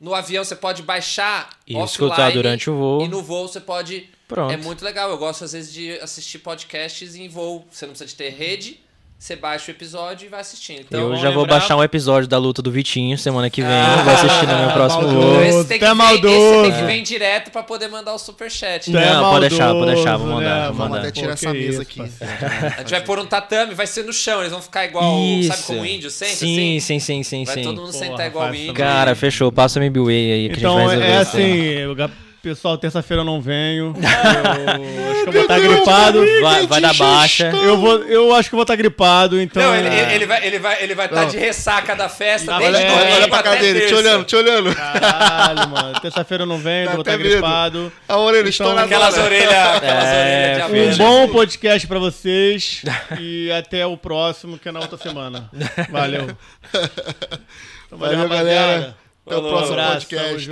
no 0.00 0.14
avião 0.14 0.44
você 0.44 0.56
pode 0.56 0.82
baixar 0.82 1.50
E 1.66 1.74
offline, 1.74 1.84
escutar 2.10 2.32
durante 2.32 2.70
o 2.70 2.76
voo. 2.76 3.02
E 3.02 3.08
no 3.08 3.22
voo 3.22 3.48
você 3.48 3.60
pode 3.60 4.08
Pronto. 4.26 4.52
é 4.52 4.56
muito 4.56 4.84
legal. 4.84 5.10
Eu 5.10 5.18
gosto, 5.18 5.44
às 5.44 5.52
vezes, 5.52 5.72
de 5.72 5.92
assistir 6.00 6.38
podcasts 6.38 7.14
em 7.16 7.28
voo. 7.28 7.66
Você 7.70 7.86
não 7.86 7.92
precisa 7.92 8.08
de 8.08 8.14
ter 8.14 8.30
rede. 8.30 8.80
Você 9.20 9.34
baixa 9.34 9.72
o 9.72 9.74
episódio 9.74 10.26
e 10.26 10.28
vai 10.28 10.38
assistindo. 10.40 10.82
Então, 10.82 11.00
eu 11.10 11.16
já 11.16 11.30
vou 11.32 11.42
lembrar. 11.42 11.58
baixar 11.58 11.74
um 11.76 11.82
episódio 11.82 12.28
da 12.28 12.38
luta 12.38 12.62
do 12.62 12.70
Vitinho 12.70 13.18
semana 13.18 13.50
que 13.50 13.60
vem. 13.60 13.70
Ah, 13.72 14.02
vou 14.04 14.14
assistir 14.14 14.46
no 14.46 14.56
meu 14.56 14.70
próximo 14.70 15.02
maldoso. 15.02 15.26
voo. 15.32 15.42
esse 15.42 15.64
tem 15.68 15.78
que 15.80 15.84
Tá 15.84 15.92
vir- 15.92 16.02
esse 16.04 16.12
maldoso. 16.22 16.62
tem 16.62 16.72
que 16.72 16.82
vir 16.84 17.02
direto 17.02 17.50
pra 17.50 17.64
poder 17.64 17.88
mandar 17.88 18.14
o 18.14 18.18
superchat. 18.18 18.88
Tu 18.88 18.96
é 18.96 19.12
Não, 19.12 19.30
pode 19.32 19.48
deixar, 19.48 19.66
pode 19.66 19.78
maldoso, 19.80 19.94
deixar, 19.96 20.16
vou 20.18 20.26
mandar, 20.28 20.48
né? 20.60 20.64
vou 20.66 20.74
Vamos 20.74 20.88
mandar. 20.90 21.00
até 21.00 21.10
tirar 21.10 21.26
Pô, 21.28 21.32
essa 21.34 21.52
mesa 21.52 21.68
isso, 21.68 21.82
aqui. 21.82 21.98
parceiro. 21.98 22.74
A 22.76 22.78
gente 22.78 22.90
vai 22.90 23.00
pôr 23.00 23.18
um 23.18 23.26
tatame, 23.26 23.74
vai 23.74 23.86
ser 23.88 24.04
no 24.04 24.12
chão. 24.12 24.38
Eles 24.38 24.52
vão 24.52 24.62
ficar 24.62 24.84
igual, 24.84 25.12
sabe 25.48 25.62
como 25.64 25.84
índio 25.84 26.10
senta 26.10 26.32
Sim, 26.36 26.76
assim? 26.76 26.80
sim, 26.80 27.00
sim, 27.00 27.22
sim, 27.24 27.44
Vai 27.44 27.54
sim. 27.56 27.62
todo 27.64 27.80
mundo 27.80 27.92
Porra, 27.92 28.04
sentar 28.06 28.26
igual 28.28 28.46
faz 28.46 28.60
índio. 28.60 28.74
Cara, 28.74 29.14
fechou. 29.16 29.50
Passa 29.50 29.80
o 29.80 29.82
MBWay 29.82 30.32
aí 30.32 30.48
que 30.50 30.58
Então 30.58 30.76
a 30.78 30.80
gente 30.80 30.86
vai 30.86 30.96
resolver 30.96 31.12
é 31.18 31.22
isso 31.22 31.36
aí. 31.36 31.76
assim, 31.82 31.86
o 31.90 31.94
pessoal, 32.48 32.78
terça-feira 32.78 33.20
eu 33.20 33.24
não 33.26 33.40
venho. 33.40 33.94
Eu 33.98 35.10
acho 35.10 35.22
que 35.22 35.28
eu 35.28 35.32
vou 35.32 35.42
estar 35.42 35.60
gripado. 35.60 36.24
Vai, 36.40 36.66
vai 36.66 36.80
dar 36.80 36.94
baixa. 36.94 37.50
Eu, 37.62 37.76
vou, 37.76 37.98
eu 38.04 38.34
acho 38.34 38.48
que 38.48 38.54
eu 38.54 38.56
vou 38.56 38.62
estar 38.62 38.76
gripado, 38.76 39.40
então. 39.40 39.62
Não, 39.62 39.76
ele, 39.76 39.88
ele, 39.88 40.14
ele 40.14 40.26
vai 40.26 40.46
ele 40.46 40.58
vai 40.58 40.82
ele 40.82 40.94
vai 40.94 41.06
estar 41.06 41.22
Não. 41.22 41.28
de 41.28 41.36
ressaca 41.36 41.94
da 41.94 42.08
festa 42.08 42.52
Tá 42.52 42.58
desde 42.58 42.72
valendo. 42.74 42.98
domingo 42.98 43.14
Olha 43.16 43.28
pra 43.28 43.42
cadeira, 43.42 43.86
te 43.86 43.94
olhando, 43.94 44.24
te 44.24 44.36
olhando. 44.36 44.74
Caralho, 44.74 45.68
mano. 45.68 46.00
Terça-feira 46.00 46.42
eu 46.44 46.46
não 46.46 46.58
venho, 46.58 46.86
Dá 46.86 46.92
vou 46.92 47.00
estar 47.02 47.18
medo. 47.18 47.28
gripado. 47.28 47.92
A 48.08 48.16
orelha 48.16 48.48
estourada. 48.48 48.82
Aquelas 48.84 49.18
orelhas, 49.18 49.52
aquelas 49.76 50.04
É, 50.04 50.64
orelhas 50.68 50.96
de 50.96 51.02
Um 51.02 51.04
bom 51.04 51.28
podcast 51.28 51.86
pra 51.86 51.98
vocês. 51.98 52.82
E 53.20 53.50
até 53.52 53.84
o 53.86 53.96
próximo, 53.96 54.58
que 54.58 54.68
é 54.68 54.72
na 54.72 54.80
outra 54.80 54.96
semana. 54.98 55.50
Valeu. 55.90 56.28
Então, 57.86 57.98
Valeu, 57.98 58.28
galera. 58.28 58.96
Até 59.26 59.36
o 59.36 59.42
Falou, 59.42 59.50
próximo 59.50 59.72
abraço, 59.78 60.06
podcast. 60.08 60.50